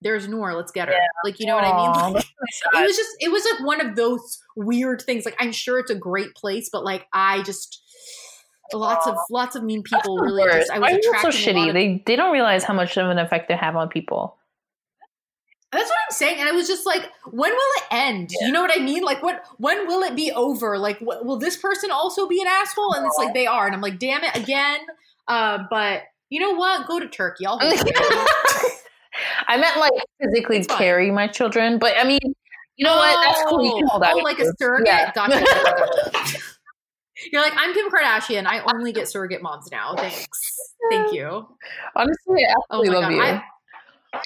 there's 0.01 0.29
Noor, 0.29 0.55
let's 0.55 0.73
get 0.73 0.89
her. 0.89 0.95
Yeah. 0.95 1.07
Like, 1.25 1.41
you 1.41 1.47
know 1.47 1.57
Aww, 1.57 1.63
what 1.63 1.75
I 1.75 2.03
mean? 2.07 2.15
Like, 2.15 2.25
it 2.75 2.87
was 2.87 2.97
just, 2.97 3.11
it 3.21 3.31
was 3.31 3.45
like 3.53 3.67
one 3.67 3.85
of 3.85 3.97
those 3.97 4.39
weird 4.57 5.03
things. 5.03 5.25
Like, 5.25 5.37
I'm 5.39 5.53
sure 5.53 5.79
it's 5.79 5.91
a 5.91 5.97
great 5.97 6.35
place, 6.35 6.69
but 6.71 6.85
like, 6.85 7.07
I 7.13 7.43
just, 7.43 7.83
lots 8.73 9.07
Aww. 9.07 9.13
of, 9.13 9.19
lots 9.31 9.57
of 9.57 9.65
mean 9.65 9.83
people 9.83 10.19
really 10.19 10.45
just, 10.45 10.71
I 10.71 10.79
was 10.79 10.99
Why 11.11 11.23
so 11.23 11.29
shitty? 11.29 11.69
Of, 11.69 11.75
they, 11.75 12.03
they 12.07 12.17
don't 12.17 12.33
realize 12.33 12.65
how 12.65 12.75
much 12.75 12.97
of 12.97 13.09
an 13.11 13.19
effect 13.19 13.49
they 13.49 13.57
have 13.57 13.77
on 13.77 13.89
people. 13.89 14.37
That's 15.71 15.89
what 15.89 15.99
I'm 16.09 16.15
saying. 16.15 16.41
And 16.41 16.49
I 16.49 16.53
was 16.53 16.67
just 16.67 16.87
like, 16.87 17.11
when 17.27 17.51
will 17.51 17.73
it 17.77 17.83
end? 17.91 18.31
Yeah. 18.31 18.47
You 18.47 18.53
know 18.55 18.63
what 18.63 18.71
I 18.75 18.83
mean? 18.83 19.03
Like, 19.03 19.23
what, 19.23 19.45
when 19.59 19.87
will 19.87 20.03
it 20.03 20.17
be 20.17 20.33
over? 20.33 20.79
Like, 20.79 20.99
what, 21.01 21.27
will 21.27 21.39
this 21.39 21.59
person 21.59 21.91
also 21.91 22.27
be 22.27 22.41
an 22.41 22.47
asshole? 22.47 22.95
And 22.95 23.05
it's 23.05 23.19
like, 23.19 23.35
they 23.35 23.47
are. 23.47 23.67
And 23.67 23.75
I'm 23.75 23.83
like, 23.83 23.99
damn 23.99 24.25
it 24.25 24.35
again. 24.35 24.81
Uh, 25.27 25.65
but 25.69 26.05
you 26.31 26.41
know 26.41 26.55
what? 26.55 26.87
Go 26.87 26.99
to 26.99 27.07
Turkey. 27.07 27.45
I'll 27.45 27.59
I 29.47 29.57
meant 29.57 29.79
like 29.79 29.93
physically 30.21 30.65
carry 30.65 31.11
my 31.11 31.27
children, 31.27 31.79
but 31.79 31.95
I 31.97 32.05
mean, 32.05 32.19
you 32.77 32.85
know 32.85 32.95
oh, 32.95 32.99
what? 32.99 33.27
That's 33.27 33.43
cool. 33.49 33.65
You 33.65 33.73
oh, 33.73 33.79
can 33.79 33.87
hold. 33.89 34.05
Oh, 34.07 34.17
like 34.25 34.39
a 34.39 34.53
surrogate. 34.59 34.87
Yeah. 34.87 35.13
Gotcha. 35.13 35.45
gotcha. 36.13 36.39
You're 37.33 37.43
like, 37.43 37.55
I'm 37.57 37.75
Kim 37.75 37.91
Kardashian. 37.91 38.47
I 38.47 38.63
only 38.73 38.93
get 38.93 39.09
surrogate 39.09 39.43
moms 39.43 39.69
now. 39.73 39.95
Thanks. 39.97 40.29
Thank 40.91 41.13
you. 41.13 41.49
Honestly, 41.97 42.45
I 42.45 42.55
oh 42.71 42.81
absolutely 42.81 42.89
oh 42.89 43.01
love 43.01 43.11
God. 43.11 43.17
you. 43.17 43.23
I, 43.23 44.23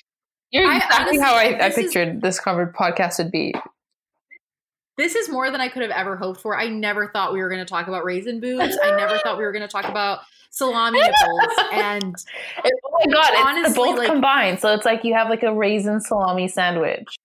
You're 0.51 0.74
exactly 0.74 0.97
I, 0.97 1.01
honestly, 1.01 1.18
how 1.18 1.34
I, 1.34 1.66
I 1.66 1.70
pictured 1.70 2.16
is, 2.16 2.20
this 2.20 2.40
covered 2.40 2.74
podcast 2.74 3.18
would 3.18 3.30
be. 3.30 3.55
This 5.03 5.16
is 5.16 5.29
more 5.29 5.51
than 5.51 5.61
I 5.61 5.66
could 5.66 5.83
have 5.83 5.91
ever 5.91 6.16
hoped 6.16 6.41
for. 6.41 6.57
I 6.57 6.69
never 6.69 7.09
thought 7.09 7.33
we 7.33 7.41
were 7.41 7.49
going 7.49 7.59
to 7.59 7.69
talk 7.69 7.89
about 7.89 8.05
raisin 8.05 8.39
boots. 8.39 8.79
I 8.81 8.95
never 8.97 9.19
thought 9.19 9.37
we 9.37 9.43
were 9.43 9.51
going 9.51 9.62
to 9.62 9.69
talk 9.69 9.87
about 9.87 10.20
salami 10.51 11.01
nipples 11.01 11.69
and 11.73 12.15
oh 12.65 13.05
my 13.05 13.12
god, 13.12 13.33
honestly, 13.37 13.70
it's 13.70 13.77
both 13.77 13.99
like, 13.99 14.09
combined. 14.09 14.61
So 14.61 14.73
it's 14.73 14.85
like 14.85 15.03
you 15.03 15.12
have 15.15 15.29
like 15.29 15.43
a 15.43 15.53
raisin 15.53 16.01
salami 16.01 16.47
sandwich. 16.47 17.16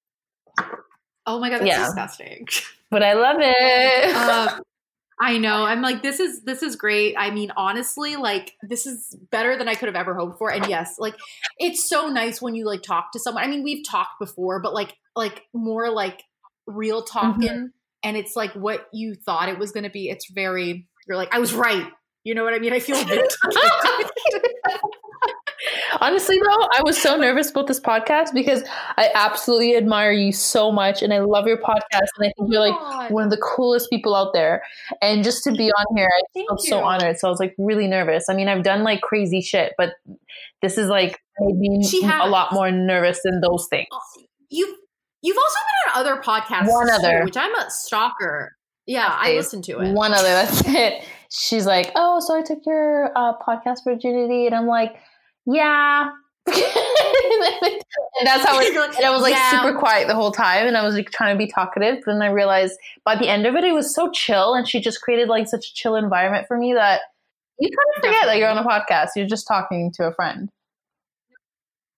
Oh 1.27 1.39
my 1.39 1.51
god, 1.51 1.59
that's 1.59 1.67
yeah. 1.67 1.85
disgusting. 1.85 2.47
But 2.89 3.03
I 3.03 3.15
love 3.15 3.35
it. 3.41 4.15
Uh, 4.15 4.59
I 5.19 5.37
know. 5.39 5.65
I'm 5.65 5.81
like, 5.81 6.01
this 6.01 6.21
is 6.21 6.41
this 6.43 6.63
is 6.63 6.77
great. 6.77 7.15
I 7.17 7.31
mean, 7.31 7.51
honestly, 7.57 8.15
like 8.15 8.53
this 8.63 8.87
is 8.87 9.13
better 9.29 9.57
than 9.57 9.67
I 9.67 9.75
could 9.75 9.87
have 9.87 9.95
ever 9.97 10.15
hoped 10.15 10.37
for. 10.39 10.53
And 10.53 10.65
yes, 10.67 10.95
like 10.97 11.15
it's 11.59 11.87
so 11.87 12.07
nice 12.07 12.41
when 12.41 12.55
you 12.55 12.65
like 12.65 12.81
talk 12.81 13.11
to 13.11 13.19
someone. 13.19 13.43
I 13.43 13.47
mean, 13.47 13.61
we've 13.61 13.85
talked 13.85 14.19
before, 14.19 14.61
but 14.61 14.73
like 14.73 14.95
like 15.17 15.43
more 15.53 15.89
like 15.89 16.23
real 16.67 17.01
talking. 17.03 17.49
Mm-hmm. 17.49 17.65
And 18.03 18.15
it's 18.15 18.35
like 18.35 18.51
what 18.53 18.87
you 18.93 19.15
thought 19.15 19.49
it 19.49 19.57
was 19.57 19.71
gonna 19.71 19.89
be. 19.89 20.09
It's 20.09 20.29
very 20.31 20.87
you're 21.07 21.17
like, 21.17 21.33
I 21.33 21.39
was 21.39 21.53
right. 21.53 21.87
You 22.23 22.35
know 22.35 22.43
what 22.43 22.53
I 22.53 22.59
mean? 22.59 22.73
I 22.73 22.79
feel 22.79 22.97
Honestly, 26.01 26.37
though, 26.37 26.67
I 26.73 26.81
was 26.83 27.01
so 27.01 27.15
nervous 27.15 27.49
about 27.49 27.67
this 27.67 27.79
podcast 27.79 28.33
because 28.33 28.63
I 28.97 29.09
absolutely 29.15 29.77
admire 29.77 30.11
you 30.11 30.31
so 30.31 30.71
much 30.71 31.01
and 31.01 31.13
I 31.13 31.19
love 31.19 31.47
your 31.47 31.57
podcast. 31.57 32.09
And 32.17 32.27
I 32.27 32.33
think 32.37 32.51
you're 32.51 32.69
like 32.69 33.09
one 33.09 33.23
of 33.23 33.29
the 33.29 33.37
coolest 33.37 33.89
people 33.89 34.13
out 34.13 34.33
there. 34.33 34.61
And 35.01 35.23
just 35.23 35.43
to 35.45 35.51
be 35.53 35.71
on 35.71 35.97
here, 35.97 36.09
I 36.13 36.21
Thank 36.33 36.49
felt 36.49 36.63
you. 36.63 36.69
so 36.69 36.83
honored. 36.83 37.17
So 37.17 37.27
I 37.27 37.31
was 37.31 37.39
like 37.39 37.55
really 37.57 37.87
nervous. 37.87 38.25
I 38.29 38.35
mean, 38.35 38.49
I've 38.49 38.63
done 38.63 38.83
like 38.83 39.01
crazy 39.01 39.41
shit, 39.41 39.73
but 39.77 39.93
this 40.61 40.77
is 40.77 40.89
like 40.89 41.19
made 41.39 41.57
me 41.57 41.81
a 42.03 42.27
lot 42.27 42.51
more 42.51 42.69
nervous 42.69 43.21
than 43.23 43.41
those 43.41 43.67
things. 43.69 43.87
You 44.49 44.75
You've 45.27 45.37
also 45.37 45.59
been 45.59 45.93
on 45.93 45.99
other 46.01 46.21
podcasts, 46.21 46.71
one 46.71 46.89
other, 46.89 47.19
too, 47.19 47.25
which 47.25 47.37
I'm 47.37 47.53
a 47.55 47.69
stalker. 47.69 48.55
Yeah, 48.85 49.07
I 49.09 49.33
listened 49.33 49.65
to 49.65 49.79
it. 49.79 49.91
One 49.91 50.13
other. 50.13 50.29
That's 50.29 50.63
it 50.65 51.03
she's 51.29 51.65
like, 51.65 51.91
"Oh, 51.95 52.19
so 52.19 52.37
I 52.37 52.41
took 52.41 52.59
your 52.65 53.11
uh, 53.15 53.33
podcast 53.37 53.83
virginity," 53.83 54.45
and 54.45 54.55
I'm 54.55 54.67
like, 54.67 54.95
"Yeah." 55.45 56.09
and 56.47 56.55
that's 58.23 58.45
how 58.45 58.57
it, 58.59 58.73
and 58.97 59.05
I 59.05 59.09
was 59.09 59.21
like 59.21 59.33
yeah. 59.33 59.51
super 59.51 59.77
quiet 59.77 60.07
the 60.07 60.15
whole 60.15 60.31
time 60.31 60.65
and 60.65 60.77
I 60.77 60.85
was 60.85 60.95
like 60.95 61.11
trying 61.11 61.35
to 61.35 61.37
be 61.37 61.51
talkative 61.51 61.97
but 62.05 62.13
then 62.13 62.21
I 62.21 62.27
realized 62.27 62.79
by 63.03 63.17
the 63.17 63.27
end 63.27 63.45
of 63.45 63.55
it 63.55 63.65
it 63.65 63.73
was 63.73 63.93
so 63.93 64.09
chill 64.11 64.53
and 64.53 64.65
she 64.65 64.79
just 64.79 65.01
created 65.01 65.27
like 65.27 65.49
such 65.49 65.67
a 65.67 65.73
chill 65.73 65.97
environment 65.97 66.47
for 66.47 66.57
me 66.57 66.73
that 66.73 67.01
you 67.59 67.67
kind 67.67 67.77
of 67.89 67.95
forget 67.95 68.13
Definitely. 68.13 68.27
that 68.29 68.39
you're 68.39 68.49
on 68.49 68.57
a 68.57 68.63
podcast 68.63 69.09
you're 69.17 69.27
just 69.27 69.45
talking 69.45 69.91
to 69.95 70.05
a 70.05 70.13
friend 70.13 70.49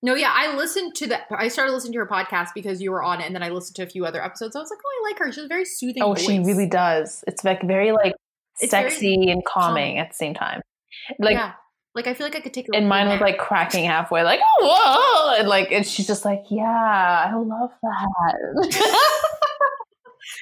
no, 0.01 0.15
yeah, 0.15 0.31
I 0.33 0.55
listened 0.55 0.95
to 0.95 1.07
that. 1.07 1.23
I 1.29 1.49
started 1.49 1.73
listening 1.73 1.93
to 1.93 1.99
her 1.99 2.07
podcast 2.07 2.49
because 2.55 2.81
you 2.81 2.91
were 2.91 3.03
on 3.03 3.19
it, 3.19 3.25
and 3.25 3.35
then 3.35 3.43
I 3.43 3.49
listened 3.49 3.75
to 3.77 3.83
a 3.83 3.87
few 3.87 4.05
other 4.05 4.23
episodes. 4.23 4.55
I 4.55 4.59
was 4.59 4.69
like, 4.69 4.79
oh, 4.85 5.01
I 5.01 5.09
like 5.09 5.19
her. 5.19 5.31
She's 5.31 5.45
very 5.45 5.65
soothing. 5.65 6.01
Oh, 6.01 6.13
voice. 6.13 6.25
she 6.25 6.39
really 6.39 6.67
does. 6.67 7.23
It's 7.27 7.43
like 7.43 7.61
very 7.63 7.91
like 7.91 8.13
it's 8.61 8.71
sexy 8.71 9.29
and 9.29 9.43
calming 9.43 9.95
calm. 9.95 10.05
at 10.05 10.11
the 10.11 10.15
same 10.15 10.33
time. 10.33 10.61
Like, 11.19 11.33
yeah. 11.33 11.53
like 11.95 12.07
I 12.07 12.13
feel 12.13 12.25
like 12.25 12.35
I 12.35 12.39
could 12.39 12.53
take. 12.53 12.67
And 12.73 12.87
mine 12.87 13.09
was 13.09 13.19
like 13.19 13.37
cracking 13.37 13.85
halfway, 13.85 14.23
like 14.23 14.39
oh, 14.41 15.31
whoa, 15.33 15.39
and 15.39 15.49
like, 15.49 15.71
and 15.71 15.85
she's 15.85 16.07
just 16.07 16.23
like, 16.23 16.43
yeah, 16.49 16.63
I 16.63 17.35
love 17.35 17.71
that. 17.81 19.35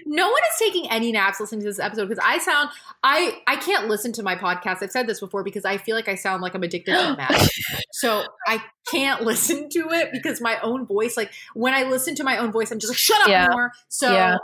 no 0.06 0.28
one 0.28 0.42
is 0.52 0.60
taking 0.60 0.90
any 0.90 1.12
naps 1.12 1.40
listening 1.40 1.62
to 1.62 1.68
this 1.68 1.80
episode 1.80 2.10
because 2.10 2.24
I 2.24 2.38
sound 2.40 2.70
I 3.04 3.42
I 3.48 3.56
can't 3.56 3.88
listen 3.88 4.12
to 4.14 4.24
my 4.24 4.36
podcast. 4.36 4.82
I've 4.82 4.92
said 4.92 5.08
this 5.08 5.20
before 5.20 5.44
because 5.44 5.66
I 5.66 5.78
feel 5.78 5.96
like 5.96 6.08
I 6.08 6.16
sound 6.16 6.42
like 6.42 6.56
I'm 6.56 6.64
addicted 6.64 6.94
to 6.94 7.16
meth. 7.18 7.50
so 7.92 8.26
I 8.48 8.62
can't 8.90 9.22
listen 9.22 9.70
to 9.70 9.90
it 9.92 10.10
because 10.12 10.42
my 10.42 10.60
own 10.62 10.86
voice, 10.86 11.18
like 11.18 11.32
when 11.54 11.74
I 11.74 11.84
listen 11.84 12.16
to 12.16 12.24
my 12.24 12.38
own 12.38 12.52
voice, 12.52 12.72
I'm 12.72 12.80
just 12.80 12.92
like, 12.92 12.98
shut 12.98 13.22
up 13.22 13.28
yeah. 13.28 13.48
more. 13.52 13.72
So 13.90 14.12
yeah. 14.12 14.38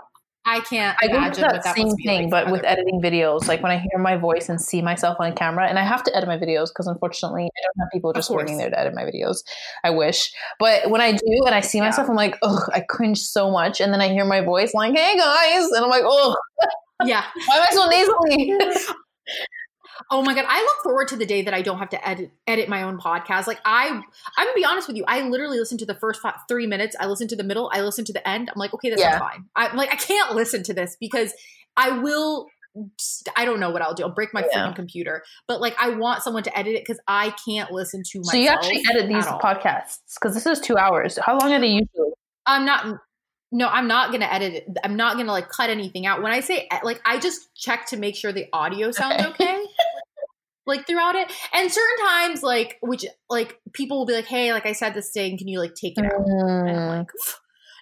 I 0.45 0.59
can't 0.59 0.97
I 1.01 1.05
imagine 1.07 1.41
that, 1.41 1.63
that 1.63 1.75
same 1.75 1.95
thing, 1.97 2.29
like 2.29 2.45
but 2.45 2.51
with 2.51 2.65
editing 2.65 3.01
videos, 3.01 3.47
like 3.47 3.63
when 3.63 3.71
I 3.71 3.77
hear 3.77 3.97
my 3.97 4.17
voice 4.17 4.49
and 4.49 4.59
see 4.59 4.81
myself 4.81 5.15
on 5.19 5.33
camera, 5.35 5.67
and 5.69 5.79
I 5.79 5.83
have 5.83 6.03
to 6.03 6.15
edit 6.15 6.27
my 6.27 6.37
videos 6.37 6.67
because 6.67 6.87
unfortunately 6.87 7.43
I 7.43 7.61
don't 7.63 7.79
have 7.85 7.89
people 7.93 8.11
just 8.11 8.29
waiting 8.29 8.57
there 8.57 8.69
to 8.69 8.77
edit 8.77 8.93
my 8.93 9.03
videos. 9.03 9.43
I 9.85 9.91
wish, 9.91 10.33
but 10.59 10.89
when 10.89 10.99
I 10.99 11.13
do 11.13 11.41
and 11.45 11.55
I 11.55 11.61
see 11.61 11.79
myself, 11.79 12.07
yeah. 12.07 12.11
I'm 12.11 12.17
like, 12.17 12.37
oh, 12.41 12.59
I 12.73 12.81
cringe 12.81 13.19
so 13.19 13.51
much, 13.51 13.79
and 13.79 13.93
then 13.93 14.01
I 14.01 14.09
hear 14.09 14.25
my 14.25 14.41
voice 14.41 14.73
like, 14.73 14.93
hey 14.93 15.17
guys, 15.17 15.65
and 15.71 15.83
I'm 15.83 15.89
like, 15.89 16.03
oh, 16.05 16.35
yeah, 17.05 17.23
why 17.45 17.55
am 17.55 17.67
I 17.69 17.73
so 17.73 17.87
nasally? 17.87 18.93
Oh 20.11 20.21
my 20.21 20.33
god, 20.33 20.45
I 20.47 20.61
look 20.61 20.83
forward 20.83 21.07
to 21.09 21.15
the 21.15 21.25
day 21.25 21.41
that 21.43 21.53
I 21.53 21.61
don't 21.61 21.79
have 21.79 21.89
to 21.89 22.07
edit 22.07 22.31
edit 22.47 22.69
my 22.69 22.83
own 22.83 22.97
podcast. 22.97 23.47
Like 23.47 23.59
I, 23.65 23.87
I'm 23.89 24.03
gonna 24.45 24.55
be 24.55 24.65
honest 24.65 24.87
with 24.87 24.97
you. 24.97 25.03
I 25.07 25.21
literally 25.27 25.59
listen 25.59 25.77
to 25.79 25.85
the 25.85 25.95
first 25.95 26.21
five, 26.21 26.35
three 26.47 26.67
minutes. 26.67 26.95
I 26.99 27.07
listen 27.07 27.27
to 27.29 27.35
the 27.35 27.43
middle. 27.43 27.69
I 27.73 27.81
listen 27.81 28.05
to 28.05 28.13
the 28.13 28.27
end. 28.27 28.49
I'm 28.49 28.59
like, 28.59 28.73
okay, 28.73 28.89
this 28.89 28.99
yeah. 28.99 29.15
is 29.15 29.19
fine. 29.19 29.45
I'm 29.55 29.75
like 29.75 29.91
I 29.91 29.95
can't 29.95 30.35
listen 30.35 30.63
to 30.63 30.73
this 30.73 30.97
because 30.99 31.33
I 31.77 31.91
will. 31.99 32.47
I 33.37 33.45
don't 33.45 33.59
know 33.59 33.69
what 33.69 33.83
I'll 33.83 33.93
do. 33.93 34.01
I'll 34.01 34.09
break 34.09 34.33
my 34.33 34.43
yeah. 34.51 34.65
freaking 34.65 34.75
computer. 34.75 35.23
But 35.47 35.61
like, 35.61 35.75
I 35.79 35.89
want 35.89 36.23
someone 36.23 36.41
to 36.41 36.57
edit 36.57 36.73
it 36.73 36.81
because 36.81 36.99
I 37.07 37.31
can't 37.45 37.71
listen 37.71 38.01
to 38.03 38.19
myself. 38.19 38.31
So 38.31 38.37
you 38.37 38.47
actually 38.47 38.83
edit 38.89 39.07
these 39.09 39.25
podcasts 39.25 39.99
because 40.19 40.33
this 40.33 40.47
is 40.47 40.59
two 40.59 40.75
hours. 40.75 41.19
How 41.23 41.37
long 41.37 41.53
are 41.53 41.59
they 41.59 41.67
usually? 41.67 42.13
I'm 42.47 42.65
not 42.65 42.99
no, 43.53 43.67
I'm 43.67 43.87
not 43.87 44.11
gonna 44.11 44.25
edit 44.25 44.53
it. 44.55 44.67
I'm 44.83 44.95
not 44.95 45.15
gonna 45.15 45.31
like 45.31 45.47
cut 45.47 45.69
anything 45.69 46.07
out. 46.07 46.23
When 46.23 46.31
I 46.31 46.39
say 46.39 46.67
like, 46.83 46.99
I 47.05 47.19
just 47.19 47.55
check 47.55 47.85
to 47.87 47.97
make 47.97 48.15
sure 48.15 48.31
the 48.33 48.47
audio 48.51 48.89
sounds 48.89 49.23
okay. 49.23 49.45
okay 49.45 49.62
like 50.65 50.87
throughout 50.87 51.15
it. 51.15 51.31
And 51.53 51.71
certain 51.71 52.05
times, 52.07 52.43
like 52.43 52.77
which 52.81 53.05
like 53.29 53.59
people 53.73 53.97
will 53.99 54.05
be 54.05 54.13
like, 54.13 54.25
"Hey, 54.25 54.53
like 54.53 54.65
I 54.65 54.73
said 54.73 54.93
this 54.93 55.11
thing, 55.11 55.37
can 55.37 55.47
you 55.47 55.59
like 55.59 55.75
take 55.75 55.97
it 55.97 56.05
out?" 56.05 56.25
Mm. 56.25 56.69
And 56.69 56.79
I'm 56.79 56.97
like, 56.99 57.07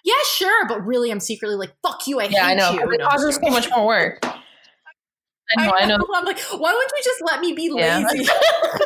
"Yeah, 0.04 0.14
sure," 0.26 0.66
but 0.68 0.84
really, 0.84 1.10
I'm 1.10 1.20
secretly 1.20 1.56
like, 1.56 1.72
"Fuck 1.82 2.06
you, 2.06 2.20
I 2.20 2.24
yeah, 2.24 2.40
hate 2.48 2.52
I 2.52 2.54
know. 2.54 2.72
you." 2.72 2.90
It 2.92 3.00
causes 3.02 3.36
so 3.36 3.50
much 3.50 3.68
more 3.70 3.86
work. 3.86 4.18
I 4.24 5.66
know, 5.66 5.72
I 5.76 5.84
know. 5.86 5.96
I'm 6.14 6.24
like, 6.24 6.40
why 6.40 6.72
wouldn't 6.72 6.92
you 6.96 7.02
just 7.04 7.22
let 7.24 7.40
me 7.40 7.52
be 7.52 7.70
lazy? 7.74 8.24
Yeah. 8.24 8.78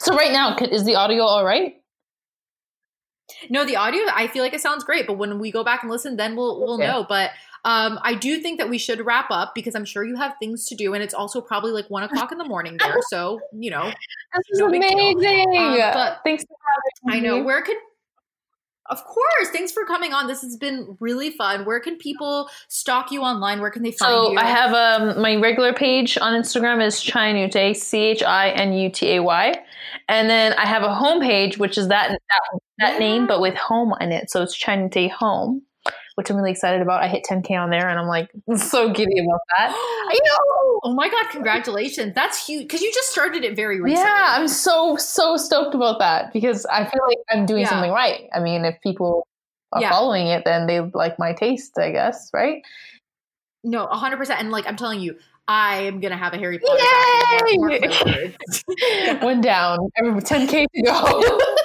so 0.00 0.14
right 0.14 0.32
now, 0.32 0.56
is 0.58 0.84
the 0.84 0.96
audio 0.96 1.22
all 1.22 1.44
right? 1.44 1.74
No, 3.48 3.64
the 3.64 3.76
audio. 3.76 4.02
I 4.14 4.26
feel 4.28 4.42
like 4.42 4.52
it 4.54 4.60
sounds 4.60 4.84
great, 4.84 5.06
but 5.06 5.14
when 5.18 5.38
we 5.38 5.50
go 5.50 5.64
back 5.64 5.82
and 5.82 5.90
listen, 5.90 6.16
then 6.16 6.36
we'll 6.36 6.60
we'll 6.60 6.78
Yeah. 6.78 6.92
know. 6.92 7.06
But 7.08 7.30
um, 7.64 7.98
I 8.02 8.14
do 8.14 8.38
think 8.40 8.58
that 8.58 8.68
we 8.68 8.78
should 8.78 9.04
wrap 9.04 9.30
up 9.30 9.54
because 9.54 9.74
I'm 9.74 9.84
sure 9.84 10.04
you 10.04 10.16
have 10.16 10.34
things 10.38 10.66
to 10.66 10.74
do, 10.74 10.94
and 10.94 11.02
it's 11.02 11.14
also 11.14 11.40
probably 11.40 11.72
like 11.72 11.88
one 11.88 12.02
o'clock 12.02 12.30
in 12.32 12.38
the 12.38 12.44
morning 12.44 12.76
there. 12.78 12.96
So 13.08 13.40
you 13.52 13.70
know, 13.70 13.86
This 14.34 14.44
is 14.50 14.58
No 14.58 14.66
amazing. 14.66 15.56
Um, 15.56 15.76
but- 15.92 16.20
Thanks 16.24 16.44
for 16.44 16.56
I 17.10 17.20
know. 17.20 17.42
Where 17.42 17.62
could 17.62 17.76
of 18.90 19.02
course. 19.04 19.48
Thanks 19.50 19.72
for 19.72 19.86
coming 19.86 20.12
on. 20.12 20.26
This 20.26 20.42
has 20.42 20.58
been 20.58 20.96
really 21.00 21.30
fun. 21.30 21.64
Where 21.64 21.80
can 21.80 21.96
people 21.96 22.50
stalk 22.68 23.10
you 23.10 23.22
online? 23.22 23.60
Where 23.60 23.70
can 23.70 23.82
they 23.82 23.92
find 23.92 24.10
So 24.10 24.32
you? 24.32 24.38
I 24.38 24.44
have 24.44 24.74
um, 24.74 25.22
my 25.22 25.36
regular 25.36 25.72
page 25.72 26.18
on 26.18 26.34
Instagram 26.34 26.84
is 26.84 26.96
Chinutay, 26.96 27.74
C 27.74 27.98
H 27.98 28.22
I 28.22 28.50
N 28.50 28.74
U 28.74 28.90
T 28.90 29.12
A 29.16 29.22
Y, 29.22 29.54
and 30.08 30.28
then 30.28 30.52
I 30.54 30.66
have 30.66 30.82
a 30.82 30.94
home 30.94 31.22
page, 31.22 31.56
which 31.56 31.78
is 31.78 31.88
that 31.88 32.10
that, 32.10 32.40
that 32.78 32.98
name 32.98 33.26
but 33.26 33.40
with 33.40 33.54
home 33.54 33.94
in 34.02 34.12
it. 34.12 34.30
So 34.30 34.42
it's 34.42 34.54
Chinutay 34.62 35.10
Home, 35.12 35.62
which 36.16 36.30
I'm 36.30 36.36
really 36.36 36.50
excited 36.52 36.80
about. 36.82 37.02
I 37.02 37.08
hit 37.08 37.24
10k 37.28 37.50
on 37.52 37.70
there, 37.70 37.88
and 37.88 37.98
I'm 37.98 38.06
like 38.06 38.30
so 38.56 38.90
giddy 38.92 39.18
about 39.18 39.40
that. 39.56 39.70
I 40.10 40.18
know. 40.24 40.80
Oh 40.84 40.94
my 40.94 41.08
god! 41.08 41.26
Congratulations. 41.30 42.14
That's 42.14 42.46
huge 42.46 42.62
because 42.64 42.82
you 42.82 42.92
just 42.92 43.10
started 43.10 43.44
it 43.44 43.56
very 43.56 43.80
recently. 43.80 44.04
Yeah, 44.08 44.34
I'm 44.38 44.48
so 44.48 44.96
so 44.96 45.36
stoked 45.36 45.74
about 45.74 45.98
that 46.00 46.32
because 46.32 46.66
I 46.66 46.84
feel 46.84 47.00
like 47.06 47.18
I'm 47.30 47.46
doing 47.46 47.62
Yeah. 47.62 47.70
something 47.70 47.90
right. 47.90 48.28
I 48.34 48.40
mean, 48.40 48.64
if 48.64 48.80
people 48.82 49.26
are 49.72 49.80
Yeah. 49.80 49.90
following 49.90 50.26
it, 50.28 50.44
then 50.44 50.66
they 50.66 50.80
like 50.80 51.18
my 51.18 51.32
taste, 51.32 51.78
I 51.78 51.90
guess, 51.90 52.30
right? 52.34 52.62
No, 53.64 53.86
hundred 53.86 54.18
percent. 54.18 54.40
And 54.40 54.50
like 54.50 54.66
I'm 54.68 54.76
telling 54.76 55.00
you, 55.00 55.16
I 55.48 55.76
am 55.82 56.00
gonna 56.00 56.16
have 56.16 56.32
a 56.34 56.38
Harry 56.38 56.58
Potter. 56.58 56.82
Yay! 56.82 57.56
Mark- 57.58 57.80
mark 57.80 58.06
my 58.06 58.12
words. 58.12 58.64
One 59.22 59.40
down, 59.40 59.78
every 59.96 60.20
10k 60.20 60.66
to 60.74 60.82
go. 60.82 61.40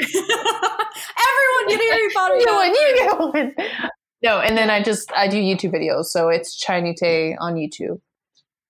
Everyone 0.00 1.68
get 1.68 1.80
a 1.80 1.90
Harry 1.90 2.08
Potter. 2.14 2.36
you 2.36 2.44
done. 2.46 2.56
win, 2.58 2.74
you 2.74 2.94
get 2.96 3.18
one. 3.18 3.54
No, 4.22 4.40
and 4.40 4.56
then 4.56 4.70
I 4.70 4.82
just 4.82 5.12
I 5.12 5.28
do 5.28 5.36
YouTube 5.36 5.74
videos, 5.74 6.06
so 6.06 6.30
it's 6.30 6.58
Chinute 6.62 7.36
on 7.40 7.54
YouTube, 7.54 8.00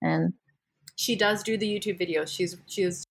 and 0.01 0.33
She 0.97 1.15
does 1.15 1.43
do 1.43 1.57
the 1.57 1.67
YouTube 1.67 1.99
videos. 1.99 2.27
She's 2.27 2.57
she 2.67 2.83
is 2.83 3.04